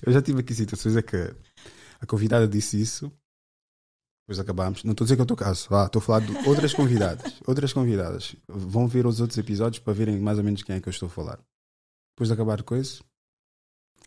Eu 0.04 0.12
já 0.12 0.20
tive 0.20 0.40
aqui 0.40 0.52
situações 0.52 0.96
em 0.96 1.02
que 1.02 1.16
a 2.00 2.06
convidada 2.06 2.48
disse 2.48 2.80
isso, 2.80 3.12
depois 4.22 4.40
acabámos. 4.40 4.82
Não 4.82 4.90
estou 4.92 5.04
a 5.04 5.06
dizer 5.06 5.16
que 5.16 5.22
é 5.22 5.24
o 5.24 5.26
teu 5.26 5.36
caso, 5.36 5.68
vá, 5.68 5.86
estou 5.86 6.00
a 6.00 6.02
falar 6.02 6.20
de 6.20 6.48
outras 6.48 6.74
convidadas. 6.74 7.40
outras 7.46 7.72
convidadas. 7.72 8.34
Vão 8.48 8.88
ver 8.88 9.06
os 9.06 9.20
outros 9.20 9.38
episódios 9.38 9.78
para 9.78 9.92
verem 9.92 10.18
mais 10.18 10.38
ou 10.38 10.44
menos 10.44 10.62
quem 10.62 10.74
é 10.74 10.80
que 10.80 10.88
eu 10.88 10.90
estou 10.90 11.06
a 11.06 11.10
falar. 11.10 11.38
Depois 12.14 12.28
de 12.28 12.34
acabar 12.34 12.60
a 12.60 12.64
coisa, 12.64 13.02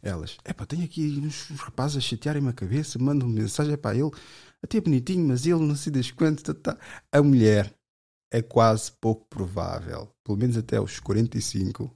elas, 0.05 0.37
epá, 0.45 0.65
tenho 0.65 0.85
aqui 0.85 1.21
uns 1.23 1.49
rapazes 1.59 1.97
a 1.97 2.01
chatearem-me 2.01 2.49
a 2.49 2.53
cabeça, 2.53 2.99
mandam 2.99 3.27
-me 3.27 3.41
mensagem 3.41 3.77
para 3.77 3.97
ele, 3.97 4.11
até 4.61 4.77
é 4.77 4.81
bonitinho, 4.81 5.27
mas 5.27 5.45
ele 5.45 5.59
não 5.59 5.75
sei 5.75 5.91
das 5.91 6.11
quantas. 6.11 6.43
Tá, 6.43 6.53
tá. 6.53 6.77
A 7.11 7.21
mulher 7.21 7.73
é 8.31 8.41
quase 8.41 8.89
pouco 8.91 9.27
provável, 9.27 10.09
pelo 10.23 10.37
menos 10.37 10.55
até 10.57 10.77
aos 10.77 10.99
45, 10.99 11.91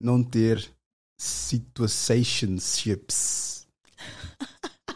não 0.00 0.22
ter 0.22 0.72
situationships. 1.18 3.66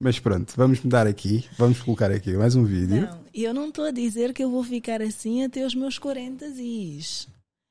Mas 0.00 0.18
pronto, 0.18 0.52
vamos 0.56 0.80
mudar 0.80 1.06
aqui, 1.06 1.48
vamos 1.56 1.80
colocar 1.80 2.10
aqui 2.10 2.36
mais 2.36 2.56
um 2.56 2.64
vídeo. 2.64 3.02
Não, 3.02 3.24
eu 3.32 3.54
não 3.54 3.68
estou 3.68 3.84
a 3.84 3.92
dizer 3.92 4.34
que 4.34 4.42
eu 4.42 4.50
vou 4.50 4.64
ficar 4.64 5.00
assim 5.00 5.44
até 5.44 5.64
os 5.64 5.76
meus 5.76 5.96
40 5.96 6.44
is. 6.46 7.28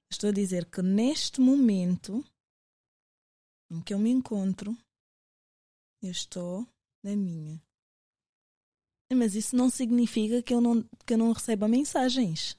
Estou 0.10 0.30
a 0.30 0.34
dizer 0.34 0.64
que 0.66 0.82
neste 0.82 1.42
momento 1.42 2.24
em 3.72 3.82
que 3.82 3.94
eu 3.94 4.00
me 4.00 4.10
encontro, 4.12 4.78
eu 6.04 6.12
estou 6.12 6.68
na 7.04 7.16
minha. 7.16 7.60
Mas 9.14 9.36
isso 9.36 9.56
não 9.56 9.70
significa 9.70 10.42
que 10.42 10.54
eu 10.54 10.62
não, 10.62 10.84
que 11.06 11.14
eu 11.14 11.18
não 11.18 11.32
receba 11.34 11.68
mensagens. 11.68 12.58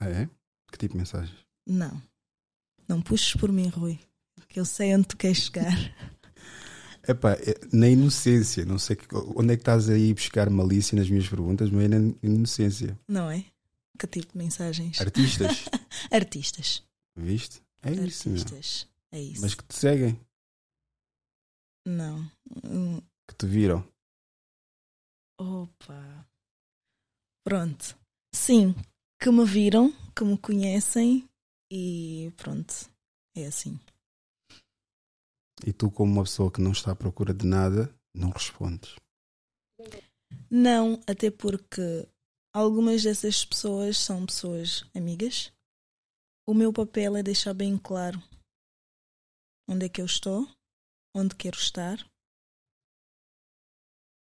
Ah, 0.00 0.08
é? 0.08 0.28
Que 0.70 0.78
tipo 0.78 0.92
de 0.92 0.98
mensagem? 0.98 1.34
Não. 1.66 2.02
Não 2.88 3.00
puxes 3.00 3.34
por 3.34 3.50
mim, 3.50 3.68
Rui. 3.68 3.98
Que 4.48 4.60
eu 4.60 4.64
sei 4.64 4.94
onde 4.94 5.08
tu 5.08 5.16
queres 5.16 5.38
chegar. 5.38 5.72
Epá, 7.08 7.32
é- 7.32 7.58
na 7.72 7.88
inocência, 7.88 8.64
não 8.64 8.78
sei 8.78 8.96
que- 8.96 9.06
onde 9.14 9.52
é 9.54 9.56
que 9.56 9.62
estás 9.62 9.88
aí 9.88 10.12
buscar 10.12 10.50
malícia 10.50 10.96
nas 10.96 11.08
minhas 11.08 11.28
perguntas, 11.28 11.70
mas 11.70 11.84
é 11.84 11.88
na 11.88 12.14
inocência. 12.22 12.98
Não 13.08 13.30
é? 13.30 13.44
Que 13.98 14.06
tipo 14.06 14.32
de 14.32 14.38
mensagens? 14.38 15.00
Artistas? 15.00 15.64
Artistas. 16.12 16.82
Viste? 17.16 17.62
É 17.82 17.92
isso, 17.92 18.28
meu. 18.28 18.38
Artistas. 18.38 18.88
É 19.12 19.20
isso. 19.20 19.40
Mas 19.40 19.54
que 19.54 19.64
te 19.64 19.74
seguem, 19.74 20.20
Não. 21.86 22.28
Que 23.28 23.36
te 23.38 23.46
viram. 23.46 23.86
Opa. 25.38 26.28
Pronto. 27.44 27.96
Sim, 28.34 28.74
que 29.22 29.30
me 29.30 29.44
viram, 29.44 29.92
que 30.14 30.24
me 30.24 30.36
conhecem 30.36 31.28
e 31.72 32.32
pronto. 32.36 32.74
É 33.36 33.46
assim. 33.46 33.78
E 35.64 35.72
tu, 35.72 35.90
como 35.90 36.12
uma 36.12 36.24
pessoa 36.24 36.50
que 36.50 36.60
não 36.60 36.72
está 36.72 36.90
à 36.90 36.96
procura 36.96 37.32
de 37.32 37.46
nada, 37.46 37.94
não 38.14 38.30
respondes. 38.30 38.96
Não, 40.50 41.00
até 41.06 41.30
porque 41.30 42.08
algumas 42.52 43.02
dessas 43.02 43.44
pessoas 43.44 43.96
são 43.98 44.26
pessoas 44.26 44.84
amigas. 44.94 45.52
O 46.48 46.54
meu 46.54 46.72
papel 46.72 47.16
é 47.16 47.22
deixar 47.22 47.54
bem 47.54 47.78
claro 47.78 48.20
onde 49.68 49.86
é 49.86 49.88
que 49.88 50.00
eu 50.00 50.06
estou, 50.06 50.48
onde 51.16 51.34
quero 51.34 51.56
estar 51.56 51.98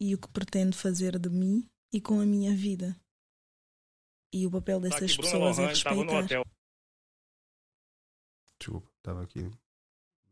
e 0.01 0.15
o 0.15 0.19
que 0.19 0.29
pretendo 0.29 0.75
fazer 0.77 1.19
de 1.19 1.29
mim 1.29 1.69
e 1.93 2.01
com 2.01 2.21
a 2.21 2.27
minha 2.27 2.55
vida. 2.55 2.97
E 4.33 4.47
o 4.47 4.51
papel 4.51 4.81
dessas 4.81 5.17
pessoas 5.17 5.59
é 5.59 5.67
respeitar. 5.67 6.27
Desculpa, 8.59 8.91
estava 8.97 9.23
aqui. 9.23 9.41
Não 9.43 9.53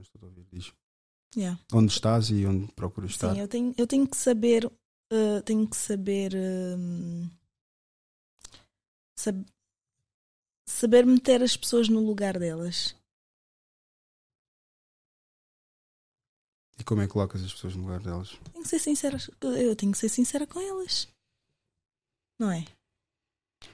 estou 0.01 0.21
a 0.23 0.27
ouvir. 0.27 0.47
Diz. 0.53 0.73
Yeah. 1.37 1.61
Onde 1.73 1.93
estás 1.93 2.31
e 2.31 2.47
onde 2.47 2.73
procuras 2.73 3.11
estar. 3.11 3.35
Sim, 3.35 3.41
eu 3.41 3.49
tenho, 3.49 3.75
eu 3.77 3.87
tenho 3.87 4.09
que 4.09 4.17
saber, 4.17 4.65
uh, 4.67 5.43
tenho 5.45 5.69
que 5.69 5.77
saber, 5.77 6.33
um, 6.35 7.29
sab- 9.17 9.45
saber 10.67 11.05
meter 11.05 11.43
as 11.43 11.57
pessoas 11.57 11.89
no 11.89 12.01
lugar 12.01 12.39
delas. 12.39 12.95
E 16.79 16.85
como 16.85 17.01
é 17.01 17.07
que 17.07 17.13
colocas 17.13 17.43
as 17.43 17.53
pessoas 17.53 17.75
no 17.75 17.83
lugar 17.83 18.01
delas? 18.01 18.39
Tenho 18.53 18.63
que 18.63 18.69
ser 18.69 18.79
sincera, 18.79 19.19
eu 19.41 19.75
tenho 19.75 19.93
que 19.93 19.99
ser 19.99 20.09
sincera 20.09 20.47
com 20.47 20.61
elas. 20.61 21.09
Não 22.39 22.53
é? 22.53 22.65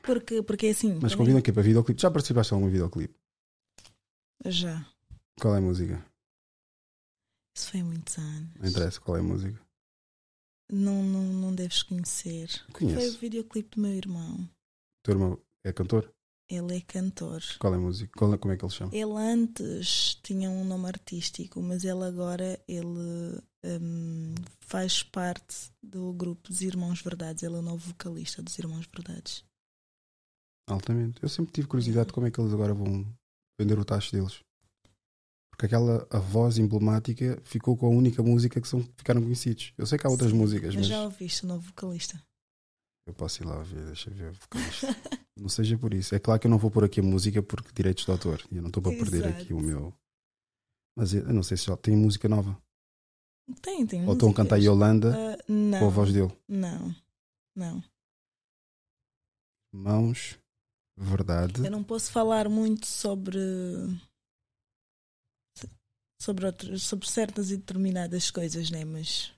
Porque, 0.03 0.43
porque 0.43 0.67
é 0.67 0.71
assim. 0.71 0.99
Mas 1.01 1.15
convidam 1.15 1.39
aqui 1.39 1.53
para 1.53 1.63
videoclipe. 1.63 2.01
Já 2.01 2.11
participaste 2.11 2.53
em 2.53 2.57
algum 2.57 2.71
videoclipe? 2.71 3.15
Já. 4.47 4.87
Qual 5.39 5.55
é 5.55 5.59
a 5.59 5.61
música? 5.61 6.05
Isso 7.57 7.71
foi 7.71 7.81
há 7.81 7.85
muitos 7.85 8.19
anos. 8.19 8.55
Não 8.59 8.69
interessa 8.69 9.01
qual 9.01 9.17
é 9.17 9.21
a 9.21 9.23
música. 9.23 9.61
Não, 10.73 11.03
não, 11.03 11.23
não 11.23 11.55
deves 11.55 11.83
conhecer. 11.83 12.49
Conheço. 12.73 12.99
Foi 12.99 13.09
o 13.11 13.19
videoclipe 13.19 13.77
do 13.77 13.83
meu 13.83 13.93
irmão. 13.93 14.37
O 14.37 15.03
teu 15.03 15.15
irmão 15.15 15.39
é 15.63 15.73
cantor? 15.73 16.14
Ele 16.49 16.77
é 16.77 16.81
cantor. 16.83 17.43
Qual 17.59 17.73
é 17.73 17.77
a 17.77 17.81
música? 17.81 18.13
Qual 18.19 18.33
é- 18.35 18.39
como 18.39 18.53
é 18.53 18.57
que 18.57 18.65
ele 18.65 18.73
chama? 18.73 18.95
Ele 18.95 19.13
antes 19.13 20.15
tinha 20.23 20.51
um 20.51 20.65
nome 20.65 20.87
artístico, 20.87 21.61
mas 21.63 21.85
ele 21.85 22.05
agora 22.05 22.61
ele 22.69 23.41
hum, 23.65 24.35
faz 24.61 25.03
parte 25.03 25.71
do 25.83 26.13
grupo 26.13 26.49
dos 26.49 26.61
Irmãos 26.61 27.01
Verdades. 27.01 27.43
Ele 27.43 27.55
é 27.55 27.59
o 27.59 27.63
novo 27.63 27.79
vocalista 27.89 28.43
dos 28.43 28.59
Irmãos 28.59 28.87
Verdades. 28.95 29.43
Altamente. 30.69 31.23
Eu 31.23 31.29
sempre 31.29 31.53
tive 31.53 31.67
curiosidade 31.69 32.09
de 32.09 32.13
como 32.13 32.27
é 32.27 32.31
que 32.31 32.41
eles 32.41 32.53
agora 32.53 32.75
vão 32.75 33.07
vender 33.59 33.79
o 33.79 33.85
tacho 33.85 34.13
deles. 34.13 34.41
Porque 35.51 35.67
aquela 35.67 36.07
a 36.11 36.19
voz 36.19 36.59
emblemática 36.59 37.41
ficou 37.45 37.77
com 37.77 37.87
a 37.87 37.91
única 37.91 38.23
música 38.23 38.61
que 38.61 38.67
são, 38.69 38.83
ficaram 38.97 39.23
conhecidos. 39.23 39.73
Eu 39.79 39.87
sei 39.87 39.97
que 39.99 40.07
há 40.07 40.11
outras 40.11 40.33
músicas, 40.33 40.75
Mas 40.75 40.77
mas 40.77 40.87
já 40.89 41.03
ouviste 41.05 41.45
o 41.45 41.49
novo 41.49 41.63
vocalista? 41.69 42.21
Eu 43.07 43.15
posso 43.15 43.43
ir 43.43 43.47
lá 43.47 43.63
ver, 43.63 43.85
deixa 43.87 44.11
eu 44.11 44.15
ver. 44.15 44.39
não 45.37 45.49
seja 45.49 45.77
por 45.77 45.93
isso. 45.93 46.15
É 46.15 46.19
claro 46.19 46.41
que 46.41 46.47
eu 46.47 46.51
não 46.51 46.59
vou 46.59 46.71
pôr 46.71 46.85
aqui 46.85 47.01
a 47.01 47.03
música 47.03 47.43
porque 47.43 47.73
direitos 47.73 48.05
de 48.05 48.11
autor. 48.11 48.43
E 48.51 48.57
eu 48.57 48.63
não 48.63 48.69
estou 48.69 48.83
para 48.83 48.93
perder 48.93 49.27
aqui 49.27 49.53
o 49.53 49.61
meu. 49.61 49.93
Mas 50.97 51.13
eu 51.13 51.33
não 51.33 51.43
sei 51.43 51.57
se 51.57 51.67
já 51.67 51.77
tem 51.77 51.97
música 51.97 52.29
nova. 52.29 52.57
Tem, 53.61 53.87
tem. 53.87 54.07
Ou 54.07 54.15
estão 54.15 54.31
a 54.31 54.35
cantar. 54.35 54.57
Yolanda 54.57 55.37
não, 55.47 55.79
com 55.79 55.87
a 55.87 55.91
voz 55.91 56.13
dele. 56.13 56.33
Não, 56.49 56.95
não. 57.55 57.85
Mãos, 59.73 60.39
verdade. 60.97 61.65
Eu 61.65 61.71
não 61.71 61.85
posso 61.85 62.11
falar 62.11 62.49
muito 62.49 62.87
sobre 62.87 63.39
sobre 66.23 66.79
sobre 66.79 67.07
certas 67.07 67.51
e 67.51 67.57
determinadas 67.57 68.31
coisas, 68.31 68.71
né? 68.71 68.85
Mas 68.85 69.35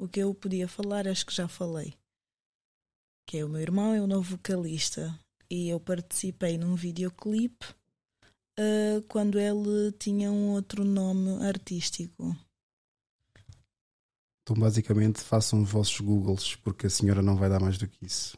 O 0.00 0.08
que 0.08 0.20
eu 0.20 0.32
podia 0.32 0.66
falar, 0.66 1.06
acho 1.06 1.26
que 1.26 1.34
já 1.34 1.46
falei. 1.46 1.94
Que 3.26 3.38
é 3.38 3.44
o 3.44 3.48
meu 3.48 3.60
irmão, 3.60 3.94
é 3.94 4.00
o 4.00 4.06
novo 4.06 4.36
vocalista. 4.36 5.18
E 5.50 5.68
eu 5.68 5.78
participei 5.78 6.56
num 6.56 6.74
videoclipe 6.74 7.66
uh, 8.58 9.02
quando 9.08 9.38
ele 9.38 9.92
tinha 9.92 10.30
um 10.30 10.50
outro 10.50 10.84
nome 10.84 11.44
artístico. 11.44 12.36
Então, 14.42 14.56
basicamente, 14.56 15.20
façam 15.20 15.62
os 15.62 15.70
vossos 15.70 16.00
Googles, 16.00 16.56
porque 16.56 16.86
a 16.86 16.90
senhora 16.90 17.22
não 17.22 17.36
vai 17.36 17.48
dar 17.48 17.60
mais 17.60 17.78
do 17.78 17.86
que 17.86 18.04
isso. 18.04 18.36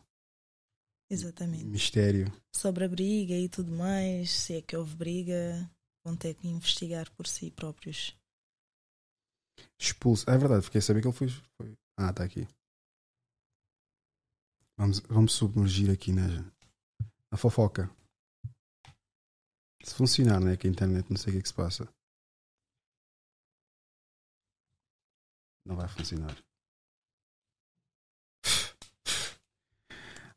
Exatamente. 1.10 1.64
Mistério. 1.64 2.32
Sobre 2.54 2.84
a 2.84 2.88
briga 2.88 3.34
e 3.34 3.48
tudo 3.48 3.72
mais, 3.72 4.30
se 4.30 4.54
é 4.54 4.62
que 4.62 4.76
houve 4.76 4.94
briga, 4.96 5.70
vão 6.04 6.16
ter 6.16 6.34
que 6.34 6.48
investigar 6.48 7.10
por 7.12 7.26
si 7.26 7.50
próprios. 7.50 8.16
Expulso. 9.78 10.28
É 10.28 10.36
verdade, 10.36 10.64
fiquei 10.64 10.80
a 10.80 10.82
saber 10.82 11.00
que 11.00 11.08
ele 11.08 11.16
foi... 11.16 11.28
Ah, 11.96 12.10
está 12.10 12.24
aqui. 12.24 12.46
Vamos, 14.76 15.00
vamos 15.00 15.32
submergir 15.32 15.90
aqui 15.90 16.12
na, 16.12 16.26
na 17.30 17.38
fofoca. 17.38 17.88
Se 19.82 19.94
funcionar, 19.94 20.40
né? 20.40 20.56
Que 20.56 20.66
a 20.66 20.70
internet 20.70 21.08
não 21.10 21.16
sei 21.16 21.30
o 21.30 21.32
que 21.34 21.38
é 21.38 21.42
que 21.42 21.48
se 21.48 21.54
passa. 21.54 21.88
Não 25.66 25.76
vai 25.76 25.88
funcionar. 25.88 26.36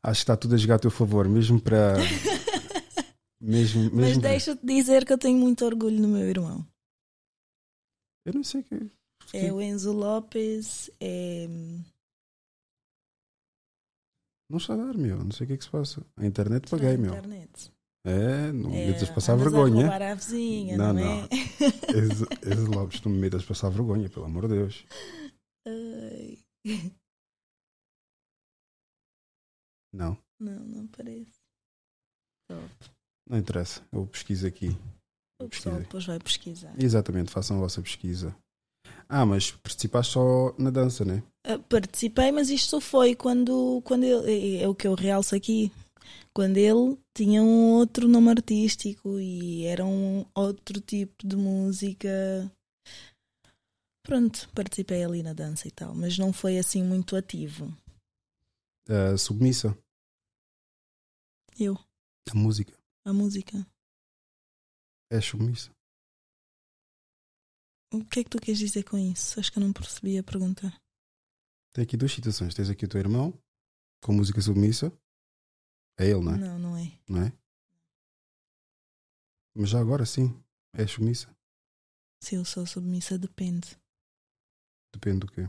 Acho 0.02 0.20
que 0.20 0.22
está 0.22 0.36
tudo 0.36 0.54
a 0.54 0.58
jogar 0.58 0.76
a 0.76 0.78
teu 0.78 0.90
favor, 0.90 1.28
mesmo 1.28 1.60
para. 1.60 1.94
mesmo, 3.40 3.82
mesmo 3.90 4.00
Mas 4.00 4.18
deixa-te 4.18 4.64
dizer 4.64 5.04
que 5.04 5.12
eu 5.12 5.18
tenho 5.18 5.38
muito 5.38 5.64
orgulho 5.64 6.00
no 6.00 6.08
meu 6.08 6.28
irmão. 6.28 6.66
Eu 8.24 8.34
não 8.34 8.44
sei 8.44 8.62
que. 8.62 8.90
É 9.32 9.52
o 9.52 9.60
Enzo 9.60 9.92
Lopes, 9.92 10.90
é. 11.00 11.46
Não 14.50 14.56
está 14.58 14.74
a 14.74 14.76
dar, 14.76 14.94
meu. 14.96 15.18
Não 15.22 15.30
sei 15.30 15.44
o 15.44 15.48
que 15.48 15.52
é 15.54 15.56
que 15.56 15.64
se 15.64 15.70
passa. 15.70 16.04
A 16.16 16.24
internet 16.26 16.68
paguei, 16.70 16.96
meu. 16.96 17.10
internet. 17.14 17.72
É, 18.06 18.50
não 18.52 18.70
me 18.70 18.76
É, 18.78 18.86
metas 18.92 19.10
passar 19.10 19.34
a 19.34 19.36
vergonha. 19.36 19.82
roubar 19.82 20.02
à 20.02 20.14
vizinha, 20.14 20.76
não 20.78 20.98
é? 20.98 21.28
Esse, 21.30 22.24
esse 22.48 22.64
Lopes, 22.74 23.02
não 23.02 23.12
me 23.12 23.18
metas 23.18 23.44
passar 23.44 23.68
vergonha, 23.70 24.08
pelo 24.08 24.24
amor 24.24 24.48
de 24.48 24.54
Deus. 24.54 24.86
Ai. 25.66 26.38
Não, 29.92 30.16
Não, 30.40 30.64
não 30.64 30.86
parece. 30.88 31.40
Top. 32.48 32.90
não 33.28 33.38
interessa. 33.38 33.82
Eu 33.92 34.06
pesquiso 34.06 34.46
aqui. 34.46 34.68
O 35.40 35.48
pessoal 35.48 35.78
depois 35.80 36.06
vai 36.06 36.18
pesquisar. 36.18 36.74
Exatamente, 36.82 37.30
façam 37.30 37.56
a 37.58 37.60
vossa 37.60 37.82
pesquisa. 37.82 38.34
Ah, 39.08 39.24
mas 39.24 39.50
participaste 39.52 40.12
só 40.14 40.54
na 40.58 40.70
dança, 40.70 41.04
né? 41.04 41.22
Ah, 41.46 41.58
Participei, 41.58 42.30
mas 42.30 42.50
isto 42.50 42.80
foi 42.80 43.14
quando, 43.14 43.80
quando 43.82 44.04
ele, 44.04 44.58
é 44.58 44.62
é 44.64 44.68
o 44.68 44.74
que 44.74 44.86
eu 44.86 44.94
realço 44.94 45.34
aqui, 45.34 45.72
quando 46.34 46.58
ele 46.58 46.98
tinha 47.16 47.42
um 47.42 47.72
outro 47.72 48.06
nome 48.06 48.28
artístico 48.30 49.18
e 49.18 49.64
era 49.64 49.84
um 49.84 50.26
outro 50.34 50.80
tipo 50.80 51.26
de 51.26 51.36
música. 51.36 52.08
Pronto, 54.04 54.48
participei 54.54 55.04
ali 55.04 55.22
na 55.22 55.32
dança 55.32 55.68
e 55.68 55.70
tal, 55.70 55.94
mas 55.94 56.18
não 56.18 56.32
foi 56.32 56.58
assim 56.58 56.82
muito 56.82 57.16
ativo. 57.16 57.74
A 58.88 59.16
submissa, 59.18 59.76
Eu, 61.58 61.74
a 62.30 62.34
música. 62.34 62.72
a 63.06 63.12
música. 63.12 63.66
É 65.10 65.20
submissa. 65.20 65.70
O 67.92 68.04
que 68.04 68.20
é 68.20 68.24
que 68.24 68.30
tu 68.30 68.38
queres 68.38 68.58
dizer 68.58 68.84
com 68.84 68.98
isso? 68.98 69.40
Acho 69.40 69.50
que 69.50 69.58
eu 69.58 69.62
não 69.62 69.72
percebi 69.72 70.18
a 70.18 70.22
pergunta. 70.22 70.70
Tem 71.72 71.84
aqui 71.84 71.96
duas 71.96 72.12
situações. 72.12 72.54
Tens 72.54 72.68
aqui 72.68 72.84
o 72.84 72.88
teu 72.88 73.00
irmão 73.00 73.32
com 74.02 74.12
música 74.12 74.40
submissa. 74.40 74.92
É 75.98 76.06
ele, 76.06 76.20
não 76.20 76.34
é? 76.34 76.38
Não, 76.38 76.58
não 76.58 76.76
é. 76.76 77.00
Não 77.08 77.22
é? 77.22 77.32
Mas 79.56 79.70
já 79.70 79.80
agora 79.80 80.06
sim, 80.06 80.28
é 80.72 80.86
submissa. 80.86 81.34
Se 82.22 82.34
eu 82.34 82.44
sou 82.44 82.66
submissa, 82.66 83.18
depende. 83.18 83.76
Depende 84.92 85.20
do 85.20 85.32
quê? 85.32 85.48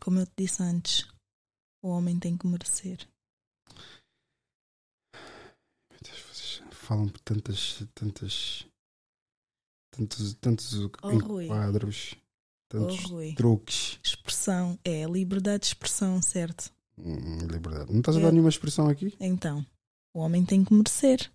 Como 0.00 0.18
eu 0.18 0.26
te 0.26 0.32
disse 0.36 0.62
antes, 0.62 1.08
o 1.82 1.88
homem 1.88 2.18
tem 2.18 2.36
que 2.36 2.46
merecer. 2.46 3.08
Vocês 6.00 6.62
falam 6.72 7.08
por 7.08 7.20
tantas, 7.20 7.82
tantas, 7.94 8.66
tantos, 9.92 10.34
tantos 10.34 10.74
Oh, 11.02 11.18
Rui. 11.18 11.44
enquadros, 11.44 12.14
tantos 12.68 13.04
Oh, 13.10 13.34
truques. 13.36 14.00
Expressão, 14.02 14.78
é 14.84 15.04
a 15.04 15.08
liberdade 15.08 15.60
de 15.60 15.66
expressão, 15.68 16.20
certo? 16.20 16.72
Hum, 16.98 17.46
liberdade. 17.46 17.92
Não 17.92 18.00
estás 18.00 18.16
a 18.16 18.20
dar 18.20 18.32
nenhuma 18.32 18.48
expressão 18.48 18.88
aqui? 18.88 19.14
Então, 19.20 19.64
o 20.12 20.18
homem 20.20 20.44
tem 20.44 20.64
que 20.64 20.74
merecer. 20.74 21.30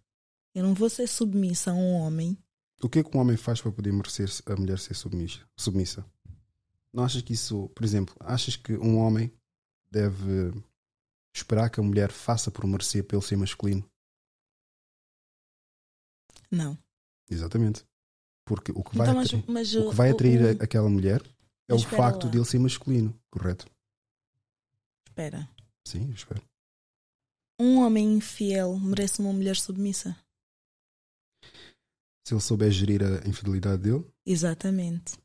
Eu 0.54 0.64
não 0.64 0.74
vou 0.74 0.90
ser 0.90 1.08
submissa 1.08 1.72
a 1.72 1.74
um 1.74 1.94
homem. 1.94 2.38
O 2.82 2.90
que 2.90 3.00
é 3.00 3.04
que 3.04 3.16
um 3.16 3.20
homem 3.20 3.38
faz 3.38 3.62
para 3.62 3.72
poder 3.72 3.92
merecer 3.94 4.30
a 4.46 4.56
mulher 4.56 4.80
ser 4.80 4.94
submissa? 4.94 5.40
submissa? 5.56 6.06
Não 6.94 7.04
achas 7.04 7.22
que 7.22 7.34
isso, 7.34 7.70
por 7.70 7.84
exemplo, 7.84 8.16
achas 8.20 8.56
que 8.56 8.74
um 8.74 8.98
homem 8.98 9.32
deve 9.92 10.54
esperar 11.34 11.70
que 11.70 11.80
a 11.80 11.84
mulher 11.84 12.12
faça 12.12 12.50
por 12.50 12.66
merecer 12.66 13.06
ele 13.12 13.22
ser 13.22 13.36
masculino? 13.36 13.88
Não. 16.50 16.78
Exatamente. 17.30 17.86
Porque 18.48 18.72
o 18.72 18.84
que 18.84 18.98
vai, 18.98 19.08
Então, 19.08 19.16
mas- 19.20 19.28
atrair, 19.28 19.44
mas 19.48 19.76
o 19.76 19.88
o- 19.88 19.90
que 19.90 19.96
vai 19.96 20.10
o- 20.10 20.14
atrair 20.14 20.42
o- 20.42 20.48
a- 20.48 20.64
aquela 20.64 20.90
mulher 20.90 21.22
é 21.70 21.74
o 21.74 21.78
Mas 21.78 21.84
facto 21.84 22.24
lá. 22.26 22.30
de 22.32 22.38
ele 22.38 22.46
ser 22.46 22.60
masculino, 22.60 23.14
correto? 23.30 23.68
Espera. 25.08 25.50
Sim, 25.86 26.08
eu 26.08 26.14
espero. 26.16 26.42
Um 27.60 27.80
homem 27.80 28.14
infiel 28.16 28.78
merece 28.80 29.20
uma 29.20 29.34
mulher 29.34 29.56
submissa? 29.58 30.16
Se 32.26 32.34
ele 32.34 32.42
souber 32.42 32.72
gerir 32.72 33.02
a 33.04 33.28
infidelidade 33.28 33.82
dele, 33.84 34.06
Exatamente. 34.26 35.18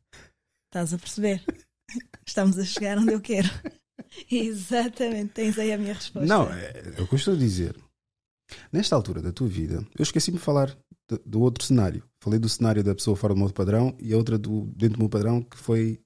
Estás 0.67 0.95
a 0.95 0.99
perceber? 0.99 1.45
Estamos 2.27 2.59
a 2.59 2.65
chegar 2.65 2.97
onde 2.99 3.13
eu 3.13 3.21
quero. 3.21 3.49
Exatamente. 4.31 5.33
Tens 5.35 5.59
aí 5.59 5.73
a 5.73 5.79
minha 5.79 5.95
resposta. 5.95 6.27
Não, 6.27 6.51
é, 6.53 6.95
é 6.97 7.03
o 7.03 7.07
eu 7.07 7.35
a 7.35 7.37
dizer. 7.37 7.77
Nesta 8.73 8.97
altura 8.97 9.23
da 9.23 9.33
tua 9.33 9.49
vida, 9.49 9.87
eu 9.99 10.03
esqueci-me 10.03 10.39
de 10.39 10.45
falar 10.45 10.77
do, 11.09 11.19
do 11.25 11.41
outro 11.41 11.65
cenário. 11.65 12.09
Falei 12.23 12.39
do 12.39 12.49
cenário 12.49 12.83
da 12.83 12.95
pessoa 12.95 13.17
fora 13.17 13.35
do 13.35 13.41
meu 13.41 13.53
padrão 13.53 13.97
e 13.99 14.13
a 14.13 14.17
outra 14.17 14.39
do, 14.39 14.67
dentro 14.77 14.97
do 14.97 15.01
meu 15.01 15.09
padrão 15.09 15.43
que 15.43 15.57
foi 15.57 16.03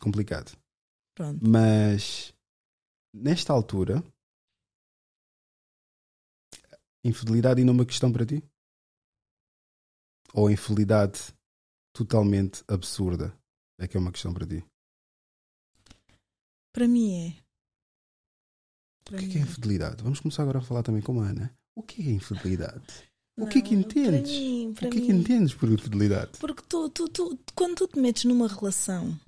complicado. 0.00 0.56
Pronto. 1.14 1.40
Mas 1.46 2.32
nesta 3.12 3.52
altura, 3.52 4.02
infidelidade 7.04 7.60
ainda 7.60 7.72
é 7.72 7.74
uma 7.74 7.86
questão 7.86 8.12
para 8.12 8.26
ti? 8.26 8.42
Ou 10.34 10.50
infidelidade 10.50 11.34
totalmente 11.92 12.62
absurda 12.68 13.36
é 13.80 13.88
que 13.88 13.96
é 13.96 14.00
uma 14.00 14.12
questão 14.12 14.32
para 14.32 14.46
ti? 14.46 14.64
Para 16.72 16.86
mim 16.86 17.28
é. 17.28 17.47
O 19.08 19.10
que 19.10 19.16
é, 19.16 19.20
mim 19.20 19.28
que 19.30 19.38
é 19.38 19.40
infidelidade? 19.40 20.02
Vamos 20.02 20.20
começar 20.20 20.42
agora 20.42 20.58
a 20.58 20.62
falar 20.62 20.82
também 20.82 21.02
com 21.02 21.20
a 21.20 21.28
Ana. 21.28 21.54
O 21.74 21.82
que 21.82 22.02
é 22.08 22.12
infidelidade? 22.12 22.82
O 23.38 23.46
que 23.46 23.58
é 23.58 23.62
que 23.62 23.74
Não, 23.74 23.82
entendes? 23.82 24.30
Para 24.32 24.40
mim, 24.40 24.74
para 24.74 24.88
o 24.88 24.90
que 24.90 24.98
é 24.98 25.00
mim. 25.00 25.06
que 25.06 25.12
entendes 25.12 25.54
por 25.54 25.68
infidelidade? 25.70 26.32
Porque 26.38 26.62
tu, 26.68 26.88
tu, 26.90 27.08
tu, 27.08 27.38
quando 27.54 27.76
tu 27.76 27.88
te 27.88 27.98
metes 27.98 28.24
numa 28.24 28.48
relação, 28.48 29.18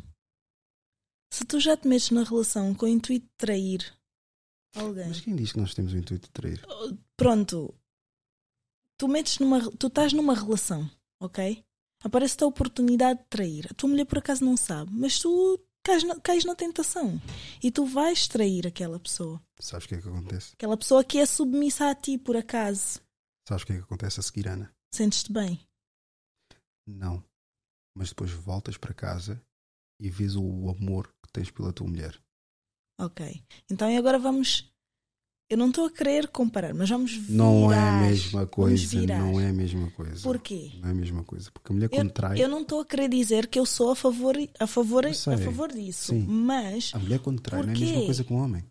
se 1.32 1.44
tu 1.44 1.60
já 1.60 1.76
te 1.76 1.86
metes 1.86 2.10
na 2.10 2.24
relação 2.24 2.74
com 2.74 2.86
o 2.86 2.88
intuito 2.88 3.24
de 3.26 3.32
trair 3.38 3.94
alguém, 4.74 5.06
Mas 5.08 5.20
quem 5.20 5.36
diz 5.36 5.52
que 5.52 5.60
nós 5.60 5.74
temos 5.74 5.92
o 5.92 5.96
intuito 5.96 6.26
de 6.26 6.32
trair? 6.32 6.60
pronto, 7.16 7.72
tu 8.98 9.06
metes 9.08 9.38
numa, 9.38 9.60
tu 9.72 9.86
estás 9.86 10.12
numa 10.12 10.34
relação, 10.34 10.90
ok? 11.20 11.64
Aparece-te 12.02 12.42
a 12.44 12.46
oportunidade 12.46 13.20
de 13.20 13.26
trair. 13.26 13.66
A 13.70 13.74
tua 13.74 13.90
mulher 13.90 14.06
por 14.06 14.18
acaso 14.18 14.44
não 14.44 14.56
sabe, 14.56 14.90
mas 14.92 15.18
tu 15.18 15.60
cais 15.90 16.04
na, 16.04 16.20
cais 16.20 16.44
na 16.44 16.54
tentação 16.54 17.20
e 17.62 17.70
tu 17.70 17.84
vais 17.84 18.28
trair 18.28 18.66
aquela 18.66 18.98
pessoa. 18.98 19.42
Sabes 19.58 19.86
o 19.86 19.88
que 19.88 19.94
é 19.96 20.00
que 20.00 20.08
acontece? 20.08 20.52
Aquela 20.54 20.76
pessoa 20.76 21.02
que 21.02 21.18
é 21.18 21.26
submissa 21.26 21.90
a 21.90 21.94
ti 21.94 22.16
por 22.16 22.36
acaso. 22.36 23.00
Sabes 23.48 23.64
o 23.64 23.66
que 23.66 23.72
é 23.72 23.76
que 23.76 23.82
acontece 23.82 24.20
a 24.20 24.22
seguir, 24.22 24.48
Ana? 24.48 24.72
Sentes-te 24.94 25.32
bem? 25.32 25.58
Não. 26.86 27.22
Mas 27.96 28.10
depois 28.10 28.30
voltas 28.30 28.76
para 28.76 28.94
casa 28.94 29.42
e 30.00 30.08
vês 30.08 30.36
o 30.36 30.70
amor 30.70 31.08
que 31.08 31.32
tens 31.32 31.50
pela 31.50 31.72
tua 31.72 31.88
mulher. 31.88 32.20
Ok. 32.98 33.42
Então 33.68 33.96
agora 33.96 34.18
vamos. 34.18 34.72
Eu 35.50 35.56
não 35.58 35.68
estou 35.68 35.86
a 35.86 35.90
querer 35.90 36.28
comparar, 36.28 36.72
mas 36.72 36.88
vamos 36.88 37.12
virar. 37.12 37.36
Não 37.36 37.72
é 37.72 37.76
a 37.78 37.92
mesma 38.02 38.46
coisa. 38.46 39.06
Não 39.06 39.40
é 39.40 39.48
a 39.48 39.52
mesma 39.52 39.90
coisa. 39.90 40.22
Porquê? 40.22 40.70
Não 40.80 40.88
é 40.88 40.92
a 40.92 40.94
mesma 40.94 41.24
coisa. 41.24 41.50
Porque 41.50 41.72
a 41.72 41.74
mulher 41.74 41.86
Eu, 41.90 41.98
quando 41.98 42.10
trai. 42.12 42.40
eu 42.40 42.48
não 42.48 42.62
estou 42.62 42.80
a 42.80 42.86
querer 42.86 43.08
dizer 43.08 43.48
que 43.48 43.58
eu 43.58 43.66
sou 43.66 43.90
a 43.90 43.96
favor, 43.96 44.36
a 44.60 44.66
favor, 44.68 45.12
sei. 45.12 45.34
a 45.34 45.38
favor 45.38 45.72
disso, 45.72 46.12
Sim. 46.12 46.24
mas 46.28 46.92
A 46.94 47.00
mulher 47.00 47.18
quando 47.18 47.40
trai 47.40 47.62
não 47.62 47.70
é 47.70 47.74
a 47.74 47.78
mesma 47.80 48.04
coisa 48.04 48.22
que 48.24 48.32
o 48.32 48.36
homem. 48.36 48.64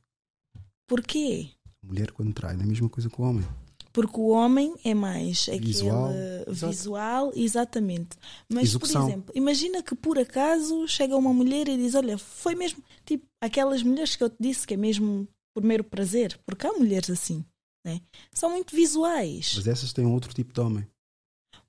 porquê? 0.87 1.49
A 1.83 1.87
mulher 1.87 2.11
quando 2.11 2.33
trai 2.33 2.53
não 2.53 2.61
é 2.61 2.65
a 2.65 2.67
mesma 2.69 2.87
coisa 2.89 3.09
que 3.09 3.21
o 3.21 3.23
homem. 3.25 3.45
Porque 3.91 4.19
o 4.19 4.27
homem 4.29 4.75
é 4.85 4.93
mais 4.93 5.47
aquele 5.49 5.65
Visual, 5.65 6.11
visual, 6.47 7.31
exatamente. 7.35 8.17
Mas, 8.47 8.69
Execução. 8.69 9.01
por 9.01 9.09
exemplo, 9.09 9.31
imagina 9.35 9.81
que 9.83 9.95
por 9.95 10.17
acaso 10.19 10.87
chega 10.87 11.17
uma 11.17 11.33
mulher 11.33 11.67
e 11.67 11.75
diz: 11.75 11.95
Olha, 11.95 12.17
foi 12.17 12.53
mesmo 12.55 12.81
tipo 13.05 13.25
aquelas 13.41 13.81
mulheres 13.83 14.15
que 14.15 14.23
eu 14.23 14.29
te 14.29 14.37
disse 14.39 14.65
que 14.67 14.75
é 14.75 14.77
mesmo 14.77 15.27
por 15.53 15.63
mero 15.63 15.83
prazer, 15.83 16.39
porque 16.45 16.65
há 16.67 16.73
mulheres 16.73 17.09
assim, 17.09 17.43
né? 17.85 18.01
são 18.31 18.49
muito 18.51 18.75
visuais. 18.75 19.53
Mas 19.55 19.67
essas 19.67 19.93
têm 19.93 20.05
outro 20.05 20.33
tipo 20.33 20.53
de 20.53 20.59
homem. 20.61 20.87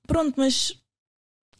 Pronto, 0.07 0.35
mas 0.37 0.77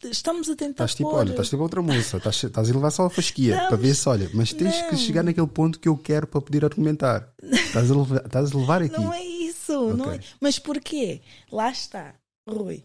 estamos 0.04 0.48
a 0.50 0.56
tentar. 0.56 0.84
Estás 0.84 0.94
tipo, 0.94 1.10
pôr- 1.10 1.20
olha, 1.20 1.30
estás 1.30 1.48
tipo 1.48 1.62
outra 1.62 1.80
moça, 1.82 2.16
estás, 2.16 2.42
estás 2.42 2.70
a 2.70 2.72
levar 2.72 2.90
só 2.90 3.06
a 3.06 3.10
fasquia 3.10 3.56
Não, 3.56 3.68
para 3.68 3.76
ver 3.76 3.94
se, 3.94 4.08
olha, 4.08 4.30
mas 4.34 4.52
tens 4.52 4.76
que 4.82 4.92
não. 4.92 4.98
chegar 4.98 5.22
naquele 5.22 5.46
ponto 5.46 5.78
que 5.78 5.88
eu 5.88 5.96
quero 5.96 6.26
para 6.26 6.40
poder 6.40 6.64
argumentar. 6.64 7.32
Estás 7.42 7.90
a 7.90 7.94
levar, 7.96 8.26
estás 8.26 8.52
a 8.52 8.58
levar 8.58 8.82
aqui. 8.82 8.92
Não 9.00 9.12
é 9.12 9.22
isso, 9.24 9.96
não 9.96 10.10
é. 10.12 10.20
Mas 10.40 10.58
porquê? 10.58 11.22
Lá 11.50 11.70
está, 11.70 12.14
Rui. 12.48 12.84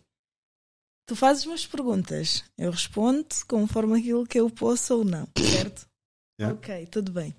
Tu 1.07 1.15
fazes 1.15 1.45
umas 1.45 1.65
perguntas, 1.65 2.43
eu 2.57 2.69
respondo 2.69 3.25
conforme 3.47 3.97
aquilo 3.99 4.27
que 4.27 4.39
eu 4.39 4.49
posso 4.49 4.97
ou 4.97 5.05
não, 5.05 5.27
certo? 5.37 5.85
Yeah. 6.39 6.55
Ok, 6.55 6.85
tudo 6.91 7.11
bem. 7.11 7.33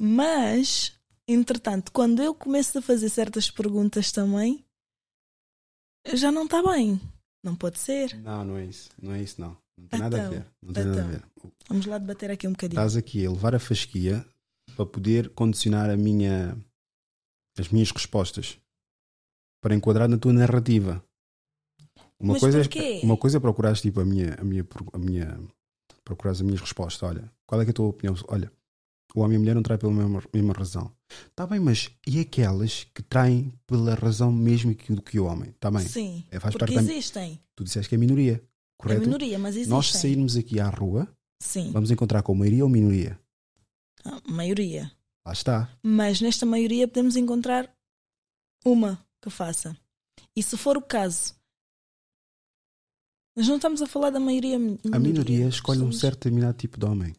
Mas, 0.00 0.97
entretanto, 1.28 1.92
quando 1.92 2.22
eu 2.22 2.34
começo 2.34 2.78
a 2.78 2.82
fazer 2.82 3.08
certas 3.10 3.50
perguntas 3.50 4.10
também, 4.10 4.64
já 6.14 6.32
não 6.32 6.44
está 6.44 6.62
bem. 6.62 7.00
Não 7.42 7.54
pode 7.54 7.78
ser. 7.78 8.16
Não, 8.20 8.44
não 8.44 8.56
é 8.56 8.64
isso. 8.64 8.90
Não 9.00 9.12
é 9.12 9.22
isso, 9.22 9.40
não. 9.40 9.56
Não 9.76 9.86
tem 9.86 10.00
nada 10.00 10.16
a 10.16 10.20
Então, 10.20 10.30
ver. 10.32 10.46
Não 10.62 10.72
tem 10.72 10.84
nada 10.84 11.00
a 11.00 11.04
então. 11.04 11.10
ver. 11.10 11.24
Vamos 11.68 11.86
lá 11.86 11.98
debater 11.98 12.30
aqui 12.30 12.48
um 12.48 12.52
bocadinho. 12.52 12.78
Estás 12.80 12.96
aqui 12.96 13.24
a 13.24 13.30
levar 13.30 13.54
a 13.54 13.60
fasquia 13.60 14.26
para 14.74 14.86
poder 14.86 15.28
condicionar 15.30 15.88
a 15.90 15.96
minha, 15.96 16.56
as 17.56 17.68
minhas 17.68 17.90
respostas 17.92 18.58
para 19.60 19.74
enquadrar 19.74 20.08
na 20.08 20.18
tua 20.18 20.32
narrativa. 20.32 21.04
Uma 22.18 22.32
Mas 22.32 22.40
coisa, 22.40 22.58
porquê? 22.60 23.00
é, 23.02 23.04
uma 23.04 23.16
coisa 23.16 23.36
é 23.36 23.40
procurares 23.40 23.80
tipo, 23.80 24.00
a 24.00 24.04
minha, 24.04 24.34
a 24.34 24.44
minha, 24.44 24.66
a 24.92 24.98
minha 24.98 25.40
procurares 26.04 26.38
as 26.40 26.42
minhas 26.42 26.60
respostas. 26.60 27.08
Olha, 27.08 27.32
qual 27.46 27.60
é, 27.60 27.64
é 27.64 27.70
a 27.70 27.72
tua 27.72 27.86
opinião? 27.86 28.16
Olha, 28.28 28.50
o 29.14 29.20
homem 29.20 29.34
e 29.34 29.36
a 29.36 29.40
mulher 29.40 29.54
não 29.54 29.62
traem 29.62 29.78
pela 29.78 29.92
mesma, 29.92 30.22
mesma 30.32 30.52
razão. 30.52 30.92
Está 31.30 31.46
bem, 31.46 31.58
mas 31.60 31.90
e 32.06 32.20
aquelas 32.20 32.84
que 32.94 33.02
traem 33.02 33.52
pela 33.66 33.94
razão 33.94 34.30
mesmo 34.30 34.74
que, 34.74 34.92
do 34.94 35.00
que 35.02 35.18
o 35.18 35.24
homem? 35.24 35.50
Está 35.50 35.70
bem. 35.70 35.86
Sim, 35.86 36.24
É, 36.30 36.38
faz 36.38 36.54
porque 36.54 36.72
parte 36.74 36.86
da- 36.86 36.92
existem. 36.92 37.40
Tu 37.56 37.64
disseste 37.64 37.88
que 37.88 37.94
é 37.94 37.98
minoria, 37.98 38.42
correto? 38.76 39.02
É 39.02 39.04
minoria, 39.06 39.38
mas 39.38 39.54
existem. 39.54 39.74
Nós 39.74 39.90
sairmos 39.92 40.36
aqui 40.36 40.60
à 40.60 40.68
rua, 40.68 41.08
Sim, 41.42 41.70
vamos 41.72 41.90
encontrar 41.90 42.22
com 42.22 42.34
maioria 42.34 42.64
ou 42.64 42.70
minoria? 42.70 43.18
a 44.04 44.20
maioria. 44.30 44.90
Lá 45.26 45.32
está. 45.32 45.70
Mas 45.82 46.20
nesta 46.20 46.44
maioria 46.46 46.86
podemos 46.86 47.16
encontrar 47.16 47.70
uma 48.64 49.04
que 49.22 49.28
faça. 49.30 49.76
E 50.36 50.42
se 50.42 50.56
for 50.56 50.76
o 50.76 50.82
caso, 50.82 51.34
nós 53.36 53.46
não 53.48 53.56
estamos 53.56 53.80
a 53.82 53.86
falar 53.86 54.10
da 54.10 54.20
maioria. 54.20 54.56
A 54.92 54.98
minoria 54.98 55.46
escolhe 55.48 55.80
um 55.82 55.92
certo 55.92 56.16
determinado 56.18 56.56
tipo 56.58 56.78
de 56.78 56.86
homem. 56.86 57.14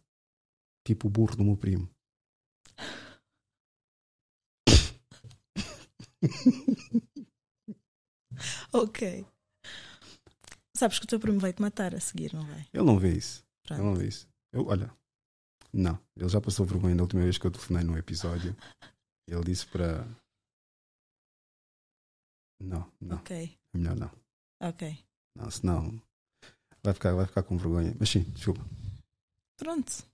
Tipo 0.89 1.05
o 1.07 1.11
burro 1.11 1.35
do 1.35 1.43
meu 1.43 1.55
primo. 1.55 1.87
Ok. 8.73 9.25
Sabes 10.75 10.99
que 10.99 11.05
o 11.05 11.07
teu 11.07 11.19
primo 11.19 11.39
vai 11.39 11.51
te 11.53 11.61
matar 11.61 11.93
a 11.93 11.99
seguir, 11.99 12.33
não 12.33 12.45
vai? 12.45 12.67
Ele 12.73 12.83
não 12.83 12.97
vê 12.97 13.15
isso. 13.15 13.43
Pronto. 13.63 13.79
Ele 13.81 13.89
não 13.89 13.95
vê 13.95 14.07
isso. 14.07 14.27
Eu, 14.51 14.65
olha, 14.67 14.91
não. 15.73 15.99
Ele 16.15 16.29
já 16.29 16.39
passou 16.39 16.65
vergonha 16.65 16.95
da 16.95 17.03
última 17.03 17.21
vez 17.23 17.37
que 17.37 17.45
eu 17.45 17.51
telefonei 17.51 17.83
num 17.83 17.97
episódio. 17.97 18.55
Ele 19.27 19.43
disse 19.43 19.67
para. 19.67 20.05
Não, 22.61 22.91
não. 22.99 23.17
Ok, 23.17 23.57
É 23.73 23.77
melhor 23.77 23.95
não. 23.95 24.11
ok. 24.61 24.97
Não, 25.35 25.49
senão 25.51 26.01
vai 26.83 26.93
ficar, 26.93 27.13
vai 27.13 27.25
ficar 27.25 27.43
com 27.43 27.57
vergonha. 27.57 27.95
Mas 27.99 28.09
sim, 28.09 28.23
desculpa. 28.31 28.61
Pronto. 29.57 30.08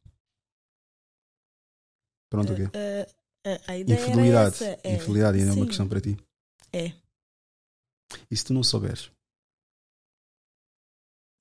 Pronto, 2.29 2.53
o 2.53 2.55
quê? 2.55 2.69
Eh, 2.73 3.09
eh, 3.45 3.61
a 3.67 3.73
era 3.77 3.81
Infidelidade. 3.93 4.55
essa, 4.55 4.79
é, 4.83 4.95
Infidelidade 4.95 5.37
ainda 5.39 5.51
é 5.51 5.53
uma 5.53 5.65
questão 5.67 5.87
para 5.87 6.01
ti. 6.01 6.17
É. 6.73 6.93
E 8.29 8.35
se 8.37 8.45
tu 8.45 8.53
não 8.53 8.63
souberes? 8.63 9.09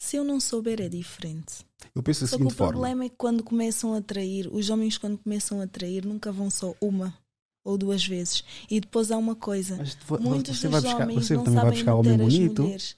Se 0.01 0.17
eu 0.17 0.25
não 0.25 0.39
souber, 0.39 0.81
é 0.81 0.89
diferente. 0.89 1.65
Eu 1.95 2.03
penso 2.03 2.23
da 2.23 2.27
seguinte 2.27 2.53
o 2.53 2.55
forma. 2.55 2.73
problema 2.73 3.05
é 3.05 3.09
que 3.09 3.17
quando 3.17 3.43
começam 3.43 3.95
a 3.95 4.03
trair, 4.03 4.49
os 4.53 4.69
homens 4.69 4.99
quando 4.99 5.17
começam 5.19 5.61
a 5.61 5.67
trair 5.67 6.05
nunca 6.05 6.31
vão 6.31 6.51
só 6.51 6.75
uma 6.81 7.17
ou 7.65 7.79
duas 7.79 8.05
vezes. 8.07 8.45
E 8.71 8.81
depois 8.81 9.11
há 9.11 9.17
uma 9.17 9.35
coisa. 9.35 9.79
vo- 10.07 10.19
Muitos 10.21 10.59
você 10.59 10.69
dos 10.69 10.73
vai 10.73 10.81
buscar- 10.83 11.03
homens 11.05 11.27
você 11.27 11.35
não 11.35 11.45
também 11.45 11.55
vai 11.61 11.65
sabem 11.65 11.79
buscar 11.79 11.95
homem 11.95 12.17
bonito? 12.19 12.63
mulheres. 12.63 12.97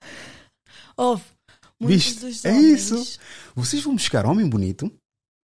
Ouve, 0.96 1.24
muitos 1.78 2.14
Viste? 2.22 2.46
É 2.46 2.52
homens- 2.52 2.90
isso. 2.90 3.20
Vocês 3.54 3.82
vão 3.82 3.94
buscar 3.94 4.24
homem 4.24 4.48
bonito 4.48 4.90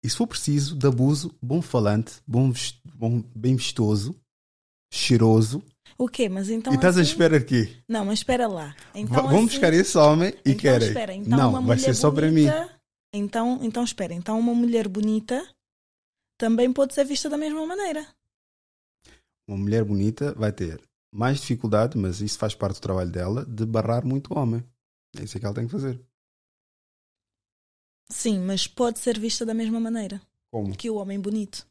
e 0.04 0.10
se 0.10 0.16
for 0.16 0.28
preciso, 0.28 0.76
de 0.76 0.88
abuso, 0.88 1.34
bom 1.42 1.62
falante, 1.62 2.22
bom, 2.28 2.52
bom 2.94 3.22
bem 3.36 3.56
vistoso, 3.56 4.16
cheiroso. 4.92 5.64
O 5.98 6.08
quê? 6.08 6.28
Mas 6.28 6.50
então 6.50 6.74
e 6.74 6.76
estás 6.76 6.98
à 6.98 7.02
assim- 7.02 7.12
espera 7.12 7.40
de 7.40 7.46
quê? 7.46 7.84
Não, 7.88 8.06
mas 8.06 8.20
espera 8.20 8.48
lá. 8.48 8.76
Então, 8.96 9.16
Va- 9.16 9.22
Vão 9.30 9.38
assim- 9.38 9.46
buscar 9.48 9.74
esse 9.74 9.98
homem 9.98 10.30
e 10.46 10.52
então, 10.52 10.56
querem. 10.56 10.88
Espera, 10.88 11.14
então 11.14 11.50
uma 11.50 11.60
não, 11.60 11.68
vai 11.68 11.78
ser 11.78 11.94
só 11.94 12.10
para 12.12 12.28
mim. 12.32 12.46
bonita- 12.48 12.82
Então, 13.14 13.60
então 13.62 13.84
espera, 13.84 14.14
então 14.14 14.40
uma 14.40 14.54
mulher 14.56 14.88
bonita 14.88 15.46
também 16.40 16.72
pode 16.74 16.94
ser 16.94 17.06
vista 17.06 17.30
da 17.30 17.38
mesma 17.38 17.66
maneira. 17.68 18.08
Uma 19.48 19.58
mulher 19.58 19.84
bonita 19.84 20.34
vai 20.34 20.52
ter 20.52 20.82
mais 21.14 21.40
dificuldade, 21.42 21.98
mas 21.98 22.22
isso 22.22 22.40
faz 22.40 22.56
parte 22.56 22.76
do 22.76 22.82
trabalho 22.82 23.12
dela, 23.12 23.46
de 23.46 23.66
barrar 23.66 24.06
muito 24.06 24.34
homem. 24.38 24.64
É 25.18 25.24
isso 25.24 25.38
que 25.40 25.46
ela 25.46 25.54
tem 25.54 25.66
que 25.66 25.72
fazer. 25.72 26.00
Sim, 28.11 28.40
mas 28.40 28.67
pode 28.67 28.99
ser 28.99 29.17
vista 29.17 29.45
da 29.45 29.53
mesma 29.53 29.80
maneira 29.80 30.22
Como? 30.51 30.75
que 30.75 30.90
o 30.90 30.95
homem 30.95 31.19
bonito. 31.19 31.65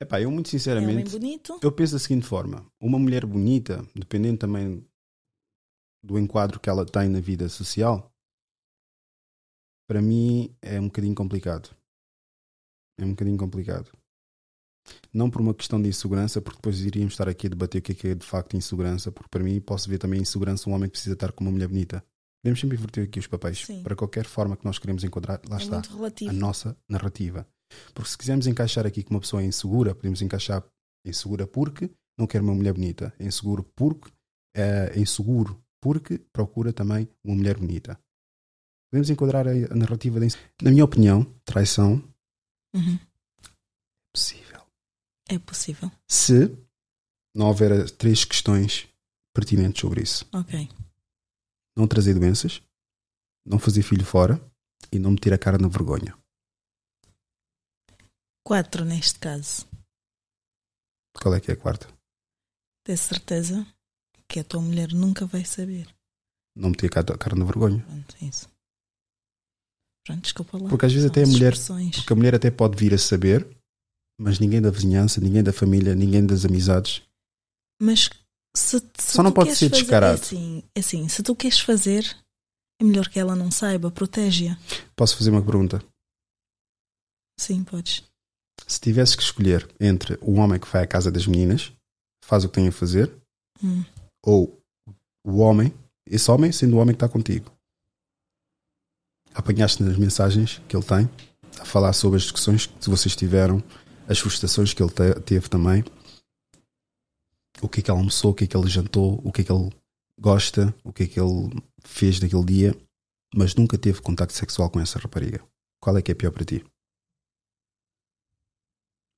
Epá, 0.00 0.20
eu 0.20 0.30
muito 0.30 0.46
É 0.46 0.50
sinceramente, 0.50 0.92
homem 0.92 1.04
bonito. 1.04 1.58
eu 1.62 1.72
penso 1.72 1.92
da 1.92 1.98
seguinte 1.98 2.26
forma: 2.26 2.64
uma 2.80 2.98
mulher 2.98 3.26
bonita, 3.26 3.86
dependendo 3.94 4.38
também 4.38 4.84
do 6.02 6.18
enquadro 6.18 6.58
que 6.58 6.70
ela 6.70 6.86
tem 6.86 7.08
na 7.08 7.20
vida 7.20 7.48
social, 7.48 8.10
para 9.88 10.00
mim 10.00 10.54
é 10.62 10.80
um 10.80 10.86
bocadinho 10.86 11.14
complicado. 11.14 11.76
É 12.98 13.04
um 13.04 13.10
bocadinho 13.10 13.36
complicado. 13.36 13.92
Não 15.12 15.30
por 15.30 15.40
uma 15.40 15.54
questão 15.54 15.80
de 15.80 15.88
insegurança, 15.88 16.40
porque 16.40 16.56
depois 16.58 16.80
iríamos 16.80 17.12
estar 17.12 17.28
aqui 17.28 17.46
a 17.46 17.50
debater 17.50 17.80
o 17.80 17.82
que 17.82 17.92
é, 17.92 17.94
que 17.94 18.08
é 18.08 18.14
de 18.14 18.24
facto 18.24 18.56
insegurança, 18.56 19.12
porque 19.12 19.28
para 19.28 19.44
mim 19.44 19.60
posso 19.60 19.88
ver 19.88 19.98
também 19.98 20.20
insegurança 20.20 20.70
um 20.70 20.72
homem 20.72 20.88
que 20.88 20.92
precisa 20.92 21.14
estar 21.14 21.32
com 21.32 21.44
uma 21.44 21.50
mulher 21.50 21.68
bonita. 21.68 22.02
Podemos 22.42 22.60
sempre 22.60 22.76
inverter 22.76 23.04
aqui 23.04 23.18
os 23.18 23.26
papéis. 23.26 23.64
Sim. 23.64 23.82
Para 23.82 23.96
qualquer 23.96 24.24
forma 24.24 24.56
que 24.56 24.64
nós 24.64 24.78
queremos 24.78 25.02
enquadrar, 25.04 25.40
lá 25.48 25.56
É 25.58 25.62
está 25.62 25.82
a 26.28 26.32
nossa 26.32 26.76
narrativa. 26.88 27.46
Porque 27.94 28.10
se 28.10 28.16
quisermos 28.18 28.46
encaixar 28.46 28.86
aqui 28.86 29.02
que 29.02 29.10
uma 29.10 29.20
pessoa 29.20 29.42
é 29.42 29.46
insegura, 29.46 29.94
podemos 29.94 30.22
encaixar 30.22 30.64
insegura 31.04 31.46
porque 31.46 31.90
não 32.18 32.26
quer 32.26 32.40
uma 32.40 32.54
mulher 32.54 32.72
bonita, 32.72 33.12
é 33.18 33.26
inseguro 33.26 33.64
porque 33.76 34.10
é 34.56 34.98
inseguro 34.98 35.62
porque 35.80 36.18
procura 36.32 36.72
também 36.72 37.08
uma 37.24 37.36
mulher 37.36 37.58
bonita. 37.58 37.98
Podemos 38.90 39.10
enquadrar 39.10 39.46
a, 39.46 39.74
narrativa 39.74 40.18
da 40.18 40.26
Na 40.62 40.70
minha 40.70 40.84
opinião, 40.84 41.24
traição 41.44 42.02
Uhum. 42.74 42.98
é 42.98 43.48
possível. 44.14 44.60
É 45.28 45.38
possível. 45.38 45.90
Se 46.08 46.56
não 47.34 47.46
houver 47.46 47.90
três 47.92 48.24
questões 48.24 48.88
pertinentes 49.34 49.80
sobre 49.80 50.02
isso. 50.02 50.26
Ok. 50.32 50.68
Não 51.78 51.86
trazer 51.86 52.14
doenças, 52.14 52.60
não 53.46 53.56
fazer 53.56 53.82
filho 53.82 54.04
fora 54.04 54.40
e 54.90 54.98
não 54.98 55.12
meter 55.12 55.32
a 55.32 55.38
cara 55.38 55.56
na 55.58 55.68
vergonha. 55.68 56.18
Quatro 58.44 58.84
neste 58.84 59.20
caso. 59.20 59.64
Qual 61.14 61.32
é 61.36 61.40
que 61.40 61.52
é 61.52 61.54
a 61.54 61.56
quarta? 61.56 61.86
Ter 62.84 62.96
certeza 62.96 63.64
que 64.28 64.40
a 64.40 64.44
tua 64.44 64.60
mulher 64.60 64.92
nunca 64.92 65.24
vai 65.24 65.44
saber. 65.44 65.86
Não 66.56 66.70
meter 66.70 66.86
a 66.86 66.90
cara- 66.90 67.14
a 67.14 67.18
cara 67.18 67.36
na 67.36 67.44
vergonha. 67.44 67.80
Pronto, 67.84 68.16
é 68.20 68.24
isso. 68.24 68.48
Pronto, 70.04 70.22
desculpa 70.22 70.58
lá. 70.58 70.68
Porque 70.70 70.86
às 70.86 70.92
vezes 70.92 71.04
São 71.06 71.12
até 71.12 71.22
a 71.22 71.26
mulher, 71.28 71.52
porque 71.94 72.12
a 72.12 72.16
mulher 72.16 72.34
até 72.34 72.50
pode 72.50 72.76
vir 72.76 72.92
a 72.92 72.98
saber, 72.98 73.46
mas 74.18 74.40
ninguém 74.40 74.60
da 74.60 74.70
vizinhança, 74.70 75.20
ninguém 75.20 75.44
da 75.44 75.52
família, 75.52 75.94
ninguém 75.94 76.26
das 76.26 76.44
amizades. 76.44 77.02
Mas 77.80 78.10
se, 78.58 78.78
se 78.98 79.12
Só 79.12 79.22
não 79.22 79.32
pode 79.32 79.54
ser 79.54 79.68
fazer- 79.70 79.82
descarado. 79.82 80.18
É 80.18 80.22
assim, 80.22 80.62
é 80.74 80.80
assim, 80.80 81.08
se 81.08 81.22
tu 81.22 81.34
queres 81.34 81.60
fazer, 81.60 82.16
é 82.80 82.84
melhor 82.84 83.08
que 83.08 83.18
ela 83.18 83.34
não 83.36 83.50
saiba, 83.50 83.90
protege-a. 83.90 84.56
Posso 84.96 85.16
fazer 85.16 85.30
uma 85.30 85.42
pergunta? 85.42 85.82
Sim, 87.38 87.62
podes. 87.64 88.02
Se 88.66 88.80
tivesse 88.80 89.16
que 89.16 89.22
escolher 89.22 89.68
entre 89.80 90.18
o 90.20 90.34
homem 90.34 90.58
que 90.58 90.66
vai 90.68 90.82
à 90.82 90.86
casa 90.86 91.10
das 91.10 91.26
meninas, 91.26 91.72
faz 92.24 92.44
o 92.44 92.48
que 92.48 92.54
tem 92.54 92.68
a 92.68 92.72
fazer, 92.72 93.12
Hum. 93.62 93.84
ou 94.24 94.60
o 95.24 95.38
homem, 95.38 95.72
esse 96.06 96.30
homem 96.30 96.50
sendo 96.52 96.76
o 96.76 96.78
homem 96.80 96.94
que 96.94 97.04
está 97.04 97.08
contigo. 97.08 97.50
Apanhaste 99.34 99.82
nas 99.82 99.96
mensagens 99.96 100.60
que 100.68 100.76
ele 100.76 100.84
tem, 100.84 101.08
a 101.60 101.64
falar 101.64 101.92
sobre 101.92 102.16
as 102.16 102.22
discussões 102.24 102.66
que 102.66 102.90
vocês 102.90 103.14
tiveram, 103.14 103.62
as 104.08 104.18
frustrações 104.18 104.72
que 104.72 104.82
ele 104.82 104.90
te- 104.90 105.20
teve 105.20 105.48
também. 105.48 105.84
O 107.62 107.68
que 107.68 107.80
é 107.80 107.82
que 107.82 107.90
ele 107.90 107.98
almoçou, 107.98 108.32
o 108.32 108.34
que 108.34 108.44
é 108.44 108.46
que 108.46 108.56
ele 108.56 108.68
jantou, 108.68 109.20
o 109.24 109.32
que 109.32 109.42
é 109.42 109.44
que 109.44 109.52
ele 109.52 109.70
gosta, 110.18 110.74
o 110.82 110.92
que 110.92 111.04
é 111.04 111.06
que 111.06 111.20
ele 111.20 111.50
fez 111.82 112.18
daquele 112.18 112.44
dia, 112.44 112.74
mas 113.34 113.54
nunca 113.54 113.78
teve 113.78 114.00
contacto 114.00 114.34
sexual 114.34 114.70
com 114.70 114.80
essa 114.80 114.98
rapariga. 114.98 115.42
Qual 115.80 115.96
é 115.96 116.02
que 116.02 116.10
é 116.10 116.14
pior 116.14 116.32
para 116.32 116.44
ti? 116.44 116.64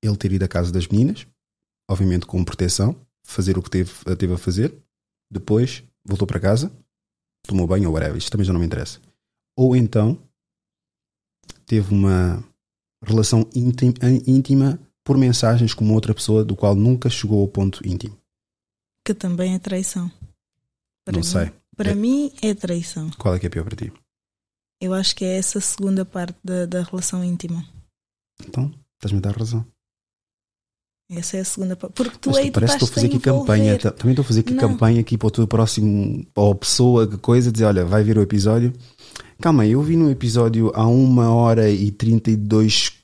Ele 0.03 0.17
ter 0.17 0.33
ido 0.33 0.45
à 0.45 0.49
casa 0.49 0.73
das 0.73 0.87
meninas, 0.87 1.27
obviamente 1.89 2.27
com 2.27 2.45
proteção, 2.45 2.95
fazer 3.25 3.59
o 3.59 3.63
que 3.63 3.71
teve, 3.71 3.93
teve 4.17 4.33
a 4.33 4.39
fazer, 4.39 4.77
depois 5.31 5.85
voltou 6.05 6.27
para 6.27 6.41
casa, 6.41 6.73
tomou 7.47 7.67
banho 7.67 7.89
ou 7.89 7.95
whatever, 7.95 8.17
isto 8.17 8.31
também 8.31 8.45
já 8.45 8.53
não 8.53 8.61
me 8.61 8.67
interessa. 8.67 9.01
Ou 9.57 9.77
então 9.77 10.19
teve 11.67 11.93
uma 11.93 12.43
relação 13.05 13.49
íntima, 13.55 13.95
íntima 14.27 14.81
por 15.05 15.17
mensagens 15.17 15.73
com 15.75 15.85
uma 15.85 15.95
outra 15.95 16.15
pessoa 16.15 16.45
do 16.45 16.57
qual 16.57 16.75
nunca 16.75 17.09
chegou 17.09 17.41
ao 17.41 17.49
ponto 17.49 17.87
íntimo. 17.87 18.20
Que 19.11 19.15
também 19.15 19.55
é 19.55 19.59
traição. 19.59 20.09
Para 21.05 21.15
não 21.15 21.21
mim, 21.21 21.27
sei. 21.27 21.51
Para 21.77 21.91
É- 21.91 21.95
mim 21.97 22.33
é 22.41 22.55
traição. 22.55 23.11
Qual 23.19 23.35
é 23.35 23.41
que 23.41 23.47
é 23.47 23.49
pior 23.49 23.65
para 23.65 23.75
ti? 23.75 23.93
Eu 24.81 24.95
acho 24.95 25.17
que 25.17 25.25
é 25.25 25.37
essa 25.37 25.61
segunda 25.61 26.05
parte 26.05 26.39
da, 26.45 26.65
da 26.65 26.83
relação 26.85 27.25
íntima. 27.25 27.67
Então, 28.47 28.73
estás-me 28.95 29.19
a 29.19 29.23
dar 29.23 29.37
razão. 29.37 29.67
Essa 31.11 31.39
é 31.39 31.41
a 31.41 31.45
segunda 31.45 31.75
parte. 31.75 31.93
Porque 31.95 32.19
tu 32.19 32.29
Mas 32.31 32.39
aí 32.39 32.51
parece 32.53 32.79
que 32.79 32.85
estou 32.85 32.93
a 32.93 32.95
fazer 32.95 33.07
aqui 33.09 33.19
campanha. 33.19 33.79
Também 33.79 34.13
estou 34.13 34.23
a 34.23 34.27
fazer 34.27 34.41
aqui 34.41 34.55
Não. 34.55 34.69
campanha 34.69 35.01
aqui 35.01 35.19
para 35.19 35.27
o 35.27 35.31
teu 35.33 35.49
próximo, 35.49 36.25
a 36.37 36.55
pessoa, 36.55 37.09
que 37.09 37.19
coisa, 37.19 37.51
dizer, 37.51 37.65
olha, 37.65 37.85
vai 37.85 38.05
vir 38.05 38.17
o 38.17 38.23
episódio. 38.23 38.73
Calma 39.41 39.65
aí, 39.65 39.73
eu 39.73 39.83
vi 39.83 39.97
no 39.97 40.09
episódio 40.09 40.71
há 40.73 40.87
uma 40.87 41.35
hora 41.35 41.69
e 41.69 41.91
32 41.91 43.00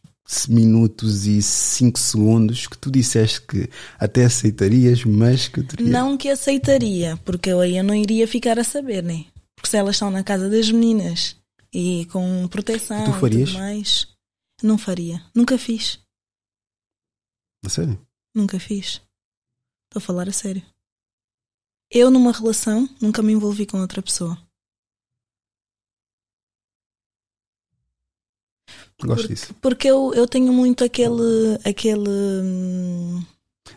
minutos 0.49 1.27
e 1.27 1.41
5 1.41 1.99
segundos 1.99 2.67
que 2.67 2.77
tu 2.77 2.91
disseste 2.91 3.43
que 3.43 3.69
até 3.99 4.25
aceitarias, 4.25 5.05
mas 5.05 5.49
que 5.49 5.63
terias. 5.63 5.89
Não 5.91 6.17
que 6.17 6.29
aceitaria, 6.29 7.17
porque 7.25 7.51
eu 7.51 7.61
aí 7.61 7.77
eu 7.77 7.85
não 7.85 7.95
iria 7.95 8.27
ficar 8.27 8.59
a 8.59 8.65
saber, 8.65 9.03
né? 9.03 9.27
Porque 9.55 9.69
se 9.69 9.77
elas 9.77 9.97
estão 9.97 10.11
na 10.11 10.23
casa 10.25 10.51
das 10.51 10.71
meninas 10.71 11.37
e 11.73 12.07
com 12.07 12.47
proteção 12.49 13.03
E 13.03 13.05
tu 13.05 13.13
farias? 13.13 13.49
e 13.49 13.53
tudo 13.53 13.63
mais, 13.63 14.09
não 14.63 14.77
faria. 14.79 15.23
Nunca 15.35 15.57
fiz. 15.57 15.99
A 17.65 17.69
sério? 17.69 18.01
Nunca 18.35 18.59
fiz. 18.61 19.01
Estou 19.89 19.99
a 19.99 20.01
falar 20.01 20.29
a 20.29 20.33
sério. 20.33 20.63
Eu, 21.91 22.11
numa 22.11 22.33
relação, 22.33 22.89
nunca 23.01 23.23
me 23.23 23.33
envolvi 23.33 23.65
com 23.65 23.81
outra 23.81 24.03
pessoa. 24.03 24.37
Gosto 29.03 29.29
disso. 29.29 29.55
Porque 29.61 29.89
eu, 29.89 30.13
eu 30.15 30.27
tenho 30.27 30.53
muito 30.53 30.83
aquele. 30.83 31.59
aquele 31.65 32.09
hum, 32.09 33.23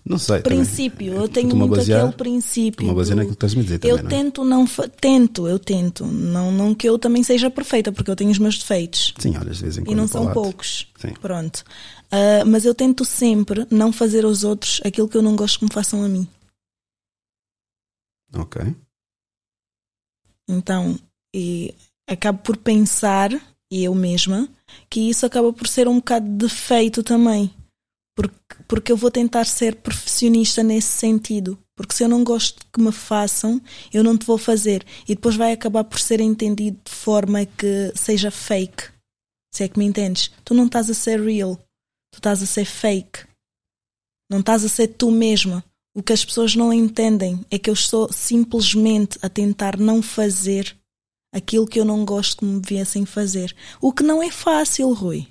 Não 0.06 0.18
sei. 0.18 0.42
também. 0.42 0.60
princípio. 0.60 1.14
Eu 1.14 1.28
tenho 1.28 1.54
muito 1.56 1.76
basear- 1.76 2.02
aquele 2.06 2.18
princípio. 2.18 2.84
Estou-me 2.84 2.92
a 2.92 2.96
basear 2.96 3.16
do- 3.16 3.18
naquilo 3.18 3.36
que 3.36 3.46
estás 3.46 3.54
a 3.54 3.56
me 3.58 3.64
dizer 3.64 3.76
eu 3.84 3.98
também, 3.98 4.04
não 4.04 4.10
é? 4.10 4.10
tento 4.24 4.46
não 4.46 4.66
tento, 5.02 5.48
eu 5.48 5.60
tento. 5.60 6.06
Não, 6.06 6.52
não 6.52 6.74
que 6.74 6.88
eu 6.88 6.98
também 6.98 7.22
seja 7.24 7.50
perfeita, 7.52 7.92
porque 7.92 8.10
eu 8.10 8.16
tenho 8.16 8.32
os 8.32 8.40
meus 8.40 8.58
defeitos. 8.58 9.14
Sim, 9.20 9.36
olha, 9.38 9.52
de 9.52 9.62
vez 9.62 9.78
em 9.78 9.82
quando. 9.84 9.92
E 9.92 9.96
não 9.96 10.08
são 10.08 10.32
poucos. 10.32 10.88
Sim. 10.98 11.14
Pronto. 11.22 11.64
Ah, 12.12 12.46
mas 12.46 12.64
eu 12.64 12.74
tento 12.74 13.04
sempre 13.04 13.68
não 13.70 13.92
fazer 13.92 14.24
aos 14.24 14.44
outros 14.46 14.80
aquilo 14.86 15.10
que 15.10 15.18
eu 15.18 15.22
não 15.22 15.36
gosto 15.36 15.60
que 15.60 15.66
me 15.66 15.74
façam 15.74 16.02
a 16.04 16.08
mim. 16.08 16.28
Ok. 18.36 18.62
Então, 20.48 20.98
e 21.34 21.74
acabo 22.08 22.40
por 22.40 22.58
pensar, 22.58 23.32
eu 23.72 23.94
mesma, 23.94 24.50
que 24.90 25.10
isso 25.10 25.26
acaba 25.26 25.54
por 25.54 25.68
ser 25.68 25.88
um 25.88 25.96
bocado 25.96 26.28
de 26.28 26.36
defeito 26.36 27.04
também. 27.04 27.54
Porque, 28.16 28.64
porque 28.68 28.92
eu 28.92 28.98
vou 28.98 29.12
tentar 29.12 29.46
ser 29.46 29.76
profissionista 29.76 30.62
nesse 30.62 30.90
sentido. 30.90 31.58
Porque 31.76 31.94
se 31.94 32.04
eu 32.04 32.10
não 32.10 32.24
gosto 32.24 32.66
que 32.74 32.82
me 32.82 32.92
façam, 32.92 33.62
eu 33.94 34.04
não 34.04 34.18
te 34.18 34.26
vou 34.26 34.38
fazer. 34.38 34.86
E 35.08 35.16
depois 35.16 35.38
vai 35.38 35.54
acabar 35.54 35.86
por 35.86 36.00
ser 36.00 36.20
entendido 36.20 36.78
de 36.84 36.92
forma 36.92 37.46
que 37.46 37.94
seja 37.96 38.30
fake. 38.30 38.90
Se 39.54 39.64
é 39.64 39.68
que 39.70 39.80
me 39.80 39.86
entendes? 39.86 40.32
Tu 40.44 40.54
não 40.54 40.66
estás 40.66 40.90
a 40.90 40.94
ser 40.94 41.22
real. 41.22 41.56
Tu 42.12 42.18
estás 42.18 42.44
a 42.44 42.46
ser 42.46 42.66
fake. 42.66 43.26
Não 44.30 44.42
estás 44.42 44.66
a 44.66 44.70
ser 44.70 44.88
tu 44.90 45.10
mesma. 45.10 45.64
O 45.96 46.04
que 46.04 46.14
as 46.14 46.24
pessoas 46.24 46.56
não 46.56 46.72
entendem 46.72 47.44
é 47.50 47.58
que 47.58 47.70
eu 47.70 47.74
estou 47.74 48.12
simplesmente 48.12 49.18
a 49.22 49.30
tentar 49.30 49.78
não 49.78 50.02
fazer 50.02 50.79
aquilo 51.32 51.68
que 51.68 51.80
eu 51.80 51.86
não 51.86 52.04
gosto 52.06 52.38
que 52.38 52.46
me 52.46 52.62
viessem 52.66 53.06
fazer. 53.06 53.56
O 53.82 53.92
que 53.94 54.04
não 54.04 54.22
é 54.22 54.32
fácil, 54.32 54.92
Rui. 54.94 55.28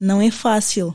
Não 0.00 0.20
é 0.20 0.30
fácil. 0.30 0.94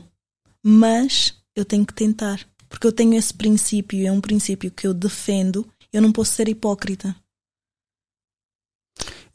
Mas 0.64 1.34
eu 1.54 1.64
tenho 1.64 1.86
que 1.86 1.94
tentar. 1.94 2.40
Porque 2.68 2.86
eu 2.86 2.92
tenho 2.92 3.14
esse 3.14 3.32
princípio, 3.32 4.06
é 4.06 4.12
um 4.12 4.20
princípio 4.20 4.70
que 4.70 4.86
eu 4.86 4.92
defendo. 4.92 5.66
Eu 5.92 6.02
não 6.02 6.12
posso 6.12 6.32
ser 6.32 6.48
hipócrita. 6.48 7.16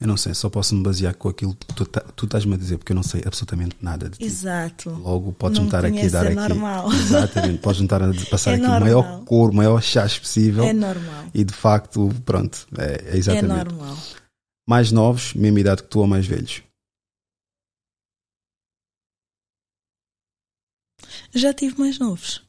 Eu 0.00 0.08
não 0.08 0.16
sei, 0.16 0.34
só 0.34 0.50
posso 0.50 0.74
me 0.74 0.82
basear 0.82 1.14
com 1.14 1.28
aquilo 1.28 1.54
que 1.54 1.66
tu, 1.74 1.86
ta- 1.86 2.00
tu 2.14 2.26
estás-me 2.26 2.54
a 2.54 2.56
dizer, 2.58 2.76
porque 2.76 2.92
eu 2.92 2.96
não 2.96 3.02
sei 3.02 3.22
absolutamente 3.24 3.76
nada 3.80 4.10
de 4.10 4.18
ti. 4.18 4.24
Exato. 4.24 4.90
Logo, 4.90 5.32
podes 5.32 5.58
Não 5.58 5.64
me 5.64 5.68
estar 5.68 5.84
aqui 5.84 6.00
a 6.06 6.08
dar 6.10 6.24
é 6.26 6.28
aqui. 6.28 6.34
normal. 6.36 6.92
Exatamente, 6.92 7.58
podes 7.60 7.80
me 7.80 7.86
estar 7.86 8.02
a 8.02 8.10
passar 8.30 8.50
É 8.50 8.54
aqui 8.54 8.64
o 8.64 8.68
normal. 8.68 8.80
maior 8.80 9.24
cor, 9.24 9.50
o 9.50 9.54
maior 9.54 9.82
chás 9.82 10.18
possível. 10.18 10.64
É 10.64 10.72
normal. 10.72 11.24
E 11.32 11.42
de 11.44 11.54
facto, 11.54 12.10
pronto, 12.24 12.66
é, 12.76 13.12
é 13.14 13.16
exatamente. 13.16 13.52
É 13.60 13.64
normal. 13.64 13.96
Mais 14.66 14.90
novos, 14.90 15.34
mesma 15.34 15.60
idade 15.60 15.82
que 15.82 15.88
tu 15.88 16.00
ou 16.00 16.06
mais 16.06 16.26
velhos? 16.26 16.62
Já 21.34 21.52
tive 21.52 21.78
mais 21.78 21.98
novos. 21.98 22.44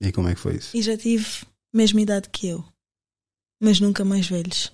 E 0.00 0.10
como 0.10 0.28
é 0.28 0.34
que 0.34 0.40
foi 0.40 0.56
isso? 0.56 0.76
E 0.76 0.82
já 0.82 0.96
tive 0.96 1.46
mesma 1.72 2.00
idade 2.00 2.28
que 2.28 2.48
eu. 2.48 2.64
Mas 3.60 3.78
nunca 3.78 4.04
mais 4.04 4.26
velhos. 4.28 4.72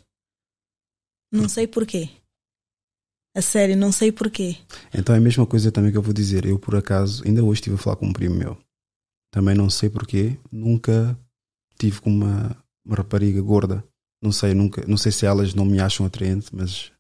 Não 1.31 1.49
sei 1.49 1.67
porquê. 1.67 2.09
A 3.37 3.43
sério, 3.43 3.77
não 3.77 3.93
sei 3.93 4.11
porquê. 4.11 4.57
Então 4.95 5.15
é 5.15 5.19
a 5.19 5.21
mesma 5.21 5.47
coisa 5.47 5.71
também 5.71 5.93
que 5.93 5.99
eu 5.99 6.03
vou 6.03 6.15
dizer. 6.15 6.47
Eu, 6.47 6.59
por 6.59 6.75
acaso, 6.75 7.23
ainda 7.27 7.45
hoje 7.45 7.61
estive 7.61 7.77
a 7.77 7.79
falar 7.79 7.97
com 7.97 8.07
um 8.07 8.13
primo 8.13 8.35
meu. 8.35 8.57
Também 9.31 9.55
não 9.55 9.69
sei 9.69 9.91
porquê, 9.91 10.39
nunca 10.51 11.19
tive 11.79 12.01
com 12.01 12.11
uma, 12.11 12.65
uma 12.85 12.97
rapariga 12.97 13.43
gorda. 13.43 13.85
Não 14.23 14.33
sei, 14.33 14.53
nunca, 14.55 14.85
não 14.87 14.97
sei 14.97 15.13
se 15.13 15.25
elas 15.27 15.55
não 15.55 15.65
me 15.65 15.79
acham 15.81 16.05
atraente, 16.05 16.49
mas 16.53 16.91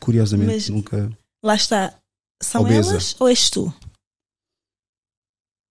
curiosamente 0.00 0.52
Mas- 0.54 0.68
nunca. 0.68 1.10
Lá 1.42 1.54
está. 1.54 1.98
São 2.42 2.62
Obesa. 2.62 2.90
elas 2.92 3.16
ou 3.20 3.28
és 3.28 3.48
tu? 3.50 3.72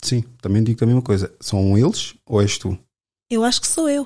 Sim, 0.01 0.21
também 0.41 0.63
digo 0.63 0.83
a 0.83 0.87
mesma 0.87 1.01
coisa. 1.01 1.33
São 1.39 1.77
eles 1.77 2.15
ou 2.25 2.41
és 2.41 2.57
tu 2.57 2.77
Eu 3.29 3.43
acho 3.43 3.61
que 3.61 3.67
sou 3.67 3.89
eu. 3.89 4.05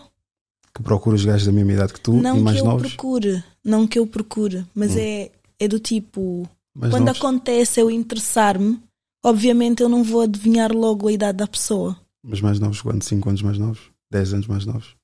que 0.75 0.83
procuras 0.83 1.23
gajos 1.25 1.45
da 1.47 1.51
mesma 1.51 1.73
idade 1.73 1.93
que 1.93 1.99
tu 2.01 2.13
não 2.13 2.37
e 2.37 2.41
mais 2.41 2.57
que 2.57 2.61
eu 2.61 2.65
novos? 2.65 2.93
procure. 2.93 3.43
Não 3.63 3.87
que 3.87 3.99
eu 3.99 4.05
procure. 4.07 4.65
Mas 4.73 4.95
Hum. 4.95 4.99
é, 4.99 5.31
é 5.59 5.67
do 5.67 5.79
tipo. 5.79 6.47
Mais 6.75 6.93
quando 6.93 7.05
novos. 7.07 7.19
acontece 7.19 7.81
eu 7.81 7.89
interessar-me, 7.91 8.81
obviamente 9.23 9.81
eu 9.81 9.89
não 9.89 10.03
vou 10.03 10.21
adivinhar 10.21 10.71
logo 10.71 11.07
a 11.07 11.11
idade 11.11 11.39
da 11.39 11.47
pessoa. 11.47 11.99
Mas 12.23 12.39
mais 12.41 12.59
novos 12.59 12.81
quanto? 12.81 13.03
5 13.03 13.27
anos 13.29 13.41
mais 13.41 13.57
novos? 13.57 13.79
10 14.11 14.33
anos 14.33 14.47
mais 14.47 14.65
novos? 14.65 14.95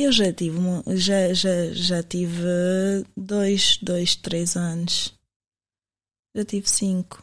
Eu 0.00 0.12
já 0.12 0.32
tive, 0.32 0.56
já, 0.96 1.34
já, 1.34 1.72
já 1.72 2.02
tive 2.04 2.44
dois, 3.16 3.78
dois, 3.78 4.14
três 4.14 4.56
anos. 4.56 5.12
Já 6.36 6.44
tive 6.44 6.68
cinco. 6.68 7.20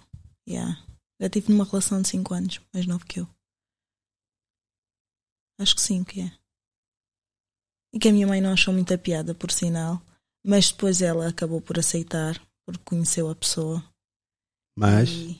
Yeah. 0.47 0.85
Já 1.21 1.29
tive 1.29 1.51
numa 1.53 1.63
relação 1.63 2.01
de 2.01 2.09
cinco 2.09 2.33
anos, 2.33 2.59
mais 2.73 2.85
novo 2.85 3.05
que 3.05 3.21
eu. 3.21 3.27
Acho 5.57 5.73
que 5.75 5.81
cinco, 5.81 6.11
yeah. 6.11 6.37
E 7.93 7.99
que 7.99 8.09
a 8.09 8.11
minha 8.11 8.27
mãe 8.27 8.41
não 8.41 8.51
achou 8.51 8.73
muita 8.73 8.97
piada, 8.97 9.33
por 9.33 9.51
sinal. 9.51 10.01
Mas 10.45 10.69
depois 10.69 11.01
ela 11.01 11.29
acabou 11.29 11.61
por 11.61 11.79
aceitar, 11.79 12.37
porque 12.65 12.83
conheceu 12.83 13.29
a 13.29 13.35
pessoa. 13.35 13.81
Mas 14.77 15.09
E- 15.09 15.39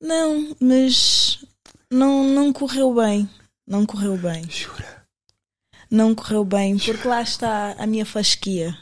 Não, 0.00 0.56
mas 0.60 1.44
não, 1.90 2.22
não 2.22 2.52
correu 2.52 2.94
bem. 2.94 3.28
Não 3.66 3.84
correu 3.84 4.16
bem. 4.16 4.48
Jura? 4.48 5.03
Não 5.94 6.14
correu 6.14 6.44
bem, 6.44 6.76
porque 6.78 7.06
lá 7.06 7.22
está 7.22 7.72
a 7.78 7.86
minha 7.86 8.04
fasquia. 8.04 8.76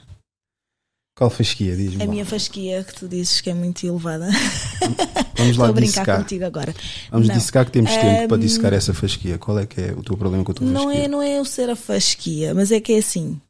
qual 1.16 1.28
fasquia? 1.31 1.76
Diz-me. 1.76 2.02
A 2.02 2.07
minha 2.07 2.24
fasquia 2.24 2.82
que 2.84 2.94
tu 2.94 3.07
dizes 3.08 3.41
que 3.41 3.50
é 3.50 3.55
muito 3.55 3.84
elevada. 3.86 4.28
Vamos 5.36 5.57
lá 5.57 5.65
Estou 5.65 5.65
a 5.66 5.73
brincar 5.73 5.86
dissecar. 6.02 6.18
contigo 6.23 6.44
agora. 6.44 6.74
Vamos 7.10 7.28
Não. 7.28 7.36
dissecar 7.36 7.65
que 7.66 7.73
temos 7.73 7.91
tempo 7.91 8.28
para 8.28 8.36
Ahm, 8.36 8.41
dissecar 8.41 8.73
essa 8.73 8.94
fasquia. 8.94 9.39
Qual 9.39 9.58
é 9.58 9.66
que 9.66 9.81
é 9.81 9.92
o 9.92 10.02
teu 10.02 10.16
problema 10.16 10.42
com 10.44 10.52
a 10.52 10.55
tua 10.55 10.66
Não 10.66 10.84
fasquia? 10.84 11.05
é, 11.05 11.08
não 11.08 11.20
é 11.23 11.39
eu 11.39 11.44
ser 11.44 11.68
a 11.70 11.76
fasquia, 11.76 12.55
mas 12.55 12.70
é 12.73 12.81
que 12.81 12.92
é 12.94 12.99
assim. 12.99 13.41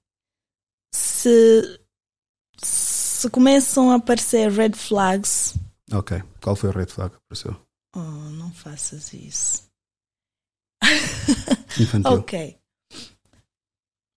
Se, 0.94 1.80
se 2.62 3.30
começam 3.30 3.90
a 3.90 3.94
aparecer 3.96 4.50
red 4.50 4.72
flags, 4.74 5.54
Ok. 5.92 6.22
Qual 6.40 6.56
foi 6.56 6.70
o 6.70 6.72
red 6.72 6.86
flag 6.86 7.10
que 7.10 7.18
apareceu? 7.26 7.56
oh, 7.94 8.00
não 8.00 8.50
faças 8.52 9.12
isso. 9.12 9.64
Infantil. 11.78 12.12
Ok. 12.12 12.56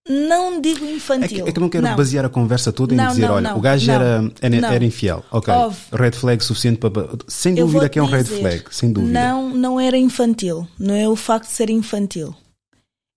Não 0.08 0.62
digo 0.62 0.86
É 0.86 0.88
que, 0.88 0.94
infantil. 0.94 1.48
é 1.48 1.52
que 1.52 1.58
eu 1.58 1.62
não 1.62 1.70
quero 1.70 1.88
Não. 1.88 1.96
basear 1.96 2.26
a 2.26 2.30
conversa 2.30 2.72
toda 2.72 2.94
em 2.94 2.98
Não, 2.98 3.08
dizer, 3.08 3.28
não, 3.28 3.34
olha, 3.36 3.56
o 3.56 3.60
gajo 3.60 3.90
era, 3.92 4.32
era, 4.40 4.56
era 4.76 4.86
infiel. 4.86 5.26
Ok. 5.32 5.52
Óbvio. 5.52 5.80
Red 5.94 6.12
flag 6.12 6.44
suficiente 6.44 6.78
para. 6.78 6.92
Sem 7.28 7.56
dúvida 7.56 7.90
que 7.90 7.98
é 7.98 8.04
um 8.04 8.06
red 8.06 8.24
dizer, 8.24 8.40
flag. 8.40 8.64
Sem 8.70 8.92
dúvida. 8.94 9.12
Não, 9.12 9.50
não 9.50 9.80
era 9.80 9.98
infantil. 9.98 10.68
Não 10.78 10.94
é 10.94 11.10
o 11.10 11.16
facto 11.16 11.48
de 11.48 11.54
ser 11.54 11.70
infantil. 11.72 12.36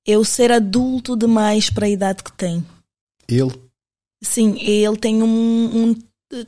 eu 0.07 0.25
ser 0.25 0.51
adulto 0.51 1.15
demais 1.15 1.69
para 1.69 1.85
a 1.85 1.91
idade 1.91 2.25
que 2.25 2.33
tem. 2.33 2.65
Ele? 3.29 3.53
Sim, 4.25 4.59
ele 4.59 4.97
tem 4.97 5.23
um, 5.23 5.29
um. 5.91 5.95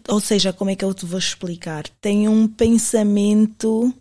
Ou 0.09 0.21
seja, 0.21 0.55
como 0.55 0.71
é 0.71 0.75
que 0.77 0.85
eu 0.85 0.95
te 0.95 1.05
vou 1.05 1.19
explicar? 1.19 1.87
Tem 2.01 2.27
um 2.29 2.49
pensamento. 2.49 3.93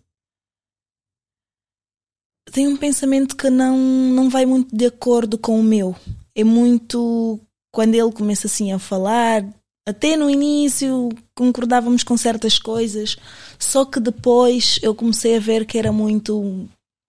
Tem 2.52 2.66
um 2.68 2.78
pensamento 2.78 3.36
que 3.36 3.50
não, 3.50 3.78
não 3.78 4.30
vai 4.30 4.46
muito 4.46 4.74
de 4.74 4.86
acordo 4.86 5.38
com 5.38 5.60
o 5.60 5.64
meu. 5.64 5.94
É 6.40 6.44
muito. 6.44 7.38
Quando 7.70 7.96
ele 7.96 8.12
começa 8.14 8.48
assim 8.48 8.72
a 8.72 8.80
falar, 8.80 9.46
até 9.86 10.16
no 10.16 10.30
início 10.30 11.10
concordávamos 11.36 12.02
com 12.02 12.16
certas 12.16 12.58
coisas, 12.58 13.18
só 13.60 13.84
que 13.84 14.00
depois 14.00 14.80
eu 14.82 14.96
comecei 14.96 15.36
a 15.36 15.40
ver 15.40 15.66
que 15.66 15.78
era 15.78 15.92
muito. 15.92 16.66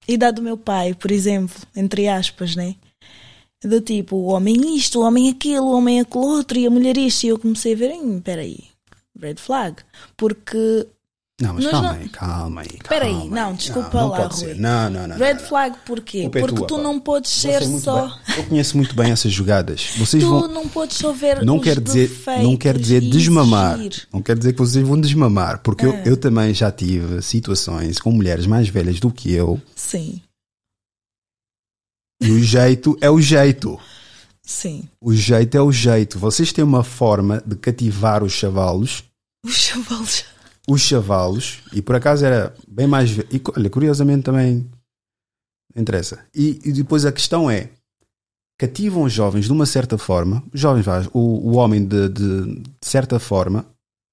Idade 0.08 0.36
do 0.36 0.42
meu 0.42 0.56
pai, 0.56 0.94
por 0.94 1.12
exemplo, 1.12 1.56
entre 1.76 2.08
aspas, 2.08 2.56
né? 2.56 2.74
Do 3.62 3.80
tipo, 3.80 4.16
o 4.16 4.24
homem 4.24 4.76
isto, 4.76 4.98
o 4.98 5.02
homem 5.04 5.28
aquilo, 5.30 5.66
o 5.66 5.76
homem 5.76 6.00
aquilo 6.00 6.26
outro 6.26 6.58
e 6.58 6.66
a 6.66 6.70
mulher 6.70 6.96
isto. 6.98 7.24
E 7.24 7.28
eu 7.28 7.38
comecei 7.38 7.74
a 7.74 7.76
ver, 7.76 7.92
"Hum, 7.92 8.20
peraí, 8.20 8.64
red 9.16 9.36
flag. 9.36 9.76
Porque. 10.16 10.88
Não, 11.40 11.54
mas 11.54 11.64
nós 11.64 11.72
calma 11.72 11.92
não- 11.94 12.00
aí, 12.00 12.08
calma 12.10 12.60
aí. 12.60 12.66
Espera 12.68 13.04
aí, 13.06 13.28
não, 13.30 13.54
desculpa 13.54 13.90
não, 13.94 14.00
não 14.00 14.08
lá, 14.10 14.16
pode 14.28 14.44
Rui. 14.44 14.54
Não, 14.54 14.90
não, 14.90 15.08
não. 15.08 15.16
Red 15.16 15.38
flag 15.38 15.76
porquê? 15.86 16.18
É 16.18 16.28
Porque 16.28 16.54
tua, 16.54 16.66
tu 16.66 16.76
pá. 16.76 16.82
não 16.82 17.00
podes 17.00 17.30
ser 17.30 17.62
só. 17.80 18.06
bem- 18.08 18.14
Eu 18.36 18.44
conheço 18.44 18.76
muito 18.76 18.94
bem 18.94 19.10
essas 19.10 19.32
jogadas. 19.32 19.90
Vocês 19.96 20.22
Tu 20.22 20.28
vão. 20.28 20.46
não 20.48 20.68
podes 20.68 20.98
só 20.98 21.12
ver 21.12 21.42
Não 21.42 21.58
quer 21.58 21.80
dizer, 21.80 22.10
não 22.42 22.56
quer 22.58 22.76
dizer 22.76 23.00
desmamar. 23.00 23.80
exigir. 23.80 24.06
Não 24.12 24.20
quer 24.20 24.36
dizer 24.36 24.52
que 24.52 24.58
vocês 24.58 24.86
vão 24.86 25.00
desmamar, 25.00 25.60
porque 25.62 25.86
eu, 25.86 25.92
É. 25.94 26.02
eu 26.04 26.16
também 26.16 26.52
já 26.52 26.70
tive 26.70 27.22
situações 27.22 27.98
com 27.98 28.10
mulheres 28.12 28.46
mais 28.46 28.68
velhas 28.68 29.00
do 29.00 29.10
que 29.10 29.32
eu 29.32 29.58
Sim, 29.74 30.20
e 32.22 32.30
o 32.30 32.42
jeito 32.42 32.98
é 33.00 33.08
o 33.10 33.18
jeito. 33.20 33.78
sim. 34.42 34.86
O 35.00 35.14
jeito 35.14 35.56
é 35.56 35.62
o 35.62 35.72
jeito. 35.72 36.18
Vocês 36.18 36.52
têm 36.52 36.62
uma 36.64 36.84
forma 36.84 37.42
de 37.46 37.56
cativar 37.56 38.22
os 38.22 38.32
chavalos, 38.32 39.04
Os 39.42 39.54
chavalos. 39.54 40.24
Os 40.70 40.82
chavalos, 40.82 41.58
e 41.72 41.82
por 41.82 41.96
acaso 41.96 42.24
era 42.24 42.54
bem 42.68 42.86
mais. 42.86 43.10
E 43.10 43.42
olha, 43.56 43.68
curiosamente 43.68 44.22
também 44.22 44.70
interessa. 45.74 46.24
E, 46.32 46.60
e 46.64 46.72
depois 46.72 47.04
a 47.04 47.10
questão 47.10 47.50
é: 47.50 47.70
cativam 48.56 49.02
os 49.02 49.12
jovens 49.12 49.46
de 49.46 49.52
uma 49.52 49.66
certa 49.66 49.98
forma, 49.98 50.44
os 50.54 50.60
jovens, 50.60 50.86
o, 51.12 51.18
o 51.18 51.56
homem 51.56 51.84
de, 51.84 52.08
de, 52.08 52.44
de 52.54 52.86
certa 52.86 53.18
forma, 53.18 53.66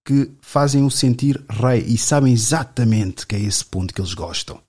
que 0.04 0.32
fazem 0.42 0.84
o 0.84 0.90
sentir 0.90 1.40
rei 1.48 1.82
e 1.82 1.96
sabem 1.96 2.34
exatamente 2.34 3.28
que 3.28 3.36
é 3.36 3.40
esse 3.40 3.64
ponto 3.64 3.94
que 3.94 4.02
eles 4.02 4.16
gostam. 4.16 4.60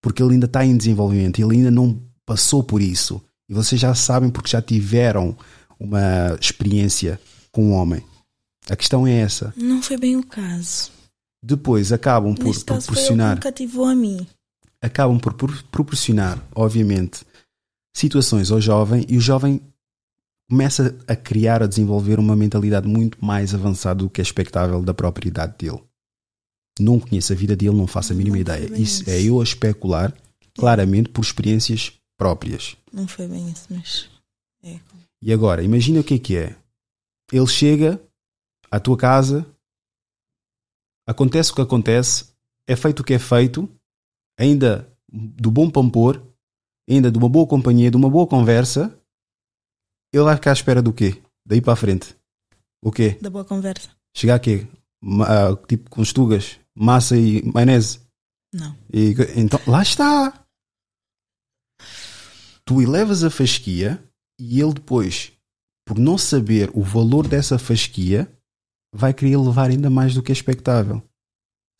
Porque 0.00 0.22
ele 0.22 0.34
ainda 0.34 0.46
está 0.46 0.64
em 0.64 0.76
desenvolvimento, 0.76 1.40
ele 1.40 1.56
ainda 1.56 1.70
não 1.70 2.00
passou 2.24 2.62
por 2.62 2.80
isso. 2.80 3.20
E 3.48 3.54
vocês 3.54 3.80
já 3.80 3.92
sabem 3.92 4.30
porque 4.30 4.50
já 4.50 4.62
tiveram 4.62 5.36
uma 5.80 6.36
experiência 6.40 7.20
com 7.50 7.70
um 7.70 7.72
homem. 7.72 8.04
A 8.70 8.76
questão 8.76 9.06
é 9.06 9.12
essa. 9.20 9.52
Não 9.56 9.82
foi 9.82 9.96
bem 9.96 10.16
o 10.16 10.24
caso. 10.24 10.90
Depois 11.42 11.92
acabam 11.92 12.34
por 12.34 12.46
Neste 12.46 12.64
caso 12.64 12.86
foi 12.86 12.94
proporcionar 12.94 13.40
cativou 13.40 13.86
a 13.86 13.94
mim. 13.94 14.26
acabam 14.80 15.18
por 15.18 15.34
por 15.34 15.62
proporcionar, 15.64 16.40
obviamente, 16.54 17.24
situações 17.94 18.50
ao 18.50 18.60
jovem 18.60 19.04
e 19.08 19.16
o 19.16 19.20
jovem 19.20 19.60
começa 20.48 20.96
a 21.08 21.16
criar, 21.16 21.62
a 21.62 21.66
desenvolver 21.66 22.18
uma 22.18 22.36
mentalidade 22.36 22.86
muito 22.86 23.22
mais 23.24 23.54
avançada 23.54 24.00
do 24.00 24.10
que 24.10 24.20
é 24.20 24.22
expectável 24.22 24.82
da 24.82 24.94
própria 24.94 25.28
idade 25.28 25.54
dele. 25.58 25.82
Não 26.78 27.00
conheço 27.00 27.32
a 27.32 27.36
vida 27.36 27.56
dele, 27.56 27.76
não 27.76 27.86
faço 27.86 28.12
a 28.12 28.16
mínima 28.16 28.36
Não 28.36 28.40
ideia. 28.42 28.64
Isso 28.80 29.02
isso. 29.02 29.10
é 29.10 29.20
eu 29.20 29.40
a 29.40 29.44
especular, 29.44 30.14
claramente 30.54 31.08
por 31.08 31.22
experiências 31.22 31.92
próprias. 32.16 32.76
Não 32.92 33.08
foi 33.08 33.26
bem 33.26 33.50
isso, 33.50 33.66
mas. 33.70 34.08
É. 34.62 34.78
E 35.20 35.32
agora, 35.32 35.62
imagina 35.62 36.00
o 36.00 36.04
que 36.04 36.14
é 36.14 36.18
que 36.18 36.36
é. 36.36 36.56
Ele 37.32 37.46
chega 37.46 38.00
à 38.72 38.80
tua 38.80 38.96
casa, 38.96 39.46
acontece 41.06 41.52
o 41.52 41.54
que 41.54 41.60
acontece, 41.60 42.34
é 42.66 42.74
feito 42.74 43.00
o 43.00 43.04
que 43.04 43.12
é 43.12 43.18
feito, 43.18 43.68
ainda 44.38 44.90
do 45.08 45.50
bom 45.50 45.70
pampor, 45.70 46.22
ainda 46.88 47.10
de 47.10 47.18
uma 47.18 47.28
boa 47.28 47.46
companhia, 47.46 47.90
de 47.90 47.96
uma 47.96 48.08
boa 48.08 48.26
conversa, 48.26 48.98
ele 50.12 50.24
vai 50.24 50.34
ficar 50.36 50.50
à 50.50 50.54
espera 50.54 50.80
do 50.80 50.92
quê? 50.92 51.22
Daí 51.46 51.60
para 51.60 51.74
a 51.74 51.76
frente. 51.76 52.16
O 52.82 52.90
quê? 52.90 53.18
Da 53.20 53.28
boa 53.30 53.44
conversa. 53.44 53.90
Chegar 54.16 54.36
aqui, 54.36 54.66
Ma- 55.02 55.26
ah, 55.26 55.56
tipo 55.66 55.90
com 55.90 56.02
estugas, 56.02 56.58
massa 56.74 57.16
e 57.16 57.42
maionese. 57.42 58.00
Não. 58.54 58.76
E, 58.92 59.14
então, 59.36 59.60
lá 59.66 59.82
está. 59.82 60.46
Tu 62.64 62.80
elevas 62.80 63.24
a 63.24 63.30
fasquia 63.30 64.02
e 64.38 64.60
ele 64.60 64.74
depois, 64.74 65.32
por 65.86 65.98
não 65.98 66.16
saber 66.16 66.70
o 66.74 66.82
valor 66.82 67.26
dessa 67.26 67.58
fasquia, 67.58 68.30
vai 68.92 69.14
querer 69.14 69.36
levar 69.36 69.70
ainda 69.70 69.88
mais 69.88 70.14
do 70.14 70.22
que 70.22 70.30
é 70.30 70.34
expectável. 70.34 71.02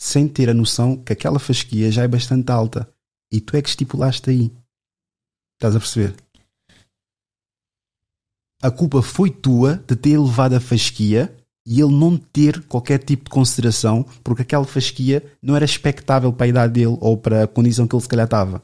Sem 0.00 0.26
ter 0.26 0.49
a 0.49 0.55
noção 0.55 0.97
que 0.97 1.12
aquela 1.12 1.39
fasquia 1.39 1.91
já 1.91 2.02
é 2.02 2.08
bastante 2.08 2.50
alta. 2.50 2.92
E 3.31 3.41
tu 3.41 3.57
é 3.57 3.62
que 3.62 3.68
estipulaste 3.68 4.31
aí. 4.31 4.52
Estás 5.55 5.76
a 5.76 5.78
perceber? 5.78 6.16
A 8.62 8.70
culpa 8.70 9.02
foi 9.02 9.31
tua 9.31 9.76
de 9.86 9.97
ter 9.97 10.18
levado 10.18 10.55
a 10.55 10.60
fasquia 10.60 11.36
e 11.66 11.81
ele 11.81 11.92
não 11.92 12.16
ter 12.16 12.65
qualquer 12.66 12.99
tipo 12.99 13.24
de 13.24 13.31
consideração 13.31 14.05
porque 14.24 14.42
aquela 14.42 14.65
fasquia 14.65 15.24
não 15.41 15.55
era 15.55 15.65
expectável 15.65 16.32
para 16.32 16.47
a 16.47 16.49
idade 16.49 16.73
dele 16.73 16.97
ou 17.00 17.16
para 17.16 17.44
a 17.44 17.49
condição 17.49 17.86
que 17.86 17.94
ele 17.94 18.02
se 18.02 18.08
calhar 18.08 18.24
estava. 18.24 18.62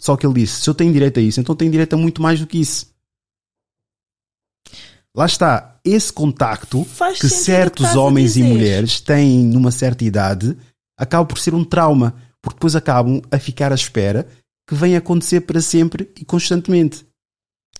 Só 0.00 0.16
que 0.16 0.26
ele 0.26 0.34
disse: 0.34 0.62
se 0.62 0.70
eu 0.70 0.74
tenho 0.74 0.92
direito 0.92 1.18
a 1.18 1.22
isso, 1.22 1.40
então 1.40 1.56
tenho 1.56 1.70
direito 1.70 1.94
a 1.94 1.96
muito 1.96 2.22
mais 2.22 2.40
do 2.40 2.46
que 2.46 2.58
isso. 2.58 2.94
Lá 5.14 5.26
está, 5.26 5.77
esse 5.94 6.12
contacto 6.12 6.84
Faz 6.84 7.18
que 7.18 7.28
que 7.28 7.34
certos 7.34 7.86
a 7.86 8.00
homens 8.00 8.36
e 8.36 8.42
mulheres 8.42 9.00
têm 9.00 9.44
numa 9.44 9.70
certa 9.70 10.04
idade 10.04 10.56
acaba 10.98 11.24
por 11.24 11.38
ser 11.38 11.54
um 11.54 11.64
trauma, 11.64 12.14
porque 12.42 12.56
depois 12.56 12.74
acabam 12.76 13.20
a 13.30 13.38
ficar 13.38 13.72
à 13.72 13.74
espera 13.74 14.26
que 14.68 14.74
venha 14.74 14.98
acontecer 14.98 15.40
para 15.42 15.60
sempre 15.60 16.10
e 16.20 16.24
constantemente. 16.24 17.06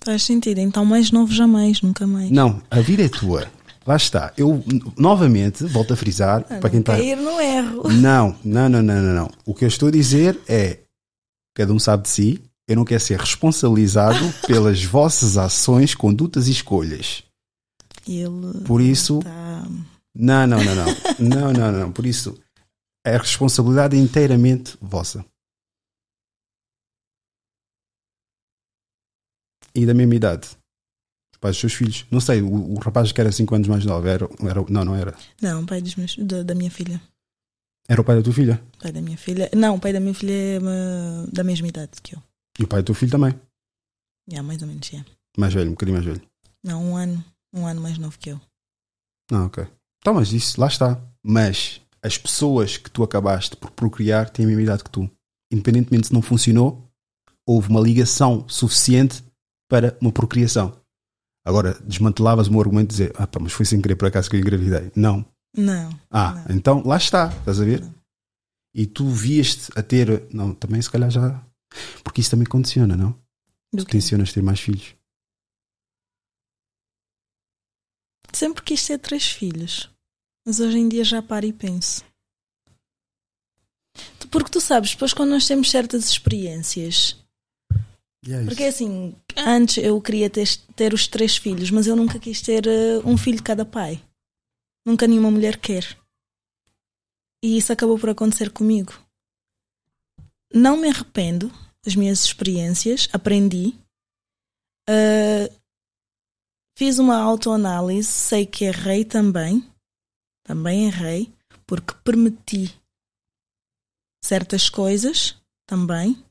Faz 0.02 0.22
sentido. 0.22 0.58
Então, 0.58 0.84
mais 0.84 1.10
novo 1.10 1.32
jamais, 1.32 1.82
nunca 1.82 2.06
mais. 2.06 2.30
Não, 2.30 2.62
a 2.70 2.80
vida 2.80 3.02
é 3.04 3.08
tua. 3.08 3.46
Lá 3.86 3.96
está. 3.96 4.32
Eu, 4.36 4.62
novamente, 4.96 5.64
volto 5.64 5.92
a 5.94 5.96
frisar, 5.96 6.44
Ah, 6.48 6.56
para 6.58 6.70
quem 6.70 6.78
não 6.78 6.80
está. 6.80 6.96
cair 6.96 7.16
no 7.16 7.40
erro. 7.40 7.88
Não, 7.92 8.36
não, 8.44 8.68
não, 8.68 8.82
não, 8.82 9.02
não, 9.02 9.14
não. 9.14 9.30
O 9.46 9.54
que 9.54 9.64
eu 9.64 9.68
estou 9.68 9.88
a 9.88 9.92
dizer 9.92 10.38
é: 10.46 10.78
cada 11.56 11.72
um 11.72 11.78
sabe 11.78 12.04
de 12.04 12.08
si, 12.10 12.40
eu 12.68 12.76
não 12.76 12.84
quero 12.84 13.00
ser 13.00 13.18
responsabilizado 13.18 14.18
pelas 14.46 14.84
vossas 14.84 15.36
ações, 15.36 15.94
condutas 15.94 16.48
e 16.48 16.52
escolhas. 16.52 17.22
Ele. 18.06 18.64
Por 18.66 18.80
isso. 18.80 19.20
tá- 19.22 19.64
Não, 20.14 20.46
não, 20.46 20.58
não, 20.64 20.74
não. 20.74 20.86
Não, 21.18 21.52
não, 21.52 21.72
não. 21.72 21.92
Por 21.92 22.06
isso, 22.06 22.38
a 23.06 23.10
responsabilidade 23.18 23.96
é 23.96 24.00
inteiramente 24.00 24.76
vossa. 24.80 25.24
E 29.74 29.84
da 29.86 29.94
mesma 29.94 30.14
idade. 30.14 30.48
Os 31.34 31.38
pais 31.40 31.54
dos 31.54 31.60
seus 31.60 31.74
filhos. 31.74 32.06
Não 32.10 32.20
sei, 32.20 32.40
o, 32.42 32.74
o 32.74 32.78
rapaz 32.78 33.12
que 33.12 33.20
era 33.20 33.30
5 33.30 33.54
anos 33.54 33.68
mais 33.68 33.84
novo 33.84 34.06
era, 34.06 34.28
era. 34.48 34.64
Não, 34.68 34.84
não 34.84 34.94
era. 34.94 35.16
Não, 35.40 35.64
pai 35.66 35.80
dos 35.80 35.94
meus, 35.96 36.16
da, 36.16 36.42
da 36.42 36.54
minha 36.54 36.70
filha. 36.70 37.00
Era 37.88 38.00
o 38.00 38.04
pai 38.04 38.16
da 38.16 38.22
tua 38.22 38.32
filha. 38.32 38.62
Pai 38.80 38.92
da 38.92 39.00
minha 39.00 39.16
filha. 39.16 39.48
Não, 39.54 39.76
o 39.76 39.80
pai 39.80 39.92
da 39.92 40.00
minha 40.00 40.14
filha 40.14 40.32
é 40.32 40.58
uma- 40.58 41.26
da 41.32 41.42
mesma 41.44 41.68
idade 41.68 41.92
que 42.02 42.14
eu. 42.14 42.22
E 42.58 42.64
o 42.64 42.68
pai 42.68 42.82
do 42.82 42.86
teu 42.86 42.94
filho 42.94 43.10
também. 43.12 43.38
Já, 44.30 44.42
mais 44.42 44.60
ou 44.60 44.68
menos, 44.68 44.92
é. 44.92 45.04
Mais 45.38 45.54
velho, 45.54 45.68
um 45.68 45.72
bocadinho 45.72 45.96
mais 45.96 46.06
velho. 46.06 46.22
Não, 46.62 46.84
um 46.84 46.96
ano. 46.96 47.24
Um 47.52 47.66
ano 47.66 47.80
mais 47.80 47.98
novo 47.98 48.18
que 48.18 48.30
eu. 48.30 48.40
Não, 49.30 49.46
ok. 49.46 49.66
Então, 50.00 50.14
mas 50.14 50.32
isso, 50.32 50.60
lá 50.60 50.66
está. 50.66 51.00
Mas 51.22 51.80
as 52.02 52.16
pessoas 52.16 52.76
que 52.76 52.90
tu 52.90 53.02
acabaste 53.02 53.56
por 53.56 53.70
procriar 53.70 54.30
têm 54.30 54.44
a 54.44 54.48
mesma 54.48 54.62
idade 54.62 54.84
que 54.84 54.90
tu. 54.90 55.10
Independentemente 55.52 56.08
se 56.08 56.12
não 56.12 56.22
funcionou, 56.22 56.88
houve 57.46 57.68
uma 57.68 57.80
ligação 57.80 58.46
suficiente 58.48 59.24
para 59.68 59.96
uma 60.00 60.12
procriação. 60.12 60.78
Agora, 61.44 61.74
desmantelavas 61.84 62.46
o 62.46 62.50
meu 62.50 62.60
argumento 62.60 62.88
de 62.88 62.96
dizer, 62.96 63.12
ah 63.16 63.26
pá, 63.26 63.40
mas 63.40 63.52
foi 63.52 63.64
sem 63.64 63.80
querer 63.80 63.96
por 63.96 64.06
acaso 64.06 64.28
que 64.28 64.36
eu 64.36 64.40
engravidei. 64.40 64.92
Não. 64.94 65.24
Não. 65.56 65.90
Ah, 66.10 66.44
então 66.50 66.82
lá 66.84 66.96
está, 66.96 67.28
estás 67.28 67.60
a 67.60 67.64
ver? 67.64 67.82
E 68.74 68.86
tu 68.86 69.08
vieste 69.08 69.72
a 69.74 69.82
ter. 69.82 70.26
Não, 70.32 70.54
também 70.54 70.80
se 70.80 70.90
calhar 70.90 71.10
já. 71.10 71.42
Porque 72.04 72.20
isso 72.20 72.30
também 72.30 72.46
condiciona, 72.46 72.96
não? 72.96 73.10
Do 73.72 73.84
Tu 73.84 73.86
tensionas 73.86 74.32
ter 74.32 74.42
mais 74.42 74.60
filhos. 74.60 74.94
Sempre 78.32 78.62
quis 78.62 78.86
ter 78.86 78.98
três 78.98 79.30
filhos. 79.30 79.90
Mas 80.46 80.60
hoje 80.60 80.78
em 80.78 80.88
dia 80.88 81.04
já 81.04 81.20
paro 81.22 81.46
e 81.46 81.52
penso. 81.52 82.04
Porque 84.30 84.50
tu 84.50 84.60
sabes, 84.60 84.90
depois 84.92 85.12
quando 85.12 85.30
nós 85.30 85.46
temos 85.46 85.70
certas 85.70 86.08
experiências. 86.08 87.16
É. 88.26 88.44
Porque 88.44 88.64
assim, 88.64 89.14
antes 89.36 89.78
eu 89.78 90.00
queria 90.00 90.28
ter, 90.28 90.46
ter 90.76 90.92
os 90.92 91.06
três 91.06 91.36
filhos, 91.36 91.70
mas 91.70 91.86
eu 91.86 91.96
nunca 91.96 92.18
quis 92.18 92.42
ter 92.42 92.66
eh, 92.66 92.98
um 93.04 93.16
filho 93.16 93.38
de 93.38 93.42
cada 93.42 93.64
pai. 93.64 94.02
Nunca 94.84 95.06
nenhuma 95.06 95.30
mulher 95.30 95.56
quer. 95.58 95.96
E 97.42 97.56
isso 97.56 97.72
acabou 97.72 97.98
por 97.98 98.10
acontecer 98.10 98.50
comigo. 98.50 98.92
Não 100.52 100.76
me 100.76 100.88
arrependo. 100.88 101.52
das 101.84 101.94
minhas 101.94 102.24
experiências, 102.24 103.08
aprendi. 103.12 103.74
Uh, 104.88 105.57
fiz 106.78 107.00
uma 107.00 107.16
autoanálise, 107.16 108.08
sei 108.08 108.46
que 108.46 108.64
errei 108.64 109.04
também. 109.04 109.68
Também 110.44 110.86
errei, 110.86 111.34
porque 111.66 111.92
permiti 112.04 112.72
certas 114.24 114.70
coisas 114.70 115.36
também. 115.66 116.24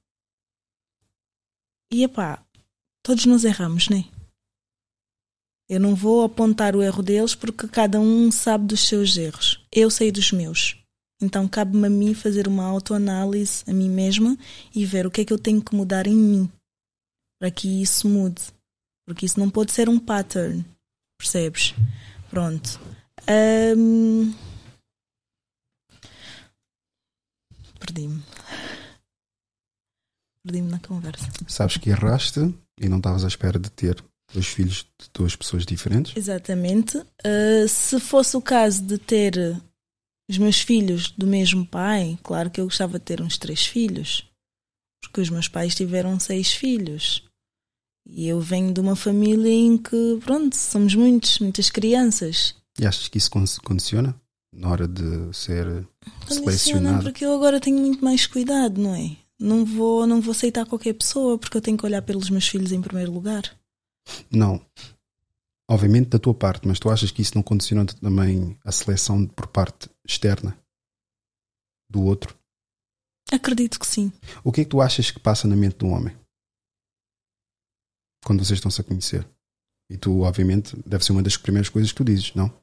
E 1.91 2.01
epá, 2.01 2.41
todos 3.03 3.25
nós 3.25 3.43
erramos, 3.43 3.89
né? 3.89 4.05
Eu 5.69 5.81
não 5.81 5.93
vou 5.93 6.23
apontar 6.23 6.77
o 6.77 6.81
erro 6.81 7.03
deles 7.03 7.35
porque 7.35 7.67
cada 7.67 7.99
um 7.99 8.31
sabe 8.31 8.67
dos 8.67 8.87
seus 8.87 9.17
erros. 9.17 9.67
Eu 9.69 9.91
sei 9.91 10.13
dos 10.13 10.31
meus. 10.31 10.81
Então 11.21 11.45
cabe-me 11.45 11.87
a 11.87 11.89
mim 11.89 12.13
fazer 12.13 12.47
uma 12.47 12.63
autoanálise 12.63 13.65
a 13.67 13.73
mim 13.73 13.89
mesma 13.89 14.37
e 14.73 14.85
ver 14.85 15.05
o 15.05 15.11
que 15.11 15.21
é 15.21 15.25
que 15.25 15.33
eu 15.33 15.39
tenho 15.39 15.61
que 15.61 15.75
mudar 15.75 16.07
em 16.07 16.15
mim 16.15 16.51
para 17.37 17.51
que 17.51 17.81
isso 17.81 18.07
mude. 18.07 18.56
Porque 19.07 19.25
isso 19.25 19.39
não 19.39 19.49
pode 19.49 19.71
ser 19.71 19.87
um 19.87 19.97
pattern. 19.97 20.65
Percebes? 21.17 21.73
Pronto. 22.29 22.77
Um... 23.77 24.33
Perdi-me. 27.79 28.21
Perdi-me 30.43 30.69
na 30.69 30.79
conversa. 30.79 31.25
Sabes 31.47 31.77
que 31.77 31.89
erraste 31.89 32.53
e 32.79 32.89
não 32.89 32.97
estavas 32.97 33.23
à 33.23 33.27
espera 33.29 33.57
de 33.57 33.71
ter 33.71 34.03
dois 34.33 34.45
filhos 34.45 34.85
de 34.99 35.09
duas 35.13 35.37
pessoas 35.37 35.65
diferentes? 35.65 36.15
Exatamente. 36.17 36.97
Uh, 36.97 37.67
se 37.67 37.99
fosse 38.01 38.35
o 38.35 38.41
caso 38.41 38.83
de 38.83 38.97
ter 38.97 39.37
os 40.29 40.37
meus 40.37 40.59
filhos 40.59 41.11
do 41.11 41.25
mesmo 41.25 41.65
pai, 41.65 42.19
claro 42.21 42.51
que 42.51 42.59
eu 42.59 42.65
gostava 42.65 42.99
de 42.99 43.05
ter 43.05 43.21
uns 43.21 43.37
três 43.37 43.65
filhos, 43.65 44.29
porque 45.01 45.21
os 45.21 45.29
meus 45.29 45.47
pais 45.47 45.73
tiveram 45.73 46.19
seis 46.19 46.51
filhos. 46.51 47.26
E 48.09 48.27
eu 48.27 48.39
venho 48.39 48.73
de 48.73 48.79
uma 48.79 48.95
família 48.95 49.51
em 49.51 49.77
que, 49.77 50.19
pronto, 50.23 50.55
somos 50.55 50.95
muitos, 50.95 51.39
muitas 51.39 51.69
crianças. 51.69 52.55
E 52.79 52.85
achas 52.85 53.07
que 53.07 53.17
isso 53.17 53.29
condiciona 53.63 54.15
na 54.53 54.69
hora 54.69 54.87
de 54.87 55.03
ser 55.35 55.65
Condiciona 56.21 56.51
selecionado? 56.51 57.03
porque 57.03 57.25
eu 57.25 57.33
agora 57.33 57.59
tenho 57.59 57.77
muito 57.79 58.03
mais 58.03 58.25
cuidado, 58.25 58.81
não 58.81 58.95
é? 58.95 59.17
Não 59.39 59.65
vou, 59.65 60.07
não 60.07 60.21
vou 60.21 60.31
aceitar 60.31 60.65
qualquer 60.65 60.93
pessoa 60.93 61.37
porque 61.37 61.57
eu 61.57 61.61
tenho 61.61 61.77
que 61.77 61.85
olhar 61.85 62.01
pelos 62.01 62.29
meus 62.29 62.47
filhos 62.47 62.71
em 62.71 62.81
primeiro 62.81 63.11
lugar. 63.11 63.43
Não. 64.31 64.61
Obviamente 65.69 66.09
da 66.09 66.17
tua 66.19 66.33
parte, 66.33 66.67
mas 66.67 66.79
tu 66.79 66.89
achas 66.89 67.11
que 67.11 67.21
isso 67.21 67.35
não 67.35 67.43
condiciona 67.43 67.85
também 67.85 68.57
a 68.63 68.71
seleção 68.71 69.27
por 69.27 69.47
parte 69.47 69.89
externa 70.07 70.57
do 71.89 72.03
outro? 72.03 72.35
Acredito 73.31 73.77
que 73.79 73.85
sim. 73.85 74.11
O 74.43 74.51
que 74.51 74.61
é 74.61 74.63
que 74.63 74.69
tu 74.69 74.81
achas 74.81 75.11
que 75.11 75.19
passa 75.19 75.47
na 75.47 75.55
mente 75.55 75.77
de 75.77 75.85
um 75.85 75.91
homem? 75.91 76.15
Quando 78.27 78.43
vocês 78.43 78.57
estão-se 78.57 78.81
a 78.81 78.83
conhecer. 78.83 79.25
E 79.89 79.97
tu, 79.97 80.19
obviamente, 80.23 80.75
deve 80.85 81.05
ser 81.05 81.13
uma 81.13 81.23
das 81.23 81.37
primeiras 81.37 81.69
coisas 81.69 81.93
que 81.93 81.97
tu 81.97 82.03
dizes, 82.03 82.35
não? 82.35 82.53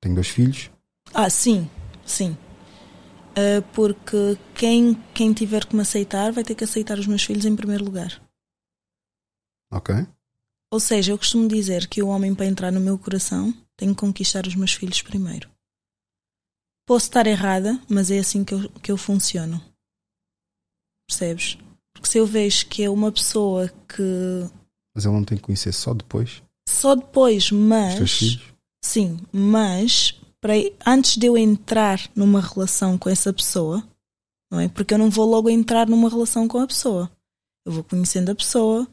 Tenho 0.00 0.14
dois 0.14 0.28
filhos. 0.28 0.70
Ah, 1.12 1.28
sim, 1.28 1.68
sim. 2.06 2.38
Uh, 3.32 3.60
porque 3.74 4.38
quem, 4.54 4.94
quem 5.14 5.32
tiver 5.32 5.66
que 5.66 5.74
me 5.74 5.82
aceitar 5.82 6.30
vai 6.30 6.44
ter 6.44 6.54
que 6.54 6.62
aceitar 6.62 6.96
os 6.96 7.08
meus 7.08 7.24
filhos 7.24 7.44
em 7.44 7.56
primeiro 7.56 7.84
lugar. 7.84 8.22
Ok. 9.72 9.96
Ou 10.72 10.78
seja, 10.78 11.10
eu 11.10 11.18
costumo 11.18 11.48
dizer 11.48 11.88
que 11.88 12.00
o 12.00 12.06
homem, 12.06 12.32
para 12.32 12.46
entrar 12.46 12.70
no 12.70 12.78
meu 12.78 12.96
coração, 12.96 13.52
tem 13.76 13.88
que 13.88 13.98
conquistar 13.98 14.46
os 14.46 14.54
meus 14.54 14.74
filhos 14.74 15.02
primeiro. 15.02 15.50
Posso 16.86 17.06
estar 17.06 17.26
errada, 17.26 17.82
mas 17.90 18.12
é 18.12 18.20
assim 18.20 18.44
que 18.44 18.54
eu, 18.54 18.70
que 18.80 18.92
eu 18.92 18.96
funciono. 18.96 19.60
Percebes? 21.08 21.58
Porque 21.94 22.08
se 22.08 22.18
eu 22.18 22.26
vejo 22.26 22.66
que 22.66 22.82
é 22.82 22.90
uma 22.90 23.12
pessoa 23.12 23.68
que. 23.88 24.50
Mas 24.94 25.04
ele 25.04 25.14
não 25.14 25.24
tem 25.24 25.38
que 25.38 25.44
conhecer 25.44 25.72
só 25.72 25.94
depois? 25.94 26.42
Só 26.68 26.94
depois, 26.94 27.50
mas. 27.50 27.92
Os 27.92 27.98
teus 27.98 28.12
filhos? 28.12 28.52
Sim, 28.84 29.18
mas 29.32 30.20
para, 30.40 30.54
antes 30.84 31.16
de 31.16 31.26
eu 31.26 31.38
entrar 31.38 32.10
numa 32.16 32.40
relação 32.40 32.98
com 32.98 33.08
essa 33.08 33.32
pessoa, 33.32 33.82
não 34.50 34.58
é? 34.58 34.68
Porque 34.68 34.92
eu 34.92 34.98
não 34.98 35.08
vou 35.08 35.24
logo 35.24 35.48
entrar 35.48 35.88
numa 35.88 36.10
relação 36.10 36.48
com 36.48 36.58
a 36.58 36.66
pessoa. 36.66 37.10
Eu 37.64 37.72
vou 37.72 37.84
conhecendo 37.84 38.30
a 38.30 38.34
pessoa, 38.34 38.86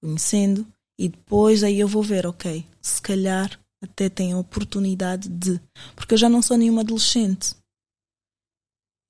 conhecendo, 0.00 0.64
e 0.98 1.08
depois 1.08 1.64
aí 1.64 1.80
eu 1.80 1.88
vou 1.88 2.02
ver, 2.02 2.24
ok, 2.24 2.64
se 2.80 3.02
calhar 3.02 3.58
até 3.82 4.08
tem 4.08 4.32
a 4.32 4.38
oportunidade 4.38 5.28
de. 5.28 5.60
Porque 5.94 6.14
eu 6.14 6.18
já 6.18 6.28
não 6.28 6.40
sou 6.40 6.56
nenhuma 6.56 6.82
adolescente. 6.82 7.54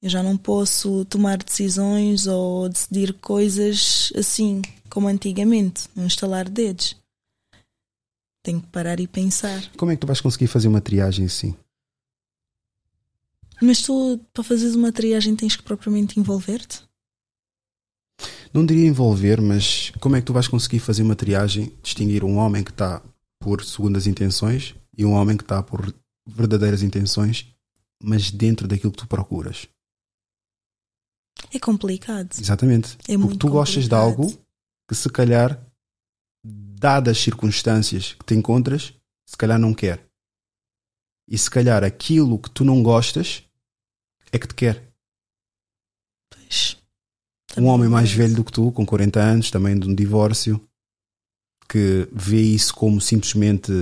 Eu 0.03 0.11
já 0.11 0.23
não 0.23 0.37
posso 0.37 1.05
tomar 1.07 1.39
decisões 1.39 2.27
ou 2.27 2.69
decidir 2.69 3.15
coisas 3.15 4.13
assim 4.15 4.63
como 4.89 5.09
antigamente, 5.09 5.89
num 5.95 6.07
estalar 6.07 6.47
de 6.47 6.53
dedos. 6.53 6.97
Tenho 8.43 8.61
que 8.61 8.69
parar 8.69 9.01
e 9.01 9.07
pensar. 9.07 9.69
Como 9.77 9.91
é 9.91 9.97
que 9.97 10.01
tu 10.01 10.07
vais 10.07 10.21
conseguir 10.21 10.47
fazer 10.47 10.69
uma 10.69 10.81
triagem 10.81 11.27
assim? 11.27 11.55
Mas 13.61 13.81
tu, 13.81 14.21
para 14.33 14.45
fazeres 14.45 14.75
uma 14.75 14.93
triagem, 14.93 15.35
tens 15.35 15.57
que 15.57 15.63
propriamente 15.63 16.21
envolver-te? 16.21 16.83
Não 18.53 18.65
diria 18.65 18.87
envolver, 18.87 19.41
mas 19.41 19.91
como 20.01 20.17
é 20.17 20.21
que 20.21 20.27
tu 20.27 20.33
vais 20.33 20.49
conseguir 20.49 20.79
fazer 20.79 21.03
uma 21.03 21.17
triagem, 21.17 21.73
distinguir 21.83 22.25
um 22.25 22.37
homem 22.37 22.63
que 22.63 22.71
está 22.71 23.03
por 23.39 23.65
segundas 23.65 24.07
intenções 24.07 24.75
e 24.97 25.05
um 25.05 25.13
homem 25.13 25.37
que 25.37 25.43
está 25.43 25.63
por 25.63 25.95
verdadeiras 26.27 26.83
intenções, 26.83 27.53
mas 28.03 28.31
dentro 28.31 28.67
daquilo 28.69 28.93
que 28.93 28.99
tu 28.99 29.07
procuras? 29.07 29.69
É 31.53 31.59
complicado. 31.59 32.33
Exatamente. 32.39 32.97
É 33.03 33.13
Porque 33.13 33.17
muito 33.19 33.39
tu 33.39 33.49
gostas 33.49 33.85
de 33.85 33.91
complicado. 33.91 34.23
algo 34.23 34.45
que 34.89 34.95
se 34.95 35.09
calhar, 35.11 35.61
dadas 36.45 37.17
as 37.17 37.23
circunstâncias 37.23 38.15
que 38.15 38.25
te 38.25 38.35
encontras, 38.35 38.95
se 39.29 39.37
calhar 39.37 39.59
não 39.59 39.75
quer. 39.75 40.07
E 41.29 41.37
se 41.37 41.51
calhar 41.51 41.83
aquilo 41.83 42.39
que 42.39 42.51
tu 42.51 42.65
não 42.65 42.83
gostas 42.83 43.43
é 44.33 44.39
que 44.39 44.47
te 44.47 44.55
quer. 44.55 44.93
Pois. 46.31 46.77
Um 47.59 47.67
homem 47.67 47.89
mais 47.89 48.13
velho 48.13 48.37
do 48.37 48.45
que 48.45 48.53
tu, 48.53 48.71
com 48.71 48.85
40 48.85 49.21
anos, 49.21 49.51
também 49.51 49.79
de 49.79 49.89
um 49.89 49.95
divórcio, 49.95 50.61
que 51.69 52.09
vê 52.13 52.41
isso 52.41 52.75
como 52.75 53.01
simplesmente 53.01 53.73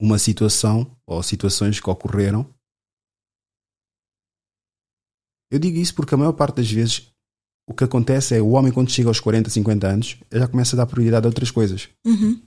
uma 0.00 0.18
situação 0.18 0.90
ou 1.06 1.22
situações 1.22 1.80
que 1.80 1.88
ocorreram. 1.88 2.52
Eu 5.54 5.60
digo 5.60 5.78
isso 5.78 5.94
porque 5.94 6.12
a 6.12 6.18
maior 6.18 6.32
parte 6.32 6.56
das 6.56 6.68
vezes 6.68 7.12
o 7.64 7.72
que 7.72 7.84
acontece 7.84 8.34
é 8.34 8.42
o 8.42 8.50
homem, 8.50 8.72
quando 8.72 8.90
chega 8.90 9.08
aos 9.08 9.20
40, 9.20 9.48
50 9.48 9.86
anos, 9.86 10.16
já 10.32 10.48
começa 10.48 10.74
a 10.74 10.78
dar 10.78 10.86
prioridade 10.86 11.26
a 11.26 11.28
outras 11.28 11.48
coisas. 11.48 11.88
Uhum. 12.04 12.42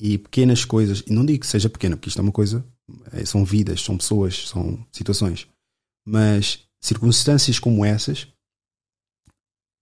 E 0.00 0.18
pequenas 0.18 0.64
coisas, 0.64 1.04
e 1.06 1.12
não 1.12 1.24
digo 1.24 1.38
que 1.38 1.46
seja 1.46 1.70
pequena, 1.70 1.96
porque 1.96 2.08
isto 2.08 2.18
é 2.18 2.22
uma 2.22 2.32
coisa, 2.32 2.66
é, 3.12 3.24
são 3.24 3.44
vidas, 3.44 3.80
são 3.80 3.96
pessoas, 3.96 4.48
são 4.48 4.84
situações. 4.90 5.46
Mas 6.04 6.64
circunstâncias 6.82 7.60
como 7.60 7.84
essas 7.84 8.26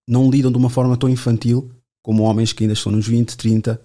não 0.07 0.31
lidam 0.31 0.53
de 0.53 0.59
uma 0.59 0.69
forma 0.69 0.99
tão 0.99 1.09
infantil 1.09 1.73
como 2.05 2.25
homens 2.25 2.53
que 2.53 2.65
ainda 2.65 2.75
estão 2.75 2.93
nos 2.93 3.09
20, 3.09 3.39
30, 3.39 3.81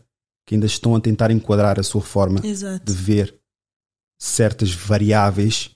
que 0.45 0.55
ainda 0.55 0.65
estão 0.65 0.97
a 0.97 0.99
tentar 0.99 1.31
enquadrar 1.31 1.79
a 1.79 1.83
sua 1.83 2.01
forma 2.01 2.45
Exato. 2.45 2.85
de 2.85 2.91
ver 2.91 3.39
certas 4.19 4.73
variáveis 4.73 5.71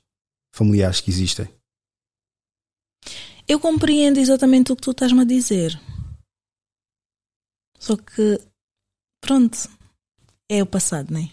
familiares 0.53 1.00
que 1.00 1.10
existem. 1.10 1.55
Eu 3.48 3.59
compreendo 3.59 4.19
exatamente 4.19 4.72
o 4.72 4.75
que 4.75 4.82
tu 4.82 4.92
estás-me 4.92 5.22
a 5.22 5.25
dizer. 5.25 5.80
Só 7.77 7.95
que, 7.95 8.42
pronto, 9.22 9.69
é 10.50 10.64
o 10.64 10.66
passado, 10.66 11.11
não 11.11 11.19
é? 11.19 11.30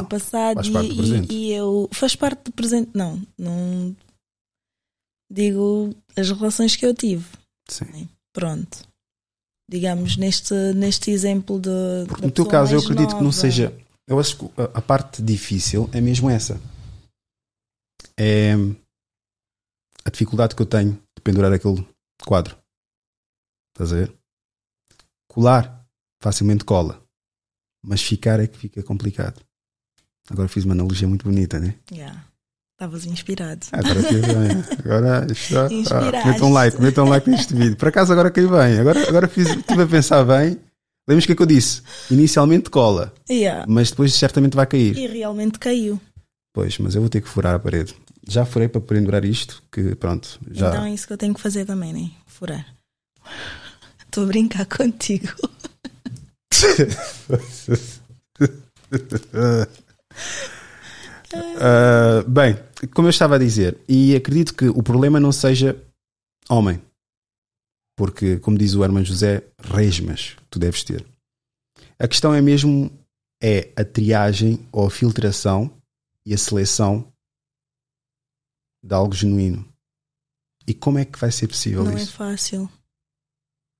O 0.00 0.04
passado 0.06 0.56
faz 0.56 0.68
e, 0.68 0.72
parte 0.72 0.88
do 0.90 0.96
presente. 0.96 1.34
e, 1.34 1.48
e 1.48 1.52
eu. 1.52 1.88
Faz 1.92 2.14
parte 2.14 2.44
do 2.44 2.52
presente, 2.52 2.90
não. 2.94 3.20
Não. 3.36 3.96
Digo 5.28 5.92
as 6.16 6.30
relações 6.30 6.76
que 6.76 6.86
eu 6.86 6.94
tive. 6.94 7.26
Sim. 7.68 8.08
Pronto. 8.32 8.86
Digamos, 9.68 10.16
neste, 10.16 10.54
neste 10.74 11.10
exemplo 11.10 11.58
de. 11.58 11.70
No 12.22 12.30
teu 12.30 12.46
caso, 12.46 12.74
eu 12.74 12.80
acredito 12.80 13.16
que 13.16 13.24
não 13.24 13.32
seja. 13.32 13.76
Eu 14.06 14.20
acho 14.20 14.36
que 14.36 14.44
a, 14.60 14.78
a 14.78 14.82
parte 14.82 15.20
difícil 15.20 15.90
é 15.92 16.00
mesmo 16.00 16.30
essa. 16.30 16.60
É 18.16 18.54
a 20.04 20.10
dificuldade 20.10 20.54
que 20.54 20.62
eu 20.62 20.66
tenho 20.66 20.92
de 20.92 21.22
pendurar 21.22 21.52
aquele 21.52 21.86
quadro. 22.24 22.56
Estás 23.74 23.92
a 23.92 23.96
ver? 23.96 24.12
Colar 25.28 25.84
facilmente 26.20 26.64
cola, 26.64 27.02
mas 27.84 28.02
ficar 28.02 28.38
é 28.40 28.46
que 28.46 28.58
fica 28.58 28.82
complicado. 28.82 29.40
Agora 30.30 30.48
fiz 30.48 30.64
uma 30.64 30.74
analogia 30.74 31.08
muito 31.08 31.24
bonita, 31.24 31.58
né? 31.58 31.74
Yeah. 31.90 32.24
Estavas 32.74 33.06
inspirado. 33.06 33.66
Agora 33.72 34.02
fiz 34.02 34.20
bem. 34.20 34.78
Agora 34.84 35.26
está. 35.32 35.66
Ah, 35.66 36.44
um 36.44 36.52
like, 36.52 36.80
metam 36.80 37.06
um 37.06 37.08
like 37.08 37.28
neste 37.30 37.54
vídeo. 37.54 37.76
Por 37.76 37.88
acaso 37.88 38.12
agora 38.12 38.30
caiu 38.30 38.50
bem. 38.50 38.78
Agora, 38.78 39.08
agora 39.08 39.28
fiz, 39.28 39.48
estive 39.48 39.82
a 39.82 39.86
pensar 39.86 40.24
bem. 40.24 40.58
Lembras 41.06 41.24
o 41.24 41.26
que 41.26 41.32
é 41.32 41.36
que 41.36 41.42
eu 41.42 41.46
disse? 41.46 41.82
Inicialmente 42.10 42.70
cola, 42.70 43.12
Yeah. 43.28 43.64
mas 43.68 43.90
depois 43.90 44.14
certamente 44.14 44.54
vai 44.56 44.66
cair. 44.66 44.96
E 44.96 45.06
realmente 45.06 45.58
caiu. 45.58 46.00
Pois, 46.52 46.78
mas 46.78 46.94
eu 46.94 47.00
vou 47.00 47.10
ter 47.10 47.20
que 47.20 47.28
furar 47.28 47.54
a 47.54 47.58
parede. 47.58 47.94
Já 48.28 48.44
furei 48.44 48.68
para 48.68 48.80
pendurar 48.80 49.24
isto, 49.24 49.62
que 49.70 49.94
pronto, 49.96 50.38
já. 50.50 50.68
Então 50.68 50.84
é 50.84 50.94
isso 50.94 51.06
que 51.06 51.12
eu 51.12 51.18
tenho 51.18 51.34
que 51.34 51.40
fazer 51.40 51.64
também, 51.64 51.92
né? 51.92 52.10
Furar. 52.26 52.66
Estou 54.06 54.24
a 54.24 54.26
brincar 54.26 54.66
contigo. 54.66 55.28
Ah, 61.58 62.22
bem, 62.28 62.58
como 62.94 63.08
eu 63.08 63.10
estava 63.10 63.36
a 63.36 63.38
dizer, 63.38 63.78
e 63.88 64.14
acredito 64.14 64.54
que 64.54 64.68
o 64.68 64.82
problema 64.82 65.18
não 65.18 65.32
seja 65.32 65.82
homem, 66.48 66.80
porque, 67.96 68.38
como 68.38 68.58
diz 68.58 68.74
o 68.74 68.84
Herman 68.84 69.04
José, 69.04 69.42
resmas 69.58 70.36
tu 70.50 70.58
deves 70.58 70.84
ter. 70.84 71.04
A 71.98 72.06
questão 72.06 72.34
é 72.34 72.40
mesmo 72.40 72.90
é 73.42 73.70
a 73.76 73.84
triagem 73.84 74.66
ou 74.70 74.86
a 74.86 74.90
filtração 74.90 75.70
e 76.26 76.34
a 76.34 76.38
seleção 76.38 77.11
de 78.82 78.94
algo 78.94 79.14
genuíno. 79.14 79.66
E 80.66 80.74
como 80.74 80.98
é 80.98 81.04
que 81.04 81.18
vai 81.18 81.30
ser 81.30 81.48
possível 81.48 81.84
Não 81.84 81.92
é 81.92 82.02
isso? 82.02 82.12
fácil. 82.12 82.70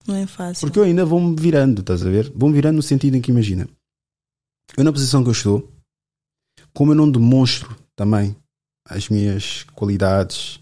Não 0.07 0.17
é 0.17 0.27
fácil. 0.27 0.67
Porque 0.67 0.79
eu 0.79 0.85
ainda 0.85 1.05
vou-me 1.05 1.37
virando, 1.39 1.81
estás 1.81 2.05
a 2.05 2.11
ver? 2.11 2.31
Vou-me 2.35 2.55
virando 2.55 2.77
no 2.77 2.83
sentido 2.83 3.17
em 3.17 3.21
que 3.21 3.31
imagina. 3.31 3.69
Eu 4.77 4.85
na 4.85 4.93
posição 4.93 5.23
que 5.23 5.29
eu 5.29 5.33
estou, 5.33 5.71
como 6.75 6.93
eu 6.93 6.97
não 6.97 7.11
demonstro 7.11 7.77
também 7.95 8.35
as 8.89 9.09
minhas 9.09 9.65
qualidades, 9.75 10.61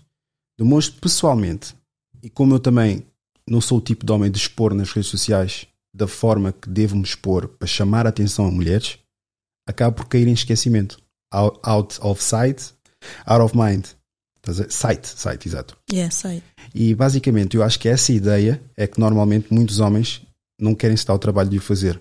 demonstro 0.59 1.01
pessoalmente. 1.01 1.75
E 2.23 2.29
como 2.29 2.55
eu 2.55 2.61
também 2.61 3.07
não 3.49 3.61
sou 3.61 3.79
o 3.79 3.81
tipo 3.81 4.05
de 4.05 4.13
homem 4.13 4.31
de 4.31 4.39
expor 4.39 4.75
nas 4.75 4.93
redes 4.93 5.11
sociais 5.11 5.67
da 5.95 6.07
forma 6.07 6.53
que 6.53 6.69
devo 6.69 6.97
me 6.97 7.03
expor 7.03 7.49
para 7.49 7.67
chamar 7.67 8.07
a 8.07 8.11
atenção 8.11 8.47
a 8.47 8.51
mulheres, 8.51 8.99
acabo 9.67 9.97
por 9.97 10.07
cair 10.07 10.29
em 10.29 10.33
esquecimento. 10.33 11.01
Out, 11.33 11.59
out 11.63 11.99
of 12.03 12.23
sight, 12.23 12.75
out 13.25 13.43
of 13.43 13.57
mind. 13.57 13.87
Sight, 14.69 15.07
sight, 15.07 15.47
exato. 15.47 15.77
Yeah, 15.93 16.11
sei. 16.11 16.43
E 16.75 16.95
basicamente 16.95 17.57
eu 17.57 17.63
acho 17.63 17.79
que 17.79 17.89
essa 17.89 18.13
ideia 18.13 18.61
é 18.77 18.87
que 18.87 18.99
normalmente 18.99 19.53
muitos 19.53 19.81
homens 19.81 20.23
não 20.59 20.75
querem 20.75 20.97
se 20.97 21.07
dar 21.07 21.15
o 21.15 21.19
trabalho 21.19 21.51
de 21.51 21.59
o 21.59 21.61
fazer. 21.61 22.01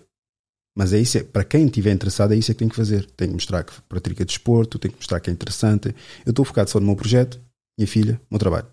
Mas 0.77 0.93
é 0.93 0.99
isso, 0.99 1.17
é, 1.17 1.23
para 1.23 1.43
quem 1.43 1.65
estiver 1.65 1.91
interessado, 1.91 2.33
é 2.33 2.37
isso 2.37 2.51
é 2.51 2.53
que 2.53 2.59
tem 2.59 2.69
que 2.69 2.75
fazer. 2.75 3.05
Tem 3.11 3.27
que 3.27 3.33
mostrar 3.33 3.63
que 3.63 3.73
pratica 3.83 4.23
desporto, 4.23 4.79
tem 4.79 4.89
que 4.89 4.97
mostrar 4.97 5.19
que 5.19 5.29
é 5.29 5.33
interessante. 5.33 5.93
Eu 6.25 6.29
estou 6.29 6.45
focado 6.45 6.69
só 6.69 6.79
no 6.79 6.85
meu 6.85 6.95
projeto, 6.95 7.41
minha 7.77 7.87
filha, 7.87 8.21
o 8.29 8.33
meu 8.33 8.39
trabalho. 8.39 8.67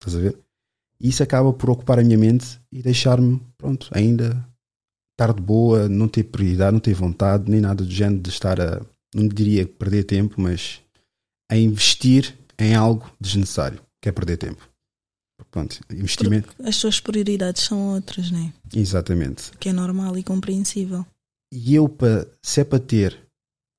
Estás 0.00 0.16
a 0.16 0.20
ver? 0.20 0.38
E 1.00 1.08
isso 1.08 1.22
acaba 1.22 1.52
por 1.52 1.70
ocupar 1.70 1.98
a 1.98 2.02
minha 2.02 2.18
mente 2.18 2.60
e 2.70 2.82
deixar-me, 2.82 3.40
pronto, 3.56 3.88
ainda 3.92 4.46
estar 5.12 5.32
de 5.32 5.40
boa, 5.40 5.88
não 5.88 6.08
ter 6.08 6.24
prioridade, 6.24 6.72
não 6.72 6.80
ter 6.80 6.94
vontade, 6.94 7.50
nem 7.50 7.60
nada 7.60 7.84
do 7.84 7.90
género 7.90 8.20
de 8.20 8.30
estar 8.30 8.60
a, 8.60 8.80
não 9.14 9.26
diria 9.26 9.66
perder 9.66 10.04
tempo, 10.04 10.40
mas 10.40 10.80
a 11.50 11.56
investir 11.56 12.37
em 12.58 12.74
algo 12.74 13.10
desnecessário, 13.20 13.80
que 14.00 14.08
é 14.08 14.12
perder 14.12 14.36
tempo. 14.36 14.68
Pronto, 15.50 15.80
investimento. 15.90 16.54
As 16.62 16.76
suas 16.76 17.00
prioridades 17.00 17.62
são 17.62 17.94
outras, 17.94 18.30
né? 18.30 18.52
Exatamente. 18.74 19.52
Que 19.58 19.68
é 19.68 19.72
normal 19.72 20.18
e 20.18 20.22
compreensível. 20.22 21.06
E 21.52 21.74
eu, 21.74 21.88
se 22.42 22.60
é 22.60 22.64
para 22.64 22.78
ter 22.78 23.18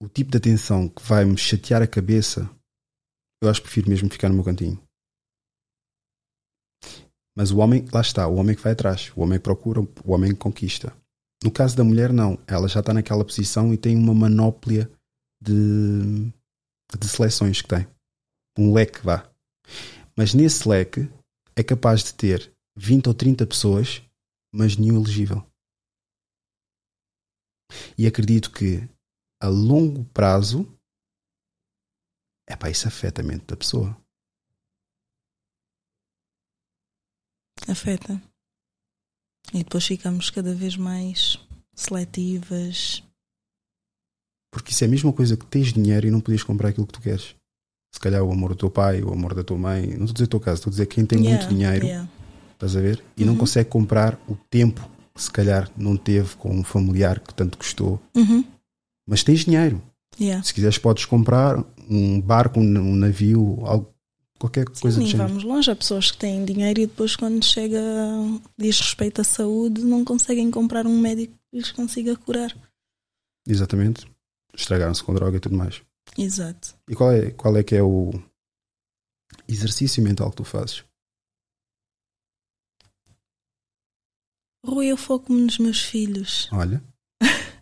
o 0.02 0.08
tipo 0.08 0.32
de 0.32 0.38
atenção 0.38 0.88
que 0.88 1.04
vai 1.04 1.26
me 1.26 1.38
chatear 1.38 1.82
a 1.82 1.88
cabeça, 1.88 2.50
eu 3.44 3.50
acho 3.50 3.62
que 3.62 3.68
prefiro 3.68 3.90
mesmo 3.90 4.10
ficar 4.10 4.30
no 4.30 4.36
meu 4.36 4.44
cantinho. 4.44 4.82
Mas 7.38 7.52
o 7.52 7.58
homem, 7.60 7.86
lá 7.94 8.02
está, 8.02 8.28
o 8.28 8.36
homem 8.36 8.56
que 8.56 8.62
vai 8.62 8.74
atrás, 8.74 9.12
o 9.16 9.22
homem 9.22 9.38
que 9.38 9.44
procura, 9.44 9.82
o 9.82 10.12
homem 10.12 10.32
que 10.32 10.38
conquista. 10.38 10.94
No 11.44 11.52
caso 11.52 11.76
da 11.76 11.84
mulher, 11.84 12.12
não. 12.12 12.38
Ela 12.48 12.68
já 12.68 12.80
está 12.80 12.94
naquela 12.94 13.24
posição 13.24 13.74
e 13.74 13.78
tem 13.78 13.96
uma 13.96 14.14
manóplia 14.14 14.92
de, 15.42 16.32
de 16.98 17.08
seleções 17.08 17.62
que 17.62 17.68
tem. 17.68 17.88
Um 18.60 18.74
leque, 18.74 19.00
vá. 19.00 19.34
Mas 20.18 20.34
nesse 20.34 20.68
leque 20.68 21.10
é 21.56 21.64
capaz 21.64 22.04
de 22.04 22.14
ter 22.14 22.54
20 22.76 23.08
ou 23.08 23.14
30 23.14 23.48
pessoas, 23.48 24.04
mas 24.54 24.76
nenhum 24.76 25.02
elegível. 25.02 25.50
E 27.98 28.06
acredito 28.06 28.52
que 28.52 28.82
a 29.42 29.48
longo 29.48 30.04
prazo, 30.14 30.68
é 32.50 32.54
pá, 32.58 32.70
isso 32.70 32.86
afeta 32.86 33.22
a 33.22 33.24
mente 33.24 33.46
da 33.46 33.56
pessoa. 33.56 33.96
Afeta. 37.66 38.22
E 39.54 39.64
depois 39.64 39.86
ficamos 39.86 40.30
cada 40.30 40.54
vez 40.54 40.76
mais 40.76 41.38
seletivas. 41.74 43.02
Porque 44.52 44.72
isso 44.72 44.84
é 44.84 44.88
a 44.88 44.90
mesma 44.90 45.14
coisa 45.14 45.38
que 45.38 45.46
tens 45.46 45.72
dinheiro 45.72 46.08
e 46.08 46.12
não 46.12 46.20
podias 46.20 46.44
comprar 46.44 46.70
aquilo 46.70 46.88
que 46.88 46.94
tu 46.94 47.02
queres. 47.02 47.39
Se 47.92 48.00
calhar 48.00 48.24
o 48.24 48.32
amor 48.32 48.50
do 48.52 48.56
teu 48.56 48.70
pai, 48.70 49.02
o 49.02 49.12
amor 49.12 49.34
da 49.34 49.44
tua 49.44 49.58
mãe. 49.58 49.82
Não 49.88 50.06
estou 50.06 50.10
a 50.10 50.14
dizer 50.14 50.24
o 50.26 50.28
teu 50.28 50.40
caso, 50.40 50.56
estou 50.60 50.70
a 50.70 50.72
dizer 50.72 50.86
quem 50.86 51.06
tem 51.06 51.20
Yeah, 51.20 51.38
muito 51.44 51.54
dinheiro, 51.56 51.86
yeah. 51.86 52.10
estás 52.54 52.76
a 52.76 52.82
ver? 52.82 53.04
E 53.18 53.26
não 53.26 53.34
Uhum. 53.34 53.40
consegue 53.40 53.70
comprar 53.70 54.20
o 54.28 54.36
tempo 54.50 54.88
que 55.14 55.22
se 55.24 55.32
calhar 55.32 55.70
não 55.76 55.98
teve 55.98 56.36
com 56.38 56.50
um 56.56 56.64
familiar 56.64 57.20
que 57.20 57.34
tanto 57.34 57.58
custou. 57.58 58.00
Uhum. 58.16 58.44
Mas 59.08 59.24
tens 59.24 59.44
dinheiro. 59.44 59.82
Yeah. 60.20 60.44
Se 60.44 60.54
quiseres, 60.54 60.78
podes 60.78 61.06
comprar 61.06 61.64
um 61.90 62.22
barco, 62.22 62.60
um, 62.60 62.96
navio, 62.96 63.60
algo, 63.66 63.90
qualquer 64.38 64.66
coisa 64.66 64.98
Sim, 65.00 65.04
do 65.06 65.10
género. 65.10 65.30
vamos 65.30 65.44
longe. 65.44 65.72
Há 65.72 65.76
pessoas 65.76 66.12
que 66.12 66.18
têm 66.18 66.46
dinheiro 66.46 66.80
e 66.82 66.86
depois, 66.88 67.16
quando 67.16 67.44
chega, 67.44 67.82
diz 68.58 68.80
respeito 68.80 69.20
à 69.22 69.24
saúde, 69.24 69.82
não 69.84 70.06
conseguem 70.06 70.52
comprar 70.52 70.86
um 70.86 71.00
médico 71.00 71.34
que 71.50 71.58
lhes 71.58 71.72
consiga 71.72 72.16
curar. 72.16 72.56
Exatamente. 73.48 74.06
Estragaram-se 74.54 75.04
com 75.04 75.14
droga 75.14 75.38
e 75.38 75.40
tudo 75.40 75.56
mais. 75.56 75.82
Exato. 76.20 76.76
E 76.90 76.96
qual 76.96 77.12
é, 77.12 77.32
qual 77.32 77.56
é 77.56 77.64
que 77.64 77.76
é 77.76 77.82
o 77.82 78.12
exercício 79.48 80.04
mental 80.04 80.30
que 80.32 80.38
tu 80.38 80.44
fazes? 80.44 80.84
Rui, 84.66 84.88
eu 84.88 84.98
foco-me 84.98 85.42
nos 85.42 85.58
meus 85.58 85.82
filhos. 85.82 86.50
Olha, 86.52 86.84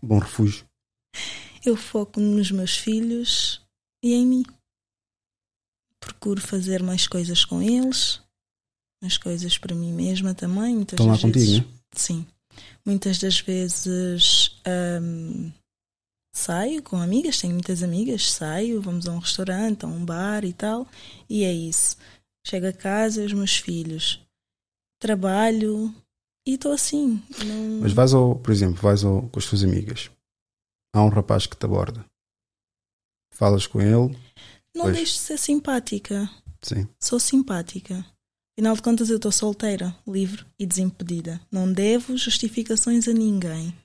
bom 0.02 0.18
refúgio. 0.18 0.68
Eu 1.64 1.78
foco 1.78 2.20
nos 2.20 2.50
meus 2.50 2.78
filhos 2.78 3.62
e 4.04 4.14
em 4.14 4.26
mim. 4.26 4.44
Procuro 6.00 6.42
fazer 6.42 6.82
mais 6.82 7.08
coisas 7.08 7.46
com 7.46 7.62
eles, 7.62 8.22
mais 9.02 9.18
coisas 9.18 9.58
para 9.58 9.76
mim 9.76 9.94
mesma 9.94 10.34
também. 10.34 10.76
Muitas 10.76 10.94
Estão 10.94 11.08
lá 11.08 11.14
vezes, 11.14 11.22
contigo, 11.22 11.68
né? 11.68 11.80
Sim. 11.94 12.28
Muitas 12.84 13.20
das 13.20 13.40
vezes 13.40 14.60
hum, 15.02 15.52
saio 16.38 16.84
com 16.84 16.98
amigas, 16.98 17.40
tenho 17.40 17.54
muitas 17.54 17.82
amigas, 17.82 18.32
saio, 18.32 18.82
vamos 18.82 19.08
a 19.08 19.12
um 19.12 19.18
restaurante, 19.18 19.86
a 19.86 19.88
um 19.88 20.06
bar 20.06 20.46
e 20.46 20.54
tal, 20.54 20.88
e 21.28 21.44
é 21.44 21.52
isso. 21.52 21.98
Chego 22.46 22.68
a 22.68 22.74
casa, 22.74 23.26
os 23.26 23.34
meus 23.34 23.58
filhos, 23.58 24.26
trabalho 25.00 25.94
e 26.46 26.54
estou 26.54 26.72
assim. 26.72 27.22
Não... 27.44 27.82
Mas 27.82 27.92
vais 27.92 28.14
ao, 28.14 28.36
por 28.36 28.52
exemplo, 28.52 28.82
vais 28.82 29.04
ao, 29.04 29.24
com 29.24 29.40
as 29.40 29.46
tuas 29.46 29.64
amigas. 29.64 30.10
Há 30.96 31.04
um 31.04 31.10
rapaz 31.10 31.46
que 31.46 31.58
te 31.58 31.66
aborda. 31.66 32.06
Falas 33.34 33.68
com 33.68 33.82
ele. 33.82 34.18
Não 34.74 34.86
Pois. 34.86 34.96
deixo 34.96 35.14
de 35.14 35.20
ser 35.20 35.38
simpática. 35.38 36.30
Sim. 36.62 36.88
Sou 37.00 37.20
simpática. 37.20 38.06
Afinal 38.54 38.76
de 38.76 38.82
contas, 38.82 39.10
eu 39.10 39.18
estou 39.18 39.32
solteira, 39.32 39.96
livre 40.08 40.46
e 40.58 40.66
desimpedida. 40.66 41.40
Não 41.52 41.72
devo 41.72 42.18
justificações 42.18 43.08
a 43.08 43.14
ninguém. 43.14 43.76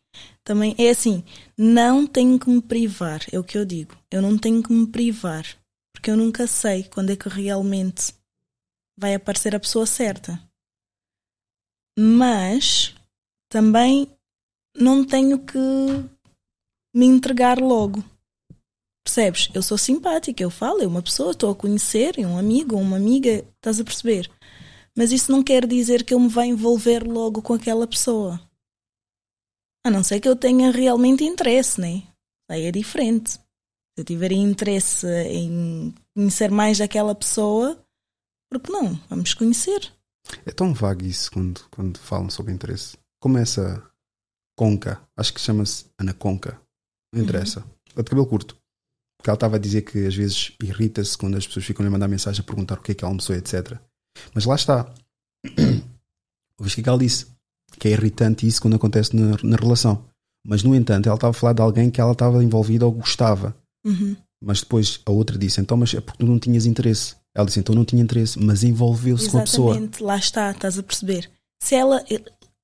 Também 0.44 0.74
é 0.76 0.90
assim, 0.90 1.24
não 1.56 2.06
tenho 2.06 2.38
que 2.38 2.50
me 2.50 2.60
privar, 2.60 3.24
é 3.30 3.38
o 3.38 3.44
que 3.44 3.56
eu 3.56 3.64
digo. 3.64 3.96
Eu 4.10 4.20
não 4.20 4.36
tenho 4.36 4.62
que 4.62 4.72
me 4.72 4.86
privar, 4.86 5.46
porque 5.92 6.10
eu 6.10 6.16
nunca 6.16 6.46
sei 6.46 6.84
quando 6.84 7.10
é 7.10 7.16
que 7.16 7.28
realmente 7.28 8.12
vai 8.98 9.14
aparecer 9.14 9.54
a 9.54 9.60
pessoa 9.60 9.86
certa. 9.86 10.42
Mas 11.96 12.94
também 13.48 14.08
não 14.76 15.04
tenho 15.04 15.38
que 15.38 15.58
me 16.94 17.06
entregar 17.06 17.58
logo. 17.60 18.02
Percebes? 19.04 19.50
Eu 19.52 19.62
sou 19.62 19.76
simpática, 19.76 20.42
eu 20.42 20.50
falo, 20.50 20.82
é 20.82 20.86
uma 20.86 21.02
pessoa, 21.02 21.32
estou 21.32 21.50
a 21.50 21.54
conhecer, 21.54 22.18
é 22.18 22.26
um 22.26 22.38
amigo, 22.38 22.76
uma 22.76 22.96
amiga, 22.96 23.44
estás 23.56 23.80
a 23.80 23.84
perceber? 23.84 24.30
Mas 24.96 25.10
isso 25.12 25.30
não 25.32 25.42
quer 25.42 25.66
dizer 25.66 26.04
que 26.04 26.14
eu 26.14 26.20
me 26.20 26.28
vá 26.28 26.46
envolver 26.46 27.06
logo 27.06 27.42
com 27.42 27.54
aquela 27.54 27.86
pessoa. 27.86 28.40
A 29.84 29.90
não 29.90 30.02
ser 30.02 30.20
que 30.20 30.28
eu 30.28 30.36
tenha 30.36 30.70
realmente 30.70 31.24
interesse, 31.24 31.80
né? 31.80 32.02
Aí 32.48 32.64
é 32.64 32.72
diferente. 32.72 33.32
Se 33.32 33.98
eu 33.98 34.04
tiver 34.04 34.32
interesse 34.32 35.06
em 35.06 35.94
conhecer 36.14 36.50
mais 36.50 36.78
daquela 36.78 37.14
pessoa, 37.14 37.82
porque 38.50 38.70
não? 38.70 38.94
Vamos 39.08 39.34
conhecer. 39.34 39.92
É 40.46 40.50
tão 40.50 40.72
vago 40.72 41.04
isso 41.04 41.30
quando, 41.32 41.60
quando 41.70 41.98
falam 41.98 42.30
sobre 42.30 42.52
interesse. 42.52 42.96
Como 43.20 43.38
essa 43.38 43.82
Conca, 44.56 45.00
acho 45.16 45.32
que 45.32 45.40
chama-se 45.40 45.86
Ana 45.98 46.14
Conca. 46.14 46.60
Não 47.12 47.22
interessa. 47.22 47.64
É 47.96 48.02
de 48.02 48.08
cabelo 48.08 48.26
curto. 48.26 48.56
Porque 49.18 49.30
ela 49.30 49.36
estava 49.36 49.56
a 49.56 49.58
dizer 49.58 49.82
que 49.82 50.06
às 50.06 50.14
vezes 50.14 50.52
irrita-se 50.62 51.16
quando 51.16 51.36
as 51.36 51.46
pessoas 51.46 51.64
ficam 51.64 51.86
a 51.86 51.90
mandar 51.90 52.08
mensagem 52.08 52.40
a 52.40 52.44
perguntar 52.44 52.78
o 52.78 52.82
que 52.82 52.92
é 52.92 52.94
que 52.94 53.04
ela 53.04 53.10
almoçou, 53.10 53.36
etc. 53.36 53.78
Mas 54.34 54.44
lá 54.44 54.54
está. 54.54 54.92
Ouviste 56.58 56.78
o 56.78 56.80
é 56.80 56.82
que 56.82 56.88
ela 56.88 56.98
disse? 56.98 57.26
Que 57.78 57.88
é 57.88 57.90
irritante 57.92 58.46
isso 58.46 58.60
quando 58.60 58.76
acontece 58.76 59.14
na, 59.16 59.36
na 59.42 59.56
relação. 59.56 60.04
Mas, 60.46 60.62
no 60.62 60.74
entanto, 60.74 61.06
ela 61.06 61.16
estava 61.16 61.30
a 61.30 61.34
falar 61.34 61.52
de 61.52 61.62
alguém 61.62 61.90
que 61.90 62.00
ela 62.00 62.12
estava 62.12 62.42
envolvida 62.42 62.86
ou 62.86 62.92
gostava. 62.92 63.56
Uhum. 63.84 64.16
Mas 64.42 64.60
depois 64.60 65.00
a 65.06 65.10
outra 65.12 65.38
disse, 65.38 65.60
então, 65.60 65.76
mas 65.76 65.94
é 65.94 66.00
porque 66.00 66.18
tu 66.18 66.26
não 66.26 66.38
tinhas 66.38 66.66
interesse. 66.66 67.14
Ela 67.34 67.46
disse, 67.46 67.60
então 67.60 67.74
não 67.74 67.84
tinha 67.84 68.02
interesse, 68.02 68.38
mas 68.38 68.64
envolveu-se 68.64 69.30
com 69.30 69.38
a 69.38 69.42
pessoa. 69.42 69.70
Exatamente, 69.70 70.02
lá 70.02 70.16
está, 70.16 70.50
estás 70.50 70.78
a 70.78 70.82
perceber. 70.82 71.30
Se 71.62 71.74
ela. 71.74 72.04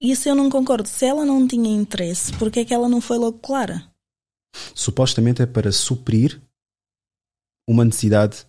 Isso 0.01 0.29
eu 0.29 0.35
não 0.35 0.51
concordo. 0.51 0.89
Se 0.89 1.07
ela 1.07 1.25
não 1.25 1.47
tinha 1.47 1.71
interesse, 1.71 2.33
por 2.35 2.51
que 2.51 2.61
é 2.61 2.65
que 2.65 2.75
ela 2.75 2.89
não 2.89 3.01
foi 3.01 3.17
logo 3.17 3.39
clara? 3.39 3.91
Supostamente 4.75 5.43
é 5.43 5.47
para 5.47 5.71
suprir 5.71 6.41
uma 7.69 7.85
necessidade 7.85 8.47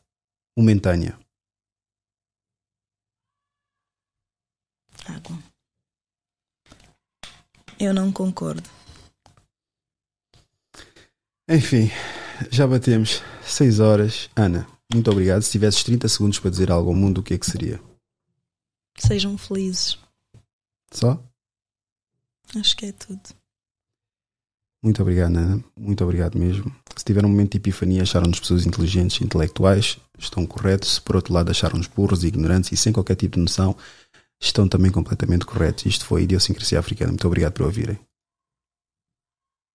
momentânea. 0.57 1.17
Água. 5.05 5.48
Eu 7.79 7.93
não 7.93 8.11
concordo. 8.11 8.69
Enfim, 11.47 11.89
já 12.51 12.67
batemos 12.67 13.23
6 13.41 13.79
horas. 13.79 14.29
Ana, 14.35 14.67
muito 14.93 15.09
obrigado. 15.09 15.41
Se 15.41 15.51
tivesses 15.51 15.83
30 15.83 16.09
segundos 16.09 16.39
para 16.39 16.51
dizer 16.51 16.69
algo 16.69 16.89
ao 16.89 16.95
mundo, 16.95 17.19
o 17.19 17.23
que 17.23 17.33
é 17.33 17.37
que 17.37 17.49
seria? 17.49 17.81
Sejam 18.97 19.37
felizes. 19.37 19.97
Só? 20.91 21.23
Acho 22.55 22.75
que 22.75 22.87
é 22.87 22.91
tudo. 22.91 23.21
Muito 24.83 25.01
obrigado, 25.01 25.37
Ana. 25.37 25.63
Muito 25.77 26.03
obrigado 26.03 26.37
mesmo. 26.37 26.73
Se 26.95 27.05
tiveram 27.05 27.29
um 27.29 27.31
momento 27.31 27.51
de 27.51 27.57
epifania, 27.57 28.01
acharam-nos 28.01 28.39
pessoas 28.39 28.65
inteligentes, 28.65 29.21
intelectuais, 29.21 29.97
estão 30.17 30.45
corretos. 30.45 30.95
Se 30.95 31.01
por 31.01 31.15
outro 31.15 31.33
lado 31.33 31.49
acharam-nos 31.49 31.87
burros, 31.87 32.23
ignorantes 32.23 32.71
e 32.71 32.77
sem 32.77 32.91
qualquer 32.91 33.15
tipo 33.15 33.35
de 33.35 33.41
noção, 33.41 33.75
estão 34.39 34.67
também 34.67 34.91
completamente 34.91 35.45
corretos. 35.45 35.85
Isto 35.85 36.05
foi 36.05 36.23
Idiosincrasia 36.23 36.79
Africana. 36.79 37.11
Muito 37.11 37.27
obrigado 37.27 37.53
por 37.53 37.65
ouvirem. 37.65 37.99